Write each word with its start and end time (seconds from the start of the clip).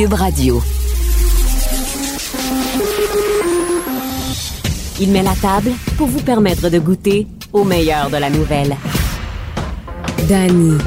Cube 0.00 0.14
Radio. 0.14 0.62
Il 4.98 5.10
met 5.10 5.22
la 5.22 5.34
table 5.34 5.72
pour 5.98 6.06
vous 6.06 6.22
permettre 6.22 6.70
de 6.70 6.78
goûter 6.78 7.26
au 7.52 7.64
meilleur 7.64 8.08
de 8.08 8.16
la 8.16 8.30
nouvelle. 8.30 8.74
Danny. 10.26 10.78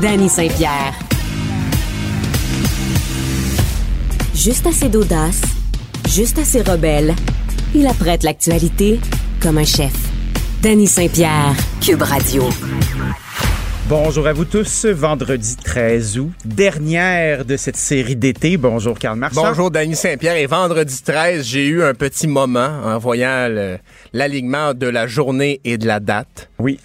Danny 0.00 0.28
Saint-Pierre. 0.28 0.94
Juste 4.32 4.68
assez 4.68 4.88
d'audace, 4.88 5.40
juste 6.06 6.38
assez 6.38 6.62
rebelle. 6.62 7.16
Il 7.74 7.88
apprête 7.88 8.22
l'actualité 8.22 9.00
comme 9.40 9.58
un 9.58 9.64
chef. 9.64 9.94
Danny 10.62 10.86
Saint-Pierre, 10.86 11.56
Cube 11.80 12.02
Radio. 12.02 12.44
Bonjour 13.94 14.26
à 14.26 14.32
vous 14.32 14.46
tous, 14.46 14.86
vendredi 14.86 15.54
13 15.54 16.18
août, 16.18 16.30
dernière 16.46 17.44
de 17.44 17.58
cette 17.58 17.76
série 17.76 18.16
d'été. 18.16 18.56
Bonjour 18.56 18.98
Karl 18.98 19.18
Marchand. 19.18 19.42
Bonjour 19.44 19.70
Danny 19.70 19.94
Saint-Pierre 19.94 20.36
et 20.36 20.46
vendredi 20.46 21.02
13, 21.02 21.44
j'ai 21.44 21.66
eu 21.66 21.82
un 21.82 21.92
petit 21.92 22.26
moment 22.26 22.70
en 22.86 22.96
voyant 22.96 23.54
l'alignement 24.14 24.72
de 24.72 24.86
la 24.86 25.06
journée 25.06 25.60
et 25.64 25.76
de 25.76 25.86
la 25.86 26.00
date. 26.00 26.48
Oui, 26.58 26.80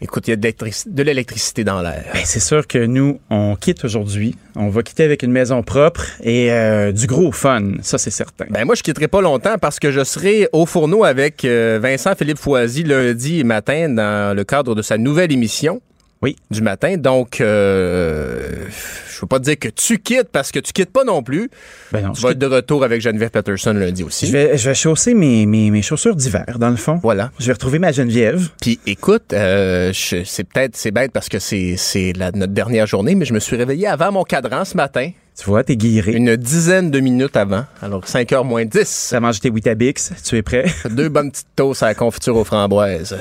Écoute, 0.00 0.28
il 0.28 0.30
y 0.30 0.34
a 0.34 0.36
de 0.36 1.02
l'électricité 1.02 1.62
dans 1.64 1.80
l'air. 1.80 2.04
ben, 2.12 2.22
c'est 2.24 2.40
sûr 2.40 2.66
que 2.66 2.78
nous, 2.78 3.20
on 3.30 3.54
quitte 3.54 3.84
aujourd'hui. 3.84 4.36
On 4.56 4.68
va 4.68 4.82
quitter 4.82 5.02
avec 5.04 5.22
une 5.22 5.30
maison 5.32 5.62
propre 5.62 6.04
et 6.22 6.52
euh, 6.52 6.90
du 6.92 7.06
gros 7.08 7.30
fun, 7.32 7.74
ça 7.82 7.98
c'est 7.98 8.10
certain. 8.10 8.46
Ben 8.50 8.64
moi, 8.64 8.76
je 8.76 8.82
quitterai 8.82 9.08
pas 9.08 9.20
longtemps 9.20 9.58
parce 9.60 9.80
que 9.80 9.90
je 9.90 10.02
serai 10.02 10.48
au 10.52 10.66
fourneau 10.66 11.02
avec 11.02 11.44
euh, 11.44 11.80
Vincent 11.82 12.14
Philippe 12.16 12.38
Foisy 12.38 12.84
lundi 12.84 13.42
matin 13.42 13.88
dans 13.88 14.36
le 14.36 14.44
cadre 14.44 14.76
de 14.76 14.82
sa 14.82 14.98
nouvelle 14.98 15.32
émission. 15.32 15.80
Oui. 16.22 16.36
Du 16.50 16.62
matin. 16.62 16.96
Donc, 16.96 17.40
euh, 17.40 18.66
je 19.14 19.20
veux 19.20 19.26
pas 19.26 19.38
te 19.38 19.44
dire 19.44 19.58
que 19.58 19.68
tu 19.68 19.98
quittes 19.98 20.28
parce 20.32 20.50
que 20.52 20.58
tu 20.60 20.72
quittes 20.72 20.92
pas 20.92 21.04
non 21.04 21.22
plus. 21.22 21.50
Ben 21.92 22.02
non, 22.06 22.12
Tu 22.12 22.26
être 22.26 22.38
de 22.38 22.46
retour 22.46 22.84
avec 22.84 23.00
Geneviève 23.00 23.30
Peterson 23.30 23.72
lundi 23.72 24.02
aussi. 24.04 24.26
je 24.26 24.32
vais, 24.32 24.56
je 24.56 24.68
vais 24.68 24.74
chausser 24.74 25.14
mes, 25.14 25.46
mes, 25.46 25.70
mes 25.70 25.82
chaussures 25.82 26.16
d'hiver, 26.16 26.58
dans 26.58 26.70
le 26.70 26.76
fond. 26.76 26.98
Voilà. 27.02 27.30
Je 27.38 27.46
vais 27.46 27.52
retrouver 27.52 27.78
ma 27.78 27.92
Geneviève. 27.92 28.48
Puis 28.60 28.78
écoute, 28.86 29.32
euh, 29.32 29.92
je- 29.92 30.24
c'est 30.24 30.44
peut-être 30.44 30.76
c'est 30.76 30.90
bête 30.92 31.12
parce 31.12 31.28
que 31.28 31.38
c'est 31.38 31.76
c'est 31.76 32.12
la- 32.16 32.30
notre 32.32 32.52
dernière 32.52 32.86
journée, 32.86 33.14
mais 33.14 33.24
je 33.24 33.34
me 33.34 33.40
suis 33.40 33.56
réveillé 33.56 33.86
avant 33.86 34.12
mon 34.12 34.22
cadran 34.24 34.64
ce 34.64 34.76
matin, 34.76 35.10
Tu 35.38 35.46
vois, 35.46 35.64
t'es 35.64 35.76
guiré. 35.76 36.12
une 36.12 36.36
dizaine 36.36 36.90
de 36.90 37.00
minutes 37.00 37.36
avant, 37.36 37.64
alors 37.80 38.06
5 38.06 38.30
heures 38.32 38.44
moins 38.44 38.64
10. 38.64 39.08
T'as 39.10 39.20
mangé 39.20 39.40
tes 39.40 39.50
Weetabix, 39.50 40.12
tu 40.24 40.36
es 40.36 40.42
prêt? 40.42 40.66
Deux 40.90 41.08
bonnes 41.08 41.30
petites 41.30 41.46
toasts 41.56 41.82
à 41.82 41.86
la 41.86 41.94
confiture 41.94 42.36
aux 42.36 42.44
framboises. 42.44 43.16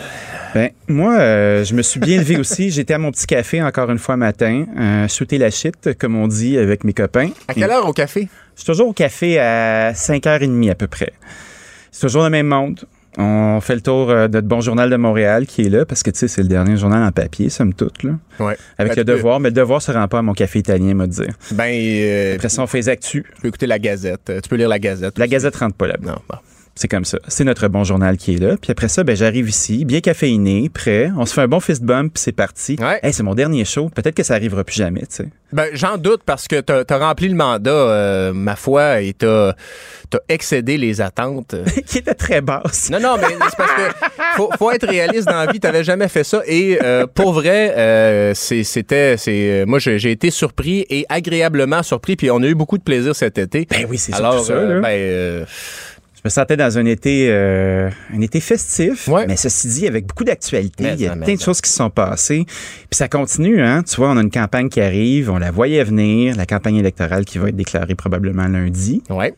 Ben, 0.54 0.72
moi, 0.89 1.14
euh, 1.14 1.64
je 1.64 1.73
me 1.73 1.82
suis 1.82 2.00
bien 2.02 2.17
levé 2.17 2.38
aussi. 2.38 2.70
J'étais 2.72 2.94
à 2.94 2.98
mon 2.98 3.12
petit 3.12 3.26
café 3.26 3.64
encore 3.64 3.89
une 3.89 3.98
fois 3.98 4.17
matin, 4.17 4.66
euh, 4.78 5.08
shooter 5.08 5.38
la 5.38 5.50
shit, 5.50 5.98
comme 5.98 6.17
on 6.17 6.28
dit 6.28 6.58
avec 6.58 6.84
mes 6.84 6.94
copains. 6.94 7.30
À 7.48 7.54
quelle 7.54 7.72
heure 7.72 7.88
au 7.88 7.94
café? 7.94 8.28
Je 8.56 8.62
suis 8.62 8.66
toujours 8.66 8.89
au 8.89 8.94
café 8.94 9.39
à 9.39 9.94
5h30 9.94 10.70
à 10.70 10.76
peu 10.76 10.88
près. 10.88 11.14
C'est 11.92 12.02
toujours 12.02 12.23
le 12.23 12.30
même 12.30 12.48
monde. 12.48 12.82
On 13.17 13.59
fait 13.62 13.76
le 13.76 13.81
tour 13.81 14.09
euh, 14.09 14.28
de 14.28 14.34
notre 14.36 14.48
bon 14.48 14.62
journal 14.62 14.90
de 14.90 14.95
Montréal 14.95 15.45
qui 15.45 15.64
est 15.64 15.70
là 15.70 15.86
parce 15.86 16.02
que 16.02 16.12
tu 16.12 16.20
sais, 16.20 16.28
c'est 16.30 16.42
le 16.42 16.48
dernier 16.48 16.78
journal 16.78 17.04
en 17.04 17.12
papier, 17.12 17.50
somme 17.50 17.73
toute. 17.73 18.04
Là. 18.04 18.12
Ouais. 18.40 18.56
Avec 18.78 18.94
Ben, 18.95 19.00
le 19.02 19.06
peux- 19.06 19.12
devoir, 19.17 19.40
mais 19.42 19.50
le 19.50 19.54
devoir 19.56 19.81
se 19.81 19.92
rend 19.92 20.08
pas 20.08 20.20
à 20.20 20.22
mon 20.22 20.34
café 20.34 20.59
italien, 20.59 20.94
m'a 20.94 21.08
dire. 21.08 21.34
Ben, 21.52 21.72
euh, 21.73 22.36
Après 22.36 22.48
ça, 22.50 22.62
on 22.62 22.67
fait 22.67 22.78
les 22.78 22.89
actus. 22.89 23.23
tu 23.36 23.42
peux 23.42 23.48
écouter 23.50 23.67
la 23.67 23.80
Gazette. 23.80 24.30
Euh, 24.30 24.39
Tu 24.42 24.48
peux 24.50 24.56
lire 24.56 24.70
la 24.70 24.80
Gazette. 24.80 25.17
La 25.17 25.26
aussi. 25.26 25.32
Gazette 25.32 25.56
rentre 25.58 25.76
pas 25.76 25.88
là-bas. 25.88 26.12
Non, 26.12 26.17
bon. 26.30 26.38
C'est 26.75 26.88
comme 26.88 27.05
ça. 27.05 27.19
C'est 27.27 27.44
notre 27.44 27.67
bon 27.67 27.83
journal 27.83 28.17
qui 28.17 28.36
est 28.36 28.38
là. 28.38 28.55
Puis 28.59 28.72
après 28.72 28.88
ça, 28.88 29.03
ben, 29.03 29.16
j'arrive 29.16 29.50
ici, 29.50 29.83
bien 29.86 30.00
caféiné, 30.00 30.69
prêt. 30.69 31.11
On 31.17 31.25
se 31.25 31.33
fait 31.33 31.41
un 31.41 31.47
bon 31.47 31.59
fist 31.59 31.83
bump, 31.83 32.14
puis 32.14 32.23
c'est 32.23 32.31
parti. 32.31 32.77
Ouais. 32.80 33.00
Hey, 33.03 33.14
c'est 33.14 33.23
mon 33.23 33.36
dernier 33.36 33.66
show. 33.66 33.89
Peut-être 33.89 34.16
que 34.16 34.23
ça 34.23 34.36
arrivera 34.36 34.64
plus 34.64 34.75
jamais, 34.77 35.02
tu 35.02 35.08
sais. 35.09 35.30
Ben, 35.52 35.67
j'en 35.73 35.97
doute 35.97 36.22
parce 36.25 36.47
que 36.47 36.61
t'as 36.61 36.83
as 36.89 36.97
rempli 36.97 37.27
le 37.27 37.36
mandat, 37.36 37.69
euh, 37.72 38.31
ma 38.33 38.55
foi, 38.55 39.02
et 39.02 39.14
t'as 39.14 39.49
as 39.49 39.53
excédé 40.30 40.77
les 40.77 41.02
attentes. 41.02 41.55
qui 41.86 41.98
était 41.98 42.14
très 42.14 42.39
basse. 42.39 42.89
Non, 42.89 43.02
non, 43.02 43.17
mais 43.17 43.27
c'est 43.49 43.58
parce 43.58 43.73
que 43.73 44.08
faut, 44.38 44.49
faut 44.58 44.71
être 44.71 44.88
réaliste 44.88 45.27
dans 45.27 45.43
la 45.43 45.52
vie. 45.52 45.59
T'avais 45.59 45.83
jamais 45.83 46.08
fait 46.08 46.23
ça. 46.23 46.42
Et 46.48 46.80
euh, 46.82 47.05
pour 47.05 47.33
vrai, 47.33 47.73
euh, 47.76 48.33
c'était, 48.33 49.17
c'est, 49.17 49.65
moi, 49.67 49.80
j'ai 49.80 50.11
été 50.11 50.32
surpris 50.32 50.86
et 50.89 51.05
agréablement 51.09 51.83
surpris. 51.83 52.15
Puis 52.15 52.32
on 52.32 52.42
a 52.42 52.48
eu 52.48 52.55
beaucoup 52.55 52.77
de 52.77 52.83
plaisir 52.83 53.14
cet 53.14 53.38
été. 53.38 53.67
Ben 53.70 53.86
oui, 53.89 53.98
c'est 53.98 54.14
Alors, 54.14 54.45
ça. 54.45 54.55
là. 54.55 54.80
ben, 54.80 55.45
Je 56.23 56.27
me 56.27 56.30
sentais 56.30 56.55
dans 56.55 56.77
un 56.77 56.86
été, 56.86 57.30
euh, 57.32 57.89
un 58.14 58.21
été 58.21 58.39
festif, 58.39 59.08
Ouais. 59.08 59.26
mais 59.26 59.36
ceci 59.36 59.67
dit, 59.70 59.87
avec 59.87 60.05
beaucoup 60.05 60.23
d'actualités. 60.23 60.83
Mais 60.83 60.93
Il 60.93 61.02
y 61.02 61.08
a 61.08 61.15
plein 61.15 61.33
de 61.33 61.39
choses 61.42 61.61
qui 61.61 61.70
se 61.71 61.77
sont 61.77 61.89
passées. 61.89 62.45
Puis 62.45 62.87
ça 62.98 63.08
continue, 63.08 63.59
hein. 63.64 63.82
Tu 63.82 63.95
vois, 63.95 64.11
on 64.11 64.17
a 64.17 64.21
une 64.21 64.30
campagne 64.30 64.70
qui 64.70 64.82
arrive, 64.82 65.32
on 65.32 65.39
la 65.39 65.49
voyait 65.49 65.83
venir, 65.83 66.36
la 66.36 66.45
campagne 66.45 66.76
électorale 66.76 67.26
qui 67.26 67.39
va 67.39 67.49
être 67.49 67.55
déclarée 67.55 67.95
probablement 67.95 68.48
lundi. 68.48 69.02
ouais. 69.09 69.33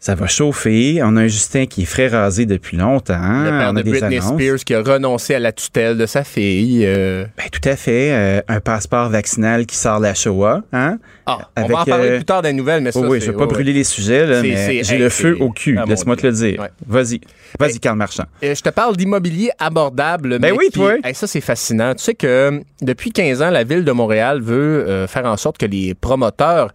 Ça 0.00 0.14
va 0.14 0.28
chauffer. 0.28 1.00
On 1.02 1.16
a 1.16 1.22
un 1.22 1.26
Justin 1.26 1.66
qui 1.66 1.82
est 1.82 1.84
frais 1.84 2.06
rasé 2.06 2.46
depuis 2.46 2.76
longtemps. 2.76 3.42
Le 3.44 3.50
père 3.50 3.70
on 3.70 3.72
de 3.72 3.82
Britney 3.82 4.18
annonces. 4.18 4.34
Spears 4.40 4.58
qui 4.64 4.72
a 4.74 4.80
renoncé 4.80 5.34
à 5.34 5.40
la 5.40 5.50
tutelle 5.50 5.98
de 5.98 6.06
sa 6.06 6.22
fille. 6.22 6.84
euh. 6.86 7.24
Ben, 7.36 7.46
tout 7.50 7.68
à 7.68 7.74
fait. 7.74 8.12
Euh, 8.12 8.40
un 8.46 8.60
passeport 8.60 9.08
vaccinal 9.10 9.66
qui 9.66 9.74
sort 9.76 9.98
la 9.98 10.14
Shoah, 10.14 10.62
hein? 10.72 10.98
Ah, 11.26 11.50
on 11.56 11.66
va 11.66 11.80
en 11.80 11.84
parler 11.84 12.08
euh, 12.10 12.16
plus 12.16 12.24
tard 12.24 12.42
des 12.42 12.52
nouvelles, 12.52 12.80
mais 12.82 12.92
ça, 12.92 13.00
Oh 13.00 13.06
oui, 13.08 13.20
je 13.20 13.32
vais 13.32 13.36
pas 13.36 13.46
brûler 13.46 13.72
les 13.72 13.82
sujets, 13.84 14.24
là, 14.24 14.40
mais 14.40 14.82
j'ai 14.84 14.94
hey, 14.94 14.98
le 15.00 15.08
feu 15.08 15.36
au 15.40 15.50
cul. 15.50 15.76
Ah, 15.78 15.84
Laisse-moi 15.86 16.14
te 16.16 16.26
le 16.26 16.32
dire. 16.32 16.60
Ouais. 16.60 16.68
Vas-y. 16.86 17.20
Vas-y, 17.58 17.72
Ben, 17.72 17.78
Karl 17.80 17.96
Marchand. 17.98 18.24
Euh, 18.44 18.54
je 18.54 18.62
te 18.62 18.68
parle 18.70 18.96
d'immobilier 18.96 19.50
abordable. 19.58 20.38
Ben 20.38 20.52
mais 20.52 20.52
oui, 20.52 20.66
qui- 20.66 20.78
toi. 20.78 20.94
Hey, 21.02 21.14
ça, 21.14 21.26
c'est 21.26 21.40
fascinant. 21.40 21.94
Tu 21.96 22.04
sais 22.04 22.14
que 22.14 22.62
depuis 22.80 23.10
15 23.10 23.42
ans, 23.42 23.50
la 23.50 23.64
ville 23.64 23.84
de 23.84 23.92
Montréal 23.92 24.40
veut 24.40 25.06
faire 25.08 25.26
en 25.26 25.36
sorte 25.36 25.58
que 25.58 25.66
les 25.66 25.94
promoteurs 25.94 26.72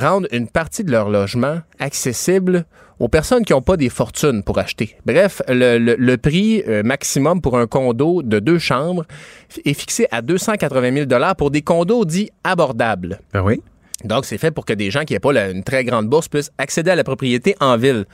rendent 0.00 0.28
une 0.32 0.48
partie 0.48 0.84
de 0.84 0.90
leur 0.90 1.08
logement 1.10 1.60
accessible 1.78 2.64
aux 2.98 3.08
personnes 3.08 3.44
qui 3.44 3.52
n'ont 3.52 3.62
pas 3.62 3.76
des 3.76 3.88
fortunes 3.88 4.42
pour 4.42 4.58
acheter. 4.58 4.96
Bref, 5.06 5.42
le, 5.48 5.78
le- 5.78 5.96
le 5.98 6.16
prix 6.16 6.62
euh, 6.68 6.82
maximum 6.82 7.40
pour 7.40 7.58
un 7.58 7.66
condo 7.66 8.22
de 8.22 8.38
deux 8.38 8.58
chambres 8.58 9.04
est 9.64 9.74
fixé 9.74 10.06
à 10.10 10.22
280 10.22 11.06
000 11.08 11.34
pour 11.36 11.50
des 11.50 11.62
condos 11.62 12.04
dits 12.04 12.30
abordables. 12.44 13.20
Ben 13.32 13.42
oui. 13.42 13.60
Donc, 14.04 14.24
c'est 14.24 14.38
fait 14.38 14.50
pour 14.50 14.64
que 14.64 14.72
des 14.72 14.90
gens 14.90 15.04
qui 15.04 15.14
n'ont 15.14 15.20
pas 15.20 15.32
la- 15.32 15.50
une 15.50 15.62
très 15.64 15.84
grande 15.84 16.08
bourse 16.08 16.28
puissent 16.28 16.52
accéder 16.58 16.90
à 16.90 16.96
la 16.96 17.04
propriété 17.04 17.54
en 17.60 17.76
ville. 17.76 18.04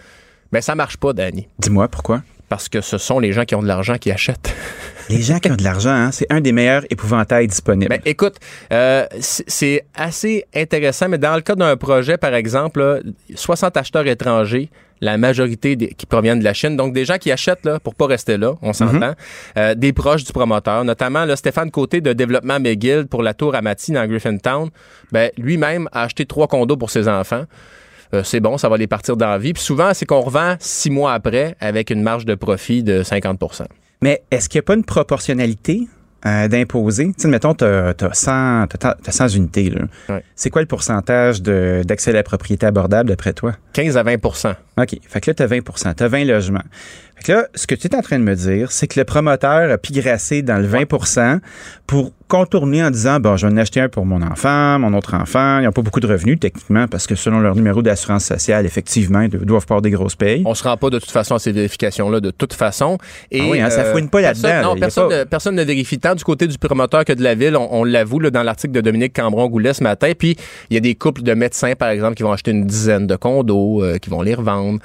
Mais 0.53 0.61
ça 0.62 0.75
marche 0.75 0.97
pas, 0.97 1.12
Danny. 1.12 1.49
Dis-moi 1.59 1.88
pourquoi. 1.88 2.22
Parce 2.48 2.69
que 2.69 2.81
ce 2.81 2.97
sont 2.98 3.19
les 3.19 3.32
gens 3.32 3.44
qui 3.44 3.54
ont 3.54 3.62
de 3.62 3.69
l'argent 3.69 3.97
qui 3.98 4.10
achètent. 4.10 4.54
Les 5.10 5.22
gens 5.22 5.38
qui 5.38 5.50
ont 5.50 5.56
de 5.56 5.64
l'argent, 5.64 5.88
hein, 5.88 6.10
c'est 6.12 6.26
un 6.31 6.42
des 6.42 6.53
meilleurs 6.53 6.82
épouvantails 6.91 7.47
disponibles. 7.47 7.88
Ben, 7.88 8.00
écoute, 8.04 8.34
euh, 8.75 9.06
c'est 9.20 9.86
assez 9.94 10.44
intéressant, 10.54 11.08
mais 11.08 11.16
dans 11.16 11.34
le 11.34 11.41
cas 11.41 11.54
d'un 11.54 11.78
projet, 11.78 12.19
par 12.19 12.34
exemple, 12.34 12.81
là, 12.81 12.98
60 13.34 13.75
acheteurs 13.78 14.06
étrangers, 14.06 14.69
la 15.00 15.16
majorité 15.16 15.76
des- 15.76 15.88
qui 15.94 16.04
proviennent 16.04 16.41
de 16.41 16.44
la 16.44 16.53
Chine, 16.53 16.76
donc 16.76 16.92
des 16.92 17.06
gens 17.06 17.16
qui 17.16 17.32
achètent 17.32 17.64
là, 17.64 17.81
pour 17.81 17.94
pas 17.94 18.06
rester 18.06 18.37
là, 18.37 18.53
on 18.60 18.75
s'entend, 18.75 19.14
euh, 19.56 19.75
des 19.75 19.94
proches 19.94 20.25
du 20.25 20.32
promoteur, 20.34 20.84
notamment 20.84 21.25
là, 21.25 21.37
Stéphane 21.37 21.70
Côté 21.70 22.03
de 22.03 22.12
Développement 22.12 22.60
McGill 22.60 23.06
pour 23.06 23.22
la 23.22 23.32
tour 23.32 23.54
Amati 23.54 23.92
dans 23.92 24.06
Griffintown, 24.06 24.69
ben, 25.10 25.31
lui-même 25.38 25.88
a 25.92 26.03
acheté 26.03 26.26
trois 26.26 26.48
condos 26.48 26.76
pour 26.76 26.91
ses 26.91 27.08
enfants. 27.08 27.44
Euh, 28.14 28.22
c'est 28.24 28.41
bon, 28.41 28.56
ça 28.58 28.69
va 28.69 28.76
les 28.76 28.86
partir 28.86 29.16
dans 29.16 29.28
la 29.28 29.38
vie. 29.38 29.52
Puis 29.52 29.62
souvent, 29.62 29.92
c'est 29.94 30.06
qu'on 30.06 30.20
revend 30.20 30.56
six 30.60 30.91
mois 30.91 31.12
après 31.12 31.56
avec 31.60 31.91
une 31.91 32.02
marge 32.02 32.24
de 32.24 32.34
profit 32.34 32.82
de 32.82 33.02
50% 33.02 33.64
Mais 34.00 34.22
est-ce 34.30 34.48
qu'il 34.48 34.58
n'y 34.58 34.64
a 34.64 34.66
pas 34.66 34.74
une 34.74 34.84
proportionnalité 34.84 35.88
euh, 36.26 36.48
d'imposer? 36.48 37.06
Tu 37.08 37.14
sais, 37.22 37.28
mettons, 37.28 37.54
tu 37.54 37.64
as, 37.64 37.94
100, 38.12 38.66
t'as- 38.69 38.94
t'as 39.02 39.12
100 39.12 39.28
unités. 39.28 39.72
Ouais. 40.08 40.22
C'est 40.34 40.50
quoi 40.50 40.62
le 40.62 40.66
pourcentage 40.66 41.42
d'accès 41.42 42.10
à 42.10 42.14
la 42.14 42.22
propriété 42.22 42.66
abordable 42.66 43.08
d'après 43.10 43.32
toi? 43.34 43.54
15 43.74 43.96
à 43.96 44.02
20% 44.02 44.54
OK. 44.78 44.96
Fait 45.06 45.20
que 45.20 45.30
là, 45.30 45.34
tu 45.34 45.42
as 45.42 45.46
20 45.46 45.60
Tu 45.96 46.02
as 46.02 46.08
20 46.08 46.25
logements. 46.25 46.62
Fait 47.16 47.25
que 47.25 47.32
là, 47.32 47.46
ce 47.54 47.66
que 47.66 47.75
tu 47.75 47.86
es 47.88 47.94
en 47.94 48.00
train 48.00 48.19
de 48.19 48.25
me 48.25 48.34
dire, 48.34 48.72
c'est 48.72 48.86
que 48.86 48.98
le 48.98 49.04
promoteur 49.04 49.70
a 49.70 49.78
pigrassé 49.78 50.42
dans 50.42 50.58
le 50.58 50.66
20% 50.69 51.40
pour 51.86 52.12
contourner 52.28 52.84
en 52.84 52.91
disant, 52.91 53.19
bon, 53.20 53.37
je 53.37 53.47
vais 53.47 53.52
en 53.52 53.56
acheter 53.56 53.81
un 53.81 53.88
pour 53.88 54.06
mon 54.06 54.23
enfant, 54.23 54.79
mon 54.79 54.93
autre 54.94 55.14
enfant. 55.14 55.58
Ils 55.58 55.64
n'ont 55.64 55.73
pas 55.73 55.82
beaucoup 55.82 56.00
de 56.00 56.06
revenus, 56.06 56.38
techniquement, 56.38 56.87
parce 56.87 57.06
que 57.06 57.14
selon 57.14 57.41
leur 57.41 57.55
numéro 57.56 57.82
d'assurance 57.82 58.25
sociale, 58.25 58.67
effectivement, 58.67 59.20
ils 59.23 59.31
doivent 59.31 59.67
pas 59.67 59.75
avoir 59.75 59.82
des 59.82 59.91
grosses 59.91 60.14
payes. 60.17 60.43
On 60.47 60.55
se 60.55 60.62
rend 60.62 60.76
pas 60.76 60.91
de 60.91 60.99
toute 60.99 61.11
façon 61.11 61.35
à 61.35 61.38
ces 61.38 61.52
vérifications-là, 61.52 62.20
de 62.20 62.31
toute 62.31 62.52
façon. 62.52 62.99
Et, 63.31 63.41
Ah 63.41 63.44
oui, 63.50 63.61
hein, 63.61 63.70
ça 63.70 63.85
fouine 63.87 64.08
pas 64.11 64.20
personne- 64.20 64.50
là-dedans, 64.50 64.69
là. 64.69 64.75
Non, 64.75 64.81
personne, 64.81 65.08
pas- 65.08 65.19
ne, 65.20 65.25
personne 65.25 65.55
ne 65.55 65.62
vérifie 65.64 65.99
tant 65.99 66.14
du 66.14 66.23
côté 66.25 66.47
du 66.47 66.58
promoteur 66.58 67.05
que 67.05 67.12
de 67.14 67.23
la 67.23 67.35
ville. 67.35 67.56
On, 67.56 67.69
on 67.70 67.85
l'avoue 67.85 68.20
là, 68.20 68.31
dans 68.31 68.43
l'article 68.43 68.73
de 68.75 68.81
Dominique 68.81 69.14
Cambron-Goulet 69.17 69.73
ce 69.75 69.82
matin. 69.82 70.12
Puis, 70.19 70.37
il 70.70 70.75
y 70.75 70.76
a 70.76 70.81
des 70.81 70.94
couples 70.94 71.23
de 71.23 71.32
médecins, 71.35 71.73
par 71.79 71.88
exemple, 71.88 72.14
qui 72.17 72.25
vont 72.25 72.32
acheter 72.32 72.50
une 72.50 72.67
dizaine 72.67 73.06
de 73.06 73.17
condos, 73.17 73.82
euh, 73.82 73.99
qui 73.99 74.11
vont 74.11 74.20
les 74.23 74.35
revendre 74.35 74.81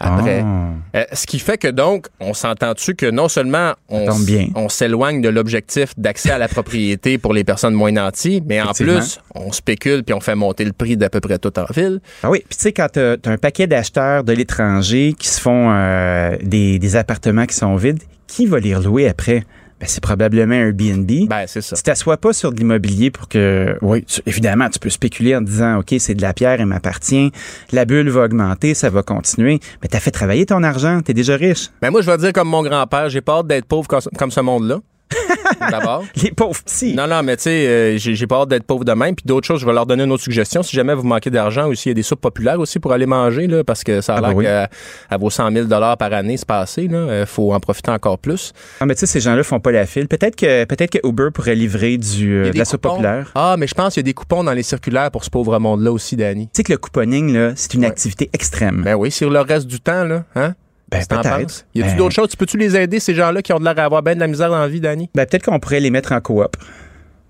après. 0.00 0.42
Ah. 0.44 0.98
Euh, 0.98 1.04
ce 1.12 1.26
qui 1.26 1.40
fait 1.40 1.58
que 1.58 1.68
donc, 1.68 2.06
on 2.20 2.32
s'entend-tu 2.32 2.94
que 2.94 3.10
non 3.10 3.28
seulement 3.28 3.72
on 3.90 4.68
s'éloigne 4.68 5.20
de 5.20 5.28
l'objectif 5.28 5.92
d'accès 5.98 6.30
à 6.30 6.38
la 6.38 6.48
propriété 6.48 6.85
pour 7.20 7.32
les 7.32 7.44
personnes 7.44 7.74
moins 7.74 7.92
nanties, 7.92 8.42
mais 8.46 8.60
en 8.60 8.72
plus, 8.72 9.18
on 9.34 9.52
spécule 9.52 10.02
puis 10.04 10.14
on 10.14 10.20
fait 10.20 10.34
monter 10.34 10.64
le 10.64 10.72
prix 10.72 10.96
d'à 10.96 11.10
peu 11.10 11.20
près 11.20 11.38
tout 11.38 11.56
en 11.58 11.66
ville. 11.74 12.00
Ah 12.22 12.30
oui, 12.30 12.42
puis 12.48 12.56
tu 12.56 12.62
sais, 12.62 12.72
quand 12.72 12.88
tu 12.92 13.00
as, 13.00 13.16
un 13.24 13.38
paquet 13.38 13.66
d'acheteurs 13.66 14.24
de 14.24 14.32
l'étranger 14.32 15.14
qui 15.18 15.28
se 15.28 15.40
font 15.40 15.70
euh, 15.70 16.36
des, 16.42 16.78
des 16.78 16.96
appartements 16.96 17.46
qui 17.46 17.54
sont 17.56 17.76
vides, 17.76 18.02
qui 18.26 18.46
va 18.46 18.58
les 18.58 18.74
louer 18.74 19.08
après? 19.08 19.44
ben, 19.78 19.86
c'est 19.86 20.02
probablement 20.02 20.54
un 20.54 20.68
Airbnb. 20.68 21.10
Ben, 21.28 21.44
c'est 21.46 21.60
ça. 21.60 21.76
Tu 21.76 21.82
t'assois 21.82 22.16
pas 22.16 22.32
sur 22.32 22.50
de 22.50 22.56
l'immobilier 22.56 23.10
pour 23.10 23.28
que, 23.28 23.76
oui, 23.82 24.04
tu- 24.04 24.22
évidemment, 24.24 24.70
tu 24.70 24.78
peux 24.78 24.88
spéculer 24.88 25.36
en 25.36 25.42
disant, 25.42 25.76
OK, 25.80 25.94
c'est 25.98 26.14
de 26.14 26.22
la 26.22 26.32
pierre, 26.32 26.58
elle 26.60 26.64
m'appartient, 26.66 27.30
la 27.72 27.84
bulle 27.84 28.08
va 28.08 28.22
augmenter, 28.24 28.72
ça 28.72 28.88
va 28.88 29.02
continuer. 29.02 29.60
Mais 29.82 29.88
t'as 29.88 30.00
fait 30.00 30.10
travailler 30.10 30.46
ton 30.46 30.62
argent, 30.62 31.02
t'es 31.02 31.12
déjà 31.12 31.36
riche. 31.36 31.68
Ben, 31.82 31.90
moi, 31.90 32.00
je 32.00 32.10
vais 32.10 32.16
dire 32.16 32.32
comme 32.32 32.48
mon 32.48 32.62
grand-père, 32.62 33.10
j'ai 33.10 33.20
hâte 33.28 33.46
d'être 33.48 33.66
pauvre 33.66 33.86
comme, 33.86 34.00
comme 34.16 34.30
ce 34.30 34.40
monde-là. 34.40 34.80
D'abord. 35.70 36.04
Les 36.22 36.30
pauvres 36.32 36.60
petits. 36.62 36.94
Non, 36.94 37.06
non, 37.06 37.22
mais 37.22 37.36
tu 37.36 37.44
sais, 37.44 37.66
euh, 37.66 37.98
j'ai 37.98 38.14
j'ai 38.14 38.26
pas 38.26 38.40
hâte 38.42 38.48
d'être 38.48 38.64
pauvre 38.64 38.84
de 38.84 38.92
même. 38.92 39.14
Puis 39.14 39.24
d'autres 39.24 39.46
choses, 39.46 39.60
je 39.60 39.66
vais 39.66 39.72
leur 39.72 39.86
donner 39.86 40.04
une 40.04 40.12
autre 40.12 40.22
suggestion. 40.22 40.62
Si 40.62 40.74
jamais 40.74 40.94
vous 40.94 41.02
manquez 41.04 41.30
d'argent 41.30 41.68
aussi, 41.68 41.88
il 41.88 41.90
y 41.90 41.92
a 41.92 41.94
des 41.94 42.02
soupes 42.02 42.20
populaires 42.20 42.58
aussi 42.58 42.78
pour 42.80 42.92
aller 42.92 43.06
manger, 43.06 43.46
là, 43.46 43.62
parce 43.64 43.84
que 43.84 44.00
ça 44.00 44.14
a 44.14 44.18
Ah, 44.18 44.20
l'air 44.20 44.30
bah 44.30 44.36
oui. 44.36 44.44
qu'à 44.44 44.68
à 45.10 45.16
vos 45.16 45.30
100 45.30 45.52
000 45.52 45.66
par 45.68 46.12
année, 46.12 46.36
c'est 46.36 46.46
passé. 46.46 46.88
Il 46.90 47.24
faut 47.26 47.52
en 47.54 47.60
profiter 47.60 47.90
encore 47.90 48.18
plus. 48.18 48.52
Ah, 48.80 48.86
mais 48.86 48.94
tu 48.94 49.00
sais, 49.00 49.06
ces 49.06 49.20
gens-là 49.20 49.42
font 49.42 49.60
pas 49.60 49.70
la 49.72 49.86
file. 49.86 50.08
Peut-être 50.08 50.36
que, 50.36 50.64
peut-être 50.64 50.90
que 50.90 51.06
Uber 51.06 51.28
pourrait 51.32 51.54
livrer 51.54 51.98
du, 51.98 52.34
euh, 52.34 52.50
de 52.50 52.58
la 52.58 52.64
soupe 52.64 52.82
coupons. 52.82 52.94
populaire. 52.96 53.30
Ah, 53.34 53.56
mais 53.58 53.66
je 53.66 53.74
pense 53.74 53.94
qu'il 53.94 54.00
y 54.00 54.04
a 54.04 54.08
des 54.08 54.14
coupons 54.14 54.42
dans 54.44 54.52
les 54.52 54.62
circulaires 54.62 55.10
pour 55.10 55.24
ce 55.24 55.30
pauvre 55.30 55.58
monde-là 55.58 55.92
aussi, 55.92 56.16
Danny. 56.16 56.46
Tu 56.46 56.50
sais 56.54 56.62
que 56.64 56.72
le 56.72 56.78
couponing, 56.78 57.32
là, 57.32 57.52
c'est 57.56 57.74
une 57.74 57.80
Ouais. 57.82 57.86
activité 57.86 58.28
extrême. 58.32 58.82
Ben 58.84 58.94
oui, 58.94 59.10
sur 59.10 59.30
le 59.30 59.40
reste 59.40 59.66
du 59.66 59.80
temps, 59.80 60.04
là, 60.04 60.24
hein? 60.34 60.54
Ben, 60.90 61.02
peut-être. 61.08 61.66
Y 61.74 61.82
a-tu 61.82 61.90
Ben- 61.90 61.96
d'autres 61.96 62.14
choses? 62.14 62.28
Tu 62.28 62.36
peux-tu 62.36 62.56
les 62.58 62.76
aider, 62.76 63.00
ces 63.00 63.14
gens-là 63.14 63.42
qui 63.42 63.52
ont 63.52 63.58
de 63.58 63.64
l'air 63.64 63.78
à 63.78 63.82
avoir 63.82 64.02
bien 64.02 64.14
de 64.14 64.20
la 64.20 64.28
misère 64.28 64.50
dans 64.50 64.58
la 64.60 64.68
vie, 64.68 64.80
Danny? 64.80 65.10
Ben, 65.14 65.26
peut-être 65.26 65.44
qu'on 65.44 65.58
pourrait 65.58 65.80
les 65.80 65.90
mettre 65.90 66.12
en 66.12 66.20
coop. 66.20 66.56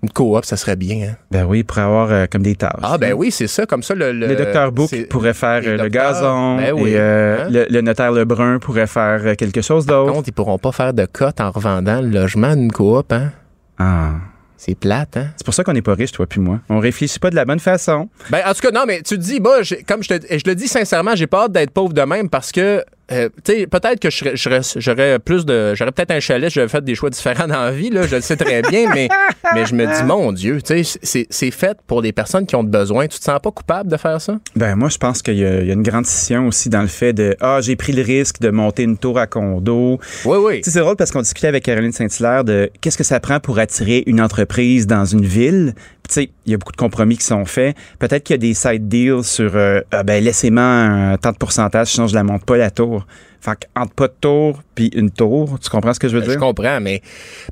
Une 0.03 0.09
coop, 0.11 0.45
ça 0.45 0.57
serait 0.57 0.75
bien, 0.75 1.07
hein? 1.09 1.15
Ben 1.31 1.43
oui, 1.45 1.63
pour 1.63 1.79
avoir 1.79 2.11
euh, 2.11 2.25
comme 2.31 2.43
des 2.43 2.55
tâches. 2.55 2.71
Ah, 2.83 2.99
ben 2.99 3.13
oui, 3.13 3.31
c'est 3.31 3.47
ça, 3.47 3.65
comme 3.65 3.81
ça, 3.81 3.95
le. 3.95 4.11
Le 4.11 4.35
docteur 4.35 4.71
Book 4.71 4.91
pourrait 5.09 5.33
faire 5.33 5.61
euh, 5.65 5.75
le 5.75 5.89
gazon. 5.89 6.57
ben 6.57 6.71
oui, 6.73 6.91
et, 6.91 6.97
euh, 6.99 7.45
hein? 7.45 7.49
le, 7.49 7.65
le 7.67 7.81
notaire 7.81 8.11
Lebrun 8.11 8.59
pourrait 8.59 8.85
faire 8.85 9.35
quelque 9.35 9.61
chose 9.61 9.87
Par 9.87 10.03
d'autre. 10.03 10.13
contre, 10.13 10.27
ils 10.29 10.33
pourront 10.33 10.59
pas 10.59 10.71
faire 10.71 10.93
de 10.93 11.05
cote 11.11 11.41
en 11.41 11.49
revendant 11.49 11.99
le 11.99 12.09
logement 12.09 12.55
d'une 12.55 12.71
coop, 12.71 13.11
hein? 13.11 13.31
Ah. 13.79 14.11
C'est 14.55 14.75
plate, 14.75 15.17
hein? 15.17 15.27
C'est 15.35 15.45
pour 15.45 15.53
ça 15.55 15.63
qu'on 15.63 15.73
n'est 15.73 15.81
pas 15.83 15.93
riche, 15.95 16.11
toi 16.11 16.25
puis 16.27 16.39
moi. 16.41 16.59
On 16.69 16.79
réfléchit 16.79 17.19
pas 17.19 17.29
de 17.31 17.35
la 17.35 17.45
bonne 17.45 17.59
façon. 17.59 18.09
Ben, 18.31 18.41
en 18.45 18.53
tout 18.53 18.61
cas, 18.61 18.71
non, 18.71 18.85
mais 18.87 18.97
tu 19.01 19.15
te 19.15 19.21
dis, 19.21 19.39
bah, 19.39 19.57
comme 19.87 20.01
je, 20.03 20.15
te, 20.15 20.25
je 20.37 20.43
le 20.47 20.55
dis 20.55 20.67
sincèrement, 20.67 21.15
j'ai 21.15 21.27
pas 21.27 21.43
hâte 21.45 21.51
d'être 21.51 21.71
pauvre 21.71 21.93
de 21.93 22.01
même 22.01 22.27
parce 22.29 22.51
que, 22.51 22.83
euh, 23.11 23.29
tu 23.43 23.53
sais, 23.53 23.67
peut-être 23.67 23.99
que 23.99 24.09
j'aurais 24.11 25.19
plus 25.19 25.45
de. 25.45 25.73
J'aurais 25.75 25.91
peut-être 25.91 26.11
un 26.11 26.19
chalet, 26.19 26.51
j'aurais 26.53 26.67
fait 26.67 26.83
des 26.83 26.95
choix 26.95 27.09
différents 27.09 27.47
dans 27.47 27.61
la 27.63 27.71
vie, 27.71 27.89
là, 27.89 28.05
je 28.05 28.15
le 28.17 28.21
sais 28.21 28.35
très 28.35 28.61
bien, 28.61 28.89
mais, 28.93 29.07
mais 29.55 29.65
je 29.65 29.73
me 29.73 29.85
dis, 29.85 30.03
mon 30.03 30.31
Dieu, 30.33 30.61
tu 30.61 30.83
sais, 30.83 30.99
c'est- 31.01 31.27
c'est 31.29 31.51
fait 31.51 31.77
pour 31.87 32.01
des 32.01 32.11
personnes 32.11 32.45
qui 32.45 32.55
ont 32.55 32.63
besoin. 32.63 33.07
Tu 33.07 33.17
te 33.19 33.23
sens 33.23 33.39
pas 33.41 33.51
coupable 33.51 33.89
de 33.89 33.97
faire 33.97 34.19
ça? 34.19 34.37
Ben 34.55 34.75
moi, 34.75 34.89
je 34.89 34.97
pense 34.97 35.21
qu'il 35.21 35.35
y, 35.37 35.45
a 35.45 35.61
il 35.61 35.67
y 35.67 35.69
a 35.69 35.73
une 35.73 35.83
grande 35.83 36.05
scission 36.05 36.47
aussi 36.47 36.69
dans 36.69 36.81
le 36.81 36.87
fait 36.87 37.13
de 37.13 37.35
ah 37.39 37.59
j'ai 37.61 37.75
pris 37.75 37.93
le 37.93 38.01
risque 38.01 38.39
de 38.41 38.49
monter 38.49 38.83
une 38.83 38.97
tour 38.97 39.17
à 39.19 39.27
condo. 39.27 39.99
Oui, 40.25 40.37
oui. 40.39 40.55
Tu 40.57 40.63
sais, 40.63 40.71
c'est 40.71 40.79
drôle 40.79 40.95
parce 40.97 41.11
qu'on 41.11 41.21
discutait 41.21 41.47
avec 41.47 41.63
Caroline 41.63 41.91
Saint-Hilaire 41.91 42.43
de 42.43 42.69
qu'est-ce 42.81 42.97
que 42.97 43.03
ça 43.03 43.19
prend 43.19 43.39
pour 43.39 43.59
attirer 43.59 44.03
une 44.07 44.19
entreprise 44.21 44.85
dans 44.87 45.05
une 45.05 45.25
ville. 45.25 45.73
Puis, 45.75 45.83
Tu 46.07 46.13
sais, 46.13 46.29
il 46.45 46.51
y 46.51 46.55
a 46.55 46.57
beaucoup 46.57 46.71
de 46.71 46.77
compromis 46.77 47.17
qui 47.17 47.25
sont 47.25 47.43
faits. 47.45 47.75
Peut-être 47.99 48.23
qu'il 48.23 48.33
y 48.33 48.35
a 48.35 48.37
des 48.37 48.53
side 48.53 48.87
deals 48.87 49.23
sur 49.23 49.55
euh, 49.55 49.81
ah 49.91 50.03
ben 50.03 50.23
laissez-moi 50.23 50.63
un 50.63 51.17
tant 51.17 51.31
de 51.31 51.37
pourcentage, 51.37 51.87
sinon 51.87 52.07
je 52.07 52.15
la 52.15 52.23
monte 52.23 52.45
pas 52.45 52.55
la 52.57 52.71
tour. 52.71 52.96
Fait 53.39 53.51
qu'entre 53.75 53.93
pas 53.93 54.07
de 54.07 54.13
tour 54.19 54.61
puis 54.73 54.87
une 54.95 55.11
tour, 55.11 55.59
tu 55.59 55.69
comprends 55.69 55.93
ce 55.93 55.99
que 55.99 56.07
je 56.07 56.15
veux 56.15 56.21
Ben, 56.21 56.25
Je 56.25 56.31
dire? 56.31 56.39
comprends, 56.39 56.79
mais, 56.81 57.01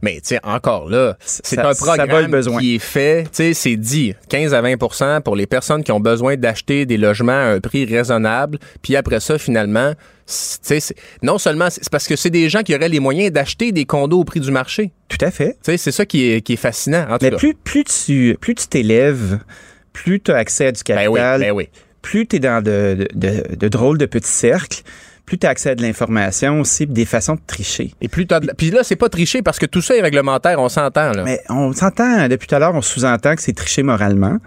mais 0.01 0.15
tu 0.15 0.21
sais, 0.23 0.39
encore 0.43 0.89
là, 0.89 1.15
c'est 1.23 1.59
un 1.59 1.73
programme 1.73 2.31
besoin. 2.31 2.59
qui 2.59 2.75
est 2.75 2.79
fait, 2.79 3.23
tu 3.23 3.29
sais, 3.33 3.53
c'est 3.53 3.75
dit 3.75 4.13
15 4.29 4.53
à 4.55 4.61
20% 4.63 5.21
pour 5.21 5.35
les 5.35 5.45
personnes 5.45 5.83
qui 5.83 5.91
ont 5.91 5.99
besoin 5.99 6.35
d'acheter 6.37 6.85
des 6.87 6.97
logements 6.97 7.31
à 7.33 7.51
un 7.53 7.59
prix 7.59 7.85
raisonnable. 7.85 8.57
Puis 8.81 8.95
après 8.95 9.19
ça, 9.19 9.37
finalement, 9.37 9.93
non 11.21 11.37
seulement, 11.37 11.67
c'est 11.69 11.87
parce 11.89 12.07
que 12.07 12.15
c'est 12.15 12.29
des 12.31 12.49
gens 12.49 12.63
qui 12.63 12.75
auraient 12.75 12.89
les 12.89 12.99
moyens 12.99 13.31
d'acheter 13.31 13.71
des 13.71 13.85
condos 13.85 14.19
au 14.19 14.23
prix 14.23 14.39
du 14.39 14.51
marché. 14.51 14.91
Tout 15.07 15.23
à 15.23 15.31
fait. 15.31 15.53
Tu 15.63 15.71
sais, 15.71 15.77
c'est 15.77 15.91
ça 15.91 16.05
qui 16.05 16.29
est, 16.31 16.41
qui 16.41 16.53
est 16.53 16.57
fascinant, 16.57 17.05
en 17.09 17.17
tout 17.17 17.25
Mais 17.25 17.31
cas. 17.31 17.37
plus, 17.37 17.53
plus 17.53 17.83
tu 17.83 18.37
plus 18.41 18.55
tu 18.55 18.67
t'élèves, 18.67 19.39
plus 19.93 20.19
tu 20.19 20.31
as 20.31 20.37
accès 20.37 20.65
à 20.67 20.71
du 20.71 20.81
ben 20.87 20.95
oui, 21.07 21.19
capital, 21.19 21.41
ben 21.41 21.51
oui. 21.51 21.69
plus 22.01 22.27
tu 22.27 22.37
es 22.37 22.39
dans 22.39 22.63
de, 22.63 23.07
de, 23.13 23.27
de- 23.49 23.55
de 23.55 23.67
drôles 23.67 23.97
de 23.97 24.05
petits 24.07 24.27
cercles, 24.31 24.81
plus 25.25 25.37
tu 25.37 25.47
as 25.47 25.49
accès 25.49 25.71
à 25.71 25.75
de 25.75 25.81
l'information 25.81 26.61
aussi, 26.61 26.85
puis 26.85 26.93
des 26.93 27.05
façons 27.05 27.35
de 27.35 27.41
tricher. 27.45 27.93
Et 28.01 28.07
plus 28.07 28.25
de 28.25 28.53
Puis 28.57 28.71
là, 28.71 28.83
c'est 28.83 28.95
pas 28.95 29.09
tricher 29.09 29.41
parce 29.41 29.57
que 29.57 29.65
tout 29.65 29.81
ça 29.81 29.95
est 29.95 30.01
réglementaire, 30.01 30.59
on 30.59 30.69
s'entend, 30.69 31.11
là. 31.11 31.23
Mais 31.23 31.41
on 31.49 31.73
s'entend, 31.73 32.27
depuis 32.27 32.47
tout 32.47 32.55
à 32.55 32.59
l'heure, 32.59 32.75
on 32.75 32.81
sous-entend 32.81 33.35
que 33.35 33.41
c'est 33.41 33.53
tricher 33.53 33.83
moralement. 33.83 34.37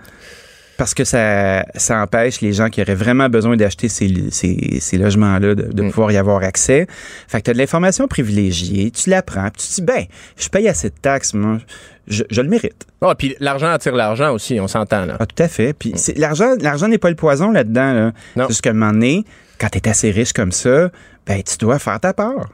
Parce 0.79 0.95
que 0.95 1.05
ça, 1.05 1.67
ça 1.75 2.01
empêche 2.01 2.41
les 2.41 2.53
gens 2.55 2.71
qui 2.71 2.81
auraient 2.81 2.95
vraiment 2.95 3.29
besoin 3.29 3.57
d'acheter 3.57 3.89
ces, 3.89 4.31
ces, 4.31 4.79
ces 4.81 4.97
logements-là 4.97 5.55
de, 5.55 5.65
de 5.73 5.83
Mm. 5.83 5.91
pouvoir 5.91 6.13
y 6.13 6.17
avoir 6.17 6.43
accès. 6.45 6.87
Fait 7.27 7.39
que 7.41 7.45
tu 7.47 7.51
as 7.51 7.53
de 7.53 7.59
l'information 7.59 8.09
privilégiée, 8.09 8.91
tu 8.91 9.11
la 9.11 9.21
prends, 9.23 9.51
puis 9.51 9.61
tu 9.63 9.69
te 9.69 9.75
dis, 9.75 9.83
ben, 9.83 10.05
je 10.39 10.49
paye 10.49 10.69
assez 10.69 10.89
de 10.89 10.95
taxes, 10.95 11.35
moi, 11.35 11.59
je, 12.07 12.23
je 12.31 12.41
le 12.41 12.49
mérite. 12.49 12.87
Ah, 13.03 13.15
puis 13.19 13.35
l'argent 13.41 13.69
attire 13.71 13.95
l'argent 13.95 14.33
aussi, 14.33 14.59
on 14.61 14.69
s'entend, 14.69 15.05
là. 15.05 15.17
Ah, 15.21 15.27
tout 15.27 15.43
à 15.43 15.49
fait. 15.49 15.73
Puis 15.73 15.93
c'est- 15.97 16.17
l'argent, 16.17 16.55
l'argent 16.61 16.89
n'est 16.89 16.97
pas 16.99 17.11
le 17.11 17.17
poison 17.17 17.51
là-dedans. 17.51 17.93
Là. 17.93 18.13
Non. 18.37 18.45
C'est 18.45 18.49
juste 18.49 18.61
qu'à 18.63 18.71
un 18.71 18.75
moment 18.75 18.93
donné, 18.93 19.25
quand 19.61 19.69
tu 19.69 19.79
es 19.79 19.89
assez 19.89 20.11
riche 20.13 20.33
comme 20.33 20.53
ça, 20.53 20.91
ben, 21.27 21.43
tu 21.43 21.57
dois 21.59 21.79
faire 21.81 21.99
ta 22.01 22.13
part. 22.15 22.51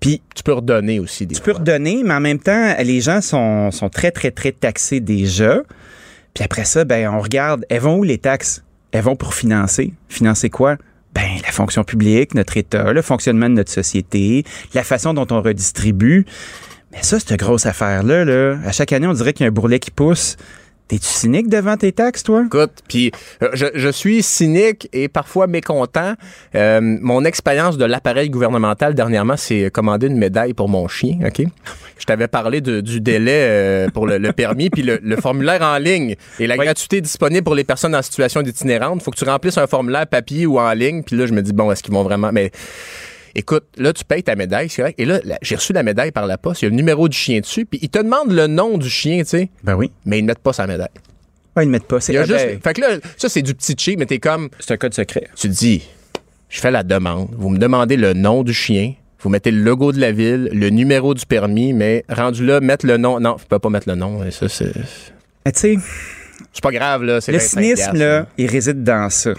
Puis 0.00 0.22
Tu 0.34 0.42
peux 0.42 0.52
redonner 0.52 0.98
aussi 1.00 1.26
des 1.26 1.34
tu 1.34 1.40
peux 1.40 1.52
redonner, 1.52 2.02
mais 2.04 2.14
en 2.14 2.20
même 2.20 2.38
temps, 2.38 2.74
les 2.82 3.00
gens 3.00 3.20
sont, 3.20 3.70
sont 3.70 3.88
très, 3.88 4.10
très, 4.10 4.30
très 4.30 4.52
taxés 4.52 5.00
déjà. 5.00 5.62
Puis 6.34 6.44
après 6.44 6.64
ça, 6.64 6.84
ben, 6.84 7.08
on 7.08 7.20
regarde, 7.20 7.64
elles 7.68 7.80
vont 7.80 7.96
où 7.96 8.02
les 8.02 8.18
taxes? 8.18 8.64
Elles 8.90 9.02
vont 9.02 9.16
pour 9.16 9.34
financer. 9.34 9.94
Financer 10.08 10.50
quoi? 10.50 10.76
Ben, 11.14 11.38
la 11.44 11.52
fonction 11.52 11.84
publique, 11.84 12.34
notre 12.34 12.56
État, 12.56 12.92
le 12.92 13.02
fonctionnement 13.02 13.48
de 13.48 13.54
notre 13.54 13.70
société, 13.70 14.44
la 14.74 14.82
façon 14.82 15.14
dont 15.14 15.26
on 15.30 15.40
redistribue. 15.40 16.26
Mais 16.92 17.02
ça, 17.02 17.20
cette 17.20 17.38
grosse 17.38 17.66
affaire-là, 17.66 18.24
là, 18.24 18.58
à 18.64 18.72
chaque 18.72 18.92
année, 18.92 19.06
on 19.06 19.12
dirait 19.12 19.32
qu'il 19.32 19.44
y 19.44 19.46
a 19.46 19.48
un 19.48 19.52
bourrelet 19.52 19.78
qui 19.78 19.92
pousse. 19.92 20.36
T'es-tu 20.86 21.06
cynique 21.06 21.48
devant 21.48 21.78
tes 21.78 21.92
taxes, 21.92 22.22
toi? 22.24 22.42
Écoute, 22.44 22.72
puis 22.86 23.10
euh, 23.42 23.48
je, 23.54 23.66
je 23.74 23.88
suis 23.88 24.22
cynique 24.22 24.86
et 24.92 25.08
parfois 25.08 25.46
mécontent. 25.46 26.12
Euh, 26.54 26.80
mon 26.82 27.24
expérience 27.24 27.78
de 27.78 27.86
l'appareil 27.86 28.28
gouvernemental 28.28 28.94
dernièrement, 28.94 29.38
c'est 29.38 29.70
commander 29.70 30.08
une 30.08 30.18
médaille 30.18 30.52
pour 30.52 30.68
mon 30.68 30.86
chien, 30.86 31.18
OK? 31.26 31.46
Je 31.98 32.04
t'avais 32.04 32.28
parlé 32.28 32.60
de- 32.60 32.82
du 32.82 33.00
délai 33.00 33.32
euh, 33.34 33.88
pour 33.88 34.06
le, 34.06 34.18
le 34.18 34.32
permis, 34.32 34.68
puis 34.68 34.82
le, 34.82 34.98
le 35.02 35.16
formulaire 35.16 35.62
en 35.62 35.78
ligne 35.78 36.16
et 36.38 36.46
la 36.46 36.56
Oui. 36.58 36.64
gratuité 36.66 37.00
disponible 37.00 37.44
pour 37.44 37.54
les 37.54 37.64
personnes 37.64 37.94
en 37.94 38.02
situation 38.02 38.42
d'itinérante. 38.42 39.02
faut 39.02 39.10
que 39.10 39.16
tu 39.16 39.24
remplisses 39.24 39.56
un 39.56 39.66
formulaire 39.66 40.06
papier 40.06 40.44
ou 40.44 40.58
en 40.58 40.72
ligne, 40.74 41.02
puis 41.02 41.16
là, 41.16 41.24
je 41.26 41.32
me 41.32 41.40
dis, 41.40 41.54
bon, 41.54 41.70
est-ce 41.72 41.82
qu'ils 41.82 41.94
vont 41.94 42.02
vraiment... 42.02 42.30
Mais 42.30 42.50
écoute, 43.34 43.64
là, 43.76 43.92
tu 43.92 44.04
payes 44.04 44.22
ta 44.22 44.34
médaille, 44.36 44.68
c'est 44.68 44.82
correct. 44.82 44.98
Et 44.98 45.04
là, 45.04 45.20
j'ai 45.42 45.56
reçu 45.56 45.72
la 45.72 45.82
médaille 45.82 46.12
par 46.12 46.26
la 46.26 46.38
poste, 46.38 46.62
il 46.62 46.64
y 46.64 46.66
a 46.66 46.70
le 46.70 46.76
numéro 46.76 47.08
du 47.08 47.16
chien 47.16 47.40
dessus, 47.40 47.64
puis 47.66 47.78
ils 47.82 47.88
te 47.88 47.98
demandent 47.98 48.32
le 48.32 48.46
nom 48.46 48.78
du 48.78 48.88
chien, 48.88 49.18
tu 49.18 49.24
sais, 49.30 49.50
Ben 49.62 49.74
oui. 49.74 49.90
mais 50.04 50.18
ils 50.18 50.22
ne 50.22 50.28
mettent 50.28 50.38
pas 50.38 50.52
sa 50.52 50.66
médaille. 50.66 50.88
Ouais, 51.56 51.62
ils 51.64 51.66
le 51.66 51.72
mettent 51.72 51.86
pas. 51.86 52.00
C'est 52.00 52.16
ah, 52.16 52.24
juste. 52.24 52.46
ben, 52.46 52.60
Fait 52.60 52.74
que 52.74 52.80
là, 52.80 52.88
ça, 53.16 53.28
c'est 53.28 53.42
du 53.42 53.54
petit 53.54 53.74
cheat, 53.78 53.98
mais 53.98 54.06
t'es 54.06 54.18
comme. 54.18 54.48
c'est 54.58 54.74
un 54.74 54.76
code 54.76 54.94
secret. 54.94 55.28
Tu 55.36 55.48
te 55.48 55.52
dis, 55.52 55.88
je 56.48 56.60
fais 56.60 56.70
la 56.70 56.82
demande. 56.82 57.28
Vous 57.36 57.48
me 57.48 57.58
demandez 57.58 57.96
le 57.96 58.12
nom 58.12 58.42
du 58.42 58.52
chien. 58.52 58.94
Vous 59.20 59.30
mettez 59.30 59.50
le 59.50 59.62
logo 59.62 59.92
de 59.92 60.00
la 60.00 60.12
ville, 60.12 60.50
le 60.52 60.68
numéro 60.68 61.14
du 61.14 61.24
permis, 61.24 61.72
mais 61.72 62.04
rendu 62.10 62.44
là, 62.44 62.60
mettre 62.60 62.86
le 62.86 62.96
nom. 62.96 63.20
Non, 63.20 63.36
je 63.40 63.46
peux 63.46 63.58
pas 63.58 63.70
mettre 63.70 63.88
le 63.88 63.94
nom. 63.94 64.22
Et 64.24 64.30
Ça, 64.30 64.48
c'est. 64.48 64.72
Mais 65.46 65.52
tu 65.52 65.60
sais, 65.60 65.76
C'est 66.52 66.62
pas 66.62 66.72
grave, 66.72 67.04
là. 67.04 67.20
C'est 67.20 67.32
le 67.32 67.38
25 67.38 67.60
cynisme, 67.60 67.96
là, 67.96 68.26
il 68.36 68.50
réside 68.50 68.82
dans 68.82 69.08
ça. 69.08 69.32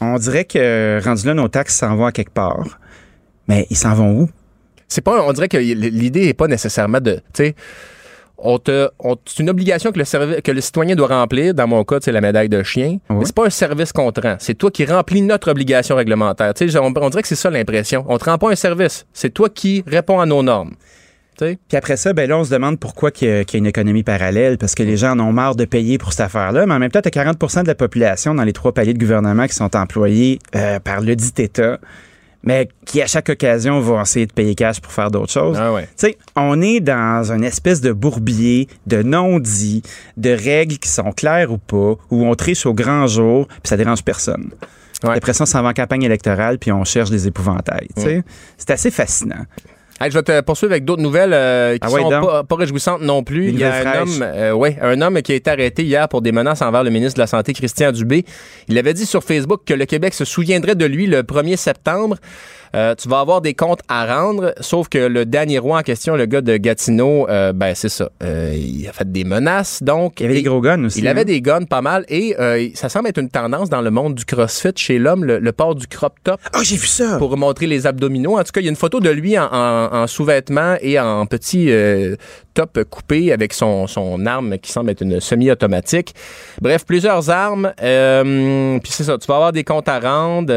On 0.00 0.16
dirait 0.18 0.44
que 0.44 1.00
rendu 1.02 1.26
là, 1.26 1.34
nos 1.34 1.48
taxes 1.48 1.76
s'en 1.76 1.96
vont 1.96 2.06
à 2.06 2.12
quelque 2.12 2.32
part. 2.32 2.78
Mais 3.48 3.66
ils 3.70 3.76
s'en 3.76 3.94
vont 3.94 4.10
où? 4.22 4.28
C'est 4.88 5.00
pas. 5.00 5.24
On 5.26 5.32
dirait 5.32 5.48
que 5.48 5.56
l'idée 5.56 6.28
est 6.28 6.34
pas 6.34 6.46
nécessairement 6.48 7.00
de. 7.00 7.14
Tu 7.32 7.44
sais. 7.44 7.54
On 8.38 8.58
te, 8.58 8.90
c'est 9.24 9.42
une 9.42 9.48
obligation 9.48 9.92
que 9.92 9.98
le, 9.98 10.04
servi- 10.04 10.42
que 10.42 10.52
le 10.52 10.60
citoyen 10.60 10.94
doit 10.94 11.06
remplir. 11.08 11.54
Dans 11.54 11.66
mon 11.66 11.84
cas, 11.84 11.96
c'est 12.02 12.12
la 12.12 12.20
médaille 12.20 12.50
de 12.50 12.62
chien. 12.62 12.98
Ouais. 13.08 13.16
Mais 13.16 13.24
c'est 13.24 13.34
pas 13.34 13.46
un 13.46 13.50
service 13.50 13.92
qu'on 13.92 14.12
te 14.12 14.20
rend. 14.20 14.36
C'est 14.38 14.54
toi 14.54 14.70
qui 14.70 14.84
remplis 14.84 15.22
notre 15.22 15.50
obligation 15.50 15.96
réglementaire. 15.96 16.52
Tu 16.52 16.68
sais, 16.70 16.78
on, 16.78 16.92
on 16.94 17.08
dirait 17.08 17.22
que 17.22 17.28
c'est 17.28 17.34
ça 17.34 17.48
l'impression. 17.48 18.04
On 18.08 18.18
te 18.18 18.26
rend 18.26 18.36
pas 18.36 18.50
un 18.50 18.54
service. 18.54 19.06
C'est 19.14 19.30
toi 19.32 19.48
qui 19.48 19.82
réponds 19.86 20.20
à 20.20 20.26
nos 20.26 20.42
normes. 20.42 20.74
Puis 21.38 21.56
après 21.76 21.96
ça, 21.96 22.12
ben 22.12 22.28
là, 22.28 22.38
on 22.38 22.44
se 22.44 22.50
demande 22.50 22.78
pourquoi 22.78 23.10
qu'il 23.10 23.28
y, 23.28 23.30
a, 23.30 23.44
qu'il 23.44 23.58
y 23.58 23.58
a 23.58 23.60
une 23.60 23.66
économie 23.66 24.02
parallèle, 24.02 24.56
parce 24.56 24.74
que 24.74 24.82
les 24.82 24.96
gens 24.96 25.12
en 25.12 25.20
ont 25.20 25.32
marre 25.32 25.54
de 25.54 25.66
payer 25.66 25.98
pour 25.98 26.12
cette 26.12 26.20
affaire-là. 26.26 26.64
Mais 26.66 26.74
en 26.74 26.78
même 26.78 26.90
temps, 26.90 27.00
tu 27.02 27.08
as 27.18 27.24
40% 27.24 27.62
de 27.62 27.68
la 27.68 27.74
population 27.74 28.34
dans 28.34 28.44
les 28.44 28.54
trois 28.54 28.72
paliers 28.72 28.94
de 28.94 28.98
gouvernement 28.98 29.46
qui 29.46 29.54
sont 29.54 29.74
employés 29.76 30.38
euh, 30.54 30.78
par 30.78 31.00
le 31.02 31.14
dit 31.16 31.32
État, 31.38 31.78
mais 32.46 32.68
qui, 32.86 33.02
à 33.02 33.06
chaque 33.06 33.28
occasion, 33.28 33.80
vont 33.80 34.00
essayer 34.00 34.26
de 34.26 34.32
payer 34.32 34.54
cash 34.54 34.80
pour 34.80 34.92
faire 34.92 35.10
d'autres 35.10 35.32
choses. 35.32 35.58
Ah 35.60 35.72
ouais. 35.72 35.82
Tu 35.82 35.88
sais, 35.96 36.18
on 36.36 36.62
est 36.62 36.80
dans 36.80 37.30
une 37.30 37.44
espèce 37.44 37.80
de 37.80 37.92
bourbier 37.92 38.68
de 38.86 39.02
non-dits, 39.02 39.82
de 40.16 40.30
règles 40.30 40.78
qui 40.78 40.88
sont 40.88 41.12
claires 41.12 41.52
ou 41.52 41.58
pas, 41.58 41.96
où 42.10 42.24
on 42.24 42.34
triche 42.34 42.64
au 42.64 42.72
grand 42.72 43.06
jour, 43.08 43.48
puis 43.48 43.60
ça 43.64 43.76
dérange 43.76 44.02
personne. 44.02 44.52
Ouais. 45.02 45.16
Après 45.16 45.34
ça, 45.34 45.42
on 45.42 45.46
s'en 45.46 45.62
va 45.62 45.70
en 45.70 45.74
campagne 45.74 46.04
électorale, 46.04 46.58
puis 46.58 46.72
on 46.72 46.84
cherche 46.84 47.10
des 47.10 47.26
épouvantails. 47.26 47.88
tu 47.96 48.02
sais. 48.02 48.24
C'est 48.56 48.70
assez 48.70 48.90
fascinant. 48.90 49.44
Hey, 49.98 50.10
je 50.10 50.18
vais 50.18 50.22
te 50.22 50.40
poursuivre 50.42 50.72
avec 50.72 50.84
d'autres 50.84 51.00
nouvelles 51.00 51.32
euh, 51.32 51.74
qui 51.74 51.80
Ah 51.80 51.90
ouais, 51.90 52.02
sont 52.02 52.10
pas, 52.10 52.44
pas 52.44 52.56
réjouissantes 52.56 53.00
non 53.00 53.22
plus. 53.22 53.48
Il 53.48 53.58
y 53.58 53.64
a 53.64 53.74
un 53.76 54.02
homme, 54.02 54.22
euh, 54.22 54.52
ouais, 54.52 54.76
un 54.82 55.00
homme 55.00 55.22
qui 55.22 55.32
a 55.32 55.34
été 55.36 55.50
arrêté 55.50 55.84
hier 55.84 56.06
pour 56.08 56.20
des 56.20 56.32
menaces 56.32 56.60
envers 56.60 56.84
le 56.84 56.90
ministre 56.90 57.14
de 57.16 57.22
la 57.22 57.26
Santé, 57.26 57.54
Christian 57.54 57.92
Dubé. 57.92 58.26
Il 58.68 58.76
avait 58.76 58.92
dit 58.92 59.06
sur 59.06 59.24
Facebook 59.24 59.62
que 59.64 59.72
le 59.72 59.86
Québec 59.86 60.12
se 60.12 60.26
souviendrait 60.26 60.74
de 60.74 60.84
lui 60.84 61.06
le 61.06 61.22
1er 61.22 61.56
septembre. 61.56 62.16
Euh, 62.74 62.94
tu 62.94 63.08
vas 63.08 63.20
avoir 63.20 63.40
des 63.40 63.54
comptes 63.54 63.80
à 63.88 64.06
rendre, 64.06 64.54
sauf 64.60 64.88
que 64.88 64.98
le 64.98 65.24
dernier 65.24 65.58
roi 65.58 65.78
en 65.78 65.82
question, 65.82 66.16
le 66.16 66.26
gars 66.26 66.40
de 66.40 66.56
Gatineau, 66.56 67.28
euh, 67.28 67.52
ben 67.52 67.74
c'est 67.74 67.88
ça. 67.88 68.10
Euh, 68.22 68.52
il 68.56 68.86
a 68.88 68.92
fait 68.92 69.10
des 69.10 69.24
menaces, 69.24 69.82
donc. 69.82 70.20
Il 70.20 70.26
avait 70.26 70.34
des 70.34 70.42
gros 70.42 70.60
guns 70.60 70.84
aussi. 70.84 70.98
Il 70.98 71.08
avait 71.08 71.20
hein? 71.20 71.24
des 71.24 71.40
guns 71.40 71.64
pas 71.64 71.82
mal 71.82 72.04
et 72.08 72.34
euh, 72.38 72.68
ça 72.74 72.88
semble 72.88 73.08
être 73.08 73.18
une 73.18 73.28
tendance 73.30 73.70
dans 73.70 73.80
le 73.82 73.90
monde 73.90 74.14
du 74.14 74.24
CrossFit 74.24 74.72
chez 74.76 74.98
l'homme, 74.98 75.24
le, 75.24 75.38
le 75.38 75.52
port 75.52 75.74
du 75.74 75.86
crop 75.86 76.14
top 76.24 76.40
Ah, 76.52 76.60
j'ai 76.62 76.76
vu 76.76 76.86
ça. 76.86 77.18
pour 77.18 77.36
montrer 77.36 77.66
les 77.66 77.86
abdominaux. 77.86 78.38
En 78.38 78.42
tout 78.44 78.52
cas, 78.52 78.60
il 78.60 78.64
y 78.64 78.68
a 78.68 78.70
une 78.70 78.76
photo 78.76 79.00
de 79.00 79.10
lui 79.10 79.38
en, 79.38 79.44
en- 79.52 79.94
en 79.94 80.06
sous-vêtements 80.06 80.76
et 80.80 80.98
en 80.98 81.26
petit 81.26 81.70
euh, 81.70 82.16
top 82.54 82.82
coupé 82.90 83.32
avec 83.32 83.52
son, 83.52 83.86
son 83.86 84.24
arme 84.26 84.58
qui 84.58 84.72
semble 84.72 84.90
être 84.90 85.02
une 85.02 85.20
semi-automatique. 85.20 86.14
Bref, 86.60 86.84
plusieurs 86.86 87.28
armes. 87.30 87.72
Euh, 87.82 88.78
Puis 88.82 88.92
c'est 88.92 89.04
ça, 89.04 89.18
tu 89.18 89.26
vas 89.26 89.34
avoir 89.36 89.52
des 89.52 89.64
comptes 89.64 89.88
à 89.88 90.00
rendre. 90.00 90.52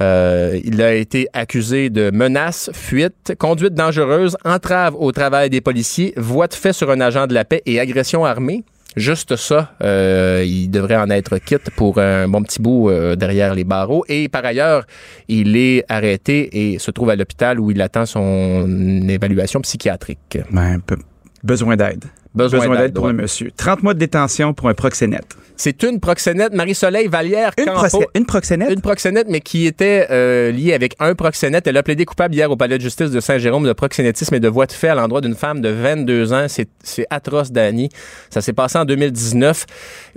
Euh, 0.00 0.58
il 0.64 0.82
a 0.82 0.94
été 0.94 1.28
accusé 1.32 1.90
de 1.90 2.10
menaces, 2.10 2.70
fuite, 2.72 3.34
conduite 3.38 3.74
dangereuse, 3.74 4.36
entrave 4.44 4.94
au 4.98 5.12
travail 5.12 5.50
des 5.50 5.60
policiers, 5.60 6.12
voie 6.16 6.46
de 6.48 6.54
fait 6.54 6.72
sur 6.72 6.90
un 6.90 7.00
agent 7.00 7.26
de 7.26 7.34
la 7.34 7.44
paix 7.44 7.62
et 7.66 7.80
agression 7.80 8.24
armée. 8.24 8.64
Juste 8.96 9.36
ça, 9.36 9.74
euh, 9.82 10.42
il 10.46 10.68
devrait 10.70 10.96
en 10.96 11.10
être 11.10 11.36
quitte 11.36 11.68
pour 11.76 11.98
un 11.98 12.28
bon 12.28 12.42
petit 12.42 12.62
bout 12.62 12.88
euh, 12.88 13.14
derrière 13.14 13.54
les 13.54 13.64
barreaux. 13.64 14.04
Et 14.08 14.28
par 14.30 14.42
ailleurs, 14.46 14.86
il 15.28 15.54
est 15.56 15.84
arrêté 15.90 16.72
et 16.72 16.78
se 16.78 16.90
trouve 16.90 17.10
à 17.10 17.16
l'hôpital 17.16 17.60
où 17.60 17.70
il 17.70 17.82
attend 17.82 18.06
son 18.06 18.66
évaluation 19.06 19.60
psychiatrique. 19.60 20.38
Ben, 20.50 20.80
peu- 20.80 20.96
besoin 21.44 21.76
d'aide. 21.76 22.04
Besoin, 22.36 22.68
d'aide 22.76 22.94
pour 22.94 23.06
le 23.08 23.14
monsieur. 23.14 23.50
30 23.56 23.82
mois 23.82 23.94
de 23.94 23.98
détention 23.98 24.52
pour 24.54 24.68
un 24.68 24.74
proxénète. 24.74 25.36
C'est 25.58 25.82
une 25.84 26.00
proxénète, 26.00 26.52
Marie-Soleil 26.52 27.08
Vallière 27.08 27.52
Une, 27.56 27.64
Campo. 27.64 27.80
proxé- 27.86 28.06
une 28.14 28.26
proxénète? 28.26 28.70
Une 28.70 28.82
proxénète, 28.82 29.26
mais 29.30 29.40
qui 29.40 29.64
était 29.66 30.06
euh, 30.10 30.50
liée 30.50 30.74
avec 30.74 30.94
un 31.00 31.14
proxénète. 31.14 31.66
Elle 31.66 31.78
a 31.78 31.82
plaidé 31.82 32.04
coupable 32.04 32.34
hier 32.34 32.50
au 32.50 32.56
palais 32.56 32.76
de 32.76 32.82
justice 32.82 33.10
de 33.10 33.20
Saint-Jérôme 33.20 33.64
de 33.66 33.72
proxénétisme 33.72 34.34
et 34.34 34.40
de 34.40 34.48
voie 34.48 34.66
de 34.66 34.72
fait 34.72 34.88
à 34.88 34.94
l'endroit 34.94 35.22
d'une 35.22 35.34
femme 35.34 35.62
de 35.62 35.70
22 35.70 36.34
ans. 36.34 36.46
C'est, 36.48 36.68
atroce, 37.08 37.52
Dani. 37.52 37.88
Ça 38.28 38.42
s'est 38.42 38.52
passé 38.52 38.76
en 38.78 38.84
2019. 38.84 39.64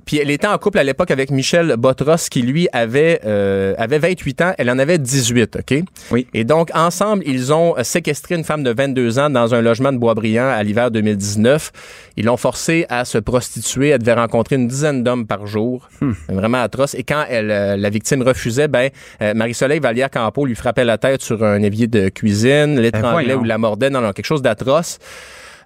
Puis 0.06 0.18
elle 0.18 0.30
était 0.30 0.48
en 0.48 0.58
couple 0.58 0.80
à 0.80 0.84
l'époque 0.84 1.12
avec 1.12 1.32
Michel 1.32 1.76
Botros, 1.78 2.28
qui 2.30 2.42
lui 2.42 2.68
avait, 2.74 3.22
euh, 3.26 3.74
avait 3.78 4.00
28 4.00 4.42
ans. 4.42 4.54
Elle 4.58 4.70
en 4.70 4.78
avait 4.80 4.98
18, 4.98 5.58
OK? 5.60 5.84
Oui. 6.12 6.28
Et 6.34 6.44
donc, 6.44 6.70
ensemble, 6.76 7.24
ils 7.26 7.54
ont 7.54 7.76
séquestré 7.84 8.36
une 8.36 8.44
femme 8.44 8.64
de 8.64 8.72
22 8.74 9.20
ans 9.20 9.30
dans 9.30 9.56
un 9.56 9.62
logement 9.62 9.94
de 9.94 9.98
Boisbriand 9.98 10.50
à 10.50 10.62
l'hiver 10.64 10.92
2019. 10.92 11.72
Ils 12.20 12.26
l'ont 12.26 12.36
forcée 12.36 12.86
à 12.90 13.06
se 13.06 13.18
prostituer. 13.18 13.90
Elle 13.90 14.00
devait 14.00 14.14
rencontrer 14.14 14.58
une 14.58 14.68
dizaine 14.68 15.04
d'hommes 15.06 15.26
par 15.26 15.48
jour. 15.48 15.88
Vraiment 16.28 16.62
atroce. 16.62 16.94
Et 16.94 17.04
quand 17.04 17.24
elle, 17.30 17.50
euh, 17.50 17.78
la 17.78 17.90
victime 17.90 18.24
refusait, 18.24 18.68
ben, 18.68 18.90
euh, 19.22 19.34
Marie-Soleil 19.34 19.80
Vallière 19.80 20.12
Campo 20.12 20.46
lui 20.46 20.56
frappait 20.56 20.84
la 20.84 20.98
tête 20.98 21.22
sur 21.22 21.42
un 21.46 21.64
évier 21.64 21.88
de 21.88 22.10
cuisine, 22.10 22.78
l'étranglait 22.78 23.36
ou 23.36 23.46
la 23.46 23.58
mordait. 23.58 23.90
Non, 23.90 24.02
non, 24.02 24.12
quelque 24.12 24.26
chose 24.26 24.42
d'atroce. 24.42 25.00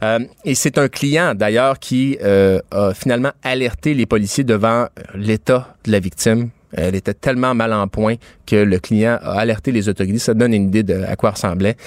Euh, 0.03 0.19
et 0.45 0.53
c'est 0.53 0.77
un 0.77 0.89
client, 0.89 1.33
d'ailleurs, 1.33 1.79
qui 1.79 2.19
euh, 2.23 2.59
a 2.69 2.93
finalement 2.93 3.31
alerté 3.41 3.95
les 3.95 4.05
policiers 4.05 4.43
devant 4.43 4.85
l'état 5.15 5.75
de 5.85 5.91
la 5.91 5.99
victime. 5.99 6.49
Elle 6.71 6.93
était 6.93 7.15
tellement 7.15 7.55
mal 7.55 7.73
en 7.73 7.87
point 7.87 8.15
que 8.45 8.57
le 8.57 8.77
client 8.77 9.17
a 9.23 9.39
alerté 9.39 9.71
les 9.71 9.89
autorités. 9.89 10.19
Ça 10.19 10.35
donne 10.35 10.53
une 10.53 10.67
idée 10.67 10.83
de 10.83 11.03
à 11.03 11.15
quoi 11.15 11.31
ressemblait. 11.31 11.77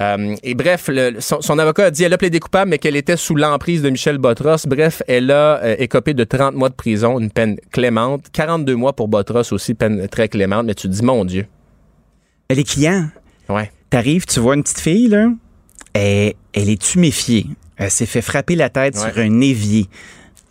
Euh, 0.00 0.34
et 0.42 0.54
bref, 0.54 0.88
le- 0.88 1.20
son, 1.20 1.40
son 1.40 1.58
avocat 1.58 1.86
a 1.86 1.90
dit 1.90 2.02
elle 2.04 2.12
a 2.12 2.18
plaidé 2.18 2.40
coupable, 2.40 2.70
mais 2.70 2.78
qu'elle 2.78 2.96
était 2.96 3.16
sous 3.16 3.36
l'emprise 3.36 3.80
de 3.82 3.90
Michel 3.90 4.18
Botros. 4.18 4.56
Bref, 4.66 5.02
elle 5.06 5.30
a 5.30 5.62
euh, 5.62 5.76
écopé 5.78 6.14
de 6.14 6.24
30 6.24 6.54
mois 6.54 6.68
de 6.68 6.74
prison, 6.74 7.18
une 7.20 7.30
peine 7.30 7.56
clémente. 7.70 8.24
42 8.32 8.74
mois 8.74 8.92
pour 8.94 9.08
Botros 9.08 9.52
aussi, 9.52 9.74
peine 9.74 10.08
très 10.08 10.28
clémente. 10.28 10.66
Mais 10.66 10.74
tu 10.74 10.88
te 10.88 10.92
dis, 10.92 11.02
mon 11.02 11.24
Dieu. 11.24 11.46
Elle 12.48 12.58
est 12.58 12.64
client. 12.68 13.08
Ouais. 13.48 13.70
T'arrives, 13.90 14.26
tu 14.26 14.40
vois 14.40 14.54
une 14.56 14.62
petite 14.62 14.80
fille, 14.80 15.08
là. 15.08 15.28
Elle, 15.92 16.34
elle 16.52 16.68
est 16.70 16.80
tuméfiée. 16.82 17.46
Elle 17.76 17.90
s'est 17.90 18.06
fait 18.06 18.22
frapper 18.22 18.56
la 18.56 18.68
tête 18.70 18.96
Ouais. 18.96 19.10
sur 19.12 19.20
un 19.22 19.40
évier. 19.40 19.86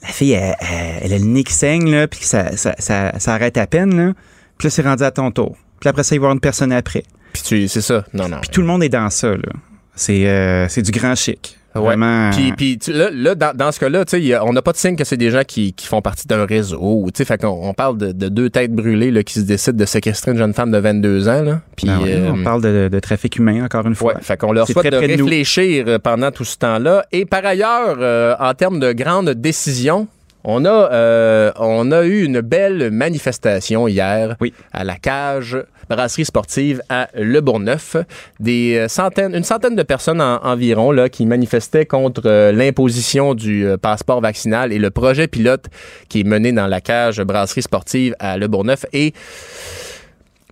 La 0.01 0.07
fille, 0.09 0.31
elle, 0.31 0.55
elle- 0.61 0.99
elle 1.03 1.13
a 1.13 1.17
le 1.17 1.25
nez 1.25 1.43
qui 1.43 1.53
saigne, 1.53 1.89
là, 1.91 2.07
puis 2.07 2.19
ça, 2.23 2.55
ça, 2.57 2.75
ça, 2.79 3.17
ça 3.19 3.33
arrête 3.33 3.57
à 3.57 3.67
peine, 3.67 3.95
là. 3.95 4.13
Puis 4.57 4.67
là, 4.67 4.69
c'est 4.69 4.81
rendu 4.81 5.03
à 5.03 5.11
ton 5.11 5.31
tour. 5.31 5.55
Puis 5.79 5.89
après 5.89 6.03
ça, 6.03 6.15
il 6.15 6.19
va 6.19 6.23
y 6.23 6.25
avoir 6.25 6.33
une 6.33 6.39
personne 6.39 6.71
après. 6.71 7.03
Puis 7.33 7.41
tu, 7.43 7.67
c'est 7.67 7.81
ça. 7.81 8.05
Non, 8.13 8.29
non. 8.29 8.37
Puis 8.41 8.49
tout 8.51 8.61
le 8.61 8.67
monde 8.67 8.83
est 8.83 8.89
dans 8.89 9.09
ça, 9.09 9.31
là. 9.31 9.51
C'est 9.95 10.27
euh, 10.27 10.67
c'est 10.69 10.81
du 10.81 10.91
grand 10.91 11.15
chic. 11.15 11.57
Ouais. 11.75 11.81
Vraiment. 11.81 12.29
Puis, 12.31 12.51
puis 12.51 12.77
tu- 12.77 12.93
là, 12.93 13.09
là, 13.11 13.33
dans, 13.33 13.55
dans 13.57 13.71
ce 13.71 13.79
cas-là, 13.79 14.03
on 14.43 14.53
n'a 14.53 14.61
pas 14.61 14.73
de 14.73 14.77
signe 14.77 14.95
que 14.95 15.03
c'est 15.03 15.17
des 15.17 15.31
gens 15.31 15.41
qui, 15.43 15.73
qui 15.73 15.87
font 15.87 16.03
partie 16.03 16.27
d'un 16.27 16.45
réseau. 16.45 17.07
Tu 17.07 17.17
sais, 17.17 17.25
fait 17.25 17.41
qu'on 17.41 17.67
on 17.67 17.73
parle 17.73 17.97
de, 17.97 18.11
de 18.11 18.29
deux 18.29 18.51
têtes 18.51 18.71
brûlées 18.73 19.09
là, 19.09 19.23
qui 19.23 19.33
se 19.33 19.39
décident 19.39 19.77
de 19.77 19.85
séquestrer 19.85 20.31
une 20.31 20.37
jeune 20.37 20.53
femme 20.53 20.69
de 20.69 20.77
22 20.77 21.27
ans. 21.29 21.41
Là. 21.41 21.61
Puis, 21.75 21.87
Ben 21.87 21.99
ouais, 21.99 22.13
euh, 22.13 22.31
on 22.31 22.43
parle 22.43 22.61
de, 22.61 22.89
de 22.91 22.99
trafic 22.99 23.37
humain, 23.37 23.65
encore 23.65 23.87
une 23.87 23.95
fois. 23.95 24.13
Ouais, 24.13 24.21
fait 24.21 24.37
qu'on 24.37 24.51
leur 24.51 24.67
souhaite 24.67 24.91
de 24.91 24.97
réfléchir 24.97 25.85
euh, 25.87 25.97
pendant 25.97 26.29
tout 26.29 26.45
ce 26.45 26.57
temps-là. 26.57 27.05
Et 27.11 27.25
par 27.25 27.43
ailleurs, 27.43 27.97
euh, 27.99 28.35
en 28.39 28.53
termes 28.53 28.79
de 28.79 28.91
grandes 28.93 29.31
décisions, 29.31 30.07
on 30.43 30.65
a, 30.65 30.69
euh, 30.91 31.51
on 31.57 31.91
a 31.91 32.03
eu 32.03 32.23
une 32.23 32.41
belle 32.41 32.91
manifestation 32.91 33.87
hier 33.87 34.35
Oui. 34.41 34.53
à 34.71 34.83
la 34.83 34.95
cage 34.95 35.57
brasserie 35.89 36.25
sportive 36.25 36.81
à 36.89 37.07
Le 37.13 37.39
Bourgneuf. 37.41 37.95
Des 38.39 38.77
euh, 38.77 38.87
centaines, 38.87 39.35
une 39.35 39.43
centaine 39.43 39.75
de 39.75 39.83
personnes 39.83 40.21
en- 40.21 40.43
environ 40.43 40.91
là, 40.91 41.09
qui 41.09 41.25
manifestaient 41.25 41.85
contre 41.85 42.23
euh, 42.25 42.51
l'imposition 42.51 43.35
du 43.35 43.65
euh, 43.65 43.77
passeport 43.77 44.21
vaccinal 44.21 44.71
et 44.73 44.79
le 44.79 44.89
projet 44.91 45.27
pilote 45.27 45.65
qui 46.09 46.21
est 46.21 46.23
mené 46.25 46.51
dans 46.51 46.67
la 46.67 46.81
cage 46.81 47.21
brasserie 47.21 47.61
sportive 47.61 48.15
à 48.19 48.37
Le 48.37 48.47
Bourgneuf. 48.47 48.85
Et 48.93 49.13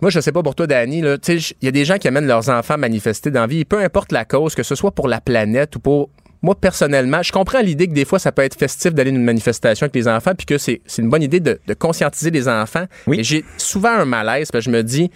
moi, 0.00 0.10
je 0.10 0.18
sais 0.20 0.32
pas 0.32 0.42
pour 0.42 0.54
toi, 0.54 0.66
Danny, 0.66 0.98
il 0.98 1.40
y 1.62 1.68
a 1.68 1.70
des 1.70 1.84
gens 1.84 1.96
qui 1.96 2.08
amènent 2.08 2.26
leurs 2.26 2.48
enfants 2.48 2.76
manifester 2.76 3.30
dans 3.30 3.42
la 3.42 3.46
vie, 3.46 3.64
peu 3.64 3.78
importe 3.78 4.10
la 4.12 4.24
cause, 4.24 4.54
que 4.54 4.62
ce 4.64 4.74
soit 4.74 4.90
pour 4.90 5.06
la 5.08 5.20
planète 5.20 5.76
ou 5.76 5.80
pour. 5.80 6.10
Moi, 6.42 6.54
personnellement, 6.56 7.22
je 7.22 7.32
comprends 7.32 7.60
l'idée 7.60 7.86
que 7.86 7.92
des 7.92 8.04
fois, 8.04 8.18
ça 8.18 8.32
peut 8.32 8.42
être 8.42 8.58
festif 8.58 8.92
d'aller 8.92 9.10
à 9.10 9.14
une 9.14 9.24
manifestation 9.24 9.84
avec 9.84 9.94
les 9.94 10.08
enfants, 10.08 10.32
puis 10.36 10.46
que 10.46 10.58
c'est 10.58 10.80
une 10.98 11.08
bonne 11.08 11.22
idée 11.22 11.40
de, 11.40 11.60
de 11.66 11.74
conscientiser 11.74 12.30
les 12.30 12.48
enfants. 12.48 12.86
Oui. 13.06 13.18
Mais 13.18 13.24
j'ai 13.24 13.44
souvent 13.58 13.92
un 13.92 14.04
malaise, 14.04 14.50
parce 14.50 14.64
que 14.64 14.70
je 14.70 14.76
me 14.76 14.82
dis, 14.82 15.10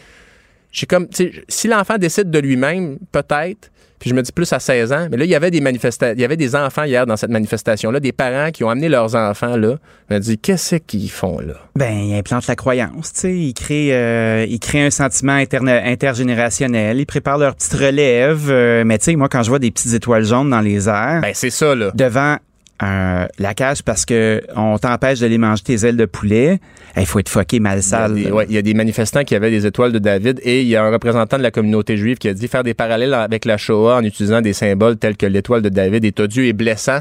j'ai 0.77 0.87
comme, 0.87 1.07
si 1.49 1.69
l'enfant 1.69 1.97
décide 1.99 2.31
de 2.31 2.39
lui-même, 2.39 2.99
peut-être, 3.13 3.71
puis 3.99 4.11
je 4.11 4.15
me 4.15 4.21
dis 4.21 4.31
plus 4.31 4.53
à 4.53 4.61
16 4.61 4.93
ans, 4.93 5.09
mais 5.11 5.17
là, 5.17 5.25
il 5.25 5.31
y 5.31 5.35
avait 5.35 5.51
des 5.51 5.63
manifestations, 5.63 6.15
il 6.15 6.21
y 6.21 6.25
avait 6.25 6.37
des 6.37 6.55
enfants 6.55 6.85
hier 6.85 7.07
dans 7.07 7.17
cette 7.17 7.31
manifestation-là, 7.31 7.99
des 7.99 8.13
parents 8.13 8.51
qui 8.51 8.63
ont 8.63 8.69
amené 8.69 8.91
leurs 8.91 9.15
enfants 9.15 9.57
là. 9.57 9.77
Je 10.11 10.15
me 10.15 10.21
dis, 10.21 10.37
qu'est-ce 10.37 10.77
qu'ils 10.77 11.09
font 11.11 11.39
là? 11.41 11.55
Ben, 11.77 11.95
il 11.95 12.15
implante 12.15 12.47
la 12.47 12.57
croyance, 12.57 13.15
tu 13.15 13.21
sais. 13.21 13.35
Il 13.35 13.55
crée, 13.55 13.95
euh, 13.95 14.45
il 14.47 14.61
crée 14.61 14.85
un 14.85 14.91
sentiment 14.91 15.33
interne- 15.33 15.71
intergénérationnel. 15.71 16.99
Il 16.99 17.07
prépare 17.07 17.39
leur 17.39 17.55
petite 17.55 17.73
relève. 17.75 18.51
euh, 18.51 18.85
mais 18.85 18.99
tu 18.99 19.05
sais, 19.07 19.17
moi, 19.17 19.29
quand 19.31 19.43
je 19.43 19.49
vois 19.49 19.59
des 19.59 19.71
petites 19.71 19.95
étoiles 19.95 20.25
jaunes 20.25 20.51
dans 20.51 20.61
les 20.61 20.89
airs, 20.89 21.21
Ben, 21.23 21.33
c'est 21.35 21.51
ça, 21.51 21.75
là. 21.75 21.91
devant 21.95 22.37
un- 22.81 23.27
la 23.39 23.55
cage 23.55 23.83
parce 23.83 24.05
que 24.05 24.43
on 24.55 24.79
t'empêche 24.79 25.21
de 25.21 25.27
les 25.27 25.39
manger 25.39 25.63
tes 25.63 25.87
ailes 25.87 25.97
de 25.97 26.05
poulet, 26.05 26.61
il 26.97 27.07
faut 27.07 27.19
être 27.19 27.29
fucké 27.29 27.61
mal 27.61 27.83
sale. 27.83 28.13
Il 28.17 28.19
y, 28.19 28.21
a 28.21 28.25
des, 28.25 28.29
là. 28.31 28.35
ouais, 28.37 28.47
il 28.49 28.55
y 28.55 28.59
a 28.59 28.63
des 28.63 28.75
manifestants 28.75 29.25
qui 29.25 29.35
avaient 29.35 29.51
des 29.51 29.67
étoiles 29.67 29.93
de 29.93 29.99
David 29.99 30.41
et 30.43 30.63
il 30.63 30.69
y 30.69 30.77
a 30.77 30.85
un 30.85 30.91
représentant 30.91 31.39
de 31.39 31.43
la 31.43 31.51
communauté 31.51 31.97
juive 31.97 32.19
qui 32.19 32.29
a 32.29 32.35
dit 32.35 32.49
faire 32.49 32.65
des 32.65 32.75
parallèles 32.75 33.15
avec 33.15 33.45
la 33.45 33.57
Shoah 33.57 33.97
en 33.97 34.05
utilisant 34.05 34.41
des 34.41 34.53
symboles 34.53 34.97
tels 34.97 35.17
que 35.17 35.27
l'étoile 35.27 35.63
de 35.63 35.69
David 35.69 36.05
est 36.05 36.19
odieux 36.21 36.45
et 36.45 36.53
blessant. 36.53 36.99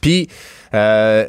Puis, 0.00 0.28
euh, 0.74 1.24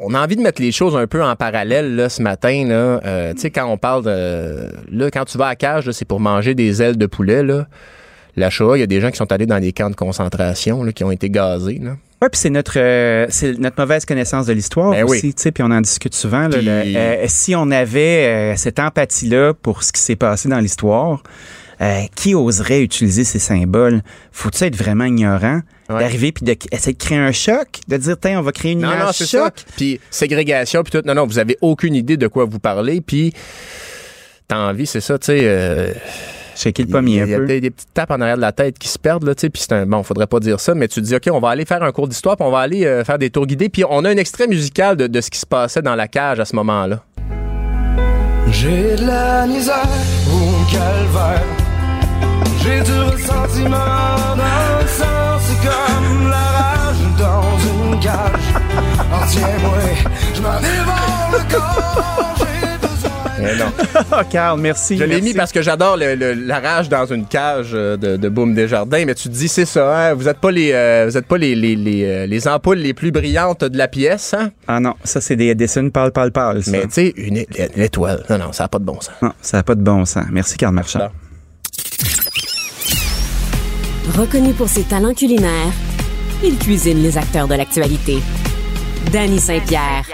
on 0.00 0.14
a 0.14 0.20
envie 0.22 0.34
de 0.36 0.42
mettre 0.42 0.60
les 0.60 0.72
choses 0.72 0.96
un 0.96 1.06
peu 1.06 1.22
en 1.22 1.36
parallèle 1.36 1.94
là, 1.94 2.08
ce 2.08 2.22
matin. 2.22 2.64
Là. 2.66 3.00
Euh, 3.04 3.34
tu 3.34 3.42
sais, 3.42 3.50
quand 3.50 3.66
on 3.66 3.76
parle 3.76 4.04
de... 4.04 4.72
Là, 4.90 5.10
quand 5.12 5.24
tu 5.24 5.38
vas 5.38 5.46
à 5.48 5.54
cage, 5.56 5.90
c'est 5.92 6.06
pour 6.06 6.18
manger 6.18 6.54
des 6.54 6.82
ailes 6.82 6.96
de 6.98 7.06
poulet. 7.06 7.42
Là. 7.44 7.66
La 8.38 8.50
Shoah, 8.50 8.76
il 8.76 8.80
y 8.80 8.82
a 8.82 8.86
des 8.86 9.00
gens 9.00 9.10
qui 9.10 9.16
sont 9.18 9.30
allés 9.32 9.46
dans 9.46 9.60
des 9.60 9.72
camps 9.72 9.90
de 9.90 9.94
concentration, 9.96 10.82
là, 10.84 10.92
qui 10.92 11.04
ont 11.04 11.10
été 11.10 11.28
gazés. 11.30 11.80
Là. 11.82 11.96
Ouais, 12.22 12.28
puis 12.30 12.40
c'est 12.40 12.50
notre 12.50 12.78
euh, 12.78 13.26
c'est 13.28 13.58
notre 13.58 13.80
mauvaise 13.80 14.04
connaissance 14.04 14.46
de 14.46 14.52
l'histoire 14.52 14.90
Ben 14.90 15.04
aussi, 15.04 15.26
oui. 15.26 15.34
tu 15.34 15.42
sais, 15.42 15.52
puis 15.52 15.62
on 15.62 15.70
en 15.70 15.80
discute 15.80 16.14
souvent. 16.14 16.48
là, 16.48 16.56
Puis- 16.58 16.62
le- 16.66 16.96
euh, 16.96 17.24
si 17.28 17.54
on 17.54 17.70
avait 17.70 18.26
euh, 18.26 18.56
cette 18.56 18.78
empathie-là 18.80 19.54
pour 19.54 19.82
ce 19.84 19.92
qui 19.92 20.00
s'est 20.00 20.16
passé 20.16 20.48
dans 20.48 20.58
l'histoire, 20.58 21.22
qui 22.16 22.34
oserait 22.34 22.82
utiliser 22.82 23.22
ces 23.22 23.38
symboles? 23.38 24.02
Faut-il 24.32 24.64
être 24.64 24.74
vraiment 24.76 25.04
ignorant 25.04 25.60
Ouais. 25.88 26.00
d'arriver 26.00 26.32
puis 26.32 26.44
d'essayer 26.44 26.92
de 26.92 26.98
créer 26.98 27.18
un 27.18 27.30
choc, 27.30 27.68
de 27.86 27.96
dire 27.96 28.16
tiens, 28.20 28.40
on 28.40 28.42
va 28.42 28.50
créer 28.50 28.72
une 28.72 28.80
Non, 28.80 28.92
image 28.92 29.20
non, 29.20 29.26
choc? 29.26 29.54
Puis 29.76 30.00
ségrégation, 30.10 30.82
puis 30.82 30.90
tout. 30.90 31.06
Non, 31.06 31.14
non, 31.14 31.24
vous 31.24 31.38
avez 31.38 31.56
aucune 31.60 31.94
idée 31.94 32.16
de 32.16 32.26
quoi 32.26 32.46
vous 32.46 32.58
parlez. 32.58 33.00
Puis 33.00 33.32
t'as 34.48 34.58
envie, 34.58 34.86
c'est 34.86 35.00
ça, 35.00 35.18
tu 35.20 35.26
sais. 35.26 35.38
euh, 35.44 35.92
Shaker 36.58 36.84
le 36.84 36.88
il 36.88 36.92
y 36.92 36.92
a, 36.92 36.98
pommier 36.98 37.22
un 37.22 37.24
il 37.24 37.30
y 37.30 37.34
a 37.34 37.38
peu. 37.38 37.46
des, 37.46 37.70
petites 37.70 37.94
tapes 37.94 38.10
en 38.10 38.20
arrière 38.20 38.36
de 38.36 38.40
la 38.40 38.52
tête 38.52 38.78
qui 38.78 38.88
se 38.88 38.98
perdent, 38.98 39.24
là, 39.24 39.34
tu 39.34 39.42
sais. 39.42 39.50
Puis 39.50 39.62
c'est 39.62 39.72
un. 39.72 39.86
Bon, 39.86 40.02
faudrait 40.02 40.26
pas 40.26 40.40
dire 40.40 40.60
ça, 40.60 40.74
mais 40.74 40.88
tu 40.88 41.00
te 41.00 41.06
dis, 41.06 41.14
OK, 41.14 41.28
on 41.32 41.40
va 41.40 41.50
aller 41.50 41.64
faire 41.64 41.82
un 41.82 41.92
cours 41.92 42.08
d'histoire, 42.08 42.36
puis 42.36 42.46
on 42.46 42.50
va 42.50 42.60
aller 42.60 42.84
euh, 42.84 43.04
faire 43.04 43.18
des 43.18 43.30
tours 43.30 43.46
guidés. 43.46 43.68
Puis 43.68 43.84
on 43.88 44.04
a 44.04 44.10
un 44.10 44.16
extrait 44.16 44.46
musical 44.46 44.96
de, 44.96 45.06
de 45.06 45.20
ce 45.20 45.30
qui 45.30 45.38
se 45.38 45.46
passait 45.46 45.82
dans 45.82 45.94
la 45.94 46.08
cage 46.08 46.40
à 46.40 46.44
ce 46.44 46.56
moment-là. 46.56 47.02
J'ai 48.50 48.96
de 48.96 49.06
la 49.06 49.46
misère 49.46 49.88
au 50.32 50.72
calvaire. 50.72 51.42
J'ai 52.62 52.82
du 52.82 52.98
ressentiment 52.98 53.78
dans 54.36 54.80
le 54.80 54.86
sang, 54.86 55.38
c'est 55.40 55.68
comme 55.68 56.28
la 56.28 56.36
rage 56.36 56.96
dans 57.18 57.92
une 57.92 58.00
cage. 58.00 58.48
En 59.12 59.26
tiens-moi, 59.26 59.78
je 60.34 60.42
m'en 60.42 60.60
dévore 60.60 61.30
le 61.32 61.54
corps, 61.54 62.47
Mais 63.40 63.56
non. 63.56 63.66
oh, 64.12 64.22
Carl, 64.30 64.60
merci. 64.60 64.96
Je 64.98 65.04
l'ai 65.04 65.20
mis 65.20 65.32
parce 65.34 65.52
que 65.52 65.62
j'adore 65.62 65.96
le- 65.96 66.14
le- 66.14 66.32
la 66.34 66.58
rage 66.60 66.88
dans 66.88 67.06
une 67.06 67.26
cage 67.26 67.70
euh, 67.72 67.96
de, 67.96 68.16
de 68.16 68.28
Boom 68.28 68.54
Desjardins, 68.54 69.04
mais 69.06 69.14
tu 69.14 69.28
te 69.28 69.34
dis, 69.34 69.48
c'est 69.48 69.64
ça, 69.64 70.10
hein, 70.10 70.14
vous 70.14 70.28
êtes 70.28 70.38
pas 70.38 70.50
les 70.50 70.72
euh, 70.72 71.06
vous 71.08 71.16
êtes 71.16 71.26
pas 71.26 71.38
les, 71.38 71.54
les, 71.54 71.76
les, 71.76 72.04
euh, 72.04 72.26
les 72.26 72.48
ampoules 72.48 72.78
les 72.78 72.94
plus 72.94 73.10
brillantes 73.12 73.64
de 73.64 73.78
la 73.78 73.88
pièce, 73.88 74.34
hein? 74.34 74.50
Ah 74.66 74.80
non, 74.80 74.94
ça, 75.04 75.20
c'est 75.20 75.36
des 75.36 75.46
Edison 75.48 75.88
pâle, 75.90 76.10
pâle, 76.12 76.32
pâle. 76.32 76.64
ça. 76.64 76.70
Mais 76.70 76.82
tu 76.82 76.88
sais, 76.92 77.14
une, 77.16 77.36
étoile. 77.76 78.24
Non, 78.30 78.38
non, 78.38 78.52
ça 78.52 78.64
n'a 78.64 78.68
pas 78.68 78.78
de 78.78 78.84
bon 78.84 79.00
sens. 79.00 79.10
Non, 79.22 79.32
ça 79.40 79.58
n'a 79.58 79.62
pas 79.62 79.74
de 79.74 79.82
bon 79.82 80.04
sens. 80.04 80.24
Merci, 80.30 80.56
Carl 80.56 80.74
Marchand. 80.74 80.98
Non. 81.00 81.08
Reconnu 84.20 84.52
pour 84.54 84.68
ses 84.68 84.82
talents 84.82 85.14
culinaires, 85.14 85.72
il 86.42 86.56
cuisine 86.58 87.02
les 87.02 87.16
acteurs 87.18 87.46
de 87.46 87.54
l'actualité. 87.54 88.18
Danny 89.12 89.38
Saint-Pierre. 89.38 90.04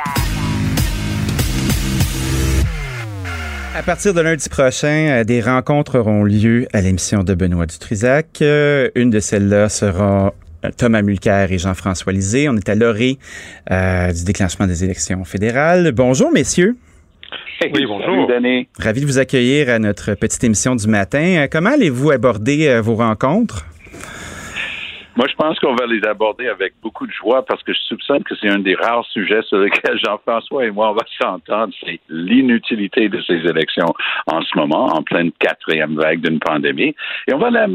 À 3.76 3.82
partir 3.82 4.14
de 4.14 4.20
lundi 4.20 4.48
prochain, 4.48 5.08
euh, 5.08 5.24
des 5.24 5.40
rencontres 5.40 5.98
auront 5.98 6.22
lieu 6.22 6.68
à 6.72 6.80
l'émission 6.80 7.24
de 7.24 7.34
Benoît 7.34 7.66
Dutrisac. 7.66 8.40
Euh, 8.40 8.88
une 8.94 9.10
de 9.10 9.18
celles-là 9.18 9.68
sera 9.68 10.32
euh, 10.64 10.70
Thomas 10.76 11.02
Mulcair 11.02 11.50
et 11.50 11.58
Jean-François 11.58 12.12
Lisée. 12.12 12.48
On 12.48 12.54
est 12.54 12.68
à 12.68 12.76
l'orée 12.76 13.18
euh, 13.72 14.12
du 14.12 14.22
déclenchement 14.22 14.68
des 14.68 14.84
élections 14.84 15.24
fédérales. 15.24 15.90
Bonjour, 15.90 16.30
messieurs. 16.30 16.76
Oui, 17.62 17.84
bonjour. 17.84 18.30
Ravi 18.78 19.00
de 19.00 19.06
vous 19.06 19.18
accueillir 19.18 19.68
à 19.68 19.80
notre 19.80 20.14
petite 20.14 20.44
émission 20.44 20.76
du 20.76 20.86
matin. 20.86 21.46
Comment 21.50 21.70
allez-vous 21.70 22.12
aborder 22.12 22.78
vos 22.80 22.94
rencontres? 22.94 23.66
Moi, 25.16 25.26
je 25.30 25.34
pense 25.36 25.58
qu'on 25.60 25.74
va 25.76 25.86
les 25.86 26.04
aborder 26.06 26.48
avec 26.48 26.72
beaucoup 26.82 27.06
de 27.06 27.12
joie 27.12 27.44
parce 27.44 27.62
que 27.62 27.72
je 27.72 27.78
soupçonne 27.80 28.24
que 28.24 28.34
c'est 28.40 28.48
un 28.48 28.58
des 28.58 28.74
rares 28.74 29.04
sujets 29.06 29.42
sur 29.42 29.58
lesquels 29.58 29.98
Jean-François 30.04 30.64
et 30.66 30.70
moi, 30.70 30.90
on 30.90 30.94
va 30.94 31.04
s'entendre. 31.20 31.72
C'est 31.84 32.00
l'inutilité 32.08 33.08
de 33.08 33.20
ces 33.22 33.34
élections 33.34 33.92
en 34.26 34.42
ce 34.42 34.56
moment, 34.58 34.86
en 34.86 35.02
pleine 35.02 35.30
quatrième 35.38 35.94
vague 35.96 36.20
d'une 36.20 36.40
pandémie. 36.40 36.94
Et 37.28 37.34
on 37.34 37.38
va 37.38 37.50
la- 37.50 37.68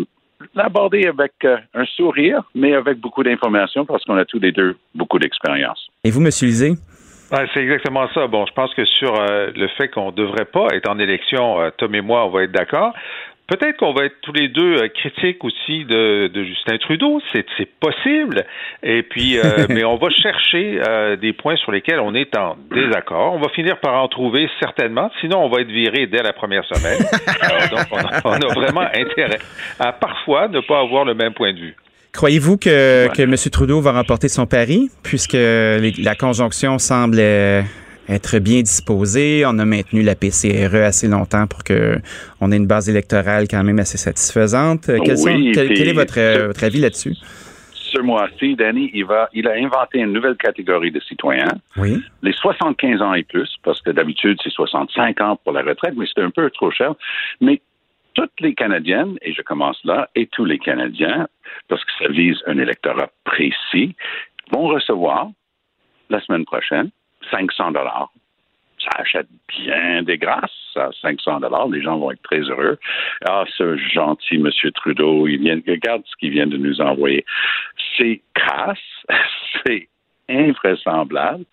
l'aborder 0.55 1.05
avec 1.08 1.31
euh, 1.46 1.58
un 1.74 1.86
sourire, 1.86 2.43
mais 2.55 2.74
avec 2.74 2.98
beaucoup 3.00 3.24
d'informations 3.24 3.86
parce 3.86 4.03
qu'on 4.03 4.17
a 4.17 4.25
tous 4.25 4.39
les 4.39 4.51
deux 4.51 4.75
beaucoup 4.96 5.19
d'expérience. 5.19 5.89
Et 6.03 6.12
vous, 6.12 6.22
Monsieur 6.22 6.48
Lisée? 6.48 6.74
Ouais, 7.31 7.46
c'est 7.53 7.62
exactement 7.62 8.08
ça. 8.13 8.25
Bon, 8.27 8.46
je 8.48 8.53
pense 8.53 8.74
que 8.74 8.84
sur 8.86 9.13
euh, 9.15 9.51
le 9.55 9.67
fait 9.77 9.88
qu'on 9.89 10.08
ne 10.08 10.15
devrait 10.15 10.46
pas 10.46 10.67
être 10.74 10.89
en 10.89 10.98
élection, 10.98 11.62
euh, 11.62 11.69
Tom 11.77 11.93
et 11.93 12.01
moi, 12.01 12.25
on 12.25 12.29
va 12.31 12.43
être 12.43 12.51
d'accord. 12.51 12.93
Peut-être 13.50 13.77
qu'on 13.77 13.94
va 13.94 14.06
être 14.06 14.15
tous 14.22 14.32
les 14.34 14.48
deux 14.48 14.77
euh, 14.84 14.88
critiques 14.89 15.44
aussi 15.44 15.84
de, 15.86 16.27
de 16.27 16.44
Justin 16.44 16.77
Trudeau, 16.77 17.20
c'est 17.34 17.46
c'est 17.58 17.68
possible. 17.79 18.46
Et 18.84 19.01
puis, 19.03 19.38
euh, 19.39 19.65
mais 19.70 19.84
on 19.84 19.96
va 19.98 20.10
chercher 20.10 20.79
euh, 20.88 21.15
des 21.15 21.34
points 21.34 21.56
sur 21.56 21.72
lesquels 21.72 22.00
on 22.00 22.13
est 22.13 22.38
en 22.38 22.56
désaccord. 22.74 23.34
On 23.34 23.39
va 23.39 23.50
finir 23.50 23.79
par 23.79 24.01
en 24.03 24.08
trouver 24.08 24.48
certainement. 24.60 25.10
Sinon, 25.20 25.44
on 25.44 25.50
va 25.50 25.62
être 25.62 25.72
viré 25.72 26.06
dès 26.08 26.22
la 26.22 26.32
première 26.34 26.63
semaine. 26.65 27.00
Alors, 27.41 27.70
donc, 27.70 27.88
on 27.91 27.98
a, 27.98 28.22
on 28.25 28.34
a 28.50 28.53
vraiment 28.53 28.82
intérêt 28.94 29.39
à 29.79 29.94
parfois 29.94 30.48
ne 30.48 30.60
pas 30.60 30.79
avoir 30.82 31.03
le 31.06 31.13
même 31.15 31.34
point 31.34 31.53
de 31.53 31.60
vue. 31.60 31.75
Croyez-vous 32.13 32.58
que, 32.58 33.08
Ouais. 33.08 33.13
que 33.15 33.22
M. 33.22 33.36
Trudeau 33.51 33.82
va 33.82 33.91
remporter 33.94 34.29
son 34.29 34.46
pari, 34.48 34.89
puisque 35.03 35.34
les- 35.34 35.94
la 36.03 36.15
conjonction 36.15 36.77
semble 36.79 37.18
euh, 37.20 37.62
être 38.10 38.39
bien 38.39 38.62
disposée? 38.62 39.44
On 39.46 39.58
a 39.60 39.66
maintenu 39.66 40.01
la 40.01 40.16
PCRE 40.16 40.75
assez 40.84 41.08
longtemps 41.08 41.48
pour 41.48 41.63
que 41.63 41.98
on 42.42 42.51
ait 42.51 42.58
une 42.58 42.68
base 42.68 42.89
électorale 42.89 43.48
quand 43.50 43.63
même 43.63 43.80
assez 43.80 43.98
satisfaisante. 43.98 44.89
Euh, 44.89 44.98
sont- 45.16 45.51
quel 45.54 45.88
est 45.88 45.94
votre, 45.94 46.20
euh, 46.20 46.48
votre 46.48 46.63
avis 46.63 46.80
là-dessus? 46.80 47.16
Ce 47.92 48.00
mois-ci, 48.01 48.56
Danny, 48.56 48.92
il, 48.94 49.06
va, 49.06 49.30
il 49.34 49.48
a 49.48 49.54
inventé 49.54 50.00
une 50.00 50.13
nouvelle 50.13 50.36
catégorie 50.38 50.92
de 50.92 51.00
citoyens. 51.00 51.48
Oui. 51.78 52.00
les 52.22 52.34
75 52.34 53.01
ans 53.01 53.13
et 53.16 53.24
plus, 53.24 53.50
parce 53.63 53.82
que 53.82 53.89
d'habitude, 53.89 54.38
c'est 54.44 54.51
65 54.51 55.20
ans 55.22 55.39
pour 55.44 55.54
la 55.54 55.63
retraite, 55.63 55.94
mais 55.98 56.06
c'est 56.13 56.22
un 56.22 56.30
peu 56.30 56.50
trop 56.51 56.70
cher. 56.70 56.94
Mais 57.42 57.62
toutes 58.13 58.39
les 58.42 58.54
Canadiennes, 58.54 59.18
et 59.24 59.34
je 59.34 59.42
commence 59.42 59.80
là, 59.86 60.08
et 60.16 60.28
tous 60.28 60.46
les 60.46 60.60
Canadiens, 60.60 61.28
parce 61.68 61.84
que 61.84 61.92
ça 62.00 62.10
vise 62.12 62.38
un 62.46 62.60
électorat 62.60 63.10
précis, 63.24 63.96
vont 64.51 64.68
recevoir 64.68 65.30
la 66.12 66.20
semaine 66.22 66.46
prochaine 66.46 66.89
500 67.31 67.71
dollars. 67.71 68.12
Ça 68.79 69.01
achète 69.01 69.27
bien 69.50 70.04
des 70.04 70.17
grâces, 70.17 70.51
ça, 70.73 70.89
500 71.01 71.41
dollars. 71.41 71.67
Les 71.67 71.82
gens 71.82 71.97
vont 71.97 72.12
être 72.12 72.21
très 72.21 72.39
heureux. 72.39 72.77
Ah, 73.27 73.43
ce 73.58 73.75
gentil 73.77 74.38
Monsieur 74.38 74.71
Trudeau, 74.71 75.27
il 75.27 75.39
vient, 75.39 75.60
regarde 75.67 76.04
ce 76.06 76.15
qu'il 76.15 76.32
vient 76.32 76.47
de 76.47 76.58
nous 76.58 76.80
envoyer. 76.80 77.25
C'est 77.97 78.21
crasse, 78.34 78.77
c'est 79.65 79.89
invraisemblable, 80.30 81.43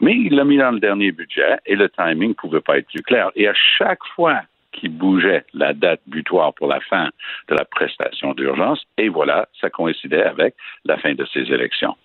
mais 0.00 0.14
il 0.14 0.36
l'a 0.36 0.44
mis 0.44 0.58
dans 0.58 0.70
le 0.70 0.80
dernier 0.80 1.12
budget 1.12 1.58
et 1.66 1.74
le 1.74 1.88
timing 1.88 2.30
ne 2.30 2.34
pouvait 2.34 2.60
pas 2.60 2.78
être 2.78 2.88
plus 2.88 3.02
clair. 3.02 3.30
Et 3.34 3.48
à 3.48 3.54
chaque 3.54 4.04
fois 4.14 4.42
qu'il 4.72 4.90
bougeait 4.90 5.44
la 5.54 5.72
date 5.72 6.00
butoir 6.06 6.54
pour 6.54 6.68
la 6.68 6.80
fin 6.80 7.08
de 7.48 7.54
la 7.54 7.64
prestation 7.64 8.34
d'urgence, 8.34 8.84
et 8.98 9.08
voilà, 9.08 9.48
ça 9.60 9.70
coïncidait 9.70 10.22
avec 10.22 10.54
la 10.84 10.98
fin 10.98 11.14
de 11.14 11.24
ces 11.32 11.40
élections. 11.40 11.96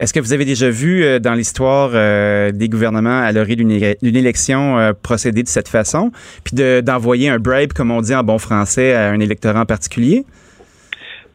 Est-ce 0.00 0.14
que 0.14 0.20
vous 0.20 0.32
avez 0.32 0.44
déjà 0.44 0.70
vu 0.70 1.02
euh, 1.02 1.18
dans 1.18 1.34
l'histoire 1.34 1.90
euh, 1.94 2.52
des 2.52 2.68
gouvernements 2.68 3.20
à 3.20 3.32
l'orée 3.32 3.56
d'une 3.56 3.70
élection 4.16 4.78
euh, 4.78 4.92
procéder 4.92 5.42
de 5.42 5.48
cette 5.48 5.68
façon, 5.68 6.12
puis 6.44 6.54
de- 6.54 6.80
d'envoyer 6.80 7.28
un 7.30 7.38
bribe, 7.38 7.72
comme 7.72 7.90
on 7.90 8.00
dit 8.00 8.14
en 8.14 8.22
bon 8.22 8.38
français, 8.38 8.94
à 8.94 9.10
un 9.10 9.18
électorat 9.18 9.60
en 9.62 9.66
particulier? 9.66 10.24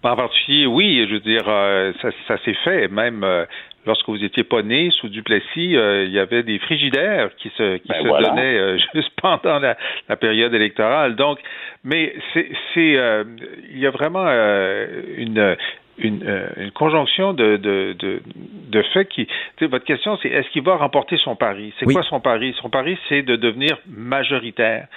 En 0.01 0.15
particulier, 0.15 0.65
oui, 0.65 1.05
je 1.09 1.13
veux 1.15 1.19
dire, 1.21 1.43
euh, 1.47 1.91
ça, 2.01 2.09
ça 2.27 2.37
s'est 2.43 2.55
fait. 2.65 2.87
Même 2.89 3.23
euh, 3.23 3.45
lorsque 3.85 4.07
vous 4.09 4.21
étiez 4.23 4.43
pas 4.43 4.61
né 4.61 4.89
sous 4.99 5.07
Duplessis, 5.09 5.75
euh, 5.75 6.05
il 6.05 6.11
y 6.11 6.19
avait 6.19 6.43
des 6.43 6.59
frigidaires 6.59 7.31
qui 7.37 7.49
se, 7.57 7.77
qui 7.77 7.87
Ben 7.89 8.01
se 8.01 8.07
voilà. 8.07 8.29
donnaient 8.29 8.57
euh, 8.57 8.77
juste 8.95 9.11
pendant 9.21 9.59
la, 9.59 9.77
la 10.09 10.15
période 10.17 10.53
électorale. 10.53 11.15
Donc, 11.15 11.39
mais 11.83 12.13
c'est, 12.33 12.49
c'est, 12.73 12.97
euh, 12.97 13.23
il 13.71 13.79
y 13.79 13.87
a 13.87 13.91
vraiment 13.91 14.25
euh, 14.27 14.87
une 15.17 15.55
une, 15.97 16.23
euh, 16.23 16.47
une 16.57 16.71
conjonction 16.71 17.33
de, 17.33 17.57
de, 17.57 17.95
de, 17.99 18.21
de 18.69 18.81
faits 18.93 19.09
qui. 19.09 19.27
Votre 19.61 19.85
question, 19.85 20.17
c'est 20.21 20.29
est-ce 20.29 20.49
qu'il 20.49 20.63
va 20.63 20.75
remporter 20.75 21.17
son 21.17 21.35
pari? 21.35 21.73
C'est 21.79 21.85
Oui. 21.85 21.93
quoi 21.93 22.03
son 22.03 22.19
pari? 22.19 22.53
Son 22.61 22.69
pari, 22.69 22.97
c'est 23.09 23.21
de 23.21 23.35
devenir 23.35 23.77
majoritaire. 23.87 24.87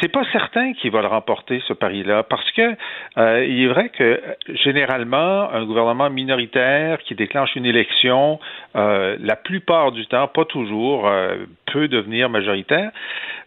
C'est 0.00 0.08
pas 0.08 0.24
certain 0.32 0.72
qu'il 0.72 0.90
va 0.90 1.02
le 1.02 1.06
remporter, 1.06 1.62
ce 1.66 1.72
pari-là, 1.72 2.24
parce 2.24 2.50
que 2.52 2.74
euh, 3.16 3.44
il 3.44 3.62
est 3.62 3.68
vrai 3.68 3.90
que 3.90 4.20
généralement, 4.48 5.50
un 5.50 5.64
gouvernement 5.64 6.10
minoritaire 6.10 6.98
qui 7.02 7.14
déclenche 7.14 7.54
une 7.54 7.66
élection, 7.66 8.40
euh, 8.74 9.16
la 9.20 9.36
plupart 9.36 9.92
du 9.92 10.06
temps, 10.06 10.26
pas 10.26 10.44
toujours, 10.44 11.06
euh, 11.06 11.36
peut 11.72 11.88
devenir 11.88 12.28
majoritaire. 12.28 12.90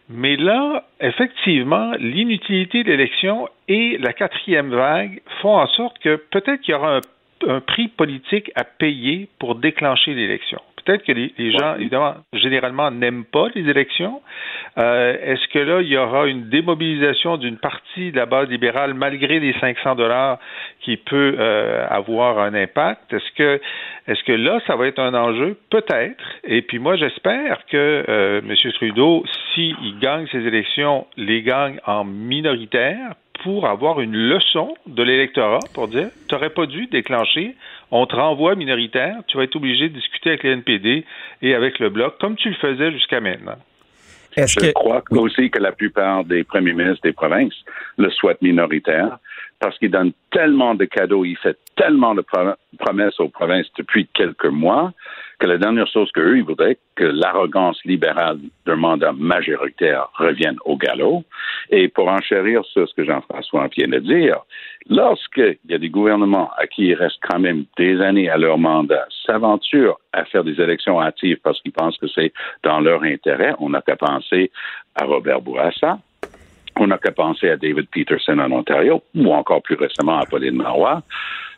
Mais 0.08 0.36
là, 0.36 0.84
effectivement, 1.00 1.92
l'inutilité 1.98 2.82
de 2.82 2.88
l'élection 2.88 3.48
et 3.68 3.98
la 3.98 4.14
quatrième 4.14 4.70
vague 4.70 5.20
font 5.42 5.56
en 5.56 5.66
sorte 5.66 5.98
que 5.98 6.16
peut-être 6.16 6.62
qu'il 6.62 6.72
y 6.72 6.74
aura 6.74 7.00
un 7.46 7.60
prix 7.60 7.88
politique 7.88 8.50
à 8.54 8.64
payer 8.64 9.28
pour 9.38 9.54
déclencher 9.54 10.14
l'élection. 10.14 10.60
Peut-être 10.88 11.04
que 11.04 11.12
les, 11.12 11.34
les 11.36 11.52
gens, 11.52 11.74
évidemment, 11.74 12.14
généralement 12.32 12.90
n'aiment 12.90 13.26
pas 13.26 13.48
les 13.54 13.68
élections. 13.68 14.22
Euh, 14.78 15.18
Est-ce 15.22 15.46
que 15.48 15.58
là, 15.58 15.82
il 15.82 15.88
y 15.88 15.98
aura 15.98 16.26
une 16.28 16.48
démobilisation 16.48 17.36
d'une 17.36 17.58
partie 17.58 18.10
de 18.10 18.16
la 18.16 18.24
base 18.24 18.48
libérale 18.48 18.94
malgré 18.94 19.38
les 19.38 19.52
500 19.60 19.96
dollars 19.96 20.38
qui 20.80 20.96
peut 20.96 21.36
euh, 21.38 21.86
avoir 21.90 22.38
un 22.38 22.54
impact? 22.54 23.12
Est-ce 23.12 23.32
que, 23.36 23.60
est-ce 24.06 24.24
que 24.24 24.32
là, 24.32 24.60
ça 24.66 24.76
va 24.76 24.86
être 24.86 24.98
un 24.98 25.12
enjeu? 25.12 25.58
Peut-être. 25.68 26.24
Et 26.44 26.62
puis 26.62 26.78
moi, 26.78 26.96
j'espère 26.96 27.66
que 27.66 28.06
euh, 28.08 28.40
M. 28.40 28.72
Trudeau, 28.72 29.24
s'il 29.52 29.98
gagne 30.00 30.26
ces 30.28 30.46
élections, 30.46 31.06
les 31.18 31.42
gagne 31.42 31.80
en 31.84 32.04
minoritaire 32.04 33.12
pour 33.42 33.66
avoir 33.66 34.00
une 34.00 34.14
leçon 34.16 34.74
de 34.86 35.02
l'électorat 35.02 35.60
pour 35.74 35.88
dire 35.88 36.08
tu 36.28 36.34
n'aurais 36.34 36.50
pas 36.50 36.66
dû 36.66 36.86
déclencher, 36.86 37.54
on 37.90 38.06
te 38.06 38.16
renvoie 38.16 38.54
minoritaire, 38.54 39.16
tu 39.26 39.36
vas 39.36 39.44
être 39.44 39.56
obligé 39.56 39.88
de 39.88 39.94
discuter 39.94 40.30
avec 40.30 40.42
le 40.44 40.50
NPD 40.52 41.04
et 41.42 41.54
avec 41.54 41.78
le 41.78 41.88
Bloc, 41.90 42.18
comme 42.18 42.36
tu 42.36 42.48
le 42.50 42.56
faisais 42.56 42.92
jusqu'à 42.92 43.20
maintenant. 43.20 43.56
Est-ce 44.36 44.60
Je 44.60 44.66
que 44.66 44.72
crois 44.72 45.02
aussi 45.10 45.50
que 45.50 45.58
la 45.58 45.72
plupart 45.72 46.24
des 46.24 46.44
premiers 46.44 46.72
ministres 46.74 47.00
des 47.02 47.12
provinces 47.12 47.54
le 47.96 48.10
souhaitent 48.10 48.42
minoritaire 48.42 49.18
parce 49.60 49.76
qu'il 49.78 49.90
donne 49.90 50.12
tellement 50.30 50.74
de 50.74 50.84
cadeaux, 50.84 51.24
il 51.24 51.36
fait 51.38 51.56
tellement 51.76 52.14
de 52.14 52.20
pro- 52.20 52.54
promesses 52.78 53.18
aux 53.18 53.28
provinces 53.28 53.66
depuis 53.76 54.06
quelques 54.14 54.44
mois 54.46 54.92
que 55.38 55.46
la 55.46 55.58
dernière 55.58 55.86
chose 55.86 56.10
qu'eux, 56.12 56.38
ils 56.38 56.44
voudraient 56.44 56.78
que 56.96 57.04
l'arrogance 57.04 57.78
libérale 57.84 58.38
d'un 58.66 58.76
mandat 58.76 59.12
majoritaire 59.12 60.08
revienne 60.14 60.56
au 60.64 60.76
galop. 60.76 61.24
Et 61.70 61.88
pour 61.88 62.08
enchérir 62.08 62.64
sur 62.64 62.88
ce 62.88 62.94
que 62.94 63.04
Jean-François 63.04 63.68
vient 63.68 63.88
de 63.88 63.98
dire, 63.98 64.38
lorsqu'il 64.88 65.58
y 65.68 65.74
a 65.74 65.78
des 65.78 65.90
gouvernements 65.90 66.50
à 66.58 66.66
qui 66.66 66.86
il 66.86 66.94
reste 66.94 67.18
quand 67.28 67.38
même 67.38 67.64
des 67.76 68.00
années 68.00 68.28
à 68.28 68.36
leur 68.36 68.58
mandat, 68.58 69.06
s'aventurent 69.26 69.98
à 70.12 70.24
faire 70.24 70.42
des 70.42 70.60
élections 70.60 71.00
hâtives 71.00 71.38
parce 71.42 71.60
qu'ils 71.62 71.72
pensent 71.72 71.98
que 71.98 72.08
c'est 72.08 72.32
dans 72.64 72.80
leur 72.80 73.02
intérêt, 73.02 73.54
on 73.60 73.70
n'a 73.70 73.82
qu'à 73.82 73.96
penser 73.96 74.50
à 74.96 75.04
Robert 75.04 75.40
Bourassa, 75.40 75.98
on 76.76 76.88
n'a 76.88 76.98
qu'à 76.98 77.12
penser 77.12 77.50
à 77.50 77.56
David 77.56 77.88
Peterson 77.90 78.38
en 78.38 78.50
Ontario, 78.50 79.02
ou 79.14 79.32
encore 79.32 79.62
plus 79.62 79.76
récemment 79.76 80.18
à 80.18 80.26
Pauline 80.26 80.56
Marois. 80.56 81.02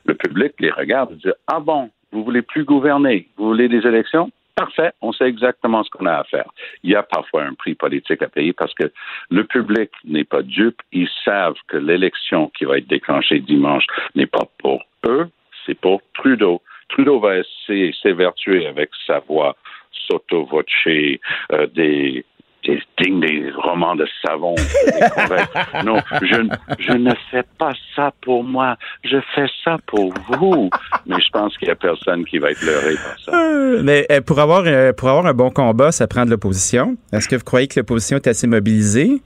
Le 0.07 0.15
public 0.15 0.53
les 0.59 0.71
regarde 0.71 1.13
et 1.13 1.17
dit 1.17 1.33
Ah 1.47 1.61
bon, 1.61 1.91
vous 2.13 2.25
voulez 2.25 2.43
plus 2.43 2.65
gouverner, 2.65 3.29
vous 3.37 3.47
voulez 3.47 3.69
des 3.69 3.87
élections? 3.87 4.31
Parfait, 4.57 4.93
on 5.01 5.13
sait 5.13 5.25
exactement 5.25 5.83
ce 5.85 5.91
qu'on 5.91 6.07
a 6.07 6.19
à 6.19 6.25
faire. 6.25 6.51
Il 6.83 6.91
y 6.91 6.95
a 6.95 7.03
parfois 7.03 7.45
un 7.45 7.55
prix 7.55 7.75
politique 7.75 8.21
à 8.21 8.29
payer 8.29 8.53
parce 8.53 8.75
que 8.75 8.93
le 9.31 9.45
public 9.45 9.91
n'est 10.05 10.25
pas 10.25 10.43
dupe. 10.43 10.83
Ils 10.93 11.09
savent 11.25 11.57
que 11.69 11.79
l'élection 11.79 12.49
qui 12.49 12.67
va 12.67 12.79
être 12.79 12.89
déclenchée 12.89 13.39
dimanche 13.39 13.85
n'est 14.15 14.27
pas 14.27 14.47
pour 14.59 14.83
eux, 15.07 15.31
c'est 15.65 15.79
pour 15.81 16.03
Trudeau. 16.15 16.61
Trudeau 16.91 17.21
va 17.21 17.39
essayer 17.39 17.95
s'évertuer 18.03 18.67
avec 18.67 18.91
sa 19.07 19.21
voix 19.21 19.57
sotto-voce, 19.93 20.67
euh, 20.87 21.67
des 21.69 22.25
des 22.67 22.81
des 22.99 23.51
romans 23.57 23.95
de 23.97 24.07
savon. 24.25 24.55
non, 25.85 26.01
je, 26.23 26.43
je 26.79 26.93
ne 26.93 27.13
fais 27.31 27.45
pas 27.59 27.73
ça 27.97 28.13
pour 28.23 28.45
moi. 28.45 28.77
Je 29.05 29.17
fais 29.35 29.47
ça 29.65 29.79
pour 29.87 30.13
vous. 30.29 30.71
Mais 31.07 31.17
je 31.21 31.31
pense 31.33 31.57
qu'il 31.59 31.69
n'y 31.69 31.73
a 31.73 31.77
personne 31.77 32.25
qui 32.25 32.39
va 32.39 32.51
être 32.51 32.63
leurré 32.63 32.95
par 32.95 33.19
ça. 33.19 33.33
Euh, 33.33 33.81
mais 33.83 34.07
euh, 34.11 34.21
pour 34.21 34.39
avoir, 34.39 34.65
pour 34.95 35.09
avoir 35.09 35.27
un 35.27 35.35
bon 35.35 35.51
combat, 35.51 35.93
ça 35.93 36.07
prend 36.07 36.25
de 36.25 36.31
l'opposition. 36.31 36.97
Est-ce 37.13 37.29
que 37.29 37.37
vous 37.37 37.45
croyez 37.45 37.67
que 37.67 37.81
l'opposition 37.81 38.17
est 38.17 38.27
assez 38.27 38.47
mobilisée? 38.47 39.21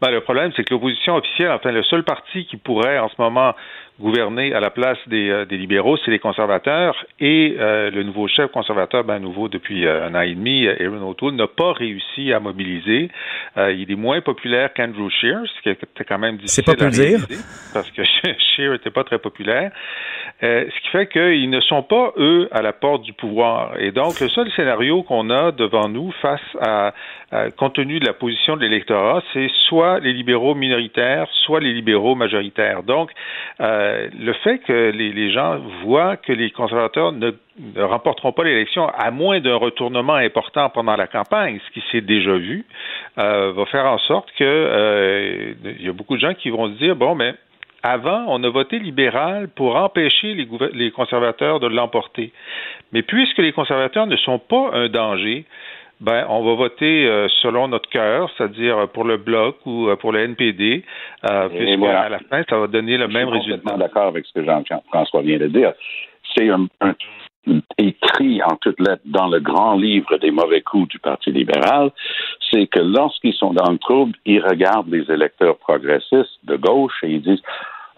Ben, 0.00 0.10
le 0.10 0.20
problème, 0.20 0.52
c'est 0.54 0.62
que 0.62 0.74
l'opposition 0.74 1.16
officielle, 1.16 1.50
enfin, 1.50 1.72
le 1.72 1.82
seul 1.82 2.04
parti 2.04 2.46
qui 2.46 2.56
pourrait 2.56 2.98
en 2.98 3.08
ce 3.08 3.14
moment 3.18 3.54
gouverner 4.00 4.54
à 4.54 4.60
la 4.60 4.70
place 4.70 4.98
des, 5.06 5.28
euh, 5.28 5.44
des 5.44 5.56
libéraux, 5.56 5.96
c'est 6.04 6.10
les 6.10 6.18
conservateurs. 6.18 7.04
Et 7.20 7.56
euh, 7.58 7.90
le 7.90 8.02
nouveau 8.04 8.28
chef 8.28 8.50
conservateur, 8.52 9.04
ben 9.04 9.18
nouveau 9.18 9.48
depuis 9.48 9.86
euh, 9.86 10.06
un 10.06 10.14
an 10.14 10.20
et 10.20 10.34
demi, 10.34 10.68
Aaron 10.68 11.08
O'Toole, 11.08 11.34
n'a 11.34 11.48
pas 11.48 11.72
réussi 11.72 12.32
à 12.32 12.40
mobiliser. 12.40 13.10
il 13.56 13.90
est 13.90 13.96
moins 13.96 14.20
populaire 14.20 14.72
qu'Andrew 14.72 15.10
Scheer, 15.10 15.40
ce 15.56 15.62
qui 15.62 15.70
était 15.70 16.04
quand 16.04 16.18
même 16.18 16.36
difficile 16.36 16.64
pas 16.64 16.72
à 16.72 16.90
dire. 16.90 17.20
parce 17.72 17.90
que 17.90 18.02
Scheer 18.56 18.72
n'était 18.72 18.90
pas 18.90 19.04
très 19.04 19.18
populaire. 19.18 19.72
ce 20.40 20.80
qui 20.82 20.88
fait 20.90 21.08
qu'ils 21.08 21.50
ne 21.50 21.60
sont 21.60 21.82
pas, 21.82 22.12
eux, 22.16 22.48
à 22.52 22.62
la 22.62 22.72
porte 22.72 23.02
du 23.02 23.12
pouvoir. 23.12 23.78
Et 23.78 23.90
donc, 23.90 24.20
le 24.20 24.28
seul 24.28 24.50
scénario 24.52 25.02
qu'on 25.02 25.30
a 25.30 25.50
devant 25.52 25.88
nous 25.88 26.12
face 26.22 26.40
à, 26.60 26.92
compte 27.56 27.74
tenu 27.74 28.00
de 28.00 28.06
la 28.06 28.14
position 28.14 28.56
de 28.56 28.62
l'électorat, 28.62 29.22
c'est 29.32 29.50
soit 29.68 30.00
les 30.00 30.12
libéraux 30.12 30.54
minoritaires, 30.54 31.28
soit 31.44 31.60
les 31.60 31.72
libéraux 31.72 32.14
majoritaires. 32.14 32.82
Donc, 32.82 33.10
euh, 33.60 33.87
le 34.18 34.32
fait 34.44 34.58
que 34.58 34.90
les, 34.90 35.30
gens 35.30 35.58
voient 35.82 36.16
que 36.16 36.32
les 36.32 36.50
conservateurs 36.50 37.12
ne, 37.12 37.32
remporteront 37.76 38.32
pas 38.32 38.44
l'élection 38.44 38.88
à 38.88 39.10
moins 39.10 39.40
d'un 39.40 39.56
retournement 39.56 40.14
important 40.14 40.70
pendant 40.70 40.96
la 40.96 41.06
campagne, 41.06 41.60
ce 41.66 41.72
qui 41.72 41.84
s'est 41.90 42.00
déjà 42.00 42.36
vu, 42.36 42.64
euh, 43.18 43.52
va 43.52 43.66
faire 43.66 43.86
en 43.86 43.98
sorte 43.98 44.30
que 44.38 44.44
euh, 44.44 45.54
il 45.64 45.86
y 45.86 45.88
a 45.88 45.92
beaucoup 45.92 46.16
de 46.16 46.20
gens 46.20 46.34
qui 46.34 46.50
vont 46.50 46.68
se 46.68 46.78
dire 46.78 46.96
bon, 46.96 47.14
mais 47.14 47.34
avant, 47.82 48.24
on 48.26 48.42
a 48.42 48.48
voté 48.48 48.78
libéral 48.78 49.48
pour 49.54 49.76
empêcher 49.76 50.34
les 50.34 50.90
conservateurs 50.90 51.60
de 51.60 51.68
l'emporter. 51.68 52.32
Mais 52.92 53.02
puisque 53.02 53.38
les 53.38 53.52
conservateurs 53.52 54.06
ne 54.06 54.16
sont 54.16 54.40
pas 54.40 54.70
un 54.72 54.88
danger, 54.88 55.44
ben, 56.00 56.26
on 56.28 56.44
va 56.44 56.54
voter 56.54 57.06
euh, 57.06 57.26
selon 57.42 57.68
notre 57.68 57.88
cœur, 57.88 58.30
c'est-à-dire 58.36 58.88
pour 58.92 59.04
le 59.04 59.16
bloc 59.16 59.56
ou 59.66 59.88
euh, 59.88 59.96
pour 59.96 60.12
le 60.12 60.20
NPD, 60.20 60.84
euh, 61.28 61.48
puisque 61.48 61.82
à 61.82 62.08
la 62.08 62.18
fin, 62.20 62.42
ça 62.48 62.58
va 62.58 62.66
donner 62.68 62.96
le 62.96 63.08
même 63.08 63.28
résultat. 63.28 63.62
Je 63.64 63.70
suis 63.70 63.78
d'accord 63.78 64.06
avec 64.06 64.24
ce 64.26 64.32
que 64.32 64.44
Jean-François 64.44 65.22
vient 65.22 65.38
de 65.38 65.48
dire. 65.48 65.72
C'est 66.36 66.48
un, 66.50 66.68
écrit 67.78 68.42
en 68.42 68.56
toutes 68.56 68.78
lettres 68.80 69.02
dans 69.06 69.28
le 69.28 69.40
grand 69.40 69.74
livre 69.74 70.16
des 70.18 70.30
mauvais 70.30 70.60
coups 70.60 70.88
du 70.88 70.98
Parti 70.98 71.32
libéral, 71.32 71.90
c'est 72.50 72.66
que 72.66 72.80
lorsqu'ils 72.80 73.34
sont 73.34 73.52
dans 73.52 73.70
le 73.70 73.78
trouble, 73.78 74.12
ils 74.24 74.40
regardent 74.40 74.90
les 74.90 75.10
électeurs 75.10 75.56
progressistes 75.56 76.38
de 76.44 76.56
gauche 76.56 76.94
et 77.02 77.08
ils 77.08 77.22
disent 77.22 77.42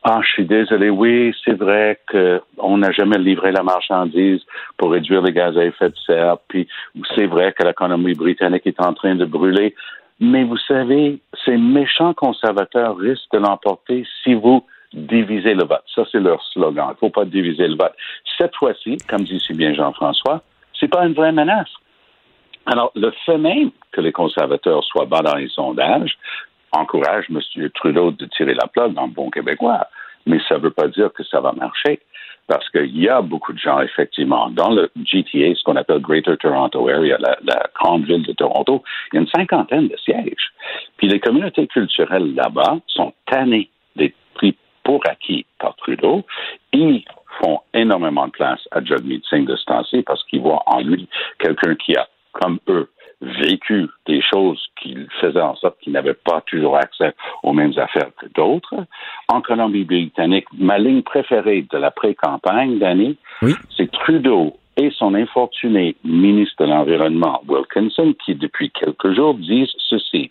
ah, 0.03 0.21
je 0.23 0.29
suis 0.29 0.47
désolé. 0.47 0.89
Oui, 0.89 1.35
c'est 1.45 1.59
vrai 1.59 2.01
qu'on 2.11 2.79
n'a 2.79 2.91
jamais 2.91 3.19
livré 3.19 3.53
la 3.53 3.63
marchandise 3.63 4.41
pour 4.79 4.93
réduire 4.93 5.21
les 5.21 5.33
gaz 5.33 5.59
à 5.59 5.65
effet 5.65 5.91
de 5.91 5.97
serre. 6.07 6.39
Puis 6.49 6.67
c'est 7.15 7.27
vrai 7.27 7.53
que 7.53 7.67
l'économie 7.67 8.15
britannique 8.15 8.67
est 8.67 8.81
en 8.81 8.95
train 8.95 9.15
de 9.15 9.27
brûler. 9.27 9.75
Mais 10.19 10.45
vous 10.45 10.57
savez, 10.57 11.19
ces 11.45 11.57
méchants 11.57 12.15
conservateurs 12.15 12.97
risquent 12.97 13.33
de 13.33 13.39
l'emporter 13.39 14.07
si 14.23 14.35
vous 14.35 14.65
divisez 14.95 15.55
le 15.55 15.65
vote. 15.65 15.85
Ça, 15.95 16.05
c'est 16.11 16.21
leur 16.21 16.43
slogan. 16.53 16.87
Il 16.89 16.93
ne 16.93 16.97
faut 16.97 17.11
pas 17.11 17.27
diviser 17.27 17.69
le 17.69 17.77
vote. 17.77 17.95
Cette 18.39 18.55
fois-ci, 18.57 18.97
comme 19.07 19.23
dit 19.23 19.41
si 19.47 19.53
bien 19.53 19.75
Jean-François, 19.75 20.43
c'est 20.79 20.89
pas 20.89 21.07
une 21.07 21.13
vraie 21.13 21.33
menace. 21.33 21.71
Alors, 22.67 22.91
le 22.95 23.11
fait 23.27 23.39
même 23.39 23.71
que 23.93 24.01
les 24.01 24.13
conservateurs 24.13 24.85
soient 24.85 25.07
bas 25.07 25.23
dans 25.23 25.35
les 25.35 25.49
sondages 25.49 26.17
encourage 26.73 27.27
M. 27.31 27.41
Trudeau 27.75 28.11
de 28.11 28.27
tirer 28.27 28.55
la 28.55 28.67
plug 28.67 28.97
en 28.97 29.09
bon 29.09 29.31
québécois. 29.31 29.87
Mais 30.27 30.39
ça 30.49 30.57
ne 30.57 30.61
veut 30.61 30.71
pas 30.71 30.89
dire 30.89 31.13
que 31.13 31.25
ça 31.25 31.41
va 31.41 31.53
marcher. 31.53 32.01
Parce 32.47 32.69
qu'il 32.71 33.01
y 33.01 33.09
a 33.09 33.23
beaucoup 33.23 33.53
de 33.53 33.59
gens, 33.59 33.81
effectivement, 33.81 34.51
dans 34.51 34.71
le 34.71 34.91
GTA, 35.05 35.55
ce 35.55 35.63
qu'on 35.63 35.77
appelle 35.77 36.01
Greater 36.01 36.37
Toronto 36.37 36.89
Area, 36.89 37.17
la, 37.19 37.63
grande 37.75 38.05
ville 38.05 38.27
de 38.27 38.33
Toronto, 38.33 38.83
il 39.13 39.17
y 39.17 39.19
a 39.19 39.21
une 39.21 39.29
cinquantaine 39.29 39.87
de 39.87 39.97
sièges. 39.97 40.53
Puis 40.97 41.07
les 41.07 41.21
communautés 41.21 41.69
culturelles 41.69 42.35
là-bas 42.35 42.79
sont 42.89 43.13
tannées 43.27 43.71
des 43.95 44.13
prix 44.35 44.57
pour 44.83 45.01
acquis 45.09 45.47
par 45.61 45.77
Trudeau. 45.77 46.25
Ils 46.73 47.05
font 47.41 47.61
énormément 47.73 48.27
de 48.27 48.33
place 48.33 48.61
à 48.73 48.83
Jagmeet 48.85 49.21
Singh 49.31 49.47
de 49.47 49.55
ce 49.55 49.65
temps-ci 49.67 50.03
parce 50.03 50.25
qu'ils 50.25 50.41
voient 50.41 50.65
en 50.67 50.81
lui 50.81 51.09
quelqu'un 51.39 51.77
qui 51.77 51.95
a, 51.95 52.09
comme 52.33 52.59
eux, 52.69 52.91
vécu 53.21 53.87
des 54.07 54.23
choses 54.23 54.61
qui 54.81 54.97
faisaient 55.21 55.41
en 55.41 55.55
sorte 55.57 55.79
qu'il 55.81 55.93
n'avait 55.93 56.15
pas 56.15 56.41
toujours 56.43 56.77
accès 56.77 57.15
aux 57.43 57.53
mêmes 57.53 57.75
affaires 57.77 58.11
que 58.19 58.27
d'autres. 58.35 58.75
En 59.29 59.41
Colombie-Britannique, 59.41 60.47
ma 60.57 60.79
ligne 60.79 61.03
préférée 61.03 61.67
de 61.71 61.79
la 61.79 61.91
pré-campagne 61.91 62.79
d'année, 62.79 63.17
c'est 63.77 63.91
Trudeau 63.91 64.57
et 64.77 64.91
son 64.91 65.15
infortuné 65.15 65.97
ministre 66.05 66.65
de 66.65 66.71
l'Environnement, 66.71 67.43
Wilkinson, 67.47 68.15
qui 68.25 68.35
depuis 68.35 68.71
quelques 68.71 69.13
jours 69.13 69.35
disent 69.35 69.75
ceci. 69.79 70.31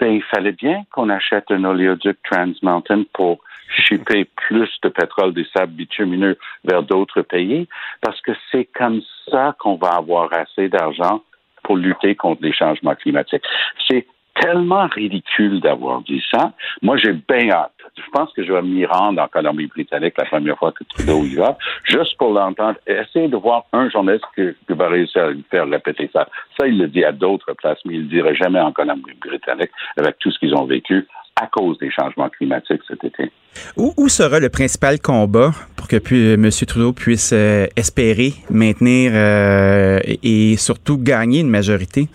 Ben, 0.00 0.12
il 0.14 0.22
fallait 0.22 0.52
bien 0.52 0.84
qu'on 0.92 1.08
achète 1.08 1.50
un 1.50 1.64
oléoduc 1.64 2.18
Trans 2.28 2.52
Mountain 2.62 3.02
pour 3.12 3.38
shipper 3.68 4.24
plus 4.36 4.70
de 4.82 4.88
pétrole 4.88 5.34
des 5.34 5.46
sables 5.56 5.72
bitumineux 5.72 6.38
vers 6.64 6.82
d'autres 6.82 7.22
pays, 7.22 7.68
parce 8.00 8.20
que 8.22 8.32
c'est 8.50 8.64
comme 8.64 9.02
ça 9.30 9.54
qu'on 9.58 9.76
va 9.76 9.90
avoir 9.90 10.32
assez 10.32 10.68
d'argent 10.68 11.22
pour 11.62 11.76
lutter 11.76 12.14
contre 12.14 12.42
les 12.42 12.52
changements 12.52 12.94
climatiques. 12.94 13.44
C'est 13.88 14.06
tellement 14.40 14.86
ridicule 14.86 15.60
d'avoir 15.60 16.02
dit 16.02 16.22
ça. 16.30 16.52
Moi, 16.82 16.96
j'ai 16.96 17.12
bien 17.12 17.50
hâte. 17.50 17.72
Je 17.96 18.10
pense 18.12 18.32
que 18.32 18.44
je 18.44 18.52
vais 18.52 18.62
m'y 18.62 18.86
rendre 18.86 19.20
en 19.20 19.26
Colombie-Britannique 19.26 20.14
la 20.16 20.24
première 20.24 20.56
fois 20.56 20.72
que 20.72 20.84
Trudeau 20.84 21.24
y 21.24 21.34
va, 21.34 21.56
juste 21.84 22.16
pour 22.16 22.32
l'entendre. 22.32 22.78
Essayer 22.86 23.28
de 23.28 23.36
voir 23.36 23.64
un 23.72 23.90
journaliste 23.90 24.24
qui, 24.34 24.54
va 24.68 24.88
réussir 24.88 25.24
à 25.24 25.30
lui 25.30 25.44
faire 25.50 25.68
répéter 25.68 26.08
ça. 26.12 26.28
Ça, 26.58 26.66
il 26.68 26.78
le 26.78 26.86
dit 26.86 27.04
à 27.04 27.12
d'autres 27.12 27.52
places, 27.54 27.78
mais 27.84 27.94
il 27.94 28.00
ne 28.00 28.04
le 28.04 28.08
dirait 28.10 28.34
jamais 28.34 28.60
en 28.60 28.72
Colombie-Britannique 28.72 29.70
avec 29.96 30.18
tout 30.18 30.30
ce 30.30 30.38
qu'ils 30.38 30.54
ont 30.54 30.64
vécu 30.64 31.06
à 31.40 31.46
cause 31.46 31.78
des 31.78 31.90
changements 31.90 32.28
climatiques 32.28 32.82
cet 32.88 33.04
été. 33.04 33.30
Où, 33.76 34.08
sera 34.08 34.40
le 34.40 34.48
principal 34.48 34.98
combat 35.00 35.50
pour 35.76 35.88
que 35.88 35.96
M. 35.96 36.50
Trudeau 36.66 36.92
puisse 36.92 37.32
euh, 37.32 37.66
espérer 37.76 38.32
maintenir 38.50 39.12
euh, 39.14 39.98
et, 40.04 40.56
surtout 40.56 40.98
gagner 40.98 41.40
une 41.40 41.50
majorité? 41.50 42.08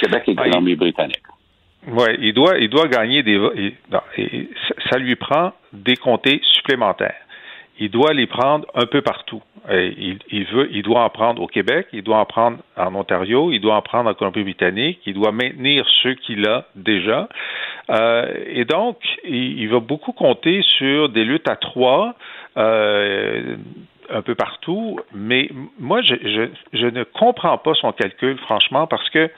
Québec 0.00 0.22
et 0.26 0.34
Colombie-Britannique. 0.34 1.22
Oui, 1.88 2.08
il 2.20 2.32
doit, 2.32 2.58
il 2.58 2.70
doit 2.70 2.88
gagner 2.88 3.22
des. 3.22 3.38
ça 4.90 4.98
lui 4.98 5.16
prend 5.16 5.52
des 5.72 5.96
comtés 5.96 6.40
supplémentaires. 6.54 7.23
Il 7.78 7.90
doit 7.90 8.12
les 8.12 8.26
prendre 8.26 8.66
un 8.74 8.86
peu 8.86 9.02
partout. 9.02 9.42
Il, 9.70 10.18
il, 10.30 10.44
veut, 10.44 10.68
il 10.70 10.82
doit 10.82 11.02
en 11.02 11.10
prendre 11.10 11.42
au 11.42 11.46
Québec, 11.46 11.88
il 11.92 12.02
doit 12.02 12.18
en 12.18 12.26
prendre 12.26 12.58
en 12.76 12.94
Ontario, 12.94 13.50
il 13.50 13.60
doit 13.60 13.76
en 13.76 13.82
prendre 13.82 14.10
en 14.10 14.14
Colombie-Britannique, 14.14 15.00
il 15.06 15.14
doit 15.14 15.32
maintenir 15.32 15.86
ceux 16.02 16.14
qu'il 16.14 16.46
a 16.46 16.66
déjà. 16.76 17.28
Euh, 17.90 18.44
et 18.46 18.64
donc, 18.64 18.98
il, 19.24 19.66
va 19.68 19.80
beaucoup 19.80 20.12
compter 20.12 20.62
sur 20.78 21.08
des 21.08 21.24
luttes 21.24 21.48
à 21.48 21.56
trois. 21.56 22.14
Euh, 22.56 23.56
un 24.10 24.20
peu 24.20 24.34
partout, 24.34 25.00
mais 25.14 25.48
moi, 25.78 26.02
je, 26.02 26.14
je, 26.14 26.78
je, 26.78 26.86
ne 26.86 27.04
comprends 27.04 27.56
pas 27.56 27.72
son 27.72 27.90
calcul, 27.92 28.36
franchement, 28.36 28.86
parce 28.86 29.08
que 29.08 29.30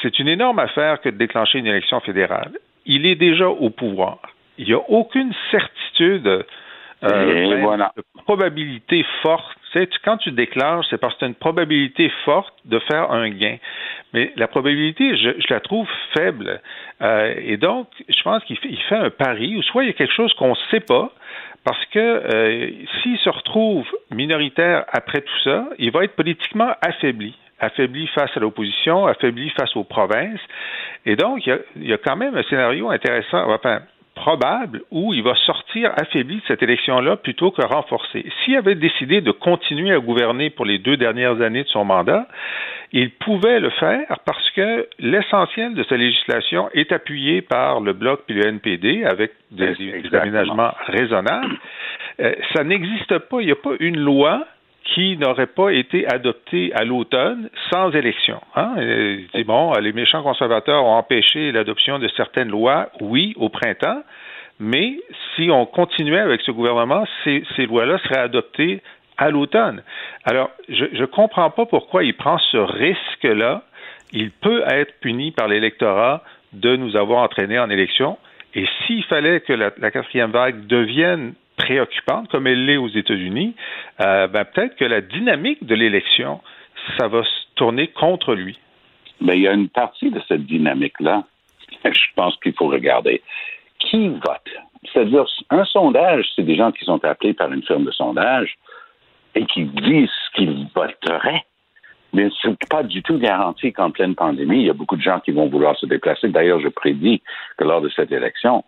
c'est 0.00 0.18
une 0.20 0.28
énorme 0.28 0.60
affaire 0.60 1.00
que 1.00 1.08
de 1.08 1.16
déclencher 1.16 1.58
une 1.58 1.66
élection 1.66 1.98
fédérale. 2.00 2.52
Il 2.86 3.04
est 3.04 3.16
déjà 3.16 3.48
au 3.48 3.68
pouvoir. 3.70 4.20
Il 4.58 4.66
n'y 4.66 4.74
a 4.74 4.80
aucune 4.88 5.32
certitude 5.50 6.44
euh, 7.02 7.90
de 7.96 8.02
probabilité 8.24 9.04
forte. 9.22 9.56
Tu 9.72 9.78
sais, 9.78 9.88
quand 10.04 10.18
tu 10.18 10.32
déclares, 10.32 10.84
c'est 10.90 10.98
parce 10.98 11.14
que 11.14 11.20
tu 11.20 11.24
as 11.24 11.28
une 11.28 11.34
probabilité 11.34 12.10
forte 12.24 12.54
de 12.64 12.78
faire 12.80 13.10
un 13.10 13.30
gain. 13.30 13.56
Mais 14.12 14.32
la 14.36 14.48
probabilité, 14.48 15.16
je, 15.16 15.30
la 15.48 15.60
trouve 15.60 15.88
faible. 16.16 16.60
Euh, 17.00 17.34
et 17.38 17.56
donc, 17.56 17.88
je 18.08 18.22
pense 18.22 18.42
qu'il 18.44 18.58
fait, 18.58 18.74
fait, 18.88 18.96
un 18.96 19.10
pari, 19.10 19.56
ou 19.56 19.62
soit 19.62 19.84
il 19.84 19.86
y 19.86 19.90
a 19.90 19.94
quelque 19.94 20.14
chose 20.14 20.32
qu'on 20.34 20.50
ne 20.50 20.70
sait 20.70 20.80
pas, 20.80 21.10
parce 21.64 21.84
que 21.86 21.98
euh, 21.98 22.70
s'il 23.02 23.18
se 23.18 23.30
retrouve 23.30 23.86
minoritaire 24.10 24.84
après 24.92 25.20
tout 25.20 25.38
ça, 25.44 25.68
il 25.78 25.90
va 25.92 26.04
être 26.04 26.16
politiquement 26.16 26.72
affaibli 26.82 27.34
affaibli 27.60 28.06
face 28.08 28.30
à 28.36 28.40
l'opposition, 28.40 29.06
affaibli 29.06 29.50
face 29.50 29.76
aux 29.76 29.84
provinces. 29.84 30.40
Et 31.06 31.14
donc, 31.14 31.46
il 31.46 31.50
y, 31.50 31.52
a, 31.52 31.58
il 31.76 31.86
y, 31.88 31.92
a, 31.92 31.98
quand 31.98 32.16
même 32.16 32.34
un 32.34 32.42
scénario 32.44 32.90
intéressant. 32.90 33.50
Enfin, 33.52 33.82
probable 34.14 34.82
où 34.90 35.14
il 35.14 35.22
va 35.22 35.34
sortir 35.34 35.92
affaibli 35.96 36.36
de 36.36 36.42
cette 36.48 36.62
élection-là 36.62 37.16
plutôt 37.16 37.50
que 37.50 37.62
renforcé. 37.62 38.26
S'il 38.44 38.56
avait 38.56 38.74
décidé 38.74 39.20
de 39.20 39.30
continuer 39.30 39.92
à 39.92 39.98
gouverner 39.98 40.50
pour 40.50 40.64
les 40.64 40.78
deux 40.78 40.96
dernières 40.96 41.40
années 41.40 41.64
de 41.64 41.68
son 41.68 41.84
mandat, 41.84 42.26
il 42.92 43.10
pouvait 43.10 43.60
le 43.60 43.70
faire 43.70 44.18
parce 44.24 44.50
que 44.50 44.88
l'essentiel 44.98 45.74
de 45.74 45.84
sa 45.84 45.96
législation 45.96 46.68
est 46.74 46.92
appuyé 46.92 47.40
par 47.40 47.80
le 47.80 47.92
Bloc 47.92 48.22
et 48.28 48.32
le 48.32 48.46
NPD 48.46 49.04
avec 49.04 49.32
des, 49.50 49.74
des 49.74 50.14
aménagements 50.14 50.72
raisonnables. 50.86 51.56
Euh, 52.20 52.34
ça 52.54 52.64
n'existe 52.64 53.18
pas, 53.18 53.40
il 53.40 53.46
n'y 53.46 53.52
a 53.52 53.56
pas 53.56 53.74
une 53.78 53.98
loi 53.98 54.46
qui 54.94 55.16
n'aurait 55.16 55.46
pas 55.46 55.70
été 55.70 56.06
adoptée 56.06 56.72
à 56.74 56.84
l'automne 56.84 57.48
sans 57.70 57.90
élection. 57.92 58.40
Hein? 58.56 58.74
bon, 59.46 59.72
les 59.80 59.92
méchants 59.92 60.22
conservateurs 60.22 60.84
ont 60.84 60.96
empêché 60.96 61.52
l'adoption 61.52 61.98
de 61.98 62.08
certaines 62.08 62.48
lois, 62.48 62.90
oui, 63.00 63.34
au 63.36 63.48
printemps, 63.48 64.02
mais 64.58 64.98
si 65.34 65.50
on 65.50 65.64
continuait 65.64 66.20
avec 66.20 66.40
ce 66.42 66.50
gouvernement, 66.50 67.04
ces, 67.24 67.66
lois-là 67.66 67.98
seraient 67.98 68.20
adoptées 68.20 68.82
à 69.16 69.30
l'automne. 69.30 69.82
Alors, 70.24 70.50
je 70.68 70.84
ne 70.84 71.06
comprends 71.06 71.50
pas 71.50 71.66
pourquoi 71.66 72.04
il 72.04 72.14
prend 72.14 72.38
ce 72.38 72.56
risque-là. 72.56 73.62
Il 74.12 74.30
peut 74.30 74.62
être 74.66 74.98
puni 75.00 75.30
par 75.30 75.46
l'électorat 75.46 76.22
de 76.52 76.74
nous 76.76 76.96
avoir 76.96 77.22
entraînés 77.22 77.58
en 77.58 77.70
élection. 77.70 78.18
Et 78.54 78.66
s'il 78.86 79.04
fallait 79.04 79.40
que 79.40 79.52
la 79.52 79.90
quatrième 79.90 80.32
vague 80.32 80.66
devienne 80.66 81.34
préoccupante, 81.60 82.28
comme 82.30 82.46
elle 82.46 82.64
l'est 82.64 82.76
aux 82.76 82.88
États-Unis, 82.88 83.54
euh, 84.00 84.26
ben, 84.26 84.44
peut-être 84.44 84.76
que 84.76 84.84
la 84.84 85.00
dynamique 85.00 85.64
de 85.64 85.74
l'élection, 85.74 86.40
ça 86.98 87.08
va 87.08 87.22
se 87.22 87.54
tourner 87.54 87.88
contre 87.88 88.34
lui. 88.34 88.58
Mais 89.20 89.36
il 89.36 89.42
y 89.42 89.48
a 89.48 89.52
une 89.52 89.68
partie 89.68 90.10
de 90.10 90.20
cette 90.26 90.46
dynamique-là, 90.46 91.24
je 91.84 92.14
pense 92.16 92.36
qu'il 92.42 92.54
faut 92.54 92.68
regarder. 92.68 93.22
Qui 93.78 94.08
vote? 94.08 94.50
C'est-à-dire, 94.92 95.26
un 95.50 95.64
sondage, 95.64 96.26
c'est 96.34 96.42
des 96.42 96.56
gens 96.56 96.72
qui 96.72 96.84
sont 96.84 97.04
appelés 97.04 97.34
par 97.34 97.52
une 97.52 97.62
firme 97.62 97.84
de 97.84 97.90
sondage 97.90 98.56
et 99.34 99.44
qui 99.44 99.64
disent 99.64 100.10
qu'ils 100.34 100.66
voteraient. 100.74 101.44
Mais 102.12 102.28
ce 102.42 102.48
n'est 102.48 102.56
pas 102.68 102.82
du 102.82 103.02
tout 103.02 103.18
garanti 103.18 103.72
qu'en 103.72 103.90
pleine 103.90 104.14
pandémie, 104.14 104.60
il 104.60 104.66
y 104.66 104.70
a 104.70 104.74
beaucoup 104.74 104.96
de 104.96 105.02
gens 105.02 105.20
qui 105.20 105.30
vont 105.30 105.46
vouloir 105.46 105.76
se 105.76 105.86
déplacer. 105.86 106.28
D'ailleurs, 106.28 106.60
je 106.60 106.68
prédis 106.68 107.22
que 107.56 107.64
lors 107.64 107.80
de 107.80 107.88
cette 107.90 108.10
élection, 108.10 108.64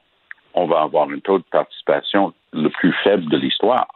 on 0.55 0.67
va 0.67 0.83
avoir 0.83 1.09
un 1.11 1.19
taux 1.19 1.39
de 1.39 1.45
participation 1.51 2.33
le 2.53 2.69
plus 2.69 2.93
faible 3.05 3.29
de 3.29 3.37
l'histoire. 3.37 3.89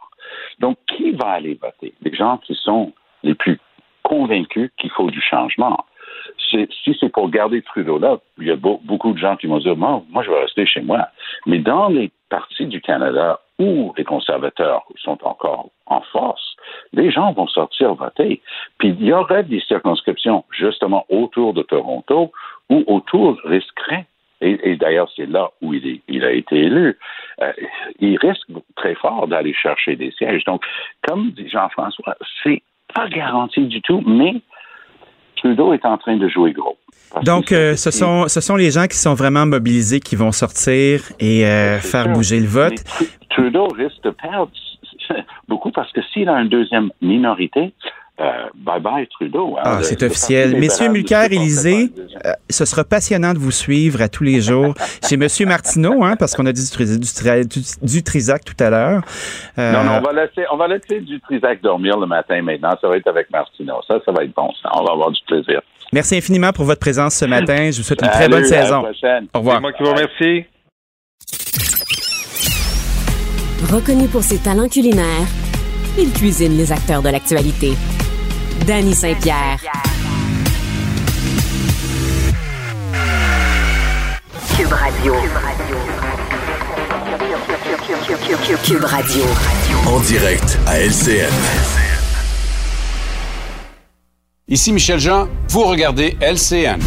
Donc, 0.59 0.77
qui 0.87 1.11
va 1.11 1.29
aller 1.29 1.57
voter? 1.61 1.93
Les 2.01 2.13
gens 2.13 2.37
qui 2.37 2.55
sont 2.55 2.93
les 3.23 3.35
plus 3.35 3.59
convaincus 4.03 4.71
qu'il 4.77 4.89
faut 4.91 5.11
du 5.11 5.21
changement. 5.21 5.85
Si 6.49 6.97
c'est 6.99 7.09
pour 7.09 7.29
garder 7.29 7.61
Trudeau 7.61 7.99
là, 7.99 8.17
il 8.37 8.47
y 8.47 8.51
a 8.51 8.55
beaucoup 8.55 9.13
de 9.13 9.17
gens 9.17 9.35
qui 9.35 9.47
vont 9.47 9.59
dire, 9.59 9.75
moi, 9.75 10.03
moi, 10.09 10.23
je 10.23 10.31
vais 10.31 10.41
rester 10.41 10.65
chez 10.65 10.81
moi. 10.81 11.07
Mais 11.45 11.59
dans 11.59 11.89
les 11.89 12.11
parties 12.29 12.65
du 12.65 12.81
Canada 12.81 13.39
où 13.59 13.93
les 13.97 14.03
conservateurs 14.03 14.83
sont 14.97 15.17
encore 15.23 15.69
en 15.85 16.01
force, 16.01 16.55
les 16.93 17.11
gens 17.11 17.33
vont 17.33 17.47
sortir 17.47 17.93
voter. 17.95 18.41
Puis 18.77 18.89
il 18.89 19.03
y 19.03 19.13
aurait 19.13 19.43
des 19.43 19.61
circonscriptions 19.61 20.43
justement 20.51 21.05
autour 21.09 21.53
de 21.53 21.63
Toronto 21.63 22.31
ou 22.69 22.83
autour 22.87 23.37
risqueraient 23.43 24.05
et, 24.41 24.75
d'ailleurs, 24.75 25.09
c'est 25.15 25.25
là 25.25 25.49
où 25.61 25.73
il, 25.73 26.01
il, 26.07 26.23
a 26.23 26.31
été 26.31 26.55
élu, 26.57 26.97
euh, 27.41 27.51
il 27.99 28.17
risque 28.17 28.45
très 28.75 28.93
fort 28.95 29.27
d'aller 29.27 29.53
chercher 29.53 29.95
des 29.95 30.11
sièges. 30.11 30.43
Donc, 30.45 30.61
comme 31.07 31.31
dit 31.31 31.49
Jean-François, 31.49 32.15
c'est 32.43 32.61
pas 32.93 33.07
garanti 33.09 33.65
du 33.65 33.81
tout, 33.81 34.03
mais 34.05 34.35
Trudeau 35.37 35.73
est 35.73 35.85
en 35.85 35.97
train 35.97 36.17
de 36.17 36.27
jouer 36.27 36.51
gros. 36.51 36.77
Donc, 37.23 37.51
euh, 37.51 37.75
ce, 37.75 37.89
sont, 37.89 38.27
ce 38.27 38.41
sont 38.41 38.55
les 38.55 38.71
gens 38.71 38.85
qui 38.85 38.97
sont 38.97 39.13
vraiment 39.13 39.45
mobilisés 39.45 39.99
qui 39.99 40.15
vont 40.15 40.31
sortir 40.31 41.01
et 41.19 41.45
euh, 41.45 41.79
faire 41.79 42.09
bouger 42.09 42.39
le 42.39 42.47
vote. 42.47 42.83
Trudeau 43.29 43.67
risque 43.67 44.03
de 44.03 44.11
perdre 44.11 44.51
beaucoup 45.47 45.71
parce 45.71 45.91
que 45.93 46.01
s'il 46.13 46.29
a 46.29 46.39
une 46.41 46.49
deuxième 46.49 46.91
minorité, 47.01 47.73
euh, 48.19 48.47
bye 48.55 48.79
bye 48.79 49.07
Trudeau. 49.07 49.57
Hein. 49.57 49.61
ah, 49.63 49.79
c'est 49.83 50.01
officiel. 50.01 50.57
Messieurs 50.57 50.89
Mulcair, 50.89 51.25
Élysée, 51.31 51.91
euh, 52.25 52.31
ce 52.49 52.65
sera 52.65 52.83
passionnant 52.83 53.33
de 53.33 53.37
vous 53.37 53.51
suivre 53.51 54.01
à 54.01 54.09
tous 54.09 54.23
les 54.23 54.41
jours 54.41 54.73
chez 55.07 55.17
Monsieur 55.17 55.45
Martineau, 55.45 56.03
hein, 56.03 56.15
parce 56.17 56.35
qu'on 56.35 56.47
a 56.47 56.51
dit 56.51 56.67
du, 56.67 56.99
du, 57.47 57.61
du, 57.83 58.03
Trisac 58.03 58.43
tout 58.43 58.55
à 58.59 58.71
l'heure. 58.71 59.03
Euh, 59.59 59.71
non, 59.71 59.83
non, 59.83 59.97
on 59.99 60.01
va 60.01 60.13
laisser, 60.13 60.47
on 60.51 60.57
va 60.57 60.67
laisser 60.67 61.01
du 61.01 61.19
Trisac 61.21 61.61
dormir 61.61 61.99
le 61.99 62.07
matin 62.07 62.41
maintenant. 62.41 62.75
Ça 62.81 62.87
va 62.87 62.97
être 62.97 63.07
avec 63.07 63.29
Martineau. 63.29 63.81
Ça, 63.87 63.99
ça 64.03 64.11
va 64.11 64.23
être 64.23 64.33
bon. 64.35 64.51
Ça. 64.63 64.69
On 64.73 64.83
va 64.83 64.93
avoir 64.93 65.11
du 65.11 65.21
plaisir. 65.27 65.61
Merci 65.93 66.17
infiniment 66.17 66.51
pour 66.51 66.65
votre 66.65 66.79
présence 66.79 67.15
ce 67.15 67.25
matin. 67.25 67.69
Je 67.71 67.77
vous 67.77 67.83
souhaite 67.83 68.01
une 68.01 68.09
très 68.09 68.27
bonne 68.27 68.45
saison. 68.45 68.83
Au 69.33 69.37
revoir. 69.37 69.57
C'est 69.57 69.61
moi 69.61 69.73
qui 69.73 69.83
vous 69.83 69.91
remercie. 69.91 70.45
Reconnu 73.71 74.07
pour 74.07 74.23
ses 74.23 74.41
talents 74.41 74.69
culinaires, 74.69 75.27
il 75.99 76.11
cuisine 76.13 76.57
les 76.57 76.71
acteurs 76.71 77.01
de 77.01 77.09
l'actualité. 77.09 77.73
Danny 78.65 78.93
Saint-Pierre. 78.93 79.59
Cube 84.55 84.73
Radio. 84.73 85.15
Cube 88.63 88.83
Radio. 88.83 89.23
En 89.85 89.99
direct 90.01 90.57
à 90.65 90.79
LCN. 90.79 91.31
Ici 94.47 94.71
Michel 94.71 94.99
Jean, 94.99 95.27
vous 95.49 95.65
regardez 95.65 96.17
LCN. 96.21 96.79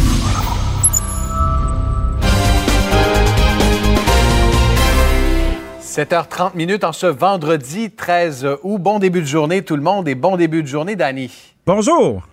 7h30 5.91 6.55
minutes 6.55 6.85
en 6.85 6.93
ce 6.93 7.05
vendredi 7.05 7.91
13 7.91 8.47
août. 8.63 8.81
Bon 8.81 8.97
début 8.97 9.19
de 9.19 9.25
journée 9.25 9.61
tout 9.61 9.75
le 9.75 9.81
monde 9.81 10.07
et 10.07 10.15
bon 10.15 10.37
début 10.37 10.63
de 10.63 10.67
journée 10.67 10.95
Dani. 10.95 11.29
Bonjour. 11.65 12.25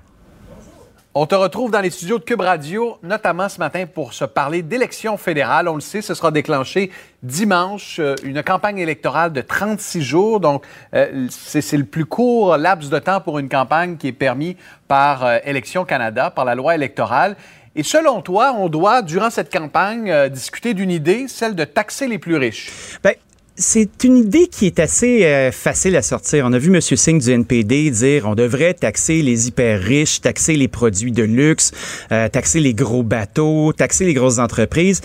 On 1.13 1.27
te 1.27 1.35
retrouve 1.35 1.73
dans 1.73 1.81
les 1.81 1.91
studios 1.91 2.21
de 2.21 2.23
Cube 2.23 2.43
Radio, 2.43 2.99
notamment 3.03 3.49
ce 3.49 3.59
matin 3.59 3.87
pour 3.93 4.15
se 4.15 4.25
parler 4.25 4.63
d'élections 4.63 5.17
fédérales. 5.17 5.69
On 5.69 5.75
le 5.75 5.81
sait, 5.81 6.03
ce 6.03 6.15
sera 6.15 6.31
déclenché 6.31 6.93
dimanche, 7.25 7.97
euh, 7.99 8.15
une 8.23 8.45
campagne 8.45 8.79
électorale 8.79 9.33
de 9.33 9.41
36 9.41 10.03
jours. 10.03 10.39
Donc, 10.39 10.65
euh, 10.95 11.27
c'est 11.29 11.77
le 11.77 11.85
plus 11.85 12.05
court 12.05 12.59
laps 12.59 12.91
de 12.91 12.99
temps 13.01 13.21
pour 13.21 13.41
une 13.41 13.49
campagne 13.49 13.97
qui 13.97 14.07
est 14.07 14.13
permis 14.13 14.57
par 14.87 15.25
euh, 15.25 15.39
Élections 15.45 15.85
Canada, 15.85 16.31
par 16.31 16.45
la 16.45 16.55
loi 16.55 16.77
électorale. 16.77 17.35
Et 17.75 17.83
selon 17.83 18.23
toi, 18.23 18.55
on 18.57 18.69
doit, 18.69 19.03
durant 19.03 19.31
cette 19.31 19.53
campagne, 19.53 20.29
discuter 20.29 20.75
d'une 20.75 20.93
idée, 20.93 21.27
celle 21.27 21.57
de 21.57 21.65
taxer 21.65 22.07
les 22.07 22.19
plus 22.19 22.37
riches. 22.37 22.99
Bien, 23.03 23.13
c'est 23.59 24.05
une 24.05 24.17
idée 24.17 24.47
qui 24.47 24.67
est 24.67 24.79
assez 24.79 25.25
euh, 25.25 25.51
facile 25.51 25.97
à 25.97 26.03
sortir. 26.03 26.47
On 26.47 26.53
a 26.53 26.59
vu 26.59 26.73
M. 26.73 26.81
Singh 26.81 27.19
du 27.21 27.33
NPD 27.33 27.91
dire 27.91 28.27
on 28.27 28.37
devrait 28.37 28.75
taxer 28.75 29.21
les 29.21 29.49
hyper 29.49 29.81
riches, 29.81 30.21
taxer 30.21 30.55
les 30.55 30.69
produits 30.69 31.11
de 31.11 31.25
luxe, 31.25 31.73
euh, 32.13 32.29
taxer 32.29 32.61
les 32.61 32.73
gros 32.73 33.03
bateaux, 33.03 33.73
taxer 33.73 34.05
les 34.05 34.15
grosses 34.15 34.39
entreprises. 34.39 35.01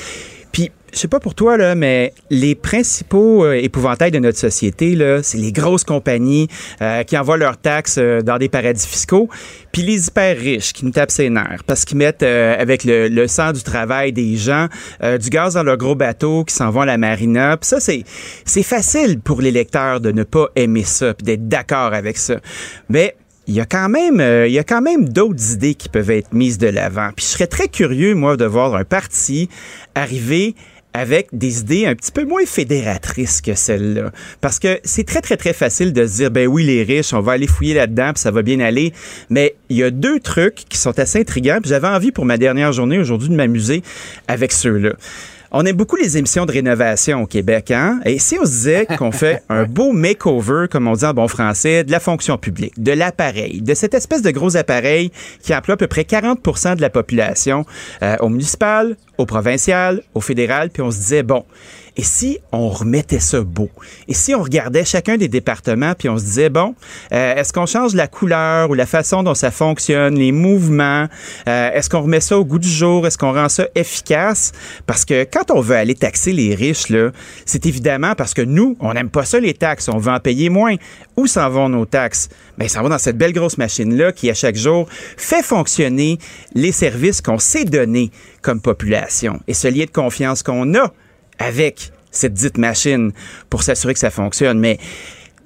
Puis 0.53 0.71
je 0.93 0.99
sais 0.99 1.07
pas 1.07 1.19
pour 1.19 1.33
toi, 1.33 1.57
là, 1.57 1.73
mais 1.73 2.13
les 2.29 2.53
principaux 2.53 3.43
euh, 3.43 3.53
épouvantails 3.53 4.11
de 4.11 4.19
notre 4.19 4.37
société, 4.37 4.95
c'est 5.23 5.39
les 5.39 5.51
grosses 5.51 5.83
compagnies 5.83 6.47
euh, 6.81 7.01
qui 7.01 7.17
envoient 7.17 7.37
leurs 7.37 7.57
taxes 7.57 7.97
euh, 7.97 8.21
dans 8.21 8.37
des 8.37 8.47
paradis 8.47 8.85
fiscaux, 8.85 9.27
puis 9.71 9.81
les 9.81 10.07
hyper 10.07 10.37
riches 10.37 10.71
qui 10.71 10.85
nous 10.85 10.91
tapent 10.91 11.09
ses 11.09 11.31
nerfs 11.31 11.63
parce 11.65 11.83
qu'ils 11.83 11.97
mettent 11.97 12.21
avec 12.21 12.83
le, 12.83 13.07
le, 13.07 13.27
sang 13.27 13.53
du 13.53 13.63
travail 13.63 14.13
des 14.13 14.37
gens 14.37 14.67
du 15.01 15.29
gaz 15.29 15.55
dans 15.55 15.63
leurs 15.63 15.77
gros 15.77 15.95
bateaux 15.95 16.43
qui 16.43 16.53
s'en 16.53 16.69
vont 16.69 16.81
à 16.81 16.85
la 16.85 16.99
marina. 16.99 17.57
Puis 17.57 17.69
ça, 17.69 17.79
c'est, 17.79 18.03
c'est 18.45 18.61
facile 18.61 19.19
pour 19.19 19.41
les 19.41 19.49
lecteurs 19.49 19.99
de 19.99 20.11
ne 20.11 20.23
pas 20.23 20.49
aimer 20.55 20.83
ça, 20.83 21.15
puis 21.15 21.25
d'être 21.25 21.47
d'accord 21.47 21.93
avec 21.93 22.17
ça. 22.17 22.35
Mais 22.89 23.15
il 23.47 23.53
y 23.53 23.59
a 23.59 23.65
quand 23.65 23.89
même, 23.89 24.21
il 24.47 24.51
y 24.51 24.59
a 24.59 24.63
quand 24.63 24.81
même 24.81 25.09
d'autres 25.09 25.53
idées 25.53 25.75
qui 25.75 25.89
peuvent 25.89 26.11
être 26.11 26.33
mises 26.33 26.57
de 26.57 26.67
l'avant. 26.67 27.09
Puis 27.15 27.25
je 27.25 27.31
serais 27.31 27.47
très 27.47 27.67
curieux, 27.67 28.15
moi, 28.15 28.37
de 28.37 28.45
voir 28.45 28.75
un 28.75 28.85
parti 28.85 29.49
arriver 29.95 30.55
avec 30.93 31.29
des 31.33 31.59
idées 31.59 31.85
un 31.87 31.95
petit 31.95 32.11
peu 32.11 32.23
moins 32.23 32.45
fédératrices 32.45 33.41
que 33.41 33.55
celles-là. 33.55 34.11
Parce 34.41 34.59
que 34.59 34.79
c'est 34.83 35.05
très, 35.05 35.21
très, 35.21 35.37
très 35.37 35.53
facile 35.53 35.91
de 35.91 36.05
se 36.05 36.17
dire, 36.17 36.31
ben 36.31 36.47
oui, 36.47 36.63
les 36.63 36.83
riches, 36.83 37.13
on 37.13 37.19
va 37.19 37.33
aller 37.33 37.47
fouiller 37.47 37.73
là-dedans, 37.73 38.13
puis 38.13 38.21
ça 38.21 38.31
va 38.31 38.43
bien 38.43 38.59
aller. 38.59 38.93
Mais 39.29 39.55
il 39.69 39.77
y 39.77 39.83
a 39.83 39.89
deux 39.89 40.19
trucs 40.19 40.65
qui 40.69 40.77
sont 40.77 40.97
assez 40.99 41.19
intrigants, 41.19 41.57
puis 41.61 41.69
j'avais 41.69 41.87
envie 41.87 42.11
pour 42.11 42.25
ma 42.25 42.37
dernière 42.37 42.71
journée 42.71 42.99
aujourd'hui 42.99 43.29
de 43.29 43.35
m'amuser 43.35 43.81
avec 44.27 44.51
ceux-là. 44.51 44.93
On 45.55 45.63
aime 45.65 45.75
beaucoup 45.75 45.97
les 45.97 46.17
émissions 46.17 46.47
de 46.47 46.51
rénovation 46.51 47.21
au 47.21 47.27
Québec, 47.27 47.69
hein? 47.69 47.99
Et 48.05 48.17
si 48.17 48.39
on 48.41 48.43
se 48.43 48.49
disait 48.49 48.87
qu'on 48.97 49.11
fait 49.11 49.43
un 49.49 49.65
beau 49.65 49.91
makeover, 49.91 50.65
comme 50.67 50.87
on 50.87 50.93
dit 50.93 51.05
en 51.05 51.13
bon 51.13 51.27
français, 51.27 51.83
de 51.83 51.91
la 51.91 51.99
fonction 51.99 52.39
publique, 52.39 52.81
de 52.81 52.91
l'appareil, 52.91 53.61
de 53.61 53.75
cette 53.75 53.93
espèce 53.93 54.23
de 54.23 54.31
gros 54.31 54.57
appareil 54.57 55.11
qui 55.43 55.53
emploie 55.55 55.75
à 55.75 55.77
peu 55.77 55.85
près 55.85 56.01
40% 56.01 56.75
de 56.75 56.81
la 56.81 56.89
population 56.89 57.67
euh, 58.01 58.15
au 58.21 58.29
municipal, 58.29 58.97
au 59.19 59.27
provincial, 59.27 60.01
au 60.15 60.21
fédéral, 60.21 60.71
puis 60.71 60.81
on 60.81 60.89
se 60.89 60.97
disait, 60.97 61.21
bon, 61.21 61.45
Et 61.95 62.03
si 62.03 62.39
on 62.51 62.69
remettait 62.69 63.19
ça 63.19 63.41
beau? 63.41 63.69
Et 64.07 64.15
si 64.15 64.33
on 64.33 64.41
regardait 64.41 64.83
chacun 64.83 65.17
des 65.17 65.27
départements 65.27 65.93
puis 65.97 66.09
on 66.09 66.17
se 66.17 66.23
disait, 66.23 66.49
bon, 66.49 66.73
euh, 67.11 67.35
est-ce 67.35 67.53
qu'on 67.53 67.67
change 67.67 67.93
la 67.93 68.07
couleur 68.07 68.71
ou 68.71 68.73
la 68.73 68.87
façon 68.87 69.21
dont 69.21 69.35
ça 69.35 69.51
fonctionne, 69.51 70.15
les 70.15 70.31
mouvements? 70.31 71.07
Euh, 71.47 71.71
est-ce 71.71 71.91
qu'on 71.91 72.01
remet 72.01 72.19
ça 72.19 72.37
au 72.37 72.45
goût 72.45 72.57
du 72.57 72.69
jour? 72.69 73.05
Est-ce 73.05 73.17
qu'on 73.17 73.33
rend 73.33 73.47
ça 73.47 73.67
efficace? 73.75 74.53
Parce 74.87 75.05
que 75.05 75.23
quand 75.23 75.51
on 75.51 75.61
veut 75.61 75.75
aller 75.75 75.93
taxer 75.93 76.31
les 76.31 76.55
riches, 76.55 76.89
là, 76.89 77.11
c'est 77.45 77.67
évidemment 77.67 78.15
parce 78.15 78.33
que 78.33 78.41
nous, 78.41 78.75
on 78.79 78.93
n'aime 78.93 79.09
pas 79.09 79.25
ça, 79.25 79.39
les 79.39 79.53
taxes. 79.53 79.87
On 79.87 79.97
veut 79.97 80.11
en 80.11 80.19
payer 80.19 80.49
moins. 80.49 80.75
Où 81.15 81.27
s'en 81.27 81.47
vont 81.51 81.69
nos 81.69 81.85
taxes? 81.85 82.29
Bien, 82.57 82.67
ça 82.67 82.81
va 82.81 82.89
dans 82.89 82.97
cette 82.97 83.19
belle 83.19 83.33
grosse 83.33 83.59
machine-là 83.59 84.11
qui, 84.13 84.31
à 84.31 84.33
chaque 84.33 84.55
jour, 84.55 84.87
fait 84.89 85.43
fonctionner 85.43 86.17
les 86.55 86.71
services 86.71 87.21
qu'on 87.21 87.37
s'est 87.37 87.65
donnés 87.65 88.09
comme 88.41 88.61
population 88.61 89.39
et 89.47 89.53
ce 89.53 89.67
lien 89.67 89.85
de 89.85 89.91
confiance 89.91 90.41
qu'on 90.41 90.73
a 90.73 90.91
avec 91.39 91.91
cette 92.11 92.33
dite 92.33 92.57
machine 92.57 93.11
pour 93.49 93.63
s'assurer 93.63 93.93
que 93.93 93.99
ça 93.99 94.11
fonctionne. 94.11 94.59
Mais 94.59 94.77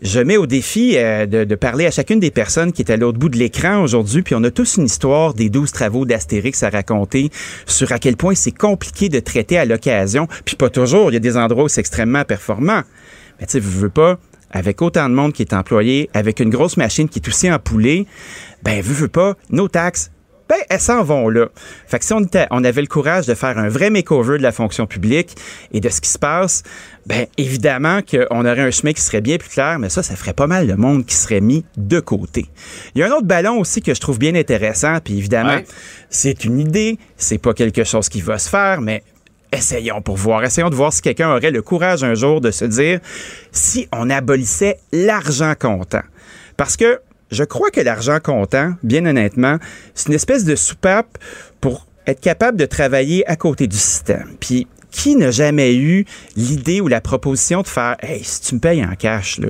je 0.02 0.20
mets 0.20 0.38
au 0.38 0.46
défi 0.46 0.94
euh, 0.96 1.26
de, 1.26 1.56
parler 1.56 1.86
à 1.86 1.92
chacune 1.92 2.20
des 2.20 2.32
personnes 2.32 2.72
qui 2.72 2.84
est 2.84 2.92
à 2.92 2.98
l'autre 2.98 3.18
bout 3.18 3.30
de 3.30 3.38
l'écran 3.38 3.82
aujourd'hui, 3.82 4.22
puis 4.22 4.36
on 4.36 4.44
a 4.44 4.52
tous 4.52 4.78
une 4.78 4.86
histoire 4.86 5.34
des 5.34 5.50
douze 5.50 5.72
travaux 5.72 6.06
d'Astérix 6.06 6.62
à 6.64 6.70
raconter 6.70 7.32
sur 7.66 7.92
à 7.92 8.00
quel 8.00 8.16
point 8.16 8.36
c'est 8.36 8.52
compliqué 8.52 9.10
de 9.10 9.20
traiter 9.20 9.58
à 9.58 9.66
l'occasion, 9.66 10.28
puis 10.46 10.56
pas 10.56 10.70
toujours, 10.70 11.10
il 11.10 11.16
y 11.16 11.18
a 11.18 11.22
des 11.22 11.38
endroits 11.38 11.64
où 11.64 11.68
c'est 11.68 11.82
extrêmement 11.82 12.24
performant. 12.26 12.84
Mais 13.40 13.48
tu 13.48 13.54
sais, 13.54 13.60
veux 13.60 13.90
pas, 13.90 14.20
avec 14.52 14.82
autant 14.82 15.10
de 15.10 15.16
monde 15.16 15.34
qui 15.34 15.42
est 15.42 15.54
employé, 15.54 16.10
avec 16.14 16.40
une 16.40 16.50
grosse 16.50 16.78
machine 16.78 17.10
qui 17.10 17.20
est 17.20 17.28
aussi 17.28 17.52
empoulée, 17.52 18.06
ben, 18.64 18.82
veux, 18.82 18.94
veux 18.94 19.08
pas, 19.08 19.36
nos 19.50 19.68
taxes, 19.68 20.12
ben, 20.50 20.58
elles 20.70 20.80
s'en 20.80 21.04
vont 21.04 21.30
là. 21.30 21.48
Fait 21.88 22.00
que 22.00 22.06
si 22.06 22.14
on, 22.14 22.22
était, 22.22 22.48
on 22.52 22.64
avait 22.64 22.82
le 22.82 22.88
courage 22.88 23.26
de 23.28 23.34
faire 23.34 23.58
un 23.58 23.68
vrai 23.70 23.90
makeover 23.90 24.38
de 24.38 24.44
la 24.44 24.52
fonction 24.52 24.88
publique 24.88 25.36
et 25.74 25.80
de 25.80 25.90
ce 25.90 26.00
qui 26.02 26.10
se 26.10 26.18
passe, 26.20 26.64
ben, 27.06 27.26
évidemment 27.38 28.02
qu'on 28.02 28.42
aurait 28.46 28.62
un 28.62 28.72
chemin 28.72 28.94
qui 28.94 29.02
serait 29.02 29.22
bien 29.22 29.38
plus 29.38 29.50
clair, 29.50 29.78
mais 29.80 29.90
ça, 29.90 30.04
ça 30.04 30.16
ferait 30.16 30.34
pas 30.34 30.48
mal 30.48 30.68
de 30.68 30.74
monde 30.74 31.06
qui 31.06 31.16
serait 31.16 31.42
mis 31.42 31.66
de 31.76 32.00
côté. 32.00 32.46
Il 32.96 33.00
y 33.00 33.04
a 33.04 33.08
un 33.08 33.12
autre 33.12 33.26
ballon 33.28 33.60
aussi 33.60 33.82
que 33.82 33.94
je 33.94 34.00
trouve 34.00 34.20
bien 34.20 34.36
intéressant, 34.36 35.00
puis 35.04 35.18
évidemment, 35.18 35.56
Ouais. 35.56 35.66
c'est 36.10 36.44
une 36.46 36.60
idée, 36.60 36.98
c'est 37.18 37.38
pas 37.38 37.54
quelque 37.54 37.84
chose 37.84 38.10
qui 38.10 38.22
va 38.22 38.38
se 38.38 38.50
faire, 38.50 38.82
mais 38.82 39.04
essayons 39.54 40.02
pour 40.02 40.18
voir. 40.18 40.44
Essayons 40.44 40.70
de 40.70 40.76
voir 40.76 40.92
si 40.92 41.02
quelqu'un 41.02 41.30
aurait 41.30 41.52
le 41.52 41.62
courage 41.62 42.04
un 42.04 42.14
jour 42.16 42.42
de 42.42 42.52
se 42.52 42.66
dire 42.66 43.00
si 43.52 43.88
on 43.94 44.10
abolissait 44.10 44.78
l'argent 44.92 45.54
comptant. 45.58 46.04
Parce 46.58 46.76
que 46.76 47.00
je 47.32 47.44
crois 47.44 47.70
que 47.72 47.82
l'argent 47.82 48.20
comptant, 48.24 48.74
bien 48.84 49.06
honnêtement, 49.06 49.58
c'est 49.94 50.10
une 50.10 50.16
espèce 50.16 50.46
de 50.46 50.56
soupape 50.56 51.18
pour 51.62 51.86
être 52.06 52.22
capable 52.22 52.58
de 52.58 52.66
travailler 52.66 53.28
à 53.30 53.36
côté 53.36 53.68
du 53.68 53.78
système. 53.78 54.36
Puis 54.40 54.68
qui 54.92 55.16
n'a 55.16 55.32
jamais 55.32 55.76
eu 55.76 56.06
l'idée 56.36 56.82
ou 56.82 56.88
la 56.88 57.02
proposition 57.02 57.62
de 57.62 57.68
faire 57.68 57.98
Hey, 58.02 58.24
si 58.24 58.42
tu 58.42 58.56
me 58.56 58.60
payes 58.60 58.84
en 58.84 58.96
cash, 58.96 59.38
là, 59.40 59.50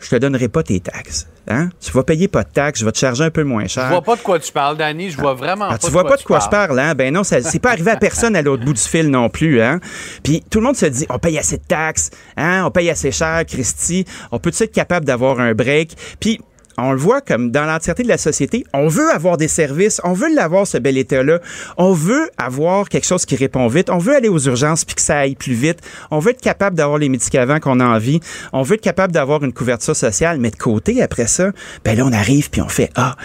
je 0.00 0.08
te 0.08 0.16
donnerai 0.16 0.48
pas 0.48 0.62
tes 0.62 0.80
taxes. 0.80 1.28
Hein? 1.46 1.68
Tu 1.78 1.92
vas 1.92 2.02
payer 2.02 2.26
pas 2.26 2.42
de 2.42 2.48
taxes, 2.48 2.80
je 2.80 2.86
vais 2.86 2.92
te 2.92 2.98
charger 2.98 3.24
un 3.24 3.30
peu 3.30 3.44
moins 3.44 3.66
cher. 3.66 3.84
Je 3.84 3.88
vois 3.90 4.02
pas 4.02 4.16
de 4.16 4.22
quoi 4.22 4.38
tu 4.38 4.50
parles, 4.50 4.78
Danny. 4.78 5.10
Je 5.10 5.18
vois 5.18 5.34
vraiment 5.34 5.66
Ah, 5.68 5.72
pas 5.72 5.78
tu 5.78 5.90
vois 5.90 6.06
pas 6.06 6.16
de 6.16 6.22
quoi 6.22 6.40
je 6.40 6.48
parle, 6.48 6.78
hein? 6.78 6.94
Ben 6.94 7.12
non, 7.12 7.22
ça 7.22 7.42
c'est 7.42 7.58
pas 7.58 7.72
arrivé 7.72 7.90
à 7.90 7.96
personne 7.96 8.34
à 8.34 8.40
l'autre 8.40 8.64
bout 8.64 8.72
du 8.72 8.80
fil 8.80 9.10
non 9.10 9.28
plus, 9.28 9.60
hein? 9.60 9.78
Puis 10.22 10.42
tout 10.50 10.60
le 10.60 10.64
monde 10.64 10.76
se 10.76 10.86
dit, 10.86 11.06
on 11.10 11.18
paye 11.18 11.38
assez 11.38 11.58
de 11.58 11.64
taxes, 11.64 12.10
hein? 12.38 12.64
On 12.64 12.70
paye 12.70 12.88
assez 12.88 13.12
cher, 13.12 13.44
Christy. 13.46 14.06
On 14.32 14.38
peut 14.38 14.52
être 14.58 14.72
capable 14.72 15.04
d'avoir 15.04 15.38
un 15.40 15.52
break? 15.52 15.94
Puis 16.18 16.40
on 16.78 16.92
le 16.92 16.98
voit 16.98 17.20
comme 17.20 17.50
dans 17.50 17.64
l'entièreté 17.64 18.02
de 18.02 18.08
la 18.08 18.18
société, 18.18 18.64
on 18.72 18.88
veut 18.88 19.10
avoir 19.10 19.36
des 19.36 19.48
services, 19.48 20.00
on 20.04 20.12
veut 20.12 20.34
l'avoir 20.34 20.66
ce 20.66 20.78
bel 20.78 20.98
état-là, 20.98 21.40
on 21.76 21.92
veut 21.92 22.30
avoir 22.36 22.88
quelque 22.88 23.06
chose 23.06 23.24
qui 23.24 23.36
répond 23.36 23.66
vite, 23.68 23.90
on 23.90 23.98
veut 23.98 24.14
aller 24.14 24.28
aux 24.28 24.38
urgences 24.38 24.84
puis 24.84 24.94
que 24.94 25.02
ça 25.02 25.18
aille 25.18 25.34
plus 25.34 25.54
vite, 25.54 25.78
on 26.10 26.18
veut 26.18 26.30
être 26.30 26.40
capable 26.40 26.76
d'avoir 26.76 26.98
les 26.98 27.08
médicaments 27.08 27.60
qu'on 27.60 27.80
a 27.80 27.84
envie, 27.86 28.20
on 28.52 28.62
veut 28.62 28.74
être 28.74 28.80
capable 28.80 29.12
d'avoir 29.12 29.42
une 29.44 29.52
couverture 29.52 29.96
sociale, 29.96 30.38
mais 30.40 30.50
de 30.50 30.56
côté 30.56 31.02
après 31.02 31.26
ça, 31.26 31.50
ben 31.84 31.96
là 31.96 32.04
on 32.06 32.12
arrive 32.12 32.50
puis 32.50 32.60
on 32.60 32.68
fait 32.68 32.90
ah, 32.96 33.16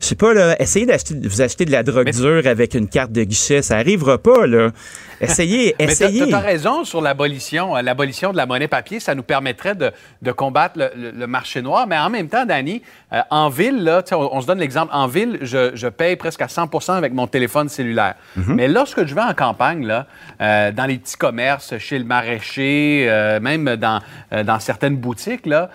je 0.00 0.06
sais 0.06 0.14
pas 0.14 0.34
là, 0.34 0.60
essayez 0.60 0.86
d'acheter 0.86 1.14
de 1.14 1.28
vous 1.28 1.40
acheter 1.40 1.64
de 1.64 1.72
la 1.72 1.82
drogue 1.82 2.10
dure 2.10 2.46
avec 2.46 2.74
une 2.74 2.88
carte 2.88 3.12
de 3.12 3.24
guichet, 3.24 3.62
ça 3.62 3.76
arrivera 3.76 4.18
pas 4.18 4.46
là. 4.46 4.70
Essayez, 5.22 5.74
Mais 5.78 5.84
essayez. 5.86 6.28
t'as 6.30 6.38
raison 6.40 6.84
sur 6.84 7.00
l'abolition. 7.00 7.76
Euh, 7.76 7.82
L'abolition 7.82 8.32
de 8.32 8.36
la 8.36 8.46
monnaie 8.46 8.68
papier, 8.68 9.00
ça 9.00 9.14
nous 9.14 9.22
permettrait 9.22 9.74
de, 9.74 9.90
de 10.20 10.32
combattre 10.32 10.78
le, 10.78 10.90
le- 10.96 11.10
le 11.12 11.26
marché 11.26 11.62
noir. 11.62 11.86
Mais 11.86 11.96
en 11.98 12.10
même 12.10 12.28
temps, 12.28 12.44
Danny, 12.44 12.82
euh, 13.12 13.20
en 13.30 13.48
ville, 13.48 13.82
là, 13.84 14.02
tu 14.02 14.14
on, 14.14 14.34
on 14.34 14.40
se 14.40 14.46
donne 14.46 14.58
l'exemple, 14.58 14.90
en 14.94 15.06
ville, 15.06 15.38
je, 15.42 15.70
je 15.74 15.88
paye 15.88 16.16
presque 16.16 16.42
à 16.42 16.48
100 16.48 16.88
avec 16.90 17.12
mon 17.12 17.26
téléphone 17.26 17.68
cellulaire. 17.68 18.14
Mais 18.36 18.68
lorsque 18.68 19.04
je 19.06 19.14
vais 19.14 19.20
en 19.22 19.34
campagne, 19.34 19.86
là, 19.86 20.06
euh, 20.40 20.72
dans 20.72 20.86
les 20.86 20.98
petits 20.98 21.16
commerces, 21.16 21.78
chez 21.78 21.98
le 21.98 22.04
maraîcher, 22.04 23.06
euh, 23.08 23.40
même 23.40 23.76
dans, 23.76 24.00
dans 24.44 24.58
certaines 24.60 24.96
boutiques, 24.96 25.46
là, 25.46 25.70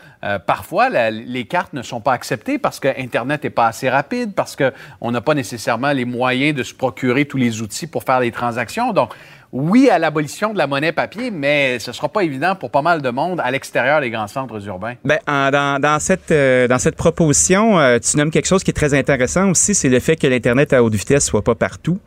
parfois, 0.45 0.89
la- 0.89 1.11
les 1.11 1.45
cartes 1.45 1.73
ne 1.73 1.81
sont 1.81 2.01
pas 2.01 2.13
acceptées 2.13 2.57
parce 2.57 2.79
que 2.79 2.87
Internet 2.99 3.43
n'est 3.43 3.49
pas 3.49 3.67
assez 3.67 3.89
rapide, 3.89 4.33
parce 4.33 4.55
qu'on 4.55 5.11
n'a 5.11 5.21
pas 5.21 5.33
nécessairement 5.35 5.91
les 5.91 6.05
moyens 6.05 6.55
de 6.55 6.63
se 6.63 6.73
procurer 6.73 7.25
tous 7.25 7.37
les 7.37 7.61
outils 7.61 7.87
pour 7.87 8.03
faire 8.03 8.19
les 8.19 8.31
transactions. 8.31 8.91
Donc, 8.93 9.13
oui 9.51 9.89
à 9.89 9.97
l'abolition 9.99 10.51
de 10.53 10.57
la 10.57 10.67
monnaie 10.67 10.91
papier, 10.91 11.31
mais 11.31 11.79
ce 11.79 11.91
ne 11.91 11.95
sera 11.95 12.09
pas 12.09 12.21
évident 12.23 12.55
pour 12.55 12.69
pas 12.71 12.81
mal 12.81 13.01
de 13.01 13.09
monde 13.09 13.39
à 13.43 13.49
l'extérieur 13.51 14.01
des 14.01 14.09
grands 14.09 14.27
centres 14.27 14.65
urbains. 14.67 14.95
Ben, 15.05 15.19
en- 15.27 15.49
dans, 15.51 15.79
dans 15.81 15.99
cette, 15.99 16.31
euh, 16.31 16.67
dans 16.67 16.79
cette 16.79 16.95
proposition, 16.95 17.79
euh, 17.79 17.97
tu 17.99 18.17
nommes 18.17 18.31
quelque 18.31 18.47
chose 18.47 18.63
qui 18.63 18.71
est 18.71 18.73
très 18.73 18.93
intéressant 18.93 19.49
aussi, 19.49 19.73
c'est 19.73 19.89
le 19.89 19.99
fait 19.99 20.15
que 20.15 20.27
l'Internet 20.27 20.73
à 20.73 20.83
haute 20.83 20.93
vitesse 20.95 21.25
soit 21.25 21.43
pas 21.43 21.55
partout. 21.55 21.99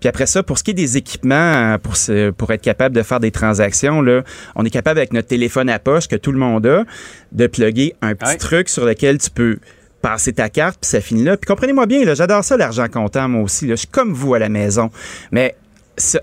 Puis 0.00 0.08
après 0.08 0.26
ça, 0.26 0.44
pour 0.44 0.58
ce 0.58 0.62
qui 0.62 0.70
est 0.70 0.74
des 0.74 0.96
équipements, 0.96 1.34
euh, 1.74 1.78
pour, 1.78 1.96
se- 1.96 2.30
pour 2.30 2.52
être 2.52 2.62
capable 2.62 2.94
de 2.94 3.02
faire 3.02 3.18
des 3.18 3.32
transactions, 3.32 4.00
là, 4.00 4.22
on 4.54 4.64
est 4.64 4.70
capable 4.70 5.00
avec 5.00 5.12
notre 5.12 5.26
téléphone 5.26 5.68
à 5.68 5.80
poche 5.80 6.06
que 6.06 6.14
tout 6.14 6.30
le 6.30 6.38
monde 6.38 6.64
a, 6.66 6.84
de 7.32 7.46
plugger 7.48 7.96
un 8.00 8.14
petit 8.14 8.36
truc 8.38 8.68
sur 8.68 8.84
lequel 8.84 9.18
tu 9.18 9.30
peux 9.30 9.58
passer 10.00 10.32
ta 10.32 10.48
carte, 10.48 10.78
puis 10.80 10.88
ça 10.88 11.00
finit 11.00 11.24
là. 11.24 11.36
Puis 11.36 11.48
comprenez-moi 11.48 11.86
bien, 11.86 12.04
là, 12.04 12.14
j'adore 12.14 12.44
ça, 12.44 12.56
l'argent 12.56 12.86
comptant, 12.86 13.28
moi 13.28 13.42
aussi. 13.42 13.66
Là. 13.66 13.72
Je 13.72 13.78
suis 13.80 13.88
comme 13.88 14.12
vous 14.12 14.34
à 14.34 14.38
la 14.38 14.48
maison. 14.48 14.90
Mais 15.32 15.56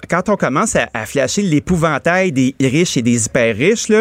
quand 0.10 0.30
on 0.30 0.36
commence 0.36 0.76
à, 0.76 0.90
à 0.94 1.06
flasher 1.06 1.42
l'épouvantail 1.42 2.32
des 2.32 2.56
riches 2.62 2.98
et 2.98 3.02
des 3.02 3.26
hyper 3.26 3.56
riches, 3.56 3.92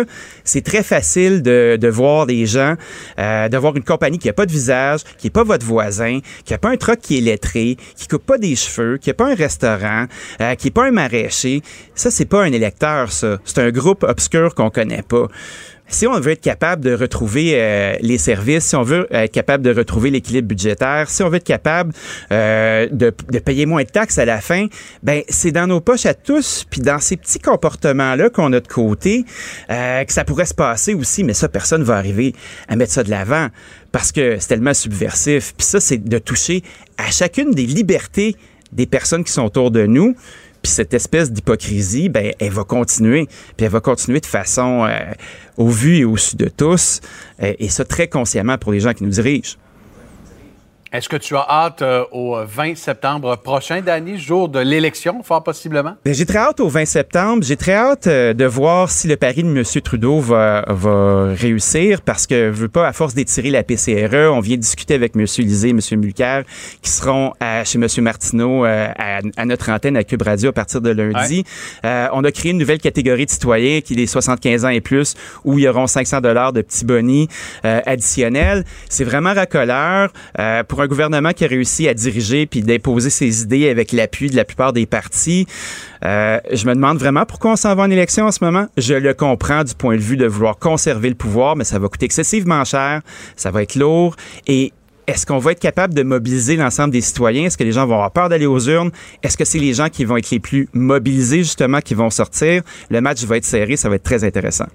c'est 0.44 0.64
très 0.64 0.82
facile 0.82 1.42
de, 1.42 1.76
de 1.80 1.88
voir 1.88 2.26
des 2.26 2.46
gens, 2.46 2.74
euh, 3.18 3.48
de 3.48 3.56
voir 3.56 3.76
une 3.76 3.84
compagnie 3.84 4.18
qui 4.18 4.26
n'a 4.28 4.32
pas 4.32 4.46
de 4.46 4.52
visage, 4.52 5.00
qui 5.18 5.26
n'est 5.26 5.30
pas 5.30 5.44
votre 5.44 5.64
voisin, 5.64 6.20
qui 6.44 6.52
n'a 6.52 6.58
pas 6.58 6.70
un 6.70 6.76
truck 6.76 7.00
qui 7.00 7.18
est 7.18 7.20
lettré, 7.20 7.76
qui 7.96 8.08
coupe 8.08 8.24
pas 8.24 8.38
des 8.38 8.56
cheveux, 8.56 8.98
qui 8.98 9.10
n'a 9.10 9.14
pas 9.14 9.30
un 9.30 9.34
restaurant, 9.34 10.06
euh, 10.40 10.54
qui 10.54 10.66
n'est 10.66 10.72
pas 10.72 10.86
un 10.86 10.90
maraîcher. 10.90 11.62
Ça, 11.94 12.10
c'est 12.10 12.24
pas 12.24 12.42
un 12.42 12.52
électeur, 12.52 13.12
ça. 13.12 13.38
C'est 13.44 13.58
un 13.58 13.70
groupe 13.70 14.02
obscur 14.02 14.54
qu'on 14.54 14.70
connaît 14.70 15.02
pas. 15.02 15.28
Si 15.94 16.08
on 16.08 16.18
veut 16.18 16.32
être 16.32 16.40
capable 16.40 16.82
de 16.82 16.92
retrouver 16.92 17.52
euh, 17.54 17.94
les 18.00 18.18
services, 18.18 18.64
si 18.64 18.74
on 18.74 18.82
veut 18.82 19.06
être 19.12 19.30
capable 19.30 19.62
de 19.62 19.72
retrouver 19.72 20.10
l'équilibre 20.10 20.48
budgétaire, 20.48 21.08
si 21.08 21.22
on 21.22 21.28
veut 21.28 21.36
être 21.36 21.44
capable 21.44 21.92
euh, 22.32 22.88
de, 22.90 23.10
payer 23.38 23.64
moins 23.64 23.84
de 23.84 23.88
taxes 23.88 24.18
à 24.18 24.24
la 24.24 24.40
fin, 24.40 24.66
ben 25.04 25.22
c'est 25.28 25.52
dans 25.52 25.68
nos 25.68 25.80
poches 25.80 26.06
à 26.06 26.14
tous, 26.14 26.66
puis 26.68 26.80
dans 26.80 26.98
ces 26.98 27.16
petits 27.16 27.38
comportements-là 27.38 28.28
qu'on 28.28 28.52
a 28.54 28.58
de 28.58 28.66
côté, 28.66 29.24
euh, 29.70 30.02
que 30.02 30.12
ça 30.12 30.24
pourrait 30.24 30.46
se 30.46 30.54
passer 30.54 30.94
aussi, 30.94 31.22
mais 31.22 31.32
ça, 31.32 31.48
personne 31.48 31.84
va 31.84 31.94
arriver 31.96 32.34
à 32.66 32.74
mettre 32.74 32.90
ça 32.90 33.04
de 33.04 33.10
l'avant 33.10 33.46
parce 33.92 34.10
que 34.10 34.38
c'est 34.40 34.48
tellement 34.48 34.74
subversif. 34.74 35.54
Puis 35.56 35.64
ça, 35.64 35.78
c'est 35.78 36.02
de 36.02 36.18
toucher 36.18 36.64
à 36.98 37.12
chacune 37.12 37.52
des 37.52 37.66
libertés 37.66 38.34
des 38.74 38.86
personnes 38.86 39.24
qui 39.24 39.32
sont 39.32 39.44
autour 39.44 39.70
de 39.70 39.86
nous. 39.86 40.16
Puis 40.64 40.72
cette 40.72 40.94
espèce 40.94 41.30
d'hypocrisie, 41.30 42.08
ben, 42.08 42.32
elle 42.38 42.50
va 42.50 42.64
continuer. 42.64 43.28
Puis 43.54 43.66
elle 43.66 43.72
va 43.72 43.80
continuer 43.80 44.20
de 44.20 44.26
façon 44.26 44.86
euh, 44.86 45.12
au 45.58 45.68
vu 45.68 45.98
et 45.98 46.06
au 46.06 46.16
su 46.16 46.36
de 46.36 46.48
tous. 46.48 47.02
Euh, 47.42 47.52
et 47.58 47.68
ça 47.68 47.84
très 47.84 48.08
consciemment 48.08 48.56
pour 48.56 48.72
les 48.72 48.80
gens 48.80 48.94
qui 48.94 49.04
nous 49.04 49.10
dirigent. 49.10 49.58
Est-ce 50.94 51.08
que 51.08 51.16
tu 51.16 51.34
as 51.34 51.44
hâte 51.48 51.82
euh, 51.82 52.04
au 52.12 52.36
20 52.46 52.76
septembre 52.76 53.34
prochain, 53.36 53.80
Danny, 53.84 54.16
jour 54.16 54.48
de 54.48 54.60
l'élection, 54.60 55.24
fort 55.24 55.42
possiblement? 55.42 55.96
Ben, 56.04 56.14
j'ai 56.14 56.24
très 56.24 56.38
hâte 56.38 56.60
au 56.60 56.68
20 56.68 56.84
septembre. 56.84 57.42
J'ai 57.42 57.56
très 57.56 57.72
hâte 57.74 58.06
euh, 58.06 58.32
de 58.32 58.44
voir 58.44 58.88
si 58.88 59.08
le 59.08 59.16
pari 59.16 59.42
de 59.42 59.48
M. 59.48 59.64
Trudeau 59.82 60.20
va, 60.20 60.64
va 60.68 61.32
réussir 61.34 62.00
parce 62.00 62.28
que 62.28 62.52
je 62.52 62.60
veux 62.60 62.68
pas, 62.68 62.86
à 62.86 62.92
force 62.92 63.12
d'étirer 63.12 63.50
la 63.50 63.64
PCRE, 63.64 64.32
on 64.32 64.38
vient 64.38 64.56
discuter 64.56 64.94
avec 64.94 65.16
M. 65.16 65.26
Lisée, 65.38 65.70
M. 65.70 65.80
Mulcair, 65.98 66.44
qui 66.80 66.90
seront 66.92 67.32
à- 67.40 67.64
chez 67.64 67.76
M. 67.80 67.88
Martineau 67.98 68.64
euh, 68.64 68.86
à, 68.96 69.18
à 69.36 69.44
notre 69.46 69.72
antenne 69.72 69.96
à 69.96 70.04
Cube 70.04 70.22
Radio 70.22 70.50
à 70.50 70.52
partir 70.52 70.80
de 70.80 70.90
lundi. 70.90 71.42
On 71.82 72.22
a 72.22 72.30
créé 72.30 72.52
une 72.52 72.58
nouvelle 72.58 72.78
catégorie 72.78 73.26
de 73.26 73.30
citoyens 73.32 73.80
qui 73.80 73.94
est 73.94 73.96
les 73.96 74.06
75 74.06 74.64
ans 74.64 74.68
et 74.68 74.80
plus 74.80 75.16
où 75.44 75.58
il 75.58 75.64
y 75.64 75.68
auront 75.68 75.88
500 75.88 76.20
dollars 76.20 76.52
de 76.52 76.62
petits 76.62 76.84
bonnies 76.84 77.26
additionnels. 77.64 78.64
C'est 78.88 79.02
vraiment 79.02 79.34
racoleur 79.34 80.12
pour 80.68 80.82
un 80.82 80.83
gouvernement 80.86 81.32
qui 81.32 81.44
a 81.44 81.48
réussi 81.48 81.88
à 81.88 81.94
diriger 81.94 82.46
puis 82.46 82.62
d'imposer 82.62 83.10
ses 83.10 83.42
idées 83.42 83.68
avec 83.68 83.92
l'appui 83.92 84.30
de 84.30 84.36
la 84.36 84.44
plupart 84.44 84.72
des 84.72 84.86
partis. 84.86 85.46
Euh, 86.04 86.38
je 86.52 86.66
me 86.66 86.74
demande 86.74 86.98
vraiment 86.98 87.24
pourquoi 87.26 87.52
on 87.52 87.56
s'en 87.56 87.74
va 87.74 87.82
en 87.84 87.90
élection 87.90 88.26
en 88.26 88.32
ce 88.32 88.44
moment. 88.44 88.66
Je 88.76 88.94
le 88.94 89.14
comprends 89.14 89.64
du 89.64 89.74
point 89.74 89.96
de 89.96 90.00
vue 90.00 90.16
de 90.16 90.26
vouloir 90.26 90.58
conserver 90.58 91.08
le 91.08 91.14
pouvoir, 91.14 91.56
mais 91.56 91.64
ça 91.64 91.78
va 91.78 91.88
coûter 91.88 92.06
excessivement 92.06 92.64
cher, 92.64 93.00
ça 93.36 93.50
va 93.50 93.62
être 93.62 93.74
lourd 93.74 94.16
et 94.46 94.72
est-ce 95.06 95.26
qu'on 95.26 95.38
va 95.38 95.52
être 95.52 95.60
capable 95.60 95.92
de 95.92 96.02
mobiliser 96.02 96.56
l'ensemble 96.56 96.92
des 96.92 97.02
citoyens? 97.02 97.44
Est-ce 97.44 97.58
que 97.58 97.64
les 97.64 97.72
gens 97.72 97.86
vont 97.86 97.94
avoir 97.94 98.10
peur 98.10 98.28
d'aller 98.28 98.46
aux 98.46 98.60
urnes? 98.60 98.90
Est-ce 99.22 99.36
que 99.36 99.44
c'est 99.44 99.58
les 99.58 99.74
gens 99.74 99.88
qui 99.88 100.04
vont 100.04 100.16
être 100.16 100.30
les 100.30 100.40
plus 100.40 100.68
mobilisés, 100.72 101.38
justement, 101.38 101.80
qui 101.80 101.94
vont 101.94 102.10
sortir? 102.10 102.62
Le 102.88 103.00
match 103.00 103.22
va 103.24 103.36
être 103.36 103.44
serré, 103.44 103.76
ça 103.76 103.88
va 103.90 103.96
être 103.96 104.02
très 104.02 104.24
intéressant. 104.24 104.66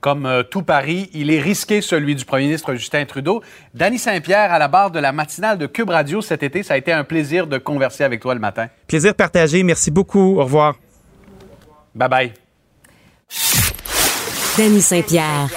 Comme 0.00 0.24
euh, 0.24 0.42
tout 0.42 0.62
Paris, 0.62 1.10
il 1.12 1.30
est 1.30 1.40
risqué 1.40 1.82
celui 1.82 2.14
du 2.14 2.24
premier 2.24 2.44
ministre 2.44 2.74
Justin 2.74 3.04
Trudeau. 3.04 3.42
Danny 3.74 3.98
Saint-Pierre 3.98 4.50
à 4.52 4.58
la 4.58 4.68
barre 4.68 4.90
de 4.90 4.98
la 4.98 5.12
matinale 5.12 5.58
de 5.58 5.66
Cube 5.66 5.90
Radio 5.90 6.22
cet 6.22 6.42
été, 6.42 6.62
ça 6.62 6.74
a 6.74 6.76
été 6.78 6.90
un 6.90 7.04
plaisir 7.04 7.46
de 7.46 7.58
converser 7.58 8.04
avec 8.04 8.20
toi 8.20 8.32
le 8.34 8.40
matin. 8.40 8.68
Plaisir 8.86 9.14
partagé. 9.14 9.62
Merci 9.62 9.90
beaucoup. 9.90 10.38
Au 10.38 10.44
revoir. 10.44 10.76
Bye 11.94 12.08
bye. 12.08 12.32
Danny 14.56 14.80
Saint-Pierre. 14.80 15.48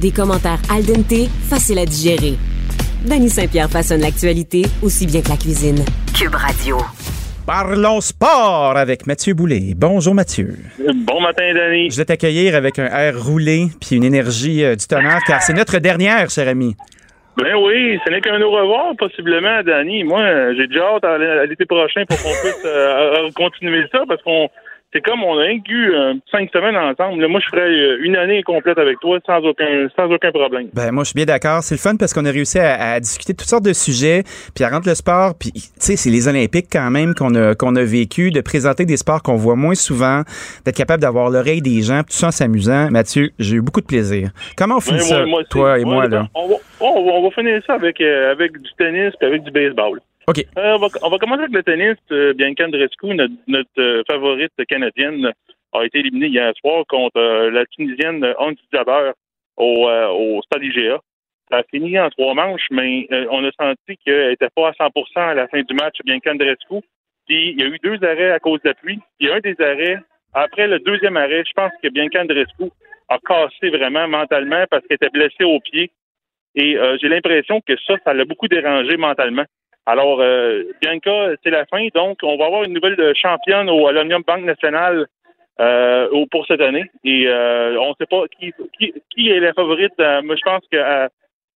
Des 0.00 0.10
commentaires 0.10 0.60
al 0.70 0.84
dente, 0.84 1.28
faciles 1.50 1.78
à 1.78 1.84
digérer. 1.84 2.38
Danny 3.04 3.28
Saint-Pierre 3.28 3.68
façonne 3.68 4.00
l'actualité 4.00 4.64
aussi 4.82 5.06
bien 5.06 5.20
que 5.20 5.28
la 5.28 5.36
cuisine. 5.36 5.84
Cube 6.14 6.34
Radio. 6.34 6.78
Parlons 7.52 8.00
sport 8.00 8.76
avec 8.76 9.08
Mathieu 9.08 9.34
Boulay. 9.34 9.74
Bonjour 9.74 10.14
Mathieu. 10.14 10.54
Bon 10.78 11.20
matin, 11.20 11.52
Danny. 11.52 11.90
Je 11.90 11.96
vais 11.96 12.04
t'accueillir 12.04 12.54
avec 12.54 12.78
un 12.78 12.86
air 12.86 13.20
roulé 13.20 13.66
puis 13.80 13.96
une 13.96 14.04
énergie 14.04 14.62
euh, 14.62 14.76
du 14.76 14.86
tonnerre 14.86 15.18
car 15.26 15.42
c'est 15.42 15.52
notre 15.52 15.78
dernière, 15.78 16.30
cher 16.30 16.46
ami. 16.46 16.76
Ben 17.36 17.56
oui, 17.56 17.98
ce 18.06 18.10
n'est 18.12 18.20
qu'un 18.20 18.40
au 18.40 18.52
revoir, 18.52 18.94
possiblement, 18.96 19.64
Danny. 19.64 20.04
Moi, 20.04 20.54
j'ai 20.54 20.68
déjà 20.68 20.94
hâte 20.94 21.04
à 21.04 21.46
l'été 21.46 21.66
prochain 21.66 22.04
pour 22.08 22.22
qu'on 22.22 22.30
puisse 22.40 22.64
euh, 22.64 23.30
continuer 23.34 23.84
ça 23.90 24.04
parce 24.06 24.22
qu'on 24.22 24.48
c'est 24.92 25.00
comme 25.02 25.22
on 25.22 25.38
a 25.38 25.50
eu 25.50 25.92
euh, 25.92 26.14
cinq 26.30 26.50
semaines 26.52 26.76
ensemble. 26.76 27.20
Là, 27.22 27.28
moi, 27.28 27.40
je 27.40 27.46
ferais 27.48 27.68
euh, 27.70 27.98
une 28.02 28.16
année 28.16 28.42
complète 28.42 28.78
avec 28.78 28.98
toi 29.00 29.18
sans 29.26 29.38
aucun 29.38 29.88
sans 29.96 30.10
aucun 30.10 30.30
problème. 30.32 30.68
Ben 30.74 30.90
moi 30.92 31.04
je 31.04 31.10
suis 31.10 31.16
bien 31.16 31.26
d'accord, 31.26 31.62
c'est 31.62 31.74
le 31.76 31.80
fun 31.80 31.96
parce 31.96 32.12
qu'on 32.12 32.24
a 32.24 32.30
réussi 32.30 32.58
à, 32.58 32.92
à 32.94 33.00
discuter 33.00 33.32
de 33.32 33.38
toutes 33.38 33.48
sortes 33.48 33.64
de 33.64 33.72
sujets, 33.72 34.22
puis 34.54 34.64
à 34.64 34.68
rendre 34.68 34.88
le 34.88 34.94
sport, 34.94 35.34
puis 35.38 35.52
tu 35.52 35.60
sais 35.78 35.96
c'est 35.96 36.10
les 36.10 36.28
Olympiques 36.28 36.66
quand 36.72 36.90
même 36.90 37.14
qu'on 37.14 37.34
a 37.34 37.54
qu'on 37.54 37.76
a 37.76 37.84
vécu, 37.84 38.30
de 38.30 38.40
présenter 38.40 38.84
des 38.84 38.96
sports 38.96 39.22
qu'on 39.22 39.36
voit 39.36 39.56
moins 39.56 39.74
souvent, 39.74 40.22
d'être 40.64 40.76
capable 40.76 41.02
d'avoir 41.02 41.30
l'oreille 41.30 41.62
des 41.62 41.82
gens, 41.82 42.00
tout 42.00 42.12
ça 42.12 42.28
en 42.28 42.30
s'amusant. 42.30 42.90
Mathieu, 42.90 43.30
j'ai 43.38 43.56
eu 43.56 43.60
beaucoup 43.62 43.80
de 43.80 43.86
plaisir. 43.86 44.30
Comment 44.56 44.76
on 44.76 44.80
finit 44.80 44.98
Ouais, 44.98 45.04
ça, 45.04 45.24
moi- 45.26 45.44
toi 45.50 45.78
et 45.78 45.84
moi 45.84 46.08
là? 46.08 46.26
On 46.34 46.48
va, 46.48 46.54
on 46.80 47.04
va, 47.04 47.12
on 47.12 47.22
va 47.22 47.30
finir 47.30 47.60
ça 47.66 47.74
avec 47.74 48.00
euh, 48.00 48.32
avec 48.32 48.52
du 48.52 48.70
tennis 48.78 49.12
et 49.20 49.24
avec 49.24 49.42
du 49.44 49.50
baseball. 49.50 50.00
Euh, 50.38 50.78
on, 51.02 51.08
va, 51.08 51.18
commencer 51.18 51.42
avec 51.42 51.54
le 51.54 51.62
tennis. 51.62 51.96
Euh, 52.12 52.32
Bianca 52.34 52.66
Andreescu, 52.66 53.14
notre, 53.14 53.34
notre 53.46 53.68
euh, 53.78 54.02
favorite 54.08 54.52
canadienne, 54.68 55.32
a 55.72 55.84
été 55.84 55.98
éliminée 55.98 56.28
hier 56.28 56.52
soir 56.60 56.84
contre 56.88 57.20
la 57.20 57.64
Tunisienne 57.66 58.24
Hans 58.38 58.54
Jabber 58.72 59.12
au, 59.56 59.88
au 59.88 60.42
Stade 60.42 60.64
IGA. 60.64 60.98
Ça 61.48 61.58
a 61.58 61.62
fini 61.64 61.98
en 61.98 62.10
trois 62.10 62.34
manches, 62.34 62.66
mais 62.70 63.06
on 63.30 63.44
a 63.44 63.50
senti 63.52 63.96
qu'elle 64.04 64.30
n'était 64.30 64.48
pas 64.54 64.70
à 64.70 64.72
100 64.72 64.90
à 65.16 65.34
la 65.34 65.46
fin 65.46 65.62
du 65.62 65.74
match, 65.74 65.98
Bianca 66.04 66.32
Andreescu. 66.32 66.80
Puis 67.26 67.50
il 67.50 67.60
y 67.60 67.62
a 67.62 67.66
eu 67.66 67.78
deux 67.84 68.04
arrêts 68.04 68.32
à 68.32 68.40
cause 68.40 68.60
de 68.62 68.68
la 68.70 68.74
pluie. 68.74 68.98
Puis 69.18 69.30
un 69.30 69.38
des 69.38 69.54
arrêts, 69.60 69.98
après 70.34 70.66
le 70.66 70.80
deuxième 70.80 71.16
arrêt, 71.16 71.44
je 71.46 71.52
pense 71.54 71.72
que 71.80 71.88
Bianca 71.88 72.22
Andreescu 72.22 72.64
a 73.08 73.18
cassé 73.18 73.70
vraiment 73.70 74.08
mentalement 74.08 74.64
parce 74.70 74.84
qu'elle 74.86 74.96
était 74.96 75.10
blessée 75.10 75.44
au 75.44 75.60
pied. 75.60 75.92
Et 76.56 76.76
j'ai 77.00 77.08
l'impression 77.08 77.60
que 77.60 77.76
ça, 77.86 77.94
ça 78.04 78.12
l'a 78.12 78.24
beaucoup 78.24 78.48
dérangé 78.48 78.96
mentalement. 78.96 79.44
Alors, 79.90 80.20
euh, 80.20 80.62
Bianca, 80.80 81.34
c'est 81.42 81.50
la 81.50 81.66
fin. 81.66 81.84
Donc, 81.92 82.18
on 82.22 82.36
va 82.36 82.46
avoir 82.46 82.62
une 82.62 82.74
nouvelle 82.74 83.12
championne 83.16 83.68
au 83.68 83.88
Alumnium 83.88 84.22
Banque 84.24 84.44
Nationale 84.44 85.06
euh, 85.58 86.08
pour 86.30 86.46
cette 86.46 86.60
année. 86.60 86.84
Et 87.02 87.26
euh, 87.26 87.76
on 87.80 87.88
ne 87.88 87.94
sait 87.98 88.06
pas 88.06 88.22
qui, 88.28 88.52
qui, 88.78 88.94
qui 89.10 89.30
est 89.30 89.40
la 89.40 89.52
favorite. 89.52 89.98
Moi, 89.98 90.36
je 90.36 90.42
pense 90.42 90.62
que 90.70 90.78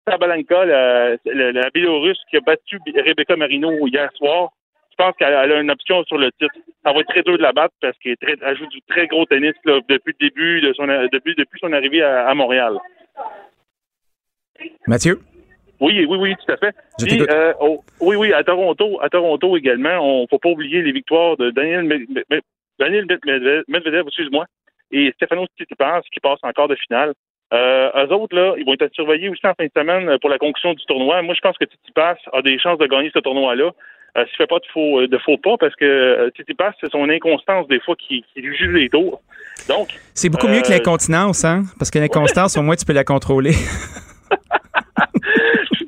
Sabalenka, 0.09 0.65
la, 0.65 1.11
la, 1.27 1.71
Biélorusse 1.73 2.19
qui 2.29 2.37
a 2.37 2.41
battu 2.41 2.81
Rebecca 2.97 3.37
Marino 3.37 3.71
hier 3.87 4.11
soir, 4.17 4.51
je 4.91 4.97
pense 4.97 5.15
qu'elle 5.17 5.33
elle 5.33 5.53
a 5.53 5.61
une 5.61 5.71
option 5.71 6.03
sur 6.03 6.19
le 6.19 6.33
titre. 6.33 6.55
Ça 6.85 6.93
va 6.93 7.01
être 7.01 7.09
très 7.09 7.23
dur 7.23 7.39
de 7.39 7.43
la 7.43 7.53
battre 7.53 7.75
parce 7.81 7.97
qu'elle 7.99 8.17
joue 8.59 8.67
du 8.67 8.83
très 8.89 9.07
gros 9.07 9.27
tennis 9.27 9.55
depuis 9.65 10.15
le 10.19 10.29
début 10.29 10.61
de 10.61 10.73
son 10.73 10.87
depuis, 10.87 11.37
depuis 11.37 11.61
son 11.61 11.73
arrivée 11.73 12.03
à, 12.03 12.27
à 12.27 12.35
Montréal. 12.35 12.79
Mathieu? 14.89 15.21
Oui, 15.81 16.07
oui, 16.09 16.17
oui, 16.19 16.35
tout 16.37 16.53
à 16.53 16.57
fait. 16.57 16.75
Puis, 16.99 17.21
euh, 17.29 17.53
oh, 17.61 17.83
oui, 18.01 18.17
oui, 18.17 18.33
à 18.33 18.45
Toronto, 18.45 18.99
à 19.03 19.09
Toronto 19.09 19.57
également, 19.57 19.99
on 20.01 20.27
faut 20.29 20.39
pas 20.39 20.51
oublier 20.51 20.83
les 20.83 20.93
victoires 20.93 21.37
de 21.37 21.51
Daniel, 21.51 21.89
Daniel 22.79 23.07
Medvedev, 23.07 23.65
Medvedev, 23.69 24.05
excuse-moi, 24.07 24.47
et 24.93 25.13
Stefano 25.17 25.47
Tsitsipas 25.47 26.03
qui 26.13 26.21
passe 26.21 26.39
en 26.43 26.53
quart 26.53 26.69
de 26.69 26.77
finale. 26.77 27.13
Euh, 27.53 28.07
eux 28.07 28.13
autres, 28.13 28.35
là, 28.35 28.55
ils 28.57 28.65
vont 28.65 28.75
être 28.81 28.95
surveillés 28.95 29.29
aussi 29.29 29.47
en 29.47 29.55
fin 29.55 29.65
de 29.67 29.71
semaine 29.77 30.19
pour 30.21 30.31
la 30.31 30.39
conclusion 30.39 30.75
du 30.75 30.85
tournoi. 30.87 31.23
Moi, 31.23 31.35
je 31.35 31.41
pense 31.41 31.57
que 31.59 31.65
Tsitsipas 31.67 32.17
a 32.33 32.43
des 32.43 32.59
chances 32.59 32.79
de 32.79 32.87
gagner 32.87 33.11
ce 33.13 33.19
tournoi-là. 33.21 33.71
Euh, 34.17 34.25
S'il 34.27 34.37
fait 34.37 34.47
pas 34.47 34.61
de 34.61 34.67
faux, 34.73 35.07
de 35.07 35.19
faux 35.19 35.37
pas, 35.39 35.57
parce 35.59 35.75
que 35.75 35.85
euh, 35.85 36.31
Tsitsipas, 36.31 36.73
c'est 36.81 36.91
son 36.91 37.09
inconstance 37.09 37.67
des 37.69 37.81
fois 37.81 37.97
qui, 37.97 38.25
qui 38.33 38.41
lui 38.41 38.57
juge 38.57 38.73
les 38.73 38.89
tours. 38.89 39.21
Donc, 39.69 39.89
C'est 40.15 40.29
beaucoup 40.29 40.47
mieux 40.49 40.63
que 40.63 40.69
Euh, 40.69 40.75
l'incontinence, 40.77 41.45
hein? 41.45 41.65
Parce 41.79 41.91
que 41.91 41.99
l'inconstance, 41.99 42.57
au 42.59 42.63
moins, 42.63 42.77
tu 42.77 42.85
peux 42.85 42.93
la 42.93 43.05
contrôler. 43.05 43.53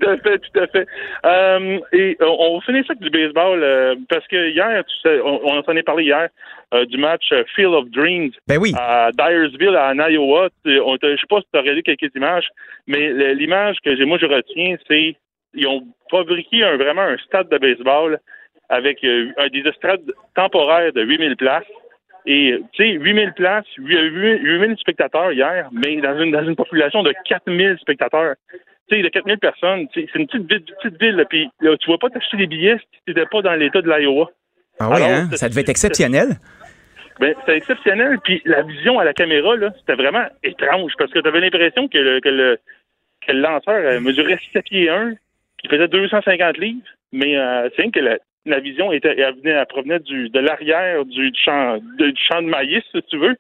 tout 0.07 0.11
à 0.13 0.17
fait, 0.19 0.39
tout 0.39 0.61
à 0.61 0.67
fait. 0.69 0.87
Euh, 1.25 1.79
et 1.93 2.17
euh, 2.21 2.27
on 2.27 2.59
va 2.59 2.65
finir 2.65 2.85
ça 2.87 2.93
avec 2.93 3.03
du 3.03 3.11
baseball 3.11 3.63
euh, 3.63 3.95
parce 4.09 4.27
que 4.29 4.51
hier, 4.51 4.85
tu 4.85 4.95
sais, 5.03 5.21
on, 5.21 5.41
on 5.45 5.59
en 5.61 5.77
est 5.77 5.83
parlé 5.83 6.05
hier 6.05 6.29
euh, 6.75 6.85
du 6.87 6.97
match 6.99 7.33
Field 7.55 7.75
of 7.75 7.89
Dreams 7.91 8.31
ben 8.49 8.59
oui. 8.59 8.73
à 8.79 9.11
Dyersville, 9.13 9.77
en 9.77 9.99
Iowa. 10.09 10.49
On 10.65 10.97
Je 11.03 11.17
sais 11.17 11.27
pas 11.29 11.41
si 11.41 11.47
tu 11.53 11.59
as 11.59 11.61
regardé 11.63 11.83
quelques 11.83 12.15
images, 12.15 12.49
mais 12.87 13.35
l'image 13.35 13.77
que 13.85 13.97
j'ai, 13.97 14.05
moi 14.05 14.19
je 14.19 14.27
retiens, 14.27 14.77
c'est 14.89 15.17
ils 15.55 15.67
ont 15.67 15.83
fabriqué 16.11 16.63
un, 16.65 16.77
vraiment 16.77 17.03
un 17.03 17.17
stade 17.19 17.49
de 17.49 17.59
baseball 17.59 18.19
avec 18.69 19.03
un- 19.05 19.49
des 19.53 19.61
estrades 19.69 20.13
temporaires 20.35 20.93
de 20.93 21.03
8000 21.03 21.37
places. 21.37 21.65
Et, 22.29 22.59
tu 22.73 22.83
sais, 22.83 22.91
8000 22.95 23.33
places, 23.35 23.65
8000 23.79 24.77
spectateurs 24.79 25.31
hier, 25.33 25.69
mais 25.73 25.97
dans 26.01 26.19
une, 26.21 26.33
dans 26.33 26.45
une 26.45 26.57
population 26.57 27.05
de 27.05 27.15
4000 27.25 27.79
spectateurs. 27.81 28.35
Tu 28.89 28.97
sais, 28.97 29.03
de 29.03 29.09
4000 29.09 29.39
personnes, 29.39 29.87
c'est 29.95 30.09
une 30.15 30.27
petite 30.27 30.49
ville, 30.49 30.63
petite 30.83 31.01
ville, 31.01 31.25
puis 31.29 31.49
là, 31.61 31.77
tu 31.77 31.91
vas 31.91 31.99
pas 31.99 32.09
t'acheter 32.11 32.37
des 32.37 32.47
billets 32.47 32.77
si 32.79 33.01
tu 33.07 33.13
n'étais 33.15 33.27
pas 33.27 33.43
dans 33.43 33.55
l'État 33.55 33.83
de 33.83 33.91
l'Iowa. 33.91 34.31
Ah 34.79 34.91
oui, 34.91 35.03
hein? 35.03 35.29
Ça 35.33 35.49
devait 35.49 35.63
être 35.63 35.71
exceptionnel. 35.71 36.37
Ben, 37.19 37.35
c'était 37.41 37.57
exceptionnel. 37.57 38.19
Puis 38.23 38.43
la 38.45 38.63
vision 38.63 38.99
à 38.99 39.05
la 39.05 39.15
caméra, 39.15 39.57
là, 39.57 39.73
c'était 39.79 39.95
vraiment 40.01 40.27
étrange 40.43 40.93
parce 40.99 41.11
que 41.11 41.19
tu 41.19 41.27
avais 41.29 41.41
l'impression 41.41 41.89
que 41.89 41.99
le, 41.99 42.21
que 42.21 42.29
le, 42.29 42.59
que 43.27 43.33
le 43.33 43.41
lanceur 43.41 43.75
euh, 43.75 44.01
mesurait 44.01 44.39
7 44.53 44.65
pieds 44.67 44.89
1, 44.91 45.15
qui 45.59 45.69
faisait 45.69 45.89
250 45.89 46.59
livres, 46.59 46.83
mais 47.13 47.37
euh, 47.39 47.69
c'est 47.75 47.91
que 47.91 48.01
la, 48.01 48.19
la 48.45 48.61
vision 48.61 48.93
était, 48.93 49.19
elle, 49.19 49.35
venait, 49.37 49.51
elle 49.53 49.67
provenait 49.67 49.99
du, 50.01 50.29
de 50.29 50.39
l'arrière 50.41 51.05
du 51.07 51.33
champ, 51.43 51.79
de- 51.99 52.11
du 52.11 52.23
champ 52.23 52.43
de 52.43 52.49
maïs, 52.49 52.85
si 52.95 53.03
tu 53.05 53.17
veux. 53.17 53.37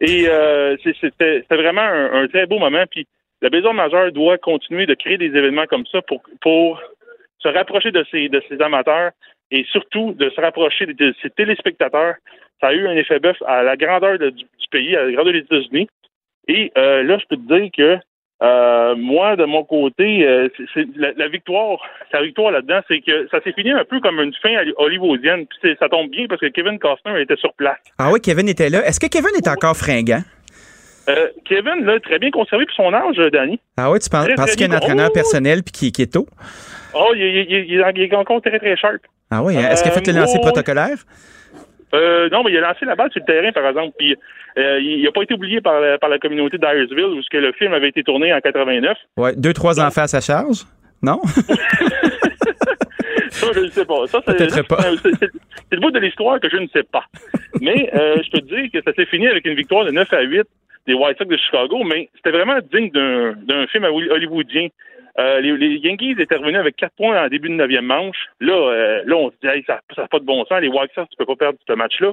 Et 0.00 0.24
euh, 0.28 0.76
c'était 1.00 1.44
vraiment 1.50 1.82
un, 1.82 2.22
un 2.22 2.26
très 2.28 2.46
beau 2.46 2.58
moment. 2.58 2.84
Puis 2.90 3.06
le 3.42 3.48
baseball 3.48 3.74
majeur 3.76 4.12
doit 4.12 4.38
continuer 4.38 4.86
de 4.86 4.94
créer 4.94 5.18
des 5.18 5.26
événements 5.26 5.66
comme 5.66 5.86
ça 5.86 6.00
pour, 6.02 6.80
se 7.38 7.48
rapprocher 7.48 7.90
de 7.90 8.04
ses, 8.10 8.28
amateurs 8.60 9.12
et 9.50 9.64
surtout 9.72 10.12
de 10.12 10.28
se 10.30 10.40
rapprocher 10.40 10.86
de, 10.86 11.14
ses 11.22 11.30
téléspectateurs. 11.30 12.14
Ça 12.60 12.68
a 12.68 12.74
eu 12.74 12.86
un 12.86 12.96
effet 12.96 13.18
bœuf 13.18 13.38
à 13.46 13.62
la 13.62 13.76
grandeur 13.76 14.18
de- 14.18 14.30
du, 14.30 14.44
pays, 14.70 14.94
à 14.94 15.04
la 15.04 15.12
grandeur 15.12 15.32
des 15.32 15.38
États-Unis. 15.40 15.88
Et 16.48 16.70
euh, 16.76 17.02
là, 17.02 17.18
je 17.18 17.24
peux 17.28 17.36
te 17.36 17.58
dire 17.58 17.70
que 17.74 17.98
euh, 18.42 18.94
moi, 18.96 19.36
de 19.36 19.44
mon 19.44 19.64
côté, 19.64 20.26
euh, 20.26 20.48
la, 20.96 21.28
victoire, 21.28 21.78
la 22.12 22.22
victoire 22.22 22.50
là-dedans, 22.50 22.80
c'est 22.88 23.00
que 23.00 23.28
ça 23.28 23.40
s'est 23.42 23.52
fini 23.52 23.70
un 23.70 23.84
peu 23.84 24.00
comme 24.00 24.18
une 24.20 24.32
fin 24.34 24.56
holly- 24.56 24.72
hollywoodienne. 24.76 25.46
Puis 25.46 25.76
ça 25.78 25.88
tombe 25.88 26.10
bien 26.10 26.26
parce 26.26 26.40
que 26.40 26.46
Kevin 26.46 26.78
Costner 26.78 27.20
était 27.20 27.36
sur 27.36 27.52
place. 27.54 27.78
Ah 27.98 28.10
oui, 28.12 28.20
Kevin 28.20 28.48
était 28.48 28.70
là. 28.70 28.86
Est-ce 28.86 29.00
que 29.00 29.08
Kevin 29.08 29.34
est 29.36 29.48
encore 29.48 29.76
fringant? 29.76 30.22
Euh, 31.08 31.28
Kevin, 31.44 31.84
là, 31.84 31.98
très 32.00 32.18
bien 32.18 32.30
conservé 32.30 32.66
pour 32.66 32.74
son 32.74 32.92
âge, 32.94 33.18
euh, 33.18 33.30
Danny. 33.30 33.58
Ah 33.76 33.90
oui, 33.90 33.98
tu 33.98 34.08
penses, 34.10 34.28
parce 34.36 34.54
qu'il 34.54 34.66
y 34.68 34.70
a 34.70 34.74
un 34.74 34.76
entraîneur 34.76 35.08
Oh! 35.10 35.14
personnel 35.14 35.62
puis 35.62 35.72
qui, 35.72 35.92
qui 35.92 36.02
est 36.02 36.12
tôt? 36.12 36.26
Oh, 36.94 37.12
il, 37.14 37.22
il- 37.22 37.46
il- 37.50 37.72
il- 37.74 37.92
il 37.96 38.02
est 38.02 38.14
encore 38.14 38.40
très, 38.42 38.58
très 38.58 38.76
sharp. 38.76 39.00
Ah 39.30 39.42
oui, 39.42 39.56
hein? 39.56 39.70
est-ce 39.70 39.82
qu'il 39.82 39.90
a 39.90 39.94
fait 39.94 40.06
le 40.06 40.16
Euh, 40.16 40.20
lancer 40.20 40.38
oh, 40.38 40.42
protocolaire? 40.42 40.98
Euh, 41.94 42.28
non, 42.30 42.44
mais 42.44 42.52
il 42.52 42.58
a 42.58 42.60
lancé 42.60 42.84
la 42.84 42.94
balle 42.94 43.10
sur 43.10 43.20
le 43.20 43.32
terrain, 43.32 43.50
par 43.52 43.66
exemple. 43.66 43.94
Puis 43.98 44.14
euh, 44.58 44.78
il 44.80 45.02
n'a 45.02 45.10
pas 45.10 45.22
été 45.22 45.34
oublié 45.34 45.60
par 45.60 45.80
la, 45.80 45.98
par 45.98 46.08
la 46.10 46.18
communauté 46.18 46.58
d'Iresville, 46.58 47.04
où 47.04 47.20
que 47.30 47.38
le 47.38 47.52
film 47.52 47.72
avait 47.72 47.88
été 47.88 48.02
tourné 48.04 48.32
en 48.32 48.40
89. 48.40 48.96
Ouais, 49.16 49.34
deux, 49.36 49.52
trois 49.52 49.80
enfants 49.80 50.02
à 50.02 50.06
sa 50.08 50.20
charge? 50.20 50.64
Non? 51.02 51.20
Ça, 53.30 53.46
je 53.54 53.60
ne 53.60 53.68
sais 53.68 53.84
pas. 53.84 54.06
Ça, 54.06 54.20
c'est, 54.26 54.40
le 55.72 55.80
bout 55.80 55.90
de 55.92 55.98
l'histoire 56.00 56.40
que 56.40 56.48
je 56.50 56.56
ne 56.56 56.66
sais 56.68 56.82
pas. 56.82 57.04
Mais 57.60 57.90
euh, 57.94 58.16
je 58.24 58.30
peux 58.30 58.40
te 58.40 58.54
dire 58.54 58.70
que 58.72 58.82
ça 58.82 58.92
s'est 58.94 59.06
fini 59.06 59.28
avec 59.28 59.46
une 59.46 59.54
victoire 59.54 59.84
de 59.84 59.90
9 59.92 60.12
à 60.12 60.20
8 60.22 60.42
des 60.86 60.94
White 60.94 61.18
Sox 61.18 61.28
de 61.28 61.36
Chicago, 61.36 61.82
mais 61.84 62.08
c'était 62.16 62.30
vraiment 62.30 62.58
digne 62.72 62.90
d'un, 62.90 63.66
film 63.68 63.84
hollywoodien. 63.84 64.68
Euh, 65.18 65.40
les, 65.40 65.56
les 65.56 65.76
Yankees 65.78 66.16
étaient 66.18 66.36
revenus 66.36 66.58
avec 66.58 66.76
4 66.76 66.94
points 66.96 67.24
en 67.24 67.28
début 67.28 67.48
de 67.48 67.54
9e 67.54 67.80
manche. 67.82 68.26
Là, 68.40 68.54
euh, 68.54 69.02
là 69.04 69.16
on 69.16 69.30
se 69.30 69.36
dit, 69.42 69.48
hey, 69.48 69.64
ça 69.66 69.80
n'a 69.96 70.08
pas 70.08 70.18
de 70.18 70.24
bon 70.24 70.44
sens. 70.44 70.60
Les 70.60 70.68
White 70.68 70.92
Sox, 70.94 71.08
tu 71.10 71.16
peux 71.16 71.26
pas 71.26 71.36
perdre 71.36 71.58
ce 71.66 71.72
match-là. 71.72 72.12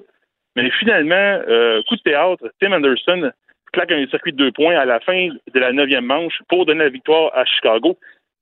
Mais 0.55 0.72
finalement, 0.80 1.41
euh, 1.47 1.82
coup 1.84 1.95
de 1.95 2.01
théâtre, 2.01 2.43
Tim 2.59 2.72
Anderson 2.72 3.32
claque 3.72 3.91
un 3.91 4.07
circuit 4.07 4.32
de 4.32 4.38
deux 4.38 4.51
points 4.51 4.76
à 4.76 4.86
la 4.86 4.99
fin 4.99 5.30
de 5.30 5.59
la 5.59 5.72
neuvième 5.72 6.05
manche 6.05 6.41
pour 6.49 6.65
donner 6.65 6.86
la 6.86 6.89
victoire 6.89 7.32
à 7.36 7.45
Chicago. 7.45 7.97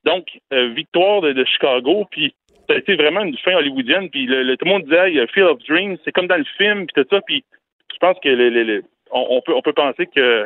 Donc, 0.05 0.27
euh, 0.53 0.69
victoire 0.69 1.21
de, 1.21 1.43
Chicago, 1.43 2.05
puis 2.09 2.33
ça 2.67 2.75
a 2.75 2.77
été 2.77 2.95
vraiment 2.95 3.21
une 3.21 3.37
fin 3.39 3.55
hollywoodienne, 3.55 4.09
puis 4.09 4.27
le, 4.27 4.55
tout 4.55 4.65
le 4.65 4.71
monde 4.71 4.83
disait, 4.83 5.11
hey, 5.11 5.27
Field 5.27 5.49
of 5.49 5.59
Dreams, 5.67 5.97
c'est 6.05 6.11
comme 6.11 6.27
dans 6.27 6.37
le 6.37 6.45
film, 6.57 6.85
puis 6.85 7.03
tout 7.03 7.09
ça, 7.09 7.21
puis 7.21 7.43
je 7.91 7.97
pense 7.97 8.17
que 8.23 8.29
le- 8.29 8.49
le- 8.49 8.83
on, 9.11 9.25
on 9.29 9.41
peut, 9.41 9.53
on 9.53 9.61
peut 9.61 9.73
penser 9.73 10.07
que 10.07 10.45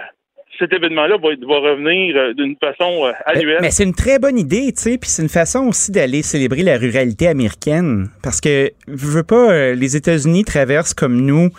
cet 0.58 0.74
événement-là 0.74 1.18
va, 1.18 1.30
va 1.30 1.70
revenir 1.72 2.16
euh, 2.18 2.34
d'une 2.34 2.56
façon 2.58 3.06
euh, 3.06 3.12
annuelle. 3.26 3.60
Mais 3.62 3.72
c'est 3.72 3.84
une 3.84 3.94
très 3.94 4.20
bonne 4.20 4.38
idée, 4.38 4.74
tu 4.76 4.82
sais, 4.82 4.98
puis 4.98 5.10
c'est 5.10 5.22
une 5.22 5.30
façon 5.30 5.68
aussi 5.68 5.92
d'aller 5.92 6.22
célébrer 6.22 6.64
la 6.64 6.78
ruralité 6.78 7.28
américaine. 7.28 8.10
Parce 8.22 8.42
que, 8.42 8.72
je 8.88 9.06
veux 9.08 9.24
pas, 9.24 9.52
euh, 9.52 9.76
les 9.76 9.96
États-Unis 9.96 10.44
traversent 10.44 10.94
comme 10.94 11.22
nous 11.22 11.50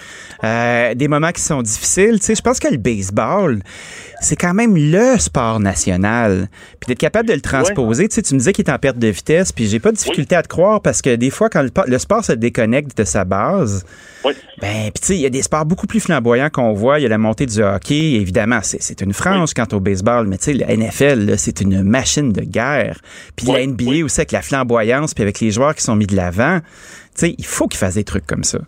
euh, 0.45 0.95
des 0.95 1.09
moments 1.09 1.31
qui 1.33 1.41
sont 1.41 1.63
difficiles. 1.63 2.19
Tu 2.21 2.27
sais, 2.27 2.35
je 2.35 2.43
pense 2.43 2.59
que 2.59 2.69
le 2.69 2.77
baseball, 2.77 3.61
c'est 4.21 4.37
quand 4.37 4.53
même 4.55 4.77
le 4.77 5.19
sport 5.19 5.61
national. 5.61 6.49
Puis 6.81 6.89
d'être 6.89 6.99
capable 6.99 7.29
de 7.29 7.35
le 7.35 7.41
transposer, 7.41 8.09
tu 8.09 8.17
sais, 8.17 8.23
tu 8.23 8.35
me 8.35 8.39
disais 8.39 8.53
qu'il 8.53 8.67
est 8.67 8.71
en 8.71 8.79
perte 8.79 8.99
de 8.99 9.09
vitesse, 9.09 9.53
puis 9.53 9.67
j'ai 9.67 9.79
pas 9.79 9.93
de 9.93 9.97
difficulté 9.97 10.35
à 10.37 10.43
te 10.43 10.49
croire 10.49 10.83
parce 10.83 11.01
que 11.01 11.15
des 11.17 11.31
fois, 11.31 11.49
quand 11.49 11.65
le 11.87 11.99
sport 11.99 12.25
se 12.25 12.33
déconnecte 12.33 12.99
de 12.99 13.05
sa 13.05 13.25
base, 13.25 13.85
Oui. 14.25 14.33
ben, 14.61 14.91
puis 14.93 15.01
tu 15.01 15.07
sais, 15.07 15.15
il 15.15 15.21
y 15.21 15.27
a 15.27 15.31
des 15.31 15.43
sports 15.43 15.65
beaucoup 15.65 15.87
plus 15.87 16.01
flamboyants 16.01 16.51
qu'on 16.51 16.73
voit. 16.73 16.99
Il 16.99 17.03
y 17.03 17.07
a 17.07 17.09
la 17.09 17.19
montée 17.19 17.47
du 17.47 17.63
hockey, 17.63 18.13
évidemment, 18.15 18.61
c'est 18.63 18.80
c'est 18.81 19.01
une 19.03 19.13
frange 19.13 19.55
quant 19.55 19.67
au 19.73 19.81
baseball, 19.81 20.27
mais 20.27 20.39
tu 20.39 20.45
sais, 20.45 20.53
la 20.55 20.75
NFL, 20.77 21.37
c'est 21.39 21.61
une 21.61 21.83
machine 21.83 22.33
de 22.33 22.43
guerre. 22.43 22.99
Puis 23.37 23.47
la 23.47 23.55
Oui, 23.55 23.69
NBA 23.69 23.85
oui. 23.85 24.03
aussi 24.03 24.21
avec 24.21 24.33
la 24.33 24.43
flamboyance, 24.43 25.15
puis 25.15 25.23
avec 25.23 25.41
les 25.41 25.51
joueurs 25.51 25.75
qui 25.75 25.83
sont 25.83 25.97
mis 25.97 26.07
de 26.07 26.17
l'avant. 26.17 26.61
Tu 26.61 26.67
sais, 27.15 27.35
il 27.39 27.45
faut 27.47 27.69
qu'ils 27.69 27.79
fassent 27.79 27.95
des 27.95 28.05
trucs 28.05 28.27
comme 28.27 28.45
ça. 28.45 28.59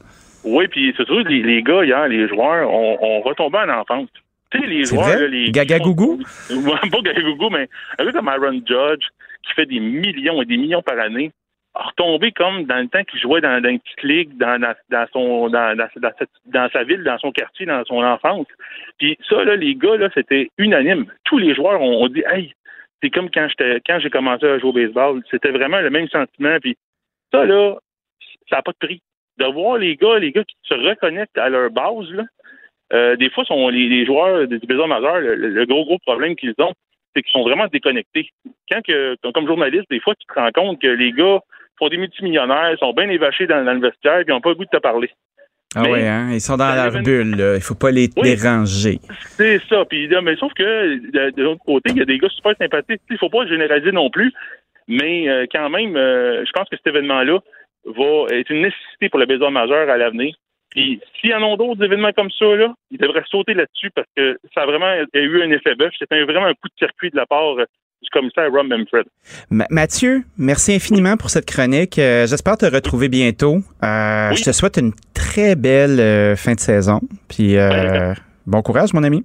Oui, 0.45 0.67
puis 0.69 0.93
c'est 0.97 1.07
sûr, 1.07 1.21
les, 1.21 1.43
les 1.43 1.63
gars, 1.63 1.85
hier, 1.85 2.09
les 2.09 2.29
joueurs, 2.29 2.69
ont, 2.71 2.99
ont 3.01 3.21
retombé 3.23 3.59
en 3.59 3.81
enfance. 3.81 4.09
Tu 4.51 4.61
sais, 4.61 4.67
les 4.67 4.85
joueurs, 4.85 5.09
là, 5.21 5.29
les. 5.29 5.51
Gaga 5.51 5.79
Gougou? 5.79 6.19
Pas 6.49 7.01
Gaga 7.03 7.23
Gougou, 7.23 7.49
mais 7.51 7.69
un 7.99 8.05
gars 8.05 8.13
comme 8.13 8.29
Aaron 8.29 8.61
Judge, 8.67 9.05
qui 9.47 9.55
fait 9.55 9.67
des 9.67 9.81
millions 9.81 10.43
et 10.43 10.45
des 10.45 10.57
millions 10.57 10.83
par 10.83 10.99
année, 10.99 11.31
a 11.75 11.85
retombé 11.85 12.33
comme 12.33 12.65
dans 12.65 12.79
le 12.79 12.89
temps 12.89 13.03
qu'il 13.05 13.21
jouait 13.21 13.41
dans, 13.41 13.63
une 13.65 13.81
petite 13.81 14.03
ligue, 14.03 14.37
dans, 14.37 14.61
dans, 14.61 15.07
son, 15.13 15.49
dans, 15.49 15.77
dans, 15.77 16.69
sa 16.71 16.85
ville, 16.85 17.03
dans 17.03 17.19
son 17.19 17.33
quartier, 17.33 17.67
dans 17.67 17.85
son 17.85 18.03
enfance. 18.03 18.47
Puis 18.99 19.17
ça, 19.29 19.43
là, 19.45 19.57
les 19.57 19.75
gars, 19.75 19.97
là, 19.97 20.11
c'était 20.13 20.51
unanime. 20.59 21.07
Tous 21.25 21.39
les 21.39 21.55
joueurs 21.55 21.81
ont, 21.81 22.09
dit, 22.09 22.23
hey, 22.31 22.53
c'est 23.03 23.11
comme 23.11 23.31
quand 23.31 23.49
j'étais, 23.49 23.81
quand 23.87 23.99
j'ai 24.01 24.11
commencé 24.11 24.47
à 24.47 24.59
jouer 24.59 24.69
au 24.69 24.73
baseball. 24.73 25.23
C'était 25.31 25.51
vraiment 25.51 25.81
le 25.81 25.91
même 25.91 26.09
sentiment. 26.09 26.59
Puis 26.61 26.77
ça, 27.33 27.45
là, 27.45 27.77
ça 28.51 28.57
n'a 28.57 28.63
pas 28.63 28.73
de 28.73 28.87
prix. 28.87 29.01
De 29.39 29.47
voir 29.47 29.79
les 29.79 29.97
gars, 29.97 30.19
les 30.19 30.31
gars 30.31 30.45
qui 30.45 30.57
se 30.63 30.75
reconnectent 30.75 31.39
à 31.39 31.49
leur 31.49 31.71
base, 31.71 32.11
là, 32.11 32.25
euh, 32.93 33.17
des 33.17 33.31
fois, 33.31 33.47
sont 33.47 33.69
les, 33.69 34.05
joueurs 34.05 34.47
du 34.47 34.59
baseball 34.59 34.89
majeur, 34.89 35.21
le, 35.21 35.35
le 35.35 35.65
gros, 35.65 35.87
gros 35.87 35.99
problème 36.01 36.37
qu'ils 36.37 36.53
ont, 36.59 36.75
c'est 37.15 37.23
qu'ils 37.23 37.33
sont 37.33 37.43
vraiment 37.43 37.67
déconnectés. 37.67 38.29
Quand 38.71 38.83
que, 38.83 39.17
comme 39.33 39.47
journaliste, 39.47 39.89
des 39.91 40.01
fois, 40.01 40.15
tu 40.15 40.27
te 40.27 40.39
rends 40.39 40.51
compte 40.53 40.81
que 40.81 40.89
les 40.89 41.13
gars 41.13 41.41
font 41.83 41.89
des 41.89 41.97
multimillionnaires, 41.97 42.77
sont 42.79 42.93
bien 42.93 43.09
évachés 43.09 43.47
dans, 43.47 43.65
dans 43.65 43.73
le 43.75 43.81
vestiaire, 43.81 44.19
puis 44.19 44.27
ils 44.29 44.31
n'ont 44.35 44.41
pas 44.41 44.51
le 44.51 44.55
goût 44.57 44.65
de 44.65 44.71
te 44.71 44.83
parler. 44.83 45.11
Ah 45.75 45.81
Mais- 45.83 45.91
ouais, 45.91 46.07
hein? 46.07 46.29
Ils 46.33 46.41
sont 46.41 46.57
dans 46.59 46.75
leur 46.75 46.93
bulle, 47.03 47.35
là. 47.35 47.55
Il 47.57 47.63
faut 47.63 47.75
pas 47.75 47.91
les 47.91 48.09
Oui. 48.17 48.23
déranger. 48.37 48.99
C'est 49.37 49.59
ça. 49.69 49.85
Puis, 49.87 50.07
là, 50.07 50.21
mais 50.21 50.37
sauf 50.37 50.53
que 50.53 50.63
de, 50.63 51.31
de 51.31 51.43
l'autre 51.43 51.65
côté, 51.65 51.91
il 51.93 51.99
y 51.99 52.03
a 52.03 52.05
des 52.05 52.19
gars 52.19 52.29
super 52.29 52.53
sympathiques. 52.59 53.01
Il 53.11 53.17
faut 53.19 53.31
pas 53.31 53.47
généraliser 53.47 53.91
non 53.91 54.11
plus, 54.11 54.33
mais 54.87 55.29
euh, 55.31 55.47
quand 55.51 55.71
même, 55.71 55.97
euh, 55.97 56.45
je 56.45 56.53
pense 56.53 56.69
que 56.69 56.77
cet 56.77 56.87
événement-là 56.89 57.39
va 57.87 58.27
être 58.37 58.51
une 58.51 58.63
nécessité 58.63 59.09
pour 59.09 59.19
le 59.19 59.27
baseball 59.27 59.53
majeur 59.53 59.89
à 59.89 59.97
l'avenir. 59.97 60.35
Puis, 60.71 61.01
s'il 61.21 61.31
y 61.31 61.35
en 61.35 61.43
a 61.53 61.57
d'autres 61.57 61.83
événements 61.85 62.13
comme 62.13 62.31
ça, 62.31 62.45
là, 62.55 62.75
ils 62.91 62.99
devraient 62.99 63.25
sauter 63.31 63.55
là-dessus 63.55 63.91
parce 63.95 64.09
que 64.17 64.39
ça 64.55 64.63
a 64.63 64.67
vraiment 64.67 64.93
eu 65.15 65.43
un 65.43 65.51
effet 65.51 65.75
bœuf. 65.75 65.93
C'était 65.99 66.23
vraiment 66.25 66.47
un 66.47 66.55
coup 66.55 66.69
de 66.69 66.79
circuit 66.79 67.11
de 67.11 67.17
la 67.17 67.27
part 67.27 67.57
du 68.03 68.11
commissaire 68.11 68.51
Ron 68.51 68.65
Manfred. 68.65 69.05
Ma- 69.51 69.67
Mathieu, 69.71 70.23
merci 70.37 70.75
infiniment 70.75 71.17
pour 71.17 71.31
cette 71.31 71.47
chronique. 71.47 71.99
Euh, 71.99 72.27
J'espère 72.27 72.57
te 72.57 72.67
retrouver 72.67 73.09
bientôt. 73.09 73.59
Euh, 73.85 74.31
Oui. 74.31 74.37
Je 74.37 74.45
te 74.45 74.53
souhaite 74.53 74.77
une 74.77 74.93
très 75.15 75.55
belle 75.57 76.01
euh, 76.01 76.37
fin 76.37 76.55
de 76.55 76.61
saison. 76.61 77.01
Puis 77.29 77.55
Ben, 77.55 78.15
bon 78.47 78.63
courage, 78.63 78.93
mon 78.93 79.03
ami. 79.05 79.25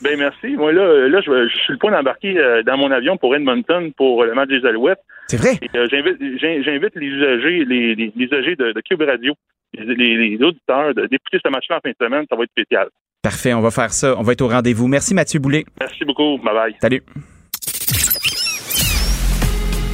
Ben 0.00 0.16
merci. 0.16 0.54
Moi 0.56 0.72
là, 0.72 1.08
là, 1.08 1.20
je, 1.26 1.48
je 1.48 1.56
suis 1.58 1.72
le 1.72 1.78
point 1.78 1.90
d'embarquer 1.90 2.36
dans 2.64 2.76
mon 2.76 2.90
avion 2.92 3.16
pour 3.16 3.34
Edmonton 3.34 3.90
pour 3.96 4.24
le 4.24 4.32
match 4.34 4.48
des 4.48 4.64
Alouettes. 4.64 5.00
C'est 5.26 5.36
vrai? 5.38 5.58
J'invite, 5.90 6.16
j'in- 6.40 6.62
j'invite 6.62 6.94
les 6.94 7.06
usagers, 7.06 7.64
les, 7.64 7.94
les, 7.96 8.12
les 8.14 8.24
usagers 8.24 8.54
de, 8.54 8.70
de 8.72 8.80
Cube 8.80 9.02
Radio, 9.02 9.34
les, 9.76 10.38
auditeurs, 10.40 10.94
d'écouter 10.94 11.38
ce 11.44 11.50
match-là 11.50 11.78
en 11.78 11.80
fin 11.80 11.90
de 11.90 11.96
semaine. 12.00 12.24
Ça 12.30 12.36
va 12.36 12.44
être 12.44 12.50
spécial. 12.50 12.86
Parfait, 13.22 13.52
on 13.54 13.60
va 13.60 13.72
faire 13.72 13.92
ça. 13.92 14.14
On 14.16 14.22
va 14.22 14.32
être 14.34 14.42
au 14.42 14.48
rendez-vous. 14.48 14.86
Merci, 14.86 15.14
Mathieu 15.14 15.40
Boulet. 15.40 15.64
Merci 15.80 16.04
beaucoup. 16.04 16.38
Bye 16.38 16.54
bye. 16.54 16.76
Salut. 16.80 17.02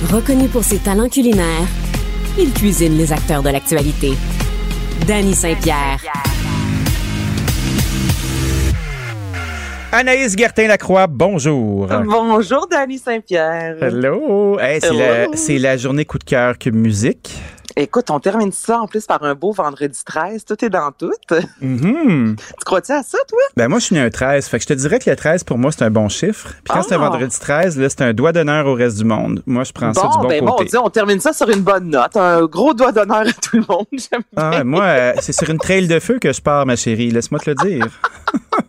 Reconnu 0.03 0.49
pour 0.49 0.64
ses 0.64 0.78
talents 0.78 1.09
culinaires, 1.09 1.66
il 2.38 2.53
cuisine 2.53 2.97
les 2.99 3.12
acteurs 3.12 3.42
de 3.42 3.51
l'actualité. 3.51 4.12
Danny 5.07 5.34
Saint-Pierre. 5.34 5.99
Anaïs 9.92 10.36
Gertin-Lacroix, 10.36 11.07
bonjour. 11.07 11.86
Bonjour, 12.05 12.66
Dani 12.68 12.99
Saint-Pierre. 12.99 13.76
Hello. 13.80 14.59
Hey, 14.59 14.80
c'est, 14.80 14.88
Hello. 14.88 14.99
La, 14.99 15.36
c'est 15.36 15.59
la 15.59 15.76
journée 15.76 16.05
coup 16.05 16.18
de 16.18 16.24
cœur 16.24 16.59
Cube 16.59 16.74
Musique. 16.74 17.32
Écoute, 17.76 18.08
on 18.10 18.20
termine 18.20 18.52
ça 18.52 18.78
en 18.80 18.86
plus 18.86 19.04
par 19.04 19.22
un 19.24 19.34
beau 19.34 19.50
vendredi 19.52 19.98
13. 20.04 20.44
Tout 20.44 20.64
est 20.64 20.68
dans 20.70 20.92
tout. 20.92 21.10
Mhm. 21.60 22.36
Tu 22.38 22.64
crois-tu 22.64 22.92
à 22.92 23.02
ça, 23.02 23.18
toi? 23.28 23.38
Ben 23.56 23.66
moi, 23.68 23.80
je 23.80 23.86
suis 23.86 23.94
né 23.96 24.00
un 24.00 24.10
13. 24.10 24.46
Fait 24.46 24.58
que 24.58 24.62
je 24.62 24.68
te 24.68 24.74
dirais 24.74 25.00
que 25.00 25.10
le 25.10 25.16
13, 25.16 25.42
pour 25.42 25.58
moi, 25.58 25.72
c'est 25.72 25.82
un 25.82 25.90
bon 25.90 26.08
chiffre. 26.08 26.50
Puis 26.64 26.72
quand 26.72 26.82
c'est 26.82 26.94
un 26.94 27.02
Ah. 27.02 27.08
vendredi 27.08 27.36
13, 27.38 27.76
là, 27.78 27.88
c'est 27.88 28.02
un 28.02 28.12
doigt 28.12 28.30
d'honneur 28.32 28.66
au 28.66 28.74
reste 28.74 28.98
du 28.98 29.04
monde. 29.04 29.42
Moi, 29.46 29.64
je 29.64 29.72
prends 29.72 29.92
ça 29.92 30.02
du 30.02 30.06
bon, 30.08 30.22
bon 30.22 30.28
ben 30.28 30.44
côté. 30.46 30.64
Dieu, 30.66 30.78
on 30.82 30.90
termine 30.90 31.18
ça 31.18 31.32
sur 31.32 31.48
une 31.50 31.62
bonne 31.62 31.90
note. 31.90 32.16
Un 32.16 32.44
gros 32.46 32.74
doigt 32.74 32.92
d'honneur 32.92 33.20
à 33.26 33.32
tout 33.32 33.56
le 33.56 33.64
monde. 33.68 33.86
J'aime 33.92 34.22
Ah, 34.36 34.62
moi, 34.62 34.84
euh, 34.84 35.12
c'est 35.20 35.32
sur 35.32 35.50
une 35.50 35.58
trail 35.58 35.88
de 35.88 35.98
feu 35.98 36.18
que 36.20 36.32
je 36.32 36.40
pars, 36.40 36.64
ma 36.66 36.76
chérie. 36.76 37.10
Laisse-moi 37.10 37.40
te 37.40 37.50
le 37.50 37.56
dire. 37.56 37.86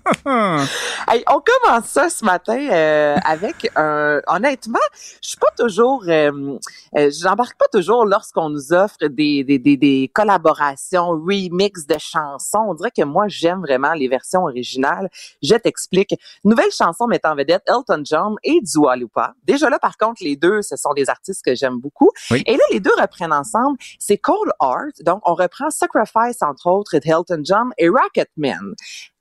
Hey, 1.08 1.24
on 1.28 1.42
commence 1.42 1.86
ça 1.88 2.10
ce 2.10 2.24
matin 2.26 2.58
euh, 2.72 3.16
avec 3.26 3.72
un. 3.76 4.22
Honnêtement, 4.28 4.80
je 5.22 5.30
suis 5.30 5.38
pas 5.38 5.50
toujours. 5.58 6.04
euh, 6.08 6.58
euh, 6.98 7.12
J'embarque 7.22 7.58
pas 7.58 7.68
toujours 7.72 8.06
lorsqu'on 8.06 8.50
nous 8.50 8.74
offre 8.74 8.98
des, 9.08 9.44
des, 9.44 9.60
des, 9.60 9.78
des 9.78 10.12
collaborations, 10.14 11.10
remix 11.10 11.86
de 11.88 11.98
chansons. 11.98 12.66
On 12.68 12.74
dirait 12.74 12.92
que 12.92 13.04
moi, 13.04 13.26
j'aime 13.28 13.62
vraiment 13.62 13.94
les 13.94 14.08
versions 14.08 14.44
originales. 14.44 15.10
Je 15.42 15.56
t'explique. 15.56 16.16
Nouvelle 16.44 16.72
chanson 16.72 17.08
mettant 17.08 17.32
en 17.32 17.36
vedette 17.36 17.64
Elton 17.68 18.04
John 18.04 18.36
et 18.44 18.60
Dua 18.62 18.96
Lipa. 18.96 19.34
Déjà 19.44 19.70
là, 19.70 19.80
par 19.80 19.98
contre, 19.98 20.24
les 20.24 20.36
deux, 20.36 20.62
ce 20.62 20.76
sont 20.76 20.94
des 20.94 21.10
artistes 21.10 21.44
que 21.44 21.56
j'aime 21.56 21.80
beaucoup. 21.80 22.12
Oui. 22.32 22.44
Et 22.46 22.54
là, 22.58 22.64
les 22.72 22.80
deux 22.80 22.94
reprennent 23.00 23.34
ensemble. 23.34 23.78
C'est 24.00 24.18
Cold 24.18 24.52
Heart. 24.62 25.04
Donc, 25.04 25.22
on 25.26 25.34
reprend 25.34 25.70
Sacrifice, 25.70 26.42
entre 26.42 26.68
autres, 26.68 26.98
d'Elton 27.00 27.42
John 27.44 27.72
et 27.78 27.90
Rocketman. 27.90 28.76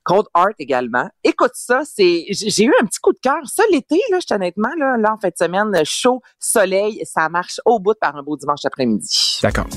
Cold 0.05 0.27
Art 0.33 0.53
également. 0.59 1.09
Écoute 1.23 1.51
ça, 1.53 1.81
c'est 1.83 2.25
j'ai 2.29 2.49
j'ai 2.49 2.63
eu 2.63 2.73
un 2.81 2.85
petit 2.85 2.99
coup 2.99 3.11
de 3.11 3.19
cœur. 3.19 3.41
Ça 3.45 3.63
l'été 3.71 3.99
là, 4.11 4.19
je 4.25 4.33
honnêtement 4.33 4.69
là, 4.77 4.97
là 4.97 5.13
en 5.13 5.17
fin 5.17 5.29
de 5.29 5.33
semaine, 5.37 5.73
chaud, 5.83 6.21
soleil, 6.39 7.01
ça 7.03 7.27
marche 7.27 7.59
au 7.65 7.79
bout 7.79 7.95
par 7.99 8.15
un 8.15 8.23
beau 8.23 8.37
dimanche 8.37 8.63
après-midi. 8.63 9.39
D'accord. 9.41 9.67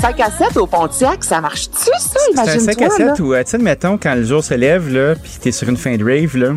5 0.00 0.18
à 0.20 0.30
7 0.30 0.56
au 0.56 0.66
Pontiac, 0.66 1.22
ça 1.22 1.42
marche-tu 1.42 1.76
ça? 1.76 1.92
C'est 1.98 2.38
un 2.38 2.44
5 2.44 2.58
Imagine-toi 2.62 2.86
à 2.86 2.88
là. 2.88 3.14
7 3.14 3.20
ou, 3.20 3.34
euh, 3.34 3.44
tu 3.44 3.50
sais, 3.50 3.58
mettons, 3.58 3.98
quand 3.98 4.14
le 4.14 4.24
jour 4.24 4.42
se 4.42 4.54
lève, 4.54 4.90
là, 4.90 5.14
puis 5.14 5.32
t'es 5.40 5.52
sur 5.52 5.68
une 5.68 5.76
fin 5.76 5.94
de 5.96 6.02
rave, 6.04 6.38
là. 6.38 6.54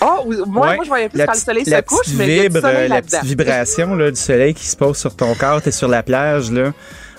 Oh, 0.00 0.32
moi, 0.46 0.68
Ouais, 0.68 0.76
moi 0.76 0.84
je 0.84 0.88
voyais 0.88 1.08
plus 1.10 1.24
quand 1.24 1.32
le 1.32 1.38
soleil 1.38 1.64
se 1.66 1.80
couche, 1.82 2.06
mais 2.16 2.26
il 2.26 2.34
y 2.36 2.38
a 2.38 2.42
du 2.44 2.48
vibre, 2.48 2.60
soleil 2.60 2.88
La 2.88 3.02
petite 3.02 3.24
vibration 3.24 3.94
là, 3.94 4.10
du 4.10 4.20
soleil 4.20 4.54
qui 4.54 4.66
se 4.66 4.76
pose 4.76 4.96
sur 4.96 5.14
ton 5.14 5.34
corps, 5.34 5.60
t'es 5.60 5.72
sur 5.72 5.88
la 5.88 6.02
plage, 6.02 6.50
là. 6.50 6.72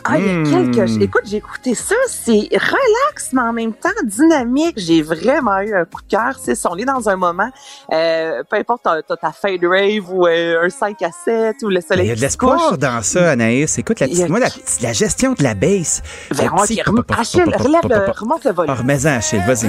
Ah, 0.09 0.17
il 0.19 0.25
y 0.25 0.29
a 0.29 0.33
Hmm. 0.33 0.71
quelques... 0.73 1.01
Écoute, 1.01 1.21
j'ai 1.25 1.37
écouté 1.37 1.75
ça, 1.75 1.95
c'est 2.07 2.47
relax, 2.53 3.29
mais 3.33 3.41
en 3.41 3.53
même 3.53 3.73
temps 3.73 3.89
dynamique. 4.03 4.75
J'ai 4.77 5.01
vraiment 5.01 5.59
eu 5.59 5.73
un 5.75 5.85
coup 5.85 6.01
de 6.01 6.07
cœur. 6.09 6.37
C'est 6.41 6.55
on 6.67 6.75
est 6.77 6.85
dans 6.85 7.09
un 7.09 7.15
moment, 7.15 7.49
euh, 7.91 8.43
peu 8.49 8.55
importe, 8.57 8.83
t'as, 8.83 9.01
ta 9.01 9.31
fade 9.31 9.63
rave 9.63 10.09
ou 10.11 10.25
euh, 10.27 10.63
un 10.65 10.69
5 10.69 11.01
à 11.01 11.09
7 11.11 11.55
ou 11.63 11.69
le 11.69 11.77
Il 11.79 11.81
soleil 11.83 12.07
y 12.07 12.11
a 12.11 12.15
de 12.15 12.21
l'espoir 12.21 12.77
dans 12.77 13.01
ça, 13.01 13.31
Anaïs. 13.31 13.77
Écoute, 13.77 13.99
la, 13.99 14.07
Il 14.07 14.11
petite, 14.13 14.29
moi, 14.29 14.39
la, 14.39 14.47
la 14.81 14.93
gestion 14.93 15.33
de 15.33 15.43
la 15.43 15.53
baisse. 15.53 16.01
On 16.31 16.63
dit, 16.65 16.81
rem- 16.81 17.03
Achille, 17.17 17.43
relève 17.43 17.81
le, 17.89 18.11
remonte 18.11 18.43
le 18.45 18.51
volume. 18.51 18.73
Ah, 18.75 18.79
remets-en, 18.81 19.17
Achille, 19.17 19.41
vas-y. 19.45 19.67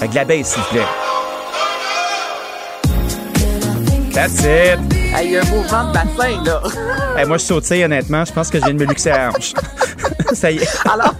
Avec 0.00 0.14
la 0.14 0.24
baisse, 0.24 0.48
s'il 0.48 0.62
te 0.64 0.68
plaît. 0.70 0.82
That's 4.12 4.40
it. 4.44 5.07
Il 5.20 5.30
y 5.32 5.36
a 5.36 5.42
un 5.42 5.50
mouvement 5.50 5.84
de 5.88 5.92
bassin, 5.92 6.42
là. 6.44 6.62
Hey, 7.16 7.26
moi, 7.26 7.38
je 7.38 7.44
sautille, 7.44 7.84
honnêtement. 7.84 8.24
Je 8.24 8.32
pense 8.32 8.50
que 8.50 8.58
je 8.58 8.64
viens 8.64 8.74
de 8.74 8.78
me 8.78 8.86
luxer 8.86 9.10
à 9.10 9.30
hanche. 9.30 9.52
Ça 10.32 10.50
y 10.50 10.58
est. 10.58 10.86
Alors, 10.86 11.14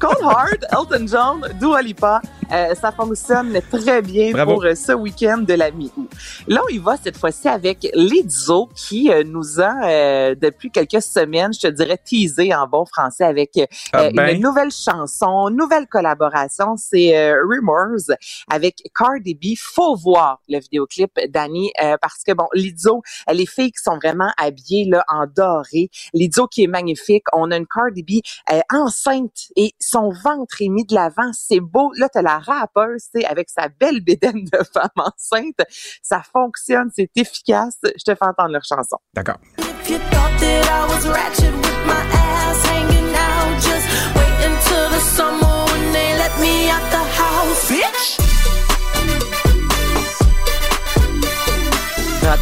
Cold 0.00 0.16
Hard, 0.22 0.66
Elton 0.72 1.06
John, 1.06 1.46
Dua 1.60 1.82
Lipa, 1.82 2.20
euh, 2.52 2.74
ça 2.74 2.90
fonctionne 2.90 3.60
très 3.70 4.00
bien 4.00 4.30
Bravo. 4.30 4.54
pour 4.54 4.64
euh, 4.64 4.74
ce 4.74 4.92
week-end 4.92 5.38
de 5.38 5.52
la 5.52 5.70
mi-août. 5.70 6.08
Là, 6.48 6.62
on 6.64 6.68
y 6.72 6.78
va 6.78 6.96
cette 6.96 7.18
fois-ci 7.18 7.48
avec 7.48 7.86
Lizzo 7.92 8.70
qui 8.74 9.10
euh, 9.10 9.24
nous 9.26 9.60
a, 9.60 9.84
euh, 9.84 10.34
depuis 10.40 10.70
quelques 10.70 11.02
semaines, 11.02 11.52
je 11.52 11.60
te 11.60 11.66
dirais, 11.66 11.98
teasé 12.02 12.54
en 12.54 12.66
bon 12.66 12.86
français 12.86 13.24
avec 13.24 13.50
euh, 13.58 13.66
Ah 13.92 14.08
ben. 14.10 14.36
une 14.36 14.42
nouvelle 14.42 14.70
chanson, 14.70 15.50
nouvelle 15.50 15.86
collaboration. 15.86 16.76
C'est 16.78 17.14
euh, 17.18 17.36
Rumors 17.46 18.16
avec 18.50 18.76
Cardi 18.98 19.34
B. 19.34 19.54
Faut 19.58 19.96
voir 19.96 20.40
le 20.48 20.60
vidéoclip, 20.60 21.10
Danny, 21.28 21.70
euh, 21.82 21.96
parce 22.00 22.22
que, 22.26 22.32
bon, 22.32 22.46
Lizzo, 22.54 23.02
les 23.32 23.46
filles 23.46 23.72
qui 23.72 23.82
sont 23.82 23.96
vraiment 23.96 24.30
habillées 24.38 24.86
là, 24.88 25.04
en 25.08 25.26
doré, 25.26 25.90
Lizzo 26.14 26.46
qui 26.46 26.64
est 26.64 26.68
magnifique, 26.68 27.24
on 27.32 27.50
a 27.50 27.56
une 27.56 27.66
Cardi 27.66 28.02
B 28.02 28.20
euh, 28.52 28.60
enceinte 28.72 29.48
et 29.56 29.72
son 29.80 30.10
ventre 30.10 30.60
est 30.60 30.68
mis 30.68 30.84
de 30.84 30.94
l'avant, 30.94 31.30
c'est 31.32 31.60
beau. 31.60 31.92
Là, 31.96 32.08
t'as 32.08 32.22
la 32.22 32.38
rappeuse, 32.38 33.04
tu 33.14 33.20
sais, 33.20 33.26
avec 33.26 33.48
sa 33.50 33.68
belle 33.68 34.00
bédaine 34.00 34.44
de 34.44 34.58
femme 34.72 34.88
enceinte. 34.96 35.58
Ça 36.02 36.22
fonctionne, 36.32 36.90
c'est 36.94 37.10
efficace. 37.16 37.78
Je 37.82 38.04
te 38.04 38.14
fais 38.14 38.24
entendre 38.24 38.52
leur 38.52 38.64
chanson. 38.64 38.98
D'accord. 39.14 39.36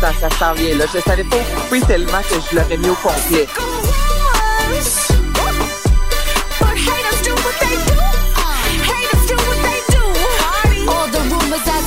Attends, 0.02 0.14
ça 0.20 0.28
s'en 0.38 0.54
vient, 0.54 0.76
là. 0.76 0.84
Je 0.92 1.00
savais 1.00 1.24
pas 1.24 1.36
où 1.36 1.60
couper 1.60 1.80
tellement 1.86 2.22
que 2.28 2.34
je 2.50 2.56
l'aurais 2.56 2.76
mis 2.76 2.88
au 2.88 2.94
complet. 2.94 3.46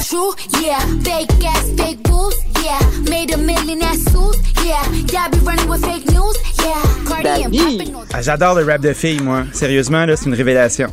True, 0.10 0.34
yeah. 0.64 0.80
Fake 1.04 1.44
ass, 1.44 1.70
fake 1.76 2.02
boobs, 2.04 2.34
yeah. 2.64 2.80
Made 3.10 3.34
a 3.34 3.38
million 3.38 3.82
ass 3.82 4.00
suits, 4.10 4.40
yeah. 4.66 4.82
Y'all 5.12 5.30
be 5.30 5.38
running 5.40 5.68
with 5.68 5.84
fake 5.84 6.06
news, 6.12 6.34
yeah. 6.60 6.82
Ah, 8.14 8.22
J'adore 8.22 8.56
le 8.56 8.64
rap 8.64 8.80
de 8.80 8.94
filles, 8.94 9.20
moi. 9.22 9.44
Sérieusement, 9.52 10.06
là, 10.06 10.16
c'est 10.16 10.28
une 10.28 10.34
révélation. 10.34 10.88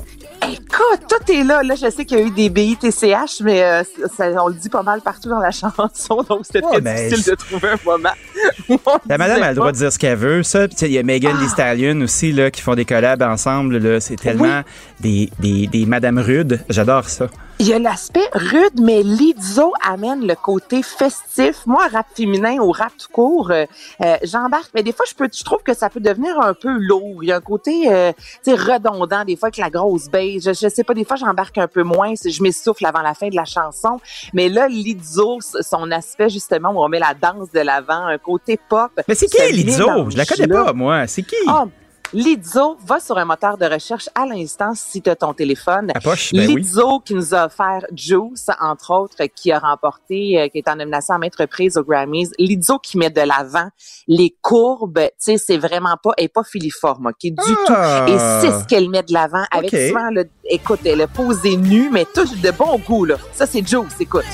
Écoute, 0.49 1.09
tout 1.09 1.33
est 1.33 1.45
là. 1.45 1.63
Là, 1.63 1.75
je 1.75 1.91
sais 1.91 2.05
qu'il 2.05 2.19
y 2.19 2.23
a 2.23 2.25
eu 2.25 2.31
des 2.31 2.51
BITCH, 2.51 3.41
mais 3.43 3.63
euh, 3.63 3.83
ça, 4.17 4.27
on 4.43 4.49
le 4.49 4.55
dit 4.55 4.69
pas 4.69 4.83
mal 4.83 5.01
partout 5.01 5.29
dans 5.29 5.39
la 5.39 5.51
chanson, 5.53 6.23
donc 6.29 6.41
c'était 6.45 6.65
Ouais, 6.65 6.81
très 6.81 7.09
difficile 7.09 7.33
de 7.33 7.37
trouver 7.37 7.69
un 7.69 7.79
moment. 7.85 8.11
où 8.69 8.79
on 8.87 8.99
La 9.09 9.19
madame 9.19 9.43
a 9.43 9.51
le 9.51 9.55
droit 9.57 9.73
de 9.73 9.77
dire 9.77 9.93
ce 9.93 9.99
qu'elle 9.99 10.19
veut, 10.19 10.43
ça. 10.43 10.69
Puis, 10.69 10.77
il 10.83 10.93
y 10.93 10.99
a 10.99 11.03
Megan 11.03 11.39
Thee 11.39 11.49
Stallion 11.49 12.01
aussi, 12.03 12.33
là, 12.33 12.51
qui 12.51 12.61
font 12.61 12.75
des 12.75 12.85
collabs 12.85 13.23
ensemble, 13.23 13.79
là. 13.79 14.01
C'est 14.01 14.17
tellement 14.17 14.63
des, 15.01 15.31
des, 15.41 15.67
des 15.67 15.87
Madame 15.87 16.19
Rude. 16.19 16.61
J'adore 16.69 17.09
ça. 17.09 17.29
Il 17.61 17.69
y 17.69 17.73
a 17.73 17.79
l'aspect 17.79 18.29
rude, 18.33 18.81
mais 18.83 19.05
Lizzo 19.05 19.73
amène 19.81 20.27
le 20.27 20.35
côté 20.35 20.83
festif. 20.83 21.67
Moi, 21.67 21.87
rap 21.87 22.07
féminin 22.13 22.59
ou 22.59 22.73
rap 22.73 22.93
tout 22.99 23.07
court, 23.13 23.53
euh, 23.53 23.65
euh, 24.03 24.17
j'embarque. 24.25 24.73
Mais 24.75 24.83
des 24.83 24.93
fois, 24.93 25.07
je 25.09 25.15
peux, 25.15 25.29
je 25.33 25.45
trouve 25.45 25.63
que 25.63 25.73
ça 25.73 25.89
peut 25.89 26.01
devenir 26.01 26.41
un 26.41 26.53
peu 26.53 26.77
lourd. 26.77 27.23
Il 27.23 27.29
y 27.29 27.33
a 27.33 27.37
un 27.37 27.41
côté, 27.41 27.93
euh, 27.93 28.13
redondant 28.47 29.25
des 29.25 29.37
fois 29.37 29.47
avec 29.49 29.59
la 29.59 29.71
grosse 29.71 30.09
Je, 30.41 30.53
je 30.53 30.69
sais 30.69 30.85
pas, 30.85 30.95
des 30.95 31.05
fois, 31.05 31.17
j'embarque 31.17 31.59
un 31.59 31.69
peu 31.69 31.83
moins. 31.83 32.15
Je 32.15 32.43
m'essouffle 32.43 32.87
avant 32.87 33.03
la 33.03 33.15
fin 33.15 33.29
de 33.29 33.37
la 33.37 33.45
chanson. 33.45 34.01
Mais 34.33 34.49
là, 34.49 34.69
Lizzo, 34.69 35.39
son 35.41 35.91
aspect 35.91 36.29
justement 36.29 36.71
où 36.71 36.83
on 36.83 36.89
met 36.89 36.99
la 36.99 37.15
danse 37.15 37.51
de 37.53 37.61
l'avant, 37.61 38.07
un 38.07 38.19
côté 38.19 38.59
pop. 38.69 38.91
Mais 39.09 39.15
c'est 39.15 39.29
ce 39.29 39.37
qui, 39.37 39.53
Lizzo? 39.53 40.11
Je 40.11 40.17
la 40.17 40.25
connais 40.27 40.49
pas, 40.49 40.73
moi. 40.73 41.07
C'est 41.07 41.23
qui? 41.23 41.37
Ah, 41.47 41.65
Lizzo, 42.13 42.77
va 42.87 43.01
sur 43.01 43.19
un 43.19 43.25
moteur 43.25 43.59
de 43.59 43.67
recherche 43.67 44.09
à 44.15 44.25
l'instant 44.25 44.73
si 44.75 45.03
tu 45.03 45.11
as 45.11 45.17
ton 45.17 45.33
téléphone. 45.35 45.93
Poche? 46.03 46.33
Ben 46.33 46.47
oui. 46.49 46.57
Lizzo 46.63 47.01
qui 47.01 47.15
nous 47.15 47.35
a 47.35 47.47
offert 47.47 47.85
Juice, 47.93 48.47
entre 48.61 48.93
autres, 48.95 49.25
qui 49.35 49.51
a 49.51 49.59
remporté, 49.59 50.41
euh, 50.41 50.49
qui 50.49 50.59
est 50.59 50.69
en 50.69 50.77
nomination 50.77 51.15
à 51.15 51.19
maintes 51.19 51.35
reprises 51.37 51.77
aux 51.77 51.83
Grammys. 51.83 52.31
Lizzo 52.39 52.79
qui 52.79 52.99
met 52.99 53.11
de 53.11 53.21
l'avant 53.23 53.69
les 54.07 54.37
courbes, 54.43 55.01
tu 55.01 55.09
sais, 55.19 55.39
c'est 55.39 55.57
vraiment 55.57 55.97
pas, 56.01 56.11
elle 56.17 56.27
est 56.27 56.29
pas 56.29 56.45
filiforme, 56.45 57.07
ok, 57.07 57.17
du 57.23 57.35
Ah! 57.69 58.05
tout. 58.07 58.13
Et 58.13 58.19
c'est 58.19 58.61
ce 58.61 58.65
qu'elle 58.67 58.89
met 58.91 59.03
de 59.03 59.13
l'avant 59.13 59.45
avec 59.51 59.73
Ok. 59.75 59.81
souvent, 59.89 60.11
le, 60.11 60.25
écoute, 60.49 60.81
elle 60.85 61.01
est 61.01 61.07
posée 61.13 61.57
nue, 61.57 61.89
mais 61.91 62.05
tout 62.05 62.25
de 62.25 62.51
bon 62.53 62.79
goût, 62.87 63.07
là. 63.07 63.17
Ça, 63.33 63.47
c'est 63.47 63.67
Juice, 63.67 63.95
écoute. 63.99 64.25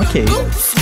OK. 0.00 0.14
Oops, 0.16 0.74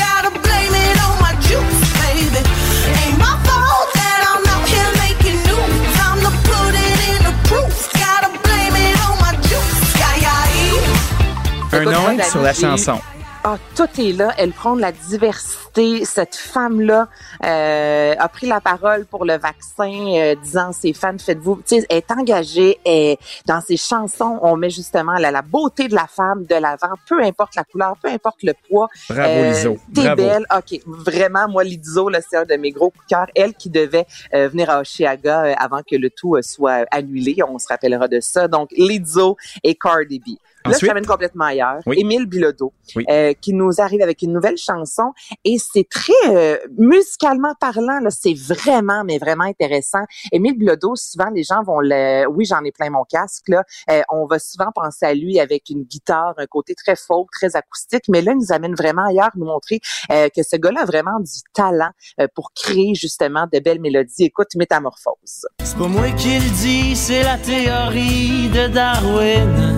Un 11.75 11.85
Dani, 11.85 12.23
sur 12.23 12.43
la 12.43 12.55
chanson. 12.55 13.01
Ah, 13.43 13.57
tout 13.75 13.89
est 13.99 14.13
là. 14.13 14.33
Elle 14.39 14.53
prend 14.53 14.77
de 14.77 14.81
la 14.81 14.93
diversité. 14.93 15.64
Cette 16.05 16.37
femme-là 16.37 17.09
euh, 17.45 18.15
a 18.17 18.29
pris 18.29 18.47
la 18.47 18.61
parole 18.61 19.07
pour 19.07 19.25
le 19.25 19.37
vaccin, 19.39 19.91
euh, 19.91 20.35
disant 20.37 20.71
ses 20.73 20.93
fans, 20.93 21.17
faites-vous. 21.19 21.57
Tu 21.67 21.81
sais, 21.81 21.87
elle 21.89 21.97
est 21.99 22.11
engagée. 22.13 22.79
Et 22.85 23.19
dans 23.47 23.61
ses 23.61 23.77
chansons, 23.77 24.39
on 24.43 24.57
met 24.57 24.71
justement 24.71 25.15
la, 25.15 25.31
la 25.33 25.43
beauté 25.43 25.89
de 25.89 25.95
la 25.95 26.07
femme 26.07 26.45
de 26.45 26.55
l'avant, 26.55 26.95
peu 27.09 27.21
importe 27.23 27.57
la 27.57 27.65
couleur, 27.65 27.97
peu 28.01 28.09
importe 28.09 28.43
le 28.45 28.53
poids. 28.69 28.89
Bravo, 29.09 29.29
Euh, 29.29 29.51
Lizzo. 29.51 29.77
T'es 29.95 30.03
Bravo. 30.03 30.17
belle. 30.17 30.47
OK. 30.57 30.81
Vraiment, 30.87 31.49
moi, 31.49 31.65
Lizzo, 31.65 32.09
là, 32.09 32.21
c'est 32.29 32.37
un 32.37 32.45
de 32.45 32.55
mes 32.55 32.71
gros 32.71 32.91
coups 32.91 33.05
de 33.07 33.09
cœur. 33.15 33.27
Elle 33.35 33.55
qui 33.55 33.69
devait 33.71 34.07
euh, 34.33 34.49
venir 34.49 34.71
à 34.71 34.81
Oshiaga 34.81 35.45
euh, 35.45 35.55
avant 35.59 35.81
que 35.83 35.97
le 35.97 36.09
tout 36.11 36.37
euh, 36.37 36.43
soit 36.43 36.87
annulé. 36.93 37.37
On 37.49 37.59
se 37.59 37.67
rappellera 37.69 38.07
de 38.07 38.21
ça. 38.21 38.47
Donc, 38.49 38.71
Lizzo 38.77 39.37
et 39.65 39.75
Cardi 39.75 40.21
B. 40.21 40.29
Là, 40.67 40.71
je 40.71 40.77
Ensuite? 40.77 40.89
t'amène 40.89 41.05
complètement 41.07 41.45
ailleurs. 41.45 41.81
Oui. 41.85 41.97
Émile 41.99 42.25
Bilodeau, 42.25 42.73
Oui. 42.97 43.05
euh, 43.11 43.35
qui 43.39 43.53
nous 43.53 43.83
arrive 43.83 44.01
avec 44.01 44.23
une 44.23 44.33
nouvelle 44.33 44.57
chanson. 44.57 45.13
Et 45.45 45.59
c'est 45.73 45.89
très 45.89 46.13
euh, 46.29 46.59
musicalement 46.79 47.55
parlant, 47.59 48.01
c'est 48.11 48.35
vraiment, 48.35 49.05
mais 49.05 49.19
vraiment 49.19 49.45
intéressant. 49.45 50.05
Émile 50.33 50.59
Bilodeau, 50.59 50.97
souvent, 50.97 51.31
les 51.35 51.43
gens 51.43 51.63
vont 51.63 51.81
le... 51.81 52.27
Oui, 52.27 52.45
j'en 52.45 52.63
ai 52.65 52.73
plein 52.73 52.91
mon 52.91 53.05
casque, 53.05 53.49
là. 53.49 53.65
Euh, 53.91 54.03
on 54.11 54.27
va 54.27 54.39
souvent 54.39 54.71
penser 54.75 55.07
à 55.07 55.15
lui 55.15 55.41
avec 55.41 55.71
une 55.71 55.83
guitare, 55.83 56.35
un 56.37 56.47
côté 56.47 56.75
très 56.75 56.97
folk, 56.97 57.29
très 57.33 57.57
acoustique. 57.57 58.05
Mais 58.09 58.23
là, 58.23 58.33
il 58.33 58.39
nous 58.39 58.53
amène 58.53 58.75
vraiment 58.75 59.07
ailleurs, 59.07 59.31
nous 59.37 59.47
montrer 59.47 59.81
euh, 60.11 60.29
que 60.35 60.43
ce 60.43 60.57
gars-là 60.57 60.83
a 60.83 60.85
vraiment 60.87 61.21
du 61.21 61.41
talent 61.53 61.91
euh, 62.21 62.27
pour 62.35 62.53
créer, 62.53 62.95
justement, 62.95 63.47
de 63.53 63.59
belles 63.59 63.81
mélodies. 63.81 64.25
Écoute, 64.25 64.55
Métamorphose. 64.57 65.47
C'est 65.63 65.79
pas 65.79 65.89
moi 65.89 66.11
qui 66.13 66.39
le 66.39 66.51
dis, 66.63 66.97
c'est 66.97 67.23
la 67.23 67.39
théorie 67.39 68.49
de 68.49 68.69
Darwin. 68.69 69.77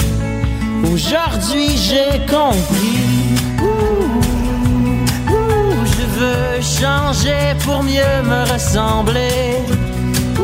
Aujourd'hui 0.93 1.68
j'ai 1.76 2.24
compris. 2.26 3.15
Je 6.61 6.80
veux 6.80 6.86
changer 6.86 7.54
pour 7.64 7.82
mieux 7.82 8.22
me 8.24 8.52
ressembler. 8.52 9.57
Ouh, 10.38 10.42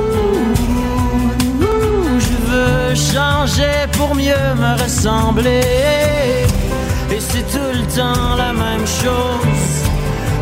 ouh, 1.61 2.21
je 2.21 2.51
veux 2.51 2.95
changer 2.95 3.87
pour 3.93 4.15
mieux 4.15 4.35
me 4.57 4.83
ressembler. 4.83 5.61
Et 7.11 7.21
c'est 7.21 7.47
tout 7.51 7.73
le 7.73 7.85
temps 7.95 8.37
la 8.37 8.53
même 8.53 8.87
chose. 8.87 9.85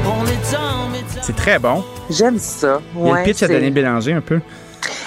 On 0.07 0.27
est 0.27 0.57
en 0.57 0.89
métal. 0.89 1.23
C'est 1.23 1.37
très 1.37 1.59
bon. 1.59 1.85
J'aime 2.11 2.39
ça. 2.39 2.81
Il 2.97 3.07
y 3.07 3.11
a 3.11 3.19
le 3.19 3.25
pitch 3.25 3.43
à 3.43 3.49
Danny 3.49 3.71
Bélanger 3.71 4.13
un 4.13 4.21
peu. 4.21 4.41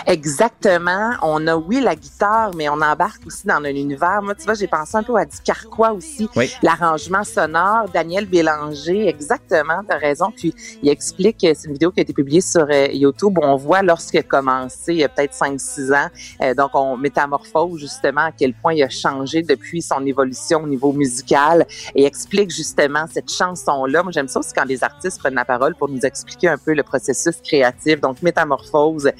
Exactement. 0.07 1.11
On 1.21 1.47
a, 1.47 1.55
oui, 1.55 1.79
la 1.79 1.95
guitare, 1.95 2.51
mais 2.55 2.69
on 2.69 2.81
embarque 2.81 3.25
aussi 3.25 3.47
dans 3.47 3.55
un 3.55 3.65
univers. 3.65 4.21
Moi, 4.21 4.35
tu 4.35 4.43
vois, 4.43 4.53
j'ai 4.53 4.67
pensé 4.67 4.97
un 4.97 5.03
peu 5.03 5.15
à 5.15 5.25
du 5.25 5.37
Carquois 5.43 5.91
aussi. 5.93 6.29
Oui. 6.35 6.51
L'arrangement 6.61 7.23
sonore, 7.23 7.89
Daniel 7.93 8.25
Bélanger, 8.25 9.07
exactement, 9.07 9.81
t'as 9.87 9.97
raison. 9.97 10.31
Puis, 10.35 10.53
il 10.81 10.89
explique, 10.89 11.37
c'est 11.41 11.65
une 11.65 11.73
vidéo 11.73 11.91
qui 11.91 11.99
a 11.99 12.03
été 12.03 12.13
publiée 12.13 12.41
sur 12.41 12.67
euh, 12.69 12.87
YouTube, 12.91 13.37
où 13.37 13.41
on 13.43 13.55
voit 13.55 13.81
lorsqu'il 13.81 14.19
a 14.19 14.23
commencé, 14.23 14.93
il 14.93 14.97
y 14.97 15.03
a 15.03 15.09
peut-être 15.09 15.33
5-6 15.33 15.93
ans. 15.93 16.07
Euh, 16.41 16.53
donc, 16.53 16.71
on 16.73 16.97
métamorphose 16.97 17.79
justement 17.79 18.21
à 18.21 18.31
quel 18.31 18.53
point 18.53 18.73
il 18.73 18.83
a 18.83 18.89
changé 18.89 19.41
depuis 19.41 19.81
son 19.81 20.05
évolution 20.05 20.63
au 20.63 20.67
niveau 20.67 20.91
musical 20.91 21.65
et 21.95 22.05
explique 22.05 22.51
justement 22.51 23.05
cette 23.11 23.31
chanson-là. 23.31 24.03
Moi, 24.03 24.11
j'aime 24.11 24.27
ça 24.27 24.39
aussi 24.39 24.51
quand 24.53 24.65
les 24.65 24.83
artistes 24.83 25.19
prennent 25.19 25.35
la 25.35 25.45
parole 25.45 25.75
pour 25.75 25.89
nous 25.89 26.01
expliquer 26.01 26.49
un 26.49 26.57
peu 26.57 26.73
le 26.73 26.83
processus 26.83 27.35
créatif. 27.43 28.01
Donc, 28.01 28.21
métamorphose 28.21 29.11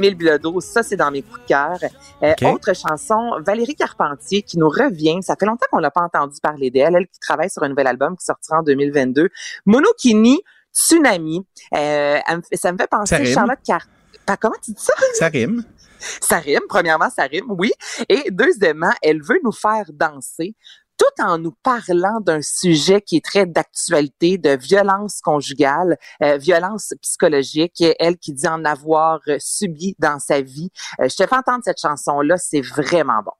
d'Émile 0.00 0.16
Bilodeau, 0.16 0.60
ça, 0.60 0.82
c'est 0.82 0.96
dans 0.96 1.10
mes 1.10 1.22
coups 1.22 1.40
de 1.42 1.46
cœur. 1.46 1.78
Euh. 2.22 2.34
Autre 2.52 2.72
chanson, 2.74 3.32
Valérie 3.44 3.74
Carpentier, 3.74 4.42
qui 4.42 4.58
nous 4.58 4.68
revient. 4.68 5.18
Ça 5.22 5.34
fait 5.38 5.46
longtemps 5.46 5.66
qu'on 5.72 5.80
n'a 5.80 5.90
pas 5.90 6.02
entendu 6.02 6.38
parler 6.40 6.70
d'elle. 6.70 6.94
Elle 6.94 7.06
qui 7.08 7.18
travaille 7.20 7.50
sur 7.50 7.62
un 7.62 7.68
nouvel 7.68 7.86
album 7.86 8.16
qui 8.16 8.24
sortira 8.24 8.58
en 8.58 8.62
2022. 8.62 9.28
Monokini, 9.66 10.40
Tsunami. 10.72 11.44
Euh, 11.76 12.18
ça 12.52 12.72
me 12.72 12.78
fait 12.78 12.86
penser. 12.86 13.16
Charlotte 13.26 13.58
Car... 13.66 13.82
Pas- 14.24 14.36
Comment 14.36 14.54
tu 14.62 14.72
dis 14.72 14.80
ça? 14.82 14.92
Ça 15.14 15.28
rime. 15.28 15.64
Ça 15.98 16.36
rime. 16.38 16.60
Premièrement, 16.68 17.10
ça 17.10 17.24
rime, 17.24 17.46
oui. 17.48 17.72
Et 18.08 18.30
deuxièmement, 18.30 18.92
elle 19.02 19.20
veut 19.22 19.40
nous 19.42 19.52
faire 19.52 19.86
danser 19.92 20.54
tout 20.98 21.22
en 21.22 21.38
nous 21.38 21.54
parlant 21.62 22.20
d'un 22.20 22.42
sujet 22.42 23.00
qui 23.00 23.16
est 23.16 23.24
très 23.24 23.46
d'actualité, 23.46 24.36
de 24.36 24.56
violence 24.56 25.20
conjugale, 25.22 25.96
euh, 26.22 26.36
violence 26.36 26.92
psychologique, 27.00 27.82
elle 27.98 28.18
qui 28.18 28.34
dit 28.34 28.48
en 28.48 28.64
avoir 28.64 29.20
euh, 29.28 29.36
subi 29.38 29.94
dans 29.98 30.18
sa 30.18 30.42
vie. 30.42 30.70
Euh, 31.00 31.08
je 31.08 31.16
te 31.16 31.26
fais 31.26 31.36
entendre 31.36 31.62
cette 31.64 31.80
chanson-là, 31.80 32.36
c'est 32.36 32.60
vraiment 32.60 33.22
bon. 33.24 33.32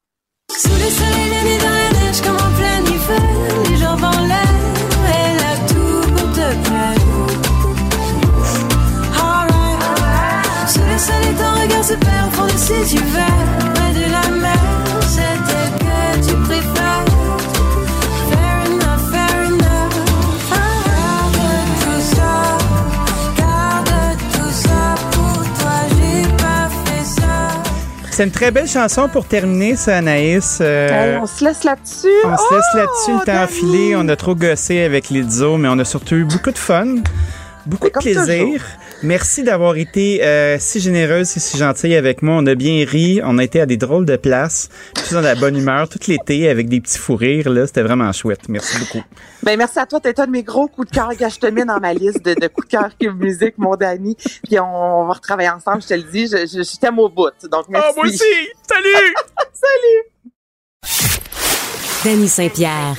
Sous 0.57 0.71
le 0.71 0.89
soleil, 0.89 1.29
ton 11.37 11.53
regard 11.61 11.89
C'est 28.19 28.25
une 28.25 28.33
très 28.33 28.51
belle 28.51 28.67
chanson 28.67 29.09
pour 29.09 29.27
terminer, 29.27 29.77
ça, 29.77 29.99
Anaïs. 29.99 30.59
Euh, 30.61 30.89
Hey, 31.15 31.19
on 31.23 31.27
se 31.29 31.45
laisse 31.45 31.63
là-dessus. 31.63 32.09
on 32.25 32.37
se 32.37 32.53
laisse 32.53 32.75
là-dessus, 32.75 33.11
le 33.13 33.17
Oh, 33.19 33.25
temps 33.25 33.33
Dani! 33.33 33.45
enfilé. 33.45 33.95
On 33.95 34.09
a 34.09 34.17
trop 34.17 34.35
gossé 34.35 34.81
avec 34.83 35.09
Lizzo, 35.11 35.57
mais 35.57 35.69
on 35.69 35.79
a 35.79 35.85
surtout 35.85 36.17
eu 36.17 36.25
beaucoup 36.25 36.51
de 36.51 36.59
fun, 36.59 36.97
beaucoup 37.69 37.89
de 37.89 37.93
plaisir. 37.93 38.25
toujours. 38.25 38.61
Merci 39.03 39.43
d'avoir 39.43 39.77
été 39.77 40.25
euh, 40.25 40.57
si 40.59 40.81
généreuse 40.81 41.37
et 41.37 41.41
si 41.41 41.57
gentille 41.57 41.95
avec 41.95 42.23
moi. 42.23 42.37
On 42.39 42.47
a 42.47 42.55
bien 42.55 42.85
ri. 42.87 43.21
On 43.25 43.39
a 43.39 43.45
été 43.45 43.61
à 43.61 43.67
des 43.67 43.77
drôles 43.77 44.07
de 44.07 44.17
places. 44.17 44.69
Tous 44.95 45.15
dans 45.15 45.21
la 45.21 45.35
bonne 45.35 45.57
humeur, 45.57 45.89
tout 45.89 45.99
l'été, 46.09 46.49
avec 46.49 46.69
des 46.69 46.81
petits 46.81 46.99
fous 46.99 47.17
rires. 47.17 47.49
Là, 47.49 47.67
C'était 47.67 47.83
vraiment 47.83 48.11
chouette. 48.13 48.49
Merci 48.49 48.79
beaucoup. 48.79 49.03
Ben 49.43 49.57
merci 49.57 49.79
à 49.79 49.87
toi, 49.87 50.01
t'es 50.01 50.19
un 50.19 50.27
de 50.27 50.33
mes 50.33 50.43
gros 50.43 50.67
coups 50.67 50.91
de 50.91 50.95
cœur. 50.95 51.11
Gars, 51.15 51.29
je 51.29 51.39
te 51.39 51.47
mets 51.47 51.65
dans 51.65 51.79
ma 51.79 51.95
liste 51.95 52.25
de, 52.25 52.35
de 52.35 52.49
coups 52.49 52.67
de 52.67 52.73
cœur 52.73 52.91
Cube 53.01 53.23
Musique, 53.23 53.55
mon 53.57 53.77
Dani. 53.77 54.17
Puis 54.45 54.59
on, 54.59 54.65
on 55.03 55.07
va 55.07 55.13
retravailler 55.13 55.51
ensemble, 55.51 55.83
je 55.83 55.89
te 55.89 55.95
le 55.95 56.03
dis. 56.03 56.27
Je, 56.27 56.39
je, 56.39 56.63
je 56.63 56.77
t'aime 56.79 56.99
au 56.99 57.09
bout. 57.09 57.31
Donc 57.51 57.67
merci. 57.69 58.19
Salut! 58.69 59.15
Salut! 59.53 60.05
Danny 62.05 62.29
Saint-Pierre. 62.29 62.97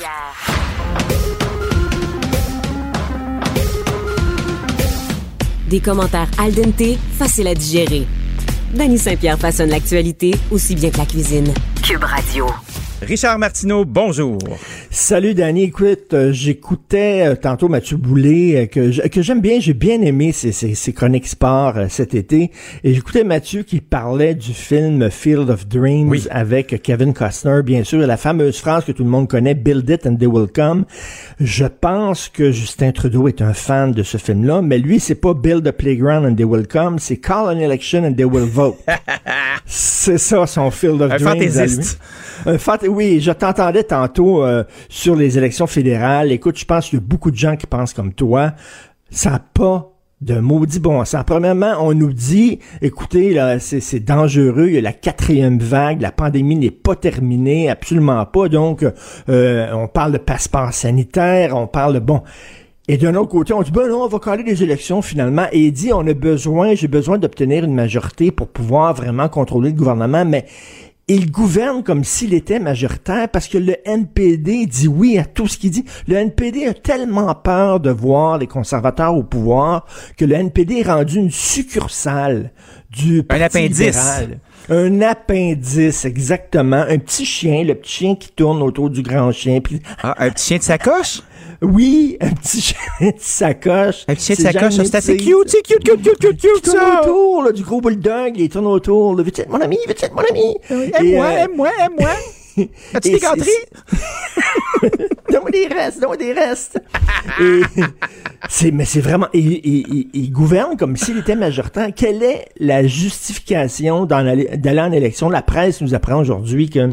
Des 5.70 5.78
commentaires 5.78 6.28
al 6.36 6.52
dente, 6.52 6.98
faciles 7.16 7.46
à 7.46 7.54
digérer. 7.54 8.04
Danny 8.74 8.98
Saint-Pierre 8.98 9.38
façonne 9.38 9.70
l'actualité 9.70 10.34
aussi 10.50 10.74
bien 10.74 10.90
que 10.90 10.98
la 10.98 11.06
cuisine. 11.06 11.54
Cube 11.80 12.02
Radio. 12.02 12.46
Richard 13.02 13.38
Martineau, 13.38 13.86
bonjour. 13.86 14.36
Salut 14.90 15.32
Danny, 15.32 15.64
écoute, 15.64 16.12
euh, 16.12 16.32
j'écoutais 16.32 17.28
euh, 17.28 17.34
tantôt 17.34 17.68
Mathieu 17.68 17.96
Boulay, 17.96 18.56
euh, 18.56 18.66
que, 18.66 19.08
que 19.08 19.22
j'aime 19.22 19.40
bien, 19.40 19.58
j'ai 19.58 19.72
bien 19.72 20.02
aimé 20.02 20.32
ses, 20.32 20.52
ses, 20.52 20.74
ses 20.74 20.92
chroniques 20.92 21.26
sport 21.26 21.78
euh, 21.78 21.86
cet 21.88 22.14
été, 22.14 22.50
et 22.84 22.92
j'écoutais 22.94 23.24
Mathieu 23.24 23.62
qui 23.62 23.80
parlait 23.80 24.34
du 24.34 24.52
film 24.52 25.10
Field 25.10 25.48
of 25.48 25.66
Dreams 25.66 26.10
Oui. 26.10 26.26
avec 26.30 26.82
Kevin 26.82 27.14
Costner, 27.14 27.62
bien 27.64 27.84
sûr, 27.84 28.02
et 28.02 28.06
la 28.06 28.18
fameuse 28.18 28.58
phrase 28.58 28.84
que 28.84 28.92
tout 28.92 29.04
le 29.04 29.10
monde 29.10 29.28
connaît, 29.28 29.54
Build 29.54 29.88
it 29.88 30.06
and 30.06 30.16
they 30.16 30.28
will 30.28 30.48
come. 30.54 30.84
Je 31.40 31.64
pense 31.64 32.28
que 32.28 32.52
Justin 32.52 32.92
Trudeau 32.92 33.28
est 33.28 33.40
un 33.40 33.54
fan 33.54 33.92
de 33.92 34.02
ce 34.02 34.18
film-là, 34.18 34.60
mais 34.60 34.76
lui, 34.78 35.00
c'est 35.00 35.14
pas 35.14 35.32
Build 35.32 35.66
a 35.66 35.72
playground 35.72 36.26
and 36.26 36.34
they 36.34 36.44
will 36.44 36.66
come, 36.68 36.98
c'est 36.98 37.16
Call 37.16 37.46
an 37.46 37.58
election 37.60 38.04
and 38.04 38.12
they 38.14 38.26
will 38.26 38.46
vote. 38.46 38.76
c'est 39.66 40.18
ça 40.18 40.46
son 40.46 40.70
Field 40.70 41.00
of 41.02 41.12
Un 41.12 41.16
Dreams. 41.16 41.28
fantaisiste. 41.28 42.00
Un 42.46 42.58
fant- 42.58 42.76
oui, 42.88 43.20
je 43.20 43.32
t'entendais 43.32 43.84
tantôt 43.84 44.44
euh, 44.44 44.64
sur 44.88 45.14
les 45.16 45.36
élections 45.38 45.66
fédérales. 45.66 46.32
Écoute, 46.32 46.58
je 46.58 46.64
pense 46.64 46.88
qu'il 46.88 46.98
y 46.98 47.02
a 47.02 47.04
beaucoup 47.06 47.30
de 47.30 47.36
gens 47.36 47.56
qui 47.56 47.66
pensent 47.66 47.92
comme 47.92 48.12
toi. 48.12 48.52
Ça 49.10 49.30
n'a 49.30 49.38
pas 49.40 49.86
de 50.20 50.38
maudit 50.38 50.80
bon 50.80 51.02
sens. 51.06 51.24
Premièrement, 51.26 51.76
on 51.80 51.94
nous 51.94 52.12
dit, 52.12 52.58
écoutez, 52.82 53.32
là, 53.32 53.58
c'est, 53.58 53.80
c'est 53.80 54.00
dangereux, 54.00 54.66
il 54.68 54.74
y 54.74 54.78
a 54.78 54.82
la 54.82 54.92
quatrième 54.92 55.58
vague, 55.58 56.02
la 56.02 56.12
pandémie 56.12 56.56
n'est 56.56 56.70
pas 56.70 56.94
terminée, 56.94 57.70
absolument 57.70 58.26
pas. 58.26 58.48
Donc, 58.50 58.84
euh, 59.30 59.66
on 59.72 59.88
parle 59.88 60.12
de 60.12 60.18
passeport 60.18 60.74
sanitaire, 60.74 61.56
on 61.56 61.66
parle 61.66 61.94
de 61.94 62.00
bon. 62.00 62.22
Et 62.92 62.96
d'un 62.96 63.14
autre 63.14 63.28
côté, 63.28 63.52
on 63.52 63.62
dit, 63.62 63.70
ben 63.70 63.86
non, 63.86 64.02
on 64.02 64.08
va 64.08 64.18
caler 64.18 64.42
les 64.42 64.64
élections 64.64 65.00
finalement. 65.00 65.46
Et 65.52 65.60
il 65.60 65.72
dit, 65.72 65.92
on 65.92 66.04
a 66.08 66.12
besoin, 66.12 66.74
j'ai 66.74 66.88
besoin 66.88 67.18
d'obtenir 67.18 67.62
une 67.62 67.72
majorité 67.72 68.32
pour 68.32 68.48
pouvoir 68.48 68.94
vraiment 68.94 69.28
contrôler 69.28 69.70
le 69.70 69.76
gouvernement, 69.76 70.24
mais 70.24 70.46
il 71.06 71.30
gouverne 71.30 71.84
comme 71.84 72.02
s'il 72.02 72.34
était 72.34 72.58
majoritaire 72.58 73.28
parce 73.28 73.46
que 73.46 73.58
le 73.58 73.76
NPD 73.84 74.66
dit 74.66 74.88
oui 74.88 75.18
à 75.18 75.24
tout 75.24 75.46
ce 75.46 75.56
qu'il 75.56 75.70
dit. 75.70 75.84
Le 76.08 76.16
NPD 76.16 76.66
a 76.66 76.74
tellement 76.74 77.32
peur 77.32 77.78
de 77.78 77.90
voir 77.90 78.38
les 78.38 78.48
conservateurs 78.48 79.14
au 79.14 79.22
pouvoir 79.22 79.86
que 80.16 80.24
le 80.24 80.34
NPD 80.34 80.80
est 80.80 80.90
rendu 80.90 81.18
une 81.18 81.30
succursale 81.30 82.50
du 82.90 83.22
Parti 83.22 83.44
appendice. 83.44 83.78
libéral. 83.78 84.40
Un 84.70 85.02
appendice, 85.02 86.04
exactement. 86.04 86.84
Un 86.88 86.98
petit 86.98 87.24
chien, 87.26 87.64
le 87.64 87.74
petit 87.74 87.90
chien 87.92 88.14
qui 88.14 88.30
tourne 88.30 88.62
autour 88.62 88.88
du 88.88 89.02
grand 89.02 89.32
chien. 89.32 89.60
Puis, 89.60 89.80
Ah, 90.02 90.14
un 90.18 90.30
petit 90.30 90.46
chien 90.46 90.58
de 90.58 90.62
sacoche? 90.62 91.22
oui, 91.60 92.16
un 92.20 92.30
petit 92.30 92.60
chien 92.62 92.76
de 93.00 93.12
sacoche. 93.18 94.04
Un 94.08 94.14
petit 94.14 94.26
chien 94.26 94.36
de 94.36 94.40
sacoche, 94.52 94.74
c'est 94.76 94.94
assez 94.94 95.16
cute, 95.16 95.48
c'est 95.48 95.62
cute, 95.62 95.82
cute, 95.84 96.02
cute, 96.02 96.18
cute, 96.18 96.40
cute, 96.40 96.62
tourne 96.62 96.78
ça! 96.78 97.00
autour 97.02 97.42
là, 97.42 97.52
du 97.52 97.62
gros 97.62 97.80
bulldog, 97.80 98.34
il 98.36 98.48
tourne 98.48 98.66
autour. 98.66 99.16
là. 99.16 99.22
Veux-tu 99.24 99.40
être 99.40 99.50
mon 99.50 99.60
ami? 99.60 99.76
Veux-tu 99.88 100.04
être 100.04 100.14
mon 100.14 100.22
ami? 100.30 100.56
Et, 100.70 100.74
Aime-moi, 100.96 101.26
euh, 101.26 101.44
aime-moi, 101.44 101.68
aime-moi. 101.84 102.10
As-tu 102.94 103.10
des 103.12 103.18
gâteries? 103.18 103.50
Donne-moi 105.30 105.50
des 105.50 105.66
restes, 105.68 106.00
donne-moi 106.00 106.16
des 106.16 106.32
restes. 106.32 106.80
Et 107.40 107.60
c'est, 108.48 108.70
mais 108.70 108.84
c'est 108.84 109.00
vraiment, 109.00 109.28
il, 109.32 109.52
il- 109.52 109.86
il- 109.88 110.08
il 110.12 110.30
gouverne 110.32 110.76
comme 110.76 110.96
s'il 110.96 111.18
était 111.18 111.36
majoritaire. 111.36 111.88
Quelle 111.94 112.22
est 112.22 112.46
la 112.58 112.86
justification 112.86 114.06
d'aller 114.06 114.48
en 114.80 114.92
élection? 114.92 115.28
La 115.28 115.42
presse 115.42 115.80
nous 115.80 115.94
apprend 115.94 116.16
aujourd'hui 116.20 116.68
que 116.70 116.90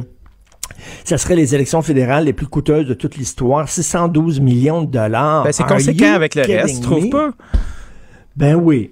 ça 1.04 1.18
serait 1.18 1.36
les 1.36 1.56
élections 1.56 1.82
fédérales 1.82 2.26
les 2.26 2.34
plus 2.34 2.48
coûteuses 2.48 2.86
de 2.86 2.94
toute 2.94 3.16
l'histoire. 3.16 3.68
612 3.70 4.40
millions 4.42 4.84
de 4.84 4.92
dollars. 4.92 5.44
Ben, 5.44 5.52
c'est 5.52 5.66
conséquent 5.66 6.14
avec 6.14 6.36
le 6.36 6.44
reste, 6.44 6.76
tu 6.76 6.82
trouves 6.82 7.10
pas? 7.10 7.32
Ben 8.36 8.56
oui. 8.56 8.92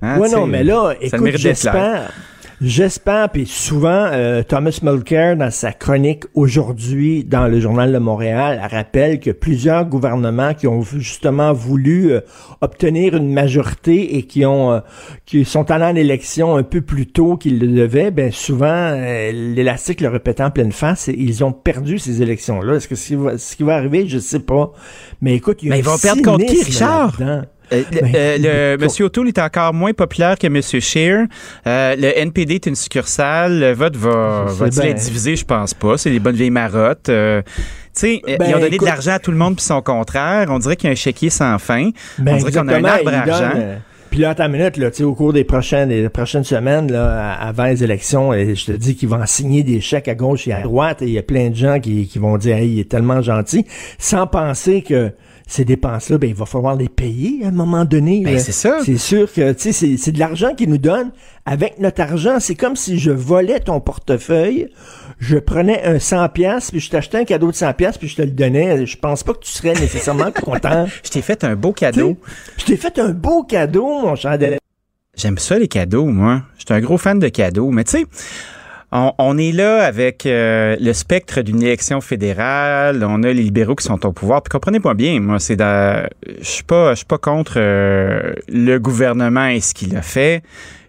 Hein, 0.00 0.18
ouais, 0.20 0.30
non, 0.30 0.46
mais 0.46 0.62
là, 0.62 0.94
écoute, 1.00 1.36
j'espère, 1.36 2.12
j'espère, 2.60 3.30
puis 3.30 3.46
souvent, 3.46 4.08
euh, 4.12 4.42
Thomas 4.42 4.78
Mulcair, 4.82 5.36
dans 5.36 5.50
sa 5.50 5.72
chronique 5.72 6.24
aujourd'hui 6.34 7.24
dans 7.24 7.46
le 7.46 7.60
Journal 7.60 7.92
de 7.92 7.98
Montréal, 7.98 8.60
rappelle 8.70 9.20
que 9.20 9.30
plusieurs 9.30 9.84
gouvernements 9.84 10.54
qui 10.54 10.66
ont 10.66 10.82
justement 10.82 11.52
voulu 11.52 12.12
euh, 12.12 12.20
obtenir 12.60 13.16
une 13.16 13.32
majorité 13.32 14.16
et 14.16 14.22
qui 14.22 14.44
ont, 14.44 14.72
euh, 14.72 14.80
qui 15.26 15.44
sont 15.44 15.70
allés 15.70 15.84
en 15.84 15.94
élection 15.94 16.56
un 16.56 16.62
peu 16.62 16.80
plus 16.80 17.06
tôt 17.06 17.36
qu'ils 17.36 17.58
le 17.58 17.68
devaient, 17.68 18.10
ben 18.10 18.32
souvent, 18.32 18.92
l'élastique 19.32 20.00
le 20.00 20.08
répétant 20.08 20.46
en 20.46 20.50
pleine 20.50 20.72
face, 20.72 21.08
et 21.08 21.14
ils 21.16 21.44
ont 21.44 21.52
perdu 21.52 21.98
ces 21.98 22.22
élections-là. 22.22 22.74
Est-ce 22.74 22.88
que 22.88 22.94
ce 22.94 23.06
qui 23.08 23.14
va, 23.14 23.38
ce 23.38 23.56
qui 23.56 23.62
va 23.62 23.76
arriver, 23.76 24.06
je 24.08 24.18
sais 24.18 24.40
pas. 24.40 24.72
Mais 25.20 25.34
écoute, 25.34 25.62
il 25.62 25.68
y 25.68 25.68
a 25.70 25.74
Mais 25.74 25.76
un 25.76 25.80
ils 25.80 25.84
vont 25.84 25.98
perdre 25.98 26.22
contre 26.22 26.46
qui, 26.46 26.62
Richard? 26.62 27.16
là-dedans. 27.20 27.46
Euh, 27.72 27.82
Ben, 27.92 28.12
euh, 28.14 28.74
le. 28.76 28.82
Monsieur 28.84 29.06
O'Toole 29.06 29.28
est 29.28 29.38
encore 29.38 29.74
moins 29.74 29.92
populaire 29.92 30.38
que 30.38 30.46
Monsieur 30.46 30.80
Scheer. 30.80 31.26
Euh, 31.66 31.94
le 31.96 32.18
NPD 32.18 32.56
est 32.56 32.66
une 32.66 32.74
succursale. 32.74 33.60
Le 33.60 33.72
vote 33.72 33.96
va, 33.96 34.46
va-t-il 34.48 34.80
bien. 34.82 34.90
être 34.90 34.98
divisé? 35.02 35.36
Je 35.36 35.44
pense 35.44 35.74
pas. 35.74 35.96
C'est 35.98 36.10
des 36.10 36.20
bonnes 36.20 36.36
vieilles 36.36 36.50
marottes. 36.50 37.08
Euh, 37.08 37.42
tu 37.42 37.50
sais, 37.94 38.22
euh, 38.28 38.36
Ben, 38.38 38.46
ils 38.48 38.54
ont 38.54 38.58
donné 38.58 38.66
écoute- 38.76 38.80
de 38.86 38.90
l'argent 38.92 39.12
à 39.12 39.18
tout 39.18 39.30
le 39.30 39.36
monde 39.36 39.56
puis 39.56 39.64
son 39.64 39.82
contraire. 39.82 40.46
On 40.50 40.58
dirait 40.58 40.76
qu'il 40.76 40.86
y 40.86 40.90
a 40.90 40.92
un 40.92 40.96
chéquier 40.96 41.30
sans 41.30 41.58
fin. 41.58 41.90
Ben, 42.18 42.34
On 42.34 42.36
dirait 42.38 42.52
qu'on 42.52 42.68
a 42.68 42.76
un 42.76 42.84
arbre 42.84 43.08
à 43.08 43.12
il 43.12 43.24
donne, 43.24 43.32
argent. 43.34 43.58
Puis 44.10 44.20
là, 44.20 44.34
une 44.38 44.52
minute, 44.52 44.78
là, 44.78 44.88
au 45.02 45.14
cours 45.14 45.34
des 45.34 45.44
prochaines, 45.44 45.90
des 45.90 46.08
prochaines 46.08 46.44
semaines, 46.44 46.90
là, 46.90 47.32
avant 47.34 47.64
les 47.66 47.84
élections, 47.84 48.32
je 48.32 48.64
te 48.64 48.72
dis 48.72 48.96
qu'ils 48.96 49.08
vont 49.10 49.20
signer 49.26 49.62
des 49.62 49.82
chèques 49.82 50.08
à 50.08 50.14
gauche 50.14 50.48
et 50.48 50.52
à 50.52 50.62
droite, 50.62 51.02
et 51.02 51.06
il 51.06 51.12
y 51.12 51.18
a 51.18 51.22
plein 51.22 51.50
de 51.50 51.54
gens 51.54 51.78
qui, 51.78 52.08
qui 52.08 52.18
vont 52.18 52.38
dire, 52.38 52.56
hey, 52.56 52.70
il 52.72 52.80
est 52.80 52.88
tellement 52.90 53.20
gentil, 53.20 53.66
sans 53.98 54.26
penser 54.26 54.80
que 54.80 55.12
ces 55.50 55.64
dépenses-là, 55.64 56.18
ben, 56.18 56.28
il 56.28 56.36
va 56.36 56.44
falloir 56.44 56.76
les 56.76 56.90
payer 56.90 57.44
à 57.44 57.48
un 57.48 57.52
moment 57.52 57.84
donné. 57.86 58.20
Ben, 58.22 58.38
c'est 58.38 58.52
ça. 58.52 58.80
C'est 58.84 58.98
sûr 58.98 59.32
que, 59.32 59.52
tu 59.52 59.72
sais, 59.72 59.96
c'est- 59.96 60.12
de 60.12 60.18
l'argent 60.18 60.54
qu'ils 60.54 60.68
nous 60.68 60.76
donnent. 60.78 61.10
Avec 61.46 61.78
notre 61.80 62.02
argent, 62.02 62.38
c'est 62.38 62.54
comme 62.54 62.76
si 62.76 62.98
je 62.98 63.10
volais 63.10 63.58
ton 63.58 63.80
portefeuille, 63.80 64.68
je 65.18 65.38
prenais 65.38 65.82
un 65.84 65.98
100 65.98 66.28
pièces 66.28 66.70
puis 66.70 66.80
je 66.80 66.90
t'achetais 66.90 67.16
un 67.18 67.24
cadeau 67.24 67.50
de 67.50 67.56
100 67.56 67.72
pièces 67.72 67.96
puis 67.96 68.08
je 68.08 68.16
te 68.16 68.22
le 68.22 68.30
donnais. 68.30 68.84
Je 68.84 68.98
pense 68.98 69.22
pas 69.24 69.32
que 69.32 69.40
tu 69.40 69.50
serais 69.50 69.72
nécessairement 69.72 70.30
content. 70.44 70.86
Je 71.02 71.08
t'ai 71.08 71.22
fait 71.22 71.42
un 71.44 71.56
beau 71.56 71.72
cadeau. 71.72 72.18
Je 72.58 72.66
t'ai 72.66 72.76
fait 72.76 72.98
un 72.98 73.08
beau 73.10 73.42
cadeau, 73.42 73.86
mon 73.86 74.14
cher 74.16 74.38
Delay. 74.38 74.58
J'aime 75.16 75.38
ça, 75.38 75.58
les 75.58 75.66
cadeaux, 75.68 76.04
moi. 76.04 76.42
Je 76.58 76.64
suis 76.66 76.74
un 76.74 76.80
gros 76.80 76.98
fan 76.98 77.18
de 77.18 77.28
cadeaux. 77.28 77.70
Mais 77.70 77.84
tu 77.84 77.92
sais, 77.92 78.06
on, 78.90 79.36
est 79.36 79.52
là 79.52 79.84
avec 79.84 80.24
euh, 80.24 80.76
le 80.80 80.92
spectre 80.94 81.42
d'une 81.42 81.62
élection 81.62 82.00
fédérale. 82.00 83.04
On 83.06 83.22
a 83.22 83.28
les 83.28 83.42
libéraux 83.42 83.74
qui 83.74 83.84
sont 83.84 84.04
au 84.06 84.12
pouvoir. 84.12 84.42
Puis 84.42 84.50
comprenez 84.50 84.80
pas 84.80 84.94
bien, 84.94 85.20
moi, 85.20 85.38
c'est 85.38 85.58
je 85.58 86.08
suis 86.40 86.64
pas, 86.64 86.92
je 86.92 86.98
suis 86.98 87.06
pas 87.06 87.18
contre 87.18 87.54
euh, 87.56 88.32
le 88.48 88.78
gouvernement 88.78 89.48
et 89.48 89.60
ce 89.60 89.74
qu'il 89.74 89.94
a 89.96 90.02
fait. 90.02 90.42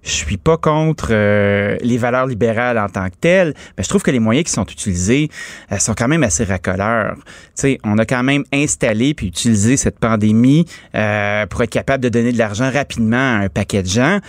Je 0.03 0.11
suis 0.11 0.37
pas 0.37 0.57
contre 0.57 1.09
euh, 1.11 1.77
les 1.81 1.97
valeurs 1.97 2.27
libérales 2.27 2.77
en 2.77 2.87
tant 2.87 3.09
que 3.09 3.15
telles, 3.19 3.53
mais 3.77 3.83
je 3.83 3.89
trouve 3.89 4.01
que 4.01 4.11
les 4.11 4.19
moyens 4.19 4.45
qui 4.45 4.53
sont 4.53 4.65
utilisés 4.65 5.29
euh, 5.71 5.77
sont 5.77 5.93
quand 5.93 6.07
même 6.07 6.23
assez 6.23 6.43
racoleurs. 6.43 7.15
Tu 7.15 7.23
sais, 7.55 7.77
on 7.83 7.97
a 7.97 8.05
quand 8.05 8.23
même 8.23 8.43
installé 8.53 9.13
puis 9.13 9.27
utilisé 9.27 9.77
cette 9.77 9.99
pandémie 9.99 10.65
euh, 10.95 11.45
pour 11.47 11.63
être 11.63 11.69
capable 11.69 12.03
de 12.03 12.09
donner 12.09 12.31
de 12.31 12.37
l'argent 12.37 12.69
rapidement 12.71 13.17
à 13.17 13.43
un 13.43 13.49
paquet 13.49 13.83
de 13.83 13.87
gens. 13.87 14.19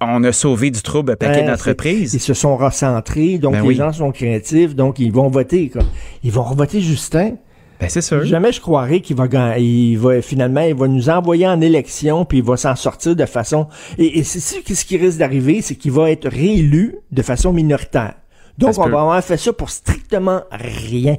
On 0.00 0.24
a 0.24 0.32
sauvé 0.32 0.70
du 0.70 0.82
trouble 0.82 1.12
un 1.12 1.16
paquet 1.16 1.44
d'entreprises. 1.44 2.14
Ils 2.14 2.20
se 2.20 2.34
sont 2.34 2.56
recentrés, 2.56 3.38
donc 3.38 3.52
Ben 3.52 3.62
les 3.62 3.68
oui. 3.68 3.74
gens 3.74 3.92
sont 3.92 4.12
créatifs, 4.12 4.74
donc 4.74 4.98
ils 4.98 5.12
vont 5.12 5.28
voter. 5.28 5.68
Quoi. 5.70 5.82
Ils 6.22 6.32
vont 6.32 6.42
revoter 6.42 6.80
Justin. 6.80 7.32
Ben, 7.80 7.88
c'est 7.88 8.00
sûr. 8.00 8.24
Jamais 8.24 8.50
je 8.52 8.60
croirais 8.60 9.00
qu'il 9.00 9.14
va, 9.16 9.28
ga- 9.28 9.56
il 9.58 9.96
va 9.98 10.20
finalement, 10.20 10.62
il 10.62 10.74
va 10.74 10.88
nous 10.88 11.08
envoyer 11.08 11.46
en 11.46 11.60
élection, 11.60 12.24
puis 12.24 12.38
il 12.38 12.44
va 12.44 12.56
s'en 12.56 12.74
sortir 12.74 13.14
de 13.14 13.24
façon. 13.26 13.68
Et, 13.98 14.18
et 14.18 14.24
c'est 14.24 14.40
ce 14.40 14.84
qui 14.84 14.96
risque 14.96 15.18
d'arriver, 15.18 15.62
c'est 15.62 15.76
qu'il 15.76 15.92
va 15.92 16.10
être 16.10 16.28
réélu 16.28 16.96
de 17.12 17.22
façon 17.22 17.52
minoritaire. 17.52 18.14
Donc 18.58 18.76
on 18.78 18.84
peut. 18.84 18.90
va 18.90 19.00
avoir 19.02 19.22
fait 19.24 19.36
ça 19.36 19.52
pour 19.52 19.70
strictement 19.70 20.42
rien. 20.50 21.16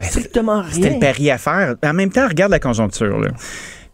Strictement 0.00 0.62
Ben, 0.62 0.68
C'était 0.70 0.86
rien. 0.88 0.94
le 0.94 1.00
pari 1.00 1.30
à 1.30 1.38
faire. 1.38 1.74
En 1.84 1.92
même 1.92 2.10
temps, 2.10 2.28
regarde 2.28 2.52
la 2.52 2.60
conjoncture. 2.60 3.18
Là. 3.18 3.30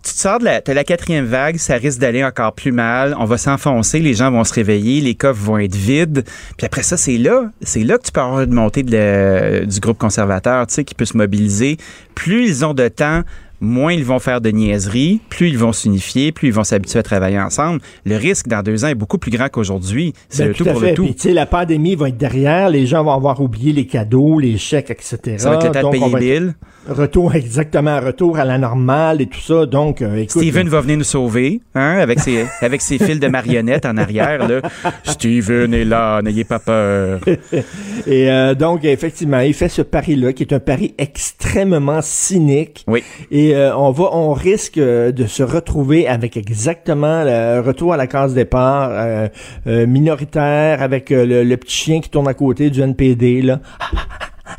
Tu 0.02 0.14
te 0.14 0.18
sors 0.18 0.38
de 0.38 0.44
la, 0.44 0.84
quatrième 0.84 1.26
vague, 1.26 1.56
ça 1.58 1.74
risque 1.74 1.98
d'aller 2.00 2.24
encore 2.24 2.54
plus 2.54 2.72
mal. 2.72 3.14
On 3.18 3.26
va 3.26 3.36
s'enfoncer, 3.36 4.00
les 4.00 4.14
gens 4.14 4.30
vont 4.30 4.44
se 4.44 4.54
réveiller, 4.54 5.02
les 5.02 5.14
coffres 5.14 5.42
vont 5.42 5.58
être 5.58 5.74
vides. 5.74 6.24
Puis 6.56 6.64
après 6.66 6.82
ça, 6.82 6.96
c'est 6.96 7.18
là, 7.18 7.50
c'est 7.60 7.84
là 7.84 7.98
que 7.98 8.04
tu 8.04 8.12
peux 8.12 8.20
avoir 8.20 8.40
une 8.40 8.54
montée 8.54 8.82
de 8.82 8.92
la- 8.96 9.60
du 9.66 9.78
groupe 9.78 9.98
conservateur, 9.98 10.66
tu 10.66 10.74
sais, 10.74 10.84
qui 10.84 10.94
peut 10.94 11.04
se 11.04 11.18
mobiliser. 11.18 11.76
Plus 12.14 12.48
ils 12.48 12.64
ont 12.64 12.72
de 12.72 12.88
temps, 12.88 13.22
moins 13.60 13.92
ils 13.92 14.04
vont 14.06 14.18
faire 14.20 14.40
de 14.40 14.48
niaiseries, 14.50 15.20
plus 15.28 15.48
ils 15.50 15.58
vont 15.58 15.74
s'unifier, 15.74 16.32
plus 16.32 16.48
ils 16.48 16.54
vont 16.54 16.64
s'habituer 16.64 16.98
à 17.00 17.02
travailler 17.02 17.38
ensemble. 17.38 17.80
Le 18.06 18.16
risque 18.16 18.48
dans 18.48 18.62
deux 18.62 18.86
ans 18.86 18.88
est 18.88 18.94
beaucoup 18.94 19.18
plus 19.18 19.30
grand 19.30 19.50
qu'aujourd'hui. 19.50 20.14
C'est 20.30 20.44
Ben, 20.44 20.48
le 20.48 20.54
tout, 20.54 20.64
à 20.66 20.72
pour 20.72 20.80
fait. 20.80 20.88
le 20.90 20.94
tout. 20.94 21.14
Puis, 21.14 21.32
la 21.34 21.44
pandémie 21.44 21.94
va 21.94 22.08
être 22.08 22.16
derrière, 22.16 22.70
les 22.70 22.86
gens 22.86 23.04
vont 23.04 23.12
avoir 23.12 23.38
oublié 23.42 23.74
les 23.74 23.86
cadeaux, 23.86 24.38
les 24.38 24.56
chèques, 24.56 24.90
etc. 24.90 25.34
Ça 25.36 25.50
va 25.50 25.56
être 25.56 25.66
le 25.66 25.72
temps 25.82 25.90
de 25.90 25.92
payer 25.92 26.06
les 26.20 26.28
être- 26.36 26.40
billes. 26.44 26.54
Retour, 26.88 27.34
exactement, 27.34 28.00
retour 28.00 28.38
à 28.38 28.44
la 28.44 28.58
normale 28.58 29.20
et 29.20 29.26
tout 29.26 29.40
ça. 29.40 29.66
Donc, 29.66 30.02
euh, 30.02 30.16
écoute. 30.16 30.42
Steven 30.42 30.68
va 30.68 30.80
venir 30.80 30.96
nous 30.98 31.04
sauver, 31.04 31.60
hein, 31.74 31.98
avec 31.98 32.20
ses, 32.20 32.46
avec 32.60 32.80
ses 32.80 32.98
fils 32.98 33.20
de 33.20 33.28
marionnettes 33.28 33.86
en 33.86 33.96
arrière, 33.96 34.48
là. 34.48 34.60
Steven 35.04 35.74
est 35.74 35.84
là, 35.84 36.22
n'ayez 36.22 36.44
pas 36.44 36.58
peur. 36.58 37.20
Et 38.06 38.30
euh, 38.30 38.54
donc, 38.54 38.84
effectivement, 38.84 39.40
il 39.40 39.54
fait 39.54 39.68
ce 39.68 39.82
pari-là, 39.82 40.32
qui 40.32 40.42
est 40.42 40.52
un 40.52 40.60
pari 40.60 40.94
extrêmement 40.98 42.00
cynique. 42.02 42.84
Oui. 42.86 43.02
Et 43.30 43.54
euh, 43.54 43.76
on 43.76 43.90
va, 43.90 44.08
on 44.12 44.32
risque 44.32 44.78
euh, 44.78 45.12
de 45.12 45.26
se 45.26 45.42
retrouver 45.42 46.08
avec 46.08 46.36
exactement 46.36 47.24
le 47.24 47.60
retour 47.60 47.92
à 47.92 47.96
la 47.96 48.06
case 48.06 48.34
départ 48.34 48.90
euh, 48.92 49.28
euh, 49.66 49.86
minoritaire, 49.86 50.82
avec 50.82 51.10
euh, 51.12 51.26
le, 51.26 51.44
le 51.44 51.56
petit 51.56 51.76
chien 51.76 52.00
qui 52.00 52.08
tourne 52.10 52.28
à 52.28 52.34
côté 52.34 52.70
du 52.70 52.80
NPD, 52.80 53.42
là. 53.42 53.60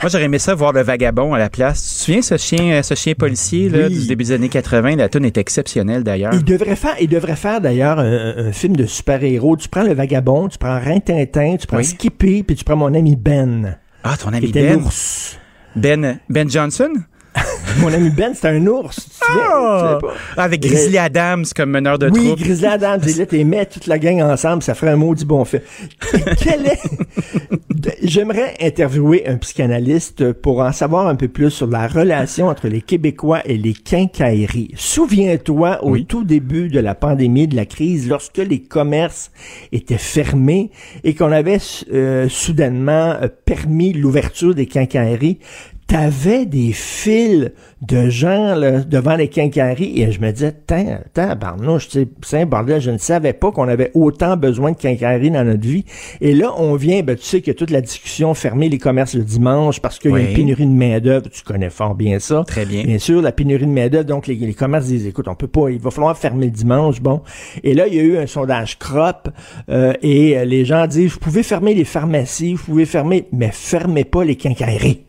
Moi, 0.01 0.09
j'aurais 0.09 0.23
aimé 0.25 0.39
ça 0.39 0.55
voir 0.55 0.73
le 0.73 0.81
vagabond 0.81 1.33
à 1.33 1.39
la 1.39 1.49
place. 1.49 1.81
Tu 1.83 1.89
te 1.97 2.03
souviens, 2.03 2.21
ce 2.21 2.37
chien, 2.37 2.71
euh, 2.73 2.81
ce 2.83 2.95
chien 2.95 3.13
policier, 3.13 3.69
là, 3.69 3.87
Oui. 3.87 3.99
du 4.01 4.07
début 4.07 4.23
des 4.23 4.31
années 4.31 4.49
80? 4.49 4.95
La 4.95 5.09
tune 5.09 5.25
est 5.25 5.37
exceptionnelle, 5.37 6.03
d'ailleurs. 6.03 6.33
Il 6.33 6.43
devrait 6.43 6.75
faire, 6.75 6.95
il 6.99 7.07
devrait 7.09 7.35
faire 7.35 7.61
d'ailleurs 7.61 7.99
un, 7.99 8.33
un 8.47 8.51
film 8.51 8.75
de 8.75 8.85
super-héros. 8.85 9.57
Tu 9.57 9.67
prends 9.69 9.83
le 9.83 9.93
vagabond, 9.93 10.47
tu 10.47 10.57
prends 10.57 10.79
Rintintin, 10.79 11.57
tu 11.59 11.67
prends 11.67 11.77
Oui. 11.77 11.85
Skippy, 11.85 12.43
puis 12.43 12.55
tu 12.55 12.63
prends 12.63 12.75
mon 12.77 12.93
ami 12.93 13.15
Ben. 13.15 13.77
Ah, 14.03 14.15
ton 14.17 14.33
ami 14.33 14.51
Ben? 14.51 14.81
Ben, 15.75 16.19
Ben 16.29 16.49
Johnson? 16.49 16.89
Mon 17.79 17.91
ami 17.93 18.09
Ben, 18.09 18.33
c'était 18.33 18.49
un 18.49 18.67
ours. 18.67 18.95
Tu 18.95 19.01
te 19.09 19.25
souviens? 19.25 19.43
Tu 19.43 19.51
Ah! 19.53 19.97
pas? 20.01 20.13
Avec 20.43 20.61
Grizzly 20.61 20.97
Adams 20.97 21.45
comme 21.55 21.71
meneur 21.71 21.97
de 21.97 22.09
Oui, 22.09 22.25
troupe. 22.27 22.39
Grizzly 22.39 22.67
Adams, 22.67 22.99
et 23.07 23.37
là, 23.37 23.43
mets 23.45 23.65
toute 23.65 23.87
la 23.87 23.97
gang 23.97 24.21
ensemble, 24.21 24.61
ça 24.61 24.73
ferait 24.75 24.91
un 24.91 24.97
maudit 24.97 25.25
bon 25.25 25.45
fait. 25.45 25.63
Quel 26.41 26.65
est... 26.67 26.79
J'aimerais 28.03 28.55
interviewer 28.61 29.27
un 29.27 29.37
psychanalyste 29.37 30.33
pour 30.33 30.59
en 30.59 30.71
savoir 30.71 31.07
un 31.07 31.15
peu 31.15 31.27
plus 31.29 31.49
sur 31.49 31.67
la 31.67 31.87
relation 31.87 32.47
entre 32.47 32.67
les 32.67 32.81
Québécois 32.81 33.41
et 33.45 33.57
les 33.57 33.73
quincailleries. 33.73 34.71
Souviens-toi, 34.75 35.83
au 35.83 35.91
Oui. 35.91 36.05
tout 36.05 36.23
début 36.23 36.67
de 36.67 36.79
la 36.79 36.93
pandémie, 36.93 37.47
de 37.47 37.55
la 37.55 37.65
crise, 37.65 38.07
lorsque 38.07 38.37
les 38.37 38.61
commerces 38.61 39.31
étaient 39.71 39.97
fermés 39.97 40.69
et 41.03 41.15
qu'on 41.15 41.31
avait 41.31 41.57
euh, 41.91 42.27
soudainement 42.29 43.15
euh, 43.21 43.27
permis 43.45 43.93
l'ouverture 43.93 44.53
des 44.53 44.67
quincailleries, 44.67 45.39
t'avais 45.91 46.45
des 46.45 46.71
fils 46.71 47.51
de 47.81 48.09
gens 48.09 48.55
là, 48.55 48.79
devant 48.79 49.17
les 49.17 49.27
quincailleries 49.27 50.01
et 50.01 50.13
je 50.13 50.21
me 50.21 50.31
disais, 50.31 50.53
tiens, 50.65 50.99
attends, 51.05 51.35
barnouche, 51.35 51.89
c'est 52.21 52.39
un 52.39 52.45
bordel, 52.45 52.79
je 52.79 52.91
ne 52.91 52.97
savais 52.97 53.33
pas 53.33 53.51
qu'on 53.51 53.67
avait 53.67 53.91
autant 53.93 54.37
besoin 54.37 54.71
de 54.71 54.77
quincailleries 54.77 55.31
dans 55.31 55.43
notre 55.43 55.67
vie. 55.67 55.83
Et 56.21 56.33
là, 56.33 56.53
on 56.57 56.75
vient, 56.75 57.03
ben, 57.03 57.17
tu 57.17 57.25
sais 57.25 57.41
qu'il 57.41 57.49
y 57.49 57.55
a 57.55 57.55
toute 57.55 57.71
la 57.71 57.81
discussion, 57.81 58.33
fermer 58.33 58.69
les 58.69 58.77
commerces 58.77 59.15
le 59.15 59.23
dimanche 59.23 59.81
parce 59.81 59.99
qu'il 59.99 60.11
y 60.11 60.15
a 60.15 60.19
une 60.19 60.33
pénurie 60.33 60.65
de 60.65 60.71
main-d'œuvre, 60.71 61.27
tu 61.29 61.43
connais 61.43 61.69
fort 61.69 61.93
bien 61.93 62.19
ça. 62.19 62.45
Très 62.47 62.65
bien. 62.65 62.83
Bien 62.83 62.97
sûr, 62.97 63.21
la 63.21 63.33
pénurie 63.33 63.65
de 63.65 63.71
main-d'œuvre, 63.71 64.05
donc 64.05 64.27
les, 64.27 64.35
les 64.35 64.53
commerces 64.53 64.85
disent, 64.85 65.07
écoute, 65.07 65.27
on 65.27 65.35
peut 65.35 65.47
pas, 65.47 65.71
il 65.71 65.79
va 65.79 65.91
falloir 65.91 66.17
fermer 66.17 66.45
le 66.45 66.51
dimanche, 66.51 67.01
bon. 67.01 67.21
Et 67.65 67.73
là, 67.73 67.87
il 67.87 67.95
y 67.95 67.99
a 67.99 68.03
eu 68.03 68.17
un 68.17 68.27
sondage 68.27 68.79
crop 68.79 69.27
euh, 69.67 69.91
et 70.01 70.45
les 70.45 70.63
gens 70.63 70.87
disent, 70.87 71.11
vous 71.11 71.19
pouvez 71.19 71.43
fermer 71.43 71.73
les 71.73 71.83
pharmacies, 71.83 72.53
vous 72.53 72.63
pouvez 72.63 72.85
fermer, 72.85 73.27
mais 73.33 73.49
fermez 73.51 74.05
pas 74.05 74.23
les 74.23 74.37
quincailleries. 74.37 75.01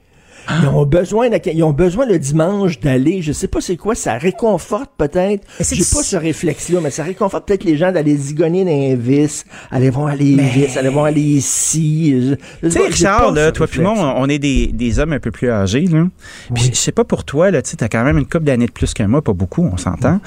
Ils 0.49 0.69
ont 0.69 0.85
besoin, 0.85 1.29
ils 1.29 1.63
ont 1.63 1.73
besoin 1.73 2.07
le 2.07 2.19
dimanche 2.19 2.81
d'aller, 2.81 3.23
je 3.23 3.33
sais 3.33 3.49
pas 3.49 3.61
c'est 3.61 3.77
quoi, 3.77 3.95
ça 3.95 4.19
réconforte 4.19 4.91
peut-être. 4.97 5.47
J'ai 5.61 5.77
pas 5.77 6.03
ce 6.03 6.17
réflexe-là, 6.17 6.81
mais 6.83 6.91
ça 6.91 7.05
réconforte 7.05 7.47
peut-être 7.47 7.65
les 7.65 7.77
gens 7.77 7.93
d'aller 7.93 8.17
zigonner 8.17 8.65
dans 8.65 8.71
les 8.71 8.97
vis, 8.97 9.45
aller 9.71 9.91
voir 9.91 10.15
les 10.15 10.37
vis, 10.37 10.77
aller 10.77 10.89
voir 10.89 11.11
les 11.11 11.21
ici. 11.21 12.37
Tu 12.61 12.71
sais 12.71 12.81
Richard, 12.81 13.33
là, 13.33 13.53
toi 13.53 13.67
puis 13.67 13.81
moi, 13.81 14.15
on 14.17 14.29
est 14.29 14.39
des, 14.39 14.69
des 14.69 14.99
hommes 14.99 15.13
un 15.13 15.21
peu 15.21 15.31
plus 15.31 15.51
âgés. 15.51 15.87
Là. 15.87 16.07
Puis 16.55 16.71
je 16.73 16.77
sais 16.77 16.93
pas 16.93 17.05
pour 17.05 17.25
toi, 17.25 17.51
là, 17.51 17.63
tu 17.63 17.77
as 17.81 17.89
quand 17.89 18.05
même 18.05 18.19
une 18.19 18.27
couple 18.27 18.45
d'années 18.45 18.67
de 18.67 18.73
plus 18.73 18.95
que 18.95 19.03
moi, 19.03 19.23
pas 19.23 19.33
beaucoup, 19.33 19.69
on 19.73 19.77
s'entend. 19.77 20.21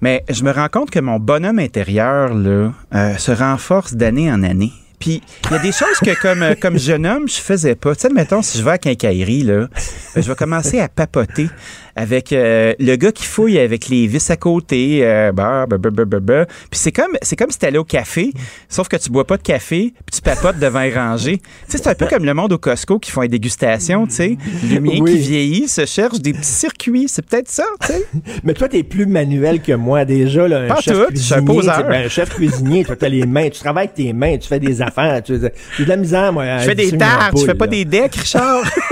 Mais 0.00 0.24
je 0.28 0.44
me 0.44 0.52
rends 0.52 0.68
compte 0.68 0.90
que 0.90 1.00
mon 1.00 1.18
bonhomme 1.18 1.58
intérieur 1.58 2.34
là, 2.34 2.72
euh, 2.94 3.16
se 3.16 3.32
renforce 3.32 3.94
d'année 3.94 4.30
en 4.30 4.42
année. 4.42 4.72
Puis 5.02 5.20
il 5.46 5.50
y 5.50 5.54
a 5.56 5.58
des 5.58 5.72
choses 5.72 5.98
que 5.98 6.14
comme 6.22 6.44
euh, 6.44 6.54
comme 6.54 6.78
jeune 6.78 7.06
homme, 7.06 7.28
je 7.28 7.40
faisais 7.40 7.74
pas. 7.74 7.92
Tu 7.96 8.02
sais, 8.02 8.08
mettons, 8.08 8.40
si 8.40 8.56
je 8.56 8.62
vais 8.62 8.70
à 8.70 8.78
quincaillerie, 8.78 9.42
là, 9.42 9.66
ben, 10.14 10.22
je 10.22 10.28
vais 10.28 10.36
commencer 10.36 10.78
à 10.78 10.88
papoter 10.88 11.48
avec 11.96 12.32
euh, 12.32 12.72
le 12.78 12.96
gars 12.96 13.12
qui 13.12 13.24
fouille 13.24 13.58
avec 13.58 13.88
les 13.88 14.06
vis 14.06 14.30
à 14.30 14.36
côté. 14.36 15.00
Euh, 15.02 15.32
bah, 15.32 15.66
bah, 15.68 15.76
bah, 15.78 16.04
bah. 16.20 16.46
Puis 16.70 16.80
c'est 16.80 16.92
comme 16.92 17.16
c'est 17.22 17.36
comme 17.36 17.50
si 17.50 17.58
t'allais 17.58 17.78
au 17.78 17.84
café, 17.84 18.32
sauf 18.68 18.88
que 18.88 18.96
tu 18.96 19.10
bois 19.10 19.26
pas 19.26 19.36
de 19.36 19.42
café, 19.42 19.92
puis 20.06 20.14
tu 20.16 20.20
papotes 20.22 20.58
devant 20.58 20.80
les 20.80 20.94
rangées. 20.94 21.38
Tu 21.38 21.44
sais, 21.68 21.78
c'est 21.78 21.88
un 21.88 21.94
peu 21.94 22.06
comme 22.06 22.24
le 22.24 22.34
monde 22.34 22.52
au 22.52 22.58
Costco 22.58 22.98
qui 22.98 23.10
font 23.10 23.22
des 23.22 23.28
dégustations, 23.28 24.06
tu 24.06 24.14
sais. 24.14 24.36
Le 24.70 24.80
mien 24.80 24.98
Oui. 25.00 25.12
qui 25.12 25.18
vieillit 25.18 25.68
se 25.68 25.86
cherche 25.86 26.18
des 26.20 26.32
petits 26.32 26.44
circuits. 26.44 27.06
C'est 27.08 27.24
peut-être 27.26 27.48
ça, 27.50 27.64
tu 27.80 27.88
sais. 27.88 28.06
Mais 28.44 28.54
toi, 28.54 28.68
t'es 28.68 28.82
plus 28.82 29.06
manuel 29.06 29.60
que 29.60 29.72
moi, 29.72 30.04
déjà, 30.04 30.46
là, 30.48 30.60
un 30.62 30.68
Pas 30.68 30.80
chef 30.80 30.96
tout, 30.96 31.04
je 31.14 31.20
suis 31.20 31.34
un 31.34 31.44
poseur. 31.44 31.76
tu 31.78 31.82
ben, 31.84 32.04
un 32.06 32.08
chef 32.08 32.30
cuisinier, 32.30 32.84
toi, 32.84 32.96
t'as 32.96 33.08
les 33.08 33.26
mains, 33.26 33.48
tu 33.50 33.60
travailles 33.60 33.84
avec 33.86 33.94
tes 33.94 34.12
mains, 34.12 34.36
tu 34.38 34.48
fais 34.48 34.60
des 34.60 34.80
affaires, 34.82 35.22
tu 35.22 35.34
j'ai 35.76 35.84
de 35.84 35.88
la 35.88 35.96
misère, 35.96 36.32
moi. 36.32 36.58
Je 36.58 36.64
fais 36.64 36.74
des 36.74 36.96
tartes, 36.96 37.38
je 37.38 37.44
fais 37.44 37.54
pas 37.54 37.66
là. 37.66 37.70
des 37.70 37.84
decks, 37.84 38.14
Richard. 38.16 38.62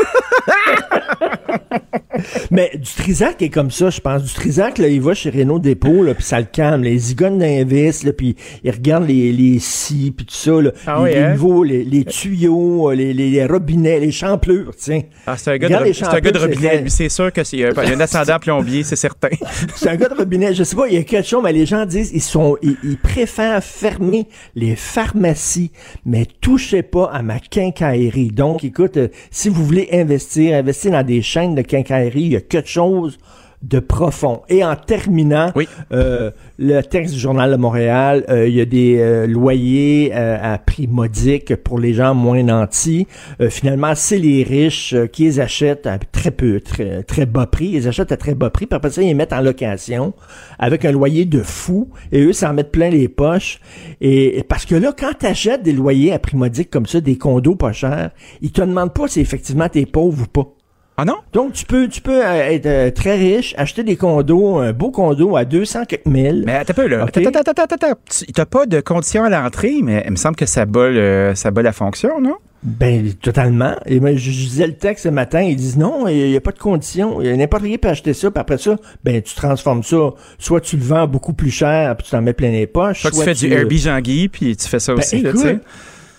Mais 2.50 2.70
du 2.74 2.90
Trisac 2.90 3.40
est 3.42 3.48
comme 3.48 3.70
ça, 3.70 3.90
je 3.90 4.00
pense. 4.00 4.22
Du 4.22 4.32
Trisac, 4.32 4.78
là, 4.78 4.88
il 4.88 5.00
va 5.00 5.14
chez 5.14 5.30
Renault 5.30 5.58
Dépôt, 5.58 6.02
là, 6.02 6.14
puis 6.14 6.24
ça 6.24 6.38
le 6.38 6.46
calme. 6.46 6.82
Les 6.82 6.98
zigones 6.98 7.38
d'invis, 7.38 8.04
là, 8.04 8.12
puis 8.12 8.36
il 8.64 8.70
regarde 8.70 9.06
les, 9.06 9.32
les 9.32 9.58
scies, 9.58 10.12
puis 10.16 10.26
tout 10.26 10.34
ça, 10.34 10.60
là. 10.60 10.70
Ah 10.86 10.96
les, 10.98 11.02
oui, 11.02 11.10
les 11.12 11.18
hein? 11.18 11.30
niveaux, 11.32 11.64
les, 11.64 11.84
les 11.84 12.04
tuyaux, 12.04 12.90
les, 12.92 13.14
les, 13.14 13.30
les 13.30 13.46
robinets, 13.46 14.00
les 14.00 14.10
champlures, 14.10 14.72
tiens. 14.76 15.02
Ah, 15.26 15.36
c'est 15.36 15.52
un 15.52 15.58
gars 15.58 15.68
de, 15.68 15.74
un 15.74 16.20
gars 16.20 16.40
robinet. 16.40 16.82
Lui, 16.82 16.90
c'est 16.90 17.08
sûr 17.08 17.32
que 17.32 17.44
c'est 17.44 17.58
y 17.58 17.64
a 17.64 17.70
un 17.70 18.00
ascendant 18.00 18.38
plombier, 18.40 18.82
c'est 18.82 18.96
certain. 18.96 19.28
C'est 19.74 19.88
un 19.88 19.96
gars 19.96 20.08
de 20.08 20.14
robinet. 20.14 20.54
Je 20.54 20.64
sais 20.64 20.76
pas, 20.76 20.88
il 20.88 20.94
y 20.94 20.98
a 20.98 21.02
quelque 21.02 21.26
chose, 21.26 21.42
mais 21.42 21.52
les 21.52 21.66
gens 21.66 21.86
disent, 21.86 22.10
ils 22.12 22.22
sont, 22.22 22.56
ils, 22.62 22.76
ils 22.82 22.98
préfèrent 22.98 23.62
fermer 23.62 24.26
les 24.54 24.76
pharmacies, 24.76 25.70
mais 26.04 26.26
touchez 26.40 26.82
pas 26.82 27.10
à 27.12 27.22
ma 27.22 27.38
quincaillerie. 27.38 28.30
Donc, 28.30 28.64
écoute, 28.64 28.96
euh, 28.96 29.08
si 29.30 29.48
vous 29.48 29.64
voulez 29.64 29.88
investir, 29.92 30.56
investir 30.56 30.92
dans 30.92 31.02
des 31.04 31.22
de 31.48 31.62
quincaillerie, 31.62 32.22
il 32.22 32.32
y 32.32 32.36
a 32.36 32.40
quelque 32.40 32.68
chose 32.68 33.18
de 33.62 33.78
profond. 33.78 34.40
Et 34.48 34.64
en 34.64 34.74
terminant, 34.74 35.52
euh, 35.92 36.30
le 36.58 36.80
texte 36.80 37.14
du 37.14 37.20
Journal 37.20 37.50
de 37.50 37.56
Montréal, 37.56 38.24
euh, 38.30 38.48
il 38.48 38.54
y 38.54 38.60
a 38.60 38.64
des 38.64 38.98
euh, 38.98 39.26
loyers 39.26 40.12
à 40.14 40.56
prix 40.58 40.86
modique 40.86 41.54
pour 41.56 41.78
les 41.78 41.92
gens 41.92 42.14
moins 42.14 42.42
nantis. 42.42 43.06
Finalement, 43.48 43.92
c'est 43.94 44.18
les 44.18 44.42
riches 44.42 44.94
qui 45.12 45.24
les 45.24 45.40
achètent 45.40 45.86
à 45.86 45.98
très 45.98 46.30
peu, 46.30 46.60
très, 46.60 47.02
très 47.02 47.26
bas 47.26 47.46
prix. 47.46 47.66
Ils 47.66 47.72
les 47.72 47.88
achètent 47.88 48.12
à 48.12 48.16
très 48.16 48.34
bas 48.34 48.50
prix, 48.50 48.66
puis 48.66 48.76
après 48.76 48.90
ça, 48.90 49.02
ils 49.02 49.08
les 49.08 49.14
mettent 49.14 49.32
en 49.32 49.42
location 49.42 50.14
avec 50.58 50.84
un 50.84 50.92
loyer 50.92 51.24
de 51.24 51.42
fou, 51.42 51.88
et 52.12 52.22
eux 52.22 52.32
s'en 52.32 52.54
mettent 52.54 52.72
plein 52.72 52.88
les 52.88 53.08
poches. 53.08 53.60
Et, 54.00 54.38
et 54.38 54.42
parce 54.42 54.64
que 54.64 54.74
là, 54.74 54.94
quand 54.98 55.12
tu 55.18 55.26
achètes 55.26 55.62
des 55.62 55.72
loyers 55.72 56.12
à 56.12 56.18
prix 56.18 56.36
modique 56.36 56.70
comme 56.70 56.86
ça, 56.86 57.00
des 57.00 57.18
condos 57.18 57.56
pas 57.56 57.72
chers, 57.72 58.10
ils 58.40 58.52
te 58.52 58.62
demandent 58.62 58.94
pas 58.94 59.08
si 59.08 59.20
effectivement 59.20 59.68
t'es 59.68 59.86
pauvre 59.86 60.22
ou 60.22 60.26
pas. 60.26 60.54
Ah 61.02 61.06
non? 61.06 61.16
Donc, 61.32 61.54
tu 61.54 61.64
peux, 61.64 61.88
tu 61.88 62.02
peux 62.02 62.22
euh, 62.22 62.50
être 62.50 62.66
euh, 62.66 62.90
très 62.90 63.16
riche, 63.16 63.54
acheter 63.56 63.82
des 63.82 63.96
condos, 63.96 64.58
un 64.58 64.74
beau 64.74 64.90
condo 64.90 65.34
à 65.34 65.46
200 65.46 65.86
quelques 65.86 66.04
mille. 66.04 66.42
Mais 66.44 66.56
attends 66.56 66.72
un 66.72 66.74
peu, 66.74 66.86
là. 66.88 67.04
Attends, 67.04 67.20
attends, 67.22 67.40
attends, 67.52 67.74
attends. 67.74 68.00
Tu 68.10 68.26
n'as 68.36 68.44
pas 68.44 68.66
de 68.66 68.80
conditions 68.80 69.24
à 69.24 69.30
l'entrée, 69.30 69.76
mais 69.82 70.02
il 70.04 70.10
me 70.10 70.16
semble 70.16 70.36
que 70.36 70.44
ça 70.44 70.66
bat, 70.66 70.90
le- 70.90 71.32
ça 71.34 71.50
bat 71.50 71.62
la 71.62 71.72
fonction, 71.72 72.20
non? 72.20 72.34
Ben, 72.62 73.14
totalement. 73.14 73.76
Et 73.86 73.98
moi, 73.98 74.12
je, 74.16 74.30
je 74.30 74.46
disais 74.46 74.66
le 74.66 74.74
texte 74.74 75.04
ce 75.04 75.08
matin, 75.08 75.40
ils 75.40 75.56
disent 75.56 75.78
non, 75.78 76.06
il 76.06 76.28
n'y 76.32 76.36
a 76.36 76.42
pas 76.42 76.52
de 76.52 76.58
condition. 76.58 77.20
A 77.20 77.34
N'importe 77.34 77.62
qui 77.64 77.78
peut 77.78 77.88
acheter 77.88 78.12
ça, 78.12 78.30
puis 78.30 78.38
après 78.38 78.58
ça, 78.58 78.76
ben, 79.02 79.22
tu 79.22 79.34
transformes 79.34 79.82
ça. 79.82 80.10
Soit 80.38 80.60
tu 80.60 80.76
le 80.76 80.82
vends 80.82 81.06
beaucoup 81.06 81.32
plus 81.32 81.50
cher, 81.50 81.96
puis 81.96 82.04
tu 82.04 82.10
t'en 82.10 82.20
mets 82.20 82.34
plein 82.34 82.50
les 82.50 82.66
poches. 82.66 83.00
Soit 83.00 83.12
tu 83.12 83.22
fais 83.22 83.32
du 83.32 83.50
Herbie 83.50 83.78
Jean-Guy, 83.78 84.28
puis 84.28 84.54
tu 84.54 84.68
fais 84.68 84.78
ça 84.80 84.92
Ben, 84.92 84.98
aussi, 84.98 85.22
là, 85.22 85.32
tu 85.32 85.38
sais. 85.38 85.58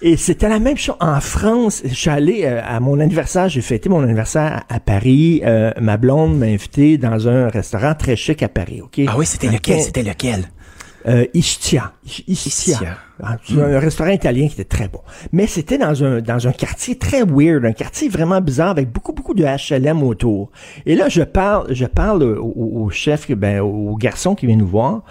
Et 0.03 0.17
c'était 0.17 0.49
la 0.49 0.59
même 0.59 0.77
chose 0.77 0.95
en 0.99 1.19
France. 1.21 1.83
Je 1.85 1.93
suis 1.93 2.09
allé 2.09 2.41
euh, 2.43 2.59
à 2.65 2.79
mon 2.79 2.99
anniversaire, 2.99 3.49
j'ai 3.49 3.61
fêté 3.61 3.87
mon 3.87 4.01
anniversaire 4.01 4.63
à, 4.67 4.75
à 4.75 4.79
Paris. 4.79 5.41
Euh, 5.45 5.71
ma 5.79 5.97
blonde 5.97 6.39
m'a 6.39 6.47
invité 6.47 6.97
dans 6.97 7.27
un 7.27 7.49
restaurant 7.49 7.93
très 7.93 8.15
chic 8.15 8.41
à 8.41 8.49
Paris, 8.49 8.81
OK? 8.81 8.99
Ah 9.07 9.15
oui, 9.17 9.25
c'était 9.27 9.49
lequel? 9.49 9.79
C'était 9.81 10.03
lequel? 10.03 10.45
Euh, 11.07 11.25
Ischia. 11.33 11.93
Ich- 12.05 12.23
Ischia. 12.27 12.73
Ischia. 12.75 12.97
Un 13.23 13.79
restaurant 13.79 14.09
italien 14.09 14.47
qui 14.47 14.53
était 14.53 14.63
très 14.63 14.87
bon. 14.87 14.99
Mais 15.31 15.47
c'était 15.47 15.77
dans 15.77 16.03
un, 16.03 16.51
quartier 16.51 16.97
très 16.97 17.23
weird, 17.23 17.65
un 17.65 17.73
quartier 17.73 18.09
vraiment 18.09 18.41
bizarre 18.41 18.69
avec 18.69 18.91
beaucoup, 18.91 19.13
beaucoup 19.13 19.33
de 19.33 19.43
HLM 19.43 20.03
autour. 20.03 20.51
Et 20.85 20.95
là, 20.95 21.09
je 21.09 21.21
parle, 21.21 21.73
je 21.73 21.85
parle 21.85 22.23
au, 22.23 22.89
chef, 22.89 23.29
ben, 23.31 23.59
au 23.59 23.95
garçon 23.95 24.35
qui 24.35 24.47
vient 24.47 24.55
nous 24.55 24.67
voir. 24.67 25.03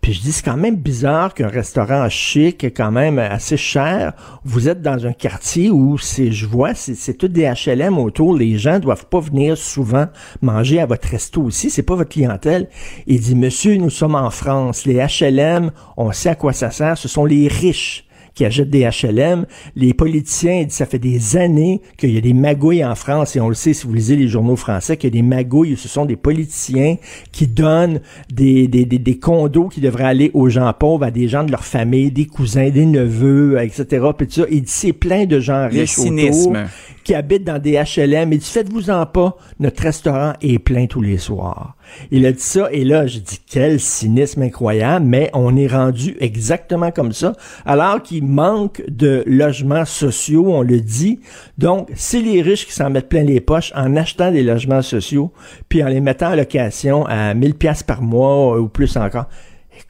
Puis 0.00 0.12
je 0.12 0.20
dis, 0.20 0.32
c'est 0.32 0.44
quand 0.44 0.56
même 0.56 0.76
bizarre 0.76 1.34
qu'un 1.34 1.48
restaurant 1.48 2.08
chic, 2.08 2.64
quand 2.74 2.90
même 2.90 3.18
assez 3.18 3.56
cher, 3.56 4.12
vous 4.44 4.68
êtes 4.68 4.80
dans 4.80 5.06
un 5.06 5.12
quartier 5.12 5.70
où 5.70 5.98
c'est, 5.98 6.30
je 6.30 6.46
vois, 6.46 6.74
c'est, 6.74 6.94
c'est 6.94 7.14
tout 7.14 7.28
des 7.28 7.42
HLM 7.42 7.98
autour. 7.98 8.36
Les 8.36 8.56
gens 8.56 8.78
doivent 8.78 9.06
pas 9.06 9.20
venir 9.20 9.58
souvent 9.58 10.06
manger 10.40 10.80
à 10.80 10.86
votre 10.86 11.08
resto 11.08 11.42
aussi. 11.42 11.70
C'est 11.70 11.82
pas 11.82 11.96
votre 11.96 12.10
clientèle. 12.10 12.68
Il 13.06 13.20
dit, 13.20 13.34
monsieur, 13.34 13.76
nous 13.76 13.90
sommes 13.90 14.14
en 14.14 14.30
France. 14.30 14.86
Les 14.86 14.94
HLM, 14.94 15.72
on 15.96 16.12
sait 16.12 16.30
à 16.30 16.34
quoi 16.34 16.52
ça 16.52 16.70
sert. 16.70 16.96
Ce 16.96 17.08
sont 17.08 17.24
les 17.24 17.48
riches 17.58 18.04
qui 18.38 18.44
achètent 18.44 18.70
des 18.70 18.88
HLM. 18.88 19.46
Les 19.74 19.92
politiciens, 19.94 20.64
ça 20.68 20.86
fait 20.86 21.00
des 21.00 21.36
années 21.36 21.80
qu'il 21.96 22.14
y 22.14 22.18
a 22.18 22.20
des 22.20 22.34
magouilles 22.34 22.84
en 22.84 22.94
France, 22.94 23.34
et 23.34 23.40
on 23.40 23.48
le 23.48 23.56
sait 23.56 23.72
si 23.72 23.84
vous 23.84 23.92
lisez 23.92 24.14
les 24.14 24.28
journaux 24.28 24.54
français, 24.54 24.96
qu'il 24.96 25.12
y 25.12 25.12
a 25.12 25.20
des 25.20 25.26
magouilles, 25.26 25.76
ce 25.76 25.88
sont 25.88 26.04
des 26.04 26.14
politiciens 26.14 26.98
qui 27.32 27.48
donnent 27.48 28.00
des, 28.32 28.68
des, 28.68 28.84
des, 28.84 29.00
des 29.00 29.18
condos 29.18 29.68
qui 29.68 29.80
devraient 29.80 30.04
aller 30.04 30.30
aux 30.34 30.48
gens 30.48 30.72
pauvres, 30.72 31.04
à 31.04 31.10
des 31.10 31.26
gens 31.26 31.42
de 31.42 31.50
leur 31.50 31.64
famille, 31.64 32.12
des 32.12 32.26
cousins, 32.26 32.70
des 32.70 32.86
neveux, 32.86 33.60
etc. 33.60 34.06
Puis 34.16 34.28
tout 34.28 34.34
ça. 34.34 34.46
Dit, 34.46 34.62
c'est 34.66 34.92
plein 34.92 35.26
de 35.26 35.40
gens 35.40 35.64
Le 35.64 35.80
riches 35.80 35.98
autour 35.98 36.04
cynisme. 36.04 36.66
Qui 37.08 37.14
habitent 37.14 37.44
dans 37.44 37.58
des 37.58 37.72
HLM. 37.72 38.34
Il 38.34 38.38
dit, 38.38 38.50
faites-vous-en 38.50 39.06
pas, 39.06 39.34
notre 39.60 39.82
restaurant 39.82 40.34
est 40.42 40.58
plein 40.58 40.84
tous 40.84 41.00
les 41.00 41.16
soirs. 41.16 41.74
Il 42.10 42.26
a 42.26 42.32
dit 42.32 42.42
ça, 42.42 42.68
et 42.70 42.84
là, 42.84 43.06
j'ai 43.06 43.20
dit, 43.20 43.40
quel 43.50 43.80
cynisme 43.80 44.42
incroyable, 44.42 45.06
mais 45.06 45.30
on 45.32 45.56
est 45.56 45.68
rendu 45.68 46.18
exactement 46.20 46.90
comme 46.90 47.14
ça, 47.14 47.32
alors 47.64 48.02
qu'il 48.02 48.26
manque 48.26 48.82
de 48.88 49.24
logements 49.26 49.86
sociaux, 49.86 50.52
on 50.52 50.60
le 50.60 50.82
dit. 50.82 51.20
Donc, 51.56 51.88
c'est 51.94 52.20
les 52.20 52.42
riches 52.42 52.66
qui 52.66 52.74
s'en 52.74 52.90
mettent 52.90 53.08
plein 53.08 53.22
les 53.22 53.40
poches 53.40 53.72
en 53.74 53.96
achetant 53.96 54.30
des 54.30 54.42
logements 54.42 54.82
sociaux, 54.82 55.32
puis 55.70 55.82
en 55.82 55.88
les 55.88 56.02
mettant 56.02 56.32
en 56.32 56.36
location 56.36 57.06
à 57.06 57.32
1000 57.32 57.54
pièces 57.54 57.82
par 57.82 58.02
mois 58.02 58.60
ou 58.60 58.68
plus 58.68 58.98
encore. 58.98 59.28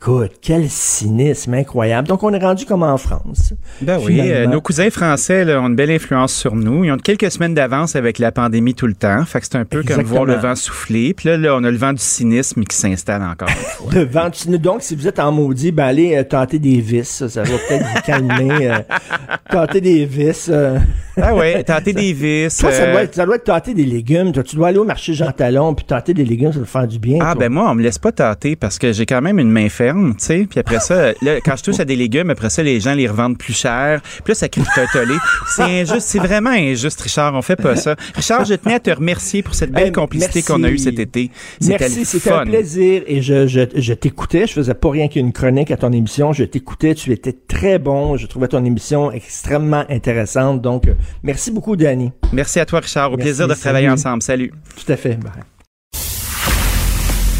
Écoute, 0.01 0.31
quel 0.41 0.69
cynisme 0.71 1.55
incroyable. 1.55 2.07
Donc, 2.07 2.23
on 2.23 2.33
est 2.33 2.39
rendu 2.39 2.65
comme 2.67 2.85
en 2.85 2.97
France. 2.99 3.53
Ben 3.83 3.99
oui, 4.01 4.21
euh, 4.23 4.47
nos 4.47 4.61
cousins 4.61 4.91
français 4.91 5.45
là, 5.45 5.61
ont 5.61 5.67
une 5.67 5.75
belle 5.75 5.91
influence 5.91 6.33
sur 6.33 6.55
nous. 6.55 6.85
Ils 6.85 6.93
ont 6.93 6.97
quelques 6.99 7.33
semaines 7.33 7.53
d'avance 7.55 7.97
avec 7.97 8.21
la 8.21 8.31
pandémie 8.31 8.75
tout 8.75 8.87
le 8.87 8.95
temps. 8.95 9.25
Fait 9.25 9.41
que 9.41 9.47
c'est 9.47 9.57
un 9.57 9.65
peu 9.65 9.83
comme 9.83 10.03
voir 10.05 10.25
le 10.25 10.35
vent 10.35 10.55
souffler. 10.55 11.15
Puis 11.15 11.29
là, 11.29 11.37
là, 11.37 11.57
on 11.57 11.65
a 11.65 11.71
le 11.73 11.77
vent 11.77 11.93
du 11.93 12.01
cynisme 12.01 12.63
qui 12.63 12.77
s'installe 12.77 13.23
encore. 13.23 13.49
une 13.49 13.55
fois. 13.91 13.93
Le 13.93 14.05
vent 14.05 14.29
du- 14.31 14.59
Donc, 14.61 14.83
si 14.83 14.95
vous 14.95 15.09
êtes 15.09 15.19
en 15.19 15.33
maudit, 15.33 15.73
ben 15.73 15.87
allez 15.87 16.17
euh, 16.17 16.23
tenter 16.23 16.61
des 16.61 16.81
vis. 16.81 17.09
Ça, 17.09 17.29
ça 17.29 17.43
va 17.43 17.49
peut-être 17.69 17.85
vous 17.85 18.03
calmer. 18.03 18.71
euh, 18.71 18.79
tenter 19.51 19.81
des 19.81 20.05
vis. 20.05 20.49
euh. 20.49 20.79
ah 21.21 21.35
ouais, 21.35 21.65
tenter 21.65 21.93
des 21.93 22.13
vis. 22.13 22.57
Toi, 22.57 22.71
ça 22.71 22.83
euh, 22.85 22.93
doit, 22.93 23.03
être, 23.03 23.15
ça 23.17 23.27
doit 23.27 23.35
être 23.35 23.45
tenter 23.45 23.75
des 23.75 23.85
légumes. 23.85 24.31
Toi, 24.31 24.45
tu 24.45 24.55
dois 24.55 24.69
aller 24.69 24.79
au 24.79 24.85
marché 24.85 25.13
Jean 25.13 25.33
Talon 25.33 25.75
puis 25.75 25.85
tenter 25.87 26.15
des 26.15 26.25
légumes, 26.25 26.53
ça 26.53 26.61
va 26.61 26.67
faire 26.67 26.87
du 26.87 27.01
bien. 27.01 27.19
Ah 27.21 27.33
toi. 27.33 27.41
ben 27.41 27.53
moi, 27.53 27.69
on 27.69 27.75
me 27.75 27.83
laisse 27.83 27.99
pas 27.99 28.13
tâter 28.13 28.55
parce 28.55 28.79
que 28.79 28.93
j'ai 28.93 29.05
quand 29.07 29.21
même 29.21 29.41
une 29.41 29.51
main 29.51 29.69
ferme, 29.89 30.15
tu 30.19 30.25
sais. 30.25 30.47
Puis 30.49 30.61
après 30.61 30.81
ça, 30.81 31.13
là, 31.23 31.41
quand 31.45 31.57
je 31.57 31.63
touche 31.63 31.81
à 31.81 31.85
des 31.85 31.97
légumes, 31.97 32.31
après 32.31 32.51
ça, 32.51 32.63
les 32.63 32.81
gens 32.81 32.95
les 32.95 33.09
revendent 33.09 33.39
plus 33.39 33.57
cher. 33.57 34.01
Puis 34.03 34.33
là, 34.33 34.35
ça 34.35 34.49
crée 34.49 34.63
tollé. 34.93 35.15
C'est 35.49 35.63
injuste, 35.63 36.01
c'est 36.07 36.19
vraiment 36.19 36.51
injuste, 36.51 37.01
Richard. 37.01 37.35
On 37.35 37.43
fait 37.43 37.57
pas 37.57 37.77
ça. 37.77 37.97
Richard, 38.15 38.45
je 38.45 38.55
tenais 38.55 38.75
à 38.75 38.81
te 38.81 38.91
remercier 38.91 39.43
pour 39.43 39.55
cette 39.55 39.73
belle 39.73 39.87
Hey, 39.87 39.93
complicité 39.93 40.43
qu'on 40.43 40.63
a 40.65 40.71
eue 40.71 40.79
cet 40.79 40.99
été. 40.99 41.31
Merci, 41.63 42.01
le 42.01 42.05
c'était 42.05 42.33
un 42.33 42.45
plaisir 42.45 43.03
et 43.07 43.23
je, 43.23 43.47
je, 43.47 43.61
je 43.75 43.95
t'écoutais. 43.95 44.47
Je 44.47 44.53
faisais 44.53 44.75
pas 44.75 44.91
rien 44.91 45.09
qu'une 45.09 45.33
chronique 45.33 45.71
à 45.71 45.77
ton 45.77 45.93
émission. 45.93 46.33
Je 46.33 46.45
t'écoutais. 46.45 46.95
Tu 46.95 47.13
étais 47.13 47.33
très 47.33 47.79
bon. 47.79 48.17
Je 48.17 48.27
trouvais 48.27 48.49
ton 48.49 48.65
émission 48.65 49.11
extrêmement 49.13 49.85
intéressante. 49.89 50.61
Donc, 50.61 50.87
euh, 50.89 50.95
merci 51.23 51.51
beaucoup, 51.51 51.77
Danny. 51.77 52.13
Merci 52.33 52.61
à 52.61 52.67
toi, 52.67 52.81
Richard. 52.81 53.13
Au 53.13 53.17
Merci, 53.17 53.25
plaisir 53.31 53.49
de 53.49 53.55
travailler 53.55 53.87
salut. 53.87 53.95
ensemble. 54.01 54.23
Salut. 54.23 54.53
Tout 54.85 54.93
à 54.93 54.97
fait. 54.97 55.15
Bye. 55.17 55.33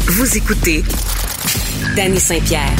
Vous 0.07 0.37
écoutez 0.37 0.83
Danny 1.95 2.19
Saint-Pierre. 2.19 2.75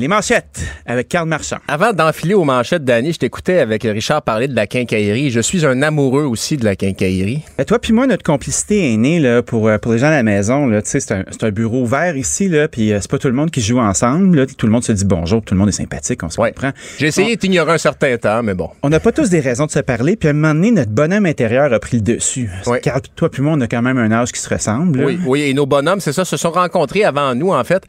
Les 0.00 0.08
manchettes 0.08 0.62
avec 0.86 1.10
Karl 1.10 1.28
Marchand. 1.28 1.58
Avant 1.68 1.92
d'enfiler 1.92 2.32
aux 2.32 2.44
manchettes, 2.44 2.86
Danny, 2.86 3.12
je 3.12 3.18
t'écoutais 3.18 3.58
avec 3.58 3.82
Richard 3.82 4.22
parler 4.22 4.48
de 4.48 4.56
la 4.56 4.66
quincaillerie. 4.66 5.30
Je 5.30 5.40
suis 5.40 5.66
un 5.66 5.82
amoureux 5.82 6.22
aussi 6.24 6.56
de 6.56 6.64
la 6.64 6.74
quincaillerie. 6.74 7.42
Ben, 7.58 7.64
toi 7.66 7.78
puis 7.78 7.92
moi, 7.92 8.06
notre 8.06 8.22
complicité 8.22 8.94
est 8.94 8.96
née 8.96 9.20
là, 9.20 9.42
pour, 9.42 9.68
euh, 9.68 9.76
pour 9.76 9.92
les 9.92 9.98
gens 9.98 10.06
à 10.06 10.12
la 10.12 10.22
maison. 10.22 10.66
Là, 10.66 10.80
Tu 10.80 10.88
sais, 10.88 11.00
c'est 11.00 11.12
un, 11.12 11.24
c'est 11.30 11.44
un 11.44 11.50
bureau 11.50 11.82
ouvert 11.82 12.16
ici, 12.16 12.48
là, 12.48 12.66
puis 12.66 12.94
euh, 12.94 12.98
c'est 13.02 13.10
pas 13.10 13.18
tout 13.18 13.28
le 13.28 13.34
monde 13.34 13.50
qui 13.50 13.60
joue 13.60 13.78
ensemble. 13.78 14.38
Là, 14.38 14.46
tout 14.46 14.64
le 14.64 14.72
monde 14.72 14.84
se 14.84 14.92
dit 14.92 15.04
bonjour, 15.04 15.42
tout 15.42 15.52
le 15.52 15.58
monde 15.60 15.68
est 15.68 15.72
sympathique, 15.72 16.22
on 16.22 16.30
se 16.30 16.40
Ouais. 16.40 16.50
comprend. 16.52 16.70
J'ai 16.98 17.08
essayé 17.08 17.36
de 17.36 17.38
t'ignorer 17.42 17.72
un 17.72 17.78
certain 17.78 18.16
temps, 18.16 18.42
mais 18.42 18.54
bon. 18.54 18.70
On 18.82 18.88
n'a 18.88 19.00
pas 19.00 19.12
tous 19.12 19.28
des 19.28 19.40
raisons 19.40 19.66
de 19.66 19.70
se 19.70 19.80
parler, 19.80 20.16
puis 20.16 20.28
à 20.28 20.30
un 20.30 20.34
moment 20.34 20.54
donné, 20.54 20.70
notre 20.70 20.92
bonhomme 20.92 21.26
intérieur 21.26 21.74
a 21.74 21.78
pris 21.78 21.98
le 21.98 22.02
dessus. 22.02 22.48
Ouais. 22.66 22.80
Karl, 22.80 23.02
toi 23.16 23.30
puis 23.30 23.42
moi, 23.42 23.52
on 23.54 23.60
a 23.60 23.66
quand 23.66 23.82
même 23.82 23.98
un 23.98 24.10
âge 24.12 24.32
qui 24.32 24.40
se 24.40 24.48
ressemble. 24.48 25.04
Oui, 25.04 25.18
oui, 25.26 25.42
et 25.42 25.52
nos 25.52 25.66
bonhommes, 25.66 26.00
c'est 26.00 26.14
ça, 26.14 26.24
se 26.24 26.38
sont 26.38 26.52
rencontrés 26.52 27.04
avant 27.04 27.34
nous, 27.34 27.52
en 27.52 27.64
fait. 27.64 27.82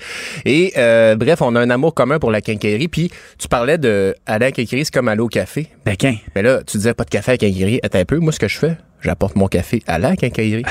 Et 0.43 0.73
euh, 0.77 1.15
bref, 1.15 1.41
on 1.41 1.55
a 1.55 1.61
un 1.61 1.69
amour 1.69 1.95
commun 2.01 2.19
pour 2.19 2.31
la 2.31 2.41
quincaillerie. 2.41 2.87
Puis 2.87 3.11
tu 3.37 3.47
parlais 3.47 3.77
de 3.77 4.15
aller 4.25 4.45
à 4.45 4.47
la 4.47 4.51
quincaillerie, 4.51 4.85
c'est 4.85 4.93
comme 4.93 5.07
aller 5.07 5.21
au 5.21 5.27
café. 5.27 5.67
Ben, 5.85 5.95
qu'un. 5.95 6.15
Mais 6.35 6.41
là, 6.41 6.61
tu 6.65 6.77
disais 6.77 6.93
pas 6.93 7.03
de 7.03 7.09
café 7.09 7.31
à 7.31 7.33
la 7.33 7.37
quincaillerie. 7.37 7.79
Attends 7.83 7.99
un 7.99 8.05
peu, 8.05 8.17
moi, 8.19 8.31
ce 8.31 8.39
que 8.39 8.47
je 8.47 8.57
fais, 8.57 8.77
j'apporte 9.01 9.35
mon 9.35 9.47
café 9.47 9.81
à 9.87 9.99
la 9.99 10.15
quincaillerie. 10.15 10.63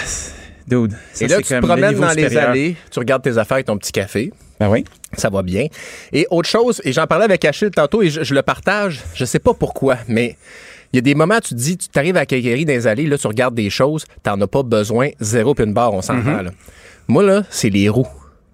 Dude. 0.67 0.93
ça, 1.13 1.25
et 1.25 1.29
là, 1.29 1.37
tu 1.39 1.43
te 1.45 1.55
le 1.55 1.61
promènes 1.63 1.99
dans 1.99 2.13
les 2.13 2.37
allées, 2.37 2.77
tu 2.91 2.99
regardes 3.01 3.23
tes 3.23 3.39
affaires 3.39 3.57
avec 3.57 3.67
ton 3.67 3.77
petit 3.77 3.93
café. 3.93 4.33
Ben 4.61 4.69
oui. 4.69 4.85
Ça 5.17 5.31
va 5.31 5.43
bien. 5.43 5.67
Et 6.13 6.27
autre 6.31 6.49
chose, 6.49 6.81
et 6.85 6.93
j'en 6.93 7.07
parlais 7.07 7.25
avec 7.25 7.45
Achille 7.45 7.71
tantôt, 7.71 8.03
et 8.03 8.11
je, 8.11 8.23
je 8.23 8.35
le 8.35 8.43
partage, 8.43 9.01
je 9.15 9.25
sais 9.25 9.39
pas 9.41 9.55
pourquoi, 9.55 9.97
mais 10.07 10.37
il 10.93 10.97
y 10.97 10.99
a 10.99 11.03
des 11.03 11.15
moments, 11.15 11.41
tu 11.41 11.51
te 11.51 11.55
dis, 11.55 11.77
tu 11.77 11.89
t'arrives 11.89 12.17
à 12.17 12.21
la 12.21 12.27
quincaillerie 12.27 12.67
dans 12.67 12.73
les 12.73 12.87
allées, 12.87 13.07
là, 13.07 13.17
tu 13.19 13.27
regardes 13.27 13.55
des 13.55 13.71
choses, 13.71 14.05
t'en 14.23 14.41
as 14.41 14.47
pas 14.47 14.63
besoin, 14.63 15.09
zéro 15.19 15.55
puis 15.55 15.65
une 15.65 15.73
barre, 15.73 15.95
on 15.95 16.03
s'entend, 16.03 16.19
Mhm. 16.39 16.43
là. 16.45 16.51
Moi, 17.09 17.23
là, 17.25 17.43
c'est 17.51 17.71
les 17.71 17.89
roues. 17.89 18.07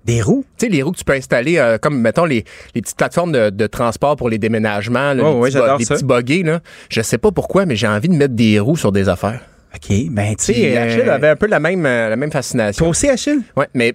Des 0.06 0.22
roues? 0.22 0.44
Tu 0.56 0.66
sais, 0.66 0.72
les 0.72 0.82
roues 0.82 0.92
que 0.92 0.98
tu 0.98 1.04
peux 1.04 1.12
installer, 1.14 1.58
euh, 1.58 1.78
comme, 1.78 2.00
mettons, 2.00 2.24
les, 2.24 2.44
les 2.74 2.80
petites 2.82 2.96
plateformes 2.96 3.32
de, 3.32 3.50
de 3.50 3.66
transport 3.66 4.16
pour 4.16 4.30
les 4.30 4.38
déménagements, 4.38 5.12
là, 5.12 5.22
Oh, 5.24 5.44
les, 5.44 5.50
petits, 5.50 5.56
bo- 5.58 5.62
j'adore 5.64 5.78
les 5.78 5.84
ça. 5.84 5.94
petits 5.96 6.04
buggies, 6.04 6.42
là. 6.44 6.60
Je 6.88 7.02
sais 7.02 7.18
pas 7.18 7.32
pourquoi, 7.32 7.66
mais 7.66 7.76
j'ai 7.76 7.88
envie 7.88 8.08
de 8.08 8.14
mettre 8.14 8.34
des 8.34 8.58
roues 8.60 8.76
sur 8.76 8.92
des 8.92 9.08
affaires. 9.08 9.40
OK. 9.74 9.94
Ben, 10.10 10.34
tu 10.36 10.44
sais, 10.44 10.54
sais. 10.54 10.76
euh, 10.78 10.84
Achille 10.84 11.10
avait 11.10 11.28
un 11.28 11.36
peu 11.36 11.46
la 11.48 11.60
même, 11.60 11.84
euh, 11.84 12.08
la 12.08 12.16
même 12.16 12.30
fascination. 12.30 12.84
Toi 12.84 12.90
aussi, 12.90 13.08
Achille? 13.08 13.40
Ouais, 13.56 13.68
mais. 13.74 13.94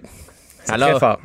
Alors, 0.68 0.90
très 0.90 1.00
fort. 1.00 1.18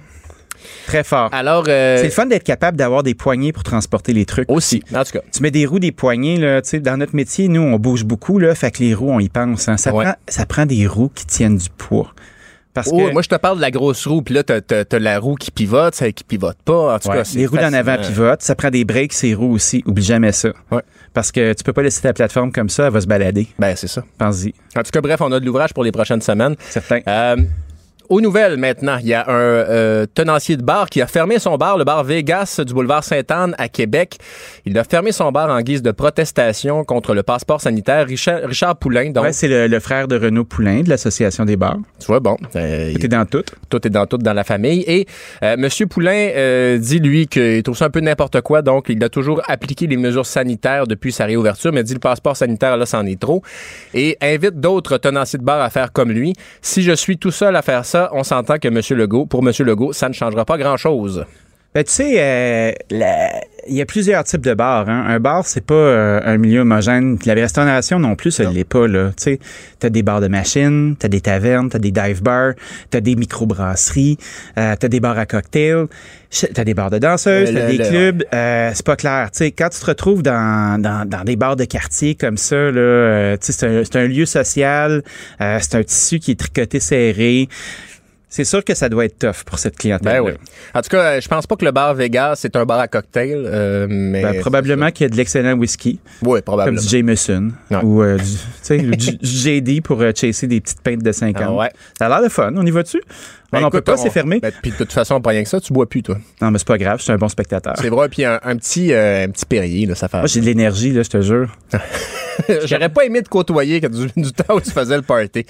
Très 0.88 1.04
fort. 1.04 1.30
alors 1.34 1.66
euh, 1.68 1.98
C'est 1.98 2.06
le 2.06 2.10
fun 2.10 2.26
d'être 2.26 2.44
capable 2.44 2.78
d'avoir 2.78 3.04
des 3.04 3.14
poignées 3.14 3.52
pour 3.54 3.64
transporter 3.64 4.14
les 4.14 4.26
trucs. 4.26 4.50
aussi, 4.50 4.82
en 4.96 5.04
tout 5.04 5.12
cas. 5.12 5.20
Tu 5.32 5.44
mets 5.44 5.52
des 5.52 5.66
roues, 5.66 5.80
des 5.80 5.92
poignées, 5.92 6.38
là, 6.38 6.62
tu 6.62 6.70
sais, 6.70 6.80
dans 6.80 6.98
notre 6.98 7.16
métier, 7.16 7.48
nous, 7.50 7.62
on 7.62 7.78
bouge 7.78 8.04
beaucoup, 8.06 8.40
là, 8.40 8.56
fait 8.56 8.72
que 8.72 8.80
les 8.80 8.94
roues, 8.94 9.12
on 9.12 9.20
y 9.20 9.30
pense. 9.30 9.68
hein. 9.68 9.78
Ça, 9.78 9.94
Ouais. 9.94 10.06
prend, 10.06 10.14
ça 10.28 10.46
prend 10.46 10.66
des 10.66 10.88
roues 10.88 11.12
qui 11.14 11.26
tiennent 11.26 11.58
du 11.58 11.70
poids. 11.78 12.14
Parce 12.78 12.90
Oh, 12.92 13.08
que 13.08 13.12
moi, 13.12 13.24
je 13.24 13.28
te 13.28 13.36
parle 13.36 13.58
de 13.58 13.62
la 13.62 13.72
grosse 13.72 14.06
roue, 14.06 14.22
puis 14.22 14.36
là, 14.36 14.44
t'as, 14.44 14.62
t'as 14.62 15.00
la 15.00 15.20
roue 15.20 15.34
qui 15.34 15.50
pivote, 15.50 15.96
celle 15.96 16.14
qui 16.14 16.24
pivote 16.24 16.58
pas. 16.64 16.96
En 16.96 17.00
tout 17.00 17.10
ouais, 17.10 17.24
cas, 17.24 17.24
les 17.34 17.48
roues 17.48 17.58
d'en 17.58 17.74
avant 17.74 17.98
pivotent, 17.98 18.44
ça 18.44 18.54
prend 18.54 18.70
des 18.70 18.86
breaks, 18.86 19.14
ces 19.14 19.34
roues 19.34 19.54
aussi. 19.54 19.84
Oublie 19.88 20.04
jamais 20.04 20.32
ça. 20.32 20.50
Ouais. 20.70 20.84
Parce 21.14 21.32
que 21.32 21.54
tu 21.54 21.64
peux 21.64 21.74
pas 21.74 21.82
laisser 21.82 22.02
ta 22.02 22.14
plateforme 22.14 22.52
comme 22.52 22.70
ça, 22.70 22.86
elle 22.86 22.94
va 22.94 23.02
se 23.02 23.08
balader. 23.08 23.48
Ben, 23.58 23.76
c'est 23.76 23.88
ça. 23.88 24.04
Pense-y. 24.20 24.54
En 24.78 24.84
tout 24.84 24.92
cas, 24.92 25.02
bref, 25.02 25.20
on 25.22 25.32
a 25.32 25.40
de 25.40 25.46
l'ouvrage 25.46 25.74
pour 25.74 25.84
les 25.84 25.92
prochaines 25.92 26.22
semaines. 26.22 26.56
Certain. 26.70 27.00
Euh, 27.08 27.36
aux 28.10 28.22
nouvelles 28.22 28.58
maintenant. 28.58 28.98
Il 29.02 29.08
y 29.08 29.14
a 29.14 29.28
un 29.28 29.32
euh, 29.34 30.06
tenancier 30.14 30.58
de 30.58 30.64
bar 30.64 30.90
qui 30.90 31.02
a 31.02 31.08
fermé 31.08 31.40
son 31.40 31.58
bar, 31.58 31.78
le 31.78 31.84
bar 31.84 32.04
Vegas 32.04 32.60
du 32.66 32.74
boulevard 32.74 33.04
Sainte-Anne 33.04 33.56
à 33.58 33.70
Québec. 33.70 34.18
Il 34.66 34.78
a 34.78 34.84
fermé 34.84 35.12
son 35.12 35.32
bar 35.32 35.50
en 35.50 35.62
guise 35.62 35.82
de 35.82 35.92
protestation 35.92 36.84
contre 36.84 37.14
le 37.14 37.24
passeport 37.24 37.62
sanitaire. 37.62 38.06
Richard, 38.08 38.42
Richard 38.46 38.78
Poulain, 38.78 39.12
donc. 39.12 39.24
Ouais, 39.26 39.34
c'est 39.34 39.48
le, 39.48 39.68
le 39.68 39.80
frère 39.80 40.08
de 40.08 40.18
Renaud 40.18 40.46
Poulain 40.46 40.82
de 40.82 40.90
l'Association 40.90 41.46
des 41.46 41.58
bars. 41.58 41.78
Tu 42.00 42.06
vois, 42.08 42.20
bon. 42.20 42.38
euh, 42.56 42.94
Tout 42.94 43.06
est 43.06 43.08
dans 43.10 43.26
tout. 43.26 43.44
tout 43.70 43.86
est 43.88 43.90
dans 43.90 44.06
tout 44.06 44.18
dans 44.18 44.34
la 44.34 44.44
famille. 44.44 44.84
Et 44.88 45.06
euh, 45.44 45.56
Monsieur 45.58 45.88
Poulain 45.88 46.30
euh, 46.36 46.78
dit, 46.78 47.00
lui, 47.00 47.28
qu'il 47.28 47.64
trouve 47.64 47.78
ça 47.78 47.86
un 47.86 47.90
peu 47.90 48.00
n'importe 48.00 48.42
quoi. 48.42 48.62
Donc, 48.62 48.86
il 48.90 49.04
a 49.04 49.10
toujours 49.10 49.42
appliqué 49.48 49.88
les 49.88 49.98
mesures 49.98 50.26
sanitaires 50.26 50.88
depuis 50.88 51.12
sa 51.12 51.26
réouverture, 51.26 51.72
mais 51.74 51.84
dit 51.84 51.94
le 51.94 52.00
passeport 52.00 52.36
sanitaire, 52.38 52.78
là, 52.78 52.86
c'en 52.86 53.06
est 53.06 53.20
trop. 53.20 53.42
Et 53.94 54.18
invite 54.22 54.60
d'autres 54.60 54.98
tenanciers 54.98 55.40
de 55.40 55.44
bar 55.44 55.62
à 55.62 55.70
faire 55.70 55.92
comme 55.92 56.12
lui. 56.12 56.34
Si 56.62 56.84
je 56.84 56.94
suis 56.94 57.18
tout 57.18 57.32
seul 57.32 57.56
à 57.56 57.62
faire 57.62 57.86
ça, 57.86 57.97
on 58.12 58.24
s'entend 58.24 58.58
que 58.58 58.68
Monsieur 58.68 58.96
Legault, 58.96 59.26
pour 59.26 59.44
Monsieur 59.44 59.66
Legault, 59.66 59.94
ça 59.94 60.10
ne 60.10 60.14
changera 60.14 60.46
pas 60.46 60.58
grand-chose. 60.58 61.26
Ben, 61.78 61.84
tu 61.84 61.92
sais, 61.92 62.14
euh, 62.18 62.72
la- 62.90 63.30
il 63.68 63.76
y 63.76 63.82
a 63.82 63.86
plusieurs 63.86 64.24
types 64.24 64.42
de 64.42 64.56
bars. 64.56 64.90
Hein. 64.90 65.06
Un 65.10 65.20
bar, 65.20 65.46
c'est 65.46 65.64
pas 65.64 65.76
euh, 65.76 66.20
un 66.26 66.38
milieu 66.40 66.62
homogène. 66.62 67.20
La 67.28 67.36
restauration 67.36 68.00
non 68.00 68.16
plus, 68.16 68.32
ça 68.32 68.46
ne 68.46 68.50
l'est 68.52 68.64
pas. 68.64 68.88
Là. 68.88 69.10
Tu 69.10 69.24
sais, 69.24 69.40
t'as 69.78 69.90
des 69.90 70.02
bars 70.02 70.20
de 70.20 70.28
machines, 70.28 70.96
t'as 70.98 71.08
des 71.08 71.22
tavernes, 71.22 71.70
t'as 71.70 71.78
des 71.78 71.92
dive 71.92 72.24
bars, 72.24 72.54
t'as 72.90 73.00
des 73.00 73.16
microbrasseries, 73.16 74.18
euh, 74.58 74.74
t'as 74.80 74.88
des 74.88 75.00
bars 75.00 75.20
à 75.20 75.28
cocktails, 75.28 75.86
ch- 76.32 76.52
t'as 76.52 76.64
des 76.64 76.74
bars 76.74 76.90
de 76.90 76.98
danseuses, 76.98 77.54
t'as 77.54 77.68
le- 77.68 77.72
des 77.72 77.78
le- 77.78 77.90
clubs. 77.90 78.24
Euh, 78.34 78.72
c'est 78.74 78.86
pas 78.86 78.96
clair. 78.96 79.30
Tu 79.32 79.38
sais, 79.38 79.52
quand 79.52 79.70
tu 79.70 79.80
te 79.80 79.86
retrouves 79.86 80.24
dans, 80.24 80.82
dans, 80.82 81.08
dans 81.08 81.24
des 81.24 81.36
bars 81.36 81.58
de 81.58 81.66
quartier 81.66 82.16
comme 82.16 82.38
ça, 82.38 82.56
là, 82.56 82.80
euh, 82.80 83.38
tu 83.38 83.52
sais, 83.54 83.84
c'est 83.86 83.96
un, 83.96 84.02
un 84.02 84.08
lieu 84.08 84.26
social, 84.26 85.04
euh, 85.42 85.58
c'est 85.62 85.76
un 85.76 85.84
tissu 85.84 86.18
qui 86.18 86.32
est 86.32 86.40
tricoté 86.40 86.80
serré. 86.80 87.48
C'est 88.38 88.46
sûr 88.46 88.64
que 88.64 88.76
ça 88.76 88.88
doit 88.88 89.06
être 89.06 89.18
tough 89.18 89.44
pour 89.48 89.58
cette 89.58 89.76
clientèle. 89.78 90.22
Ben 90.22 90.22
oui. 90.22 90.32
En 90.76 90.82
tout 90.82 90.90
cas, 90.90 91.02
euh, 91.16 91.22
je 91.22 91.28
pense 91.28 91.48
pas 91.48 91.56
que 91.56 91.66
le 91.66 91.72
bar 91.72 91.96
Vegas, 91.96 92.36
c'est 92.36 92.56
un 92.56 92.66
bar 92.66 92.80
à 92.80 92.88
cocktail. 92.88 93.44
euh, 93.48 93.88
mais 93.90 94.22
Ben, 94.22 94.40
probablement 94.42 94.92
qu'il 94.92 95.06
y 95.06 95.08
a 95.08 95.10
de 95.10 95.16
l'excellent 95.16 95.58
whisky. 95.58 96.00
Oui, 96.22 96.34
Comme 96.34 96.42
probablement. 96.44 96.80
du 96.80 96.88
Jameson. 96.88 97.50
Ouais. 97.72 97.78
Ou 97.82 98.04
euh, 98.04 98.18
du, 98.70 99.18
JD 99.24 99.82
pour 99.82 100.00
euh, 100.02 100.12
chasser 100.16 100.46
des 100.46 100.62
petites 100.62 100.82
pintes 100.82 101.02
de 101.02 101.12
50. 101.12 101.44
Ah 101.48 101.52
ouais. 101.52 101.70
Ça 101.98 102.06
a 102.06 102.10
l'air 102.10 102.22
de 102.22 102.30
fun. 102.30 102.54
On 102.56 102.64
y 102.64 102.70
va-tu? 102.70 103.02
Ben, 103.52 103.60
on 103.64 103.70
peut 103.70 103.78
écoute, 103.78 103.86
pas, 103.86 103.98
c'est 103.98 104.10
fermé. 104.12 104.40
Ben, 104.40 104.52
puis 104.62 104.70
de 104.72 104.76
toute 104.76 104.92
façon, 104.92 105.20
pas 105.22 105.30
rien 105.32 105.42
que 105.42 105.50
ça, 105.50 105.60
tu 105.60 105.74
bois 105.74 105.88
plus, 105.90 106.04
toi. 106.04 106.18
Non, 106.42 106.52
mais 106.52 106.60
c'est 106.60 106.68
pas 106.68 106.78
grave. 106.78 107.00
Je 107.00 107.04
suis 107.06 107.14
un 107.14 107.18
bon 107.18 107.30
spectateur. 107.30 107.74
C'est 107.82 107.90
vrai, 107.90 108.08
puis 108.10 108.24
un, 108.26 108.40
un 108.44 108.56
petit, 108.58 108.94
euh, 108.94 109.24
un 109.24 109.30
petit 109.30 109.46
Perrier, 109.46 109.86
là, 109.88 109.96
ça 109.96 110.10
fait. 110.10 110.18
Moi, 110.18 110.28
j'ai 110.28 110.42
de 110.42 110.46
l'énergie, 110.46 110.92
là, 110.92 111.02
je 111.02 111.10
te 111.10 111.22
jure. 111.22 111.50
J'aurais 112.66 112.90
pas 112.90 113.04
aimé 113.06 113.24
te 113.24 113.30
côtoyer 113.30 113.82
quand 113.82 113.90
du, 113.90 114.08
du 114.16 114.32
temps 114.32 114.56
où 114.56 114.62
tu 114.62 114.70
faisais 114.70 114.96
le 114.96 115.02
party. 115.02 115.46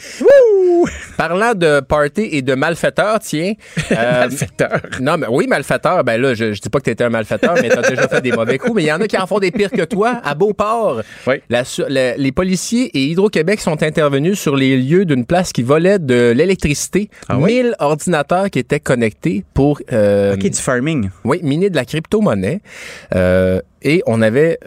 Parlant 1.18 1.54
de 1.56 1.80
party 1.82 2.30
et 2.32 2.42
de 2.42 2.54
malfaiteurs, 2.78 3.20
tiens. 3.20 3.54
euh, 3.92 3.96
Malfaiteur. 4.20 4.82
Non, 5.02 5.18
mais 5.18 5.28
oui, 5.30 5.48
malfaiteur. 5.48 6.04
Ben 6.04 6.22
là, 6.22 6.34
je, 6.34 6.54
je 6.54 6.62
dis 6.62 6.70
pas 6.70 6.80
que 6.80 6.86
t'étais 6.86 7.04
un 7.04 7.10
malfaiteur, 7.10 7.56
mais 7.62 7.70
t'as 7.70 7.82
déjà 7.82 8.08
fait 8.08 8.22
des 8.22 8.32
mauvais 8.32 8.58
coups. 8.58 8.74
Mais 8.76 8.84
il 8.84 8.88
y 8.88 8.92
en 8.92 9.02
a 9.02 9.08
qui 9.08 9.18
en 9.18 9.26
font 9.28 9.40
des 9.40 9.52
pires 9.52 9.72
que 9.72 9.84
toi. 9.84 10.22
À 10.24 10.36
Beauport, 10.36 11.02
Oui. 11.26 11.36
la 11.50 11.64
su- 11.64 11.84
la- 11.88 12.16
les 12.18 12.32
policiers 12.32 12.90
et 12.98 13.06
Hydro-Québec 13.08 13.60
sont 13.62 13.82
intervenus 13.84 14.40
sur 14.40 14.56
les 14.56 14.78
lieux 14.78 15.06
d'une 15.06 15.26
place 15.26 15.52
qui 15.54 15.64
volait 15.64 16.00
de 16.00 16.32
l'électricité. 16.36 17.10
Ah 17.30 17.38
oui? 17.38 17.54
1000 17.64 17.76
ordinateurs 17.80 18.50
qui 18.50 18.60
étaient 18.60 18.80
connectés 18.80 19.44
pour 19.54 19.80
euh, 19.92 20.34
OK, 20.36 20.40
du 20.50 20.58
farming. 20.62 21.10
oui, 21.24 21.40
miner 21.44 21.70
de 21.70 21.76
la 21.76 21.86
crypto-monnaie. 21.86 22.62
Euh, 23.16 23.62
et 23.82 24.04
on 24.06 24.22
avait 24.22 24.60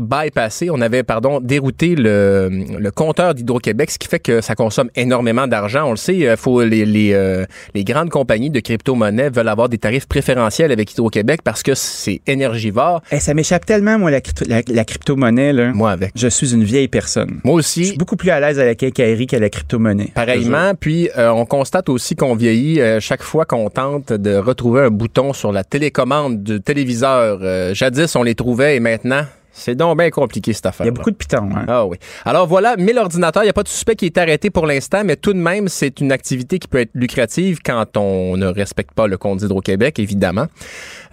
bypassé, 0.00 0.70
on 0.70 0.80
avait, 0.80 1.02
pardon, 1.02 1.40
dérouté 1.40 1.94
le, 1.94 2.48
le 2.78 2.90
compteur 2.90 3.34
d'Hydro-Québec, 3.34 3.90
ce 3.90 3.98
qui 3.98 4.08
fait 4.08 4.18
que 4.18 4.40
ça 4.40 4.54
consomme 4.54 4.90
énormément 4.96 5.46
d'argent. 5.46 5.84
On 5.86 5.90
le 5.92 5.96
sait, 5.96 6.28
euh, 6.28 6.36
faut 6.36 6.62
les, 6.64 6.84
les, 6.84 7.12
euh, 7.12 7.44
les 7.74 7.84
grandes 7.84 8.10
compagnies 8.10 8.50
de 8.50 8.60
crypto-monnaie 8.60 9.30
veulent 9.30 9.48
avoir 9.48 9.68
des 9.68 9.78
tarifs 9.78 10.06
préférentiels 10.06 10.72
avec 10.72 10.92
Hydro-Québec 10.92 11.40
parce 11.44 11.62
que 11.62 11.74
c'est 11.74 12.20
énergivore. 12.26 13.02
Eh, 13.12 13.20
ça 13.20 13.34
m'échappe 13.34 13.66
tellement, 13.66 13.98
moi, 13.98 14.10
la, 14.10 14.20
crypto- 14.20 14.46
la, 14.48 14.62
la 14.66 14.84
crypto-monnaie. 14.84 15.52
Là. 15.52 15.72
Moi 15.72 15.90
avec. 15.90 16.12
Je 16.16 16.28
suis 16.28 16.54
une 16.54 16.64
vieille 16.64 16.88
personne. 16.88 17.40
Moi 17.44 17.54
Je 17.54 17.58
aussi. 17.58 17.84
suis 17.86 17.96
beaucoup 17.96 18.16
plus 18.16 18.30
à 18.30 18.40
l'aise 18.40 18.58
à 18.58 18.64
la 18.64 18.74
quincaillerie 18.74 19.26
qu'à 19.26 19.38
la 19.38 19.50
crypto-monnaie. 19.50 20.10
Pareillement, 20.14 20.72
puis 20.78 21.08
euh, 21.18 21.28
on 21.30 21.44
constate 21.46 21.88
aussi 21.88 22.16
qu'on 22.16 22.34
vieillit 22.34 22.80
euh, 22.80 23.00
chaque 23.00 23.22
fois 23.22 23.44
qu'on 23.44 23.68
tente 23.70 24.12
de 24.12 24.36
retrouver 24.36 24.82
un 24.82 24.90
bouton 24.90 25.32
sur 25.32 25.52
la 25.52 25.64
télécommande 25.64 26.42
du 26.42 26.60
téléviseur. 26.60 27.40
Jadis, 27.74 28.14
on 28.16 28.22
les 28.22 28.34
trouvait 28.34 28.76
et 28.76 28.80
maintenant, 28.80 29.22
c'est 29.52 29.74
donc 29.74 29.98
bien 29.98 30.10
compliqué 30.10 30.52
cette 30.52 30.66
affaire. 30.66 30.86
Il 30.86 30.88
y 30.88 30.90
a 30.90 30.92
beaucoup 30.92 31.10
de 31.10 31.16
pitons. 31.16 31.50
Hein? 31.54 31.64
Ah 31.68 31.86
oui. 31.86 31.96
Alors 32.24 32.46
voilà, 32.46 32.76
1000 32.76 32.98
ordinateurs. 32.98 33.42
Il 33.42 33.46
n'y 33.46 33.50
a 33.50 33.54
pas 33.54 33.62
de 33.62 33.68
suspect 33.68 33.96
qui 33.96 34.06
est 34.06 34.18
arrêté 34.18 34.50
pour 34.50 34.66
l'instant, 34.66 35.02
mais 35.04 35.16
tout 35.16 35.32
de 35.32 35.38
même, 35.38 35.68
c'est 35.68 36.00
une 36.00 36.12
activité 36.12 36.58
qui 36.58 36.68
peut 36.68 36.80
être 36.80 36.90
lucrative 36.94 37.58
quand 37.64 37.96
on 37.96 38.36
ne 38.36 38.46
respecte 38.46 38.92
pas 38.92 39.06
le 39.06 39.18
compte 39.18 39.40
d'Hydro-Québec, 39.40 39.98
évidemment. 39.98 40.46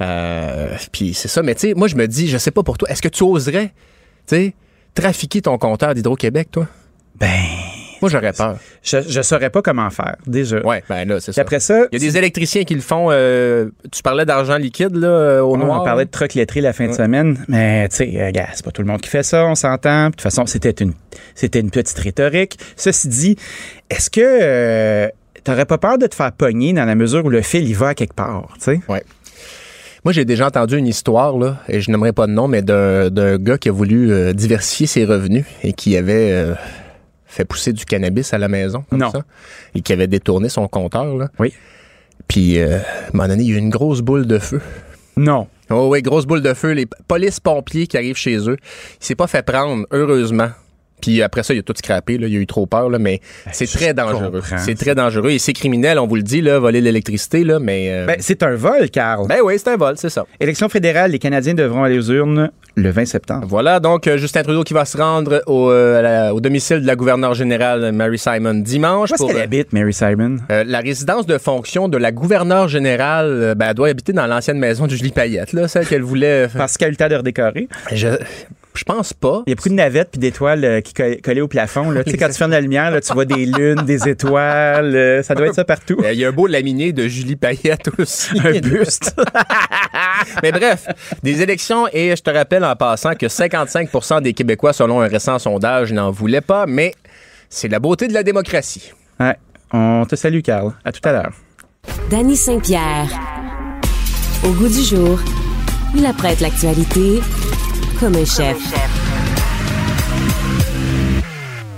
Euh, 0.01 0.75
puis 0.91 1.13
c'est 1.13 1.27
ça. 1.27 1.41
Mais 1.41 1.55
tu 1.55 1.61
sais, 1.61 1.73
moi, 1.73 1.87
je 1.87 1.95
me 1.95 2.07
dis, 2.07 2.27
je 2.27 2.37
sais 2.37 2.51
pas 2.51 2.63
pour 2.63 2.77
toi, 2.77 2.89
est-ce 2.89 3.01
que 3.01 3.07
tu 3.07 3.23
oserais, 3.23 3.73
tu 4.27 4.35
sais, 4.35 4.53
trafiquer 4.93 5.41
ton 5.41 5.57
compteur 5.57 5.93
d'Hydro-Québec, 5.93 6.49
toi? 6.51 6.67
Ben, 7.19 7.27
Moi, 8.01 8.09
j'aurais 8.11 8.33
peur. 8.33 8.57
je, 8.83 8.97
je 9.07 9.21
saurais 9.21 9.49
pas 9.49 9.61
comment 9.61 9.89
faire, 9.89 10.15
déjà. 10.25 10.59
Ouais, 10.65 10.83
ben 10.89 11.07
là, 11.07 11.19
c'est 11.19 11.31
ça. 11.31 11.41
après 11.41 11.59
ça, 11.59 11.85
Il 11.91 12.01
y 12.01 12.05
a 12.05 12.09
des 12.11 12.17
électriciens 12.17 12.63
qui 12.63 12.75
le 12.75 12.81
font. 12.81 13.07
euh, 13.11 13.69
tu 13.91 14.01
parlais 14.03 14.25
d'argent 14.25 14.57
liquide, 14.57 14.95
là, 14.95 15.41
au 15.43 15.57
noir. 15.57 15.81
On 15.81 15.83
parlait 15.85 16.05
de 16.05 16.11
lettré 16.35 16.61
la 16.61 16.73
fin 16.73 16.87
de 16.87 16.93
semaine, 16.93 17.37
mais 17.47 17.87
tu 17.89 17.95
sais, 17.97 18.11
euh, 18.15 18.31
gars, 18.31 18.47
c'est 18.53 18.63
pas 18.65 18.71
tout 18.71 18.81
le 18.81 18.87
monde 18.87 19.01
qui 19.01 19.09
fait 19.09 19.23
ça, 19.23 19.45
on 19.45 19.55
s'entend. 19.55 20.05
De 20.07 20.11
toute 20.11 20.21
façon, 20.21 20.45
c'était 20.45 20.71
une, 20.83 20.93
c'était 21.35 21.59
une 21.59 21.71
petite 21.71 21.97
rhétorique. 21.97 22.57
Ceci 22.75 23.07
dit, 23.07 23.35
est-ce 23.89 24.09
que 24.09 24.21
euh, 24.23 25.07
t'aurais 25.43 25.65
pas 25.65 25.77
peur 25.77 25.97
de 25.97 26.07
te 26.07 26.15
faire 26.15 26.31
pogner 26.31 26.73
dans 26.73 26.85
la 26.85 26.95
mesure 26.95 27.25
où 27.25 27.29
le 27.29 27.41
fil 27.41 27.67
il 27.67 27.75
va 27.75 27.89
à 27.89 27.93
quelque 27.95 28.13
part, 28.15 28.49
tu 28.55 28.63
sais? 28.75 28.79
Moi, 30.05 30.13
j'ai 30.13 30.25
déjà 30.25 30.47
entendu 30.47 30.77
une 30.77 30.87
histoire, 30.87 31.37
là, 31.37 31.57
et 31.67 31.81
je 31.81 31.91
n'aimerais 31.91 32.13
pas 32.13 32.27
de 32.27 32.31
nom, 32.31 32.47
mais 32.47 32.61
d'un 32.61 33.09
d'un 33.09 33.37
gars 33.37 33.57
qui 33.57 33.67
a 33.67 33.71
voulu 33.73 34.11
euh, 34.11 34.31
diversifier 34.31 34.87
ses 34.87 35.05
revenus 35.05 35.43
et 35.63 35.73
qui 35.73 35.97
avait 35.97 36.31
euh, 36.31 36.53
fait 37.37 37.45
pousser 37.45 37.73
du 37.73 37.85
cannabis 37.85 38.33
à 38.33 38.37
la 38.37 38.47
maison, 38.47 38.83
comme 38.89 38.99
Non. 38.99 39.11
ça, 39.11 39.21
et 39.75 39.81
qui 39.81 39.93
avait 39.93 40.07
détourné 40.07 40.49
son 40.49 40.67
compteur. 40.67 41.15
Là. 41.15 41.29
Oui. 41.39 41.53
Puis, 42.27 42.59
euh, 42.59 42.77
à 42.77 42.81
un 42.81 43.11
moment 43.13 43.27
donné, 43.29 43.43
il 43.43 43.49
y 43.49 43.53
a 43.53 43.55
eu 43.55 43.59
une 43.59 43.69
grosse 43.69 44.01
boule 44.01 44.25
de 44.27 44.37
feu. 44.39 44.59
Non. 45.15 45.47
Oh 45.69 45.89
oui, 45.91 46.01
grosse 46.01 46.25
boule 46.25 46.41
de 46.41 46.53
feu. 46.53 46.71
Les 46.71 46.85
polices 47.07 47.39
pompiers 47.39 47.87
qui 47.87 47.97
arrivent 47.97 48.17
chez 48.17 48.37
eux. 48.49 48.57
Il 49.01 49.05
s'est 49.05 49.15
pas 49.15 49.27
fait 49.27 49.43
prendre, 49.43 49.85
heureusement. 49.91 50.49
Puis 51.01 51.21
après 51.21 51.43
ça, 51.43 51.53
il 51.53 51.59
a 51.59 51.63
tout 51.63 51.73
scrappé. 51.77 52.17
Là. 52.17 52.27
Il 52.27 52.35
a 52.35 52.39
eu 52.39 52.47
trop 52.47 52.65
peur, 52.65 52.89
là, 52.89 52.97
mais 52.99 53.21
c'est 53.51 53.69
je 53.69 53.77
très 53.77 53.93
dangereux. 53.93 54.41
C'est 54.57 54.75
très 54.75 54.95
dangereux. 54.95 55.29
Et 55.31 55.39
c'est 55.39 55.53
criminel, 55.53 55.99
on 55.99 56.07
vous 56.07 56.15
le 56.15 56.23
dit, 56.23 56.41
là, 56.41 56.59
voler 56.59 56.81
l'électricité, 56.81 57.43
là, 57.43 57.59
mais... 57.59 57.87
euh, 57.91 58.05
Ben, 58.07 58.15
c'est 58.19 58.41
un 58.43 58.55
vol, 58.55 58.89
Carl. 58.89 59.27
ben 59.27 59.37
oui, 59.43 59.53
c'est 59.57 59.69
un 59.69 59.77
vol, 59.77 59.93
c'est 59.97 60.09
ça. 60.09 60.25
Élection 60.39 60.69
fédérale, 60.69 61.11
les 61.11 61.19
Canadiens 61.19 61.53
devront 61.53 61.83
aller 61.83 61.97
aux 61.99 62.11
urnes 62.11 62.49
le 62.75 62.89
20 62.91 63.05
septembre. 63.05 63.45
Voilà, 63.47 63.79
donc 63.79 64.05
euh, 64.07 64.17
Justin 64.17 64.43
Trudeau 64.43 64.63
qui 64.63 64.73
va 64.73 64.85
se 64.85 64.97
rendre 64.97 65.41
au, 65.47 65.71
euh, 65.71 66.01
la- 66.01 66.33
au 66.35 66.39
domicile 66.39 66.81
de 66.81 66.85
la 66.87 66.95
gouverneure 66.95 67.33
générale 67.33 67.91
Mary 67.91 68.19
Simon 68.19 68.53
dimanche. 68.55 69.09
Où 69.11 69.15
est-ce 69.15 69.25
qu'elle 69.25 69.37
euh, 69.37 69.43
habite, 69.43 69.73
Mary 69.73 69.93
Simon? 69.93 70.37
la 70.49 70.79
résidence 70.79 71.25
de 71.25 71.37
fonction 71.39 71.89
de 71.89 71.97
la 71.97 72.11
gouverneure 72.11 72.67
générale, 72.67 73.53
ben, 73.57 73.67
elle 73.69 73.73
doit 73.75 73.87
habiter 73.89 74.13
dans 74.13 74.27
l'ancienne 74.27 74.59
maison 74.59 74.85
de 74.85 74.91
Julie 74.91 75.11
Payette, 75.11 75.53
là, 75.53 75.67
celle 75.67 75.87
qu'elle 75.87 76.03
voulait. 76.03 76.47
Parce 76.55 76.77
qu'elle 76.77 76.87
a 76.87 76.89
eu 76.89 76.91
le 76.91 76.97
temps 76.97 77.07
de 77.09 77.15
redécorer. 77.15 77.67
je, 77.91 78.09
je 78.77 78.83
pense 78.83 79.13
pas. 79.13 79.43
Il 79.47 79.49
y 79.49 79.53
a 79.53 79.55
beaucoup 79.55 79.69
de 79.69 79.73
navettes 79.73 80.09
puis 80.11 80.19
d'étoiles 80.19 80.63
euh, 80.63 80.81
qui 80.81 80.93
coll- 80.93 81.19
collées 81.21 81.41
au 81.41 81.47
plafond. 81.47 81.89
Là. 81.91 82.03
Tu 82.03 82.11
sais, 82.11 82.17
quand 82.17 82.27
tu 82.27 82.33
fermes 82.35 82.51
la 82.51 82.61
lumière, 82.61 82.91
là, 82.91 83.01
tu 83.01 83.11
vois 83.13 83.25
des 83.25 83.45
lunes, 83.45 83.81
des 83.85 84.07
étoiles. 84.07 84.95
euh, 84.95 85.23
ça 85.23 85.35
doit 85.35 85.47
être 85.47 85.55
ça 85.55 85.65
partout. 85.65 85.97
Euh, 86.03 86.13
Il 86.13 86.19
y 86.19 86.25
a 86.25 86.29
un 86.29 86.31
beau 86.31 86.47
laminé 86.47 86.93
de 86.93 87.07
Julie 87.07 87.35
Payette 87.35 87.89
aussi. 87.97 88.39
Un 88.43 88.59
buste. 88.59 89.15
Mais 90.43 90.51
bref, 90.51 90.87
des 91.23 91.41
élections 91.41 91.87
et 91.91 92.15
je 92.15 92.21
te 92.21 92.29
rappelle 92.29 92.63
en 92.63 92.75
passant 92.75 93.13
que 93.15 93.25
55% 93.25 94.21
des 94.21 94.33
Québécois, 94.33 94.73
selon 94.73 95.01
un 95.01 95.07
récent 95.07 95.39
sondage, 95.39 95.91
n'en 95.93 96.11
voulaient 96.11 96.41
pas, 96.41 96.65
mais 96.67 96.93
c'est 97.49 97.67
la 97.67 97.79
beauté 97.79 98.07
de 98.07 98.13
la 98.13 98.23
démocratie. 98.23 98.91
Ouais. 99.19 99.35
On 99.73 100.05
te 100.07 100.15
salue, 100.15 100.41
Carl. 100.41 100.73
À 100.85 100.91
tout 100.91 101.01
à 101.07 101.11
l'heure. 101.11 101.31
Danny 102.09 102.35
Saint-Pierre. 102.35 103.07
Au 104.43 104.49
goût 104.51 104.67
du 104.69 104.81
jour, 104.83 105.19
il 105.95 106.05
apprête 106.05 106.41
l'actualité 106.41 107.19
comme 107.99 108.15
un 108.15 108.25
chef. 108.25 108.57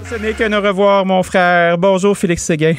Ce 0.09 0.15
n'est 0.15 0.34
qu'un 0.34 0.51
au 0.53 0.61
revoir, 0.61 1.05
mon 1.05 1.24
frère. 1.24 1.78
Bonjour, 1.78 2.17
Félix 2.17 2.43
Séguin. 2.43 2.74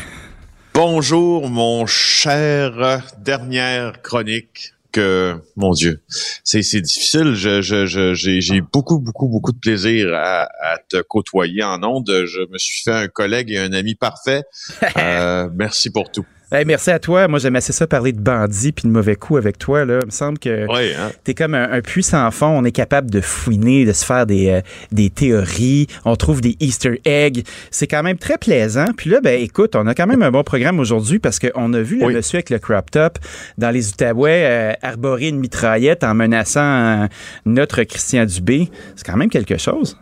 Bonjour, 0.75 1.49
mon 1.49 1.87
cher 1.87 2.73
euh, 2.79 2.99
dernière 3.19 4.03
chronique. 4.03 4.73
Que 4.93 5.37
mon 5.55 5.71
Dieu, 5.73 6.01
c'est 6.43 6.63
c'est 6.63 6.81
difficile. 6.81 7.35
Je 7.35 7.63
je 7.63 7.87
je- 7.87 8.13
j'ai 8.13 8.41
j'ai 8.41 8.61
beaucoup 8.61 8.99
beaucoup 8.99 9.29
beaucoup 9.29 9.53
de 9.53 9.59
plaisir 9.59 10.13
à, 10.13 10.49
à 10.61 10.79
te 10.89 11.01
côtoyer 11.01 11.63
en 11.63 11.81
ondes. 11.85 12.11
Je 12.27 12.41
me 12.51 12.59
suis 12.59 12.83
fait 12.83 12.91
un 12.93 13.07
collègue 13.07 13.53
et 13.53 13.59
un 13.59 13.73
ami 13.73 13.95
parfait. 13.95 14.43
Euh, 14.97 15.49
merci 15.55 15.91
pour 15.91 16.11
tout. 16.11 16.27
Hey, 16.53 16.65
merci 16.65 16.91
à 16.91 16.99
toi. 16.99 17.29
Moi, 17.29 17.39
j'aime 17.39 17.55
assez 17.55 17.73
ça 17.73 17.87
parler 17.87 18.11
de 18.13 18.19
bandits 18.19 18.73
puis 18.73 18.89
de 18.89 18.93
mauvais 18.93 19.15
coups 19.15 19.39
avec 19.39 19.57
toi. 19.57 19.85
Là. 19.85 20.01
Il 20.03 20.07
me 20.07 20.11
semble 20.11 20.37
que 20.37 20.67
Oui, 20.69 20.91
hein? 20.99 21.13
t'es 21.23 21.33
comme 21.33 21.55
un, 21.55 21.71
un 21.71 21.81
puissant 21.81 22.29
fond. 22.33 22.49
On 22.49 22.65
est 22.65 22.73
capable 22.73 23.09
de 23.09 23.21
fouiner, 23.21 23.85
de 23.85 23.93
se 23.93 24.05
faire 24.05 24.27
des, 24.27 24.49
euh, 24.49 24.61
des 24.91 25.11
théories. 25.11 25.87
On 26.05 26.17
trouve 26.17 26.41
des 26.41 26.57
Easter 26.59 27.01
eggs. 27.05 27.45
C'est 27.71 27.87
quand 27.87 28.03
même 28.03 28.19
très 28.19 28.37
plaisant. 28.37 28.87
Puis 28.97 29.11
là, 29.11 29.21
ben 29.21 29.41
écoute, 29.41 29.77
on 29.77 29.87
a 29.87 29.95
quand 29.95 30.09
même 30.09 30.23
un 30.25 30.33
bon 30.33 30.43
programme 30.43 30.81
aujourd'hui 30.81 31.21
parce 31.21 31.39
qu'on 31.39 31.73
a 31.73 31.81
vu 31.83 32.01
le 32.01 32.07
Oui. 32.07 32.15
monsieur 32.15 32.39
avec 32.39 32.51
le 32.51 32.59
crop 32.59 32.91
top 32.91 33.19
dans 33.57 33.71
les 33.71 33.89
Outaouais 33.91 34.43
euh, 34.45 34.73
arborer 34.83 35.29
une 35.29 35.39
mitraillette 35.39 36.03
en 36.03 36.15
menaçant 36.15 37.05
euh, 37.05 37.07
notre 37.47 37.85
Christian 37.85 38.25
Dubé. 38.25 38.71
C'est 38.97 39.07
quand 39.07 39.17
même 39.17 39.31
quelque 39.31 39.57
chose. 39.57 39.97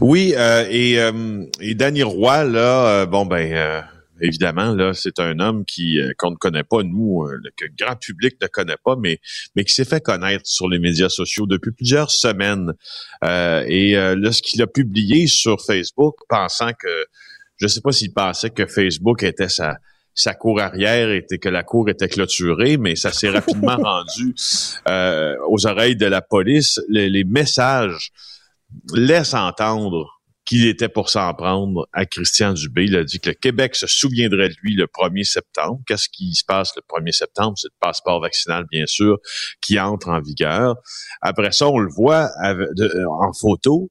Oui, 0.00 0.34
euh, 0.36 0.64
et, 0.70 1.00
euh, 1.00 1.42
et 1.60 1.74
Danny 1.74 2.04
Roy, 2.04 2.44
là, 2.44 3.06
bon 3.06 3.26
ben 3.26 3.50
euh, 3.52 3.80
évidemment, 4.20 4.74
là, 4.74 4.92
c'est 4.94 5.18
un 5.18 5.38
homme 5.40 5.64
qui 5.64 6.00
euh, 6.00 6.12
qu'on 6.18 6.30
ne 6.30 6.36
connaît 6.36 6.64
pas, 6.64 6.82
nous, 6.82 7.22
euh, 7.22 7.38
que 7.56 7.64
le 7.64 7.72
grand 7.76 7.96
public 7.96 8.36
ne 8.40 8.46
connaît 8.46 8.76
pas, 8.84 8.96
mais, 8.96 9.20
mais 9.54 9.64
qui 9.64 9.72
s'est 9.72 9.84
fait 9.84 10.00
connaître 10.00 10.46
sur 10.46 10.68
les 10.68 10.78
médias 10.78 11.08
sociaux 11.08 11.46
depuis 11.46 11.72
plusieurs 11.72 12.10
semaines. 12.10 12.72
Euh, 13.24 13.64
et 13.66 13.96
euh, 13.96 14.16
là, 14.16 14.32
ce 14.32 14.42
qu'il 14.42 14.62
a 14.62 14.66
publié 14.66 15.26
sur 15.26 15.60
Facebook, 15.60 16.16
pensant 16.28 16.72
que 16.72 17.06
je 17.56 17.66
ne 17.66 17.68
sais 17.68 17.80
pas 17.80 17.92
s'il 17.92 18.12
pensait 18.12 18.50
que 18.50 18.66
Facebook 18.66 19.22
était 19.22 19.48
sa 19.48 19.76
sa 20.16 20.32
cour 20.32 20.60
arrière 20.60 21.10
était 21.10 21.38
que 21.38 21.48
la 21.48 21.64
cour 21.64 21.88
était 21.88 22.08
clôturée, 22.08 22.76
mais 22.76 22.94
ça 22.94 23.10
s'est 23.10 23.30
rapidement 23.30 23.76
rendu 23.82 24.34
euh, 24.88 25.34
aux 25.48 25.66
oreilles 25.66 25.96
de 25.96 26.06
la 26.06 26.22
police. 26.22 26.80
Les, 26.88 27.10
les 27.10 27.24
messages 27.24 28.12
laissent 28.94 29.34
entendre 29.34 30.22
qu'il 30.44 30.66
était 30.66 30.88
pour 30.88 31.08
s'en 31.08 31.32
prendre 31.34 31.86
à 31.92 32.04
Christian 32.06 32.52
Dubé. 32.52 32.84
Il 32.84 32.96
a 32.96 33.04
dit 33.04 33.18
que 33.20 33.30
le 33.30 33.34
Québec 33.34 33.74
se 33.76 33.86
souviendrait 33.86 34.50
de 34.50 34.54
lui 34.62 34.74
le 34.74 34.86
1er 34.86 35.24
septembre. 35.24 35.80
Qu'est-ce 35.86 36.08
qui 36.08 36.34
se 36.34 36.44
passe 36.44 36.72
le 36.76 36.82
1er 36.82 37.12
septembre? 37.12 37.54
C'est 37.56 37.68
le 37.68 37.76
passeport 37.80 38.20
vaccinal, 38.20 38.64
bien 38.70 38.84
sûr, 38.86 39.18
qui 39.60 39.78
entre 39.80 40.08
en 40.08 40.20
vigueur. 40.20 40.76
Après 41.22 41.52
ça, 41.52 41.68
on 41.68 41.78
le 41.78 41.90
voit 41.90 42.28
de- 42.42 43.04
en 43.06 43.32
photo. 43.32 43.90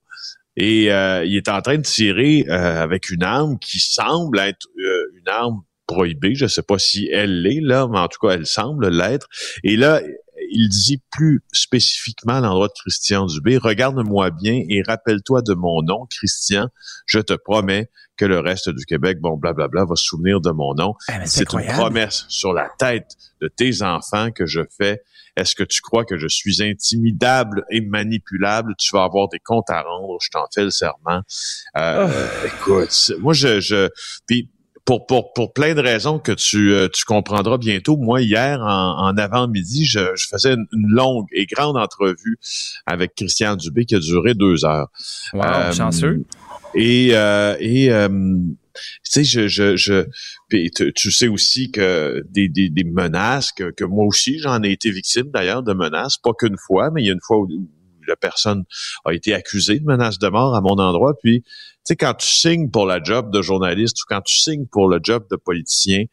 Et 0.55 0.91
euh, 0.91 1.25
il 1.25 1.35
est 1.35 1.49
en 1.49 1.61
train 1.61 1.77
de 1.77 1.81
tirer 1.83 2.45
euh, 2.47 2.83
avec 2.83 3.09
une 3.09 3.23
arme 3.23 3.57
qui 3.57 3.79
semble 3.79 4.37
être 4.39 4.67
euh, 4.79 5.05
une 5.17 5.27
arme 5.27 5.61
prohibée. 5.87 6.35
Je 6.35 6.43
ne 6.43 6.49
sais 6.49 6.61
pas 6.61 6.77
si 6.77 7.09
elle 7.11 7.41
l'est, 7.41 7.59
là, 7.61 7.87
mais 7.91 7.97
en 7.97 8.07
tout 8.07 8.19
cas, 8.25 8.35
elle 8.35 8.45
semble 8.45 8.89
l'être. 8.89 9.27
Et 9.63 9.75
là, 9.75 10.01
il 10.53 10.69
dit 10.69 11.01
plus 11.11 11.41
spécifiquement 11.51 12.33
à 12.33 12.41
l'endroit 12.41 12.67
de 12.67 12.73
Christian 12.73 13.25
Dubé, 13.25 13.57
regarde-moi 13.57 14.31
bien 14.31 14.63
et 14.69 14.81
rappelle-toi 14.83 15.41
de 15.41 15.53
mon 15.53 15.81
nom, 15.81 16.05
Christian. 16.09 16.69
Je 17.05 17.19
te 17.19 17.33
promets 17.33 17.89
que 18.15 18.25
le 18.25 18.39
reste 18.39 18.69
du 18.69 18.85
Québec, 18.85 19.19
bon, 19.19 19.37
blablabla, 19.37 19.85
va 19.85 19.95
se 19.95 20.05
souvenir 20.05 20.39
de 20.39 20.51
mon 20.51 20.75
nom. 20.75 20.95
Ah, 21.07 21.19
mais 21.19 21.25
c'est 21.25 21.51
une 21.51 21.65
promesse 21.65 22.25
sur 22.27 22.53
la 22.53 22.69
tête 22.77 23.11
de 23.41 23.47
tes 23.47 23.81
enfants 23.81 24.31
que 24.31 24.45
je 24.45 24.61
fais. 24.77 25.01
Est-ce 25.35 25.55
que 25.55 25.63
tu 25.63 25.81
crois 25.81 26.05
que 26.05 26.17
je 26.17 26.27
suis 26.27 26.61
intimidable 26.61 27.65
et 27.71 27.81
manipulable? 27.81 28.75
Tu 28.77 28.95
vas 28.95 29.03
avoir 29.03 29.29
des 29.29 29.39
comptes 29.39 29.69
à 29.71 29.81
rendre. 29.81 30.17
Je 30.21 30.29
t'en 30.29 30.45
fais 30.53 30.63
le 30.63 30.69
serment. 30.69 31.21
Euh, 31.75 32.07
Oh. 32.07 32.45
Écoute, 32.45 33.11
moi, 33.19 33.33
je, 33.33 33.59
je, 33.59 33.89
puis 34.27 34.49
pour, 34.85 35.05
pour, 35.05 35.33
pour 35.33 35.53
plein 35.53 35.73
de 35.75 35.81
raisons 35.81 36.19
que 36.19 36.31
tu, 36.33 36.73
euh, 36.73 36.89
tu 36.89 37.05
comprendras 37.05 37.57
bientôt, 37.57 37.95
moi, 37.97 38.21
hier, 38.21 38.59
en, 38.61 39.07
en 39.07 39.17
avant-midi, 39.17 39.85
je, 39.85 39.99
je 40.15 40.27
faisais 40.27 40.53
une, 40.53 40.65
une 40.73 40.87
longue 40.89 41.27
et 41.31 41.45
grande 41.45 41.77
entrevue 41.77 42.37
avec 42.85 43.15
Christian 43.15 43.55
Dubé 43.55 43.85
qui 43.85 43.95
a 43.95 43.99
duré 43.99 44.33
deux 44.33 44.65
heures. 44.65 44.89
Wow, 45.33 45.41
Euh, 45.43 45.71
chanceux. 45.71 46.25
Et, 46.75 47.09
euh, 47.13 47.55
et 47.59 47.91
euh, 47.91 48.09
tu 48.75 48.81
sais, 49.03 49.23
je, 49.23 49.47
je, 49.47 49.75
je 49.77 50.05
puis 50.49 50.71
tu, 50.71 50.91
tu 50.93 51.11
sais 51.11 51.27
aussi 51.27 51.71
que 51.71 52.23
des, 52.29 52.49
des, 52.49 52.69
des 52.69 52.83
menaces, 52.83 53.51
que, 53.51 53.71
que 53.71 53.83
moi 53.85 54.05
aussi, 54.05 54.39
j'en 54.39 54.61
ai 54.63 54.71
été 54.71 54.89
victime 54.89 55.29
d'ailleurs 55.31 55.63
de 55.63 55.73
menaces, 55.73 56.17
pas 56.17 56.31
qu'une 56.37 56.57
fois, 56.57 56.89
mais 56.91 57.03
il 57.03 57.05
y 57.05 57.09
a 57.09 57.13
une 57.13 57.21
fois 57.21 57.37
où 57.37 57.47
la 58.07 58.15
personne 58.15 58.63
a 59.05 59.13
été 59.13 59.33
accusée 59.33 59.79
de 59.79 59.85
menace 59.85 60.19
de 60.19 60.27
mort 60.27 60.55
à 60.55 60.61
mon 60.61 60.77
endroit. 60.79 61.13
Puis, 61.21 61.41
tu 61.43 61.49
sais, 61.83 61.95
quand 61.95 62.13
tu 62.13 62.27
signes 62.27 62.69
pour 62.69 62.85
la 62.85 63.01
job 63.01 63.31
de 63.31 63.41
journaliste 63.41 64.01
ou 64.01 64.05
quand 64.07 64.21
tu 64.21 64.37
signes 64.37 64.65
pour 64.67 64.87
le 64.87 64.99
job 65.01 65.25
de 65.29 65.35
politicien, 65.35 66.05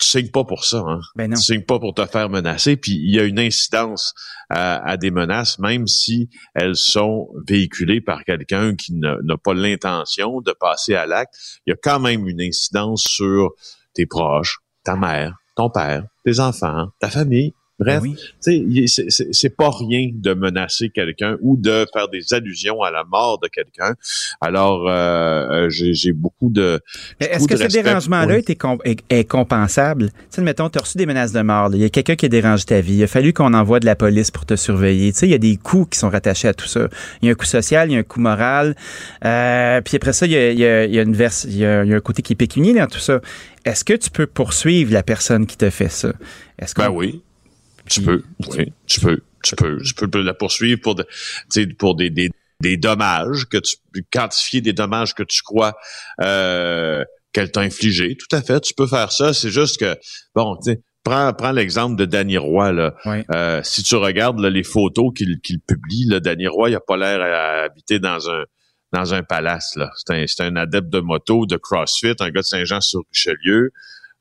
tu 0.00 0.08
signes 0.08 0.30
pas 0.30 0.44
pour 0.44 0.64
ça. 0.64 0.82
Hein? 0.86 1.00
Ben 1.14 1.30
non. 1.30 1.36
Tu 1.36 1.42
signes 1.42 1.64
pas 1.64 1.78
pour 1.78 1.94
te 1.94 2.04
faire 2.06 2.30
menacer. 2.30 2.76
Puis 2.76 2.92
il 2.92 3.14
y 3.14 3.20
a 3.20 3.24
une 3.24 3.38
incidence 3.38 4.14
à, 4.48 4.82
à 4.88 4.96
des 4.96 5.10
menaces, 5.10 5.58
même 5.58 5.86
si 5.86 6.30
elles 6.54 6.76
sont 6.76 7.28
véhiculées 7.46 8.00
par 8.00 8.24
quelqu'un 8.24 8.74
qui 8.74 8.94
n'a 8.94 9.16
n'a 9.22 9.36
pas 9.36 9.54
l'intention 9.54 10.40
de 10.40 10.52
passer 10.52 10.94
à 10.94 11.06
l'acte. 11.06 11.34
Il 11.66 11.70
y 11.70 11.72
a 11.72 11.76
quand 11.80 12.00
même 12.00 12.26
une 12.26 12.40
incidence 12.40 13.04
sur 13.06 13.50
tes 13.92 14.06
proches, 14.06 14.58
ta 14.84 14.96
mère, 14.96 15.36
ton 15.56 15.68
père, 15.68 16.04
tes 16.24 16.40
enfants, 16.40 16.88
ta 16.98 17.10
famille. 17.10 17.52
Bref, 17.80 18.02
Ben 18.02 18.08
oui. 18.10 18.14
tu 18.16 18.22
sais, 18.40 18.56
il- 18.56 18.88
c'est- 18.88 19.56
pas 19.56 19.70
rien 19.70 20.10
de 20.14 20.34
menacer 20.34 20.90
quelqu'un 20.90 21.36
ou 21.40 21.56
de 21.56 21.86
faire 21.92 22.08
des 22.08 22.32
allusions 22.34 22.82
à 22.82 22.90
la 22.90 23.04
mort 23.04 23.40
de 23.42 23.48
quelqu'un. 23.48 23.94
Alors, 24.40 24.88
euh, 24.88 25.66
euh, 25.66 25.70
j'ai 25.70 26.12
beaucoup 26.12 26.50
de. 26.50 26.80
Est-ce 27.18 27.48
que 27.48 27.54
de 27.54 27.68
ce 27.68 27.72
dérangement-là 27.82 28.36
Oui. 28.36 28.44
est, 28.84 29.02
est 29.10 29.24
compensable? 29.24 30.10
Tu 30.10 30.16
sais, 30.30 30.42
mettons, 30.42 30.68
tu 30.68 30.78
as 30.78 30.82
reçu 30.82 30.98
des 30.98 31.06
menaces 31.06 31.32
de 31.32 31.40
mort. 31.40 31.70
là. 31.70 31.76
Il 31.76 31.82
y 31.82 31.84
a 31.84 31.88
quelqu'un 31.88 32.14
qui 32.16 32.26
a 32.26 32.28
dérangé 32.28 32.64
ta 32.64 32.80
vie. 32.80 32.94
Il 32.96 33.02
a 33.02 33.06
fallu 33.06 33.32
qu'on 33.32 33.54
envoie 33.54 33.80
de 33.80 33.86
la 33.86 33.96
police 33.96 34.30
pour 34.30 34.44
te 34.46 34.56
surveiller. 34.56 35.12
Tu 35.12 35.18
sais, 35.20 35.26
il 35.26 35.30
y 35.30 35.34
a 35.34 35.38
des 35.38 35.56
coûts 35.56 35.86
qui 35.86 35.98
sont 35.98 36.10
rattachés 36.10 36.48
à 36.48 36.54
tout 36.54 36.66
ça. 36.68 36.88
Il 37.22 37.26
y 37.26 37.28
a 37.28 37.32
un 37.32 37.34
coût 37.34 37.46
social, 37.46 37.90
il 37.90 37.94
y 37.94 37.96
a 37.96 38.00
un 38.00 38.02
coût 38.02 38.20
moral. 38.20 38.76
Euh, 39.24 39.80
puis 39.80 39.96
après 39.96 40.12
ça, 40.12 40.26
il 40.26 40.32
y 40.32 40.36
a, 40.36 40.50
il 40.52 40.58
y 40.58 40.64
a- 40.66 40.84
il 40.84 40.94
y 40.94 40.98
a 40.98 41.02
une 41.02 41.14
il 41.14 41.56
y 41.56 41.64
a, 41.64 41.84
il 41.84 41.90
y 41.90 41.94
a 41.94 41.96
un 41.96 42.00
côté 42.00 42.22
qui 42.22 42.32
est 42.34 42.36
pécunier 42.36 42.74
dans 42.74 42.86
tout 42.86 42.98
ça. 42.98 43.20
Est-ce 43.64 43.84
que 43.84 43.92
tu 43.94 44.10
peux 44.10 44.26
poursuivre 44.26 44.92
la 44.92 45.02
personne 45.02 45.46
qui 45.46 45.56
te 45.56 45.68
fait 45.70 45.90
ça? 45.90 46.12
Est-ce 46.58 46.74
Ben 46.76 46.88
oui, 46.90 47.22
tu 47.90 48.02
peux. 48.02 48.22
Oui, 48.56 48.72
tu 48.86 49.00
peux. 49.00 49.20
Tu 49.42 49.56
peux. 49.56 49.78
Tu 49.82 49.94
peux 49.94 50.22
la 50.22 50.34
poursuivre 50.34 50.80
pour, 50.80 50.94
de- 50.94 51.02
tu 51.04 51.10
sais, 51.50 51.66
pour 51.66 51.94
des, 51.96 52.10
des, 52.10 52.30
des 52.60 52.76
dommages 52.76 53.46
que 53.46 53.58
tu 53.58 53.76
quantifier 54.12 54.60
des 54.60 54.72
dommages 54.72 55.14
que 55.14 55.22
tu 55.22 55.42
crois 55.42 55.76
euh, 56.20 57.04
qu'elle 57.32 57.50
t'a 57.50 57.60
infligé. 57.60 58.16
Tout 58.16 58.34
à 58.36 58.42
fait, 58.42 58.60
tu 58.60 58.74
peux 58.74 58.86
faire 58.86 59.12
ça. 59.12 59.32
C'est 59.32 59.50
juste 59.50 59.78
que 59.78 59.96
bon, 60.34 60.56
tu 60.56 60.72
sais. 60.72 60.82
Prends, 61.02 61.32
prends 61.32 61.52
l'exemple 61.52 61.96
de 61.96 62.04
Danny 62.04 62.36
Roy. 62.36 62.72
Là. 62.72 62.94
Oui. 63.06 63.22
Euh, 63.34 63.62
si 63.64 63.82
tu 63.82 63.96
regardes 63.96 64.38
là, 64.38 64.50
les 64.50 64.62
photos 64.62 65.12
qu'il 65.16 65.40
qu'il 65.40 65.58
publie, 65.58 66.04
là, 66.06 66.20
Danny 66.20 66.46
Roy, 66.46 66.68
il 66.70 66.76
a 66.76 66.80
pas 66.80 66.98
l'air 66.98 67.22
à 67.22 67.62
habiter 67.64 67.98
dans 67.98 68.28
un 68.28 68.44
dans 68.92 69.14
un 69.14 69.22
palace. 69.22 69.76
là. 69.76 69.90
C'est 69.96 70.12
un, 70.12 70.26
c'est 70.26 70.42
un 70.42 70.56
adepte 70.56 70.90
de 70.90 71.00
moto, 71.00 71.46
de 71.46 71.56
CrossFit, 71.56 72.14
un 72.20 72.28
gars 72.30 72.42
de 72.42 72.46
Saint-Jean-sur-Richelieu. 72.46 73.70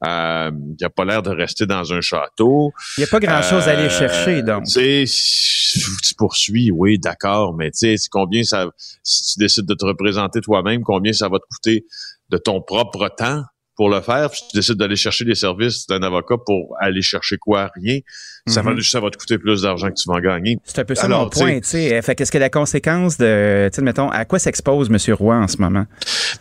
Euh, 0.05 0.51
il 0.79 0.85
a 0.85 0.89
pas 0.89 1.03
l'air 1.03 1.21
de 1.21 1.29
rester 1.29 1.65
dans 1.65 1.91
un 1.91 1.99
château. 2.01 2.71
Il 2.97 3.01
n'y 3.01 3.03
a 3.03 3.07
pas 3.07 3.19
grand-chose 3.19 3.67
à 3.67 3.71
aller 3.71 3.83
Euh, 3.83 3.89
chercher, 3.89 4.41
donc. 4.43 4.63
Tu 4.65 5.05
sais, 5.05 5.83
tu 6.03 6.15
poursuis, 6.15 6.71
oui, 6.71 6.97
d'accord, 6.99 7.53
mais 7.53 7.71
tu 7.71 7.97
sais, 7.97 8.07
combien 8.09 8.43
ça, 8.43 8.67
si 9.03 9.33
tu 9.33 9.39
décides 9.39 9.65
de 9.65 9.73
te 9.73 9.85
représenter 9.85 10.39
toi-même, 10.41 10.83
combien 10.83 11.11
ça 11.13 11.27
va 11.27 11.37
te 11.39 11.45
coûter 11.53 11.85
de 12.29 12.37
ton 12.37 12.61
propre 12.61 13.09
temps 13.17 13.43
pour 13.75 13.89
le 13.89 14.01
faire, 14.01 14.29
puis 14.29 14.41
tu 14.49 14.57
décides 14.57 14.75
d'aller 14.75 14.95
chercher 14.97 15.23
les 15.25 15.35
services 15.35 15.87
d'un 15.87 16.03
avocat 16.03 16.35
pour 16.45 16.75
aller 16.79 17.01
chercher 17.01 17.37
quoi? 17.37 17.69
Rien. 17.75 17.99
Ça, 18.47 18.61
va, 18.61 18.71
Mhm. 18.71 18.81
ça 18.81 18.99
va 18.99 19.09
te 19.09 19.17
coûter 19.17 19.37
plus 19.37 19.61
d'argent 19.63 19.87
que 19.89 19.93
tu 19.93 20.07
vas 20.09 20.15
en 20.15 20.19
gagner. 20.19 20.57
C'est 20.63 20.79
un 20.79 20.85
peu 20.85 20.95
ça 20.95 21.05
Alors, 21.05 21.23
mon 21.23 21.29
point, 21.29 21.59
tu 21.59 21.67
sais. 21.67 22.01
Fait 22.01 22.15
qu'est-ce 22.15 22.31
que 22.31 22.37
la 22.37 22.49
conséquence 22.49 23.17
de, 23.17 23.69
tu 23.73 23.81
mettons, 23.81 24.09
à 24.09 24.25
quoi 24.25 24.39
s'expose 24.39 24.89
M. 24.89 25.13
Roy 25.15 25.35
en 25.35 25.47
ce 25.47 25.57
moment? 25.57 25.85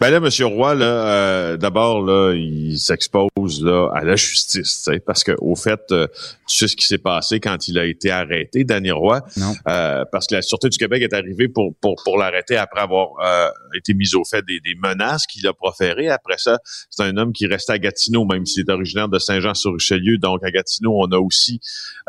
Ben 0.00 0.10
là, 0.10 0.20
Monsieur 0.20 0.46
Roy, 0.46 0.74
là, 0.74 0.84
euh, 0.86 1.56
d'abord, 1.56 2.02
là, 2.02 2.32
il 2.34 2.78
s'expose 2.78 3.62
là 3.62 3.90
à 3.94 4.04
la 4.04 4.16
justice, 4.16 4.82
tu 4.84 4.92
sais, 4.92 5.00
parce 5.00 5.24
que 5.24 5.32
au 5.38 5.54
fait, 5.56 5.80
euh, 5.90 6.06
tu 6.46 6.56
sais 6.58 6.68
ce 6.68 6.76
qui 6.76 6.86
s'est 6.86 6.98
passé 6.98 7.40
quand 7.40 7.68
il 7.68 7.78
a 7.78 7.84
été 7.84 8.10
arrêté, 8.10 8.64
Danny 8.64 8.90
Roy, 8.90 9.20
Non. 9.36 9.54
euh, 9.68 10.04
parce 10.12 10.26
que 10.26 10.34
la 10.34 10.42
Sûreté 10.42 10.68
du 10.68 10.78
Québec 10.78 11.02
est 11.02 11.12
arrivée 11.14 11.48
pour 11.48 11.74
pour, 11.80 11.96
pour 12.04 12.18
l'arrêter 12.18 12.56
après 12.56 12.80
avoir 12.80 13.08
euh, 13.24 13.48
été 13.76 13.94
mis 13.94 14.14
au 14.14 14.24
fait 14.24 14.44
des, 14.46 14.60
des 14.60 14.74
menaces 14.82 15.26
qu'il 15.26 15.46
a 15.46 15.52
proférées. 15.52 16.08
Après 16.08 16.36
ça, 16.38 16.58
c'est 16.90 17.02
un 17.02 17.16
homme 17.16 17.32
qui 17.32 17.46
reste 17.46 17.70
à 17.70 17.78
Gatineau, 17.78 18.24
même 18.24 18.46
s'il 18.46 18.64
est 18.68 18.72
originaire 18.72 19.08
de 19.08 19.18
Saint-Jean-sur-Richelieu. 19.18 20.18
Donc, 20.18 20.40
à 20.44 20.50
Gatineau, 20.50 20.94
on 20.98 21.06
a 21.12 21.18
aussi 21.18 21.60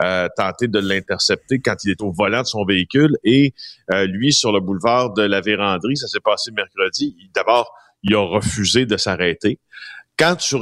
euh, 0.01 0.27
tenté 0.35 0.67
de 0.67 0.79
l'intercepter 0.79 1.59
quand 1.59 1.75
il 1.83 1.91
est 1.91 2.01
au 2.01 2.11
volant 2.11 2.41
de 2.41 2.47
son 2.47 2.65
véhicule. 2.65 3.17
Et 3.23 3.53
euh, 3.91 4.05
lui, 4.05 4.33
sur 4.33 4.51
le 4.51 4.59
boulevard 4.59 5.13
de 5.13 5.23
la 5.23 5.41
Vérandrie, 5.41 5.97
ça 5.97 6.07
s'est 6.07 6.19
passé 6.19 6.51
mercredi. 6.51 7.15
D'abord, 7.35 7.73
il 8.03 8.15
a 8.15 8.21
refusé 8.21 8.85
de 8.85 8.97
s'arrêter. 8.97 9.59
Quand 10.17 10.35
tu, 10.35 10.55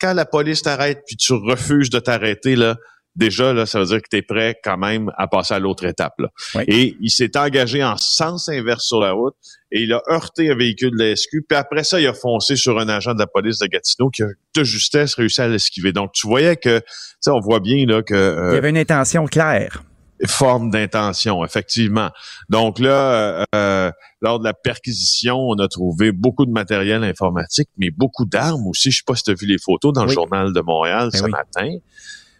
quand 0.00 0.14
la 0.14 0.24
police 0.24 0.62
t'arrête 0.62 1.02
puis 1.06 1.16
tu 1.16 1.32
refuses 1.32 1.90
de 1.90 1.98
t'arrêter 1.98 2.54
là, 2.56 2.76
déjà 3.16 3.52
là, 3.52 3.66
ça 3.66 3.78
veut 3.78 3.86
dire 3.86 3.98
que 4.02 4.08
tu 4.10 4.16
es 4.16 4.22
prêt 4.22 4.56
quand 4.64 4.78
même 4.78 5.10
à 5.18 5.26
passer 5.28 5.54
à 5.54 5.58
l'autre 5.58 5.84
étape 5.84 6.14
là. 6.18 6.28
Oui. 6.54 6.64
Et 6.68 6.96
il 7.00 7.10
s'est 7.10 7.36
engagé 7.36 7.84
en 7.84 7.96
sens 7.96 8.48
inverse 8.48 8.84
sur 8.86 9.00
la 9.00 9.12
route 9.12 9.34
et 9.70 9.82
il 9.82 9.92
a 9.92 10.02
heurté 10.10 10.50
un 10.50 10.56
véhicule 10.56 10.90
de 10.92 11.04
la 11.04 11.16
SQ. 11.16 11.42
Puis 11.48 11.56
après 11.56 11.84
ça, 11.84 12.00
il 12.00 12.06
a 12.06 12.14
foncé 12.14 12.56
sur 12.56 12.78
un 12.78 12.88
agent 12.88 13.14
de 13.14 13.18
la 13.18 13.26
police 13.26 13.58
de 13.58 13.66
Gatineau 13.66 14.10
qui 14.10 14.22
a 14.22 14.26
de 14.56 14.64
justesse 14.64 15.14
réussi 15.14 15.40
à 15.40 15.48
l'esquiver. 15.48 15.92
Donc 15.92 16.12
tu 16.12 16.26
voyais 16.26 16.56
que, 16.56 16.78
tu 16.78 16.84
sais, 17.20 17.30
on 17.30 17.40
voit 17.40 17.60
bien 17.60 17.84
là 17.86 18.02
que 18.02 18.14
Il 18.14 18.16
euh, 18.16 18.54
y 18.54 18.58
avait 18.58 18.70
une 18.70 18.78
intention 18.78 19.26
claire. 19.26 19.82
forme 20.26 20.70
d'intention, 20.70 21.44
effectivement. 21.44 22.10
Donc 22.48 22.78
là, 22.78 23.44
euh, 23.54 23.90
lors 24.20 24.38
de 24.38 24.44
la 24.44 24.54
perquisition, 24.54 25.36
on 25.36 25.54
a 25.58 25.68
trouvé 25.68 26.12
beaucoup 26.12 26.46
de 26.46 26.52
matériel 26.52 27.02
informatique, 27.02 27.68
mais 27.76 27.90
beaucoup 27.90 28.24
d'armes 28.24 28.66
aussi. 28.68 28.90
Je 28.90 28.98
sais 28.98 29.02
pas 29.06 29.16
si 29.16 29.24
tu 29.24 29.30
as 29.32 29.34
vu 29.34 29.46
les 29.46 29.58
photos 29.58 29.92
dans 29.92 30.04
le 30.04 30.12
journal 30.12 30.52
de 30.52 30.60
Montréal 30.60 31.08
Ben 31.12 31.18
ce 31.18 31.24
oui. 31.24 31.30
matin. 31.30 31.70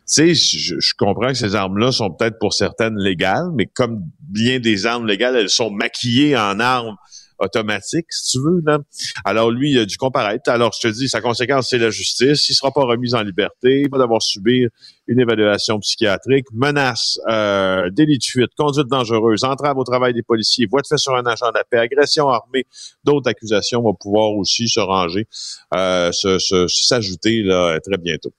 Sais, 0.05 0.35
je, 0.35 0.95
comprends 0.99 1.29
que 1.29 1.35
ces 1.35 1.55
armes-là 1.55 1.93
sont 1.93 2.11
peut-être 2.11 2.39
pour 2.39 2.55
certaines 2.55 2.99
légales, 2.99 3.51
mais 3.55 3.67
comme 3.67 4.03
bien 4.21 4.59
des 4.59 4.85
armes 4.87 5.07
légales, 5.07 5.37
elles 5.37 5.49
sont 5.49 5.71
maquillées 5.71 6.37
en 6.37 6.59
armes 6.61 6.97
automatiques, 7.43 8.07
si 8.11 8.33
tu 8.33 8.45
veux. 8.45 8.63
Là. 8.65 8.79
Alors 9.25 9.51
lui, 9.51 9.73
il 9.73 9.79
a 9.79 9.85
dû 9.85 9.97
comparaître. 9.97 10.51
Alors 10.51 10.73
je 10.73 10.89
te 10.89 10.93
dis, 10.93 11.09
sa 11.09 11.21
conséquence, 11.21 11.69
c'est 11.71 11.79
la 11.79 11.91
justice. 11.91 12.49
Il 12.49 12.55
sera 12.55 12.71
pas 12.71 12.85
remis 12.85 13.15
en 13.15 13.23
liberté. 13.23 13.83
Il 13.83 13.91
va 13.91 13.99
devoir 13.99 14.23
subir 14.23 14.69
une 15.07 15.21
évaluation 15.21 15.79
psychiatrique, 15.81 16.47
menace, 16.53 17.19
euh, 17.29 17.91
délit 17.91 18.19
de 18.19 18.25
fuite, 18.25 18.51
conduite 18.57 18.87
dangereuse, 18.89 19.45
entrave 19.45 19.77
au 19.77 19.85
travail 19.85 20.15
des 20.15 20.23
policiers, 20.23 20.67
voie 20.67 20.81
de 20.81 20.87
fait 20.87 20.99
sur 20.99 21.15
un 21.15 21.27
agent 21.27 21.49
de 21.49 21.55
la 21.55 21.65
paix, 21.65 21.79
agression 21.79 22.29
armée, 22.29 22.67
d'autres 23.05 23.29
accusations 23.29 23.83
vont 23.83 23.95
pouvoir 23.95 24.31
aussi 24.33 24.69
se 24.69 24.81
ranger, 24.81 25.27
euh, 25.75 26.11
s'ajouter 26.13 27.45
très 27.85 27.99
bientôt. 27.99 28.33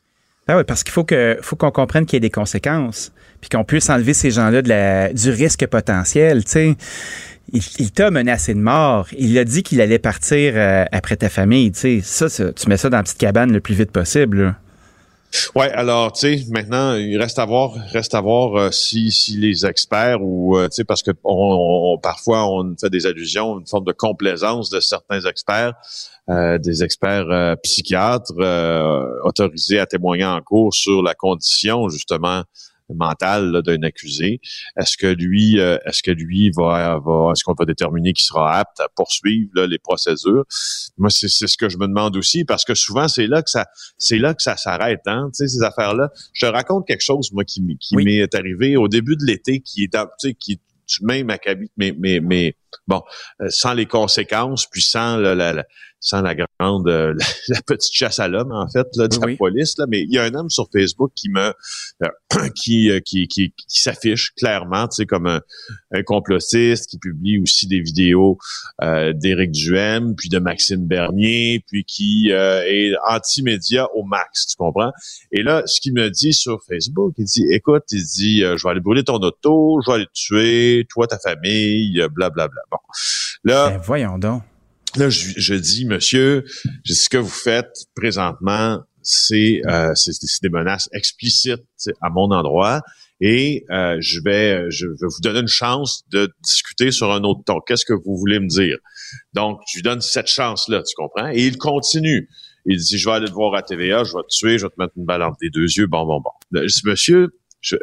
Ben 0.47 0.57
oui, 0.57 0.63
parce 0.67 0.83
qu'il 0.83 0.91
faut 0.91 1.05
faut 1.41 1.55
qu'on 1.55 1.71
comprenne 1.71 2.05
qu'il 2.05 2.15
y 2.15 2.17
ait 2.17 2.19
des 2.21 2.29
conséquences, 2.29 3.11
puis 3.39 3.49
qu'on 3.49 3.63
puisse 3.63 3.89
enlever 3.89 4.13
ces 4.13 4.29
gens-là 4.31 4.61
de 4.61 4.69
la, 4.69 5.13
du 5.13 5.29
risque 5.29 5.65
potentiel. 5.67 6.43
Tu 6.43 6.51
sais, 6.51 6.75
il, 7.53 7.61
il 7.79 7.91
t'a 7.91 8.11
menacé 8.11 8.53
de 8.53 8.59
mort. 8.59 9.07
Il 9.17 9.37
a 9.37 9.45
dit 9.45 9.63
qu'il 9.63 9.79
allait 9.79 9.99
partir 9.99 10.53
euh, 10.55 10.83
après 10.91 11.15
ta 11.15 11.29
famille. 11.29 11.71
Tu 11.71 11.79
sais, 11.79 12.01
ça, 12.03 12.27
ça, 12.29 12.51
tu 12.51 12.67
mets 12.67 12.77
ça 12.77 12.89
dans 12.89 12.97
la 12.97 13.03
petite 13.03 13.17
cabane 13.19 13.53
le 13.53 13.61
plus 13.61 13.75
vite 13.75 13.91
possible. 13.91 14.43
là. 14.43 14.55
Ouais, 15.55 15.71
alors 15.71 16.11
tu 16.11 16.37
sais, 16.37 16.43
maintenant 16.51 16.93
il 16.95 17.17
reste 17.19 17.39
à 17.39 17.45
voir, 17.45 17.71
reste 17.91 18.13
à 18.13 18.21
voir 18.21 18.55
euh, 18.55 18.69
si, 18.69 19.11
si 19.11 19.35
les 19.37 19.65
experts 19.65 20.19
ou 20.21 20.55
euh, 20.57 20.67
tu 20.67 20.75
sais 20.75 20.83
parce 20.83 21.01
que 21.01 21.09
on, 21.23 21.93
on- 21.95 21.97
parfois 21.97 22.47
on 22.47 22.75
fait 22.79 22.91
des 22.91 23.07
allusions, 23.07 23.59
une 23.59 23.65
forme 23.65 23.85
de 23.85 23.93
complaisance 23.93 24.69
de 24.69 24.79
certains 24.79 25.21
experts, 25.21 25.73
euh, 26.29 26.57
des 26.57 26.83
experts 26.83 27.29
euh, 27.29 27.55
psychiatres 27.57 28.33
euh, 28.39 29.05
autorisés 29.23 29.79
à 29.79 29.85
témoigner 29.85 30.25
en 30.25 30.41
cours 30.41 30.73
sur 30.73 31.01
la 31.03 31.13
condition 31.13 31.89
justement 31.89 32.43
mentale 32.89 33.61
d'un 33.63 33.81
accusé. 33.83 34.39
Est-ce 34.77 34.97
que 34.97 35.07
lui, 35.07 35.59
euh, 35.59 35.77
est-ce 35.85 36.03
que 36.03 36.11
lui 36.11 36.51
va, 36.51 36.99
va 37.03 37.31
est-ce 37.31 37.43
qu'on 37.43 37.53
va 37.57 37.65
déterminer 37.65 38.13
qu'il 38.13 38.23
sera 38.23 38.57
apte 38.57 38.79
à 38.79 38.87
poursuivre 38.95 39.49
là, 39.55 39.67
les 39.67 39.79
procédures? 39.79 40.45
Moi, 40.97 41.09
c'est 41.09 41.27
ce 41.27 41.57
que 41.57 41.69
je 41.69 41.77
me 41.77 41.87
demande 41.87 42.15
aussi 42.15 42.45
parce 42.45 42.65
que 42.65 42.75
souvent 42.75 43.07
c'est 43.07 43.27
là 43.27 43.41
que 43.41 43.49
ça 43.49 43.65
c'est 43.97 44.17
là 44.17 44.33
que 44.33 44.43
ça 44.43 44.57
s'arrête, 44.57 45.01
hein, 45.05 45.29
tu 45.33 45.45
sais, 45.45 45.47
ces 45.47 45.63
affaires-là. 45.63 46.11
Je 46.33 46.45
te 46.45 46.51
raconte 46.51 46.87
quelque 46.87 47.03
chose, 47.03 47.31
moi, 47.31 47.43
qui, 47.43 47.61
qui 47.79 47.95
m'est 47.95 48.33
arrivé 48.35 48.77
au 48.77 48.87
début 48.87 49.15
de 49.15 49.25
l'été, 49.25 49.61
qui 49.61 49.83
est, 49.83 49.91
tu 49.91 49.99
sais, 50.17 50.33
qui 50.33 50.53
est 50.53 50.61
du 50.87 51.05
même 51.05 51.29
acabit, 51.29 51.71
mais, 51.77 51.95
mais, 51.97 52.19
mais, 52.19 52.55
bon, 52.87 53.01
euh, 53.41 53.47
sans 53.49 53.73
les 53.73 53.85
conséquences, 53.85 54.65
puis 54.67 54.81
sans 54.81 55.17
la, 55.17 55.35
la- 55.35 55.53
la- 55.53 55.65
sans 56.05 56.21
la 56.21 56.35
grande, 56.35 56.89
euh, 56.89 57.13
la, 57.47 57.61
petite 57.61 57.93
chasse 57.93 58.19
à 58.19 58.27
l'homme, 58.27 58.51
en 58.51 58.67
fait, 58.67 58.85
là, 58.97 59.07
de 59.07 59.15
la 59.25 59.37
police, 59.37 59.75
là. 59.77 59.85
Mais 59.87 60.01
il 60.01 60.11
y 60.13 60.17
a 60.17 60.23
un 60.23 60.33
homme 60.35 60.49
sur 60.49 60.67
Facebook 60.69 61.13
qui 61.15 61.29
me, 61.29 61.53
euh, 62.03 62.49
qui, 62.61 62.91
euh, 62.91 62.99
qui, 62.99 63.29
qui, 63.29 63.53
qui 63.55 63.79
s'affiche 63.81 64.33
clairement, 64.35 64.89
tu 64.89 64.95
sais, 64.95 65.05
comme 65.05 65.27
un, 65.27 65.39
un 65.93 66.03
complotiste, 66.03 66.89
qui 66.89 66.97
publie 66.97 67.39
aussi 67.39 67.67
des 67.67 67.79
vidéos 67.79 68.37
euh, 68.81 69.13
d'Éric 69.13 69.51
Duhem, 69.51 70.13
puis 70.17 70.27
de 70.27 70.39
Maxime 70.39 70.85
Bernier, 70.85 71.63
puis 71.67 71.85
qui 71.85 72.33
euh, 72.33 72.63
est 72.65 72.91
anti-média 73.07 73.87
au 73.95 74.03
max, 74.03 74.47
tu 74.47 74.57
comprends? 74.57 74.91
Et 75.31 75.41
là, 75.41 75.63
ce 75.65 75.79
qu'il 75.79 75.93
me 75.93 76.09
dit 76.09 76.33
sur 76.33 76.59
Facebook, 76.67 77.13
il 77.17 77.23
dit, 77.23 77.45
écoute, 77.49 77.83
il 77.93 78.03
dit, 78.03 78.43
euh, 78.43 78.57
je 78.57 78.63
vais 78.63 78.71
aller 78.71 78.81
brûler 78.81 79.05
ton 79.05 79.19
auto, 79.19 79.79
je 79.85 79.89
vais 79.89 79.95
aller 79.95 80.05
te 80.07 80.11
tuer, 80.11 80.85
toi, 80.89 81.07
ta 81.07 81.17
famille, 81.17 82.05
blablabla. 82.11 82.61
Bon, 82.71 82.77
là, 83.43 83.71
Ben, 83.71 83.77
voyons 83.77 84.17
donc. 84.17 84.43
Là, 84.95 85.09
je, 85.09 85.33
je 85.37 85.55
dis, 85.55 85.85
monsieur, 85.85 86.43
je 86.85 86.93
dis, 86.93 86.95
ce 86.95 87.09
que 87.09 87.17
vous 87.17 87.27
faites 87.27 87.85
présentement, 87.95 88.79
c'est 89.01 89.61
euh, 89.67 89.93
des 90.41 90.49
menaces 90.49 90.89
explicites 90.93 91.63
à 92.01 92.09
mon 92.09 92.31
endroit. 92.31 92.81
Et 93.21 93.65
euh, 93.69 93.97
je 93.99 94.19
vais 94.23 94.69
je 94.69 94.87
vais 94.87 94.95
vous 95.01 95.21
donner 95.21 95.39
une 95.39 95.47
chance 95.47 96.03
de 96.11 96.33
discuter 96.43 96.91
sur 96.91 97.11
un 97.11 97.23
autre 97.23 97.41
ton. 97.45 97.59
Qu'est-ce 97.61 97.85
que 97.85 97.93
vous 97.93 98.17
voulez 98.17 98.39
me 98.39 98.47
dire? 98.47 98.77
Donc, 99.33 99.61
je 99.71 99.77
lui 99.77 99.83
donne 99.83 100.01
cette 100.01 100.27
chance-là, 100.27 100.83
tu 100.83 100.93
comprends? 100.95 101.29
Et 101.29 101.45
il 101.45 101.57
continue. 101.57 102.29
Il 102.65 102.77
dit, 102.77 102.97
je 102.97 103.09
vais 103.09 103.15
aller 103.15 103.27
te 103.27 103.33
voir 103.33 103.53
à 103.55 103.61
TVA, 103.61 104.03
je 104.03 104.13
vais 104.13 104.23
te 104.23 104.35
tuer, 104.35 104.57
je 104.57 104.65
vais 104.65 104.69
te 104.69 104.79
mettre 104.79 104.93
une 104.95 105.05
balle 105.05 105.21
entre 105.21 105.37
les 105.41 105.49
deux 105.49 105.65
yeux, 105.65 105.87
bon, 105.87 106.05
bon, 106.05 106.21
bon. 106.21 106.29
Là, 106.51 106.61
Je 106.65 106.73
dis, 106.73 106.81
monsieur, 106.85 107.29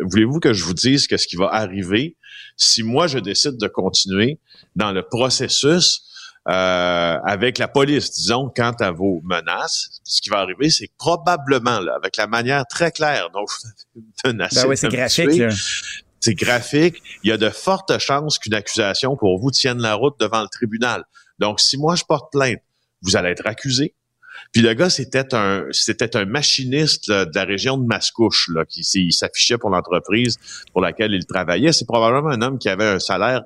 voulez-vous 0.02 0.40
que 0.40 0.52
je 0.52 0.64
vous 0.64 0.74
dise 0.74 1.06
qu'est-ce 1.06 1.26
qui 1.26 1.36
va 1.36 1.48
arriver 1.52 2.16
si 2.56 2.82
moi, 2.82 3.06
je 3.06 3.18
décide 3.18 3.56
de 3.58 3.66
continuer? 3.68 4.38
Dans 4.76 4.92
le 4.92 5.02
processus 5.02 6.02
euh, 6.48 7.18
avec 7.24 7.58
la 7.58 7.68
police, 7.68 8.12
disons, 8.12 8.50
quant 8.54 8.72
à 8.80 8.90
vos 8.90 9.20
menaces, 9.24 10.00
ce 10.04 10.22
qui 10.22 10.30
va 10.30 10.38
arriver, 10.38 10.70
c'est 10.70 10.90
probablement, 10.98 11.80
là, 11.80 11.94
avec 11.96 12.16
la 12.16 12.26
manière 12.26 12.64
très 12.66 12.92
claire 12.92 13.28
dont 13.32 13.44
vous 13.94 14.02
menacez 14.24 14.62
Ben 14.62 14.68
oui, 14.68 14.76
c'est 14.76 14.88
graphique, 14.88 15.42
c'est 16.18 16.34
graphique. 16.34 17.02
Il 17.22 17.28
y 17.28 17.32
a 17.32 17.36
de 17.36 17.50
fortes 17.50 17.98
chances 17.98 18.38
qu'une 18.38 18.54
accusation 18.54 19.16
pour 19.16 19.38
vous 19.38 19.50
tienne 19.50 19.82
la 19.82 19.94
route 19.94 20.18
devant 20.18 20.40
le 20.40 20.48
tribunal. 20.48 21.04
Donc, 21.38 21.60
si 21.60 21.76
moi 21.76 21.94
je 21.94 22.04
porte 22.04 22.32
plainte, 22.32 22.60
vous 23.02 23.16
allez 23.16 23.30
être 23.30 23.46
accusé. 23.46 23.94
Puis 24.52 24.62
le 24.62 24.72
gars, 24.72 24.90
c'était 24.90 25.34
un, 25.34 25.66
c'était 25.70 26.16
un 26.16 26.24
machiniste 26.24 27.08
là, 27.08 27.26
de 27.26 27.34
la 27.34 27.44
région 27.44 27.76
de 27.76 27.84
Mascouche, 27.84 28.48
là, 28.48 28.64
qui 28.64 29.12
s'affichait 29.12 29.58
pour 29.58 29.70
l'entreprise 29.70 30.38
pour 30.72 30.80
laquelle 30.80 31.12
il 31.12 31.26
travaillait. 31.26 31.72
C'est 31.72 31.86
probablement 31.86 32.30
un 32.30 32.40
homme 32.40 32.58
qui 32.58 32.68
avait 32.68 32.86
un 32.86 32.98
salaire 32.98 33.42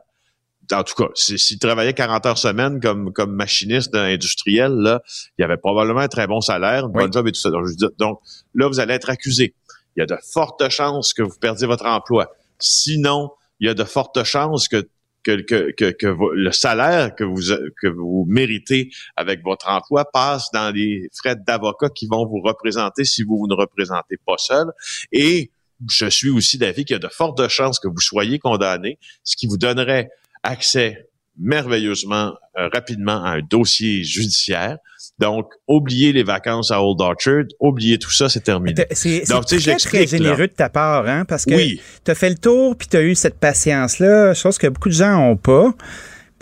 en 0.72 0.82
tout 0.84 0.94
cas, 0.94 1.08
si- 1.14 1.38
s'il 1.38 1.58
travaillait 1.58 1.94
40 1.94 2.26
heures 2.26 2.38
semaine 2.38 2.80
comme, 2.80 3.12
comme 3.12 3.34
machiniste 3.34 3.94
industriel, 3.94 4.72
là, 4.72 5.02
il 5.38 5.44
avait 5.44 5.56
probablement 5.56 6.00
un 6.00 6.08
très 6.08 6.26
bon 6.26 6.40
salaire, 6.40 6.84
un 6.86 6.88
bon 6.88 7.10
job 7.12 7.26
et 7.28 7.32
tout 7.32 7.40
ça. 7.40 7.50
Donc, 7.50 7.66
je 7.66 7.74
dis- 7.74 7.94
donc, 7.98 8.20
là, 8.54 8.68
vous 8.68 8.80
allez 8.80 8.94
être 8.94 9.10
accusé. 9.10 9.54
Il 9.96 10.00
y 10.00 10.02
a 10.02 10.06
de 10.06 10.16
fortes 10.32 10.68
chances 10.70 11.12
que 11.14 11.22
vous 11.22 11.36
perdiez 11.40 11.66
votre 11.66 11.86
emploi. 11.86 12.32
Sinon, 12.58 13.30
il 13.60 13.66
y 13.66 13.70
a 13.70 13.74
de 13.74 13.84
fortes 13.84 14.22
chances 14.24 14.68
que 14.68 14.88
que, 15.22 15.40
que, 15.40 15.70
que, 15.72 15.90
que 15.90 16.14
le 16.34 16.52
salaire 16.52 17.14
que 17.14 17.24
vous, 17.24 17.40
que 17.80 17.86
vous 17.86 18.26
méritez 18.28 18.90
avec 19.16 19.42
votre 19.42 19.70
emploi 19.70 20.04
passe 20.04 20.50
dans 20.52 20.70
les 20.74 21.08
frais 21.14 21.34
d'avocat 21.34 21.88
qui 21.88 22.06
vont 22.06 22.26
vous 22.26 22.42
représenter 22.42 23.06
si 23.06 23.22
vous, 23.22 23.38
vous 23.38 23.46
ne 23.48 23.54
représentez 23.54 24.18
pas 24.26 24.34
seul. 24.36 24.66
Et 25.12 25.50
je 25.88 26.10
suis 26.10 26.28
aussi 26.28 26.58
d'avis 26.58 26.84
qu'il 26.84 26.92
y 26.92 26.96
a 26.96 26.98
de 26.98 27.08
fortes 27.08 27.48
chances 27.48 27.78
que 27.80 27.88
vous 27.88 28.00
soyez 28.00 28.38
condamné, 28.38 28.98
ce 29.22 29.34
qui 29.36 29.46
vous 29.46 29.56
donnerait 29.56 30.10
accès 30.44 31.08
merveilleusement 31.40 32.32
euh, 32.58 32.68
rapidement 32.72 33.24
à 33.24 33.30
un 33.30 33.40
dossier 33.40 34.04
judiciaire. 34.04 34.76
Donc, 35.18 35.46
oubliez 35.66 36.12
les 36.12 36.22
vacances 36.22 36.70
à 36.70 36.80
Old 36.82 37.00
Orchard, 37.00 37.44
oubliez 37.60 37.98
tout 37.98 38.10
ça, 38.12 38.28
c'est 38.28 38.40
terminé. 38.40 38.74
C'est 38.92 39.22
très, 39.24 39.76
très 39.76 40.00
là. 40.00 40.06
généreux 40.06 40.46
de 40.46 40.52
ta 40.52 40.68
part, 40.68 41.06
hein, 41.08 41.24
parce 41.24 41.44
que 41.44 41.54
Oui. 41.54 41.80
tu 42.04 42.10
as 42.10 42.14
fait 42.14 42.28
le 42.30 42.36
tour 42.36 42.76
puis 42.76 42.86
tu 42.88 42.96
as 42.96 43.02
eu 43.02 43.14
cette 43.16 43.38
patience-là, 43.38 44.34
chose 44.34 44.58
que 44.58 44.66
beaucoup 44.68 44.88
de 44.88 44.94
gens 44.94 45.16
n'ont 45.18 45.36
pas. 45.36 45.72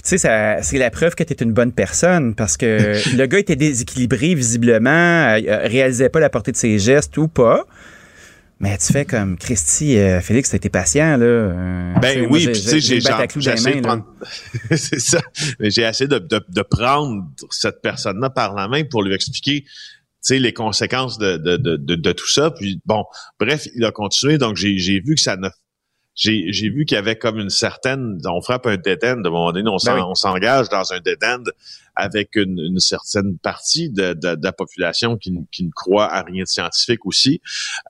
Tu 0.03 0.09
sais, 0.11 0.19
ça- 0.19 0.63
c'est 0.63 0.79
la 0.79 0.91
preuve 0.91 1.15
que 1.15 1.23
tu 1.23 1.33
es 1.33 1.37
une 1.43 1.53
bonne 1.53 1.73
personne 1.73 2.35
parce 2.35 2.57
que 2.57 2.93
le 3.17 3.27
gars 3.27 3.39
était 3.39 3.57
déséquilibré 3.57 4.35
visiblement, 4.35 4.91
euh, 4.91 5.41
euh, 5.47 5.67
réalisait 5.69 6.09
pas 6.09 6.21
la 6.21 6.29
portée 6.31 6.53
de 6.53 6.57
ses 6.57 6.79
gestes 6.79 7.17
ou 7.19 7.29
pas. 7.29 7.65
Mais 8.63 8.79
tu 8.79 8.93
fais 8.93 9.05
comme 9.05 9.37
Christy, 9.37 9.99
euh, 9.99 10.21
Félix, 10.21 10.51
t'as 10.51 10.57
été 10.57 10.69
patient, 10.71 11.17
là. 11.17 11.25
Euh, 11.25 11.95
Ben 12.01 12.29
oui, 12.31 12.47
tu 12.47 12.55
sais, 12.55 12.79
j'ai 12.79 12.97
essayé 12.99 13.77
de 13.77 13.81
prendre, 13.81 14.07
c'est 14.71 15.01
ça. 15.01 15.21
Mais 15.59 15.71
j'ai 15.71 15.83
essayé 15.83 16.07
de, 16.07 16.19
de, 16.19 16.41
de 16.49 16.63
prendre 16.63 17.25
cette 17.51 17.83
personne-là 17.83 18.31
par 18.31 18.55
la 18.55 18.69
main 18.69 18.85
pour 18.85 19.03
lui 19.03 19.15
expliquer, 19.15 19.65
sais, 20.21 20.39
les 20.39 20.53
conséquences 20.53 21.19
de, 21.19 21.37
de, 21.37 21.57
de, 21.57 21.77
de, 21.77 21.95
de 21.97 22.13
tout 22.13 22.29
ça. 22.29 22.51
Puis 22.53 22.81
bon, 22.87 23.05
bref, 23.39 23.67
il 23.75 23.85
a 23.85 23.91
continué. 23.91 24.39
Donc 24.39 24.57
j'ai, 24.57 24.79
j'ai 24.79 25.01
vu 25.01 25.17
que 25.17 25.21
ça 25.21 25.37
ne, 25.37 25.49
j'ai, 26.15 26.53
j'ai 26.53 26.69
vu 26.69 26.85
qu'il 26.85 26.95
y 26.97 26.99
avait 26.99 27.17
comme 27.17 27.39
une 27.39 27.49
certaine, 27.51 28.19
on 28.27 28.43
frappe 28.43 28.67
un 28.67 28.77
dead 28.77 29.03
end. 29.05 29.17
De 29.23 29.29
moment 29.31 29.53
donné, 29.53 29.69
on, 29.71 29.79
s'en- 29.79 29.93
Ben 29.95 29.99
oui. 30.03 30.07
on 30.11 30.15
s'engage 30.15 30.69
dans 30.69 30.93
un 30.93 31.01
dead 31.01 31.23
end 31.25 31.45
avec 31.97 32.37
une, 32.37 32.59
une 32.59 32.79
certaine 32.81 33.39
partie 33.39 33.89
de, 33.91 34.13
de, 34.13 34.35
de 34.35 34.45
la 34.45 34.53
population 34.53 35.17
qui, 35.17 35.31
ne- 35.33 35.45
qui 35.51 35.65
ne 35.65 35.71
croit 35.71 36.07
à 36.13 36.23
rien 36.23 36.43
de 36.43 36.49
scientifique 36.49 37.07
aussi. 37.07 37.41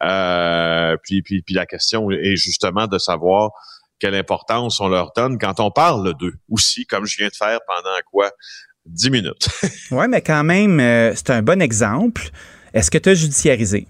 Euh, 0.03 0.97
puis, 1.03 1.23
puis, 1.23 1.43
puis 1.43 1.55
la 1.55 1.67
question 1.67 2.11
est 2.11 2.37
justement 2.37 2.87
de 2.87 2.99
savoir 2.99 3.51
quelle 3.99 4.15
importance 4.15 4.81
on 4.81 4.89
leur 4.89 5.13
donne 5.17 5.39
quand 5.39 5.61
on 5.61 5.71
parle 5.71 6.17
d'eux 6.19 6.35
aussi, 6.51 6.87
comme 6.87 7.07
je 7.07 7.17
viens 7.17 7.29
de 7.29 7.35
faire 7.37 7.59
pendant 7.67 7.97
quoi? 8.11 8.31
10 8.87 9.11
minutes. 9.11 9.49
Ouais, 9.93 10.09
mais 10.09 10.23
quand 10.23 10.43
même, 10.43 10.81
euh, 10.81 11.13
c'est 11.15 11.31
un 11.31 11.43
bon 11.43 11.61
exemple. 11.63 12.31
Est-ce 12.75 12.91
que 12.91 12.99
tu 12.99 13.11
as 13.11 13.15
judiciarisé? 13.15 13.87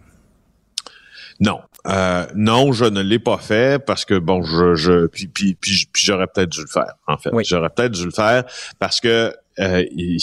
Non. 1.41 1.61
Euh, 1.89 2.27
non, 2.37 2.73
je 2.73 2.85
ne 2.85 3.01
l'ai 3.03 3.19
pas 3.19 3.39
fait 3.39 3.85
parce 3.85 4.05
que 4.05 4.19
bon, 4.19 4.43
je, 4.43 4.75
je 4.77 5.07
puis, 5.07 5.27
puis, 5.27 5.55
puis, 5.55 5.87
puis 5.93 6.07
j'aurais 6.07 6.27
peut-être 6.29 6.51
dû 6.51 6.61
le 6.61 6.67
faire. 6.69 6.95
En 7.09 7.19
fait, 7.19 7.31
j'aurais 7.45 7.71
peut-être 7.71 7.93
dû 7.93 8.05
le 8.05 8.11
faire 8.13 8.45
parce 8.79 9.01
que 9.01 9.35
euh, 9.59 9.85
il- 9.91 10.19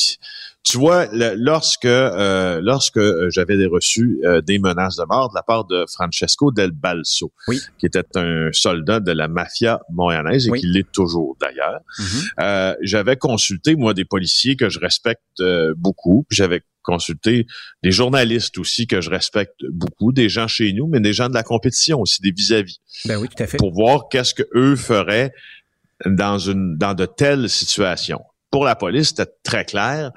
tu 0.64 0.78
vois, 0.78 1.06
le- 1.14 1.36
lorsque 1.36 1.86
euh, 1.86 2.60
lorsque 2.62 2.98
euh, 2.98 3.30
j'avais 3.30 3.56
reçu 3.66 4.20
euh, 4.26 4.42
des 4.42 4.60
menaces 4.60 4.98
de 4.98 5.04
mort 5.06 5.30
de 5.30 5.36
la 5.36 5.42
part 5.44 5.66
de 5.66 5.86
Francesco 5.94 6.52
Del 6.52 6.72
Balso, 6.72 7.32
qui 7.78 7.86
était 7.86 8.04
un 8.16 8.50
soldat 8.54 9.00
de 9.00 9.12
la 9.12 9.28
mafia 9.28 9.80
montréalaise 9.92 10.48
et 10.48 10.52
qui 10.60 10.68
l'est 10.68 10.92
toujours 10.92 11.38
d'ailleurs, 11.42 11.80
euh, 12.42 12.74
j'avais 12.82 13.16
consulté 13.18 13.76
moi 13.76 13.94
des 13.94 14.06
policiers 14.06 14.56
que 14.56 14.70
je 14.70 14.80
respecte 14.80 15.22
euh, 15.40 15.74
beaucoup. 15.78 16.26
J'avais 16.30 16.62
consulté 16.90 17.46
des 17.84 17.92
journalistes 17.92 18.58
aussi 18.58 18.88
que 18.88 19.00
je 19.02 19.10
respecte 19.10 19.60
beaucoup, 19.72 20.12
des 20.12 20.30
gens 20.30 20.48
chez 20.48 20.74
nous, 20.74 20.88
mais 20.88 21.00
des 21.00 21.14
gens 21.14 21.30
de 21.30 21.34
la 21.34 21.44
compétition 21.44 22.00
aussi, 22.02 22.22
des 22.22 22.32
vis-à-vis 22.32 22.80
Ben 23.06 23.18
oui, 23.18 23.28
tout 23.30 23.42
à 23.44 23.48
fait. 23.48 23.58
pour 23.58 23.72
voir 23.74 24.10
qu'est-ce 24.10 24.34
que 24.34 24.44
eux 24.56 24.76
feraient 24.76 25.32
dans 26.06 26.40
une 26.40 26.78
dans 26.78 26.94
de 26.94 27.06
telles 27.06 27.50
situations. 27.50 28.22
Pour 28.52 28.64
la 28.66 28.76
police, 28.76 29.10
c'était 29.10 29.32
très 29.44 29.66
clair. 29.66 30.12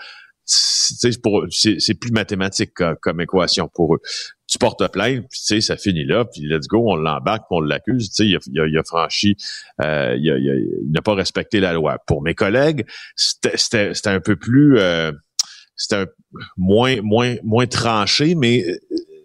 C'est 0.45 1.95
plus 1.95 2.11
mathématique 2.11 2.73
co- 2.75 2.97
comme, 3.01 3.21
équation 3.21 3.69
pour 3.73 3.95
eux. 3.95 4.01
Tu 4.49 4.59
portes 4.59 4.87
plainte, 4.93 5.25
puis 5.31 5.39
tu 5.41 5.47
sais, 5.47 5.61
ça 5.61 5.77
finit 5.77 6.05
là, 6.05 6.25
puis 6.27 6.43
let's 6.43 6.67
go, 6.67 6.85
on 6.93 6.97
l'embarque, 6.97 7.45
puis 7.49 7.57
on 7.57 7.61
l'accuse. 7.61 8.11
Tu 8.11 8.15
sais, 8.15 8.27
il 8.29 8.37
a, 8.37 8.39
il 8.53 8.61
a- 8.61 8.67
il 8.67 8.79
a 8.79 8.83
franchi, 8.85 9.37
euh, 9.81 10.15
il 10.19 10.91
n'a 10.91 11.01
pas 11.01 11.15
respecté 11.15 11.61
la 11.61 11.73
loi. 11.73 11.99
Pour 12.07 12.23
mes 12.23 12.35
collègues, 12.35 12.85
c'était- 13.17 13.57
c'était 13.57 13.95
c'était 13.95 14.11
un 14.11 14.21
peu 14.21 14.37
plus, 14.37 14.79
euh, 14.79 15.13
c'était 15.77 16.07
moins 16.57 17.01
moins 17.03 17.37
moins 17.45 17.67
tranché, 17.67 18.35
mais 18.35 18.65
euh, 18.67 18.79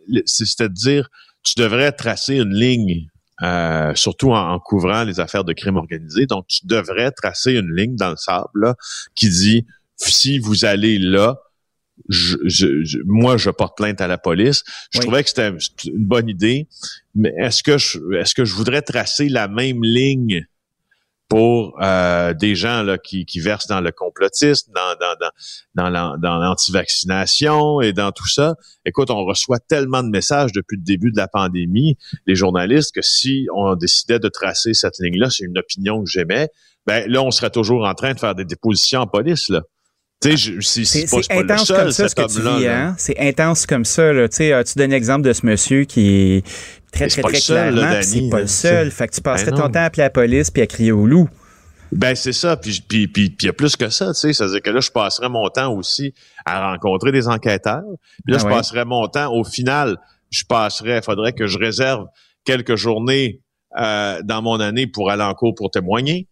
le- 0.07 0.23
c'est- 0.25 0.45
c'était 0.45 0.69
de 0.69 0.73
dire, 0.73 1.09
tu 1.43 1.53
devrais 1.57 1.91
tracer 1.91 2.35
une 2.37 2.53
ligne 2.53 3.07
euh, 3.43 3.93
surtout 3.93 4.31
en, 4.31 4.53
en 4.53 4.59
couvrant 4.59 5.03
les 5.03 5.19
affaires 5.19 5.43
de 5.43 5.53
crime 5.53 5.75
organisé. 5.75 6.25
Donc, 6.25 6.47
tu 6.47 6.65
devrais 6.65 7.11
tracer 7.11 7.53
une 7.53 7.71
ligne 7.75 7.95
dans 7.95 8.09
le 8.09 8.17
sable 8.17 8.49
là, 8.55 8.75
qui 9.13 9.29
dit 9.29 9.65
si 9.95 10.39
vous 10.39 10.65
allez 10.65 10.97
là, 10.97 11.37
je, 12.09 12.37
je- 12.45 12.83
je- 12.83 12.97
moi, 13.05 13.37
je 13.37 13.49
porte 13.51 13.77
plainte 13.77 14.01
à 14.01 14.07
la 14.07 14.17
police. 14.17 14.63
Je 14.91 14.99
trouvais 15.01 15.21
que 15.23 15.29
c'était 15.29 15.49
une 15.85 16.05
bonne 16.05 16.29
idée, 16.29 16.67
mais 17.15 17.31
est-ce 17.37 17.61
que 17.63 17.77
je, 17.77 17.99
est-ce 18.19 18.33
que 18.33 18.43
je 18.45 18.53
voudrais 18.55 18.81
tracer 18.81 19.29
la 19.29 19.47
même 19.47 19.83
ligne 19.83 20.45
pour 21.29 21.77
euh, 21.81 22.33
des 22.33 22.55
gens 22.55 22.83
là 22.83 22.97
qui, 22.97 23.25
qui 23.25 23.39
versent 23.39 23.67
dans 23.67 23.81
le 23.81 23.91
complotisme, 23.91 24.71
dans 24.73 24.95
dans 24.99 25.15
dans 25.19 25.29
dans 25.75 25.89
l'an- 25.89 26.17
dans 26.17 26.37
l'anti-vaccination 26.37 27.81
et 27.81 27.93
dans 27.93 28.11
tout 28.11 28.27
ça. 28.27 28.55
Écoute, 28.85 29.09
on 29.11 29.25
reçoit 29.25 29.59
tellement 29.59 30.03
de 30.03 30.09
messages 30.09 30.51
depuis 30.53 30.77
le 30.77 30.83
début 30.83 31.11
de 31.11 31.17
la 31.17 31.27
pandémie, 31.27 31.97
les 32.25 32.35
journalistes, 32.35 32.93
que 32.95 33.01
si 33.01 33.47
on 33.53 33.75
décidait 33.75 34.19
de 34.19 34.29
tracer 34.29 34.73
cette 34.73 34.99
ligne-là, 34.99 35.29
c'est 35.29 35.43
une 35.45 35.57
opinion 35.57 36.03
que 36.03 36.09
j'aimais, 36.09 36.49
ben 36.85 37.09
là, 37.11 37.21
on 37.21 37.31
serait 37.31 37.49
toujours 37.49 37.85
en 37.85 37.93
train 37.93 38.13
de 38.13 38.19
faire 38.19 38.35
des 38.35 38.45
dépositions 38.45 39.01
en 39.01 39.07
police 39.07 39.49
là. 39.49 39.61
C'est 40.21 41.31
intense 41.31 41.71
comme 41.71 41.91
ça, 41.91 42.09
ce 42.09 42.15
que 42.15 42.27
tu 42.27 42.41
vis, 42.41 42.67
hein? 42.67 42.95
C'est 42.97 43.19
intense 43.19 43.65
comme 43.65 43.85
ça, 43.85 44.13
là. 44.13 44.27
Tu 44.27 44.37
sais, 44.37 44.63
tu 44.63 44.79
donnes 44.79 44.91
l'exemple 44.91 45.21
de 45.21 45.33
ce 45.33 45.45
monsieur 45.45 45.83
qui 45.83 46.09
est 46.09 46.45
très, 46.91 47.07
très, 47.07 47.21
très 47.21 47.39
clairement, 47.39 48.01
c'est 48.01 48.29
pas 48.29 48.41
le 48.41 48.47
seul. 48.47 48.91
Fait 48.91 49.07
que 49.07 49.13
tu 49.13 49.21
Ben 49.21 49.31
passerais 49.31 49.51
non. 49.51 49.57
ton 49.57 49.69
temps 49.69 49.79
à 49.79 49.83
appeler 49.83 50.03
la 50.03 50.09
police 50.09 50.49
puis 50.49 50.61
à 50.63 50.67
crier 50.67 50.91
au 50.91 51.05
loup. 51.05 51.29
Ben 51.91 52.15
c'est 52.15 52.33
ça, 52.33 52.57
puis 52.57 52.83
puis 52.85 53.07
puis 53.07 53.29
puis 53.29 53.37
il 53.43 53.45
y 53.45 53.49
a 53.49 53.53
plus 53.53 53.77
que 53.77 53.89
ça, 53.89 54.07
tu 54.07 54.19
sais, 54.19 54.33
ça 54.33 54.45
veut 54.45 54.51
dire 54.51 54.61
que 54.61 54.69
là 54.71 54.81
je 54.81 54.91
passerais 54.91 55.29
mon 55.29 55.47
temps 55.47 55.73
aussi 55.73 56.13
à 56.45 56.71
rencontrer 56.71 57.13
des 57.13 57.29
enquêteurs. 57.29 57.83
Puis 58.25 58.33
là 58.33 58.39
Ah 58.41 58.43
je 58.43 58.55
passerais 58.55 58.83
mon 58.83 59.07
temps 59.07 59.33
au 59.33 59.45
final, 59.45 59.97
je 60.29 60.43
passerais, 60.43 61.01
faudrait 61.01 61.31
que 61.31 61.47
je 61.47 61.57
réserve 61.57 62.07
quelques 62.43 62.75
journées 62.75 63.39
euh, 63.79 64.21
dans 64.23 64.41
mon 64.41 64.59
année 64.59 64.87
pour 64.87 65.11
aller 65.11 65.23
en 65.23 65.33
cours 65.33 65.55
pour 65.55 65.71
témoigner. 65.71 66.27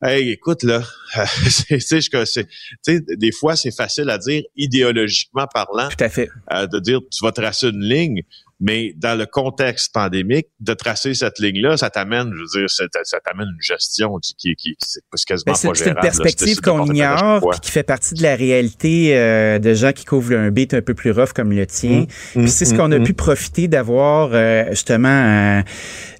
Hey, 0.00 0.30
écoute 0.30 0.62
là, 0.62 0.82
c'est, 1.50 1.78
tu 1.78 1.80
sais, 1.80 2.00
je- 2.00 2.24
c'est, 2.24 2.46
tu 2.46 2.52
sais, 2.82 3.00
des 3.16 3.32
fois 3.32 3.56
c'est 3.56 3.74
facile 3.74 4.10
à 4.10 4.18
dire 4.18 4.44
idéologiquement 4.56 5.46
parlant. 5.52 5.88
Tout 5.88 6.04
à 6.04 6.08
fait. 6.08 6.28
de 6.50 6.78
dire 6.78 7.00
tu 7.10 7.24
vas 7.24 7.32
tracer 7.32 7.68
une 7.68 7.82
ligne, 7.82 8.22
mais 8.60 8.92
dans 8.96 9.16
le 9.16 9.26
contexte 9.26 9.92
pandémique, 9.92 10.48
de 10.58 10.74
tracer 10.74 11.14
cette 11.14 11.38
ligne-là, 11.38 11.76
ça 11.76 11.90
t'amène, 11.90 12.32
je 12.34 12.40
veux 12.40 12.60
dire, 12.60 12.70
ça, 12.70 12.84
t'a- 12.88 13.04
ça 13.04 13.18
t'amène 13.20 13.46
une 13.46 13.62
gestion 13.62 14.18
qui, 14.18 14.34
qui, 14.34 14.56
qui 14.56 14.76
c'est 14.80 15.00
quasiment 15.26 15.52
Ben, 15.52 15.54
c'est 15.54 15.68
pas 15.68 15.74
c'est 15.74 15.88
une 15.90 15.94
perspective 15.94 16.60
qu'on 16.60 16.84
ignore, 16.86 17.50
puis 17.50 17.60
qui 17.60 17.70
fait 17.70 17.84
partie 17.84 18.14
de 18.14 18.22
la 18.22 18.34
réalité 18.34 19.16
euh, 19.16 19.58
de 19.60 19.74
gens 19.74 19.92
qui 19.92 20.04
couvrent 20.04 20.34
un 20.36 20.50
beat 20.50 20.74
un 20.74 20.82
peu 20.82 20.94
plus 20.94 21.12
rough 21.12 21.32
comme 21.34 21.52
le 21.52 21.66
tien. 21.66 22.00
Mm, 22.00 22.06
Puis 22.32 22.42
mm, 22.42 22.48
c'est 22.48 22.64
ce 22.64 22.74
mm, 22.74 22.76
qu'on 22.76 22.92
a 22.92 22.98
mm. 22.98 23.04
pu 23.04 23.14
profiter 23.14 23.68
d'avoir 23.68 24.30
euh, 24.32 24.64
justement 24.70 25.08
euh, 25.08 25.62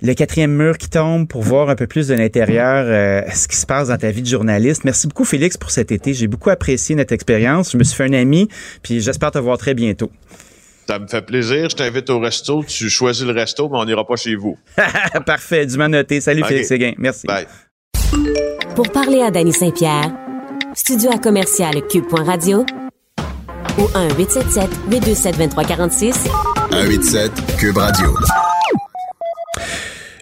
le 0.02 0.14
quatrième 0.14 0.52
mur 0.52 0.78
qui 0.78 0.88
tombe 0.88 1.26
pour 1.26 1.42
voir 1.42 1.70
un 1.70 1.76
peu 1.76 1.86
plus 1.86 2.08
de 2.08 2.14
l'intérieur 2.14 2.84
euh, 2.86 3.28
ce 3.34 3.48
qui 3.48 3.56
se 3.56 3.66
passe 3.66 3.88
dans 3.88 3.98
ta 3.98 4.10
vie 4.10 4.22
de 4.22 4.28
journaliste. 4.28 4.84
Merci 4.84 5.08
beaucoup 5.08 5.24
Félix 5.24 5.56
pour 5.56 5.70
cet 5.70 5.90
été. 5.90 6.14
J'ai 6.14 6.28
beaucoup 6.28 6.50
apprécié 6.50 6.94
notre 6.94 7.12
expérience. 7.12 7.72
Je 7.72 7.78
me 7.78 7.84
suis 7.84 7.96
fait 7.96 8.04
un 8.04 8.12
ami, 8.12 8.48
puis 8.82 9.00
j'espère 9.00 9.32
te 9.32 9.38
voir 9.38 9.58
très 9.58 9.74
bientôt. 9.74 10.10
Ça 10.88 10.98
me 10.98 11.06
fait 11.06 11.20
plaisir. 11.20 11.68
Je 11.68 11.76
t'invite 11.76 12.08
au 12.08 12.18
resto. 12.18 12.64
Tu 12.66 12.88
choisis 12.88 13.26
le 13.26 13.32
resto, 13.32 13.68
mais 13.68 13.76
on 13.76 13.84
n'ira 13.84 14.06
pas 14.06 14.16
chez 14.16 14.34
vous. 14.36 14.56
Parfait, 15.26 15.66
du 15.66 15.76
noté. 15.76 16.22
Salut. 16.22 16.42
Félix 16.44 16.68
Séguin. 16.68 16.92
Merci. 16.96 17.26
Bye. 17.26 17.46
Pour 18.74 18.88
parler 18.90 19.20
à 19.20 19.30
Danny 19.30 19.52
Saint-Pierre, 19.52 20.10
studio 20.72 21.10
à 21.12 21.18
commercial 21.18 21.86
cube.radio 21.88 22.64
ou 23.76 23.82
1-877-827-2346. 24.88 26.14
187 26.70 27.32
Cube 27.58 27.76
Radio. 27.76 28.14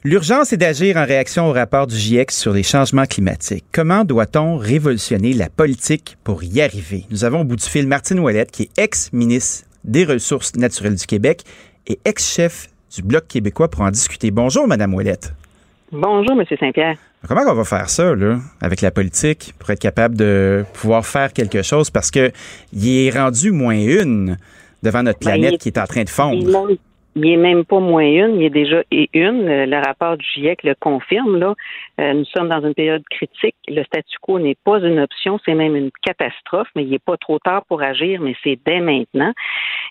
L'urgence 0.02 0.52
est 0.52 0.56
d'agir 0.56 0.96
en 0.96 1.04
réaction 1.04 1.48
au 1.48 1.52
rapport 1.52 1.86
du 1.86 1.96
GIEC 1.96 2.32
sur 2.32 2.52
les 2.52 2.64
changements 2.64 3.06
climatiques. 3.06 3.66
Comment 3.72 4.04
doit-on 4.04 4.56
révolutionner 4.56 5.32
la 5.32 5.48
politique 5.48 6.16
pour 6.24 6.42
y 6.42 6.60
arriver? 6.60 7.04
Nous 7.10 7.22
avons 7.24 7.42
au 7.42 7.44
bout 7.44 7.56
du 7.56 7.64
fil 7.64 7.86
Martine 7.86 8.18
Ouellette, 8.18 8.50
qui 8.50 8.64
est 8.64 8.78
ex-ministre 8.78 9.66
des 9.86 10.04
Ressources 10.04 10.54
naturelles 10.56 10.96
du 10.96 11.06
Québec 11.06 11.42
et 11.86 11.98
ex-chef 12.04 12.68
du 12.94 13.02
Bloc 13.02 13.26
québécois 13.28 13.68
pour 13.68 13.80
en 13.82 13.90
discuter. 13.90 14.30
Bonjour, 14.30 14.66
Madame 14.68 14.94
Ouellette. 14.94 15.32
Bonjour, 15.92 16.32
M. 16.32 16.44
Saint-Pierre. 16.58 16.96
Comment 17.26 17.42
on 17.48 17.54
va 17.54 17.64
faire 17.64 17.88
ça, 17.88 18.14
là, 18.14 18.38
avec 18.60 18.80
la 18.80 18.90
politique, 18.90 19.54
pour 19.58 19.70
être 19.70 19.80
capable 19.80 20.16
de 20.16 20.64
pouvoir 20.74 21.06
faire 21.06 21.32
quelque 21.32 21.62
chose? 21.62 21.90
Parce 21.90 22.10
que 22.10 22.30
il 22.72 23.06
est 23.06 23.10
rendu 23.10 23.50
moins 23.52 23.78
une 23.78 24.36
devant 24.82 25.02
notre 25.02 25.20
Ben, 25.20 25.32
planète 25.32 25.54
il 25.54 25.58
qui 25.58 25.68
est 25.68 25.78
en 25.78 25.86
train 25.86 26.02
de 26.02 26.08
Il 26.08 26.12
fondre. 26.12 26.68
Il 27.16 27.26
est 27.26 27.36
même 27.36 27.64
pas 27.64 27.80
moins 27.80 28.04
une, 28.04 28.36
il 28.36 28.44
est 28.44 28.50
déjà 28.50 28.82
une. 28.90 29.46
Le, 29.46 29.64
le 29.64 29.76
rapport 29.76 30.16
du 30.16 30.24
GIEC 30.24 30.62
le 30.62 30.74
confirme. 30.74 31.38
Là. 31.38 31.54
Euh, 32.00 32.12
nous 32.12 32.26
sommes 32.26 32.48
dans 32.48 32.60
une 32.60 32.74
période 32.74 33.02
critique. 33.10 33.56
Le 33.68 33.82
statu 33.84 34.16
quo 34.20 34.38
n'est 34.38 34.56
pas 34.64 34.78
une 34.78 35.00
option, 35.00 35.40
c'est 35.44 35.54
même 35.54 35.76
une 35.76 35.90
catastrophe, 36.02 36.68
mais 36.76 36.84
il 36.84 36.90
n'est 36.90 36.98
pas 36.98 37.16
trop 37.16 37.38
tard 37.38 37.64
pour 37.66 37.82
agir, 37.82 38.20
mais 38.20 38.34
c'est 38.44 38.58
dès 38.66 38.80
maintenant. 38.80 39.32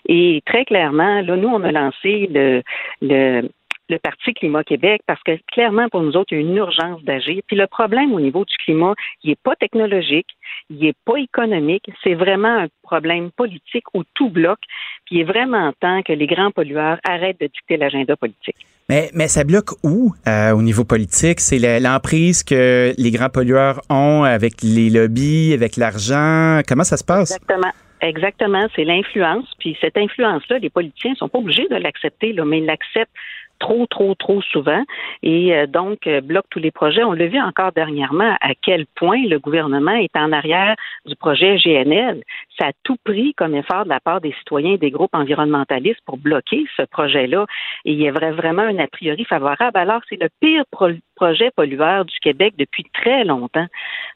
Et 0.08 0.40
très 0.46 0.64
clairement, 0.64 1.20
là, 1.20 1.36
nous, 1.36 1.48
on 1.48 1.62
a 1.64 1.72
lancé 1.72 2.28
le, 2.32 2.62
le 3.02 3.48
le 3.88 3.98
Parti 3.98 4.34
Climat 4.34 4.64
Québec 4.64 5.02
parce 5.06 5.22
que 5.22 5.32
clairement, 5.52 5.88
pour 5.88 6.02
nous 6.02 6.16
autres, 6.16 6.32
il 6.32 6.36
y 6.36 6.38
a 6.38 6.40
une 6.42 6.56
urgence 6.56 7.02
d'agir. 7.04 7.40
Puis 7.46 7.56
le 7.56 7.66
problème 7.66 8.12
au 8.12 8.20
niveau 8.20 8.44
du 8.44 8.54
climat, 8.56 8.94
il 9.22 9.30
n'est 9.30 9.38
pas 9.42 9.56
technologique, 9.56 10.28
il 10.70 10.78
n'est 10.78 10.94
pas 11.04 11.16
économique, 11.16 11.90
c'est 12.02 12.14
vraiment 12.14 12.58
un 12.58 12.68
problème 12.82 13.30
politique 13.30 13.84
où 13.94 14.02
tout 14.14 14.30
bloque. 14.30 14.62
Puis 15.04 15.16
il 15.16 15.20
est 15.20 15.24
vraiment 15.24 15.72
temps 15.80 16.02
que 16.02 16.12
les 16.12 16.26
grands 16.26 16.50
pollueurs 16.50 16.98
arrêtent 17.08 17.40
de 17.40 17.46
dicter 17.46 17.76
l'agenda 17.76 18.16
politique. 18.16 18.56
Mais, 18.88 19.10
mais 19.14 19.26
ça 19.26 19.42
bloque 19.42 19.72
où 19.82 20.14
euh, 20.28 20.52
au 20.52 20.62
niveau 20.62 20.84
politique? 20.84 21.40
C'est 21.40 21.58
l'emprise 21.80 22.44
que 22.44 22.92
les 22.96 23.10
grands 23.10 23.30
pollueurs 23.30 23.80
ont 23.90 24.22
avec 24.22 24.62
les 24.62 24.90
lobbies, 24.90 25.52
avec 25.52 25.76
l'argent. 25.76 26.60
Comment 26.68 26.84
ça 26.84 26.96
se 26.96 27.04
passe? 27.04 27.32
Exactement. 27.32 27.72
Exactement, 28.02 28.66
c'est 28.76 28.84
l'influence. 28.84 29.46
Puis 29.58 29.76
cette 29.80 29.96
influence-là, 29.96 30.58
les 30.58 30.70
politiciens 30.70 31.14
sont 31.14 31.28
pas 31.28 31.38
obligés 31.38 31.66
de 31.68 31.76
l'accepter, 31.76 32.34
mais 32.44 32.58
ils 32.58 32.66
l'acceptent 32.66 33.10
trop, 33.58 33.86
trop, 33.86 34.14
trop 34.14 34.42
souvent 34.42 34.82
et 35.22 35.54
euh, 35.54 35.66
donc 35.66 36.06
euh, 36.06 36.20
bloquent 36.20 36.48
tous 36.50 36.58
les 36.58 36.70
projets. 36.70 37.04
On 37.04 37.12
l'a 37.12 37.26
vu 37.26 37.40
encore 37.40 37.72
dernièrement 37.72 38.36
à 38.40 38.54
quel 38.54 38.86
point 38.94 39.22
le 39.26 39.38
gouvernement 39.38 39.94
est 39.96 40.16
en 40.16 40.32
arrière 40.32 40.76
du 41.04 41.16
projet 41.16 41.56
GNL. 41.56 42.22
Ça 42.58 42.68
a 42.68 42.72
tout 42.84 42.96
pris 43.04 43.34
comme 43.34 43.54
effort 43.54 43.84
de 43.84 43.90
la 43.90 44.00
part 44.00 44.20
des 44.20 44.32
citoyens 44.38 44.72
et 44.72 44.78
des 44.78 44.90
groupes 44.90 45.14
environnementalistes 45.14 46.00
pour 46.06 46.16
bloquer 46.16 46.64
ce 46.76 46.82
projet-là. 46.82 47.46
Et 47.84 47.92
il 47.92 48.00
y 48.00 48.08
avait 48.08 48.30
vraiment 48.30 48.62
un 48.62 48.78
a 48.78 48.86
priori 48.86 49.24
favorable. 49.24 49.76
Alors, 49.78 50.00
c'est 50.08 50.20
le 50.20 50.28
pire 50.40 50.64
pro- 50.70 50.90
projet 51.14 51.50
pollueur 51.54 52.04
du 52.04 52.18
Québec 52.20 52.54
depuis 52.58 52.84
très 52.92 53.24
longtemps. 53.24 53.66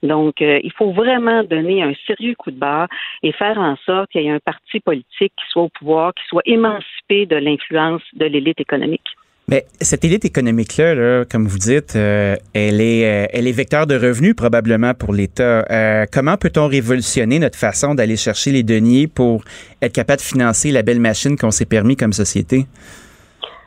Donc, 0.03 0.41
euh, 0.43 0.61
il 0.63 0.73
faut 0.73 0.93
vraiment 0.93 1.43
donner 1.43 1.83
un 1.83 1.93
sérieux 2.07 2.35
coup 2.37 2.51
de 2.51 2.59
barre 2.59 2.89
et 3.23 3.33
faire 3.33 3.59
en 3.59 3.77
sorte 3.85 4.11
qu'il 4.11 4.23
y 4.23 4.27
ait 4.27 4.31
un 4.31 4.39
parti 4.39 4.81
politique 4.81 5.33
qui 5.37 5.45
soit 5.49 5.63
au 5.63 5.69
pouvoir, 5.69 6.15
qui 6.15 6.25
soit 6.27 6.43
émancipé 6.47 7.27
de 7.27 7.37
l'influence 7.37 8.03
de 8.15 8.27
l'élite 8.27 8.61
économique. 8.61 9.17
Mais 9.49 9.67
cette 9.81 10.05
élite 10.05 10.25
économique-là, 10.25 10.95
là, 10.95 11.25
comme 11.25 11.49
vous 11.49 11.59
dites, 11.59 11.97
euh, 11.97 12.37
elle, 12.55 12.81
est, 12.81 13.05
euh, 13.05 13.27
elle 13.33 13.49
est 13.49 13.53
vecteur 13.53 13.87
de 13.89 13.97
revenus 13.97 14.37
probablement 14.37 14.95
pour 14.95 15.13
l'État. 15.13 15.67
Euh, 15.71 16.07
comment 16.11 16.37
peut-on 16.37 16.69
révolutionner 16.69 17.41
notre 17.41 17.59
façon 17.59 17.97
d'aller 17.97 18.17
chercher 18.17 18.53
les 18.53 18.63
deniers 18.63 19.09
pour 19.09 19.43
être 19.83 19.93
capable 19.93 20.19
de 20.19 20.25
financer 20.25 20.71
la 20.71 20.83
belle 20.83 21.01
machine 21.01 21.37
qu'on 21.37 21.51
s'est 21.51 21.65
permis 21.65 21.97
comme 21.97 22.13
société? 22.13 22.67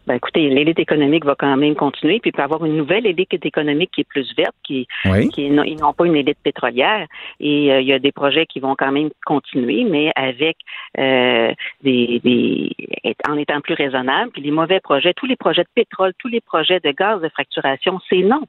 Ben 0.05 0.15
écoutez, 0.15 0.49
l'élite 0.49 0.80
économique 0.80 1.23
va 1.23 1.35
quand 1.35 1.55
même 1.55 1.75
continuer, 1.75 2.19
puis 2.19 2.30
il 2.30 2.34
peut 2.34 2.41
y 2.41 2.45
avoir 2.45 2.65
une 2.65 2.75
nouvelle 2.75 3.05
élite 3.05 3.45
économique 3.45 3.91
qui 3.91 4.01
est 4.01 4.07
plus 4.07 4.35
verte, 4.35 4.55
qui, 4.63 4.85
Oui. 5.05 5.30
qui 5.30 5.49
non- 5.49 5.63
ils 5.63 5.77
n'ont 5.77 5.93
pas 5.93 6.05
une 6.05 6.17
élite 6.17 6.38
pétrolière, 6.43 7.07
et 7.39 7.71
euh, 7.71 7.80
il 7.80 7.88
y 7.88 7.93
a 7.93 7.99
des 7.99 8.11
projets 8.11 8.45
qui 8.45 8.59
vont 8.59 8.75
quand 8.75 8.91
même 8.91 9.09
continuer, 9.25 9.85
mais 9.85 10.11
avec 10.15 10.57
euh, 10.97 11.53
des, 11.84 12.19
des 12.23 12.75
en 13.30 13.38
étant 13.38 13.61
plus 13.61 13.75
raisonnables. 13.75 14.31
Puis 14.31 14.41
les 14.41 14.51
mauvais 14.51 14.81
projets, 14.81 15.13
tous 15.13 15.25
les 15.25 15.38
projets 15.38 15.63
de 15.63 15.69
pétrole, 15.73 16.13
tous 16.19 16.27
les 16.27 16.41
projets 16.41 16.81
de 16.81 16.91
gaz 16.91 17.21
de 17.21 17.30
fracturation, 17.30 17.99
c'est 18.09 18.23
non. 18.23 18.43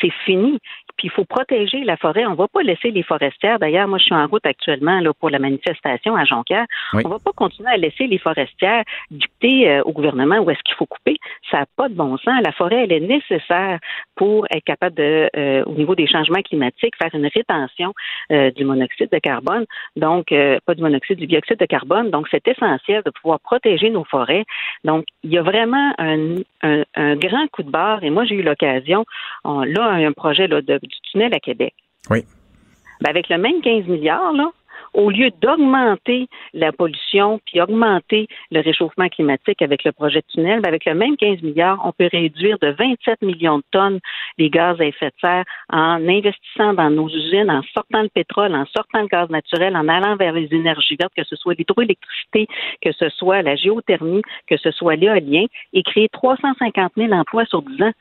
C'est 0.00 0.12
fini. 0.24 0.58
Puis 0.98 1.08
il 1.08 1.10
faut 1.10 1.24
protéger 1.24 1.84
la 1.84 1.96
forêt. 1.96 2.26
On 2.26 2.30
ne 2.32 2.36
va 2.36 2.48
pas 2.48 2.62
laisser 2.62 2.90
les 2.90 3.02
forestières. 3.02 3.58
D'ailleurs, 3.58 3.88
moi, 3.88 3.98
je 3.98 4.04
suis 4.04 4.14
en 4.14 4.26
route 4.26 4.44
actuellement 4.44 5.00
là, 5.00 5.12
pour 5.18 5.30
la 5.30 5.38
manifestation 5.38 6.14
à 6.16 6.24
Jonquière. 6.24 6.66
Oui. 6.92 7.02
On 7.04 7.08
ne 7.08 7.14
va 7.14 7.18
pas 7.18 7.32
continuer 7.32 7.70
à 7.70 7.76
laisser 7.78 8.06
les 8.06 8.18
forestières 8.18 8.84
dicter 9.10 9.70
euh, 9.70 9.82
au 9.84 9.92
gouvernement 9.92 10.36
où 10.38 10.50
est-ce 10.50 10.62
qu'il 10.64 10.74
faut 10.76 10.86
couper. 10.86 11.16
Ça 11.50 11.60
n'a 11.60 11.66
pas 11.76 11.88
de 11.88 11.94
bon 11.94 12.16
sens. 12.18 12.34
La 12.44 12.52
forêt, 12.52 12.84
elle 12.84 12.92
est 12.92 13.00
nécessaire 13.00 13.78
pour 14.16 14.46
être 14.50 14.64
capable 14.64 14.96
de, 14.96 15.30
euh, 15.36 15.64
au 15.64 15.72
niveau 15.72 15.94
des 15.94 16.06
changements 16.06 16.42
climatiques, 16.42 16.94
faire 17.00 17.14
une 17.14 17.26
rétention 17.26 17.94
euh, 18.30 18.50
du 18.50 18.64
monoxyde 18.64 19.08
de 19.10 19.18
carbone. 19.18 19.64
Donc, 19.96 20.30
euh, 20.30 20.58
pas 20.66 20.74
du 20.74 20.82
monoxyde, 20.82 21.18
du 21.18 21.26
dioxyde 21.26 21.58
de 21.58 21.66
carbone. 21.66 22.10
Donc, 22.10 22.28
c'est 22.30 22.46
essentiel 22.46 23.02
de 23.04 23.10
pouvoir 23.10 23.40
protéger 23.40 23.88
nos 23.90 24.04
forêts. 24.04 24.44
Donc, 24.84 25.04
il 25.22 25.30
y 25.30 25.38
a 25.38 25.42
vraiment 25.42 25.94
un, 25.98 26.36
un- 26.62 26.84
un 26.94 27.16
grand 27.16 27.46
coup 27.48 27.62
de 27.62 27.70
barre. 27.70 28.04
Et 28.04 28.10
moi, 28.10 28.24
j'ai 28.24 28.34
eu 28.36 28.42
l'occasion, 28.42 29.04
on- 29.44 29.64
un 29.84 30.12
projet 30.12 30.46
là, 30.46 30.60
de- 30.62 30.78
du 30.82 31.00
tunnel 31.10 31.34
à 31.34 31.40
Québec. 31.40 31.74
Oui. 32.10 32.20
Ben, 33.00 33.10
avec 33.10 33.28
le 33.28 33.38
même 33.38 33.60
15 33.60 33.86
milliards, 33.86 34.32
là, 34.32 34.50
au 34.94 35.10
lieu 35.10 35.30
d'augmenter 35.40 36.28
la 36.52 36.70
pollution 36.70 37.40
puis 37.46 37.60
augmenter 37.62 38.28
le 38.50 38.60
réchauffement 38.60 39.08
climatique 39.08 39.62
avec 39.62 39.84
le 39.84 39.92
projet 39.92 40.20
de 40.20 40.26
tunnel, 40.32 40.60
ben, 40.60 40.68
avec 40.68 40.84
le 40.84 40.94
même 40.94 41.16
15 41.16 41.40
milliards, 41.42 41.80
on 41.84 41.92
peut 41.92 42.08
réduire 42.12 42.58
de 42.60 42.68
27 42.68 43.22
millions 43.22 43.58
de 43.58 43.64
tonnes 43.70 44.00
les 44.38 44.50
gaz 44.50 44.78
à 44.80 44.84
effet 44.84 45.06
de 45.06 45.14
serre 45.20 45.44
en 45.72 46.06
investissant 46.06 46.74
dans 46.74 46.90
nos 46.90 47.08
usines, 47.08 47.50
en 47.50 47.62
sortant 47.74 48.02
le 48.02 48.08
pétrole, 48.08 48.54
en 48.54 48.66
sortant 48.66 49.00
le 49.00 49.06
gaz 49.08 49.30
naturel, 49.30 49.76
en 49.76 49.88
allant 49.88 50.16
vers 50.16 50.32
les 50.32 50.48
énergies 50.52 50.96
vertes, 50.96 51.14
que 51.16 51.24
ce 51.24 51.36
soit 51.36 51.54
l'hydroélectricité, 51.54 52.46
que 52.82 52.92
ce 52.92 53.08
soit 53.08 53.40
la 53.42 53.56
géothermie, 53.56 54.22
que 54.46 54.56
ce 54.58 54.70
soit 54.70 54.96
l'éolien, 54.96 55.46
et 55.72 55.82
créer 55.82 56.08
350 56.10 56.92
000 56.96 57.12
emplois 57.12 57.46
sur 57.46 57.62
10 57.62 57.82
ans. 57.82 57.92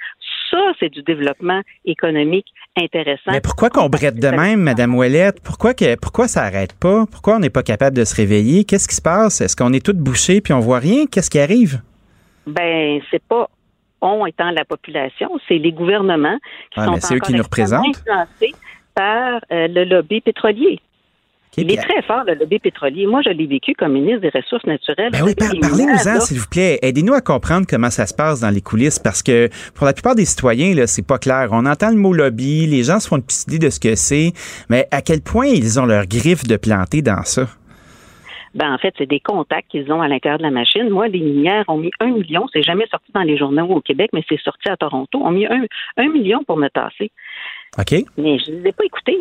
Ça, 0.52 0.60
c'est 0.80 0.90
du 0.90 1.02
développement 1.02 1.62
économique 1.86 2.48
intéressant. 2.78 3.32
Mais 3.32 3.42
pourquoi 3.42 3.70
qu'on 3.70 3.88
brette 3.90 4.20
de 4.20 4.28
même, 4.28 4.62
Madame 4.62 4.94
Ouellette? 4.96 5.42
Pourquoi, 5.42 5.74
que, 5.74 5.96
pourquoi 5.96 6.28
ça 6.28 6.44
arrête 6.44 6.74
pas? 6.78 7.06
Pourquoi 7.10 7.38
on 7.38 7.40
n'est 7.40 7.50
pas 7.50 7.64
capable 7.64 7.96
de 7.96 8.04
se 8.04 8.14
réveiller? 8.16 8.66
Qu'est-ce 8.66 8.88
qui 8.88 8.96
se 8.96 9.02
passe? 9.02 9.42
Est-ce 9.42 9.56
qu'on 9.56 9.72
est 9.74 9.84
toutes 9.86 9.98
bouchées 9.98 10.42
puis 10.42 10.54
on 10.54 10.60
voit 10.60 10.80
rien? 10.80 11.06
Qu'est-ce 11.06 11.30
qui 11.30 11.40
arrive? 11.40 11.82
Ben, 12.46 13.00
c'est 13.10 13.24
pas 13.24 13.50
on 14.02 14.26
étant 14.26 14.50
la 14.52 14.66
population, 14.66 15.30
c'est 15.48 15.60
les 15.60 15.72
gouvernements 15.72 16.38
qui 16.72 16.80
Ah, 16.80 17.00
sont 17.00 17.18
qui 17.20 17.34
nous 17.34 17.44
représentent. 17.44 17.86
influencés 17.86 18.56
par 18.96 19.42
euh, 19.52 19.68
le 19.68 19.84
lobby 19.86 20.22
pétrolier. 20.22 20.80
Il 21.58 21.70
est 21.72 21.76
très 21.82 22.02
fort, 22.04 22.24
le 22.26 22.36
lobby 22.36 22.60
pétrolier. 22.60 23.06
Moi, 23.06 23.22
je 23.26 23.30
l'ai 23.30 23.46
vécu 23.46 23.74
comme 23.74 23.92
ministre 23.94 24.22
des 24.22 24.30
Ressources 24.30 24.66
naturelles. 24.66 25.12
Ben 25.12 25.22
oui, 25.26 25.36
par- 25.36 25.52
Les 25.52 25.60
parlez-nous-en, 25.60 26.20
s'il 26.22 26.40
vous 26.40 26.48
plaît. 26.50 26.80
Aidez-nous 26.82 27.14
à 27.14 27.20
comprendre 27.22 27.66
comment 27.70 27.90
ça 27.90 28.06
se 28.06 28.14
passe 28.14 28.40
dans 28.40 28.50
les 28.50 28.62
coulisses 28.62 29.00
parce 29.00 29.22
que 29.22 29.50
pour 29.76 29.86
la 29.86 29.92
plupart 29.94 30.16
des 30.16 30.24
citoyens, 30.26 30.74
là, 30.74 30.88
c'est 30.88 31.06
pas 31.06 31.18
clair. 31.18 31.50
On 31.52 31.66
entend 31.66 31.90
le 31.90 31.98
mot 31.98 32.14
lobby, 32.14 32.68
les 32.68 32.84
gens 32.84 33.00
se 33.02 33.08
font 33.10 33.18
une 33.18 33.24
petite 33.24 33.48
idée 33.52 33.60
de 33.60 33.70
ce 33.70 33.80
que 33.82 33.96
c'est, 33.96 34.32
mais 34.70 34.88
à 34.92 35.02
quel 35.02 35.22
point 35.22 35.48
ils 35.48 35.80
ont 35.80 35.86
leur 35.86 36.06
griffe 36.06 36.46
de 36.46 36.56
planter 36.56 37.02
dans 37.02 37.24
ça? 37.24 37.48
Ben, 38.54 38.74
en 38.74 38.78
fait, 38.78 38.94
c'est 38.98 39.06
des 39.10 39.20
contacts 39.22 39.70
qu'ils 39.72 39.92
ont 39.94 40.02
à 40.02 40.08
l'intérieur 40.10 40.38
de 40.38 40.44
la 40.44 40.52
machine. 40.52 40.90
Moi, 40.90 41.08
les 41.08 41.20
minières 41.22 41.64
ont 41.70 41.78
mis 41.78 41.92
un 42.02 42.08
million. 42.12 42.48
C'est 42.52 42.64
jamais 42.64 42.86
sorti 42.92 43.10
dans 43.14 43.22
les 43.24 43.38
journaux 43.38 43.66
au 43.68 43.80
Québec, 43.82 44.10
mais 44.14 44.24
c'est 44.28 44.40
sorti 44.42 44.70
à 44.70 44.76
Toronto. 44.76 45.20
ont 45.22 45.32
mis 45.32 45.46
un, 45.46 45.64
un 45.98 46.10
million 46.10 46.44
pour 46.46 46.58
me 46.58 46.68
tasser. 46.70 47.12
OK? 47.78 48.04
Mais 48.18 48.38
je 48.40 48.52
ne 48.52 48.58
les 48.62 48.70
ai 48.70 48.72
pas 48.74 48.84
écoutés. 48.86 49.18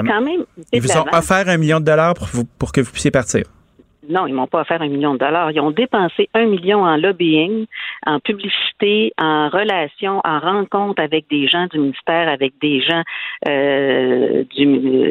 Quand 0.00 0.20
même. 0.20 0.44
Ils 0.72 0.80
vous 0.80 0.96
ont 0.96 1.04
offert 1.12 1.48
un 1.48 1.56
million 1.58 1.80
de 1.80 1.84
dollars 1.84 2.14
pour, 2.14 2.26
vous- 2.32 2.46
pour 2.58 2.72
que 2.72 2.80
vous 2.80 2.90
puissiez 2.92 3.10
partir. 3.10 3.44
Non, 4.08 4.26
ils 4.26 4.34
m'ont 4.34 4.48
pas 4.48 4.62
offert 4.62 4.82
un 4.82 4.88
million 4.88 5.12
de 5.14 5.18
dollars. 5.18 5.52
Ils 5.52 5.60
ont 5.60 5.70
dépensé 5.70 6.28
un 6.34 6.46
million 6.46 6.82
en 6.82 6.96
lobbying, 6.96 7.66
en 8.04 8.18
publicité, 8.18 9.12
en 9.16 9.48
relations, 9.48 10.20
en 10.24 10.40
rencontres 10.40 11.00
avec 11.00 11.26
des 11.30 11.46
gens 11.46 11.68
du 11.68 11.78
ministère, 11.78 12.28
avec 12.28 12.54
des 12.60 12.80
gens 12.80 13.02
euh, 13.48 14.42
du, 14.56 14.66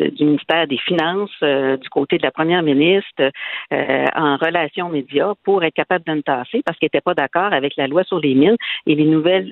du 0.10 0.26
ministère 0.26 0.68
des 0.68 0.78
Finances, 0.78 1.32
euh, 1.41 1.78
du 1.78 1.88
côté 1.88 2.18
de 2.18 2.24
la 2.24 2.32
première 2.32 2.64
ministre, 2.64 3.32
euh, 3.72 4.06
en 4.14 4.36
relations 4.36 4.90
médias 4.90 5.36
pour 5.45 5.64
être 5.64 5.74
capable 5.74 6.03
de 6.06 6.12
me 6.12 6.22
tasser 6.22 6.62
parce 6.66 6.78
qu'ils 6.78 6.88
n'étaient 6.88 6.99
pas 6.99 7.14
d'accord 7.14 7.53
avec 7.53 7.78
la 7.78 7.88
loi 7.88 8.03
sur 8.03 8.20
les 8.20 8.34
mines 8.36 8.58
et 8.86 8.95
les 8.95 9.06
nouvelles 9.06 9.52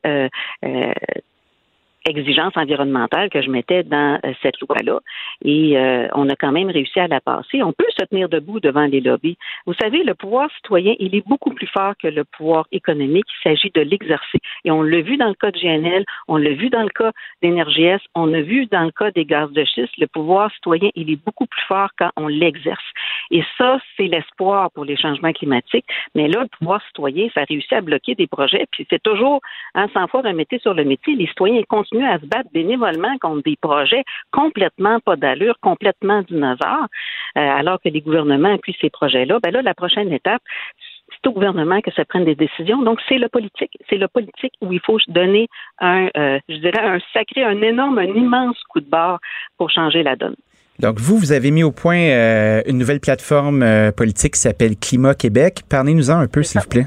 exigences 2.06 2.56
environnementales 2.56 3.30
que 3.30 3.42
je 3.42 3.50
mettais 3.50 3.84
dans 3.84 4.20
euh, 4.26 4.34
cette 4.42 4.60
loi-là. 4.60 5.00
Et 5.44 5.78
euh, 5.78 6.08
on 6.14 6.30
a 6.30 6.36
quand 6.36 6.52
même 6.52 6.70
réussi 6.70 7.00
à 7.00 7.08
la 7.08 7.22
passer. 7.22 7.64
On 7.64 7.74
peut 7.74 7.86
se 7.98 8.06
tenir 8.06 8.30
debout 8.30 8.60
devant 8.60 8.86
les 8.86 9.02
lobbies. 9.02 9.38
Vous 9.66 9.74
savez, 9.82 10.04
le 10.04 10.16
pouvoir 10.16 10.50
citoyen, 10.56 10.96
il 11.00 11.16
est 11.16 11.28
beaucoup 11.28 11.52
plus 11.52 11.68
fort 11.68 11.94
que 12.02 12.08
le 12.08 12.24
pouvoir 12.24 12.68
économique. 12.72 13.26
Il 13.40 13.50
s'agit 13.50 13.72
de 13.74 13.82
l'exercer. 13.82 14.40
Et 14.66 14.72
on 14.72 14.82
l'a 14.82 15.02
vu 15.02 15.18
dans 15.18 15.28
le 15.28 15.34
cas 15.34 15.52
de 15.52 15.60
GNL, 15.60 16.06
on 16.28 16.38
l'a 16.38 16.52
vu 16.52 16.70
dans 16.70 16.84
le 16.84 16.90
cas 16.90 17.12
d'Énergies, 17.42 17.80
on 18.16 18.34
a 18.34 18.42
vu 18.42 18.66
dans 18.66 18.84
le 18.84 18.92
cas 18.92 19.12
des 19.12 19.26
gaz 19.26 19.52
de 19.52 19.64
schiste. 19.64 19.98
Le 19.98 20.08
pouvoir 20.08 20.52
citoyen, 20.54 20.90
il 20.96 21.12
est 21.12 21.24
beaucoup 21.24 21.46
plus 21.46 21.64
fort 21.68 21.90
quand 21.98 22.12
on 22.18 22.28
l'exerce. 22.28 22.84
Et 23.32 23.44
ça, 23.58 23.80
c'est 23.96 24.08
l'espoir 24.08 24.72
pour 24.72 24.86
les 24.86 24.98
changements 24.98 25.32
climatiques. 25.32 25.86
Mais 26.16 26.28
là, 26.28 26.42
le 26.42 26.48
pouvoir 26.48 26.82
citoyen, 26.88 27.28
ça 27.34 27.44
réussit 27.48 27.74
à 27.74 27.82
bloquer 27.82 28.16
des 28.16 28.28
projets. 28.28 28.66
Puis 28.72 28.86
c'est 28.90 29.02
toujours, 29.02 29.42
hein, 29.76 29.88
100 29.94 30.08
fois 30.08 30.22
remettre 30.22 30.50
sur 30.62 30.74
le 30.74 30.84
métier, 30.84 31.16
les 31.16 31.28
citoyens 31.28 31.62
continuent 31.68 31.89
à 31.98 32.20
se 32.20 32.26
battre 32.26 32.50
bénévolement 32.54 33.18
contre 33.20 33.44
des 33.44 33.58
projets 33.60 34.04
complètement 34.32 35.00
pas 35.00 35.16
d'allure, 35.16 35.56
complètement 35.62 36.22
dinosaures, 36.24 36.88
euh, 37.38 37.40
alors 37.40 37.80
que 37.82 37.90
les 37.90 38.02
gouvernements 38.02 38.54
appuient 38.54 38.78
ces 38.80 38.90
projets-là. 38.90 39.40
Ben 39.42 39.52
là, 39.52 39.62
la 39.62 39.74
prochaine 39.74 40.12
étape, 40.12 40.42
c'est 41.12 41.28
au 41.30 41.34
gouvernement 41.34 41.82
que 41.82 41.92
ça 41.92 42.06
prenne 42.06 42.26
des 42.26 42.36
décisions. 42.36 42.82
Donc, 42.84 43.00
c'est 43.08 43.18
le 43.18 43.30
politique. 43.30 43.78
C'est 43.90 43.98
le 43.98 44.08
politique 44.08 44.54
où 44.62 44.72
il 44.72 44.80
faut 44.80 44.98
donner 45.08 45.48
un, 45.80 46.10
euh, 46.16 46.40
je 46.48 46.56
dirais, 46.56 46.82
un 46.82 47.00
sacré, 47.14 47.44
un 47.44 47.62
énorme, 47.62 47.98
un 47.98 48.04
immense 48.04 48.58
coup 48.70 48.80
de 48.80 48.90
barre 48.90 49.20
pour 49.58 49.70
changer 49.70 50.04
la 50.04 50.16
donne. 50.16 50.36
Donc, 50.80 51.00
vous, 51.00 51.18
vous 51.18 51.34
avez 51.34 51.52
mis 51.52 51.64
au 51.64 51.72
point 51.72 51.98
euh, 51.98 52.62
une 52.66 52.78
nouvelle 52.78 53.02
plateforme 53.02 53.64
euh, 53.64 53.92
politique 53.92 54.36
qui 54.36 54.40
s'appelle 54.40 54.78
Climat 54.78 55.14
Québec. 55.14 55.62
Parlez-nous-en 55.70 56.20
un 56.20 56.28
peu, 56.28 56.42
s'il 56.42 56.62
vous 56.62 56.70
plaît. 56.70 56.86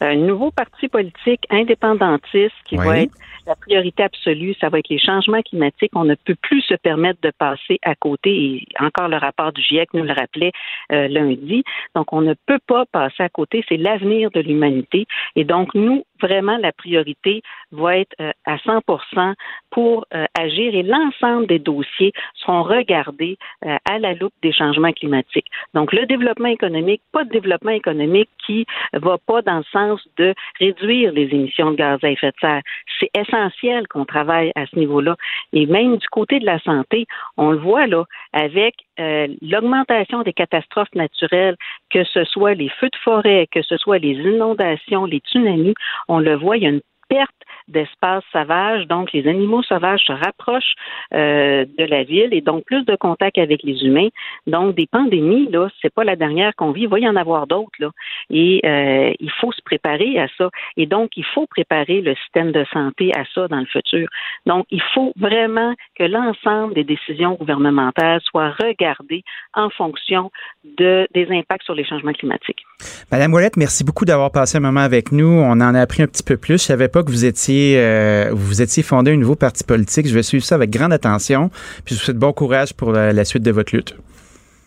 Un 0.00 0.16
nouveau 0.16 0.50
parti 0.50 0.88
politique 0.88 1.44
indépendantiste 1.50 2.54
qui 2.64 2.78
Oui. 2.78 2.86
va 2.86 3.00
être 3.00 3.14
la 3.46 3.56
priorité 3.56 4.02
absolue, 4.02 4.54
ça 4.60 4.68
va 4.68 4.78
être 4.78 4.88
les 4.88 4.98
changements 4.98 5.42
climatiques. 5.42 5.92
On 5.94 6.04
ne 6.04 6.14
peut 6.14 6.34
plus 6.34 6.62
se 6.62 6.74
permettre 6.74 7.20
de 7.22 7.30
passer 7.30 7.78
à 7.82 7.94
côté. 7.94 8.30
Et 8.30 8.66
encore 8.80 9.08
le 9.08 9.16
rapport 9.16 9.52
du 9.52 9.62
GIEC 9.62 9.92
nous 9.92 10.04
le 10.04 10.12
rappelait 10.12 10.52
euh, 10.92 11.08
lundi. 11.08 11.62
Donc, 11.94 12.12
on 12.12 12.22
ne 12.22 12.34
peut 12.46 12.58
pas 12.66 12.86
passer 12.86 13.22
à 13.22 13.28
côté. 13.28 13.64
C'est 13.68 13.76
l'avenir 13.76 14.30
de 14.30 14.40
l'humanité. 14.40 15.06
Et 15.36 15.44
donc, 15.44 15.74
nous, 15.74 16.04
vraiment, 16.20 16.56
la 16.58 16.72
priorité 16.72 17.42
va 17.72 17.98
être 17.98 18.14
euh, 18.20 18.32
à 18.44 18.56
100% 18.56 19.34
pour 19.70 20.06
euh, 20.14 20.26
agir 20.38 20.74
et 20.74 20.82
l'ensemble 20.82 21.46
des 21.46 21.58
dossiers 21.58 22.12
seront 22.34 22.62
regardés 22.62 23.36
euh, 23.64 23.76
à 23.84 23.98
la 23.98 24.14
loupe 24.14 24.34
des 24.42 24.52
changements 24.52 24.92
climatiques. 24.92 25.48
Donc, 25.74 25.92
le 25.92 26.06
développement 26.06 26.48
économique, 26.48 27.02
pas 27.12 27.24
de 27.24 27.30
développement 27.30 27.72
économique 27.72 28.30
qui 28.46 28.66
va 28.92 29.18
pas 29.18 29.42
dans 29.42 29.58
le 29.58 29.64
sens 29.72 30.00
de 30.16 30.34
réduire 30.60 31.12
les 31.12 31.24
émissions 31.32 31.72
de 31.72 31.76
gaz 31.76 31.98
à 32.02 32.10
effet 32.10 32.28
de 32.28 32.36
serre. 32.40 32.62
C'est 33.00 33.10
essentiel 33.14 33.88
qu'on 33.88 34.04
travaille 34.04 34.52
à 34.54 34.66
ce 34.66 34.76
niveau-là. 34.78 35.16
Et 35.52 35.66
même 35.66 35.96
du 35.96 36.08
côté 36.08 36.38
de 36.38 36.46
la 36.46 36.58
santé, 36.60 37.06
on 37.36 37.50
le 37.50 37.58
voit 37.58 37.86
là, 37.86 38.04
avec 38.32 38.74
euh, 39.00 39.28
l'augmentation 39.42 40.22
des 40.22 40.32
catastrophes 40.32 40.94
naturelles, 40.94 41.56
que 41.90 42.04
ce 42.04 42.24
soit 42.24 42.54
les 42.54 42.68
feux 42.68 42.88
de 42.88 42.96
forêt, 43.02 43.48
que 43.50 43.62
ce 43.62 43.76
soit 43.76 43.98
les 43.98 44.12
inondations, 44.12 45.06
les 45.06 45.18
tsunamis, 45.18 45.74
on 46.08 46.18
le 46.18 46.36
voit, 46.36 46.56
il 46.56 46.62
y 46.62 46.66
a 46.66 46.70
une 46.70 46.82
perte 47.08 47.30
d'espace 47.68 48.24
sauvage, 48.32 48.86
donc 48.86 49.12
les 49.12 49.26
animaux 49.28 49.62
sauvages 49.62 50.02
se 50.06 50.12
rapprochent 50.12 50.74
euh, 51.12 51.64
de 51.78 51.84
la 51.84 52.04
ville 52.04 52.32
et 52.32 52.40
donc 52.40 52.64
plus 52.64 52.84
de 52.84 52.96
contact 52.96 53.38
avec 53.38 53.62
les 53.62 53.84
humains. 53.84 54.08
Donc 54.46 54.74
des 54.74 54.86
pandémies, 54.86 55.48
là, 55.50 55.68
c'est 55.80 55.92
pas 55.92 56.04
la 56.04 56.16
dernière 56.16 56.54
qu'on 56.56 56.72
vit, 56.72 56.82
il 56.82 56.88
va 56.88 56.98
y 56.98 57.08
en 57.08 57.16
avoir 57.16 57.46
d'autres 57.46 57.78
là. 57.78 57.90
Et 58.30 58.60
euh, 58.64 59.12
il 59.18 59.30
faut 59.30 59.52
se 59.52 59.62
préparer 59.62 60.18
à 60.18 60.26
ça. 60.36 60.50
Et 60.76 60.86
donc 60.86 61.10
il 61.16 61.24
faut 61.24 61.46
préparer 61.46 62.00
le 62.00 62.14
système 62.16 62.52
de 62.52 62.64
santé 62.72 63.12
à 63.16 63.24
ça 63.34 63.48
dans 63.48 63.60
le 63.60 63.66
futur. 63.66 64.08
Donc 64.46 64.66
il 64.70 64.82
faut 64.94 65.12
vraiment 65.16 65.74
que 65.98 66.04
l'ensemble 66.04 66.74
des 66.74 66.84
décisions 66.84 67.34
gouvernementales 67.34 68.20
soient 68.22 68.50
regardées 68.50 69.22
en 69.54 69.70
fonction 69.70 70.30
de 70.78 71.06
des 71.14 71.28
impacts 71.30 71.64
sur 71.64 71.74
les 71.74 71.84
changements 71.84 72.12
climatiques. 72.12 72.64
Madame 73.10 73.32
Ouellette, 73.32 73.56
merci 73.56 73.84
beaucoup 73.84 74.04
d'avoir 74.04 74.30
passé 74.30 74.58
un 74.58 74.60
moment 74.60 74.80
avec 74.80 75.12
nous. 75.12 75.26
On 75.26 75.52
en 75.52 75.74
a 75.74 75.80
appris 75.80 76.02
un 76.02 76.06
petit 76.06 76.22
peu 76.22 76.36
plus. 76.36 76.54
Je 76.54 76.66
savais 76.66 76.88
pas 76.88 77.02
que 77.02 77.10
vous 77.10 77.24
étiez, 77.24 77.53
euh, 77.76 78.30
vous 78.32 78.62
étiez 78.62 78.82
fondé 78.82 79.12
un 79.12 79.16
nouveau 79.16 79.36
parti 79.36 79.64
politique. 79.64 80.06
Je 80.08 80.14
vais 80.14 80.22
suivre 80.22 80.44
ça 80.44 80.54
avec 80.54 80.70
grande 80.70 80.92
attention. 80.92 81.50
Puis 81.84 81.94
je 81.94 82.00
vous 82.00 82.04
souhaite 82.04 82.18
bon 82.18 82.32
courage 82.32 82.74
pour 82.74 82.92
la, 82.92 83.12
la 83.12 83.24
suite 83.24 83.42
de 83.42 83.50
votre 83.50 83.74
lutte. 83.74 83.96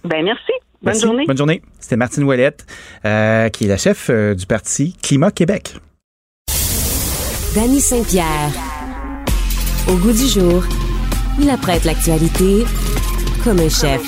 Ben 0.03 0.23
merci. 0.23 0.51
Bonne 0.81 0.93
Merci. 0.93 1.01
journée. 1.01 1.23
Bonne 1.25 1.37
journée. 1.37 1.61
C'était 1.79 1.95
Martine 1.95 2.23
Ouellette, 2.23 2.65
euh, 3.03 3.49
qui 3.49 3.65
est 3.65 3.67
la 3.67 3.77
chef 3.77 4.09
euh, 4.09 4.35
du 4.35 4.45
parti 4.45 4.95
Climat 5.01 5.31
Québec. 5.31 5.75
Danny 7.55 7.81
Saint-Pierre. 7.81 8.51
Au 9.89 9.95
goût 9.95 10.11
du 10.11 10.27
jour, 10.27 10.63
il 11.41 11.49
apprête 11.49 11.83
l'actualité 11.83 12.63
comme 13.43 13.59
un 13.59 13.69
chef. 13.69 14.01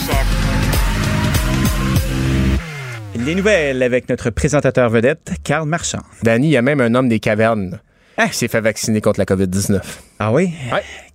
Les 3.15 3.34
nouvelles 3.35 3.81
avec 3.81 4.07
notre 4.10 4.30
présentateur 4.30 4.89
vedette, 4.89 5.31
Karl 5.43 5.68
Marchand. 5.68 6.03
Danny, 6.23 6.47
il 6.47 6.51
y 6.51 6.57
a 6.57 6.61
même 6.61 6.81
un 6.81 6.93
homme 6.95 7.10
des 7.10 7.19
cavernes 7.19 7.80
qui 8.27 8.37
s'est 8.37 8.47
fait 8.47 8.61
vacciner 8.61 9.01
contre 9.01 9.19
la 9.19 9.25
COVID-19. 9.25 9.79
Ah 10.19 10.31
oui? 10.31 10.51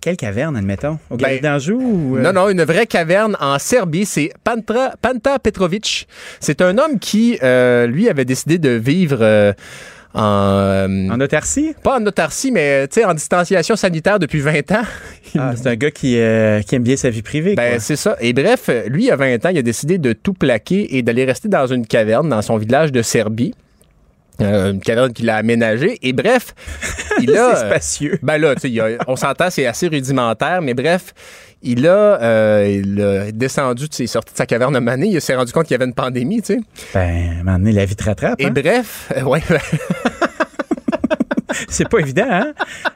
Quelle 0.01 0.17
caverne, 0.17 0.55
admettons? 0.57 0.97
Au 1.09 1.17
Galerie 1.17 1.41
d'Anjou? 1.41 1.79
ou, 1.79 2.17
euh? 2.17 2.21
Non, 2.21 2.33
non, 2.33 2.49
une 2.49 2.63
vraie 2.63 2.87
caverne 2.87 3.37
en 3.39 3.59
Serbie. 3.59 4.05
C'est 4.05 4.31
Pantra, 4.43 4.93
Panta 5.01 5.39
Petrovic. 5.39 6.07
C'est 6.39 6.61
un 6.61 6.77
homme 6.77 6.99
qui, 6.99 7.37
euh, 7.43 7.87
lui, 7.87 8.09
avait 8.09 8.25
décidé 8.25 8.57
de 8.57 8.69
vivre 8.69 9.19
euh, 9.21 9.53
en... 10.13 11.09
en 11.11 11.19
autarcie? 11.19 11.75
Pas 11.83 11.99
en 11.99 12.05
autarcie, 12.05 12.51
mais 12.51 12.87
en 13.03 13.13
distanciation 13.13 13.75
sanitaire 13.75 14.17
depuis 14.19 14.39
20 14.39 14.71
ans. 14.71 14.83
Ah, 15.37 15.53
c'est 15.55 15.67
un 15.67 15.75
gars 15.75 15.91
qui, 15.91 16.17
euh, 16.19 16.61
qui 16.61 16.75
aime 16.75 16.83
bien 16.83 16.95
sa 16.95 17.09
vie 17.09 17.21
privée. 17.21 17.55
Ben, 17.55 17.79
c'est 17.79 17.95
ça. 17.97 18.15
Et 18.21 18.33
bref, 18.33 18.69
lui, 18.87 19.11
à 19.11 19.15
20 19.15 19.45
ans, 19.45 19.49
il 19.49 19.57
a 19.57 19.61
décidé 19.61 19.97
de 19.97 20.13
tout 20.13 20.33
plaquer 20.33 20.97
et 20.97 21.01
d'aller 21.01 21.25
rester 21.25 21.49
dans 21.49 21.67
une 21.67 21.85
caverne 21.85 22.29
dans 22.29 22.41
son 22.41 22.57
village 22.57 22.91
de 22.91 23.01
Serbie. 23.01 23.53
Euh, 24.41 24.71
une 24.73 24.81
caverne 24.81 25.13
qu'il 25.13 25.29
a 25.29 25.35
aménagée. 25.37 25.97
Et 26.01 26.11
bref, 26.13 26.53
il 27.21 27.35
a... 27.37 27.55
C'est 27.55 27.65
spacieux. 27.67 28.19
Ben 28.21 28.37
là, 28.37 28.55
tu 28.55 28.61
sais, 28.61 28.69
il 28.71 28.79
a- 28.81 28.97
on 29.07 29.15
s'entend, 29.15 29.49
c'est 29.49 29.65
assez 29.65 29.87
rudimentaire, 29.87 30.61
mais 30.61 30.73
bref, 30.73 31.13
il 31.61 31.87
a, 31.87 32.21
euh, 32.21 32.81
il 32.83 33.01
a 33.01 33.31
descendu, 33.31 33.87
tu 33.89 33.95
sais, 33.97 34.03
il 34.03 34.05
est 34.05 34.07
sorti 34.07 34.33
de 34.33 34.37
sa 34.37 34.45
caverne 34.45 34.75
à 34.75 34.81
Mané, 34.81 35.07
il 35.07 35.21
s'est 35.21 35.35
rendu 35.35 35.51
compte 35.51 35.63
qu'il 35.65 35.73
y 35.73 35.75
avait 35.75 35.85
une 35.85 35.93
pandémie, 35.93 36.41
tu 36.41 36.55
sais. 36.55 36.59
Ben, 36.93 36.99
à 36.99 37.31
un 37.39 37.43
moment 37.43 37.57
donné, 37.57 37.71
la 37.71 37.85
vie 37.85 37.95
te 37.95 38.03
rattrape. 38.03 38.39
Et 38.39 38.45
hein? 38.47 38.51
bref, 38.53 39.11
euh, 39.15 39.21
ouais, 39.23 39.41
ben, 39.49 39.59
C'est 41.69 41.87
pas 41.89 41.99
évident, 41.99 42.27
hein? 42.29 42.53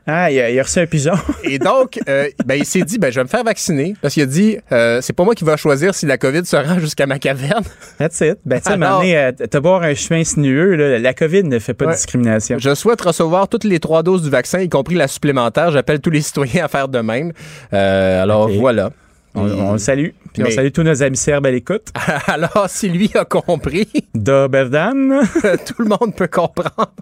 Ah, 0.08 0.32
il 0.32 0.40
a, 0.40 0.50
il 0.50 0.60
a 0.60 0.64
reçu 0.64 0.80
un 0.80 0.86
pigeon. 0.86 1.14
Et 1.44 1.60
donc, 1.60 2.00
euh, 2.08 2.28
ben, 2.46 2.56
il 2.56 2.66
s'est 2.66 2.82
dit, 2.82 2.98
ben, 2.98 3.12
je 3.12 3.20
vais 3.20 3.24
me 3.24 3.30
faire 3.30 3.44
vacciner. 3.44 3.96
Parce 4.02 4.14
qu'il 4.14 4.24
a 4.24 4.28
dit, 4.28 4.58
euh, 4.72 5.02
c'est 5.02 5.14
pas 5.14 5.24
moi 5.24 5.36
qui 5.36 5.44
va 5.44 5.58
choisir 5.58 5.94
si 5.94 6.06
la 6.06 6.18
COVID 6.18 6.46
se 6.46 6.56
rend 6.56 6.80
jusqu'à 6.80 7.06
ma 7.06 7.20
caverne. 7.20 7.64
That's 7.98 8.22
it. 8.22 8.38
Ben, 8.46 8.60
tu 8.60 8.72
sais, 8.72 8.78
donné, 8.78 9.18
euh, 9.18 9.32
avoir 9.54 9.84
un 9.84 9.94
chemin 9.94 10.24
sinueux, 10.24 10.76
là, 10.76 11.00
la 11.00 11.14
COVID 11.14 11.44
ne 11.44 11.60
fait 11.60 11.74
pas 11.74 11.86
de 11.86 11.92
discrimination. 11.92 12.58
Je 12.60 12.74
souhaite 12.76 13.02
recevoir 13.02 13.48
toutes 13.48 13.64
les 13.64 13.80
trois 13.80 14.04
doses 14.04 14.24
du 14.24 14.30
vaccin, 14.30 14.60
y 14.60 14.70
compris 14.70 14.96
la 14.96 15.08
supplémentaire. 15.08 15.72
J'appelle 15.72 16.00
tous 16.00 16.10
les 16.10 16.22
citoyens 16.22 16.66
à 16.66 16.68
faire 16.68 16.88
de 16.88 17.00
même. 17.00 17.34
Euh, 17.74 18.24
alors, 18.24 18.50
voilà. 18.50 18.92
On, 19.36 19.50
on 19.50 19.72
le 19.74 19.78
salue. 19.78 20.10
Puis 20.34 20.44
on 20.44 20.50
salue 20.50 20.70
tous 20.72 20.84
nos 20.84 21.04
amis 21.04 21.18
serbes 21.18 21.46
à 21.46 21.52
l'écoute. 21.52 21.88
Alors, 22.28 22.68
si 22.68 22.90
lui 22.90 23.10
a 23.16 23.26
compris, 23.26 23.88
Dobar 24.14 24.70
dan. 24.70 25.22
tout 25.66 25.82
le 25.82 25.86
monde 25.86 26.16
peut 26.16 26.28
comprendre. 26.28 26.94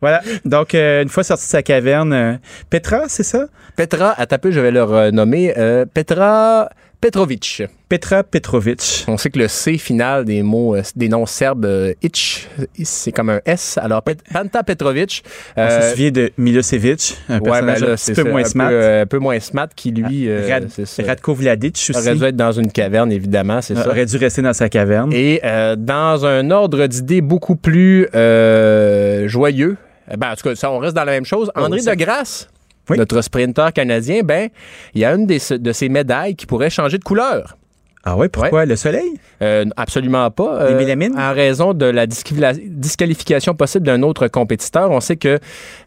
Voilà. 0.00 0.22
Donc, 0.44 0.74
euh, 0.74 1.02
une 1.02 1.08
fois 1.08 1.22
sorti 1.22 1.44
de 1.44 1.50
sa 1.50 1.62
caverne, 1.62 2.12
euh, 2.12 2.34
Petra, 2.68 3.04
c'est 3.08 3.22
ça? 3.22 3.46
Petra, 3.76 4.12
à 4.12 4.26
taper, 4.26 4.52
je 4.52 4.60
vais 4.60 4.70
le 4.70 4.82
renommer, 4.82 5.54
euh, 5.56 5.84
Petra 5.86 6.70
Petrovic. 7.00 7.62
Petra 7.88 8.22
Petrovic. 8.22 9.04
On 9.08 9.16
sait 9.16 9.30
que 9.30 9.38
le 9.38 9.48
C 9.48 9.78
final 9.78 10.24
des 10.26 10.42
mots, 10.42 10.76
euh, 10.76 10.82
des 10.96 11.08
noms 11.08 11.24
serbes, 11.24 11.64
euh, 11.64 11.94
itch, 12.02 12.46
c'est 12.84 13.10
comme 13.10 13.30
un 13.30 13.40
S. 13.46 13.78
Alors, 13.82 14.02
Pet- 14.02 14.22
Panta 14.32 14.62
Petrovic. 14.62 15.24
On 15.56 15.62
euh, 15.62 15.80
se 15.80 15.90
souvient 15.90 16.10
de 16.10 16.30
Milosevic, 16.36 17.16
un 17.30 17.38
ouais, 17.38 17.40
personnage 17.40 17.80
ben 17.80 17.86
là, 17.86 17.92
un 17.94 17.96
c'est 17.96 18.12
petit 18.12 18.20
peu 18.20 18.26
ça, 18.26 18.30
moins 18.32 18.40
un 18.42 18.44
smart. 18.44 18.68
Peu, 18.68 18.74
euh, 18.74 19.02
un 19.02 19.06
peu 19.06 19.18
moins 19.18 19.40
smart 19.40 19.68
qui, 19.74 19.90
lui, 19.92 20.28
euh, 20.28 20.46
Rad-. 20.48 20.68
Radko 21.06 21.34
Vladic 21.34 21.74
aussi. 21.74 21.96
aurait 21.96 22.14
dû 22.16 22.24
être 22.24 22.36
dans 22.36 22.52
une 22.52 22.70
caverne, 22.70 23.10
évidemment, 23.12 23.62
c'est 23.62 23.74
ça. 23.76 23.88
aurait 23.88 24.06
dû 24.06 24.16
rester 24.18 24.42
dans 24.42 24.52
sa 24.52 24.68
caverne. 24.68 25.10
Et 25.14 25.40
euh, 25.42 25.76
dans 25.76 26.26
un 26.26 26.50
ordre 26.50 26.86
d'idées 26.86 27.22
beaucoup 27.22 27.56
plus 27.56 28.08
euh, 28.14 29.26
joyeux, 29.26 29.76
eh 30.12 30.16
ben, 30.16 30.32
en 30.32 30.34
tout 30.36 30.48
cas, 30.48 30.54
ça, 30.54 30.70
on 30.70 30.78
reste 30.78 30.94
dans 30.94 31.04
la 31.04 31.12
même 31.12 31.24
chose. 31.24 31.50
Ah, 31.54 31.62
André 31.64 31.80
ça- 31.80 31.94
de 31.94 31.98
Grasse, 32.04 32.48
Oui. 32.90 32.98
notre 32.98 33.20
sprinter 33.22 33.72
canadien, 33.72 34.22
ben, 34.22 34.48
il 34.94 35.00
y 35.00 35.04
a 35.04 35.14
une 35.14 35.26
des- 35.26 35.40
de 35.58 35.72
ses 35.72 35.88
médailles 35.88 36.34
qui 36.36 36.46
pourrait 36.46 36.70
changer 36.70 36.98
de 36.98 37.04
couleur. 37.04 37.56
Ah 38.02 38.16
oui, 38.16 38.28
pourquoi? 38.28 38.64
Le 38.64 38.76
soleil? 38.76 39.12
Euh, 39.42 39.66
absolument 39.76 40.30
pas. 40.30 40.68
Les 40.68 40.72
Euh, 40.74 40.78
mélamines? 40.78 41.12
En 41.18 41.34
raison 41.34 41.74
de 41.74 41.84
la 41.84 42.06
disquali- 42.06 42.58
disqualification 42.66 43.54
possible 43.54 43.84
d'un 43.84 44.00
autre 44.00 44.26
compétiteur. 44.28 44.90
On 44.90 45.00
sait 45.00 45.16
que 45.16 45.38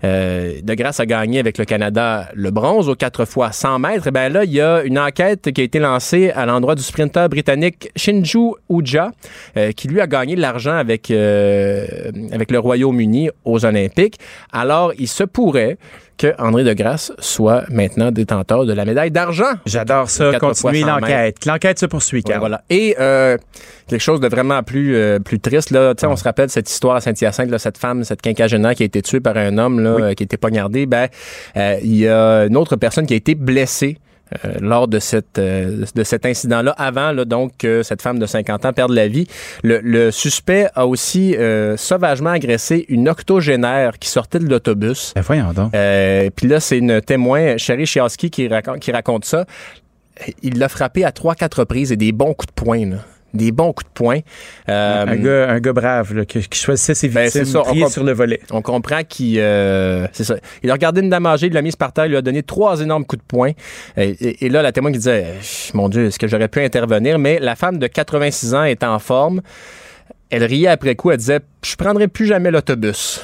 euh, 0.04 0.62
De 0.64 0.74
Grasse 0.76 1.00
a 1.00 1.08
gagné 1.08 1.40
avec 1.40 1.58
le 1.58 1.66
Canada 1.66 2.30
le 2.36 2.52
bronze 2.52 2.88
aux 2.88 2.94
4 2.94 3.26
fois 3.26 3.52
100 3.52 3.80
mètres. 3.80 4.06
Et 4.06 4.12
ben 4.12 4.32
là, 4.32 4.44
il 4.44 4.52
y 4.54 4.62
a 4.62 4.84
une 4.84 5.00
enquête 5.00 5.52
qui 5.52 5.62
a 5.62 5.64
été 5.64 5.80
lancée 5.80 6.30
à 6.30 6.46
l'endroit 6.46 6.76
du 6.76 6.84
sprinter 6.84 7.28
britannique 7.30 7.90
Shinju 7.96 8.52
Uja, 8.70 9.10
euh, 9.58 9.72
qui 9.72 9.88
lui 9.88 10.00
a 10.00 10.06
gagné 10.06 10.36
de 10.36 10.42
l'argent 10.42 10.76
avec, 10.76 11.10
euh, 11.10 11.88
avec 12.32 12.52
le 12.52 12.60
Royaume-Uni 12.60 13.32
aux 13.44 13.66
Olympiques. 13.66 14.20
Alors, 14.52 14.94
il 15.00 15.08
se 15.08 15.24
pourrait 15.24 15.78
que 16.18 16.34
André 16.40 16.64
de 16.64 16.74
Grasse 16.74 17.12
soit 17.20 17.64
maintenant 17.70 18.12
détenteur 18.12 18.66
de 18.66 18.74
la 18.74 18.86
médaille 18.86 19.12
d'argent. 19.12 19.54
J'adore 19.66 20.10
ça. 20.10 20.32
Cent 20.54 20.72
l'enquête. 20.72 21.46
L'enquête 21.46 21.80
se 21.80 21.86
poursuit, 21.86 22.24
Ouais, 22.28 22.38
voilà. 22.38 22.62
Et 22.70 22.96
euh, 23.00 23.38
quelque 23.88 24.02
chose 24.02 24.20
de 24.20 24.28
vraiment 24.28 24.64
plus 24.64 24.96
euh, 24.96 25.20
plus 25.20 25.40
triste 25.40 25.72
là, 25.72 25.94
tu 25.96 26.02
sais, 26.02 26.08
on 26.08 26.16
se 26.16 26.24
rappelle 26.24 26.50
cette 26.50 26.70
histoire 26.70 26.96
à 26.96 27.02
Saint-Hyacinthe 27.02 27.58
cette 27.58 27.78
femme, 27.78 28.04
cette 28.04 28.22
quinquagénaire 28.22 28.76
qui 28.76 28.84
a 28.84 28.86
été 28.86 29.02
tuée 29.02 29.20
par 29.20 29.38
un 29.38 29.58
homme 29.58 29.80
là, 29.80 30.16
qui 30.16 30.24
a 30.24 30.26
été 30.26 30.38
poignardé, 30.38 30.86
ben 30.86 31.08
euh, 31.58 31.78
il 31.84 31.96
y 31.96 32.08
a 32.08 32.46
une 32.46 32.58
autre 32.58 32.76
personne 32.76 33.06
qui 33.06 33.14
a 33.14 33.18
été 33.18 33.36
blessée 33.36 33.98
euh, 34.46 34.54
lors 34.60 34.88
de 34.88 35.00
cette 35.00 35.38
euh, 35.40 35.86
de 35.96 36.04
cet 36.04 36.26
incident-là, 36.26 36.72
avant 36.78 37.12
là, 37.12 37.26
donc 37.26 37.58
que 37.58 37.84
cette 37.84 38.02
femme 38.02 38.20
de 38.20 38.26
50 38.26 38.66
ans 38.66 38.74
perde 38.74 38.92
la 38.92 39.08
vie, 39.08 39.28
le, 39.64 39.80
le 39.82 40.12
suspect 40.12 40.68
a 40.76 40.88
aussi 40.88 41.36
euh, 41.36 41.78
sauvagement 41.78 42.32
agressé 42.32 42.86
une 42.90 43.10
octogénaire 43.10 44.00
qui 44.00 44.10
sortait 44.10 44.40
de 44.40 44.48
l'autobus. 44.48 45.14
Ben 45.16 45.22
voyons 45.22 45.54
donc. 45.54 45.72
Puis 45.72 46.48
là, 46.48 46.60
c'est 46.60 46.78
une 46.78 47.02
témoin, 47.02 47.58
Sherry 47.58 47.86
Chiaski, 47.86 48.30
qui 48.30 48.48
raconte, 48.48 48.80
qui 48.80 48.92
raconte 48.92 49.26
ça. 49.26 49.46
Il 50.42 50.60
l'a 50.60 50.70
frappé 50.70 51.04
à 51.04 51.12
trois, 51.12 51.36
quatre 51.36 51.60
reprises 51.60 51.92
et 51.92 51.98
des 51.98 52.12
bons 52.12 52.34
coups 52.34 52.54
de 52.54 52.64
poing. 52.64 52.86
Là. 52.86 52.98
Des 53.34 53.52
bons 53.52 53.74
coups 53.74 53.90
de 53.90 53.94
poing. 53.94 54.20
Euh, 54.70 55.06
un, 55.08 55.16
gars, 55.16 55.50
un 55.50 55.60
gars 55.60 55.74
brave 55.74 56.14
là, 56.14 56.26
qui, 56.26 56.40
qui 56.48 56.60
choisissait 56.60 56.94
ses 56.94 57.08
ben, 57.10 57.24
victimes, 57.24 57.46
c'est 57.46 57.52
ça, 57.52 57.64
on 57.68 57.90
sur 57.90 58.04
le 58.04 58.12
volet. 58.12 58.40
on 58.52 58.62
comprend 58.62 59.04
qu'il 59.04 59.40
euh, 59.40 60.06
c'est 60.12 60.24
ça. 60.24 60.36
Il 60.62 60.70
a 60.70 60.74
regardé 60.74 61.02
une 61.02 61.10
dame 61.10 61.26
âgée, 61.26 61.48
il 61.48 61.54
l'a 61.54 61.62
mise 61.64 61.76
par 61.76 61.94
terre, 61.94 62.06
il 62.06 62.10
lui 62.10 62.18
a 62.18 62.22
donné 62.22 62.44
trois 62.44 62.80
énormes 62.82 63.06
coups 63.06 63.22
de 63.24 63.28
poing. 63.28 63.52
Et, 63.98 64.10
et- 64.10 64.46
et 64.46 64.50
là, 64.50 64.62
la 64.62 64.72
témoin 64.72 64.92
qui 64.92 65.00
disait 65.00 65.24
euh, 65.26 65.34
Mon 65.74 65.90
Dieu, 65.90 66.06
est-ce 66.06 66.20
que 66.20 66.28
j'aurais 66.28 66.48
pu 66.48 66.62
intervenir? 66.62 67.18
Mais 67.18 67.40
la 67.40 67.56
femme 67.56 67.80
de 67.80 67.88
86 67.88 68.54
ans 68.54 68.64
est 68.66 68.84
en 68.84 69.00
forme. 69.00 69.42
Elle 70.30 70.44
riait 70.44 70.68
après 70.68 70.96
coup, 70.96 71.10
elle 71.12 71.18
disait 71.18 71.40
Je 71.66 71.76
prendrai 71.76 72.08
plus 72.08 72.28
jamais 72.28 72.52
l'autobus. 72.52 73.20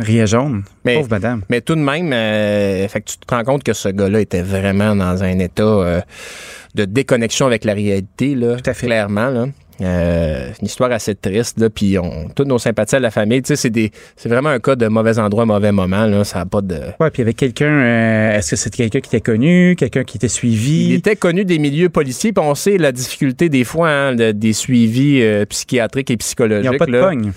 Riait 0.00 0.26
jaune. 0.26 0.62
Mais- 0.84 0.96
Pauvre 0.96 1.08
madame. 1.10 1.42
Mais 1.48 1.60
tout 1.62 1.74
de 1.74 1.80
même, 1.80 2.12
euh, 2.12 2.86
fait 2.88 3.00
que 3.00 3.10
tu 3.10 3.16
te 3.18 3.34
rends 3.34 3.44
compte 3.44 3.62
que 3.64 3.72
ce 3.72 3.88
gars-là 3.88 4.20
était 4.20 4.42
vraiment 4.42 4.94
dans 4.94 5.22
un 5.24 5.38
état 5.38 5.62
euh, 5.62 6.00
de 6.74 6.84
déconnexion 6.84 7.46
avec 7.46 7.64
la 7.64 7.74
réalité, 7.74 8.34
là, 8.34 8.56
Tout 8.56 8.70
à 8.70 8.74
fait. 8.74 8.86
clairement. 8.86 9.28
Là. 9.30 9.46
Euh, 9.80 10.50
une 10.60 10.66
histoire 10.66 10.90
assez 10.90 11.14
triste, 11.14 11.60
là, 11.60 11.70
puis 11.70 11.96
on, 11.98 12.28
toutes 12.34 12.48
nos 12.48 12.58
sympathies 12.58 12.96
à 12.96 13.00
la 13.00 13.12
famille. 13.12 13.40
Tu 13.42 13.48
sais, 13.48 13.56
c'est 13.56 13.70
des, 13.70 13.92
c'est 14.16 14.28
vraiment 14.28 14.48
un 14.48 14.58
cas 14.58 14.74
de 14.74 14.88
mauvais 14.88 15.20
endroit, 15.20 15.46
mauvais 15.46 15.70
moment. 15.70 16.04
Là, 16.06 16.24
ça 16.24 16.40
a 16.40 16.46
pas 16.46 16.60
de. 16.62 16.80
Ouais, 16.98 17.10
puis 17.12 17.22
avec 17.22 17.36
quelqu'un, 17.36 17.66
euh, 17.70 18.36
est-ce 18.36 18.50
que 18.50 18.56
c'était 18.56 18.78
quelqu'un 18.78 18.98
qui 19.00 19.08
était 19.16 19.20
connu, 19.20 19.76
quelqu'un 19.78 20.02
qui 20.02 20.16
était 20.16 20.26
Il 20.26 20.30
suivi? 20.30 20.94
était 20.94 21.14
connu 21.14 21.44
des 21.44 21.60
milieux 21.60 21.90
policiers, 21.90 22.32
puis 22.32 22.42
on 22.44 22.56
sait 22.56 22.76
la 22.76 22.90
difficulté 22.90 23.48
des 23.48 23.62
fois 23.62 23.88
hein, 23.88 24.14
de- 24.16 24.32
des 24.32 24.52
suivis 24.52 25.22
euh, 25.22 25.44
psychiatriques 25.44 26.10
et 26.10 26.16
psychologiques. 26.16 26.64
Ils 26.68 26.72
n'ont 26.72 26.78
pas 26.78 26.86
de 26.86 26.92
là. 26.92 27.08
pogne. 27.10 27.32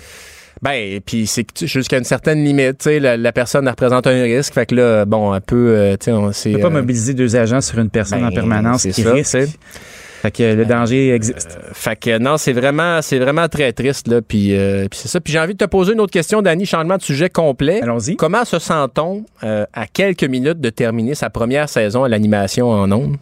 Ben, 0.62 1.00
puis 1.00 1.26
c'est 1.26 1.44
jusqu'à 1.66 1.98
une 1.98 2.04
certaine 2.04 2.44
limite, 2.44 2.78
tu 2.78 2.84
sais, 2.84 3.00
la, 3.00 3.16
la 3.16 3.32
personne 3.32 3.68
représente 3.68 4.06
un 4.06 4.22
risque, 4.22 4.54
fait 4.54 4.66
que 4.66 4.76
là, 4.76 5.04
bon, 5.04 5.32
un 5.32 5.40
peu, 5.40 5.74
euh, 5.76 5.96
tu 5.96 6.04
sais, 6.04 6.12
on 6.12 6.30
peut 6.30 6.60
pas 6.60 6.68
euh, 6.68 6.70
mobiliser 6.70 7.14
deux 7.14 7.34
agents 7.34 7.60
sur 7.60 7.80
une 7.80 7.90
personne 7.90 8.20
ben, 8.20 8.28
en 8.28 8.32
permanence 8.32 8.82
c'est 8.82 8.92
qui 8.92 9.02
ça, 9.02 9.12
risque. 9.12 9.38
Fait 10.22 10.30
que 10.30 10.54
le 10.54 10.64
danger 10.64 11.12
existe. 11.12 11.58
Fait 11.72 11.96
que 11.96 12.16
non, 12.16 12.36
c'est 12.36 12.52
vraiment, 12.52 13.02
c'est 13.02 13.18
vraiment 13.18 13.48
très 13.48 13.72
triste 13.72 14.06
là. 14.06 14.22
Puis, 14.22 14.56
euh, 14.56 14.86
puis 14.88 15.00
c'est 15.02 15.08
ça. 15.08 15.20
Puis 15.20 15.32
j'ai 15.32 15.40
envie 15.40 15.54
de 15.54 15.58
te 15.58 15.64
poser 15.64 15.94
une 15.94 16.00
autre 16.00 16.12
question, 16.12 16.42
Dani. 16.42 16.64
Changement 16.64 16.96
de 16.96 17.02
sujet 17.02 17.28
complet. 17.28 17.80
Allons-y. 17.82 18.14
Comment 18.14 18.44
se 18.44 18.60
sent-on 18.60 19.24
euh, 19.42 19.66
à 19.72 19.88
quelques 19.88 20.22
minutes 20.22 20.60
de 20.60 20.70
terminer 20.70 21.16
sa 21.16 21.28
première 21.28 21.68
saison 21.68 22.04
à 22.04 22.08
l'animation 22.08 22.70
en 22.70 22.92
ondes? 22.92 23.16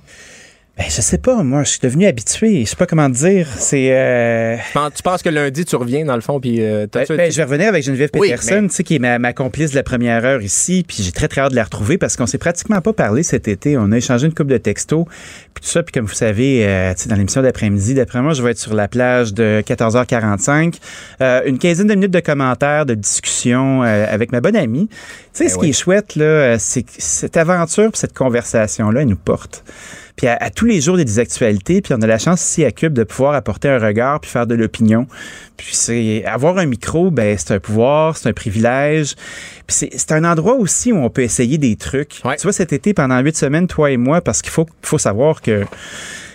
Ben, 0.81 0.87
je 0.89 1.03
sais 1.03 1.19
pas, 1.19 1.43
moi, 1.43 1.63
je 1.63 1.73
suis 1.73 1.81
devenu 1.83 2.07
habitué. 2.07 2.65
Je 2.65 2.71
sais 2.71 2.75
pas 2.77 2.87
comment 2.87 3.11
te 3.11 3.15
dire. 3.15 3.47
C'est. 3.59 3.89
euh, 3.93 4.57
tu 4.97 5.03
penses, 5.03 5.23
que 5.23 5.29
lundi 5.29 5.67
tu 5.67 5.77
reviens 5.77 6.07
dans 6.07 6.15
le 6.15 6.23
fond 6.23 6.41
puis 6.41 6.63
euh, 6.63 6.87
Ben, 6.91 7.05
ben, 7.07 7.31
je 7.31 7.37
vais 7.37 7.45
revenir 7.45 7.69
avec 7.69 7.85
Geneviève 7.85 8.09
Oui, 8.15 8.31
Peterson, 8.31 8.61
mais- 8.63 8.69
tu 8.69 8.77
sais, 8.77 8.83
qui 8.83 8.95
est 8.97 8.99
ma, 8.99 9.19
ma 9.19 9.35
complice 9.35 9.73
de 9.73 9.77
la 9.77 9.83
première 9.83 10.25
heure 10.25 10.41
ici, 10.41 10.83
puis 10.89 11.03
j'ai 11.03 11.13
très 11.13 11.29
très 11.29 11.43
hâte 11.43 11.51
de 11.51 11.57
la 11.57 11.65
retrouver 11.65 11.99
parce 11.99 12.17
qu'on 12.17 12.25
s'est 12.25 12.39
pratiquement 12.39 12.81
pas 12.81 12.95
parlé 12.95 13.23
cet 13.23 13.47
été. 13.47 13.77
On 13.77 13.93
a 13.93 13.97
échangé 13.99 14.27
une 14.27 14.33
couple 14.33 14.53
de 14.53 14.57
textos, 14.57 15.05
puis 15.53 15.63
tout 15.63 15.69
ça, 15.69 15.83
puis 15.83 15.93
comme 15.93 16.07
vous 16.07 16.15
savez, 16.15 16.67
euh, 16.67 16.95
tu 16.95 17.03
sais, 17.03 17.09
dans 17.11 17.17
l'émission 17.17 17.43
d'après-midi, 17.43 17.93
d'après 17.93 18.23
moi, 18.23 18.33
je 18.33 18.43
vais 18.43 18.53
être 18.53 18.59
sur 18.59 18.73
la 18.73 18.89
plage 18.89 19.35
de 19.35 19.63
14h45, 19.67 20.77
euh, 21.21 21.43
une 21.45 21.59
quinzaine 21.59 21.89
de 21.89 21.95
minutes 21.95 22.11
de 22.11 22.21
commentaires, 22.21 22.87
de 22.87 22.95
discussions 22.95 23.83
euh, 23.85 24.07
avec 24.09 24.33
ma 24.33 24.41
bonne 24.41 24.57
amie. 24.57 24.89
Tu 24.89 24.97
sais, 25.35 25.45
Ben 25.45 25.51
ce 25.51 25.59
qui 25.59 25.69
est 25.69 25.73
chouette 25.75 26.17
là, 26.17 26.25
euh, 26.25 26.57
c'est 26.59 26.85
que 26.85 26.91
cette 26.97 27.37
aventure, 27.37 27.91
puis 27.93 27.99
cette 28.01 28.15
conversation 28.15 28.91
là, 28.91 29.03
elle 29.03 29.09
nous 29.09 29.17
porte. 29.17 29.63
Puis 30.21 30.29
à, 30.29 30.37
à 30.39 30.51
tous 30.51 30.67
les 30.67 30.83
jours, 30.83 30.97
il 30.97 30.99
y 30.99 31.01
a 31.01 31.05
des 31.07 31.19
actualités. 31.19 31.81
Puis 31.81 31.95
on 31.95 32.03
a 32.03 32.07
la 32.07 32.19
chance 32.19 32.43
ici 32.43 32.63
à 32.63 32.73
Cube 32.73 32.93
de 32.93 33.05
pouvoir 33.05 33.33
apporter 33.33 33.71
un 33.71 33.79
regard 33.79 34.21
puis 34.21 34.31
faire 34.31 34.47
de 34.47 34.55
l'opinion. 34.55 35.07
Puis 35.57 35.71
c'est 35.73 36.27
avoir 36.27 36.59
un 36.59 36.67
micro, 36.67 37.11
ben 37.11 37.39
c'est 37.39 37.55
un 37.55 37.59
pouvoir, 37.59 38.19
c'est 38.19 38.29
un 38.29 38.35
privilège. 38.35 39.15
Puis 39.67 39.89
c'est, 39.91 40.13
un 40.13 40.25
endroit 40.25 40.57
aussi 40.57 40.93
où 40.93 40.99
on 40.99 41.09
peut 41.09 41.23
essayer 41.23 41.57
des 41.57 41.75
trucs. 41.77 42.21
Tu 42.23 42.43
vois, 42.43 42.53
cet 42.53 42.75
été, 42.75 42.93
pendant 42.93 43.19
huit 43.21 43.35
semaines, 43.35 43.67
toi 43.67 43.91
et 43.91 43.97
moi, 43.97 44.21
parce 44.21 44.43
qu'il 44.43 44.53
faut, 44.53 44.67
faut 44.83 44.99
savoir 44.99 45.41
que 45.41 45.65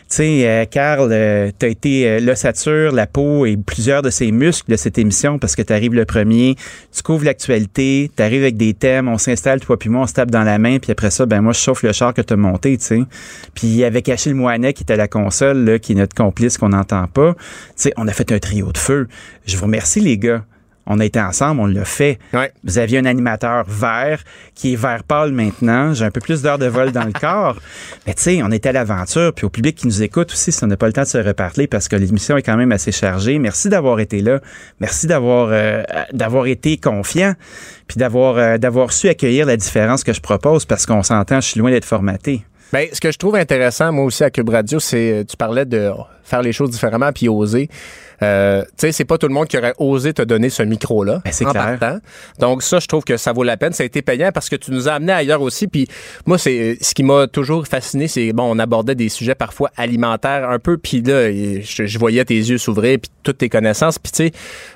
tu 0.07 0.18
sais, 0.18 0.48
euh, 0.48 0.65
Carl, 0.65 1.10
euh, 1.11 1.52
t'as 1.57 1.68
été 1.68 2.07
euh, 2.07 2.19
l'ossature, 2.19 2.91
la 2.91 3.07
peau 3.07 3.48
et 3.48 3.57
plusieurs 3.57 4.03
de 4.03 4.11
ces 4.11 4.32
muscles 4.32 4.72
de 4.72 4.77
cette 4.77 4.99
émission 4.99 5.40
parce 5.40 5.56
que 5.56 5.64
tu 5.64 5.73
le 5.90 6.06
premier, 6.06 6.56
tu 6.95 7.02
couvres 7.02 7.26
l'actualité, 7.26 8.11
tu 8.15 8.22
avec 8.22 8.56
des 8.56 8.76
thèmes, 8.76 9.07
on 9.07 9.18
s'installe, 9.18 9.61
toi 9.61 9.80
puis 9.80 9.90
moi, 9.90 10.03
on 10.03 10.07
se 10.07 10.14
tape 10.14 10.30
dans 10.30 10.44
la 10.44 10.60
main, 10.60 10.77
puis 10.77 10.91
après 10.91 11.10
ça, 11.10 11.26
ben 11.26 11.41
moi, 11.41 11.53
je 11.53 11.60
chauffe 11.60 11.82
le 11.82 11.91
char 11.91 12.14
que 12.14 12.22
t'as 12.22 12.36
monté, 12.36 12.77
tu 12.77 12.86
sais. 12.86 13.02
Puis 13.56 13.84
avec 13.84 14.07
Achille 14.07 14.36
Moinet 14.36 14.73
qui 14.73 14.84
était 14.84 14.94
à 14.94 14.98
la 14.98 15.07
console, 15.07 15.65
là, 15.65 15.80
qui 15.80 15.94
est 15.94 15.95
notre 15.95 16.15
complice 16.15 16.60
qu'on 16.60 16.69
n'entend 16.69 17.07
pas, 17.07 17.34
tu 17.34 17.40
sais, 17.76 17.94
on 17.98 18.07
a 18.07 18.11
fait 18.11 18.32
un 18.32 18.38
trio 18.38 18.72
de 18.72 18.77
feu. 18.77 19.07
Je 19.48 19.57
vous 19.57 19.64
remercie, 19.64 20.02
les 20.02 20.19
gars. 20.19 20.44
On 20.88 20.99
a 20.99 21.06
été 21.06 21.20
ensemble, 21.20 21.62
on 21.62 21.66
l'a 21.66 21.86
fait. 21.86 22.20
Vous 22.64 22.78
aviez 22.78 22.99
un 22.99 23.06
animateur 23.06 23.66
vert 23.68 24.24
qui 24.53 24.74
est 24.74 24.76
vert 24.76 25.03
pâle 25.03 25.32
maintenant. 25.32 25.94
J'ai 25.94 26.06
un 26.06 26.12
peu 26.12 26.22
plus 26.22 26.41
d'heures 26.41 26.60
de 26.60 26.68
vol 26.68 26.91
dans 26.91 27.03
le 27.03 27.14
corps. 27.20 27.57
Mais 28.06 28.14
tu 28.14 28.22
sais, 28.24 28.41
on 28.44 28.52
était 28.52 28.70
à 28.70 28.74
l'aventure. 28.74 29.34
Puis 29.34 29.45
au 29.45 29.49
public 29.49 29.76
qui 29.76 29.88
nous 29.88 30.03
écoute 30.03 30.32
aussi, 30.32 30.52
si 30.52 30.64
on 30.64 30.68
n'a 30.68 30.78
pas 30.78 30.88
le 30.88 30.94
temps 30.94 31.03
de 31.03 31.07
se 31.07 31.18
reparler 31.18 31.68
parce 31.68 31.88
que 31.88 31.95
l'émission 31.95 32.38
est 32.38 32.44
quand 32.44 32.57
même 32.57 32.72
assez 32.72 32.91
chargée. 32.91 33.40
Merci 33.40 33.70
d'avoir 33.70 33.99
été 33.99 34.22
là. 34.22 34.40
Merci 34.80 35.07
d'avoir 35.07 35.49
euh, 35.52 35.84
d'avoir 36.14 36.45
été 36.48 36.78
confiant. 36.78 37.34
Puis 37.88 37.98
d'avoir 37.98 38.38
euh, 38.38 38.57
d'avoir 38.57 38.91
su 38.91 39.10
accueillir 39.10 39.45
la 39.45 39.57
différence 39.57 40.03
que 40.03 40.14
je 40.14 40.22
propose 40.22 40.66
parce 40.66 40.86
qu'on 40.86 41.03
s'entend, 41.03 41.41
je 41.41 41.48
suis 41.48 41.60
loin 41.60 41.72
d'être 41.72 41.86
formaté. 41.86 42.44
Ben, 42.74 42.88
ce 42.91 42.99
que 42.99 43.12
je 43.12 43.18
trouve 43.18 43.36
intéressant, 43.36 43.91
moi 43.91 44.06
aussi, 44.06 44.24
à 44.24 44.30
Cube 44.30 44.49
Radio, 44.49 44.80
c'est, 44.80 45.12
euh, 45.12 45.24
tu 45.24 45.38
parlais 45.38 45.66
de 45.66 45.91
faire 46.24 46.41
les 46.41 46.52
choses 46.52 46.72
différemment 46.72 47.12
puis 47.14 47.30
oser. 47.30 47.70
Euh, 48.24 48.64
tu 48.64 48.70
sais, 48.78 48.92
c'est 48.92 49.06
pas 49.06 49.18
tout 49.18 49.28
le 49.28 49.34
monde 49.34 49.48
qui 49.48 49.58
aurait 49.58 49.74
osé 49.78 50.14
te 50.14 50.22
donner 50.22 50.50
ce 50.50 50.64
micro-là 50.64 51.22
Ben, 51.24 51.32
c'est 51.32 51.46
en 51.46 51.52
clair. 51.52 51.78
partant. 51.80 52.00
Donc 52.40 52.64
ça, 52.64 52.80
je 52.80 52.88
trouve 52.88 53.04
que 53.04 53.18
ça 53.18 53.34
vaut 53.34 53.44
la 53.44 53.58
peine. 53.58 53.74
Ça 53.74 53.84
a 53.84 53.86
été 53.86 54.02
payant 54.02 54.32
parce 54.34 54.50
que 54.50 54.56
tu 54.56 54.72
nous 54.72 54.88
as 54.88 54.94
amené 54.94 55.14
ailleurs 55.14 55.42
aussi. 55.42 55.68
Puis 55.68 55.88
moi, 56.26 56.38
c'est 56.38 56.78
ce 56.82 56.94
qui 56.94 57.04
m'a 57.04 57.28
toujours 57.28 57.68
fasciné, 57.68 58.08
c'est 58.08 58.32
bon, 58.34 58.44
on 58.56 58.60
abordait 58.60 58.96
des 58.96 59.10
sujets 59.10 59.36
parfois 59.36 59.70
alimentaires 59.78 60.50
un 60.50 60.60
peu. 60.60 60.78
Puis 60.78 61.02
là, 61.02 61.32
je, 61.32 61.86
je 61.86 62.00
voyais 62.00 62.24
tes 62.26 62.36
yeux 62.36 62.58
s'ouvrir 62.58 63.00
puis 63.02 63.12
toutes 63.24 63.38
tes 63.40 63.50
connaissances. 63.50 64.00
Puis 64.00 64.12
tu 64.12 64.24
sais, 64.26 64.32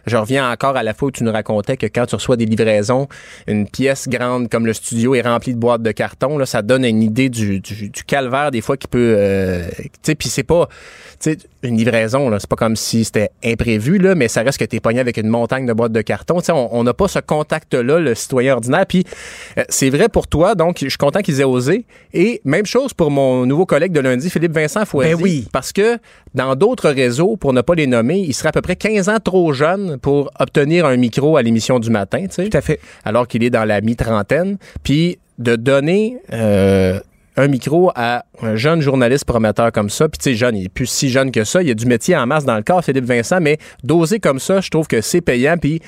je 0.06 0.18
reviens 0.18 0.52
encore 0.52 0.76
à 0.76 0.84
la 0.84 0.94
fois 0.94 1.08
où 1.08 1.12
tu 1.12 1.24
nous 1.24 1.32
racontais 1.32 1.78
que 1.78 1.86
quand 1.86 2.06
tu 2.06 2.16
reçois 2.16 2.38
des 2.38 2.46
livraisons, 2.46 3.08
une 3.48 3.68
pièce 3.70 4.08
grande 4.10 4.50
comme 4.50 4.66
le 4.66 4.74
studio 4.74 5.16
est 5.16 5.22
remplie 5.22 5.54
de 5.54 5.60
boîtes 5.60 5.82
de 5.82 5.92
carton. 5.92 6.38
Là, 6.38 6.46
ça 6.46 6.62
donne 6.62 6.84
une 6.86 7.02
idée 7.04 7.30
du, 7.30 7.60
du, 7.60 7.90
du 7.90 8.04
calvaire 8.04 8.52
des 8.52 8.62
fois 8.62 8.78
qui 8.78 8.88
peut. 8.88 9.16
euh, 9.18 9.68
tu 9.78 9.90
sais, 10.04 10.16
puis 10.16 10.30
c'est 10.30 10.44
pas 10.44 10.68
tu 11.22 11.32
sais, 11.34 11.38
une 11.64 11.78
livraison, 11.78 12.30
là, 12.30 12.40
c'est 12.40 12.50
pas 12.50 12.56
comme 12.56 12.76
si 12.76 13.04
c'était 13.04 13.32
imprévu, 13.44 13.98
là, 13.98 14.16
mais 14.16 14.28
ça 14.28 14.42
reste 14.42 14.60
que 14.60 14.66
t'es 14.66 14.80
pogné 14.80 15.00
avec 15.00 15.18
une 15.18 15.28
montagne 15.28 15.66
de 15.66 15.74
boîtes 15.74 15.92
de 15.92 16.02
carton. 16.02 16.40
Tu 16.40 16.46
sais, 16.46 16.52
on 16.54 16.84
n'a 16.84 16.94
pas 16.94 17.08
ce 17.08 17.20
contact-là, 17.20 18.00
le 18.00 18.16
citoyen 18.16 18.54
ordinaire. 18.54 18.86
Puis 18.86 19.04
euh, 19.58 19.64
c'est 19.68 19.90
vrai 19.90 20.08
pour 20.08 20.28
toi, 20.28 20.56
donc 20.56 20.78
je 20.82 20.88
suis 20.88 20.98
content 20.98 21.20
qu'ils 21.20 21.42
aient 21.42 21.46
osé. 21.46 21.86
Et 22.14 22.42
même 22.46 22.66
chose 22.66 22.94
pour 22.94 23.12
mon 23.12 23.46
nouveau 23.46 23.66
collègue 23.66 23.92
de 23.92 24.00
lundi, 24.00 24.30
Philippe 24.30 24.54
Vincent 24.54 24.86
Fouetti. 24.86 25.16
Ben 25.16 25.22
oui. 25.22 25.48
Parce 25.52 25.74
que 25.74 25.98
dans 26.34 26.56
d'autres 26.56 26.90
réseaux, 26.90 27.36
pour 27.36 27.54
ne 27.54 27.62
pas 27.62 27.76
les 27.76 27.88
nommer, 27.88 28.20
il 28.20 28.34
serait 28.34 28.50
à 28.50 28.54
peu 28.54 28.62
près 28.62 28.76
15 28.76 29.10
ans 29.10 29.20
trop 29.24 29.52
jeune 29.52 29.98
pour 30.00 30.32
obtenir 30.40 30.86
un 30.86 30.96
micro 30.96 31.36
à 31.36 31.42
l'émission 31.42 31.80
du 31.80 31.90
matin, 31.90 32.26
tu 32.30 32.36
sais. 32.36 32.50
Tout 32.50 32.58
à 32.58 32.62
fait. 32.62 32.80
Alors 33.04 33.28
qu'il 33.28 33.44
est 33.44 33.50
dans 33.50 33.66
la 33.66 33.82
mi-trentaine. 33.82 34.58
Puis 34.84 35.20
de 35.40 35.56
donner 35.56 36.18
euh, 36.34 37.00
un 37.40 37.48
micro 37.48 37.92
à 37.96 38.26
un 38.42 38.56
jeune 38.56 38.82
journaliste 38.82 39.26
prometteur 39.26 39.72
comme 39.72 39.90
ça. 39.90 40.10
Puis 40.10 40.18
tu 40.18 40.24
sais, 40.32 40.36
jeune, 40.36 40.58
il 40.58 40.66
est 40.66 40.70
plus 40.70 40.88
si 40.88 41.10
jeune 41.10 41.32
que 41.32 41.44
ça. 41.46 41.62
Il 41.62 41.68
y 41.68 41.72
a 41.72 41.74
du 41.74 41.86
métier 41.86 42.16
en 42.16 42.28
masse 42.28 42.46
dans 42.46 42.58
le 42.58 42.64
corps, 42.64 42.84
Philippe 42.84 43.06
Vincent, 43.06 43.40
mais 43.40 43.58
doser 43.84 44.20
comme 44.20 44.40
ça, 44.40 44.60
je 44.60 44.70
trouve 44.70 44.88
que 44.88 45.00
c'est 45.00 45.22
payant. 45.22 45.58
Puis 45.58 45.82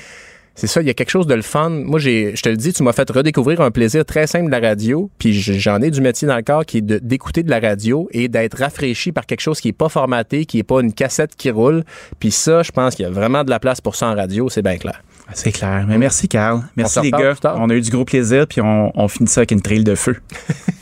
c'est 0.56 0.68
ça, 0.68 0.82
il 0.82 0.88
y 0.88 0.90
a 0.90 0.94
quelque 0.94 1.10
chose 1.10 1.28
de 1.28 1.34
le 1.34 1.42
fun. 1.42 1.70
Moi, 1.70 2.00
j'ai, 2.00 2.36
je 2.36 2.42
te 2.42 2.50
le 2.50 2.56
dis, 2.56 2.72
tu 2.72 2.84
m'as 2.84 2.94
fait 2.94 3.10
redécouvrir 3.10 3.62
un 3.62 3.72
plaisir 3.72 4.06
très 4.06 4.28
simple 4.28 4.46
de 4.46 4.52
la 4.52 4.60
radio. 4.60 5.10
Puis 5.18 5.34
j'en 5.34 5.82
ai 5.82 5.92
du 5.92 6.00
métier 6.00 6.28
dans 6.28 6.38
le 6.38 6.42
corps 6.42 6.66
qui 6.66 6.78
est 6.78 6.82
d'écouter 6.82 7.44
de 7.44 7.50
la 7.50 7.60
radio 7.60 8.08
et 8.12 8.30
d'être 8.30 8.58
rafraîchi 8.60 9.12
par 9.12 9.26
quelque 9.26 9.42
chose 9.42 9.60
qui 9.60 9.70
est 9.70 9.74
pas 9.74 9.90
formaté, 9.90 10.46
qui 10.46 10.60
est 10.60 10.64
pas 10.64 10.80
une 10.82 10.94
cassette 10.94 11.36
qui 11.36 11.52
roule. 11.52 11.84
Puis 12.20 12.32
ça, 12.32 12.64
je 12.64 12.72
pense 12.72 12.96
qu'il 12.96 13.04
y 13.04 13.08
a 13.08 13.12
vraiment 13.12 13.44
de 13.44 13.50
la 13.50 13.60
place 13.60 13.82
pour 13.82 13.96
ça 13.96 14.08
en 14.08 14.16
radio, 14.16 14.48
c'est 14.50 14.62
bien 14.62 14.78
clair. 14.78 15.04
C'est 15.34 15.52
clair. 15.52 15.86
Mais 15.88 15.98
merci, 15.98 16.28
Carl. 16.28 16.62
Merci, 16.76 17.00
les 17.02 17.12
gars. 17.12 17.36
On 17.56 17.70
a 17.70 17.74
eu 17.74 17.82
du 17.82 17.90
gros 17.90 18.06
plaisir, 18.06 18.48
puis 18.48 18.62
on, 18.62 18.92
on 18.94 19.08
finit 19.08 19.30
ça 19.30 19.42
avec 19.42 19.52
une 19.52 19.62
trail 19.62 19.84
de 19.84 19.96
feu. 19.96 20.18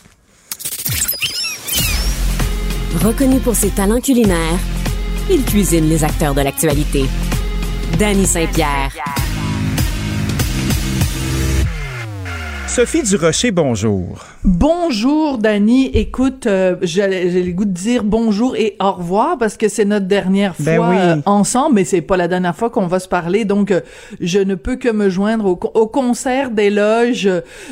Reconnu 3.04 3.40
pour 3.40 3.56
ses 3.56 3.70
talents 3.70 4.02
culinaires, 4.02 4.60
il 5.30 5.44
cuisine 5.44 5.88
les 5.88 6.04
acteurs 6.04 6.34
de 6.34 6.42
l'actualité. 6.42 7.06
Danny 7.98 8.26
Saint-Pierre. 8.26 8.92
Sophie 12.76 13.02
Durocher, 13.04 13.52
bonjour. 13.52 14.24
Bonjour 14.46 15.38
Dani, 15.40 15.88
écoute, 15.88 16.46
euh, 16.46 16.76
j'ai 16.84 17.44
le 17.44 17.52
goût 17.52 17.66
de 17.66 17.72
dire 17.74 18.04
bonjour 18.04 18.56
et 18.56 18.78
au 18.80 18.92
revoir 18.92 19.38
parce 19.38 19.58
que 19.58 19.68
c'est 19.68 19.84
notre 19.86 20.06
dernière 20.06 20.56
fois 20.56 20.66
Ben 20.66 20.80
oui. 20.90 20.96
euh, 21.00 21.16
ensemble, 21.26 21.76
mais 21.76 21.84
c'est 21.84 22.02
pas 22.02 22.16
la 22.16 22.28
dernière 22.28 22.56
fois 22.56 22.70
qu'on 22.70 22.86
va 22.88 23.00
se 23.00 23.08
parler, 23.08 23.44
donc 23.44 23.72
euh, 23.72 23.82
je 24.22 24.40
ne 24.40 24.56
peux 24.56 24.76
que 24.78 24.88
me 24.90 25.10
joindre 25.10 25.46
au, 25.46 25.56
co- 25.56 25.72
au 25.74 25.88
concert 25.88 26.52
d'éloges 26.52 27.28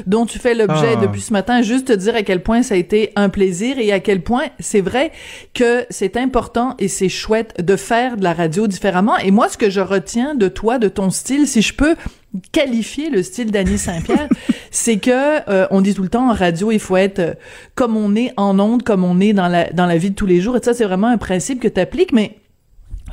dont 0.07 0.25
tu 0.25 0.39
fais 0.39 0.55
l'objet 0.55 0.95
Ah. 0.97 1.01
depuis 1.01 1.21
ce 1.21 1.31
matin. 1.31 1.61
Juste 1.61 1.87
te 1.87 1.93
dire 1.93 2.15
à 2.15 2.23
quel 2.23 2.41
point 2.43 2.63
ça 2.63 2.73
a 2.73 2.77
été 2.77 3.11
un 3.15 3.29
plaisir 3.29 3.77
et 3.79 3.91
à 3.93 3.99
quel 3.99 4.23
point 4.23 4.45
c'est 4.59 4.81
vrai 4.81 5.11
que 5.53 5.85
c'est 5.89 6.17
important 6.17 6.75
et 6.79 6.87
c'est 6.87 7.09
chouette 7.09 7.63
de 7.63 7.75
faire 7.75 8.17
de 8.17 8.23
la 8.23 8.33
radio 8.33 8.67
différemment. 8.67 9.15
Et 9.17 9.31
moi, 9.31 9.47
ce 9.47 9.57
que 9.57 9.69
je 9.69 9.79
retiens 9.81 10.33
de 10.35 10.47
toi, 10.49 10.79
de 10.79 10.87
ton 10.89 11.11
style, 11.11 11.47
si 11.47 11.61
je 11.61 11.73
peux 11.75 11.95
qualifier 12.51 13.09
le 13.09 13.23
style 13.23 13.51
d'Annie 13.51 13.77
Saint-Pierre, 13.77 14.27
c'est 14.71 14.97
que 14.97 15.49
euh, 15.49 15.67
on 15.71 15.81
dit 15.81 15.93
tout 15.93 16.03
le 16.03 16.09
temps 16.09 16.29
en 16.29 16.33
radio, 16.33 16.71
il 16.71 16.79
faut 16.79 16.97
être 16.97 17.19
euh, 17.19 17.33
comme 17.75 17.95
on 17.97 18.15
est 18.15 18.33
en 18.37 18.59
ondes, 18.59 18.83
comme 18.83 19.03
on 19.03 19.19
est 19.19 19.33
dans 19.33 19.47
la 19.47 19.69
dans 19.71 19.85
la 19.85 19.97
vie 19.97 20.11
de 20.11 20.15
tous 20.15 20.25
les 20.25 20.41
jours. 20.41 20.57
Et 20.57 20.59
ça, 20.61 20.73
c'est 20.73 20.85
vraiment 20.85 21.07
un 21.07 21.17
principe 21.17 21.59
que 21.59 21.67
tu 21.67 21.81
mais 22.13 22.37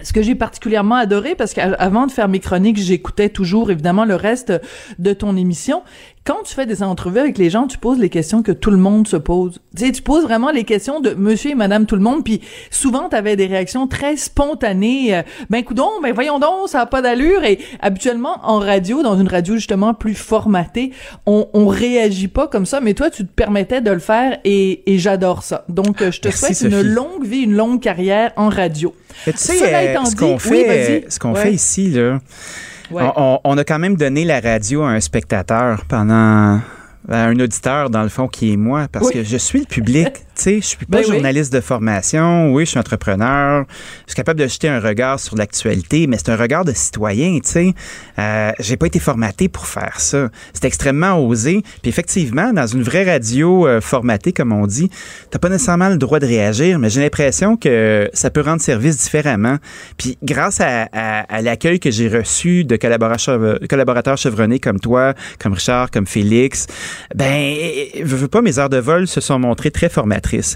ce 0.03 0.13
que 0.13 0.23
j'ai 0.23 0.35
particulièrement 0.35 0.97
adoré, 0.97 1.35
parce 1.35 1.55
qu'avant 1.55 2.07
de 2.07 2.13
faire 2.13 2.29
mes 2.29 2.41
chroniques, 2.41 2.79
j'écoutais 2.79 3.29
toujours 3.29 3.71
évidemment 3.71 4.05
le 4.05 4.17
reste 4.17 4.53
de 4.99 5.13
ton 5.13 5.37
émission. 5.37 5.83
Quand 6.27 6.43
tu 6.43 6.55
fais 6.55 6.65
des 6.65 6.83
entrevues 6.83 7.19
avec 7.19 7.37
les 7.37 7.51
gens, 7.51 7.67
tu 7.67 7.77
poses 7.77 7.99
les 7.99 8.09
questions 8.09 8.43
que 8.43 8.51
tout 8.51 8.71
le 8.71 8.79
monde 8.79 9.07
se 9.07 9.17
pose. 9.19 9.61
Tu 9.77 9.85
sais, 9.85 9.93
tu 9.93 10.01
poses 10.01 10.23
vraiment 10.23 10.51
les 10.51 10.65
questions 10.65 11.01
de 11.01 11.11
monsieur 11.11 11.51
et 11.51 11.55
madame 11.55 11.85
tout 11.85 11.97
le 11.97 12.01
monde, 12.01 12.25
puis 12.25 12.41
souvent 12.71 13.11
tu 13.11 13.17
avais 13.17 13.37
des 13.37 13.45
réactions 13.47 13.87
très 13.87 14.17
spontanées. 14.17 15.15
euh, 15.17 15.23
ben 15.51 15.63
coudon, 15.63 15.91
ben 16.03 16.15
voyons 16.15 16.39
donc, 16.39 16.69
ça 16.71 16.81
a 16.81 16.87
pas 16.87 17.03
d'allure. 17.03 17.45
Et 17.45 17.59
habituellement 17.81 18.39
en 18.43 18.59
radio, 18.59 19.03
dans 19.03 19.21
une 19.21 19.29
radio 19.29 19.57
justement 19.57 19.93
plus 19.93 20.15
formatée, 20.15 20.93
on, 21.27 21.47
on 21.53 21.67
réagit 21.67 22.29
pas 22.29 22.49
comme 22.49 22.65
ça, 22.65 22.81
mais 22.81 22.95
toi 22.95 23.11
tu 23.11 23.27
te 23.27 23.31
permettais 23.33 23.83
de 23.83 23.91
le 23.91 23.99
faire 23.99 24.39
et, 24.45 24.91
et 24.91 24.99
j'adore 24.99 25.43
ça. 25.43 25.67
Donc 25.69 26.01
euh, 26.01 26.11
je 26.11 26.21
te 26.23 26.29
Merci, 26.29 26.55
souhaite 26.55 26.73
une 26.73 26.81
longue 26.81 27.27
vie, 27.27 27.43
une 27.43 27.55
longue 27.55 27.83
carrière 27.83 28.33
en 28.37 28.49
radio. 28.49 28.95
Mais 29.27 29.35
tu 29.35 29.41
sais, 29.41 29.57
Cela 29.59 29.81
euh, 29.81 29.91
étant 29.91 30.07
ce 30.07 30.17
qu'on 30.17 30.39
fait, 30.39 30.65
vas-y. 30.65 31.05
ce 31.13 31.19
qu'on 31.19 31.35
Ouais. 31.35 31.43
fait 31.43 31.53
ici, 31.53 31.91
là, 31.91 32.21
Ouais. 32.95 33.03
on, 33.17 33.41
on- 33.45 33.59
a 33.59 33.65
quand 33.65 33.79
même 33.79 33.97
donné 33.97 34.25
la 34.25 34.41
radio 34.41 34.83
à 34.83 34.89
un 34.91 35.01
spectateur 35.01 35.85
pendant 35.89 36.61
à 37.09 37.25
un 37.27 37.39
auditeur, 37.39 37.91
dans 37.91 38.03
le 38.03 38.09
fond, 38.09 38.29
qui 38.29 38.53
est 38.53 38.57
moi, 38.57 38.87
parce 38.91 39.07
Oui. 39.09 39.13
que 39.13 39.23
je 39.25 39.37
suis 39.37 39.61
le 39.61 39.67
public. 39.67 40.24
Tu 40.37 40.43
sais, 40.43 40.57
je 40.61 40.67
suis 40.67 40.77
pas 40.79 40.85
Ben 40.99 41.05
oui. 41.07 41.13
journaliste 41.15 41.53
de 41.53 41.61
formation. 41.61 42.53
Oui, 42.53 42.65
je 42.65 42.71
suis 42.71 42.79
entrepreneur. 42.81 43.65
Je 44.07 44.11
suis 44.13 44.17
capable 44.17 44.41
de 44.41 44.49
jeter 44.49 44.69
un 44.69 44.81
regard 44.81 45.21
sur 45.21 45.37
l'actualité, 45.37 46.09
mais 46.09 46.17
c'est 46.19 46.31
un 46.31 46.37
regard 46.37 46.65
de 46.65 46.73
citoyen, 46.73 47.39
tu 47.45 47.51
sais. 47.53 47.75
Euh, 48.19 48.51
j'ai 48.59 48.77
pas 48.77 48.87
été 48.87 48.99
formaté 48.99 49.49
pour 49.49 49.67
faire 49.67 50.01
ça. 50.01 50.29
C'est 50.53 50.65
extrêmement 50.65 51.25
osé. 51.25 51.63
Puis 51.83 51.89
effectivement, 51.89 52.53
dans 52.53 52.67
une 52.67 52.83
vraie 52.83 53.05
radio 53.05 53.67
euh, 53.69 53.81
formatée, 53.81 54.33
comme 54.33 54.53
on 54.53 54.67
dit, 54.67 54.91
t'as 55.31 55.39
pas 55.39 55.49
nécessairement 55.49 55.89
le 55.89 55.99
droit 55.99 56.19
de 56.19 56.27
réagir, 56.27 56.81
mais 56.81 56.91
j'ai 56.91 57.01
l'impression 57.01 57.57
que 57.57 58.11
ça 58.13 58.31
peut 58.31 58.41
rendre 58.41 58.61
service 58.61 58.97
différemment. 58.99 59.59
Puis 59.99 60.19
grâce 60.23 60.61
à, 60.61 60.89
à- 60.93 61.21
à 61.33 61.43
l'accueil 61.43 61.79
que 61.79 61.93
j'ai 61.93 62.09
reçu 62.09 62.65
de 62.65 62.75
collaborateurs, 62.77 63.59
collaborateurs 63.69 64.19
chevronnés 64.19 64.59
comme 64.59 64.81
toi, 64.81 65.15
comme 65.39 65.53
Richard, 65.53 65.93
comme 65.93 66.07
Félix, 66.09 66.67
ben, 67.15 67.55
je 67.97 68.17
veux 68.17 68.29
pas, 68.29 68.43
mes 68.43 68.59
heures 68.59 68.69
de 68.69 68.79
vol 68.79 69.07
se 69.07 69.21
sont 69.21 69.39
montrées 69.39 69.71
très 69.71 69.89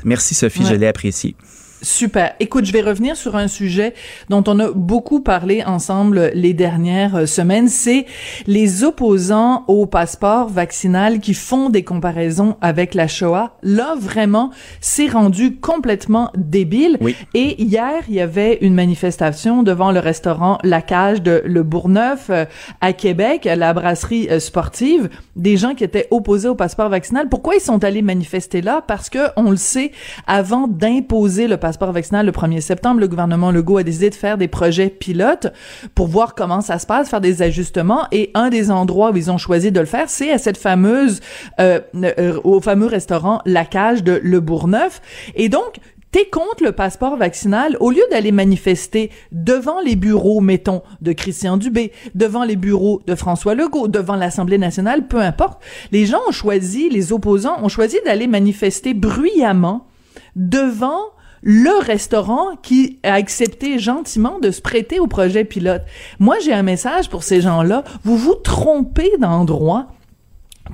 Merci 0.05 0.35
Sophie, 0.35 0.61
Ouais. 0.63 0.71
je 0.71 0.75
l'ai 0.75 0.87
apprécié. 0.87 1.35
Super. 1.81 2.35
Écoute, 2.41 2.65
je 2.65 2.73
vais 2.73 2.81
revenir 2.81 3.17
sur 3.17 3.37
un 3.37 3.47
sujet 3.47 3.95
dont 4.29 4.43
on 4.49 4.59
a 4.59 4.73
beaucoup 4.73 5.21
parlé 5.21 5.63
ensemble 5.65 6.33
les 6.35 6.53
dernières 6.53 7.15
euh, 7.15 7.27
semaines, 7.27 7.69
c'est 7.69 8.05
les 8.49 8.83
opposants 8.83 9.65
au 9.69 9.87
passeport 9.87 10.49
vaccinal 10.49 11.21
qui 11.21 11.35
font 11.35 11.71
des 11.71 11.85
comparaisons 11.85 12.57
avec 12.61 12.95
la 12.95 13.07
Shoah. 13.07 13.57
Là, 13.63 13.95
vraiment, 13.97 14.51
c'est 14.81 15.07
rendu 15.07 15.57
complètement 15.57 16.33
débile. 16.37 16.99
Et 17.35 17.63
hier, 17.63 18.03
il 18.09 18.17
y 18.17 18.21
avait 18.21 18.59
une 18.61 18.75
manifestation 18.75 19.63
devant 19.63 19.93
le 19.93 20.01
restaurant 20.01 20.59
La 20.65 20.83
Cage 20.83 21.23
de 21.23 21.43
Le 21.45 21.63
Bourgneuf 21.63 22.29
euh, 22.31 22.45
à 22.81 22.93
Québec, 22.93 23.47
à 23.47 23.55
la 23.55 23.73
brasserie 23.73 24.27
euh, 24.31 24.41
sportive, 24.41 25.11
des 25.37 25.57
gens 25.57 25.75
qui 25.75 25.85
étaient 25.85 26.09
opposés 26.11 26.49
au 26.49 26.57
passeport 26.57 26.89
vaccinal. 26.89 27.29
Pourquoi 27.29 27.55
ils 27.55 27.61
sont 27.61 27.85
allés 27.85 28.03
manifester 28.03 28.63
là? 28.63 28.83
Parce 28.85 29.11
que, 29.11 29.29
on 29.37 29.51
le 29.51 29.57
sait, 29.57 29.93
avant 30.27 30.67
d'imposer 30.67 31.47
le 31.47 31.57
passeport 31.57 31.68
passeport 31.69 31.93
vaccinal 31.93 32.25
le 32.25 32.33
1er 32.33 32.63
septembre, 32.63 32.99
le 32.99 33.09
gouvernement 33.09 33.51
Legault 33.51 33.77
a 33.77 33.83
décidé 33.83 34.09
de 34.09 34.15
faire 34.15 34.39
des 34.39 34.49
projets 34.49 34.89
pilotes 34.89 35.49
pour 35.95 36.07
voir 36.07 36.35
comment 36.35 36.63
ça 36.63 36.79
se 36.79 36.87
passe, 36.87 37.11
faire 37.11 37.21
des 37.21 37.43
ajustements. 37.43 38.07
Et 38.11 38.31
un 38.33 38.49
des 38.49 38.71
endroits 38.71 39.11
où 39.11 39.17
ils 39.19 39.31
ont 39.31 39.37
choisi 39.37 39.71
de 39.71 39.79
le 39.79 39.85
faire, 39.85 40.09
c'est 40.09 40.33
à 40.33 40.39
cette 40.39 40.57
fameuse, 40.57 41.21
euh, 41.61 41.81
euh, 41.95 42.41
au 42.43 42.63
fameux 42.63 42.87
restaurant 42.87 43.43
La 43.45 43.67
Cage 43.67 44.03
de 44.03 44.19
Le 44.23 44.41
Bourgneuf. 44.41 45.03
Et 45.35 45.51
donc, 45.51 45.79
T'es 46.11 46.25
contre 46.25 46.65
le 46.65 46.73
passeport 46.73 47.19
vaccinal, 47.19 47.77
au 47.81 47.91
lieu 47.91 48.03
d'aller 48.11 48.33
manifester 48.33 49.11
devant 49.31 49.79
les 49.83 49.95
bureaux, 49.95 50.41
mettons, 50.41 50.81
de 51.03 51.13
Christian 51.13 51.59
Dubé, 51.59 51.93
devant 52.15 52.45
les 52.45 52.57
bureaux 52.57 53.03
de 53.07 53.15
François 53.15 53.55
Legault, 53.55 53.89
devant 53.89 54.17
l'Assemblée 54.17 54.57
nationale, 54.57 55.07
peu 55.07 55.21
importe, 55.21 55.63
les 55.93 56.07
gens 56.07 56.21
ont 56.27 56.33
choisi, 56.33 56.89
les 56.89 57.13
opposants 57.13 57.63
ont 57.63 57.69
choisi 57.69 57.99
d'aller 58.07 58.27
manifester 58.27 58.95
bruyamment 58.95 59.87
devant 60.35 61.03
le 61.43 61.83
restaurant 61.85 62.57
qui 62.63 62.99
a 63.03 63.15
accepté 63.15 63.79
gentiment 63.79 64.39
de 64.39 64.51
se 64.51 64.61
prêter 64.61 64.99
au 64.99 65.07
projet 65.07 65.45
pilote. 65.45 65.83
Moi, 66.19 66.37
j'ai 66.45 66.53
un 66.53 66.63
message 66.63 67.09
pour 67.09 67.23
ces 67.23 67.41
gens-là. 67.41 67.85
Vous 68.05 68.17
vous 68.17 68.35
trompez 68.35 69.11
d'endroit. 69.19 69.89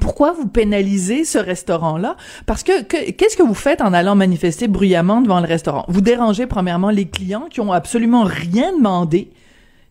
Pourquoi 0.01 0.32
vous 0.32 0.49
pénalisez 0.49 1.24
ce 1.24 1.39
restaurant-là? 1.39 2.16
Parce 2.47 2.62
que, 2.62 2.82
qu'est-ce 2.82 3.36
que 3.36 3.43
vous 3.43 3.55
faites 3.55 3.81
en 3.81 3.93
allant 3.93 4.16
manifester 4.16 4.66
bruyamment 4.66 5.20
devant 5.20 5.41
le 5.41 5.47
restaurant? 5.47 5.85
Vous 5.89 6.01
dérangez 6.01 6.47
premièrement 6.47 6.91
les 6.91 7.07
clients 7.07 7.47
qui 7.49 7.61
ont 7.61 7.73
absolument 7.73 8.24
rien 8.24 8.77
demandé 8.77 9.31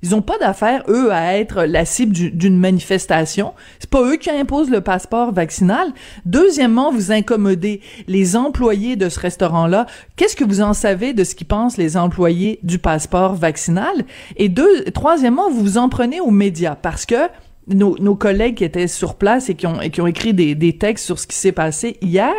ils 0.03 0.13
ont 0.13 0.21
pas 0.21 0.37
d'affaire, 0.37 0.83
eux, 0.89 1.11
à 1.11 1.37
être 1.37 1.63
la 1.63 1.85
cible 1.85 2.13
d'une 2.13 2.59
manifestation. 2.59 3.53
C'est 3.79 3.89
pas 3.89 4.03
eux 4.03 4.17
qui 4.17 4.29
imposent 4.29 4.69
le 4.69 4.81
passeport 4.81 5.31
vaccinal. 5.31 5.93
Deuxièmement, 6.25 6.91
vous 6.91 7.13
incommodez 7.13 7.79
les 8.07 8.35
employés 8.35 8.97
de 8.97 9.07
ce 9.07 9.19
restaurant-là. 9.19 9.85
Qu'est-ce 10.17 10.35
que 10.35 10.43
vous 10.43 10.61
en 10.61 10.73
savez 10.73 11.13
de 11.13 11.23
ce 11.23 11.35
qu'ils 11.35 11.47
pensent 11.47 11.77
les 11.77 11.95
employés 11.95 12.59
du 12.63 12.79
passeport 12.79 13.35
vaccinal? 13.35 14.03
Et 14.35 14.49
deux, 14.49 14.83
troisièmement, 14.93 15.49
vous 15.49 15.61
vous 15.61 15.77
en 15.77 15.87
prenez 15.87 16.19
aux 16.19 16.31
médias 16.31 16.75
parce 16.75 17.05
que 17.05 17.29
nos, 17.67 18.15
collègues 18.15 18.55
qui 18.55 18.65
étaient 18.65 18.87
sur 18.87 19.15
place 19.15 19.49
et 19.49 19.55
qui 19.55 19.67
ont, 19.67 19.79
écrit 20.07 20.33
des, 20.33 20.77
textes 20.77 21.05
sur 21.05 21.17
ce 21.17 21.27
qui 21.27 21.37
s'est 21.37 21.53
passé 21.53 21.97
hier 22.01 22.33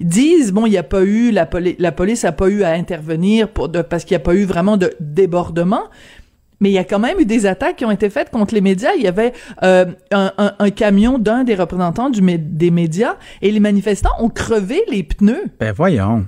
disent 0.00 0.50
bon 0.50 0.64
il 0.64 0.70
n'y 0.70 0.78
a 0.78 0.82
pas 0.82 1.02
eu 1.02 1.30
la, 1.30 1.44
police 1.44 1.74
la 1.78 1.92
police 1.92 2.24
a 2.24 2.32
pas 2.32 2.48
eu 2.48 2.62
à 2.62 2.70
intervenir 2.70 3.48
parce 3.50 4.04
qu'il 4.04 4.14
n'y 4.14 4.22
a 4.22 4.24
pas 4.24 4.34
eu 4.34 4.44
vraiment 4.44 4.78
de 4.78 4.94
débordement 4.98 5.84
mais 6.62 6.70
il 6.70 6.74
y 6.74 6.78
a 6.78 6.84
quand 6.84 7.00
même 7.00 7.18
eu 7.18 7.26
des 7.26 7.44
attaques 7.44 7.76
qui 7.76 7.84
ont 7.84 7.90
été 7.90 8.08
faites 8.08 8.30
contre 8.30 8.54
les 8.54 8.60
médias. 8.60 8.92
Il 8.96 9.02
y 9.02 9.08
avait 9.08 9.32
euh, 9.64 9.84
un, 10.12 10.32
un, 10.38 10.54
un, 10.60 10.70
camion 10.70 11.18
d'un 11.18 11.42
des 11.42 11.56
représentants 11.56 12.08
du, 12.08 12.20
des 12.20 12.70
médias 12.70 13.16
et 13.42 13.50
les 13.50 13.58
manifestants 13.58 14.12
ont 14.20 14.28
crevé 14.28 14.80
les 14.88 15.02
pneus. 15.02 15.46
Ben 15.58 15.72
voyons. 15.72 16.24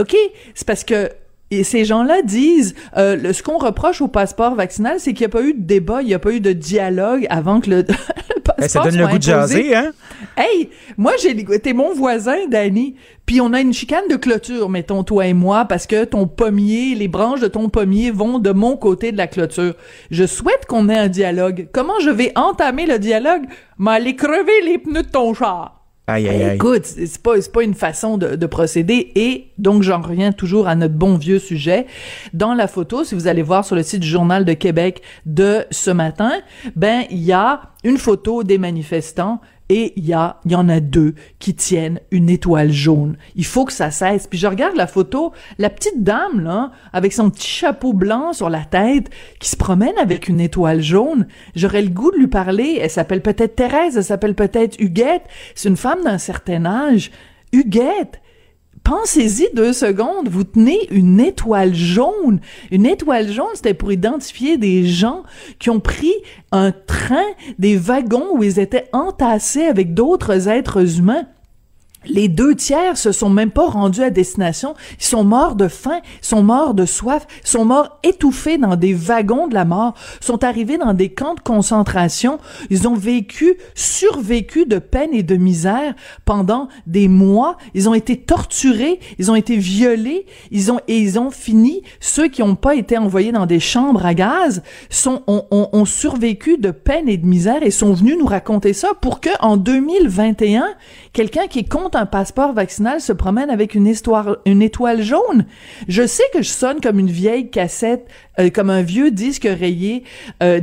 OK, 0.00 0.16
c'est 0.54 0.66
parce 0.66 0.82
que 0.82 1.10
et 1.58 1.64
ces 1.64 1.84
gens-là 1.84 2.22
disent, 2.22 2.74
euh, 2.96 3.14
le, 3.16 3.32
ce 3.32 3.42
qu'on 3.42 3.58
reproche 3.58 4.00
au 4.00 4.08
passeport 4.08 4.54
vaccinal, 4.54 4.98
c'est 4.98 5.12
qu'il 5.12 5.26
n'y 5.26 5.26
a 5.26 5.28
pas 5.28 5.42
eu 5.42 5.52
de 5.52 5.60
débat, 5.60 6.00
il 6.00 6.08
n'y 6.08 6.14
a 6.14 6.18
pas 6.18 6.32
eu 6.32 6.40
de 6.40 6.52
dialogue 6.52 7.26
avant 7.28 7.60
que 7.60 7.68
le, 7.68 7.76
le 8.34 8.40
passeport 8.40 8.64
hey, 8.64 8.68
Ça 8.70 8.80
donne 8.82 8.96
le 8.96 9.06
goût 9.06 9.18
de 9.18 9.22
jaser, 9.22 9.74
hein? 9.74 9.92
Hey, 10.36 10.70
moi, 10.96 11.12
j'ai 11.22 11.44
t'es 11.60 11.74
mon 11.74 11.92
voisin, 11.92 12.46
Danny, 12.48 12.96
puis 13.26 13.40
on 13.42 13.52
a 13.52 13.60
une 13.60 13.74
chicane 13.74 14.08
de 14.08 14.16
clôture, 14.16 14.70
mettons, 14.70 15.04
toi 15.04 15.26
et 15.26 15.34
moi, 15.34 15.66
parce 15.66 15.86
que 15.86 16.04
ton 16.04 16.26
pommier, 16.26 16.94
les 16.94 17.08
branches 17.08 17.40
de 17.40 17.48
ton 17.48 17.68
pommier 17.68 18.10
vont 18.10 18.38
de 18.38 18.50
mon 18.52 18.78
côté 18.78 19.12
de 19.12 19.18
la 19.18 19.26
clôture. 19.26 19.74
Je 20.10 20.24
souhaite 20.24 20.64
qu'on 20.66 20.88
ait 20.88 20.98
un 20.98 21.08
dialogue. 21.08 21.68
Comment 21.72 22.00
je 22.00 22.10
vais 22.10 22.32
entamer 22.34 22.86
le 22.86 22.98
dialogue? 22.98 23.42
M'aller 23.76 24.16
crever 24.16 24.62
les 24.64 24.78
pneus 24.78 25.02
de 25.02 25.08
ton 25.08 25.34
char. 25.34 25.81
Aïe, 26.08 26.28
aïe, 26.28 26.42
aïe. 26.42 26.54
Écoute, 26.56 26.84
c'est 26.84 27.22
pas, 27.22 27.34
pas 27.52 27.62
une 27.62 27.74
façon 27.74 28.18
de, 28.18 28.34
de, 28.34 28.46
procéder. 28.46 29.12
Et 29.14 29.52
donc, 29.58 29.82
j'en 29.82 30.00
reviens 30.00 30.32
toujours 30.32 30.66
à 30.66 30.74
notre 30.74 30.94
bon 30.94 31.16
vieux 31.16 31.38
sujet. 31.38 31.86
Dans 32.32 32.54
la 32.54 32.66
photo, 32.66 33.04
si 33.04 33.14
vous 33.14 33.28
allez 33.28 33.42
voir 33.42 33.64
sur 33.64 33.76
le 33.76 33.84
site 33.84 34.00
du 34.00 34.08
Journal 34.08 34.44
de 34.44 34.52
Québec 34.52 35.02
de 35.26 35.64
ce 35.70 35.92
matin, 35.92 36.32
ben, 36.74 37.04
il 37.10 37.22
y 37.22 37.32
a 37.32 37.70
une 37.84 37.98
photo 37.98 38.42
des 38.42 38.58
manifestants 38.58 39.40
et 39.72 39.94
il 39.96 40.04
y 40.04 40.12
a, 40.12 40.38
y 40.44 40.54
en 40.54 40.68
a 40.68 40.80
deux 40.80 41.14
qui 41.38 41.54
tiennent 41.54 41.98
une 42.10 42.28
étoile 42.28 42.70
jaune. 42.70 43.16
Il 43.36 43.46
faut 43.46 43.64
que 43.64 43.72
ça 43.72 43.90
cesse. 43.90 44.26
Puis 44.26 44.38
je 44.38 44.46
regarde 44.46 44.76
la 44.76 44.86
photo, 44.86 45.32
la 45.56 45.70
petite 45.70 46.04
dame, 46.04 46.40
là, 46.40 46.72
avec 46.92 47.14
son 47.14 47.30
petit 47.30 47.48
chapeau 47.48 47.94
blanc 47.94 48.34
sur 48.34 48.50
la 48.50 48.66
tête, 48.66 49.08
qui 49.40 49.48
se 49.48 49.56
promène 49.56 49.96
avec 49.98 50.28
une 50.28 50.40
étoile 50.40 50.82
jaune. 50.82 51.26
J'aurais 51.56 51.80
le 51.80 51.88
goût 51.88 52.10
de 52.10 52.18
lui 52.18 52.26
parler. 52.26 52.80
Elle 52.82 52.90
s'appelle 52.90 53.22
peut-être 53.22 53.56
Thérèse, 53.56 53.96
elle 53.96 54.04
s'appelle 54.04 54.34
peut-être 54.34 54.78
Huguette. 54.78 55.24
C'est 55.54 55.70
une 55.70 55.78
femme 55.78 56.04
d'un 56.04 56.18
certain 56.18 56.66
âge. 56.66 57.10
Huguette, 57.52 58.20
Pensez-y 58.84 59.48
deux 59.54 59.72
secondes, 59.72 60.28
vous 60.28 60.44
tenez 60.44 60.88
une 60.90 61.20
étoile 61.20 61.74
jaune. 61.74 62.40
Une 62.70 62.86
étoile 62.86 63.30
jaune, 63.30 63.54
c'était 63.54 63.74
pour 63.74 63.92
identifier 63.92 64.58
des 64.58 64.86
gens 64.86 65.22
qui 65.58 65.70
ont 65.70 65.80
pris 65.80 66.12
un 66.50 66.72
train, 66.72 67.24
des 67.58 67.76
wagons 67.76 68.36
où 68.36 68.42
ils 68.42 68.58
étaient 68.58 68.88
entassés 68.92 69.64
avec 69.64 69.94
d'autres 69.94 70.48
êtres 70.48 70.98
humains. 70.98 71.26
Les 72.06 72.28
deux 72.28 72.54
tiers 72.54 72.96
se 72.96 73.12
sont 73.12 73.30
même 73.30 73.50
pas 73.50 73.66
rendus 73.66 74.02
à 74.02 74.10
destination. 74.10 74.74
Ils 74.98 75.04
sont 75.04 75.24
morts 75.24 75.54
de 75.54 75.68
faim, 75.68 76.00
sont 76.20 76.42
morts 76.42 76.74
de 76.74 76.84
soif, 76.84 77.26
sont 77.44 77.64
morts 77.64 77.98
étouffés 78.02 78.58
dans 78.58 78.76
des 78.76 78.92
wagons 78.92 79.46
de 79.46 79.54
la 79.54 79.64
mort, 79.64 79.94
sont 80.20 80.42
arrivés 80.42 80.78
dans 80.78 80.94
des 80.94 81.10
camps 81.10 81.34
de 81.34 81.40
concentration. 81.40 82.38
Ils 82.70 82.88
ont 82.88 82.94
vécu, 82.94 83.54
survécu 83.74 84.66
de 84.66 84.78
peine 84.78 85.14
et 85.14 85.22
de 85.22 85.36
misère 85.36 85.94
pendant 86.24 86.68
des 86.86 87.08
mois. 87.08 87.56
Ils 87.74 87.88
ont 87.88 87.94
été 87.94 88.16
torturés, 88.16 88.98
ils 89.18 89.30
ont 89.30 89.36
été 89.36 89.56
violés, 89.56 90.26
ils 90.50 90.72
ont, 90.72 90.80
et 90.88 90.98
ils 90.98 91.18
ont 91.18 91.30
fini. 91.30 91.82
Ceux 92.00 92.28
qui 92.28 92.42
n'ont 92.42 92.56
pas 92.56 92.74
été 92.74 92.98
envoyés 92.98 93.32
dans 93.32 93.46
des 93.46 93.60
chambres 93.60 94.04
à 94.04 94.14
gaz 94.14 94.62
sont, 94.90 95.22
ont, 95.26 95.44
ont, 95.50 95.68
ont 95.72 95.84
survécu 95.84 96.58
de 96.58 96.70
peine 96.70 97.08
et 97.08 97.16
de 97.16 97.26
misère 97.26 97.62
et 97.62 97.70
sont 97.70 97.92
venus 97.92 98.16
nous 98.18 98.26
raconter 98.26 98.72
ça 98.72 98.88
pour 99.00 99.20
que, 99.20 99.30
en 99.40 99.56
2021, 99.56 100.66
quelqu'un 101.12 101.46
qui 101.46 101.60
est 101.60 101.68
un 101.96 102.06
passeport 102.06 102.52
vaccinal 102.52 103.00
se 103.00 103.12
promène 103.12 103.50
avec 103.50 103.74
une 103.74 103.86
histoire, 103.86 104.38
une 104.46 104.62
étoile 104.62 105.02
jaune. 105.02 105.46
Je 105.88 106.06
sais 106.06 106.24
que 106.32 106.42
je 106.42 106.48
sonne 106.48 106.80
comme 106.80 106.98
une 106.98 107.10
vieille 107.10 107.50
cassette, 107.50 108.08
euh, 108.38 108.50
comme 108.50 108.70
un 108.70 108.82
vieux 108.82 109.10
disque 109.10 109.48
rayé 109.48 110.04
euh. 110.42 110.60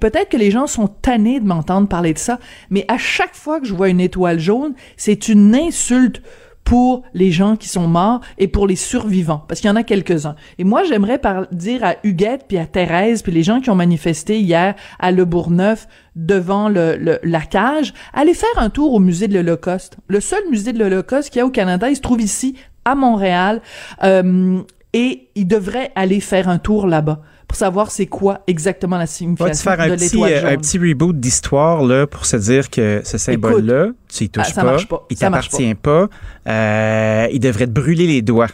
Peut-être 0.00 0.28
que 0.28 0.36
les 0.36 0.50
gens 0.50 0.66
sont 0.66 0.88
tannés 0.88 1.40
de 1.40 1.46
m'entendre 1.46 1.88
parler 1.88 2.12
de 2.12 2.18
ça, 2.18 2.38
mais 2.70 2.84
à 2.88 2.98
chaque 2.98 3.34
fois 3.34 3.60
que 3.60 3.66
je 3.66 3.74
vois 3.74 3.88
une 3.88 4.00
étoile 4.00 4.38
jaune, 4.38 4.74
c'est 4.96 5.28
une 5.28 5.54
insulte 5.54 6.22
pour 6.64 7.02
les 7.12 7.30
gens 7.30 7.56
qui 7.56 7.68
sont 7.68 7.86
morts 7.86 8.20
et 8.38 8.48
pour 8.48 8.66
les 8.66 8.76
survivants, 8.76 9.44
parce 9.48 9.60
qu'il 9.60 9.68
y 9.68 9.72
en 9.72 9.76
a 9.76 9.82
quelques-uns. 9.82 10.36
Et 10.58 10.64
moi, 10.64 10.84
j'aimerais 10.84 11.20
dire 11.50 11.84
à 11.84 11.96
Huguette, 12.04 12.46
puis 12.48 12.58
à 12.58 12.66
Thérèse, 12.66 13.22
puis 13.22 13.32
les 13.32 13.42
gens 13.42 13.60
qui 13.60 13.70
ont 13.70 13.74
manifesté 13.74 14.40
hier 14.40 14.74
à 14.98 15.10
Le 15.10 15.24
Bourgneuf 15.24 15.88
devant 16.14 16.68
le, 16.68 17.18
la 17.22 17.40
cage, 17.40 17.94
allez 18.12 18.34
faire 18.34 18.48
un 18.56 18.70
tour 18.70 18.94
au 18.94 19.00
musée 19.00 19.28
de 19.28 19.34
l'Holocauste. 19.34 19.96
Le 20.08 20.20
seul 20.20 20.42
musée 20.50 20.72
de 20.72 20.78
l'Holocauste 20.78 21.30
qu'il 21.30 21.38
y 21.38 21.42
a 21.42 21.46
au 21.46 21.50
Canada, 21.50 21.90
il 21.90 21.96
se 21.96 22.00
trouve 22.00 22.20
ici, 22.20 22.54
à 22.84 22.94
Montréal, 22.94 23.60
euh, 24.02 24.60
et 24.92 25.28
ils 25.34 25.46
devraient 25.46 25.90
aller 25.94 26.20
faire 26.20 26.48
un 26.48 26.58
tour 26.58 26.86
là-bas 26.86 27.22
pour 27.52 27.58
savoir 27.58 27.90
c'est 27.90 28.06
quoi 28.06 28.40
exactement 28.46 28.96
la 28.96 29.06
signification 29.06 29.70
faire 29.70 29.86
de 29.86 29.92
l'étoile 29.92 30.32
euh, 30.32 30.40
jaune. 30.40 30.50
un 30.52 30.56
petit 30.56 30.78
reboot 30.78 31.20
d'histoire 31.20 31.82
là 31.82 32.06
pour 32.06 32.24
se 32.24 32.38
dire 32.38 32.70
que 32.70 33.02
ce 33.04 33.18
symbole-là, 33.18 33.88
tu 34.08 34.24
y 34.24 34.30
touches 34.30 34.54
ah, 34.56 34.64
pas, 34.64 34.76
pas, 34.88 35.06
il 35.10 35.18
t'appartient 35.18 35.74
pas, 35.74 36.08
euh, 36.48 37.26
il 37.30 37.40
devrait 37.40 37.66
te 37.66 37.72
brûler 37.72 38.06
les 38.06 38.22
doigts. 38.22 38.48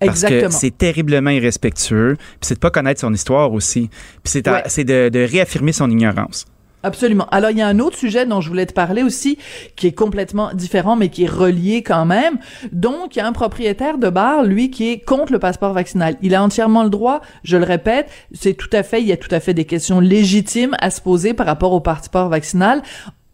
Parce 0.00 0.24
Exactement. 0.24 0.48
que 0.48 0.54
c'est 0.54 0.76
terriblement 0.76 1.30
irrespectueux, 1.30 2.16
puis 2.18 2.38
c'est 2.40 2.54
de 2.54 2.58
pas 2.58 2.70
connaître 2.70 3.00
son 3.00 3.14
histoire 3.14 3.52
aussi, 3.52 3.88
puis 4.24 4.32
c'est 4.32 4.48
Ouais. 4.48 4.84
de 4.84 5.30
réaffirmer 5.30 5.70
son 5.70 5.88
ignorance. 5.88 6.44
Absolument. 6.84 7.26
Alors, 7.32 7.50
il 7.50 7.58
y 7.58 7.62
a 7.62 7.66
un 7.66 7.80
autre 7.80 7.96
sujet 7.96 8.24
dont 8.24 8.40
je 8.40 8.48
voulais 8.48 8.66
te 8.66 8.72
parler 8.72 9.02
aussi, 9.02 9.36
qui 9.74 9.88
est 9.88 9.92
complètement 9.92 10.52
différent, 10.54 10.94
mais 10.94 11.08
qui 11.08 11.24
est 11.24 11.30
relié 11.30 11.82
quand 11.82 12.06
même. 12.06 12.38
Donc, 12.70 13.16
il 13.16 13.18
y 13.18 13.22
a 13.22 13.26
un 13.26 13.32
propriétaire 13.32 13.98
de 13.98 14.08
bar, 14.08 14.44
lui, 14.44 14.70
qui 14.70 14.90
est 14.90 15.00
contre 15.00 15.32
le 15.32 15.40
passeport 15.40 15.72
vaccinal. 15.72 16.16
Il 16.22 16.36
a 16.36 16.42
entièrement 16.42 16.84
le 16.84 16.90
droit, 16.90 17.20
je 17.42 17.56
le 17.56 17.64
répète, 17.64 18.08
c'est 18.32 18.54
tout 18.54 18.70
à 18.72 18.84
fait, 18.84 19.00
il 19.00 19.08
y 19.08 19.12
a 19.12 19.16
tout 19.16 19.32
à 19.34 19.40
fait 19.40 19.54
des 19.54 19.64
questions 19.64 19.98
légitimes 19.98 20.76
à 20.80 20.90
se 20.90 21.00
poser 21.00 21.34
par 21.34 21.46
rapport 21.46 21.72
au 21.72 21.80
passeport 21.80 22.28
vaccinal. 22.28 22.82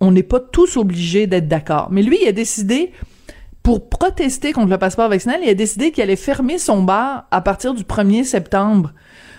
On 0.00 0.10
n'est 0.10 0.22
pas 0.22 0.40
tous 0.40 0.78
obligés 0.78 1.26
d'être 1.26 1.48
d'accord. 1.48 1.88
Mais 1.90 2.02
lui, 2.02 2.18
il 2.22 2.28
a 2.28 2.32
décidé, 2.32 2.92
pour 3.62 3.90
protester 3.90 4.52
contre 4.52 4.70
le 4.70 4.78
passeport 4.78 5.10
vaccinal, 5.10 5.40
il 5.42 5.50
a 5.50 5.54
décidé 5.54 5.90
qu'il 5.90 6.02
allait 6.02 6.16
fermer 6.16 6.56
son 6.56 6.82
bar 6.82 7.26
à 7.30 7.42
partir 7.42 7.74
du 7.74 7.82
1er 7.82 8.24
septembre. 8.24 8.94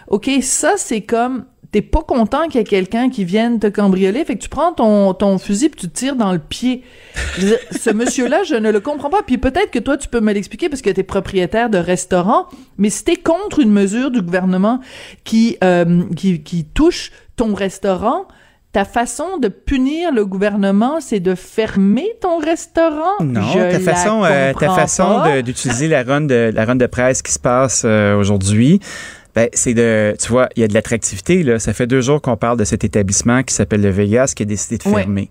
OK, 0.10 0.30
ça, 0.42 0.74
c'est 0.78 1.02
comme 1.02 1.46
t'es 1.76 1.82
pas 1.82 2.04
content 2.04 2.48
qu'il 2.48 2.56
y 2.56 2.62
ait 2.62 2.64
quelqu'un 2.64 3.10
qui 3.10 3.26
vienne 3.26 3.60
te 3.60 3.68
cambrioler, 3.68 4.24
fait 4.24 4.38
que 4.38 4.42
tu 4.42 4.48
prends 4.48 4.72
ton, 4.72 5.14
ton 5.14 5.38
fusil 5.38 5.68
puis 5.68 5.82
tu 5.82 5.90
te 5.90 5.94
tires 5.94 6.16
dans 6.16 6.32
le 6.32 6.40
pied. 6.40 6.84
Dire, 7.38 7.58
ce 7.70 7.90
monsieur-là, 7.94 8.44
je 8.44 8.56
ne 8.56 8.72
le 8.72 8.80
comprends 8.80 9.10
pas. 9.10 9.24
Puis 9.24 9.38
peut-être 9.38 9.72
que 9.72 9.80
toi, 9.80 9.98
tu 9.98 10.08
peux 10.08 10.22
me 10.22 10.32
l'expliquer 10.32 10.70
parce 10.70 10.82
que 10.82 10.90
t'es 10.90 11.04
propriétaire 11.04 11.70
de 11.70 11.78
restaurant, 11.78 12.46
mais 12.78 12.90
si 12.90 13.04
t'es 13.04 13.18
contre 13.18 13.60
une 13.60 13.72
mesure 13.72 14.10
du 14.10 14.22
gouvernement 14.22 14.80
qui, 15.26 15.58
euh, 15.66 16.04
qui, 16.16 16.42
qui 16.44 16.64
touche 16.64 17.12
ton 17.36 17.54
restaurant, 17.54 18.26
ta 18.76 18.84
façon 18.84 19.38
de 19.38 19.50
punir 19.50 20.14
le 20.14 20.26
gouvernement, 20.26 21.02
c'est 21.02 21.22
de 21.22 21.36
fermer 21.36 22.08
ton 22.22 22.40
restaurant? 22.40 23.22
Non, 23.22 23.42
Je 23.42 23.72
ta 23.72 23.80
façon, 23.80 24.24
euh, 24.24 24.54
ta 24.54 24.70
façon 24.70 25.42
d'utiliser 25.42 25.90
la 25.90 26.04
run 26.04 26.22
de 26.22 26.52
la 26.54 26.66
run 26.66 26.76
de 26.76 26.86
presse 26.86 27.22
qui 27.22 27.32
se 27.32 27.40
passe 27.40 27.84
euh, 27.86 28.18
aujourd'hui, 28.18 28.82
ben, 29.36 29.50
c'est 29.54 29.74
de, 29.74 30.16
tu 30.20 30.30
vois, 30.30 30.48
il 30.56 30.62
y 30.62 30.64
a 30.64 30.68
de 30.68 30.74
l'attractivité 30.74 31.44
là. 31.44 31.60
Ça 31.60 31.74
fait 31.74 31.88
deux 31.88 32.02
jours 32.02 32.22
qu'on 32.22 32.38
parle 32.38 32.58
de 32.58 32.64
cet 32.64 32.84
établissement 32.84 33.44
qui 33.44 33.54
s'appelle 33.54 33.82
le 33.82 33.90
Vegas 33.90 34.34
qui 34.36 34.44
a 34.44 34.46
décidé 34.46 34.78
de 34.78 34.90
Ouais. 34.90 35.02
fermer. 35.02 35.30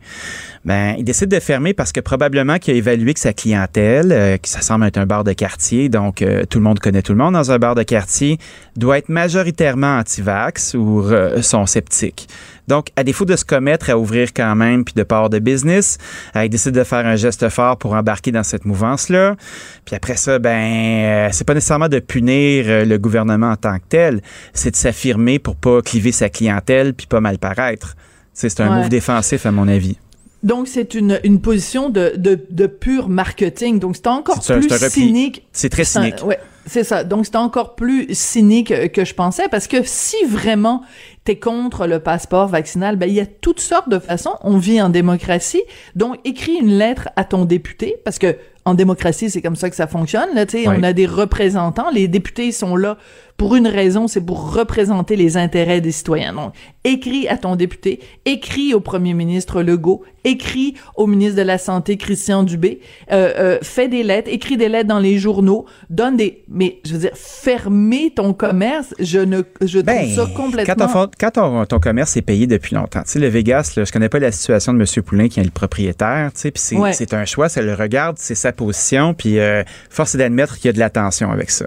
Ben, 0.65 0.95
il 0.99 1.05
décide 1.05 1.29
de 1.31 1.41
fermer 1.41 1.75
parce 1.75 1.93
que 1.93 2.01
probablement 2.01 2.59
qu'il 2.59 2.75
a 2.75 2.77
évalué 2.77 3.15
que 3.15 3.21
sa 3.21 3.33
clientèle, 3.33 4.13
euh, 4.13 4.37
qui 4.37 4.51
ça 4.51 4.61
semble 4.61 4.85
être 4.87 4.99
un 4.99 5.07
bar 5.07 5.25
de 5.25 5.33
quartier, 5.33 5.89
donc 5.89 6.23
euh, 6.23 6.45
tout 6.49 6.59
le 6.59 6.65
monde 6.65 6.81
connaît 6.81 7.03
tout 7.03 7.13
le 7.13 7.19
monde 7.19 7.35
dans 7.35 7.51
un 7.51 7.59
bar 7.59 7.75
de 7.75 7.83
quartier, 7.83 8.39
doit 8.77 8.99
être 8.99 9.09
majoritairement 9.09 9.99
anti-vax 9.99 10.75
ou 10.75 11.03
re- 11.03 11.43
sont 11.43 11.67
sceptiques. 11.67 12.29
Donc, 12.69 12.89
à 12.97 13.05
défaut 13.05 13.25
de 13.25 13.37
se 13.37 13.45
commettre 13.45 13.91
à 13.91 13.99
ouvrir 13.99 14.33
quand 14.33 14.55
même 14.57 14.85
puis 14.85 14.95
de 14.97 15.03
part 15.03 15.29
de 15.31 15.39
business, 15.39 15.99
euh, 16.35 16.45
il 16.45 16.49
décide 16.49 16.73
de 16.73 16.85
faire 16.85 17.07
un 17.07 17.17
geste 17.17 17.49
fort 17.51 17.77
pour 17.77 17.93
embarquer 17.93 18.33
dans 18.33 18.43
cette 18.43 18.65
mouvance-là. 18.65 19.37
Puis 19.85 19.95
après 19.95 20.17
ça, 20.17 20.39
ben, 20.39 20.49
euh, 20.51 21.29
c'est 21.33 21.47
pas 21.47 21.55
nécessairement 21.55 21.89
de 21.89 21.99
punir 21.99 22.65
euh, 22.69 22.85
le 22.85 22.99
gouvernement 22.99 23.51
en 23.51 23.57
tant 23.57 23.77
que 23.79 23.85
tel, 23.89 24.21
c'est 24.55 24.71
de 24.71 24.77
s'affirmer 24.77 25.39
pour 25.39 25.57
pas 25.57 25.83
cliver 25.83 26.13
sa 26.13 26.29
clientèle 26.29 26.95
puis 26.95 27.07
pas 27.07 27.21
mal 27.21 27.39
paraître. 27.39 27.97
C'est 28.33 28.61
un 28.61 28.71
Ouais. 28.71 28.81
move 28.81 28.89
défensif 28.89 29.47
à 29.47 29.51
mon 29.53 29.69
avis. 29.69 29.97
Donc, 30.43 30.69
c'est 30.69 30.95
une, 30.95 31.21
une 31.25 31.41
position 31.41 31.89
de, 31.89 32.13
de, 32.17 32.39
de 32.51 32.67
pur 32.67 33.09
marketing. 33.09 33.79
Donc, 33.79 33.97
c'est 33.97 34.07
encore 34.09 34.41
un- 34.51 34.59
plus 34.61 34.71
un 34.73 34.89
cynique. 34.91 35.47
C'est 35.53 35.71
très 35.71 35.83
un- 35.83 35.85
cynique. 35.85 36.17
ouais, 36.25 36.39
c'est 36.67 36.85
ça. 36.85 37.05
Donc, 37.05 37.27
c'est 37.27 37.37
encore 37.37 37.75
plus 37.75 38.07
cynique 38.15 38.93
que 38.93 39.05
je 39.05 39.15
pensais 39.15 39.49
parce 39.49 39.67
que 39.67 39.79
si 39.85 40.17
vraiment 40.27 40.83
t'es 41.25 41.37
contre 41.39 41.87
le 41.87 42.01
passeport 42.01 42.49
vaccinal, 42.49 42.97
ben, 42.97 43.09
il 43.09 43.15
y 43.15 43.21
a 43.21 43.27
toutes 43.27 43.61
sortes 43.61 43.89
de 43.89 43.99
façons. 43.99 44.35
On 44.43 44.57
vit 44.59 44.81
en 44.81 44.89
démocratie. 44.91 45.63
Donc, 45.95 46.19
écris 46.25 46.55
une 46.61 46.77
lettre 46.79 47.09
à 47.17 47.25
ton 47.25 47.45
député 47.45 47.97
parce 48.05 48.19
que 48.19 48.37
en 48.67 48.73
démocratie, 48.75 49.29
c'est 49.29 49.43
comme 49.43 49.57
ça 49.57 49.69
que 49.69 49.77
ça 49.77 49.87
fonctionne. 49.87 50.35
Là, 50.35 50.47
tu 50.47 50.63
sais, 50.63 50.69
Oui. 50.69 50.77
on 50.79 50.83
a 50.83 50.95
des 50.95 51.07
représentants. 51.07 51.91
Les 51.91 52.09
députés 52.09 52.51
sont 52.51 52.77
là 52.77 52.97
pour 53.37 53.57
une 53.57 53.67
raison, 53.67 54.07
c'est 54.09 54.21
pour 54.25 54.55
représenter 54.55 55.17
les 55.17 55.37
intérêts 55.37 55.81
des 55.81 55.91
citoyens. 55.93 56.33
Donc, 56.33 56.53
écris 56.85 57.27
à 57.29 57.37
ton 57.37 57.57
député, 57.57 58.01
écris 58.25 58.75
au 58.75 58.81
premier 58.81 59.13
ministre 59.15 59.63
Legault, 59.63 60.03
écris 60.25 60.75
au 60.97 61.07
ministre 61.07 61.37
de 61.37 61.43
la 61.43 61.59
Santé 61.59 61.97
Christian 61.97 62.45
Dubé, 62.45 62.81
euh, 63.11 63.33
euh, 63.37 63.59
fais 63.63 63.89
des 63.89 64.03
lettres, 64.03 64.31
écris 64.33 64.57
des 64.57 64.69
lettres 64.69 64.89
dans 64.89 64.99
les 65.01 65.19
journaux, 65.19 65.67
donne 65.91 66.17
des... 66.17 66.45
Mais, 66.49 66.79
je 66.87 66.93
veux 66.93 66.99
dire, 67.01 67.11
fermer 67.15 68.13
ton 68.15 68.33
commerce, 68.33 68.95
je 69.01 69.19
ne... 69.19 69.43
Je 69.61 69.79
trouve 69.81 69.83
Ben, 69.83 70.09
ça 70.09 70.27
complètement... 70.35 70.75
Quand, 70.75 70.87
ton, 70.87 70.89
fond- 70.93 71.11
quand 71.19 71.31
ton, 71.33 71.67
ton 71.67 71.79
commerce 71.81 72.17
est 72.17 72.23
payé 72.23 72.47
depuis 72.47 72.75
longtemps, 72.75 73.03
tu 73.03 73.11
sais, 73.13 73.19
le 73.19 73.29
Vegas, 73.29 73.73
là, 73.77 73.85
je 73.85 73.93
connais 73.93 74.09
pas 74.09 74.19
la 74.21 74.33
situation 74.33 74.73
de 74.73 74.79
M. 74.79 75.03
Poulain 75.03 75.29
qui 75.29 75.41
est 75.41 75.45
le 75.45 75.51
propriétaire, 75.51 76.31
tu 76.35 76.41
sais, 76.41 76.51
puis 76.51 76.63
c'est 76.65 76.77
Ouais. 76.77 76.93
c'est 76.93 77.15
un 77.15 77.25
choix, 77.25 77.49
ça 77.49 77.63
le 77.63 77.75
regarde, 77.75 78.17
c'est 78.19 78.35
sa 78.35 78.53
position, 78.53 79.15
puis 79.15 79.39
euh, 79.39 79.63
force 79.91 80.15
est 80.15 80.19
d'admettre 80.19 80.57
qu'il 80.57 80.67
y 80.67 80.69
a 80.71 80.73
de 80.73 80.79
la 80.79 80.91
tension 80.91 81.31
avec 81.31 81.51
ça. 81.51 81.67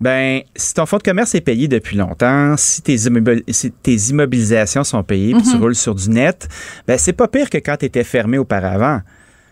Ben, 0.00 0.42
si 0.54 0.74
ton 0.74 0.86
fonds 0.86 0.98
de 0.98 1.02
commerce 1.02 1.34
est 1.34 1.40
payé 1.40 1.66
depuis 1.66 1.96
longtemps, 1.96 2.56
si 2.56 2.82
tes, 2.82 2.94
immobil- 2.94 3.42
si 3.48 3.72
tes 3.72 3.96
immobilisations 4.10 4.84
sont 4.84 5.02
payées, 5.02 5.34
puis 5.34 5.42
tu 5.42 5.56
Mhm. 5.56 5.60
roules 5.60 5.74
sur 5.74 5.94
du 5.94 6.08
net, 6.10 6.48
ben 6.86 6.96
c'est 6.98 7.12
pas 7.12 7.26
pire 7.26 7.50
que 7.50 7.58
quand 7.58 7.76
tu 7.78 7.86
étais 7.86 8.04
fermé 8.04 8.38
auparavant. 8.38 9.00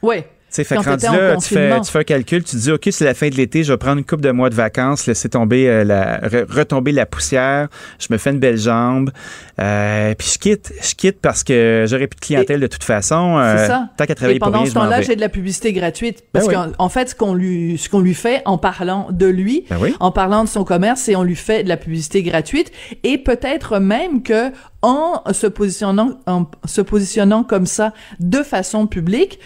Ouais. 0.03 0.29
Tu 0.63 0.69
sais, 0.69 0.75
fait 0.75 0.77
rendu 0.77 1.05
là, 1.05 1.37
tu 1.37 1.55
fais, 1.55 1.81
tu 1.81 1.91
fais 1.91 1.99
un 1.99 2.05
calcul, 2.05 2.43
tu 2.45 2.53
te 2.57 2.61
dis, 2.61 2.71
OK, 2.73 2.89
c'est 2.91 3.05
la 3.05 3.15
fin 3.15 3.29
de 3.29 3.35
l'été, 3.35 3.63
je 3.65 3.73
vais 3.73 3.77
prendre 3.79 3.99
une 3.99 4.05
couple 4.05 4.23
de 4.23 4.31
mois 4.31 4.49
de 4.51 4.55
vacances, 4.55 5.07
laisser 5.07 5.29
tomber 5.29 5.69
euh, 5.69 5.85
la, 5.85 6.19
re- 6.21 6.51
retomber 6.51 6.93
la 6.93 7.05
poussière, 7.07 7.69
je 7.99 8.07
me 8.11 8.17
fais 8.19 8.31
une 8.31 8.39
belle 8.39 8.57
jambe, 8.59 9.11
euh, 9.59 10.15
puis 10.17 10.29
je 10.35 10.39
quitte, 10.39 10.73
je 10.83 10.95
quitte 10.95 11.21
parce 11.21 11.43
que 11.45 11.85
j'aurai 11.89 12.07
plus 12.07 12.17
de 12.17 12.21
clientèle 12.21 12.61
de 12.61 12.67
toute 12.67 12.85
façon. 12.85 13.39
euh, 13.39 13.57
C'est 13.59 13.67
ça. 13.67 13.89
Tant 13.97 14.05
qu'à 14.07 14.15
travailler 14.15 14.37
Et 14.37 14.39
pendant 14.41 14.53
pour 14.53 14.61
rien, 14.63 14.71
ce 14.71 14.75
temps-là, 14.75 15.03
j'ai 15.03 15.17
de 15.17 15.21
la 15.21 15.29
publicité 15.29 15.73
gratuite. 15.73 16.25
Parce 16.33 16.47
Ben 16.47 16.53
qu'en 16.55 16.85
en 16.85 16.89
fait, 16.89 17.11
ce 17.11 17.15
qu'on 17.15 17.35
lui, 17.35 17.79
ce 17.79 17.89
qu'on 17.89 18.01
lui 18.01 18.15
fait 18.15 18.43
en 18.45 18.59
parlant 18.59 19.09
de 19.11 19.27
lui, 19.27 19.65
Ben 19.71 19.77
oui. 19.81 19.95
en 20.01 20.11
parlant 20.11 20.45
de 20.45 20.49
son 20.49 20.65
commerce, 20.65 21.01
c'est 21.03 21.17
on 21.17 21.23
lui 21.23 21.37
fait 21.37 21.65
de 21.65 21.69
la 21.69 21.77
publicité 21.77 22.23
gratuite. 22.23 22.71
Et 23.05 23.19
peut-être 23.19 23.79
même 23.79 24.23
que 24.23 24.51
en 24.83 25.23
se 25.33 25.47
positionnant, 25.47 26.19
en 26.27 26.47
se 26.65 26.81
positionnant 26.81 27.43
comme 27.43 27.67
ça 27.67 27.93
de 28.21 28.43
façon 28.43 28.87
publique, 28.87 29.39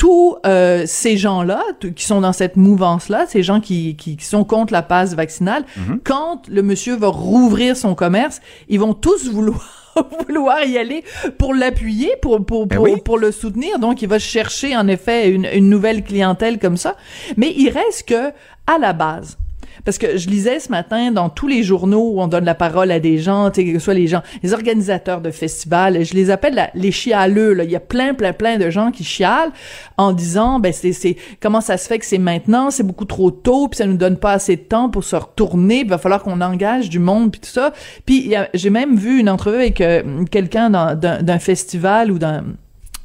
tous 0.00 0.36
euh, 0.46 0.84
ces 0.86 1.18
gens-là 1.18 1.62
qui 1.94 2.06
sont 2.06 2.22
dans 2.22 2.32
cette 2.32 2.56
mouvance-là, 2.56 3.26
ces 3.28 3.42
gens 3.42 3.60
qui, 3.60 3.96
qui, 3.96 4.16
qui 4.16 4.24
sont 4.24 4.44
contre 4.44 4.72
la 4.72 4.80
passe 4.80 5.14
vaccinale, 5.14 5.62
Mhm. 5.76 6.00
quand 6.02 6.48
le 6.48 6.62
monsieur 6.62 6.96
va 6.96 7.08
rouvrir 7.08 7.76
son 7.76 7.94
commerce, 7.94 8.40
ils 8.70 8.80
vont 8.80 8.94
tous 8.94 9.28
vouloir 9.30 9.60
vouloir 10.26 10.64
y 10.64 10.78
aller 10.78 11.04
pour 11.36 11.52
l'appuyer, 11.52 12.12
pour 12.22 12.42
pour 12.46 12.66
Ben 12.66 12.76
pour, 12.76 12.84
oui. 12.84 12.94
pour 13.04 13.18
le 13.18 13.30
soutenir. 13.30 13.78
Donc, 13.78 14.00
il 14.00 14.08
va 14.08 14.18
chercher 14.18 14.74
en 14.74 14.88
effet 14.88 15.28
une, 15.28 15.46
une 15.52 15.68
nouvelle 15.68 16.02
clientèle 16.02 16.58
comme 16.58 16.78
ça. 16.78 16.96
Mais 17.36 17.52
il 17.54 17.68
reste 17.68 18.08
que 18.08 18.30
à 18.66 18.78
la 18.78 18.94
base. 18.94 19.36
Parce 19.84 19.98
que 19.98 20.16
je 20.16 20.28
lisais 20.28 20.60
ce 20.60 20.70
matin 20.70 21.10
dans 21.10 21.28
tous 21.28 21.46
les 21.46 21.62
journaux 21.62 22.12
où 22.14 22.20
on 22.20 22.28
donne 22.28 22.44
la 22.44 22.54
parole 22.54 22.90
à 22.90 23.00
des 23.00 23.18
gens, 23.18 23.50
que 23.50 23.72
ce 23.72 23.78
soit 23.78 23.94
les 23.94 24.06
gens, 24.06 24.22
les 24.42 24.52
organisateurs 24.52 25.20
de 25.20 25.30
festivals, 25.30 26.04
je 26.04 26.14
les 26.14 26.30
appelle 26.30 26.70
les 26.74 26.92
chialeux. 26.92 27.54
Là. 27.54 27.64
Il 27.64 27.70
y 27.70 27.76
a 27.76 27.80
plein, 27.80 28.14
plein, 28.14 28.32
plein 28.32 28.58
de 28.58 28.70
gens 28.70 28.90
qui 28.90 29.04
chialent 29.04 29.52
en 29.96 30.12
disant, 30.12 30.60
ben 30.60 30.72
c'est, 30.72 31.16
comment 31.40 31.60
ça 31.60 31.76
se 31.76 31.86
fait 31.86 31.98
que 31.98 32.06
c'est 32.06 32.18
maintenant, 32.18 32.70
c'est 32.70 32.82
beaucoup 32.82 33.04
trop 33.04 33.30
tôt, 33.30 33.68
puis 33.68 33.78
ça 33.78 33.86
nous 33.86 33.96
donne 33.96 34.16
pas 34.16 34.32
assez 34.32 34.56
de 34.56 34.62
temps 34.62 34.90
pour 34.90 35.04
se 35.04 35.16
retourner, 35.16 35.80
il 35.80 35.88
va 35.88 35.98
falloir 35.98 36.22
qu'on 36.22 36.40
engage 36.40 36.88
du 36.88 36.98
monde, 36.98 37.32
puis 37.32 37.40
tout 37.40 37.50
ça. 37.50 37.72
Puis 38.06 38.34
j'ai 38.54 38.70
même 38.70 38.96
vu 38.96 39.20
une 39.20 39.28
entrevue 39.28 39.56
avec 39.56 39.80
euh, 39.80 40.24
quelqu'un 40.30 40.70
d'un 40.70 41.38
festival 41.38 42.10
ou 42.10 42.18
d'un 42.18 42.44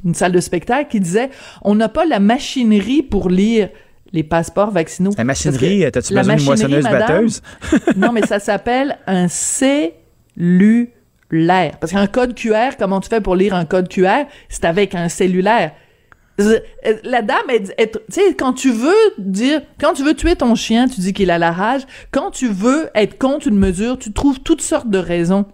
une 0.03 0.13
salle 0.13 0.31
de 0.31 0.39
spectacle 0.39 0.89
qui 0.91 0.99
disait 0.99 1.31
on 1.63 1.75
n'a 1.75 1.89
pas 1.89 2.05
la 2.05 2.19
machinerie 2.19 3.01
pour 3.01 3.29
lire 3.29 3.69
les 4.13 4.23
passeports 4.23 4.71
vaccinaux. 4.71 5.11
La 5.17 5.23
machinerie, 5.23 5.83
t'as-tu 5.91 6.13
besoin 6.13 6.35
d'une 6.35 6.45
machinerie, 6.45 6.71
moissonneuse 6.73 6.83
madame, 6.83 7.07
batteuse? 7.07 7.41
non, 7.97 8.11
mais 8.11 8.25
ça 8.25 8.39
s'appelle 8.39 8.97
un 9.07 9.27
cellulaire. 9.27 10.87
Parce 11.79 11.91
qu'un 11.91 12.07
code 12.07 12.35
QR, 12.35 12.71
comment 12.77 12.99
tu 13.01 13.09
fais 13.09 13.21
pour 13.21 13.35
lire 13.35 13.53
un 13.55 13.65
code 13.65 13.89
QR? 13.89 14.25
C'est 14.49 14.65
avec 14.65 14.95
un 14.95 15.09
cellulaire. 15.09 15.71
Euh, 16.41 16.59
La 17.03 17.21
dame, 17.21 17.37
elle, 17.49 17.73
elle- 17.77 17.91
tu 17.91 17.99
sais, 18.09 18.33
quand 18.37 18.53
tu 18.53 18.71
veux 18.71 18.91
dire, 19.17 19.61
quand 19.79 19.93
tu 19.93 20.03
veux 20.03 20.13
tuer 20.13 20.35
ton 20.35 20.53
chien, 20.55 20.87
tu 20.87 20.99
dis 20.99 21.13
qu'il 21.13 21.31
a 21.31 21.37
la 21.37 21.51
rage. 21.51 21.83
Quand 22.11 22.31
tu 22.31 22.47
veux 22.49 22.89
être 22.93 23.17
contre 23.17 23.47
une 23.47 23.57
mesure, 23.57 23.97
tu 23.97 24.11
trouves 24.11 24.39
toutes 24.41 24.61
sortes 24.61 24.89
de 24.89 24.97
raisons 24.97 25.45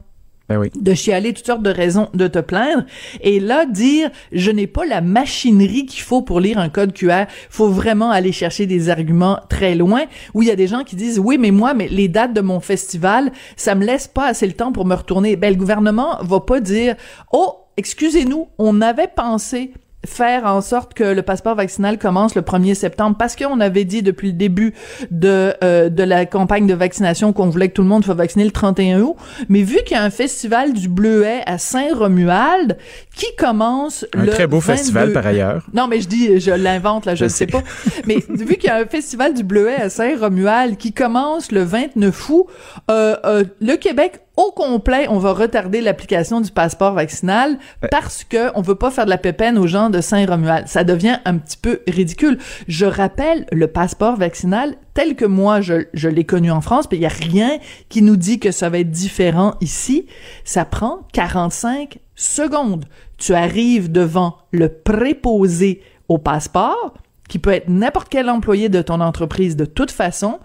Ben 0.51 0.59
oui. 0.59 0.69
de 0.75 0.93
chialer, 0.93 1.33
toutes 1.33 1.45
sortes 1.45 1.63
de 1.63 1.69
raisons 1.69 2.09
de 2.13 2.27
te 2.27 2.39
plaindre. 2.39 2.83
Et 3.21 3.39
là, 3.39 3.65
dire, 3.65 4.09
je 4.33 4.51
n'ai 4.51 4.67
pas 4.67 4.85
la 4.85 4.99
machinerie 4.99 5.85
qu'il 5.85 6.01
faut 6.01 6.21
pour 6.21 6.41
lire 6.41 6.57
un 6.57 6.67
code 6.67 6.93
QR, 6.93 7.25
faut 7.49 7.69
vraiment 7.69 8.11
aller 8.11 8.33
chercher 8.33 8.65
des 8.65 8.89
arguments 8.89 9.39
très 9.49 9.75
loin, 9.75 10.03
où 10.33 10.41
il 10.41 10.49
y 10.49 10.51
a 10.51 10.55
des 10.55 10.67
gens 10.67 10.83
qui 10.83 10.95
disent, 10.95 11.19
oui, 11.19 11.37
mais 11.37 11.51
moi, 11.51 11.73
mais 11.73 11.87
les 11.87 12.09
dates 12.09 12.33
de 12.33 12.41
mon 12.41 12.59
festival, 12.59 13.31
ça 13.55 13.75
me 13.75 13.85
laisse 13.85 14.07
pas 14.07 14.27
assez 14.27 14.45
le 14.45 14.53
temps 14.53 14.73
pour 14.73 14.85
me 14.85 14.95
retourner. 14.95 15.37
Ben, 15.37 15.53
le 15.53 15.59
gouvernement 15.59 16.17
va 16.21 16.41
pas 16.41 16.59
dire, 16.59 16.95
oh, 17.31 17.55
excusez-nous, 17.77 18.47
on 18.57 18.81
avait 18.81 19.07
pensé 19.07 19.71
faire 20.05 20.45
en 20.45 20.61
sorte 20.61 20.93
que 20.93 21.03
le 21.03 21.21
passeport 21.21 21.55
vaccinal 21.55 21.97
commence 21.99 22.35
le 22.35 22.41
1er 22.41 22.73
septembre 22.73 23.15
parce 23.17 23.35
qu'on 23.35 23.59
avait 23.59 23.85
dit 23.85 24.01
depuis 24.01 24.27
le 24.27 24.33
début 24.33 24.73
de 25.11 25.53
euh, 25.63 25.89
de 25.89 26.03
la 26.03 26.25
campagne 26.25 26.65
de 26.67 26.73
vaccination 26.73 27.33
qu'on 27.33 27.49
voulait 27.49 27.69
que 27.69 27.73
tout 27.73 27.83
le 27.83 27.87
monde 27.87 28.03
soit 28.03 28.13
vacciné 28.15 28.45
le 28.45 28.51
31 28.51 29.01
août 29.01 29.15
mais 29.49 29.61
vu 29.61 29.77
qu'il 29.85 29.95
y 29.95 29.99
a 29.99 30.03
un 30.03 30.09
festival 30.09 30.73
du 30.73 30.87
Bleuet 30.89 31.41
à 31.45 31.57
Saint-Romuald 31.57 32.77
qui 33.15 33.27
commence 33.37 34.05
Un 34.15 34.25
le 34.25 34.31
très 34.31 34.47
beau 34.47 34.59
22 34.59 34.77
festival 34.77 35.13
par 35.13 35.25
ailleurs. 35.27 35.65
non, 35.73 35.87
mais 35.87 36.01
je 36.01 36.07
dis, 36.07 36.39
je 36.39 36.51
l'invente, 36.51 37.05
là, 37.05 37.15
je 37.15 37.25
ne 37.25 37.29
sais 37.29 37.45
sais. 37.45 37.47
pas. 37.47 37.61
Mais 38.07 38.17
vu 38.29 38.55
qu'il 38.55 38.65
y 38.65 38.69
a 38.69 38.77
un 38.77 38.85
festival 38.85 39.33
du 39.33 39.43
Bleuet 39.43 39.75
à 39.75 39.89
Saint-Romuald 39.89 40.77
qui 40.77 40.93
commence 40.93 41.51
le 41.51 41.63
29 41.63 42.29
août, 42.29 42.45
euh, 42.89 43.15
euh, 43.25 43.43
le 43.61 43.75
Québec 43.75 44.21
au 44.37 44.51
complet, 44.51 45.07
on 45.09 45.17
va 45.17 45.33
retarder 45.33 45.81
l'application 45.81 46.39
du 46.39 46.51
passeport 46.51 46.93
vaccinal 46.93 47.57
parce 47.91 48.23
que 48.23 48.49
on 48.55 48.61
veut 48.61 48.75
pas 48.75 48.89
faire 48.89 49.05
de 49.05 49.09
la 49.09 49.17
pépène 49.17 49.57
aux 49.57 49.67
gens 49.67 49.89
de 49.89 49.99
Saint-Romuald. 49.99 50.67
Ça 50.67 50.83
devient 50.83 51.17
un 51.25 51.37
petit 51.37 51.57
peu 51.57 51.81
ridicule. 51.87 52.37
Je 52.67 52.85
rappelle 52.85 53.45
le 53.51 53.67
passeport 53.67 54.15
vaccinal 54.15 54.75
tel 54.93 55.15
que 55.15 55.25
moi 55.25 55.59
je, 55.59 55.85
je 55.93 56.07
l'ai 56.07 56.23
connu 56.23 56.49
en 56.49 56.61
France, 56.61 56.87
puis 56.87 56.97
il 56.97 57.01
y 57.01 57.05
a 57.05 57.09
rien 57.09 57.59
qui 57.89 58.01
nous 58.01 58.15
dit 58.15 58.39
que 58.39 58.51
ça 58.51 58.69
va 58.69 58.79
être 58.79 58.91
différent 58.91 59.55
ici. 59.59 60.07
Ça 60.45 60.63
prend 60.63 60.99
45 61.11 61.99
secondes. 62.15 62.85
Tu 63.17 63.33
arrives 63.33 63.91
devant 63.91 64.37
le 64.51 64.69
préposé 64.69 65.81
au 66.07 66.17
passeport 66.17 66.93
qui 67.31 67.39
peut 67.39 67.51
être 67.51 67.69
n'importe 67.69 68.09
quel 68.09 68.29
employé 68.29 68.67
de 68.67 68.81
ton 68.81 68.99
entreprise 68.99 69.55
de 69.55 69.63
toute 69.63 69.91
façon. 69.91 70.39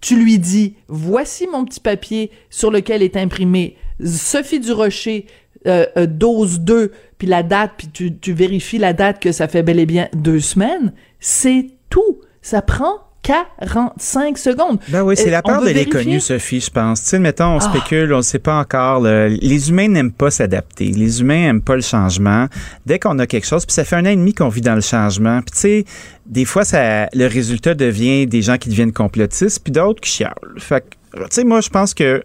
Tu 0.00 0.16
lui 0.16 0.38
dis, 0.38 0.74
voici 0.88 1.46
mon 1.46 1.64
petit 1.64 1.80
papier 1.80 2.30
sur 2.50 2.70
lequel 2.70 3.02
est 3.02 3.16
imprimé 3.16 3.76
Sophie 4.04 4.60
Durocher, 4.60 5.26
euh, 5.66 5.86
euh, 5.96 6.06
dose 6.06 6.60
2, 6.60 6.92
puis 7.18 7.26
la 7.26 7.42
date, 7.42 7.72
puis 7.78 7.88
tu, 7.88 8.16
tu 8.16 8.32
vérifies 8.32 8.78
la 8.78 8.92
date 8.92 9.20
que 9.20 9.32
ça 9.32 9.48
fait 9.48 9.62
bel 9.62 9.80
et 9.80 9.86
bien 9.86 10.08
deux 10.12 10.40
semaines. 10.40 10.92
C'est 11.18 11.68
tout. 11.90 12.20
Ça 12.42 12.62
prend 12.62 13.00
45 13.26 14.38
secondes. 14.38 14.78
Ben 14.88 15.02
oui, 15.02 15.16
c'est 15.16 15.28
Euh, 15.28 15.32
la 15.32 15.42
peur 15.42 15.60
veut 15.60 15.72
de 15.72 15.78
l'inconnu? 15.78 16.20
Sophie, 16.20 16.60
je 16.60 16.70
pense. 16.70 17.02
Tu 17.02 17.08
sais, 17.08 17.18
mettons, 17.18 17.56
on 17.56 17.58
Ah. 17.58 17.60
spécule, 17.60 18.12
on 18.12 18.18
ne 18.18 18.22
sait 18.22 18.38
pas 18.38 18.58
encore. 18.58 19.00
Les 19.02 19.68
humains 19.68 19.88
n'aiment 19.88 20.12
pas 20.12 20.30
s'adapter. 20.30 20.86
Les 20.86 21.20
humains 21.20 21.40
n'aiment 21.46 21.62
pas 21.62 21.74
le 21.76 21.82
changement. 21.82 22.46
Dès 22.86 22.98
qu'on 22.98 23.18
a 23.18 23.26
quelque 23.26 23.46
chose, 23.46 23.66
puis 23.66 23.74
ça 23.74 23.84
fait 23.84 23.96
un 23.96 24.06
an 24.06 24.10
et 24.10 24.16
demi 24.16 24.32
qu'on 24.32 24.48
vit 24.48 24.60
dans 24.60 24.74
le 24.76 24.80
changement. 24.80 25.40
Puis 25.42 25.50
tu 25.52 25.58
sais, 25.58 25.84
des 26.24 26.44
fois, 26.44 26.64
ça, 26.64 27.06
le 27.12 27.26
résultat 27.26 27.74
devient 27.74 28.26
des 28.26 28.42
gens 28.42 28.58
qui 28.58 28.68
deviennent 28.68 28.92
complotistes, 28.92 29.60
puis 29.62 29.72
d'autres 29.72 30.00
qui 30.00 30.10
chialent. 30.10 30.32
Fait 30.58 30.82
que, 31.12 31.18
tu 31.20 31.26
sais, 31.30 31.44
moi, 31.44 31.60
je 31.60 31.68
pense 31.68 31.94
que 31.94 32.22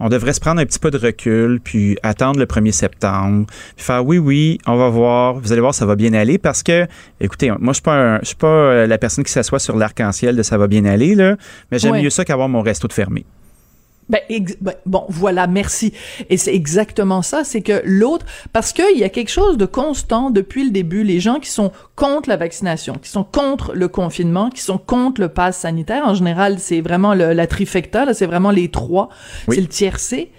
on 0.00 0.08
devrait 0.08 0.32
se 0.32 0.40
prendre 0.40 0.60
un 0.60 0.64
petit 0.66 0.78
peu 0.78 0.90
de 0.90 0.98
recul, 0.98 1.60
puis 1.62 1.96
attendre 2.02 2.38
le 2.40 2.46
1er 2.46 2.72
septembre, 2.72 3.46
puis 3.76 3.84
faire 3.84 4.04
oui, 4.04 4.18
oui, 4.18 4.58
on 4.66 4.76
va 4.76 4.88
voir, 4.88 5.34
vous 5.34 5.52
allez 5.52 5.60
voir, 5.60 5.74
ça 5.74 5.86
va 5.86 5.94
bien 5.96 6.12
aller, 6.14 6.38
parce 6.38 6.62
que, 6.62 6.86
écoutez, 7.20 7.50
moi, 7.50 7.68
je 7.68 7.74
suis 7.74 7.82
pas, 7.82 7.94
un- 7.94 8.18
je 8.20 8.26
suis 8.26 8.36
pas 8.36 8.46
euh, 8.48 8.86
la 8.86 8.98
personne 8.98 9.22
qui 9.24 9.32
s'assoit 9.32 9.58
sur 9.58 9.76
l'arc-en-ciel 9.76 10.34
de 10.36 10.42
ça 10.42 10.58
va 10.58 10.66
bien 10.66 10.84
aller, 10.86 11.14
là, 11.14 11.36
mais 11.70 11.78
j'aime 11.78 11.92
Ouais. 11.92 12.02
mieux 12.02 12.10
ça 12.10 12.24
qu'avoir 12.24 12.48
mon 12.48 12.62
resto 12.62 12.88
de 12.88 12.92
fermé. 12.92 13.24
Ben, 14.10 14.20
ex- 14.28 14.56
ben, 14.60 14.74
bon, 14.86 15.04
voilà, 15.08 15.46
merci. 15.46 15.92
Et 16.28 16.36
c'est 16.36 16.52
exactement 16.54 17.22
ça, 17.22 17.44
c'est 17.44 17.62
que 17.62 17.80
l'autre, 17.84 18.26
parce 18.52 18.72
qu'il 18.72 18.98
y 18.98 19.04
a 19.04 19.08
quelque 19.08 19.30
chose 19.30 19.56
de 19.56 19.66
constant 19.66 20.30
depuis 20.30 20.64
le 20.64 20.70
début, 20.70 21.04
les 21.04 21.20
gens 21.20 21.38
qui 21.38 21.48
sont 21.48 21.70
contre 21.94 22.28
la 22.28 22.36
vaccination, 22.36 22.94
qui 23.00 23.08
sont 23.08 23.24
contre 23.24 23.72
le 23.72 23.86
confinement, 23.88 24.50
qui 24.50 24.60
sont 24.62 24.78
contre 24.78 25.20
le 25.20 25.28
pass 25.28 25.58
sanitaire, 25.58 26.02
en 26.06 26.14
général, 26.14 26.58
c'est 26.58 26.80
vraiment 26.80 27.14
le- 27.14 27.32
la 27.32 27.46
trifecta, 27.46 28.04
là, 28.04 28.12
c'est 28.12 28.26
vraiment 28.26 28.50
les 28.50 28.68
trois, 28.68 29.08
c'est 29.48 29.60
le 29.60 29.68
tiercé. 29.68 30.32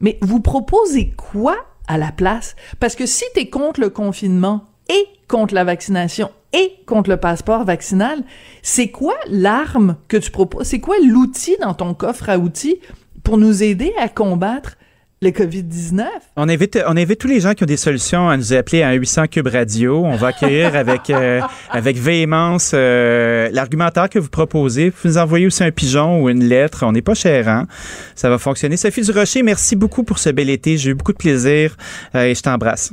Mais 0.00 0.18
vous 0.20 0.40
proposez 0.40 1.12
quoi 1.16 1.56
à 1.86 1.98
la 1.98 2.10
place? 2.10 2.56
Parce 2.80 2.96
que 2.96 3.06
si 3.06 3.24
t'es 3.34 3.48
contre 3.48 3.80
le 3.80 3.90
confinement 3.90 4.64
et 4.88 5.06
contre 5.28 5.54
la 5.54 5.62
vaccination 5.62 6.30
et 6.52 6.72
contre 6.86 7.10
le 7.10 7.16
passeport 7.16 7.64
vaccinal, 7.64 8.22
c'est 8.62 8.88
quoi 8.88 9.14
l'arme 9.28 9.96
que 10.08 10.16
tu 10.16 10.30
proposes? 10.30 10.66
C'est 10.66 10.80
quoi 10.80 10.96
l'outil 11.04 11.56
dans 11.60 11.74
ton 11.74 11.94
coffre 11.94 12.28
à 12.28 12.38
outils 12.38 12.80
pour 13.24 13.38
nous 13.38 13.62
aider 13.62 13.92
à 13.98 14.08
combattre 14.08 14.76
le 15.20 15.30
COVID-19? 15.30 16.04
On 16.36 16.48
invite, 16.48 16.78
on 16.86 16.96
invite 16.96 17.18
tous 17.18 17.28
les 17.28 17.40
gens 17.40 17.54
qui 17.54 17.64
ont 17.64 17.66
des 17.66 17.76
solutions 17.76 18.28
à 18.28 18.36
nous 18.36 18.52
appeler 18.52 18.82
à 18.82 18.90
un 18.90 18.92
800 18.92 19.26
Cube 19.28 19.48
Radio. 19.48 20.04
On 20.04 20.16
va 20.16 20.28
accueillir 20.28 20.76
avec, 20.76 21.10
euh, 21.10 21.40
avec 21.70 21.96
véhémence 21.96 22.72
euh, 22.74 23.48
l'argumentaire 23.52 24.08
que 24.08 24.18
vous 24.18 24.28
proposez. 24.28 24.90
Vous 24.90 25.08
nous 25.08 25.18
envoyez 25.18 25.46
aussi 25.46 25.64
un 25.64 25.72
pigeon 25.72 26.22
ou 26.22 26.28
une 26.28 26.44
lettre. 26.44 26.84
On 26.86 26.92
n'est 26.92 27.02
pas 27.02 27.14
cher, 27.14 27.48
hein? 27.48 27.66
Ça 28.14 28.30
va 28.30 28.38
fonctionner. 28.38 28.76
Sophie 28.76 29.02
Durocher, 29.02 29.42
merci 29.42 29.74
beaucoup 29.74 30.04
pour 30.04 30.18
ce 30.18 30.30
bel 30.30 30.50
été. 30.50 30.76
J'ai 30.76 30.90
eu 30.90 30.94
beaucoup 30.94 31.12
de 31.12 31.18
plaisir 31.18 31.76
euh, 32.14 32.24
et 32.26 32.34
je 32.34 32.42
t'embrasse. 32.42 32.92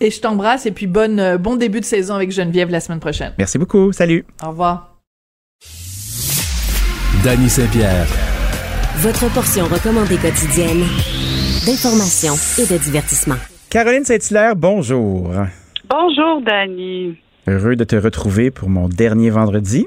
Et 0.00 0.10
je 0.10 0.20
t'embrasse 0.20 0.66
et 0.66 0.70
puis 0.70 0.86
bonne, 0.86 1.18
euh, 1.18 1.38
bon 1.38 1.56
début 1.56 1.80
de 1.80 1.84
saison 1.84 2.14
avec 2.14 2.30
Geneviève 2.30 2.70
la 2.70 2.80
semaine 2.80 3.00
prochaine. 3.00 3.32
Merci 3.38 3.58
beaucoup. 3.58 3.92
Salut. 3.92 4.24
Au 4.42 4.50
revoir. 4.50 4.96
Danny 7.24 7.50
Saint-Pierre. 7.50 8.37
Votre 9.00 9.32
portion 9.32 9.64
recommandée 9.66 10.16
quotidienne 10.16 10.82
d'information 11.64 12.34
et 12.58 12.66
de 12.66 12.82
divertissement. 12.82 13.36
Caroline 13.70 14.02
Saint-Hilaire, 14.02 14.56
bonjour. 14.56 15.30
Bonjour, 15.88 16.42
Dani. 16.44 17.16
Heureux 17.46 17.76
de 17.76 17.84
te 17.84 17.94
retrouver 17.94 18.50
pour 18.50 18.68
mon 18.68 18.88
dernier 18.88 19.30
vendredi. 19.30 19.86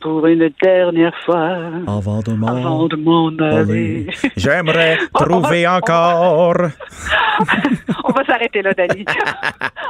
Pour 0.00 0.26
une 0.26 0.50
dernière 0.62 1.16
fois, 1.24 1.56
Avant 1.88 2.20
de 2.20 2.30
avant 2.30 2.86
de 2.86 2.96
m'en 2.96 3.28
aller. 3.44 4.06
J'aimerais 4.36 4.98
trouver 5.14 5.64
va- 5.64 5.76
encore. 5.78 6.56
On 8.04 8.12
va 8.12 8.24
s'arrêter 8.24 8.62
là, 8.62 8.72
Dani. 8.72 9.04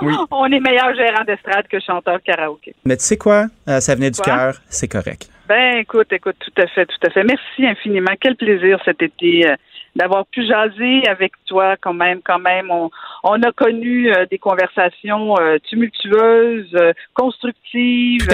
Oui. 0.01 0.15
On 0.33 0.47
est 0.47 0.59
meilleur 0.59 0.93
gérant 0.97 1.23
d'estrade 1.25 1.69
que 1.69 1.79
chanteur 1.79 2.19
karaoké. 2.25 2.75
Mais 2.85 2.97
tu 2.97 3.05
sais 3.05 3.17
quoi? 3.17 3.47
Euh, 3.69 3.79
ça 3.79 3.95
venait 3.95 4.11
du 4.11 4.21
cœur, 4.21 4.55
c'est 4.69 4.89
correct. 4.89 5.29
Ben, 5.49 5.77
écoute, 5.79 6.13
écoute, 6.13 6.35
tout 6.41 6.61
à 6.61 6.67
fait, 6.67 6.87
tout 6.87 7.07
à 7.07 7.11
fait. 7.11 7.23
Merci 7.23 7.65
infiniment. 7.67 8.11
Quel 8.21 8.35
plaisir 8.35 8.79
cet 8.85 9.01
été 9.01 9.47
euh, 9.49 9.55
d'avoir 9.97 10.27
pu 10.27 10.47
jaser 10.47 11.07
avec 11.09 11.33
toi 11.47 11.77
quand 11.81 11.95
même, 11.95 12.21
quand 12.25 12.39
même. 12.39 12.71
On, 12.71 12.91
on 13.25 13.43
a 13.43 13.53
connu 13.53 14.11
euh, 14.11 14.27
des 14.31 14.39
conversations 14.39 15.39
euh, 15.39 15.59
tumultueuses, 15.69 16.75
euh, 16.75 16.93
constructives, 17.15 18.27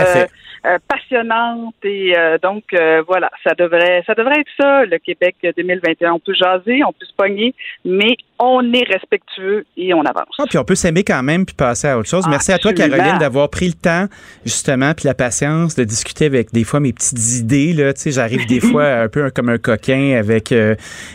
passionnantes 0.89 1.75
et 1.85 2.15
donc 2.43 2.65
voilà, 3.07 3.31
ça 3.45 3.55
devrait, 3.55 4.03
ça 4.07 4.15
devrait 4.15 4.41
être 4.41 4.51
ça, 4.61 4.85
le 4.85 4.99
Québec 4.99 5.37
2021. 5.57 6.13
On 6.13 6.19
peut 6.19 6.35
jaser, 6.35 6.83
on 6.85 6.93
peut 6.93 7.07
se 7.07 7.15
pogner, 7.17 7.55
mais 7.85 8.17
on 8.41 8.73
est 8.73 8.85
respectueux 8.85 9.65
et 9.77 9.95
on 9.95 10.01
avance. 10.03 10.35
Ah, 10.39 10.45
puis 10.49 10.59
on 10.59 10.65
peut 10.65 10.75
s'aimer 10.75 11.05
quand 11.05 11.23
même 11.23 11.47
puis 11.47 11.55
passer 11.55 11.89
à 11.89 11.97
autre 11.97 12.09
chose. 12.09 12.27
Merci 12.29 12.53
à 12.53 12.59
toi. 12.59 12.73
Caroline, 12.73 13.19
d'avoir 13.19 13.49
pris 13.51 13.69
le 13.69 13.75
temps, 13.75 14.07
justement, 14.45 14.95
puis 14.95 15.07
la 15.07 15.15
patience 15.15 15.77
de 15.77 15.85
discuter 15.85 16.27
avec 16.27 16.53
des 16.53 16.65
fois 16.65 16.81
mes 16.81 16.93
petites 16.93 17.39
idées. 17.39 17.73
Là. 17.73 17.93
Tu 17.93 18.01
sais, 18.01 18.11
j'arrive 18.11 18.47
des 18.47 18.61
fois 18.73 18.85
un 18.85 19.09
peu 19.09 19.31
comme 19.31 19.49
un 19.49 19.59
coquin 19.59 20.17
avec 20.19 20.53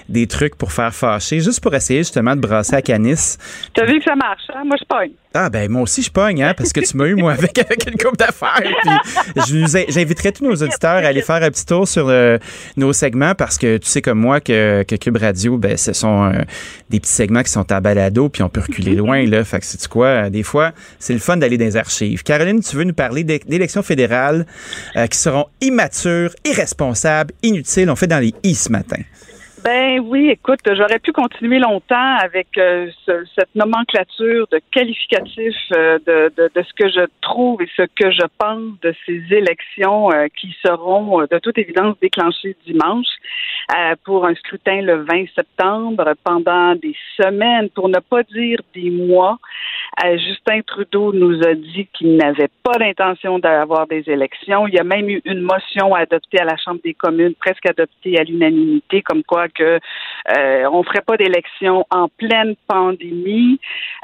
des 0.09 0.27
trucs 0.33 0.55
pour 0.55 0.71
faire 0.71 0.93
fâcher, 0.93 1.39
juste 1.39 1.61
pour 1.61 1.73
essayer 1.75 1.99
justement 1.99 2.35
de 2.35 2.41
brasser 2.41 2.75
à 2.75 2.81
canis. 2.81 3.37
Tu 3.73 3.81
as 3.81 3.85
vu 3.85 3.99
que 3.99 4.03
ça 4.05 4.15
marche, 4.15 4.43
hein? 4.53 4.63
Moi, 4.65 4.75
je 4.79 4.85
pogne. 4.85 5.11
Ah 5.35 5.49
ben 5.49 5.67
moi 5.71 5.81
aussi 5.81 6.03
je 6.03 6.11
pogne 6.11 6.43
hein 6.43 6.53
parce 6.55 6.71
que 6.71 6.79
tu 6.79 6.95
m'as 6.95 7.05
eu 7.07 7.15
moi 7.15 7.31
avec 7.33 7.57
avec 7.57 7.89
une 7.89 7.97
coupe 7.97 8.17
d'affaires 8.17 8.61
j'inviterai 9.89 10.31
tous 10.31 10.43
nos 10.43 10.53
auditeurs 10.53 10.97
à 11.03 11.07
aller 11.07 11.23
faire 11.23 11.41
un 11.41 11.49
petit 11.49 11.65
tour 11.65 11.87
sur 11.87 12.07
euh, 12.09 12.37
nos 12.77 12.93
segments 12.93 13.33
parce 13.33 13.57
que 13.57 13.77
tu 13.77 13.87
sais 13.89 14.03
comme 14.03 14.19
moi 14.19 14.39
que, 14.41 14.83
que 14.83 14.95
Cube 14.95 15.17
Radio 15.17 15.57
ben 15.57 15.75
ce 15.75 15.91
sont 15.93 16.25
euh, 16.25 16.41
des 16.91 16.99
petits 16.99 17.11
segments 17.11 17.41
qui 17.41 17.51
sont 17.51 17.71
à 17.71 17.79
balado 17.79 18.29
puis 18.29 18.43
on 18.43 18.49
peut 18.49 18.61
reculer 18.61 18.95
loin 18.95 19.25
là 19.25 19.43
fait 19.43 19.59
que 19.59 19.65
c'est 19.65 19.87
quoi 19.87 20.05
euh, 20.05 20.29
des 20.29 20.43
fois 20.43 20.71
c'est 20.99 21.13
le 21.13 21.19
fun 21.19 21.37
d'aller 21.37 21.57
dans 21.57 21.65
les 21.65 21.77
archives. 21.77 22.21
Caroline 22.21 22.61
tu 22.61 22.75
veux 22.75 22.83
nous 22.83 22.93
parler 22.93 23.23
d'é- 23.23 23.41
d'élections 23.47 23.81
fédérales 23.81 24.45
euh, 24.95 25.07
qui 25.07 25.17
seront 25.17 25.45
immatures, 25.61 26.31
irresponsables, 26.45 27.33
inutiles. 27.41 27.89
On 27.89 27.95
fait 27.95 28.05
dans 28.07 28.19
les 28.19 28.35
i 28.43 28.53
ce 28.53 28.71
matin. 28.71 28.97
Ben 29.63 29.99
oui, 30.01 30.29
écoute, 30.29 30.59
j'aurais 30.75 30.99
pu 30.99 31.13
continuer 31.13 31.57
longtemps 31.57 32.17
avec 32.21 32.47
euh, 32.57 32.89
ce- 33.05 33.23
cette 33.33 33.55
nomenclature 33.55 34.45
de 34.51 34.59
qualificatif 34.71 35.55
euh, 35.73 35.99
de, 36.05 36.33
de, 36.35 36.49
ce 36.61 36.73
que 36.73 36.89
je 36.89 37.05
trouve 37.21 37.61
et 37.61 37.69
ce 37.77 37.83
que 37.83 38.11
je 38.11 38.25
pense 38.37 38.77
de 38.81 38.93
ces 39.05 39.23
élections 39.33 40.11
euh, 40.11 40.27
qui 40.35 40.53
seront 40.65 41.21
de 41.21 41.39
toute 41.39 41.57
évidence 41.57 41.95
déclenchées 42.01 42.57
dimanche 42.65 43.07
pour 44.03 44.25
un 44.25 44.35
scrutin 44.35 44.81
le 44.81 45.03
20 45.05 45.25
septembre 45.33 46.13
pendant 46.23 46.75
des 46.75 46.95
semaines, 47.15 47.69
pour 47.69 47.87
ne 47.87 47.99
pas 47.99 48.23
dire 48.23 48.59
des 48.75 48.89
mois. 48.89 49.37
Euh, 50.03 50.17
Justin 50.17 50.61
Trudeau 50.65 51.13
nous 51.13 51.43
a 51.43 51.53
dit 51.53 51.87
qu'il 51.93 52.17
n'avait 52.17 52.49
pas 52.63 52.77
l'intention 52.79 53.37
d'avoir 53.39 53.87
des 53.87 54.03
élections. 54.07 54.67
Il 54.67 54.73
y 54.73 54.79
a 54.79 54.83
même 54.83 55.09
eu 55.09 55.21
une 55.25 55.41
motion 55.41 55.93
adoptée 55.93 56.39
à 56.39 56.45
la 56.45 56.57
Chambre 56.57 56.79
des 56.83 56.93
communes, 56.93 57.35
presque 57.35 57.67
adoptée 57.67 58.19
à 58.19 58.23
l'unanimité, 58.23 59.01
comme 59.01 59.23
quoi 59.23 59.47
que 59.49 59.79
euh, 60.35 60.69
on 60.71 60.83
ferait 60.83 61.01
pas 61.05 61.17
d'élection 61.17 61.85
en 61.91 62.07
pleine 62.07 62.55
pandémie. 62.67 63.59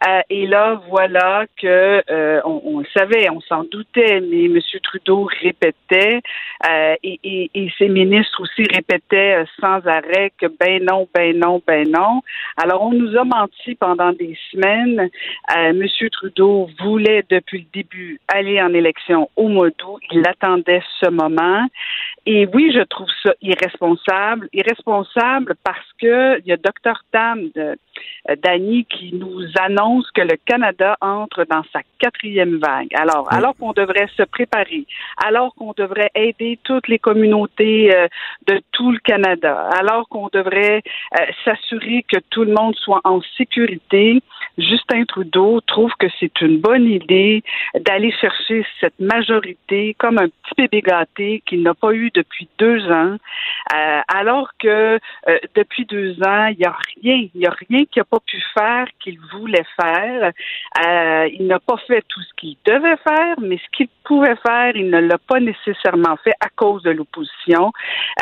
Euh, 0.08 0.22
et 0.30 0.46
là, 0.46 0.82
voilà 0.90 1.46
que 1.60 2.04
euh, 2.10 2.42
on, 2.46 2.80
le 2.80 2.86
savait, 2.96 3.30
on 3.32 3.42
s'en 3.42 3.64
doutait, 3.64 4.22
mais 4.22 4.46
M. 4.46 4.60
Trudeau 4.84 5.28
répétait 5.42 6.22
euh, 6.70 6.96
et, 7.04 7.20
et, 7.24 7.52
et 7.56 7.72
ses 7.78 7.90
ministres 7.90 8.42
aussi 8.42 8.64
répétaient 8.72 9.42
euh, 9.42 9.46
sans 9.60 9.86
arrêt 9.88 10.32
que 10.40 10.48
ben 10.60 10.84
non, 10.84 11.08
ben 11.14 11.38
non, 11.38 11.62
ben 11.66 11.90
non. 11.90 12.22
Alors 12.58 12.84
on 12.84 12.92
nous 12.92 13.18
a 13.18 13.24
menti 13.24 13.76
pendant 13.76 14.12
des 14.12 14.38
semaines. 14.52 15.10
Euh, 15.58 15.74
M. 15.82 16.10
Trudeau 16.10 16.70
voulait 16.80 17.24
depuis 17.30 17.60
le 17.60 17.82
début 17.82 18.20
aller 18.28 18.62
en 18.62 18.74
élection 18.74 19.30
au 19.36 19.48
mois 19.48 19.70
d'août. 19.70 20.02
Il 20.12 20.28
attendait 20.28 20.82
ce 21.02 21.10
moment. 21.10 21.66
Et 22.26 22.48
oui, 22.54 22.72
je 22.74 22.82
trouve 22.82 23.08
ça 23.24 23.34
irresponsable. 23.42 24.50
Irresponsable 24.54 25.56
parce 25.64 25.88
que 26.02 26.40
il 26.40 26.48
y 26.48 26.52
a 26.52 26.58
Dr 26.58 27.00
Tam 27.12 27.50
de 27.56 27.78
Dany 28.44 28.86
qui 28.86 29.14
nous 29.14 29.44
annonce 29.60 30.10
que 30.12 30.22
le 30.22 30.38
Canada 30.46 30.98
entre 31.02 31.46
dans 31.50 31.64
sa 31.74 31.80
quatrième 32.00 32.58
vague. 32.58 32.90
Alors, 32.94 33.32
alors 33.32 33.56
qu'on 33.58 33.74
devrait 33.74 34.10
se 34.16 34.24
préparer, 34.24 34.86
alors 35.18 35.54
qu'on 35.56 35.74
devrait 35.76 36.12
aider 36.16 36.60
toutes 36.64 36.88
les 36.88 37.00
communautés 37.00 37.96
euh, 37.96 38.08
de 38.48 38.62
tout 38.72 38.92
le 38.92 39.00
Canada, 39.00 39.70
alors 39.80 40.08
qu'on 40.10 40.30
devrait 40.32 40.82
euh, 41.20 41.26
s'assurer 41.44 42.06
que 42.08 42.18
tout 42.30 42.44
le 42.44 42.54
monde 42.54 42.76
soit 42.76 43.02
en 43.04 43.22
sécurité, 43.38 44.22
Justin 44.58 45.06
Trudeau 45.06 45.62
trouve 45.62 45.92
que 46.00 46.08
c'est 46.20 46.42
une 46.42 46.60
bonne 46.60 46.86
idée 46.86 47.44
d'aller 47.80 48.12
chercher 48.12 48.66
cette 48.80 49.00
majorité 49.00 49.96
comme 49.98 50.18
un 50.18 50.28
petit 50.28 50.56
bébé 50.58 50.82
gâté 50.82 51.42
qu'il 51.46 51.64
n'a 51.64 51.74
pas 51.74 51.94
eu 51.94 52.12
depuis 52.14 52.48
deux 52.58 52.86
ans, 52.92 53.16
euh, 53.74 54.02
alors 54.08 54.50
que 54.60 55.00
euh, 55.28 55.40
depuis 55.56 55.86
deux 55.86 56.22
ans, 56.24 56.48
il 56.48 56.58
n'y 56.60 56.66
a 56.66 56.76
rien, 56.96 57.28
il 57.34 57.40
n'y 57.40 57.46
a 57.46 57.56
rien 57.70 57.84
qu'il 57.92 58.02
n'a 58.02 58.06
pas 58.06 58.20
pu 58.26 58.42
faire 58.54 58.88
qu'il 59.00 59.20
voulait 59.32 59.66
faire. 59.80 60.32
Euh, 60.86 61.30
il 61.34 61.48
n'a 61.48 61.60
pas 61.60 61.78
fait 61.88 62.04
tout 62.08 62.22
ce 62.22 62.34
qu'il 62.38 62.58
devait 62.66 62.98
faire, 62.98 63.36
mais 63.42 63.58
ce 63.58 63.78
qu'il 63.78 63.88
pouvait 64.04 64.36
faire, 64.46 64.76
il 64.76 64.90
ne 64.90 65.00
l'a 65.00 65.18
pas 65.18 65.40
nécessairement 65.40 66.16
fait 66.24 66.34
à 66.40 66.50
cause 66.50 66.84
de 66.84 66.92
l'opposition, 66.92 67.72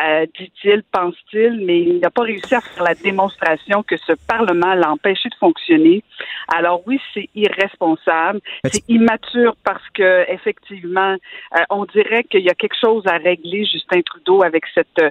euh, 0.04 0.26
dit-il, 0.38 0.84
pense-t-il, 0.92 1.66
mais 1.66 1.82
il 1.82 2.00
n'a 2.00 2.10
pas 2.10 2.24
réussi 2.24 2.56
à 2.56 2.62
faire 2.62 2.84
la 2.84 2.96
démonstration 2.96 3.84
que 3.84 3.98
ce 3.98 4.14
Parlement 4.28 4.74
l'a 4.74 4.92
empêché 4.92 5.30
de 5.30 5.36
fonctionner. 5.36 6.04
Alors 6.54 6.82
oui, 6.88 7.00
c'est 7.14 7.30
irresponsable, 7.36 8.40
c'est 8.66 8.84
immature 8.90 9.56
parce 9.64 9.88
que 9.94 10.26
effectivement, 10.30 11.16
euh, 11.56 11.60
on 11.70 11.86
dirait 11.86 12.24
qu'il 12.24 12.42
y 12.42 12.50
a 12.50 12.54
quelque 12.54 12.78
chose 12.80 13.04
à 13.08 13.18
régler, 13.18 13.66
Justin 13.66 14.02
Trudeau, 14.02 14.44
avec 14.44 14.64
cette, 14.74 15.02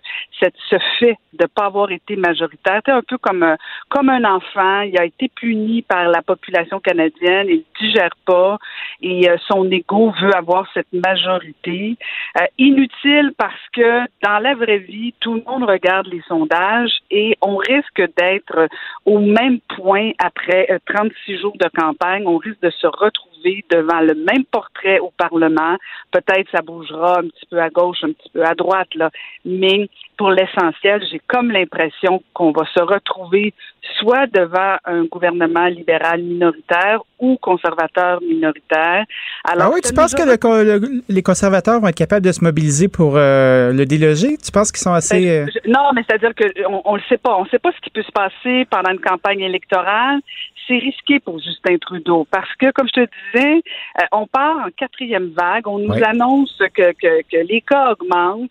cette 0.40 0.54
ce 0.70 0.76
fait 0.98 1.18
de 1.34 1.46
pas 1.46 1.66
avoir 1.66 1.90
été 1.90 2.16
majoritaire. 2.16 2.80
C'est 2.84 2.92
un 2.92 3.02
peu 3.02 3.18
comme 3.18 3.42
euh, 3.42 3.56
comme 3.88 4.08
un 4.08 4.24
enfant, 4.24 4.45
il 4.54 4.98
a 4.98 5.04
été 5.04 5.28
puni 5.28 5.82
par 5.82 6.08
la 6.08 6.22
population 6.22 6.80
canadienne, 6.80 7.46
il 7.48 7.64
digère 7.80 8.14
pas 8.24 8.58
et 9.02 9.28
euh, 9.28 9.36
son 9.48 9.70
ego 9.70 10.12
veut 10.20 10.34
avoir 10.34 10.66
cette 10.72 10.92
majorité. 10.92 11.96
Euh, 12.40 12.46
inutile 12.58 13.32
parce 13.36 13.54
que 13.72 14.00
dans 14.22 14.38
la 14.38 14.54
vraie 14.54 14.78
vie, 14.78 15.14
tout 15.20 15.34
le 15.34 15.42
monde 15.46 15.64
regarde 15.64 16.06
les 16.06 16.22
sondages 16.28 16.94
et 17.10 17.36
on 17.42 17.56
risque 17.56 18.02
d'être 18.16 18.68
au 19.04 19.18
même 19.18 19.60
point 19.76 20.10
après 20.18 20.68
36 20.86 21.38
jours 21.38 21.56
de 21.58 21.68
campagne, 21.68 22.26
on 22.26 22.38
risque 22.38 22.60
de 22.62 22.70
se 22.70 22.86
retrouver 22.86 23.64
devant 23.70 24.00
le 24.00 24.14
même 24.14 24.44
portrait 24.50 24.98
au 24.98 25.12
Parlement. 25.16 25.76
Peut-être 26.10 26.50
ça 26.50 26.62
bougera 26.62 27.20
un 27.20 27.28
petit 27.28 27.46
peu 27.50 27.60
à 27.60 27.70
gauche, 27.70 28.02
un 28.02 28.12
petit 28.12 28.30
peu 28.30 28.44
à 28.44 28.54
droite, 28.54 28.94
là. 28.94 29.10
Mais 29.44 29.88
pour 30.16 30.30
l'essentiel, 30.30 31.04
j'ai 31.10 31.20
comme 31.26 31.50
l'impression 31.50 32.22
qu'on 32.32 32.52
va 32.52 32.64
se 32.74 32.80
retrouver 32.80 33.52
soit 33.98 34.26
devant 34.36 34.76
un 34.84 35.04
gouvernement 35.04 35.66
libéral 35.66 36.22
minoritaire 36.22 37.00
ou 37.18 37.38
conservateur 37.40 38.20
minoritaire. 38.20 39.04
Alors, 39.44 39.68
ah 39.68 39.70
oui, 39.74 39.80
tu 39.82 39.94
penses 39.94 40.14
que 40.14 40.22
le, 40.22 41.02
les 41.08 41.22
conservateurs 41.22 41.80
vont 41.80 41.88
être 41.88 41.96
capables 41.96 42.26
de 42.26 42.32
se 42.32 42.44
mobiliser 42.44 42.88
pour 42.88 43.16
euh, 43.16 43.72
le 43.72 43.86
déloger? 43.86 44.36
Tu 44.36 44.52
penses 44.52 44.70
qu'ils 44.70 44.82
sont 44.82 44.92
assez... 44.92 45.20
Ben, 45.20 45.48
euh, 45.48 45.60
non, 45.66 45.90
mais 45.94 46.02
c'est-à-dire 46.06 46.34
qu'on 46.34 46.82
on 46.84 46.96
le 46.96 47.02
sait 47.08 47.16
pas. 47.16 47.36
On 47.36 47.44
ne 47.44 47.48
sait 47.48 47.58
pas 47.58 47.72
ce 47.72 47.80
qui 47.80 47.90
peut 47.90 48.02
se 48.02 48.12
passer 48.12 48.66
pendant 48.70 48.90
une 48.90 49.00
campagne 49.00 49.40
électorale 49.40 50.20
c'est 50.66 50.78
risqué 50.78 51.20
pour 51.20 51.38
Justin 51.38 51.78
Trudeau 51.78 52.26
parce 52.30 52.52
que, 52.56 52.70
comme 52.72 52.88
je 52.88 53.02
te 53.02 53.08
disais, 53.32 53.62
euh, 54.00 54.04
on 54.12 54.26
part 54.26 54.66
en 54.66 54.70
quatrième 54.76 55.30
vague. 55.36 55.66
On 55.66 55.78
nous 55.78 56.02
annonce 56.04 56.56
que, 56.74 56.92
que, 56.92 57.22
que, 57.22 57.36
les 57.36 57.60
cas 57.60 57.92
augmentent 57.92 58.50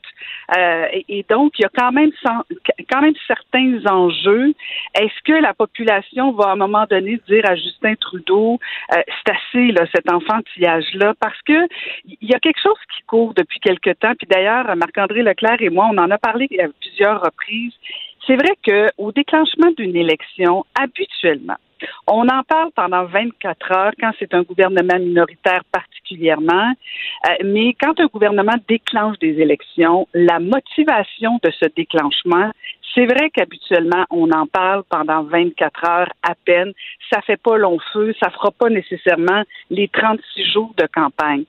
euh, 0.58 0.86
et, 1.08 1.26
donc 1.30 1.54
il 1.58 1.64
y 1.64 1.66
a 1.66 1.70
quand 1.76 1.92
même 1.92 2.12
quand 2.90 3.02
même 3.02 3.14
certains 3.28 3.86
enjeux. 3.88 4.54
Est-ce 4.94 5.24
que 5.26 5.34
la 5.34 5.54
population 5.54 5.75
va 5.84 6.50
à 6.50 6.52
un 6.52 6.56
moment 6.56 6.86
donné 6.90 7.20
dire 7.28 7.44
à 7.46 7.56
Justin 7.56 7.96
Trudeau 7.96 8.60
euh, 8.94 9.02
c'est 9.08 9.34
assez 9.34 9.72
là 9.72 9.86
cet 9.94 10.12
enfantillage 10.12 10.86
là 10.94 11.14
parce 11.20 11.42
que 11.44 11.68
il 12.06 12.30
y 12.30 12.34
a 12.34 12.40
quelque 12.40 12.62
chose 12.62 12.78
qui 12.96 13.04
court 13.06 13.34
depuis 13.34 13.60
quelque 13.60 13.92
temps. 13.92 14.14
Puis 14.18 14.28
d'ailleurs, 14.30 14.76
Marc-André 14.76 15.22
Leclerc 15.22 15.62
et 15.62 15.70
moi, 15.70 15.88
on 15.92 15.98
en 15.98 16.12
a 16.12 16.18
parlé 16.18 16.48
à 16.60 16.68
plusieurs 16.80 17.22
reprises. 17.22 17.74
C'est 18.28 18.36
vrai 18.36 18.56
qu'au 18.66 19.12
déclenchement 19.12 19.72
d'une 19.78 19.96
élection, 19.96 20.66
habituellement, 20.80 21.58
on 22.08 22.28
en 22.28 22.44
parle 22.44 22.72
pendant 22.76 23.06
24 23.06 23.72
heures 23.72 23.92
quand 24.00 24.12
c'est 24.18 24.34
un 24.34 24.42
gouvernement 24.42 24.98
minoritaire 24.98 25.64
particulièrement, 25.72 26.72
euh, 27.28 27.30
mais 27.44 27.76
quand 27.80 28.00
un 28.00 28.08
gouvernement 28.08 28.56
déclenche 28.68 29.20
des 29.20 29.40
élections, 29.40 30.08
la 30.14 30.40
motivation 30.40 31.40
de 31.44 31.52
ce 31.60 31.66
déclenchement, 31.76 32.52
c'est 32.94 33.06
vrai 33.06 33.30
qu'habituellement, 33.30 34.06
on 34.10 34.32
en 34.32 34.48
parle 34.48 34.84
pendant 34.90 35.24
24 35.24 35.90
heures 35.90 36.10
à 36.24 36.34
peine. 36.46 36.72
Ça 37.12 37.22
fait 37.22 37.42
pas 37.42 37.58
long 37.58 37.78
feu, 37.94 38.14
ça 38.22 38.30
fera 38.30 38.52
pas 38.52 38.70
nécessairement 38.70 39.44
les 39.70 39.88
36 39.88 40.52
jours 40.52 40.74
de 40.78 40.88
campagne. 40.88 41.44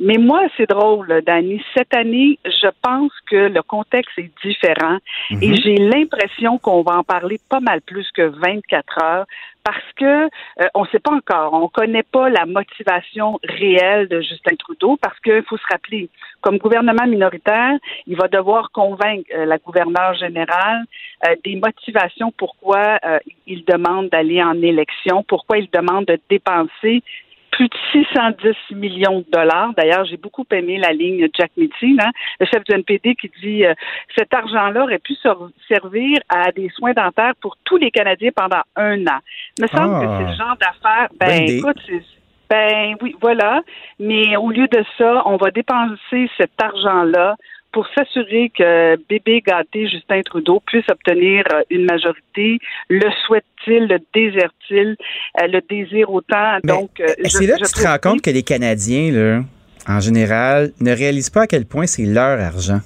Mais 0.00 0.18
moi, 0.18 0.42
c'est 0.56 0.68
drôle, 0.68 1.22
Dani. 1.26 1.62
Cette 1.76 1.94
année, 1.94 2.38
je 2.44 2.68
pense 2.82 3.12
que 3.30 3.48
le 3.48 3.62
contexte 3.62 4.18
est 4.18 4.30
différent 4.44 4.98
et 5.30 5.48
Mhm. 5.48 5.56
j'ai 5.56 5.76
l'impression 5.76 6.58
qu'on 6.58 6.82
va 6.82 6.98
en 6.98 7.04
parler 7.04 7.38
pas 7.48 7.60
mal 7.60 7.80
plus 7.82 8.10
que 8.12 8.22
24 8.22 9.02
heures 9.02 9.26
parce 9.64 9.92
que 9.96 10.24
euh, 10.24 10.66
on 10.74 10.82
ne 10.82 10.88
sait 10.88 10.98
pas 10.98 11.12
encore, 11.12 11.54
on 11.54 11.68
connaît 11.68 12.02
pas 12.02 12.28
la 12.28 12.46
motivation 12.46 13.38
réelle 13.44 14.08
de 14.08 14.20
Justin 14.20 14.56
Trudeau 14.56 14.98
parce 15.00 15.18
qu'il 15.20 15.42
faut 15.44 15.56
se 15.56 15.66
rappeler, 15.70 16.08
comme 16.40 16.58
gouvernement 16.58 17.06
minoritaire, 17.06 17.78
il 18.06 18.16
va 18.16 18.28
devoir 18.28 18.70
convaincre 18.72 19.28
euh, 19.34 19.44
la 19.44 19.58
gouverneure 19.58 20.14
générale 20.14 20.81
euh, 21.26 21.34
des 21.44 21.56
motivations 21.56 22.32
pourquoi 22.36 22.98
euh, 23.04 23.18
il 23.46 23.64
demande 23.64 24.08
d'aller 24.10 24.42
en 24.42 24.60
élection, 24.62 25.22
pourquoi 25.22 25.58
il 25.58 25.68
demande 25.70 26.06
de 26.06 26.18
dépenser 26.30 27.02
plus 27.50 27.68
de 27.68 27.76
610 27.92 28.74
millions 28.76 29.18
de 29.20 29.26
dollars. 29.30 29.74
D'ailleurs, 29.76 30.06
j'ai 30.06 30.16
beaucoup 30.16 30.46
aimé 30.52 30.78
la 30.78 30.92
ligne 30.92 31.28
Jack 31.38 31.50
Meeting, 31.58 31.98
hein, 32.00 32.10
le 32.40 32.46
chef 32.46 32.64
du 32.64 32.72
NPD, 32.74 33.14
qui 33.14 33.30
dit 33.42 33.66
euh, 33.66 33.74
cet 34.16 34.32
argent-là 34.32 34.84
aurait 34.84 34.98
pu 34.98 35.14
ser- 35.16 35.28
servir 35.68 36.18
à 36.30 36.50
des 36.50 36.70
soins 36.70 36.94
dentaires 36.94 37.34
pour 37.42 37.58
tous 37.64 37.76
les 37.76 37.90
Canadiens 37.90 38.30
pendant 38.34 38.62
un 38.76 39.06
an. 39.06 39.18
Il 39.58 39.64
me 39.64 39.68
semble 39.68 39.94
Ah. 39.96 40.00
que 40.00 40.24
c'est 40.24 40.30
le 40.30 40.36
genre 40.38 40.56
d'affaires. 40.58 41.08
Ben, 41.20 41.42
écoute, 41.46 41.76
c'est- 41.86 42.02
ben 42.48 42.96
oui, 43.02 43.14
voilà. 43.20 43.60
Mais 43.98 44.34
au 44.36 44.50
lieu 44.50 44.66
de 44.68 44.82
ça, 44.96 45.22
on 45.26 45.36
va 45.36 45.50
dépenser 45.50 46.30
cet 46.38 46.52
argent-là 46.62 47.36
pour 47.72 47.86
s'assurer 47.94 48.52
que 48.56 48.96
bébé 49.08 49.42
gâté 49.44 49.88
Justin 49.88 50.20
Trudeau 50.22 50.62
puisse 50.66 50.84
obtenir 50.90 51.44
euh, 51.52 51.62
une 51.70 51.86
majorité. 51.86 52.58
Le 52.88 53.10
souhaite-t-il, 53.26 53.88
le 53.88 53.98
désire-t-il, 54.14 54.96
euh, 55.40 55.46
le 55.46 55.60
désire 55.68 56.12
autant? 56.12 56.58
Donc, 56.64 57.00
euh, 57.00 57.06
c'est 57.24 57.46
là 57.46 57.56
que 57.56 57.66
tu 57.66 57.72
te 57.72 57.86
rends 57.86 57.98
compte 57.98 58.22
que 58.22 58.30
les 58.30 58.42
Canadiens, 58.42 59.10
là, 59.10 59.42
en 59.88 60.00
général, 60.00 60.72
ne 60.80 60.92
réalisent 60.92 61.30
pas 61.30 61.42
à 61.42 61.46
quel 61.46 61.64
point 61.64 61.86
c'est 61.86 62.04
leur 62.04 62.38
argent. 62.38 62.80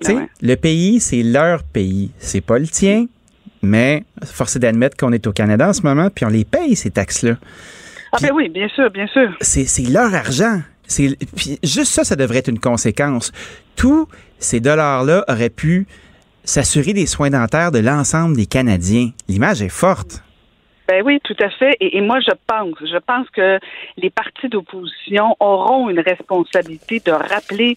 Tu 0.00 0.12
sais, 0.12 0.16
le 0.42 0.54
pays, 0.54 1.00
c'est 1.00 1.22
leur 1.22 1.64
pays. 1.64 2.12
C'est 2.18 2.44
pas 2.44 2.58
le 2.58 2.66
tien, 2.66 3.06
mais 3.62 4.04
force 4.24 4.56
est 4.56 4.60
d'admettre 4.60 4.96
qu'on 4.96 5.12
est 5.12 5.26
au 5.26 5.32
Canada 5.32 5.68
en 5.68 5.72
ce 5.72 5.82
moment, 5.82 6.08
puis 6.14 6.24
on 6.24 6.28
les 6.28 6.44
paye, 6.44 6.76
ces 6.76 6.90
taxes-là. 6.90 7.36
Ah 8.12 8.18
ben 8.22 8.30
oui, 8.32 8.48
bien 8.48 8.68
sûr, 8.68 8.90
bien 8.90 9.06
sûr. 9.08 9.34
C'est 9.40 9.88
leur 9.90 10.14
argent. 10.14 10.60
Juste 10.88 11.92
ça, 11.92 12.04
ça 12.04 12.16
devrait 12.16 12.38
être 12.38 12.48
une 12.48 12.58
conséquence. 12.60 13.32
Tous 13.76 14.08
ces 14.38 14.60
dollars-là 14.60 15.24
auraient 15.28 15.50
pu 15.50 15.86
s'assurer 16.44 16.94
des 16.94 17.06
soins 17.06 17.30
dentaires 17.30 17.70
de 17.72 17.78
l'ensemble 17.78 18.36
des 18.36 18.46
Canadiens. 18.46 19.10
L'image 19.28 19.60
est 19.62 19.68
forte. 19.68 20.22
Ben 20.88 21.02
oui, 21.04 21.20
tout 21.22 21.36
à 21.40 21.50
fait. 21.50 21.76
Et, 21.80 22.00
moi, 22.00 22.18
je 22.20 22.32
pense, 22.46 22.74
je 22.80 22.96
pense 22.98 23.28
que 23.30 23.58
les 23.98 24.08
partis 24.08 24.48
d'opposition 24.48 25.36
auront 25.38 25.90
une 25.90 26.00
responsabilité 26.00 27.02
de 27.04 27.10
rappeler 27.12 27.76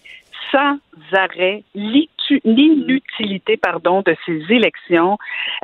sans 0.50 0.78
arrêt 1.12 1.62
l'itu- 1.74 2.08
l'inutilité, 2.44 3.56
pardon, 3.56 4.02
de 4.02 4.14
ces 4.26 4.42
élections, 4.50 5.18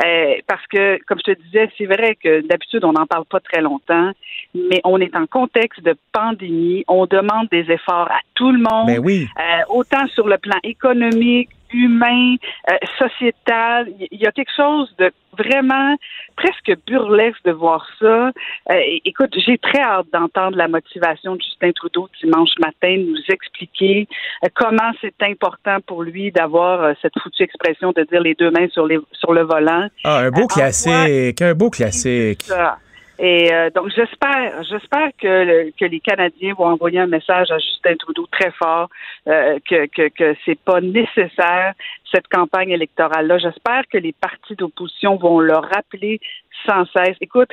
Euh, 0.05 0.37
parce 0.47 0.65
que, 0.69 0.99
comme 1.07 1.19
je 1.27 1.33
te 1.33 1.41
disais, 1.43 1.71
c'est 1.77 1.87
vrai 1.87 2.17
que 2.23 2.47
d'habitude 2.47 2.85
on 2.85 2.93
n'en 2.93 3.07
parle 3.07 3.25
pas 3.25 3.41
très 3.41 3.61
longtemps, 3.61 4.13
mais 4.55 4.81
on 4.85 5.01
est 5.01 5.15
en 5.17 5.27
contexte 5.27 5.83
de 5.83 5.95
pandémie, 6.13 6.85
on 6.89 7.07
demande 7.07 7.49
des 7.51 7.71
efforts 7.71 8.11
à 8.11 8.21
tout 8.35 8.53
le 8.53 8.59
monde, 8.59 8.87
Ben 8.87 9.01
oui. 9.01 9.27
euh, 9.39 9.63
autant 9.71 10.07
sur 10.09 10.29
le 10.29 10.39
plan 10.39 10.59
économique, 10.63 11.51
humain, 11.73 12.37
euh, 12.71 12.75
sociétal. 12.99 13.89
Il 14.11 14.21
y 14.21 14.27
a 14.27 14.33
quelque 14.33 14.55
chose 14.57 14.95
de 14.99 15.13
vraiment 15.39 15.97
presque 16.37 16.73
burlesque 16.87 17.45
de 17.45 17.53
voir 17.53 17.87
ça. 17.99 18.31
Euh, 18.71 18.81
écoute, 19.05 19.35
j'ai 19.47 19.59
très 19.59 19.81
hâte 19.81 20.07
d'entendre 20.13 20.57
la 20.57 20.69
motivation 20.69 21.37
de 21.37 21.43
Justin 21.43 21.73
Trudeau 21.73 22.09
dimanche 22.23 22.51
matin 22.59 22.97
nous 22.97 23.23
expliquer 23.29 24.09
euh, 24.45 24.49
comment 24.55 24.91
c'est 25.01 25.23
important 25.23 25.79
pour 25.87 26.03
lui 26.03 26.31
d'avoir 26.33 26.83
euh, 26.83 26.93
cette 27.03 27.19
foutue 27.23 27.43
expression 27.43 27.93
de 27.93 28.03
dire 28.03 28.21
les 28.21 28.35
deux 28.35 28.51
mains 28.51 28.69
sur, 28.69 28.87
les, 28.87 28.99
sur 29.13 29.33
le 29.33 29.43
volant. 29.43 29.89
Ah, 30.05 30.19
un 30.19 30.31
beau 30.31 30.47
classique, 30.47 31.41
un 31.41 31.55
beau 31.55 31.71
classique. 31.71 32.43
ça. 32.43 32.79
Et 33.19 33.53
euh, 33.53 33.71
donc 33.71 33.89
j'espère, 33.89 34.63
j'espère 34.63 35.09
que, 35.21 35.27
le- 35.27 35.73
que 35.79 35.85
les 35.85 36.01
Canadiens 36.01 36.55
vont 36.55 36.67
envoyer 36.67 37.01
un 37.01 37.07
message 37.09 37.51
à 37.51 37.59
Justin 37.59 37.97
Trudeau 37.97 38.27
très 38.31 38.53
fort 38.53 38.89
euh, 39.27 39.59
que 39.69 39.87
que, 39.87 40.09
que 40.09 40.37
c'est 40.45 40.59
pas 40.61 40.81
nécessaire 40.81 41.75
cette 42.13 42.29
campagne 42.29 42.71
électorale 42.71 43.27
là. 43.27 43.39
J'espère 43.39 43.83
que 43.91 43.99
les 43.99 44.13
partis 44.13 44.55
d'opposition 44.57 45.17
vont 45.17 45.41
le 45.41 45.55
rappeler 45.55 46.21
sans 46.67 46.85
cesse. 46.87 47.17
Écoute, 47.21 47.49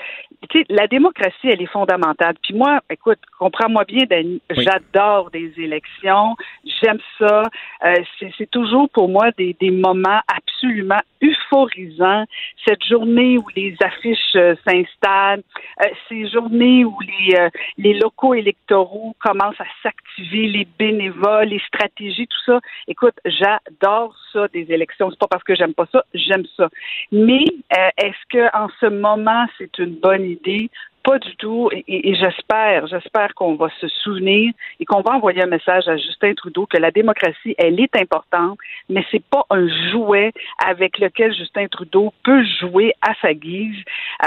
la 0.70 0.88
démocratie, 0.88 1.48
elle 1.48 1.62
est 1.62 1.72
fondamentale. 1.72 2.36
Puis 2.42 2.54
moi, 2.54 2.80
écoute, 2.90 3.20
comprends-moi 3.38 3.84
bien, 3.86 4.06
Dani, 4.10 4.42
Oui. 4.50 4.64
j'adore 4.64 5.30
des 5.32 5.54
élections, 5.58 6.36
j'aime 6.82 7.00
ça. 7.20 7.44
Euh, 7.84 7.96
c'est 8.38 8.50
toujours 8.50 8.90
pour 8.90 9.10
moi 9.10 9.32
des, 9.38 9.56
des 9.60 9.72
moments 9.72 10.22
absolument 10.28 11.00
euphorisants. 11.22 12.26
Cette 12.68 12.84
journée 12.84 13.38
où 13.38 13.46
les 13.56 13.76
affiches 13.84 14.36
euh, 14.36 14.56
s'installent, 14.68 15.44
euh, 15.84 15.90
ces 16.10 16.28
journées 16.30 16.84
où 16.86 16.98
les, 17.02 17.50
les 17.78 17.94
locaux 18.00 18.34
électoraux 18.34 19.16
commencent 19.20 19.62
à 19.62 19.66
s'activer, 19.84 20.48
les 20.48 20.68
bénévoles, 20.80 21.50
les 21.50 21.62
stratégies, 21.68 22.28
tout 22.28 22.44
ça. 22.46 22.60
Écoute, 22.88 23.16
j'adore 23.26 24.16
ça, 24.34 24.45
des 24.54 24.72
élections. 24.72 25.10
C'est 25.10 25.20
pas 25.20 25.28
parce 25.28 25.44
que 25.44 25.56
j'aime 25.56 25.74
pas 25.74 25.88
ça, 25.92 26.04
j'aime 26.14 26.46
ça. 26.58 26.70
Mais 27.12 27.46
euh, 27.78 27.90
est-ce 27.98 28.26
que 28.30 28.58
en 28.58 28.68
ce 28.80 28.88
moment 28.88 29.46
c'est 29.58 29.78
une 29.80 29.96
bonne 29.96 30.26
idée 30.26 30.70
pas 31.06 31.20
du 31.20 31.36
tout. 31.38 31.70
Et, 31.72 31.84
et- 31.88 32.16
j'espère, 32.16 32.88
j'espère 32.88 33.34
qu'on 33.36 33.56
va 33.56 33.70
se 33.80 33.88
souvenir 33.88 34.52
et 34.80 34.86
qu'on 34.86 35.02
va 35.02 35.12
envoyer 35.12 35.44
un 35.44 35.48
message 35.48 35.88
à 35.88 35.98
Justin 35.98 36.34
Trudeau 36.34 36.66
que 36.66 36.78
la 36.78 36.92
démocratie, 36.92 37.56
elle 37.58 37.80
est 37.80 37.96
importante, 37.96 38.58
mais 38.90 39.06
c'est 39.12 39.24
pas 39.24 39.46
un 39.52 39.68
jouet 39.92 40.32
avec 40.66 40.98
lequel 40.98 41.34
Justin 41.34 41.68
Trudeau 41.68 42.14
peut 42.24 42.44
jouer 42.60 42.94
à 43.02 43.14
sa 43.22 43.34
guise. 43.34 43.78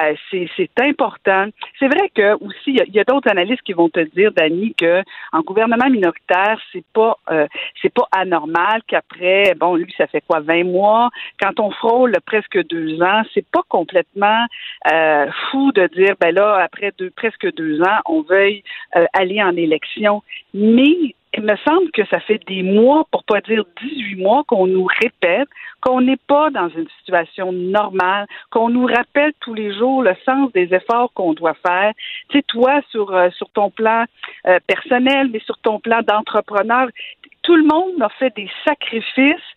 Euh, 0.00 0.14
c'est, 0.30 0.68
important. 0.80 1.46
C'est 1.78 1.88
vrai 1.88 2.08
que 2.14 2.34
aussi, 2.44 2.68
il 2.68 2.94
y 2.94 2.98
a- 2.98 3.00
a, 3.00 3.04
d'autres 3.04 3.30
analystes 3.30 3.62
qui 3.62 3.72
vont 3.72 3.88
te 3.88 4.00
dire, 4.00 4.30
Dani, 4.32 4.74
que 4.74 5.02
en 5.32 5.40
gouvernement 5.40 5.90
minoritaire, 5.90 6.60
c'est 6.72 6.84
pas, 6.94 7.16
euh, 7.30 7.46
c'est 7.82 7.92
pas 7.92 8.06
anormal 8.12 8.82
qu'après, 8.86 9.54
bon, 9.56 9.74
lui, 9.74 9.92
ça 9.96 10.06
fait 10.06 10.22
quoi, 10.26 10.40
20 10.40 10.64
mois, 10.64 11.10
quand 11.40 11.58
on 11.58 11.70
frôle 11.70 12.12
presque 12.26 12.64
deux 12.68 13.02
ans, 13.02 13.22
c'est 13.34 13.46
pas 13.50 13.62
complètement 13.68 14.44
euh, 14.92 15.26
fou 15.50 15.72
de 15.72 15.86
dire, 15.88 16.14
ben 16.20 16.34
là, 16.34 16.67
après 16.68 16.92
deux, 16.98 17.10
presque 17.10 17.52
deux 17.54 17.80
ans, 17.80 18.00
on 18.06 18.22
veuille 18.22 18.62
euh, 18.96 19.06
aller 19.12 19.42
en 19.42 19.56
élection. 19.56 20.22
Mais 20.52 21.14
il 21.34 21.42
me 21.42 21.56
semble 21.66 21.90
que 21.92 22.04
ça 22.06 22.20
fait 22.20 22.40
des 22.46 22.62
mois, 22.62 23.06
pour 23.10 23.24
pas 23.24 23.40
dire 23.40 23.64
18 23.82 24.16
mois, 24.16 24.44
qu'on 24.46 24.66
nous 24.66 24.86
répète 25.02 25.48
qu'on 25.80 26.00
n'est 26.00 26.22
pas 26.26 26.50
dans 26.50 26.68
une 26.70 26.88
situation 26.98 27.52
normale, 27.52 28.26
qu'on 28.50 28.68
nous 28.68 28.86
rappelle 28.86 29.32
tous 29.40 29.54
les 29.54 29.72
jours 29.76 30.02
le 30.02 30.14
sens 30.24 30.50
des 30.52 30.74
efforts 30.74 31.12
qu'on 31.14 31.34
doit 31.34 31.56
faire. 31.66 31.92
Tu 32.28 32.38
sais, 32.38 32.44
toi, 32.48 32.80
sur, 32.90 33.14
euh, 33.14 33.30
sur 33.30 33.48
ton 33.50 33.70
plan 33.70 34.04
euh, 34.46 34.58
personnel, 34.66 35.28
mais 35.32 35.40
sur 35.40 35.56
ton 35.58 35.78
plan 35.78 36.00
d'entrepreneur, 36.02 36.88
tout 37.42 37.56
le 37.56 37.64
monde 37.64 38.02
a 38.02 38.08
fait 38.18 38.34
des 38.34 38.50
sacrifices 38.66 39.50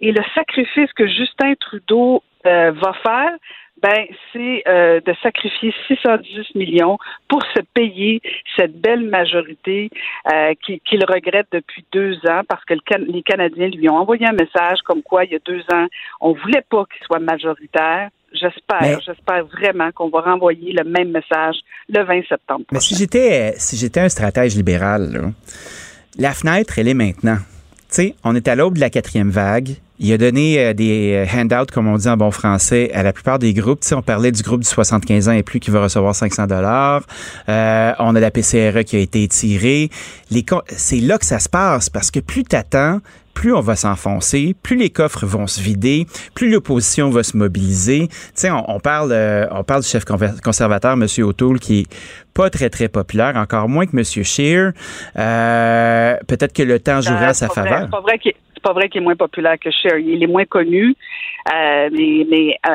et 0.00 0.12
le 0.12 0.22
sacrifice 0.34 0.92
que 0.94 1.06
Justin 1.06 1.54
Trudeau 1.60 2.22
va 2.44 2.92
faire, 3.02 3.32
ben, 3.82 4.06
c'est 4.32 4.62
euh, 4.66 5.00
de 5.04 5.14
sacrifier 5.22 5.72
610 5.86 6.54
millions 6.54 6.96
pour 7.28 7.42
se 7.54 7.60
payer 7.74 8.20
cette 8.56 8.80
belle 8.80 9.02
majorité 9.08 9.90
euh, 10.32 10.54
qui- 10.64 10.80
qu'il 10.80 11.04
regrette 11.04 11.46
depuis 11.52 11.84
deux 11.92 12.14
ans 12.26 12.42
parce 12.48 12.64
que 12.64 12.74
le 12.74 12.80
Can- 12.86 13.04
les 13.06 13.22
Canadiens 13.22 13.68
lui 13.68 13.88
ont 13.88 13.96
envoyé 13.96 14.26
un 14.26 14.32
message 14.32 14.78
comme 14.84 15.02
quoi 15.02 15.24
il 15.24 15.32
y 15.32 15.36
a 15.36 15.40
deux 15.44 15.60
ans, 15.72 15.86
on 16.20 16.32
voulait 16.32 16.64
pas 16.70 16.84
qu'il 16.86 17.04
soit 17.06 17.18
majoritaire. 17.20 18.08
J'espère, 18.32 19.00
j'espère 19.06 19.44
vraiment 19.46 19.90
qu'on 19.92 20.08
va 20.08 20.20
renvoyer 20.20 20.72
le 20.72 20.84
même 20.84 21.10
message 21.10 21.56
le 21.88 22.02
20 22.02 22.22
septembre. 22.28 22.64
Mais 22.72 22.80
si 22.80 22.94
j'étais 22.96 23.54
si 23.56 23.76
j'étais 23.76 24.00
un 24.00 24.08
stratège 24.08 24.56
libéral, 24.56 25.10
là, 25.12 25.20
la 26.18 26.32
fenêtre, 26.32 26.78
elle 26.78 26.88
est 26.88 26.94
maintenant. 26.94 27.36
Tu 27.36 27.84
sais, 27.88 28.14
on 28.24 28.34
est 28.34 28.48
à 28.48 28.54
l'aube 28.54 28.74
de 28.74 28.80
la 28.80 28.90
quatrième 28.90 29.30
vague. 29.30 29.68
Il 29.98 30.12
a 30.12 30.18
donné 30.18 30.58
euh, 30.58 30.72
des 30.74 31.26
euh, 31.26 31.40
handouts, 31.40 31.72
comme 31.72 31.88
on 31.88 31.96
dit 31.96 32.08
en 32.08 32.16
bon 32.16 32.30
français, 32.30 32.90
à 32.92 33.02
la 33.02 33.12
plupart 33.12 33.38
des 33.38 33.54
groupes. 33.54 33.80
Tu 33.80 33.94
on 33.94 34.02
parlait 34.02 34.32
du 34.32 34.42
groupe 34.42 34.60
du 34.60 34.68
75 34.68 35.28
ans 35.28 35.32
et 35.32 35.42
plus 35.42 35.58
qui 35.58 35.70
va 35.70 35.82
recevoir 35.82 36.14
500 36.14 36.46
dollars. 36.46 37.02
Euh, 37.48 37.92
on 37.98 38.14
a 38.14 38.20
la 38.20 38.30
PCRE 38.30 38.84
qui 38.84 38.96
a 38.96 38.98
été 38.98 39.22
étirée. 39.22 39.90
Les 40.30 40.44
c'est 40.68 41.00
là 41.00 41.18
que 41.18 41.24
ça 41.24 41.38
se 41.38 41.48
passe 41.48 41.88
parce 41.88 42.10
que 42.10 42.20
plus 42.20 42.44
t'attends, 42.44 43.00
plus 43.36 43.52
on 43.54 43.60
va 43.60 43.76
s'enfoncer, 43.76 44.54
plus 44.62 44.76
les 44.76 44.88
coffres 44.90 45.26
vont 45.26 45.46
se 45.46 45.60
vider, 45.60 46.06
plus 46.34 46.50
l'opposition 46.50 47.10
va 47.10 47.22
se 47.22 47.36
mobiliser. 47.36 48.08
Tu 48.08 48.14
sais, 48.34 48.50
on, 48.50 48.64
on 48.70 48.80
parle, 48.80 49.12
euh, 49.12 49.46
on 49.50 49.62
parle 49.62 49.82
du 49.82 49.88
chef 49.88 50.04
conservateur, 50.42 50.94
M. 50.94 51.06
O'Toole, 51.24 51.60
qui 51.60 51.80
est 51.80 51.86
pas 52.34 52.48
très, 52.50 52.70
très 52.70 52.88
populaire, 52.88 53.36
encore 53.36 53.68
moins 53.68 53.84
que 53.86 53.94
M. 53.96 54.02
Scheer. 54.24 54.72
Euh, 55.16 56.16
Peut-être 56.26 56.52
que 56.54 56.62
le 56.62 56.78
temps 56.80 57.00
jouera 57.00 57.26
à 57.26 57.34
sa 57.34 57.48
faveur. 57.48 57.82
C'est 57.82 57.90
pas 57.90 58.00
vrai 58.00 58.18
qu'il 58.18 58.30
est- 58.32 58.36
c'est 58.54 58.62
pas 58.62 58.72
vrai 58.72 58.88
qu'il 58.88 59.00
est 59.02 59.04
moins 59.04 59.16
populaire 59.16 59.56
que 59.60 59.70
Cher. 59.70 59.98
Il 59.98 60.22
est 60.22 60.26
moins 60.26 60.44
connu. 60.46 60.94
Euh, 61.54 61.88
mais 61.92 62.26
mais 62.30 62.56
à, 62.64 62.72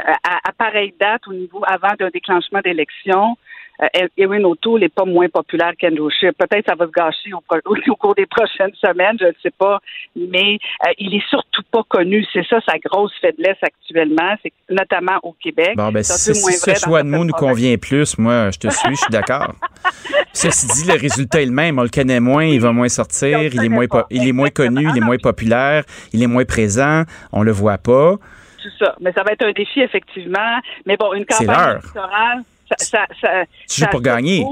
à 0.47 0.51
pareille 0.57 0.93
date, 0.99 1.21
au 1.27 1.33
niveau 1.33 1.61
avant 1.67 1.93
d'un 1.99 2.09
déclenchement 2.13 2.61
d'élection, 2.63 3.35
Erin 4.17 4.43
O'Toole 4.43 4.81
n'est 4.81 4.89
pas 4.89 5.05
moins 5.05 5.27
populaire 5.29 5.73
qu'Andrew 5.79 6.09
Scheer. 6.11 6.33
Peut-être 6.37 6.67
ça 6.67 6.75
va 6.75 6.85
se 6.85 6.91
gâcher 6.91 7.33
au, 7.89 7.95
cours 7.95 8.15
des 8.15 8.25
prochaines 8.25 8.73
semaines, 8.75 9.17
je 9.19 9.25
ne 9.25 9.33
sais 9.41 9.51
pas. 9.57 9.79
Mais 10.15 10.57
euh, 10.85 10.91
il 10.99 11.15
est 11.15 11.27
surtout 11.29 11.63
pas 11.71 11.83
connu. 11.87 12.25
C'est 12.31 12.45
ça 12.47 12.59
sa 12.67 12.77
grosse 12.77 13.13
faiblesse 13.19 13.57
actuellement, 13.61 14.35
c'est 14.43 14.53
notamment 14.69 15.19
au 15.23 15.33
Québec. 15.33 15.73
Bon, 15.75 15.91
ben, 15.91 16.03
si, 16.03 16.33
ce 16.35 16.75
choix 16.75 17.03
de 17.03 17.09
mots 17.09 17.25
nous 17.25 17.33
convient 17.33 17.77
plus, 17.77 18.17
moi, 18.17 18.51
je 18.51 18.59
te 18.59 18.69
suis, 18.69 18.91
je 18.91 19.01
suis 19.01 19.11
d'accord. 19.11 19.53
Ceci 20.33 20.67
dit, 20.67 20.87
le 20.87 20.99
résultat 20.99 21.41
est 21.41 21.45
le 21.45 21.51
même. 21.51 21.77
On 21.79 21.83
le 21.83 21.89
connaît 21.89 22.19
moins, 22.19 22.45
il 22.45 22.61
va 22.61 22.71
moins 22.71 22.89
sortir, 22.89 23.39
il 23.41 23.63
est 23.63 23.69
moins, 23.69 23.87
po- 23.87 24.05
il 24.09 24.27
est 24.27 24.31
moins 24.31 24.49
connu, 24.49 24.87
il 24.89 24.97
est 24.97 25.05
moins 25.05 25.17
populaire, 25.17 25.83
il 26.13 26.23
est 26.23 26.27
moins 26.27 26.45
présent, 26.45 27.03
on 27.31 27.43
le 27.43 27.51
voit 27.51 27.77
pas. 27.77 28.15
tout 28.61 28.69
ça. 28.79 28.95
Mais 29.01 29.11
ça 29.13 29.23
va 29.23 29.33
être 29.33 29.45
un 29.45 29.51
défi, 29.51 29.81
effectivement. 29.81 30.59
Mais 30.85 30.95
bon, 30.97 31.13
une 31.13 31.25
campagne 31.25 31.79
électorale, 31.81 32.43
ça, 32.77 33.05
ça, 33.19 33.45
Tu 33.69 33.81
joues 33.81 33.87
pour 33.89 34.01
gagner. 34.01 34.43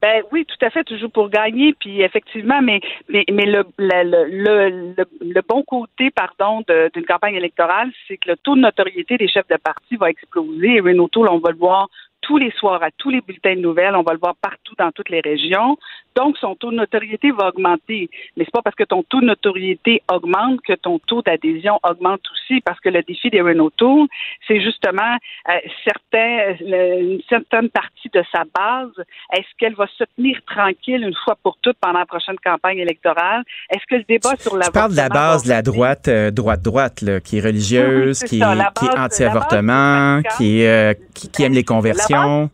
Ben 0.00 0.24
oui, 0.32 0.44
tout 0.44 0.66
à 0.66 0.70
fait, 0.70 0.82
toujours 0.82 1.12
pour 1.12 1.28
gagner, 1.28 1.74
puis 1.78 2.02
effectivement, 2.02 2.60
mais 2.60 2.80
mais, 3.08 3.24
mais 3.32 3.46
le, 3.46 3.64
le, 3.78 4.02
le, 4.02 4.94
le, 4.96 5.04
le 5.20 5.42
bon 5.48 5.62
côté, 5.62 6.10
pardon, 6.10 6.64
d'une 6.92 7.04
campagne 7.04 7.36
électorale, 7.36 7.92
c'est 8.08 8.16
que 8.16 8.30
le 8.30 8.36
taux 8.36 8.56
de 8.56 8.60
notoriété 8.62 9.16
des 9.16 9.28
chefs 9.28 9.46
de 9.46 9.56
parti 9.56 9.94
va 9.94 10.10
exploser. 10.10 10.74
Et 10.74 10.80
Renault 10.80 11.08
on 11.14 11.38
va 11.38 11.50
le 11.50 11.56
voir 11.56 11.88
tous 12.20 12.38
les 12.38 12.50
soirs 12.52 12.82
à 12.82 12.90
tous 12.96 13.10
les 13.10 13.20
bulletins 13.20 13.54
de 13.54 13.60
nouvelles, 13.60 13.94
on 13.94 14.02
va 14.02 14.12
le 14.12 14.18
voir 14.18 14.34
partout 14.36 14.74
dans 14.78 14.90
toutes 14.90 15.10
les 15.10 15.20
régions. 15.20 15.76
Donc, 16.14 16.36
son 16.38 16.54
taux 16.54 16.70
de 16.70 16.76
notoriété 16.76 17.30
va 17.30 17.48
augmenter. 17.48 18.10
Mais 18.36 18.44
c'est 18.44 18.52
pas 18.52 18.62
parce 18.62 18.76
que 18.76 18.84
ton 18.84 19.02
taux 19.02 19.20
de 19.20 19.26
notoriété 19.26 20.02
augmente 20.12 20.60
que 20.62 20.74
ton 20.74 20.98
taux 20.98 21.22
d'adhésion 21.22 21.78
augmente 21.82 22.20
aussi, 22.32 22.60
parce 22.60 22.78
que 22.80 22.88
le 22.90 23.02
défi 23.02 23.30
des 23.30 23.40
Renault 23.40 23.70
Tour, 23.70 24.06
c'est 24.46 24.60
justement 24.60 25.16
euh, 25.48 25.52
certains, 25.84 26.54
le- 26.60 27.14
une 27.14 27.20
certaine 27.28 27.68
partie 27.70 28.10
de 28.12 28.22
sa 28.30 28.42
base. 28.54 28.92
Est-ce 29.32 29.46
qu'elle 29.58 29.74
va 29.74 29.86
se 29.98 30.04
tenir 30.16 30.38
tranquille 30.46 31.02
une 31.02 31.14
fois 31.24 31.36
pour 31.42 31.56
toutes 31.62 31.76
pendant 31.80 32.00
la 32.00 32.06
prochaine 32.06 32.36
campagne 32.44 32.78
électorale? 32.78 33.42
Est-ce 33.70 33.84
que 33.88 33.96
le 33.96 34.04
débat 34.08 34.36
sur 34.38 34.56
la 34.56 34.66
Tu 34.66 34.72
parles 34.72 34.92
de 34.92 34.96
la 34.96 35.08
base 35.08 35.44
de 35.44 35.48
la 35.48 35.62
droite, 35.62 36.08
euh, 36.08 36.30
droite-droite, 36.30 37.00
là, 37.02 37.20
qui 37.20 37.38
est 37.38 37.40
religieuse, 37.40 38.20
qui, 38.24 38.38
ça, 38.38 38.54
est, 38.54 38.78
qui 38.78 38.86
anti-avortement, 38.98 40.22
qui, 40.36 40.64
euh, 40.64 40.94
qui, 41.14 41.30
qui 41.30 41.42
aime 41.42 41.52
les 41.54 41.64
conversions. 41.64 42.50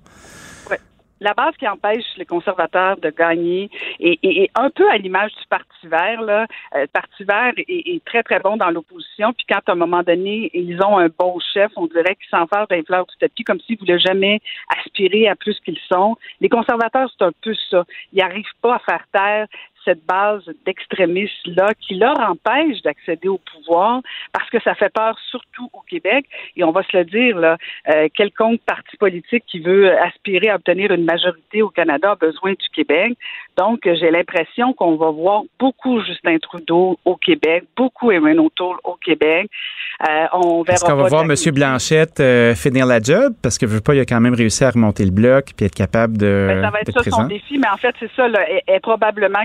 La 1.20 1.34
base 1.34 1.54
qui 1.58 1.66
empêche 1.68 2.04
les 2.16 2.24
conservateurs 2.26 2.96
de 2.98 3.10
gagner 3.10 3.70
et, 4.00 4.18
et- 4.22 4.42
et 4.44 4.50
un 4.54 4.70
peu 4.70 4.88
à 4.90 4.96
l'image 4.98 5.32
du 5.34 5.46
Parti 5.48 5.86
vert, 5.86 6.22
là, 6.22 6.46
euh, 6.74 6.82
le 6.82 6.86
Parti 6.86 7.24
vert 7.24 7.52
est, 7.56 7.64
est 7.68 8.04
très, 8.04 8.22
très 8.22 8.40
bon 8.40 8.56
dans 8.56 8.70
l'opposition. 8.70 9.32
Puis 9.32 9.46
quand, 9.48 9.60
à 9.66 9.72
un 9.72 9.74
moment 9.74 10.02
donné, 10.02 10.50
ils 10.54 10.80
ont 10.82 10.98
un 10.98 11.08
bon 11.08 11.38
chef, 11.52 11.70
on 11.76 11.86
dirait 11.86 12.16
qu'ils 12.16 12.28
s'enferment 12.30 12.66
d'un 12.70 12.82
fleur 12.82 13.06
du 13.06 13.16
tapis 13.18 13.44
comme 13.44 13.60
s'ils 13.60 13.78
voulaient 13.78 13.98
jamais 13.98 14.40
aspirer 14.78 15.28
à 15.28 15.36
plus 15.36 15.58
qu'ils 15.60 15.78
sont. 15.90 16.16
Les 16.40 16.48
conservateurs, 16.48 17.10
c'est 17.16 17.24
un 17.24 17.32
peu 17.42 17.54
ça. 17.70 17.84
Ils 18.12 18.18
n'arrivent 18.18 18.44
pas 18.62 18.76
à 18.76 18.78
faire 18.78 19.04
taire 19.12 19.46
cette 19.88 20.04
base 20.04 20.42
d'extrémistes-là 20.66 21.72
qui 21.80 21.94
leur 21.94 22.18
empêche 22.20 22.82
d'accéder 22.82 23.28
au 23.28 23.38
pouvoir 23.38 24.02
parce 24.32 24.50
que 24.50 24.60
ça 24.62 24.74
fait 24.74 24.92
peur 24.92 25.16
surtout 25.30 25.70
au 25.72 25.80
Québec. 25.88 26.26
Et 26.56 26.64
on 26.64 26.72
va 26.72 26.82
se 26.82 26.94
le 26.96 27.04
dire, 27.04 27.38
là, 27.38 27.56
euh, 27.88 28.08
quelconque 28.14 28.60
parti 28.66 28.96
politique 28.98 29.44
qui 29.46 29.60
veut 29.60 29.96
aspirer 29.98 30.50
à 30.50 30.56
obtenir 30.56 30.90
une 30.90 31.04
majorité 31.04 31.62
au 31.62 31.70
Canada 31.70 32.10
a 32.10 32.14
besoin 32.16 32.52
du 32.52 32.68
Québec. 32.74 33.16
Donc, 33.56 33.80
j'ai 33.84 34.10
l'impression 34.10 34.72
qu'on 34.74 34.96
va 34.96 35.10
voir 35.10 35.42
beaucoup 35.58 36.00
Justin 36.02 36.38
Trudeau 36.38 36.98
au 37.04 37.16
Québec, 37.16 37.64
beaucoup 37.76 38.10
Erin 38.12 38.36
O'Toole 38.38 38.76
au 38.84 38.94
Québec. 38.94 39.50
Euh, 40.08 40.26
on 40.32 40.62
verra 40.62 40.74
Est-ce 40.74 40.84
qu'on 40.84 40.96
va 40.96 41.08
voir 41.08 41.22
M. 41.24 41.34
Blanchette 41.54 42.20
euh, 42.20 42.54
finir 42.54 42.86
la 42.86 43.00
job? 43.00 43.34
Parce 43.42 43.56
que 43.58 43.66
je 43.66 43.74
veux 43.74 43.80
pas, 43.80 43.94
il 43.94 44.00
a 44.00 44.04
quand 44.04 44.20
même 44.20 44.34
réussi 44.34 44.64
à 44.64 44.70
remonter 44.70 45.04
le 45.04 45.10
bloc 45.10 45.52
puis 45.56 45.66
être 45.66 45.74
capable 45.74 46.18
de, 46.18 46.46
Ben, 46.48 46.62
ça 46.62 46.70
va 46.70 46.80
être 46.80 46.92
ça 46.92 47.02
son 47.02 47.10
présent. 47.10 47.24
défi, 47.24 47.58
mais 47.58 47.68
en 47.68 47.76
fait, 47.76 47.94
c'est 47.98 48.10
ça. 48.14 48.28
Là, 48.28 48.40
et, 48.50 48.62
et 48.68 48.80
probablement 48.80 49.44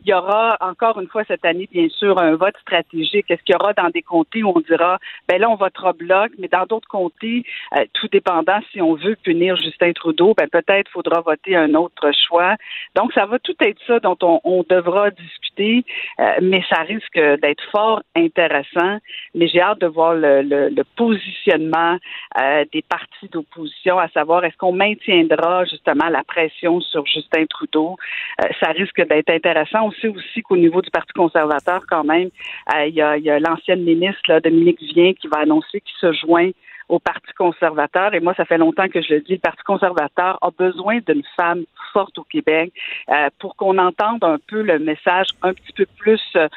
qu'il 0.00 0.10
y 0.10 0.14
aura 0.14 0.56
encore 0.60 1.00
une 1.00 1.08
fois 1.08 1.24
cette 1.24 1.44
année, 1.44 1.68
bien 1.72 1.88
sûr, 1.88 2.18
un 2.18 2.34
vote 2.36 2.56
stratégique. 2.60 3.26
Est-ce 3.30 3.42
qu'il 3.42 3.54
y 3.54 3.56
aura 3.56 3.72
dans 3.72 3.90
des 3.90 4.02
comtés 4.02 4.42
où 4.42 4.52
on 4.54 4.60
dira, 4.60 4.98
ben 5.28 5.40
là, 5.40 5.48
on 5.50 5.56
votera 5.56 5.92
bloc, 5.92 6.32
mais 6.38 6.48
dans 6.48 6.66
d'autres 6.66 6.88
comtés, 6.88 7.44
euh, 7.76 7.84
tout 7.94 8.08
dépendant, 8.08 8.58
si 8.72 8.80
on 8.80 8.94
veut 8.94 9.16
punir 9.16 9.56
Justin 9.56 9.92
Trudeau, 9.92 10.34
ben 10.36 10.48
peut-être 10.48 10.90
faudra 10.90 11.20
voter 11.20 11.56
un 11.56 11.74
autre 11.74 12.10
choix. 12.26 12.56
Donc, 12.96 13.12
ça 13.12 13.26
va 13.26 13.38
tout 13.38 13.56
être 13.60 13.80
ça 13.86 14.00
dont 14.00 14.16
on, 14.22 14.40
on 14.44 14.64
devra 14.68 15.10
discuter, 15.10 15.84
euh, 16.18 16.24
mais 16.42 16.62
ça 16.68 16.82
risque 16.82 17.18
d'être 17.42 17.62
fort 17.70 18.02
intéressant. 18.16 18.98
Mais 19.34 19.46
j'ai 19.48 19.60
hâte 19.60 19.80
de 19.80 19.86
voir 19.86 20.14
le, 20.14 20.42
le- 20.42 20.68
le 20.70 20.84
positionnement 20.96 21.98
euh, 22.40 22.64
des 22.72 22.82
partis 22.82 23.28
d'opposition, 23.32 23.98
à 23.98 24.08
savoir 24.08 24.44
est-ce 24.44 24.56
qu'on 24.56 24.72
maintiendra 24.72 25.64
justement 25.64 26.08
la 26.08 26.22
pression 26.24 26.80
sur 26.80 27.04
Justin 27.06 27.46
Trudeau? 27.46 27.96
Euh, 28.42 28.48
ça 28.60 28.70
risque 28.70 29.00
d'être 29.06 29.30
intéressant. 29.30 29.89
On 29.90 30.00
sait 30.00 30.08
aussi 30.08 30.42
qu'au 30.42 30.56
niveau 30.56 30.82
du 30.82 30.90
Parti 30.90 31.12
conservateur, 31.12 31.82
quand 31.88 32.04
même, 32.04 32.30
euh, 32.74 32.86
il 32.86 32.94
y 32.94 33.02
a, 33.02 33.16
il 33.16 33.24
y 33.24 33.30
a 33.30 33.38
l'ancienne 33.38 33.82
ministre, 33.82 34.22
là, 34.28 34.40
Dominique 34.40 34.80
Vien, 34.94 35.12
qui 35.14 35.28
va 35.28 35.38
annoncer 35.40 35.80
qu'il 35.80 35.96
se 36.00 36.12
joint 36.12 36.50
au 36.88 36.98
Parti 36.98 37.32
conservateur. 37.38 38.14
Et 38.14 38.20
moi, 38.20 38.34
ça 38.36 38.44
fait 38.44 38.58
longtemps 38.58 38.88
que 38.88 39.00
je 39.00 39.14
le 39.14 39.20
dis, 39.20 39.34
le 39.34 39.38
Parti 39.38 39.62
conservateur 39.64 40.38
a 40.42 40.50
besoin 40.50 40.98
d'une 41.06 41.22
femme 41.36 41.62
forte 41.92 42.18
au 42.18 42.24
Québec 42.24 42.72
euh, 43.08 43.28
pour 43.38 43.56
qu'on 43.56 43.78
entende 43.78 44.22
un 44.22 44.38
peu 44.48 44.62
le 44.62 44.78
message 44.78 45.28
un 45.42 45.52
petit 45.52 45.72
peu 45.76 45.86
plus 45.98 46.20
euh, 46.36 46.48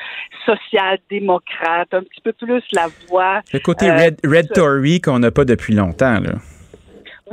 social-démocrate, 0.45 1.93
un 1.93 2.01
petit 2.01 2.21
peu 2.23 2.33
plus 2.33 2.63
la 2.73 2.87
voix. 3.07 3.41
Le 3.53 3.59
côté 3.59 3.89
euh, 3.89 3.95
Red, 3.95 4.19
Red 4.25 4.53
Tory 4.53 5.01
qu'on 5.01 5.19
n'a 5.19 5.31
pas 5.31 5.45
depuis 5.45 5.75
longtemps, 5.75 6.19
là. 6.19 6.33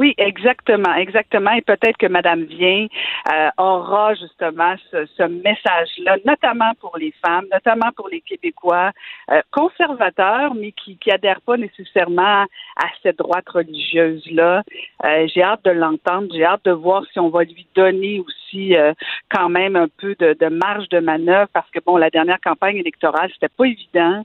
Oui, 0.00 0.14
exactement, 0.16 0.94
exactement. 0.94 1.50
Et 1.50 1.60
peut-être 1.60 1.98
que 1.98 2.06
Madame 2.06 2.44
Vien 2.44 2.86
euh, 3.30 3.50
aura 3.58 4.14
justement 4.14 4.74
ce, 4.90 5.04
ce 5.04 5.24
message-là, 5.24 6.16
notamment 6.24 6.72
pour 6.80 6.96
les 6.96 7.12
femmes, 7.22 7.44
notamment 7.52 7.90
pour 7.94 8.08
les 8.08 8.22
Québécois 8.22 8.92
euh, 9.30 9.42
conservateurs, 9.50 10.54
mais 10.54 10.72
qui 10.72 10.96
qui 10.96 11.10
adhèrent 11.10 11.42
pas 11.42 11.58
nécessairement 11.58 12.46
à 12.76 12.86
cette 13.02 13.18
droite 13.18 13.46
religieuse-là. 13.50 14.62
Euh, 15.04 15.26
j'ai 15.34 15.42
hâte 15.42 15.66
de 15.66 15.72
l'entendre. 15.72 16.28
J'ai 16.34 16.46
hâte 16.46 16.64
de 16.64 16.72
voir 16.72 17.04
si 17.12 17.20
on 17.20 17.28
va 17.28 17.44
lui 17.44 17.66
donner 17.74 18.20
aussi 18.20 18.74
euh, 18.74 18.94
quand 19.28 19.50
même 19.50 19.76
un 19.76 19.88
peu 19.98 20.16
de, 20.18 20.32
de 20.32 20.46
marge 20.46 20.88
de 20.88 21.00
manœuvre, 21.00 21.50
parce 21.52 21.70
que 21.72 21.78
bon, 21.84 21.98
la 21.98 22.08
dernière 22.08 22.40
campagne 22.40 22.78
électorale, 22.78 23.30
c'était 23.34 23.54
pas 23.54 23.66
évident. 23.66 24.24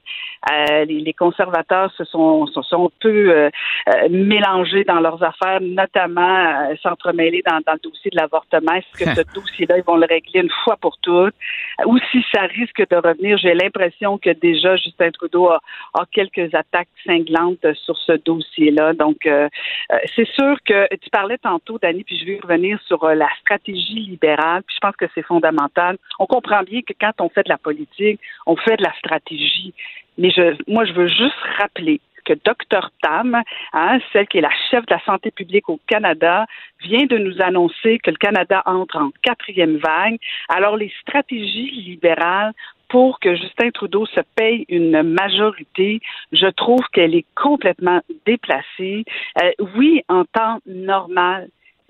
Euh, 0.53 0.85
les, 0.85 1.01
les 1.01 1.13
conservateurs 1.13 1.91
se 1.97 2.05
sont 2.05 2.47
se 2.47 2.61
sont 2.61 2.85
un 2.85 2.97
peu 3.01 3.29
euh, 3.35 3.49
mélangés 4.09 4.85
dans 4.85 5.01
leurs 5.01 5.21
affaires 5.21 5.59
notamment 5.73 6.69
euh, 6.69 6.75
s'entremêler 6.81 7.41
dans, 7.45 7.59
dans 7.65 7.73
le 7.73 7.79
dossier 7.79 8.11
de 8.11 8.17
l'avortement. 8.17 8.73
Est-ce 8.73 9.03
que 9.03 9.09
ce 9.15 9.33
dossier-là, 9.33 9.77
ils 9.77 9.83
vont 9.83 9.97
le 9.97 10.05
régler 10.05 10.41
une 10.41 10.51
fois 10.63 10.77
pour 10.77 10.97
toutes? 10.99 11.35
Ou 11.85 11.97
si 12.11 12.23
ça 12.33 12.41
risque 12.41 12.83
de 12.89 12.95
revenir, 12.95 13.37
j'ai 13.37 13.53
l'impression 13.53 14.17
que 14.17 14.29
déjà 14.29 14.75
Justin 14.75 15.11
Trudeau 15.11 15.49
a, 15.49 15.59
a 15.93 16.05
quelques 16.11 16.53
attaques 16.53 16.87
cinglantes 17.05 17.73
sur 17.73 17.97
ce 17.97 18.13
dossier-là. 18.13 18.93
Donc, 18.93 19.25
euh, 19.25 19.47
euh, 19.91 19.97
c'est 20.15 20.27
sûr 20.27 20.57
que 20.65 20.87
tu 20.95 21.09
parlais 21.09 21.37
tantôt, 21.37 21.77
Dani, 21.79 22.03
puis 22.03 22.19
je 22.19 22.25
vais 22.25 22.39
revenir 22.41 22.79
sur 22.87 23.05
la 23.07 23.27
stratégie 23.41 23.99
libérale, 23.99 24.63
puis 24.63 24.75
je 24.75 24.79
pense 24.79 24.95
que 24.95 25.05
c'est 25.13 25.23
fondamental. 25.23 25.97
On 26.19 26.25
comprend 26.25 26.61
bien 26.63 26.81
que 26.81 26.93
quand 26.99 27.11
on 27.19 27.29
fait 27.29 27.43
de 27.43 27.49
la 27.49 27.57
politique, 27.57 28.19
on 28.45 28.55
fait 28.55 28.77
de 28.77 28.83
la 28.83 28.93
stratégie. 28.99 29.73
Mais 30.17 30.29
je, 30.31 30.55
moi, 30.71 30.85
je 30.85 30.93
veux 30.93 31.07
juste 31.07 31.35
rappeler 31.59 31.99
que 32.25 32.33
Dr 32.33 32.89
Tam, 33.01 33.41
hein, 33.73 33.99
celle 34.11 34.27
qui 34.27 34.39
est 34.39 34.41
la 34.41 34.49
chef 34.69 34.85
de 34.85 34.93
la 34.93 35.03
santé 35.05 35.31
publique 35.31 35.69
au 35.69 35.79
Canada, 35.87 36.45
vient 36.81 37.05
de 37.05 37.17
nous 37.17 37.41
annoncer 37.41 37.99
que 37.99 38.11
le 38.11 38.17
Canada 38.17 38.61
entre 38.65 38.97
en 38.97 39.11
quatrième 39.21 39.77
vague. 39.77 40.17
Alors, 40.49 40.75
les 40.75 40.91
stratégies 41.01 41.71
libérales 41.71 42.53
pour 42.89 43.19
que 43.19 43.35
Justin 43.35 43.71
Trudeau 43.71 44.05
se 44.05 44.21
paye 44.35 44.65
une 44.69 45.01
majorité, 45.01 46.01
je 46.31 46.47
trouve 46.47 46.81
qu'elle 46.93 47.15
est 47.15 47.25
complètement 47.35 48.01
déplacée. 48.25 49.05
Euh, 49.41 49.51
oui, 49.75 50.03
en 50.07 50.23
temps 50.25 50.59
normal, 50.65 51.47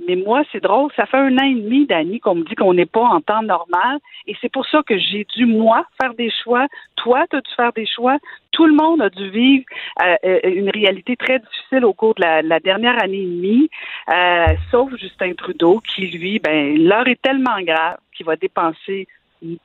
mais 0.07 0.15
moi, 0.15 0.43
c'est 0.51 0.61
drôle, 0.61 0.91
ça 0.95 1.05
fait 1.05 1.17
un 1.17 1.37
an 1.37 1.45
et 1.45 1.55
demi, 1.55 1.85
Dani, 1.85 2.19
qu'on 2.19 2.35
me 2.35 2.43
dit 2.43 2.55
qu'on 2.55 2.73
n'est 2.73 2.85
pas 2.85 3.01
en 3.01 3.21
temps 3.21 3.41
normal. 3.41 3.99
Et 4.27 4.35
c'est 4.41 4.51
pour 4.51 4.65
ça 4.67 4.81
que 4.83 4.97
j'ai 4.97 5.25
dû, 5.35 5.45
moi, 5.45 5.85
faire 5.99 6.13
des 6.13 6.29
choix. 6.43 6.67
Toi, 6.97 7.25
tu 7.29 7.37
as 7.37 7.41
dû 7.41 7.51
faire 7.55 7.71
des 7.73 7.85
choix. 7.85 8.17
Tout 8.51 8.65
le 8.65 8.73
monde 8.73 9.01
a 9.01 9.09
dû 9.09 9.29
vivre 9.29 9.63
euh, 10.01 10.15
euh, 10.25 10.39
une 10.43 10.69
réalité 10.69 11.15
très 11.15 11.39
difficile 11.39 11.85
au 11.85 11.93
cours 11.93 12.13
de 12.15 12.21
la, 12.21 12.41
la 12.41 12.59
dernière 12.59 13.01
année 13.01 13.21
et 13.21 13.25
demie, 13.25 13.69
euh, 14.09 14.47
sauf 14.69 14.93
Justin 14.97 15.33
Trudeau, 15.33 15.79
qui, 15.79 16.07
lui, 16.07 16.39
ben, 16.39 16.77
l'heure 16.77 17.07
est 17.07 17.21
tellement 17.21 17.61
grave 17.61 17.97
qu'il 18.13 18.25
va 18.25 18.35
dépenser 18.35 19.07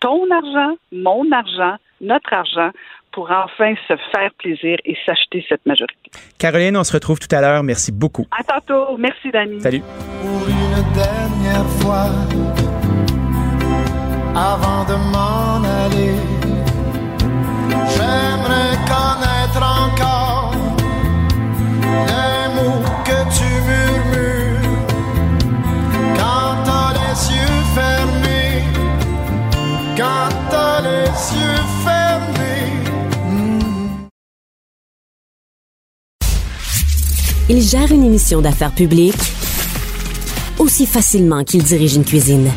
ton 0.00 0.30
argent, 0.30 0.76
mon 0.92 1.30
argent, 1.32 1.76
notre 2.00 2.32
argent 2.32 2.70
pour 3.12 3.30
enfin 3.30 3.74
se 3.88 3.94
faire 4.12 4.30
plaisir 4.38 4.76
et 4.84 4.96
s'acheter 5.04 5.44
cette 5.48 5.64
majorité. 5.66 6.10
Caroline, 6.38 6.76
on 6.76 6.84
se 6.84 6.92
retrouve 6.92 7.18
tout 7.18 7.34
à 7.34 7.40
l'heure. 7.40 7.62
Merci 7.62 7.92
beaucoup. 7.92 8.26
À 8.30 8.44
tantôt. 8.44 8.96
Merci, 8.98 9.30
Dani. 9.30 9.60
Salut. 9.60 9.82
pour 10.22 10.48
une 10.48 10.92
dernière 10.94 11.66
fois 11.80 12.06
avant 14.36 14.84
de 14.84 14.94
m'en 15.12 15.64
aller. 15.64 16.14
J'aimerais 17.88 18.76
connaître 18.86 19.29
Il 37.52 37.60
gère 37.60 37.90
une 37.90 38.04
émission 38.04 38.40
d'affaires 38.40 38.70
publiques 38.70 39.16
aussi 40.58 40.86
facilement 40.86 41.42
qu'il 41.42 41.62
dirige 41.64 41.96
une 41.96 42.04
cuisine. 42.04 42.48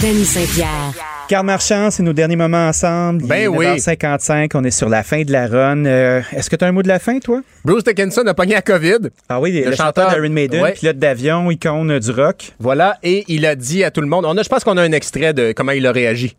Danny 0.00 0.24
Saint-Pierre. 0.24 0.92
Carl 1.28 1.44
Marchand, 1.44 1.90
c'est 1.90 2.04
nos 2.04 2.12
derniers 2.12 2.36
moments 2.36 2.68
ensemble. 2.68 3.22
Il 3.24 3.28
Ben 3.28 3.42
est 3.42 3.46
oui. 3.48 3.66
9h55, 3.66 4.50
on 4.54 4.62
est 4.62 4.70
sur 4.70 4.88
la 4.88 5.02
fin 5.02 5.22
de 5.22 5.32
la 5.32 5.48
run. 5.48 5.84
Euh, 5.86 6.20
Est-ce 6.32 6.48
que 6.48 6.54
tu 6.54 6.64
as 6.64 6.68
un 6.68 6.72
mot 6.72 6.82
de 6.84 6.88
la 6.88 7.00
fin, 7.00 7.18
toi? 7.18 7.40
Bruce 7.64 7.82
Dickinson 7.82 8.22
a 8.28 8.34
pogné 8.34 8.54
à 8.54 8.62
COVID. 8.62 9.08
Ah 9.28 9.40
oui, 9.40 9.50
le, 9.64 9.70
Le 9.70 9.74
chanteur 9.76 10.10
d'Iron 10.10 10.28
Maiden, 10.30 10.62
Ouais. 10.62 10.72
pilote 10.74 10.98
d'avion, 10.98 11.50
icône 11.50 11.90
euh, 11.90 11.98
du 11.98 12.12
rock. 12.12 12.52
Voilà, 12.60 12.98
et 13.02 13.24
il 13.26 13.44
a 13.44 13.56
dit 13.56 13.82
à 13.82 13.90
tout 13.90 14.02
le 14.02 14.06
monde, 14.06 14.24
on 14.24 14.36
a, 14.36 14.42
je 14.44 14.48
pense 14.48 14.62
qu'on 14.62 14.76
a 14.76 14.82
un 14.82 14.92
extrait 14.92 15.32
de 15.34 15.50
comment 15.52 15.72
il 15.72 15.84
a 15.86 15.90
réagi. 15.90 16.36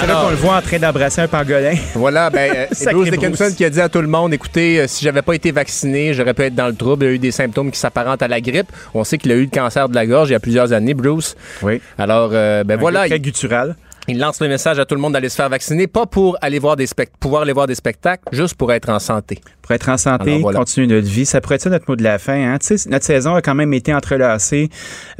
C'est 0.00 0.06
là 0.06 0.20
qu'on 0.22 0.30
le 0.30 0.36
voit 0.36 0.56
en 0.56 0.62
train 0.62 0.78
d'embrasser 0.78 1.20
un 1.22 1.28
pangolin. 1.28 1.74
Voilà, 1.94 2.30
ben, 2.30 2.52
euh, 2.56 2.66
c'est 2.72 2.92
Bruce 2.92 3.08
Bruce. 3.10 3.18
Dickinson 3.20 3.54
qui 3.56 3.64
a 3.64 3.70
dit 3.70 3.80
à 3.80 3.88
tout 3.88 4.00
le 4.00 4.06
monde, 4.08 4.32
écoutez, 4.32 4.80
euh, 4.80 4.86
si 4.86 5.04
j'avais 5.04 5.22
pas 5.22 5.34
été 5.34 5.50
vacciné, 5.50 6.14
j'aurais 6.14 6.34
pu 6.34 6.42
être 6.42 6.54
dans 6.54 6.68
le 6.68 6.74
trouble. 6.74 7.04
Il 7.04 7.08
a 7.08 7.12
eu 7.12 7.18
des 7.18 7.30
symptômes 7.32 7.70
qui 7.70 7.78
s'apparentent 7.78 8.22
à 8.22 8.28
la 8.28 8.40
grippe. 8.40 8.68
On 8.94 9.04
sait 9.04 9.18
qu'il 9.18 9.32
a 9.32 9.34
eu 9.34 9.42
le 9.44 9.50
cancer 9.50 9.88
de 9.88 9.94
la 9.94 10.06
gorge 10.06 10.28
il 10.30 10.32
y 10.32 10.36
a 10.36 10.40
plusieurs 10.40 10.72
années, 10.72 10.94
Bruce. 10.94 11.36
Oui. 11.62 11.80
Alors, 11.98 12.30
euh, 12.32 12.64
ben 12.64 12.74
Un 12.74 12.80
voilà. 12.80 13.06
Très 13.06 13.16
il- 13.16 13.22
guttural. 13.22 13.76
Il 14.10 14.18
lance 14.18 14.40
le 14.40 14.48
message 14.48 14.78
à 14.78 14.86
tout 14.86 14.94
le 14.94 15.02
monde 15.02 15.12
d'aller 15.12 15.28
se 15.28 15.36
faire 15.36 15.50
vacciner, 15.50 15.86
pas 15.86 16.06
pour 16.06 16.38
aller 16.40 16.58
voir 16.58 16.76
des 16.76 16.86
spect- 16.86 17.12
pouvoir 17.20 17.42
aller 17.42 17.52
voir 17.52 17.66
des 17.66 17.74
spectacles, 17.74 18.22
juste 18.32 18.54
pour 18.54 18.72
être 18.72 18.88
en 18.88 18.98
santé. 18.98 19.38
Pour 19.60 19.72
être 19.74 19.86
en 19.90 19.98
santé, 19.98 20.30
Alors, 20.30 20.40
voilà. 20.40 20.58
continuer 20.60 20.86
notre 20.86 21.06
vie. 21.08 21.26
Ça 21.26 21.42
pourrait 21.42 21.56
être 21.56 21.60
ça 21.62 21.68
notre 21.68 21.84
mot 21.90 21.94
de 21.94 22.02
la 22.02 22.18
fin. 22.18 22.32
Hein? 22.54 22.56
Tu 22.58 22.78
sais, 22.78 22.88
notre 22.88 23.04
saison 23.04 23.34
a 23.34 23.42
quand 23.42 23.54
même 23.54 23.74
été 23.74 23.92
entrelacée 23.92 24.70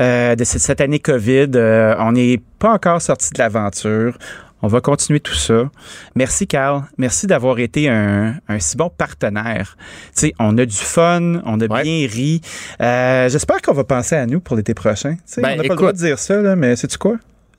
euh, 0.00 0.34
de 0.36 0.42
cette, 0.44 0.62
cette 0.62 0.80
année 0.80 1.00
COVID. 1.00 1.48
Euh, 1.54 1.96
on 1.98 2.12
n'est 2.12 2.40
pas 2.58 2.70
encore 2.72 3.02
sorti 3.02 3.28
de 3.34 3.38
l'aventure. 3.38 4.14
On 4.60 4.66
va 4.68 4.80
continuer 4.80 5.20
tout 5.20 5.34
ça. 5.34 5.70
Merci, 6.16 6.46
Carl. 6.48 6.82
Merci 6.98 7.26
d'avoir 7.28 7.58
été 7.60 7.88
un, 7.88 8.34
un 8.48 8.58
si 8.58 8.76
bon 8.76 8.90
partenaire. 8.90 9.76
Tu 10.16 10.20
sais, 10.28 10.34
on 10.40 10.58
a 10.58 10.66
du 10.66 10.76
fun, 10.76 11.40
on 11.44 11.60
a 11.60 11.68
bien 11.68 12.06
ri. 12.08 12.40
Euh, 12.80 13.28
J'espère 13.28 13.62
qu'on 13.62 13.72
va 13.74 13.84
penser 13.84 14.16
à 14.16 14.26
nous 14.26 14.40
pour 14.40 14.56
l'été 14.56 14.74
prochain. 14.74 15.16
Tu 15.32 15.40
Ben, 15.40 15.52
on 15.52 15.56
n'a 15.56 15.62
pas 15.62 15.74
le 15.74 15.76
droit 15.76 15.92
de 15.92 15.98
dire 15.98 16.18
ça, 16.18 16.42
là, 16.42 16.56
mais 16.56 16.74
sais-tu 16.74 16.98
quoi? 16.98 17.16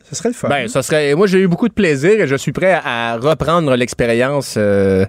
Ce 0.10 0.16
serait 0.16 0.30
le 0.30 0.36
fun. 0.36 0.50
Ben, 0.50 0.68
ça 0.68 0.82
serait. 0.82 1.14
Moi, 1.16 1.28
j'ai 1.28 1.40
eu 1.40 1.48
beaucoup 1.48 1.68
de 1.70 1.74
plaisir 1.74 2.20
et 2.20 2.28
je 2.28 2.36
suis 2.36 2.52
prêt 2.52 2.74
à, 2.74 3.12
à 3.14 3.18
reprendre 3.18 3.76
l'expérience. 3.76 4.56
euh, 4.58 5.06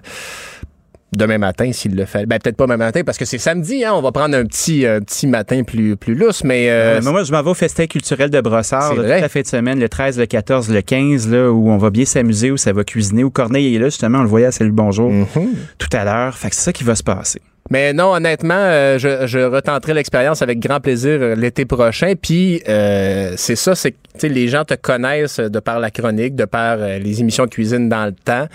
Demain 1.13 1.37
matin, 1.39 1.71
s'il 1.73 1.95
le 1.95 2.05
fait. 2.05 2.25
Ben, 2.25 2.39
peut-être 2.39 2.55
pas 2.55 2.63
demain 2.65 2.77
matin, 2.77 3.01
parce 3.05 3.17
que 3.17 3.25
c'est 3.25 3.37
samedi, 3.37 3.83
hein. 3.83 3.91
On 3.93 4.01
va 4.01 4.13
prendre 4.13 4.33
un 4.35 4.45
petit, 4.45 4.85
un 4.85 5.01
petit 5.01 5.27
matin 5.27 5.63
plus, 5.63 5.97
plus 5.97 6.15
lousse, 6.15 6.43
mais. 6.45 6.69
euh, 6.69 6.97
Euh, 6.97 7.01
mais 7.03 7.11
moi, 7.11 7.23
je 7.25 7.31
m'en 7.33 7.41
vais 7.43 7.49
au 7.49 7.53
festin 7.53 7.85
culturel 7.85 8.29
de 8.29 8.39
Brossard 8.39 8.89
C'est 8.91 8.95
là, 8.95 9.13
toute 9.15 9.21
la 9.21 9.29
fin 9.29 9.41
de 9.41 9.47
semaine, 9.47 9.79
le 9.79 9.89
13, 9.89 10.17
le 10.19 10.25
14, 10.25 10.69
le 10.71 10.81
15, 10.81 11.29
là, 11.29 11.51
où 11.51 11.69
on 11.69 11.77
va 11.77 11.89
bien 11.89 12.05
s'amuser, 12.05 12.49
où 12.49 12.55
ça 12.57 12.71
va 12.71 12.83
cuisiner, 12.85 13.23
où 13.25 13.29
Corneille 13.29 13.75
est 13.75 13.79
là, 13.79 13.85
justement, 13.87 14.19
on 14.19 14.23
le 14.23 14.29
voyait 14.29 14.45
à 14.47 14.51
Salut 14.51 14.71
Bonjour 14.71 15.11
Mm-hmm. 15.11 15.47
tout 15.77 15.89
à 15.91 16.05
l'heure. 16.05 16.37
Fait 16.37 16.49
que 16.49 16.55
c'est 16.55 16.61
ça 16.63 16.71
qui 16.73 16.83
va 16.85 16.95
se 16.95 17.03
passer. 17.03 17.41
Mais 17.69 17.93
non, 17.93 18.13
honnêtement, 18.13 18.55
euh, 18.57 18.97
je, 18.97 19.27
je 19.27 19.39
retenterai 19.39 19.93
l'expérience 19.93 20.41
avec 20.41 20.59
grand 20.59 20.79
plaisir 20.79 21.19
euh, 21.21 21.35
l'été 21.35 21.65
prochain. 21.65 22.13
Puis 22.19 22.61
euh, 22.67 23.33
c'est 23.37 23.55
ça, 23.55 23.75
c'est 23.75 23.91
que 23.91 24.27
les 24.27 24.47
gens 24.47 24.65
te 24.65 24.73
connaissent 24.73 25.39
de 25.39 25.59
par 25.59 25.79
la 25.79 25.91
chronique, 25.91 26.35
de 26.35 26.45
par 26.45 26.77
euh, 26.79 26.97
les 26.97 27.21
émissions 27.21 27.45
de 27.45 27.49
cuisine 27.49 27.87
dans 27.87 28.05
le 28.05 28.11
temps. 28.13 28.47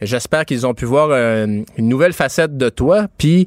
J'espère 0.00 0.44
qu'ils 0.46 0.66
ont 0.66 0.74
pu 0.74 0.84
voir 0.84 1.10
une 1.12 1.64
nouvelle 1.78 2.12
facette 2.12 2.56
de 2.56 2.68
toi. 2.68 3.06
Puis 3.18 3.46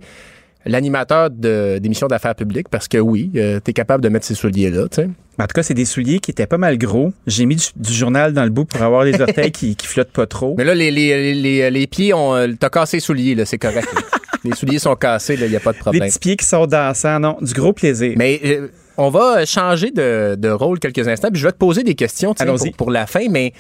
l'animateur 0.66 1.30
d'émissions 1.30 2.08
d'affaires 2.08 2.36
publiques, 2.36 2.70
parce 2.70 2.88
que 2.88 2.98
oui, 2.98 3.30
tu 3.34 3.40
es 3.40 3.74
capable 3.74 4.02
de 4.02 4.08
mettre 4.08 4.26
ces 4.26 4.36
souliers-là. 4.36 4.84
En 4.84 5.48
tout 5.48 5.54
cas, 5.54 5.64
c'est 5.64 5.74
des 5.74 5.84
souliers 5.84 6.20
qui 6.20 6.32
étaient 6.32 6.48
pas 6.48 6.58
mal 6.58 6.78
gros. 6.78 7.12
J'ai 7.28 7.46
mis 7.46 7.58
du, 7.58 7.66
du 7.76 7.94
journal 7.94 8.32
dans 8.32 8.46
le 8.46 8.52
bout 8.52 8.64
pour 8.64 8.82
avoir 8.82 9.04
les 9.04 9.20
orteils 9.22 9.52
qui, 9.52 9.76
qui 9.76 9.86
flottent 9.86 10.14
pas 10.14 10.28
trop. 10.28 10.56
Mais 10.58 10.64
là, 10.64 10.74
les, 10.74 10.92
les, 10.92 11.34
les, 11.34 11.70
les 11.70 11.88
pieds, 11.88 12.14
ont, 12.14 12.34
t'as 12.58 12.70
cassé 12.70 12.98
les 12.98 13.02
souliers, 13.02 13.36
là, 13.36 13.44
c'est 13.44 13.58
correct. 13.58 13.90
les 14.44 14.54
souliers 14.56 14.80
sont 14.80 14.96
cassés, 14.96 15.38
il 15.40 15.50
n'y 15.50 15.56
a 15.56 15.60
pas 15.60 15.72
de 15.72 15.78
Les 15.78 15.82
problème. 15.82 16.08
petits 16.10 16.20
pieds 16.20 16.36
qui 16.38 16.46
sont 16.46 16.66
dansants, 16.66 17.20
non, 17.20 17.38
du 17.42 17.54
gros 17.54 17.74
plaisir. 17.74 18.14
Mais 18.18 18.40
euh, 18.46 18.68
on 18.98 19.10
va 19.10 19.46
changer 19.46 19.92
de, 19.92 20.36
de 20.38 20.50
rôle 20.50 20.80
quelques 20.80 21.08
instants, 21.08 21.30
puis 21.32 21.40
je 21.40 21.46
vais 21.46 21.52
te 21.52 21.58
poser 21.58 21.84
des 21.84 21.96
questions 21.96 22.34
pour, 22.34 22.46
pour 22.78 22.92
la 22.92 23.08
fin, 23.08 23.28
mais 23.30 23.54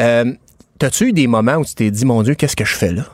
euh, 0.00 0.32
t'as-tu 0.78 1.08
eu 1.08 1.12
des 1.12 1.26
moments 1.26 1.56
où 1.56 1.64
tu 1.64 1.74
t'es 1.74 1.90
dit, 1.90 2.04
mon 2.04 2.22
Dieu, 2.22 2.34
qu'est-ce 2.34 2.56
que 2.56 2.64
je 2.64 2.74
fais 2.74 2.92
là? 2.92 3.04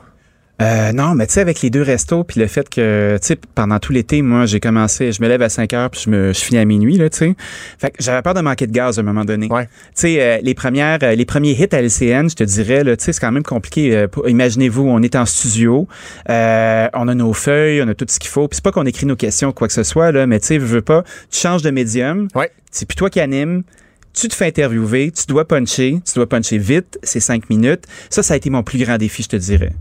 Euh, 0.63 0.93
non, 0.93 1.15
mais 1.15 1.27
tu 1.27 1.35
sais, 1.35 1.41
avec 1.41 1.61
les 1.61 1.71
deux 1.71 1.83
restos, 1.83 2.23
puis 2.23 2.39
le 2.39 2.47
fait 2.47 2.69
que, 2.69 3.19
tu 3.21 3.27
sais, 3.27 3.39
pendant 3.55 3.79
tout 3.81 3.93
l'été, 3.93 4.23
moi, 4.23 4.47
j'ai 4.47 4.61
commencé, 4.61 5.11
je 5.11 5.21
me 5.21 5.29
lève 5.29 5.43
à 5.43 5.49
5 5.49 5.73
heures, 5.73 5.91
puis 5.91 6.03
je 6.05 6.11
me 6.11 6.33
je 6.33 6.39
finis 6.39 6.59
à 6.61 6.65
minuit, 6.65 6.97
là, 6.97 7.11
tu 7.11 7.19
sais. 7.19 7.35
Fait 7.79 7.91
que 7.91 7.97
j'avais 8.01 8.23
peur 8.23 8.35
de 8.35 8.41
manquer 8.41 8.67
de 8.69 8.73
gaz 8.73 8.99
à 8.99 9.03
un 9.03 9.05
moment 9.05 9.25
donné. 9.25 9.49
Tu 9.49 9.55
sais, 9.95 10.23
euh, 10.23 10.39
les 10.43 10.55
premières, 10.55 10.99
euh, 11.03 11.15
les 11.15 11.25
premiers 11.25 11.53
hits 11.53 11.69
à 11.73 11.83
LCN, 11.83 12.29
je 12.31 12.37
te 12.37 12.45
dirais, 12.45 12.85
là, 12.85 12.97
tu 12.97 13.05
sais, 13.05 13.13
c'est 13.13 13.21
quand 13.21 13.33
même 13.33 13.43
compliqué. 13.43 13.97
Euh, 13.97 14.07
Imaginez-vous, 14.27 14.83
on 14.83 15.03
est 15.03 15.17
en 15.17 15.27
studio, 15.27 15.89
euh, 16.31 16.89
on 16.95 17.09
a 17.09 17.15
nos 17.15 17.33
feuilles, 17.33 17.83
on 17.83 17.89
a 17.89 17.95
tout 17.95 18.07
ce 18.09 18.21
qu'il 18.21 18.31
faut. 18.31 18.47
Puis 18.47 18.57
c'est 18.57 18.65
pas 18.65 18.73
qu'on 18.73 18.87
écrit 18.87 19.07
nos 19.07 19.17
questions, 19.17 19.53
quoi 19.53 19.67
que 19.67 19.75
ce 19.75 19.83
soit, 19.83 20.13
là, 20.13 20.27
mais 20.27 20.39
tu 20.39 20.47
sais, 20.47 20.59
veux 20.59 20.67
veux 20.67 20.83
pas, 20.83 21.03
tu 21.31 21.41
changes 21.41 21.63
de 21.63 21.71
médium. 21.71 22.29
C'est 22.71 22.87
puis 22.87 22.97
toi 22.97 23.11
qui 23.11 23.21
anime. 23.21 23.63
Tu 24.15 24.29
te 24.29 24.35
fais 24.35 24.47
interviewer, 24.47 25.11
tu 25.11 25.25
dois 25.27 25.49
puncher, 25.49 25.99
tu 26.05 26.15
dois 26.15 26.29
puncher 26.29 26.59
vite, 26.59 26.99
c'est 27.03 27.21
cinq 27.21 27.49
minutes. 27.49 27.85
Ça, 28.11 28.23
ça 28.23 28.35
a 28.35 28.37
été 28.37 28.51
mon 28.51 28.63
plus 28.63 28.79
grand 28.79 28.99
défi, 28.99 29.23
je 29.23 29.29
te 29.29 29.37
dirais. 29.37 29.73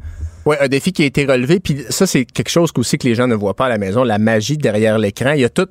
Oui, 0.45 0.55
un 0.59 0.68
défi 0.68 0.91
qui 0.91 1.03
a 1.03 1.05
été 1.05 1.26
relevé. 1.26 1.59
Puis 1.59 1.84
ça, 1.89 2.07
c'est 2.07 2.26
quelque 2.26 2.49
chose 2.49 2.72
aussi 2.76 2.97
que 2.97 3.07
les 3.07 3.15
gens 3.15 3.27
ne 3.27 3.35
voient 3.35 3.53
pas 3.53 3.68
à 3.68 3.69
la 3.69 3.77
maison, 3.77 4.03
la 4.03 4.18
magie 4.18 4.57
derrière 4.57 4.97
l'écran. 4.97 5.34
Il 5.34 5.41
y 5.41 5.45
a 5.45 5.49
tout, 5.49 5.68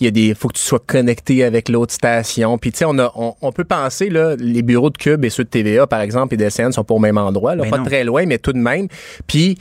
il 0.00 0.04
y 0.04 0.08
a 0.08 0.10
des, 0.10 0.34
faut 0.34 0.48
que 0.48 0.58
tu 0.58 0.62
sois 0.62 0.82
connecté 0.84 1.44
avec 1.44 1.68
l'autre 1.68 1.92
station. 1.92 2.56
Puis 2.58 2.72
tu 2.72 2.78
sais, 2.78 2.84
on, 2.86 2.98
a, 2.98 3.12
on, 3.16 3.34
on 3.42 3.52
peut 3.52 3.64
penser, 3.64 4.08
là, 4.08 4.34
les 4.38 4.62
bureaux 4.62 4.90
de 4.90 4.96
Cube 4.96 5.24
et 5.24 5.30
ceux 5.30 5.44
de 5.44 5.48
TVA, 5.50 5.86
par 5.86 6.00
exemple, 6.00 6.34
et 6.34 6.36
d'SN 6.36 6.72
sont 6.72 6.84
pas 6.84 6.94
au 6.94 6.98
même 6.98 7.18
endroit, 7.18 7.54
là, 7.54 7.64
Ben 7.64 7.70
pas 7.70 7.78
non. 7.78 7.84
très 7.84 8.04
loin, 8.04 8.24
mais 8.26 8.38
tout 8.38 8.52
de 8.52 8.58
même. 8.58 8.88
Puis 9.26 9.58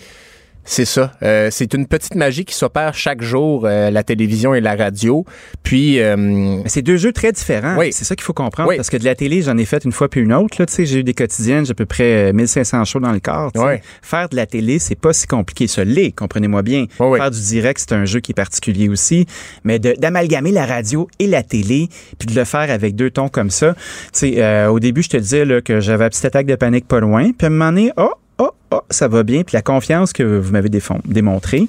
c'est 0.65 0.85
ça. 0.85 1.11
Euh, 1.23 1.49
c'est 1.51 1.73
une 1.73 1.87
petite 1.87 2.15
magie 2.15 2.45
qui 2.45 2.55
s'opère 2.55 2.93
chaque 2.93 3.21
jour, 3.21 3.65
euh, 3.65 3.89
la 3.91 4.03
télévision 4.03 4.53
et 4.53 4.61
la 4.61 4.75
radio. 4.75 5.25
Puis. 5.63 5.99
euh, 5.99 6.61
c'est 6.65 6.81
deux 6.81 6.97
jeux 6.97 7.11
très 7.11 7.31
différents. 7.31 7.77
Oui. 7.77 7.91
C'est 7.91 8.05
ça 8.05 8.15
qu'il 8.15 8.23
faut 8.23 8.33
comprendre. 8.33 8.69
Oui. 8.69 8.77
Parce 8.77 8.89
que 8.89 8.97
de 8.97 9.05
la 9.05 9.15
télé, 9.15 9.41
j'en 9.41 9.57
ai 9.57 9.65
fait 9.65 9.83
une 9.83 9.91
fois 9.91 10.09
puis 10.09 10.21
une 10.21 10.33
autre. 10.33 10.55
Là, 10.59 10.65
Tu 10.65 10.73
sais, 10.73 10.85
j'ai 10.85 10.99
eu 10.99 11.03
des 11.03 11.13
quotidiennes, 11.13 11.65
j'ai 11.65 11.71
à 11.71 11.75
peu 11.75 11.85
près 11.85 12.29
euh, 12.29 12.33
1500 12.33 12.85
shows 12.85 12.99
dans 12.99 13.11
le 13.11 13.19
corps. 13.19 13.51
Ouais. 13.55 13.81
Faire 14.01 14.29
de 14.29 14.35
la 14.35 14.45
télé, 14.45 14.79
c'est 14.79 14.95
pas 14.95 15.13
si 15.13 15.27
compliqué. 15.27 15.67
Ce 15.67 15.81
l'est, 15.81 16.11
comprenez-moi 16.11 16.61
bien. 16.61 16.85
Faire 16.97 17.31
du 17.31 17.41
direct, 17.41 17.79
c'est 17.79 17.93
un 17.95 18.05
jeu 18.05 18.19
qui 18.19 18.31
est 18.31 18.35
particulier 18.35 18.89
aussi. 18.89 19.25
Mais 19.63 19.79
d'amalgamer 19.79 20.51
la 20.51 20.65
radio 20.65 21.07
et 21.19 21.27
la 21.27 21.43
télé, 21.43 21.89
puis 22.17 22.27
de 22.27 22.35
le 22.35 22.45
faire 22.45 22.71
avec 22.71 22.95
deux 22.95 23.11
tons 23.11 23.29
comme 23.29 23.49
ça. 23.49 23.73
Tu 23.73 23.79
sais, 24.13 24.33
euh, 24.37 24.67
au 24.69 24.79
début, 24.79 25.03
je 25.03 25.09
te 25.09 25.17
disais 25.17 25.45
là, 25.45 25.61
que 25.61 25.79
j'avais 25.79 26.05
une 26.05 26.09
petite 26.09 26.25
attaque 26.25 26.45
de 26.45 26.55
panique 26.55 26.87
pas 26.87 26.99
loin. 26.99 27.31
Puis 27.37 27.45
à 27.45 27.47
un 27.47 27.49
moment 27.49 27.69
donné, 27.71 27.91
oh, 27.97 28.11
oh, 28.37 28.51
oh, 28.71 28.81
ça 28.89 29.07
va 29.07 29.23
bien. 29.23 29.43
Puis 29.43 29.55
la 29.55 29.61
confiance 29.61 30.13
que 30.13 30.23
vous 30.23 30.51
m'avez 30.51 30.69
démontrée, 30.69 31.67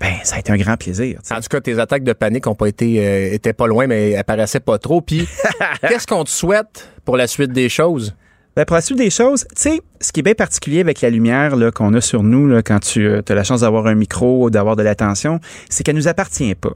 ben, 0.00 0.14
ça 0.22 0.36
a 0.36 0.38
été 0.38 0.52
un 0.52 0.56
grand 0.56 0.76
plaisir. 0.76 1.20
En 1.30 1.40
tout 1.40 1.48
cas, 1.50 1.60
tes 1.60 1.78
attaques 1.78 2.04
de 2.04 2.12
panique 2.12 2.46
ont 2.46 2.54
pas 2.54 2.68
été, 2.68 3.04
euh, 3.04 3.32
étaient 3.32 3.52
pas 3.52 3.66
loin, 3.66 3.86
mais 3.86 4.16
apparaissaient 4.16 4.60
pas 4.60 4.78
trop. 4.78 5.00
Puis, 5.00 5.28
qu'est-ce 5.80 6.06
qu'on 6.06 6.24
te 6.24 6.30
souhaite 6.30 6.88
pour 7.04 7.16
la 7.16 7.26
suite 7.26 7.52
des 7.52 7.68
choses? 7.68 8.14
Ben, 8.54 8.64
pour 8.64 8.74
la 8.74 8.80
suite 8.80 8.98
des 8.98 9.10
choses, 9.10 9.46
tu 9.54 9.62
sais, 9.62 9.80
ce 10.00 10.12
qui 10.12 10.20
est 10.20 10.22
bien 10.22 10.34
particulier 10.34 10.80
avec 10.80 11.00
la 11.00 11.10
lumière 11.10 11.54
qu'on 11.74 11.94
a 11.94 12.00
sur 12.00 12.22
nous 12.22 12.48
là, 12.48 12.62
quand 12.62 12.80
tu 12.80 13.08
as 13.08 13.34
la 13.34 13.44
chance 13.44 13.60
d'avoir 13.60 13.86
un 13.86 13.94
micro 13.94 14.44
ou 14.44 14.50
d'avoir 14.50 14.74
de 14.74 14.82
l'attention, 14.82 15.40
c'est 15.68 15.84
qu'elle 15.84 15.94
nous 15.94 16.08
appartient 16.08 16.54
pas. 16.54 16.74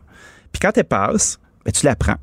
Puis 0.53 0.61
quand 0.61 0.77
elle 0.77 0.85
passe, 0.85 1.41
ben, 1.65 1.73
tu 1.73 1.87
la 1.87 1.97
prends. 1.97 2.19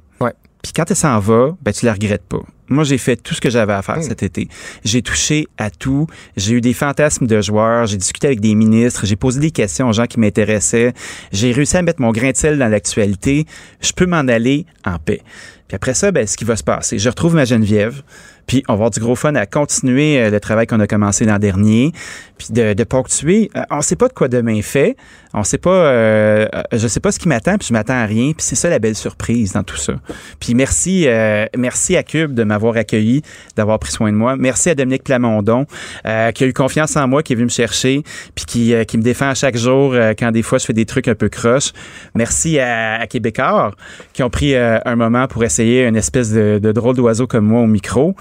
Puis 0.61 0.73
quand 0.73 0.89
elle 0.89 0.95
s'en 0.95 1.19
va, 1.19 1.55
ben, 1.61 1.71
tu 1.71 1.85
la 1.85 1.93
regrettes 1.93 2.27
pas. 2.27 2.41
Moi, 2.67 2.83
j'ai 2.83 2.97
fait 2.99 3.15
tout 3.15 3.33
ce 3.33 3.41
que 3.41 3.49
j'avais 3.49 3.73
à 3.73 3.81
faire 3.81 4.03
cet 4.03 4.21
été. 4.21 4.47
J'ai 4.83 5.01
touché 5.01 5.47
à 5.57 5.71
tout. 5.71 6.05
J'ai 6.37 6.53
eu 6.53 6.61
des 6.61 6.73
fantasmes 6.73 7.25
de 7.25 7.41
joueurs. 7.41 7.87
J'ai 7.87 7.97
discuté 7.97 8.27
avec 8.27 8.41
des 8.41 8.53
ministres. 8.53 9.05
J'ai 9.05 9.15
posé 9.15 9.39
des 9.39 9.51
questions 9.51 9.89
aux 9.89 9.93
gens 9.93 10.05
qui 10.05 10.19
m'intéressaient. 10.19 10.93
J'ai 11.31 11.51
réussi 11.51 11.77
à 11.77 11.81
mettre 11.81 12.01
mon 12.01 12.11
grain 12.11 12.31
de 12.31 12.37
sel 12.37 12.59
dans 12.59 12.67
l'actualité. 12.67 13.45
Je 13.81 13.91
peux 13.93 14.05
m'en 14.05 14.27
aller 14.27 14.67
en 14.85 14.99
paix. 14.99 15.21
Puis 15.67 15.75
après 15.75 15.95
ça, 15.95 16.11
ben, 16.11 16.27
ce 16.27 16.37
qui 16.37 16.45
va 16.45 16.55
se 16.55 16.63
passer, 16.63 16.99
je 16.99 17.09
retrouve 17.09 17.35
ma 17.35 17.45
Geneviève. 17.45 18.03
Puis 18.49 18.63
on 18.67 18.73
va 18.73 18.77
avoir 18.77 18.89
du 18.89 18.99
gros 18.99 19.15
fun 19.15 19.35
à 19.35 19.45
continuer 19.45 20.19
euh, 20.19 20.31
le 20.31 20.39
travail 20.39 20.65
qu'on 20.65 20.79
a 20.79 20.87
commencé 20.87 21.23
l'an 21.23 21.37
dernier. 21.37 21.91
Puis 22.39 22.47
de, 22.49 22.73
de 22.73 22.83
ponctuer. 22.83 23.51
Euh, 23.55 23.61
on 23.69 23.81
sait 23.81 23.95
pas 23.95 24.07
de 24.07 24.13
quoi 24.13 24.27
demain 24.27 24.59
fait. 24.63 24.95
On 25.35 25.43
sait 25.43 25.59
pas. 25.59 25.69
euh, 25.69 26.47
je 26.73 26.87
sais 26.87 26.99
pas 26.99 27.11
ce 27.11 27.19
qui 27.19 27.27
m'attend. 27.27 27.59
Puis 27.59 27.67
je 27.67 27.73
m'attends 27.73 27.93
à 28.01 28.05
rien. 28.05 28.31
Puis 28.31 28.43
c'est 28.43 28.55
ça 28.55 28.67
la 28.69 28.79
belle 28.79 28.95
surprise 28.95 29.53
dans 29.53 29.61
tout 29.61 29.75
ça. 29.77 29.93
Puis 30.39 30.55
merci, 30.55 31.07
euh, 31.07 31.45
merci 31.55 31.95
à 31.95 32.01
Cube 32.01 32.33
de 32.33 32.43
m'avoir 32.43 32.75
accueilli, 32.75 33.21
d'avoir 33.55 33.77
pris 33.77 33.91
soin 33.91 34.11
de 34.11 34.17
moi. 34.17 34.35
Merci 34.35 34.71
à 34.71 34.75
Dominique 34.75 35.03
Plamondon 35.03 35.67
euh, 36.07 36.31
qui 36.31 36.43
a 36.43 36.47
eu 36.47 36.53
confiance 36.53 36.97
en 36.97 37.07
moi, 37.07 37.21
qui 37.21 37.33
est 37.33 37.35
venu 37.35 37.45
me 37.45 37.51
chercher, 37.51 38.01
puis 38.33 38.45
qui, 38.45 38.73
euh, 38.73 38.83
qui 38.83 38.97
me 38.97 39.03
défend 39.03 39.29
à 39.29 39.35
chaque 39.35 39.57
jour 39.57 39.93
quand 40.17 40.31
des 40.31 40.41
fois 40.41 40.57
je 40.57 40.65
fais 40.65 40.73
des 40.73 40.87
trucs 40.87 41.07
un 41.07 41.13
peu 41.15 41.29
croches. 41.29 41.71
Merci 42.15 42.57
à, 42.57 42.95
à 43.01 43.05
Québécois 43.05 43.75
qui 44.13 44.23
ont 44.23 44.31
pris 44.31 44.55
un 44.55 44.95
moment 44.95 45.27
pour 45.27 45.43
essayer 45.43 45.85
une 45.85 45.95
espèce 45.95 46.31
de, 46.31 46.59
de 46.59 46.71
drôle 46.71 46.95
d'oiseau 46.95 47.27
comme 47.27 47.45
moi 47.45 47.61
au 47.61 47.67
micro. 47.67 48.15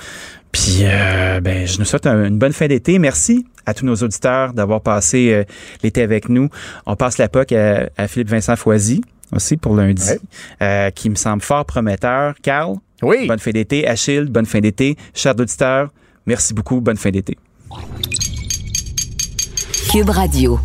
Puis, 0.52 0.78
euh, 0.82 1.40
ben, 1.40 1.66
je 1.66 1.78
nous 1.78 1.84
souhaite 1.84 2.06
un- 2.06 2.24
une 2.26 2.38
bonne 2.38 2.52
fin 2.52 2.66
d'été. 2.66 2.98
Merci 2.98 3.46
à 3.66 3.74
tous 3.74 3.84
nos 3.84 3.94
auditeurs 3.96 4.52
d'avoir 4.54 4.80
passé 4.80 5.30
euh, 5.32 5.44
l'été 5.82 6.02
avec 6.02 6.28
nous. 6.28 6.48
On 6.86 6.96
passe 6.96 7.18
la 7.18 7.28
POC 7.28 7.52
à, 7.52 7.88
à 7.96 8.08
Philippe 8.08 8.30
Vincent 8.30 8.56
Foisy 8.56 9.02
aussi 9.34 9.58
pour 9.58 9.76
lundi, 9.76 10.08
euh, 10.62 10.90
qui 10.90 11.10
me 11.10 11.14
semble 11.16 11.42
fort 11.42 11.66
prometteur. 11.66 12.34
Carl, 12.42 12.76
oui. 13.02 13.26
bonne 13.26 13.38
fin 13.38 13.50
d'été. 13.50 13.86
Achille, 13.86 14.24
bonne 14.24 14.46
fin 14.46 14.60
d'été. 14.60 14.96
Chers 15.14 15.38
auditeurs, 15.38 15.90
merci 16.26 16.54
beaucoup. 16.54 16.80
Bonne 16.80 16.96
fin 16.96 17.10
d'été. 17.10 17.36
Cube 19.92 20.08
Radio. 20.08 20.58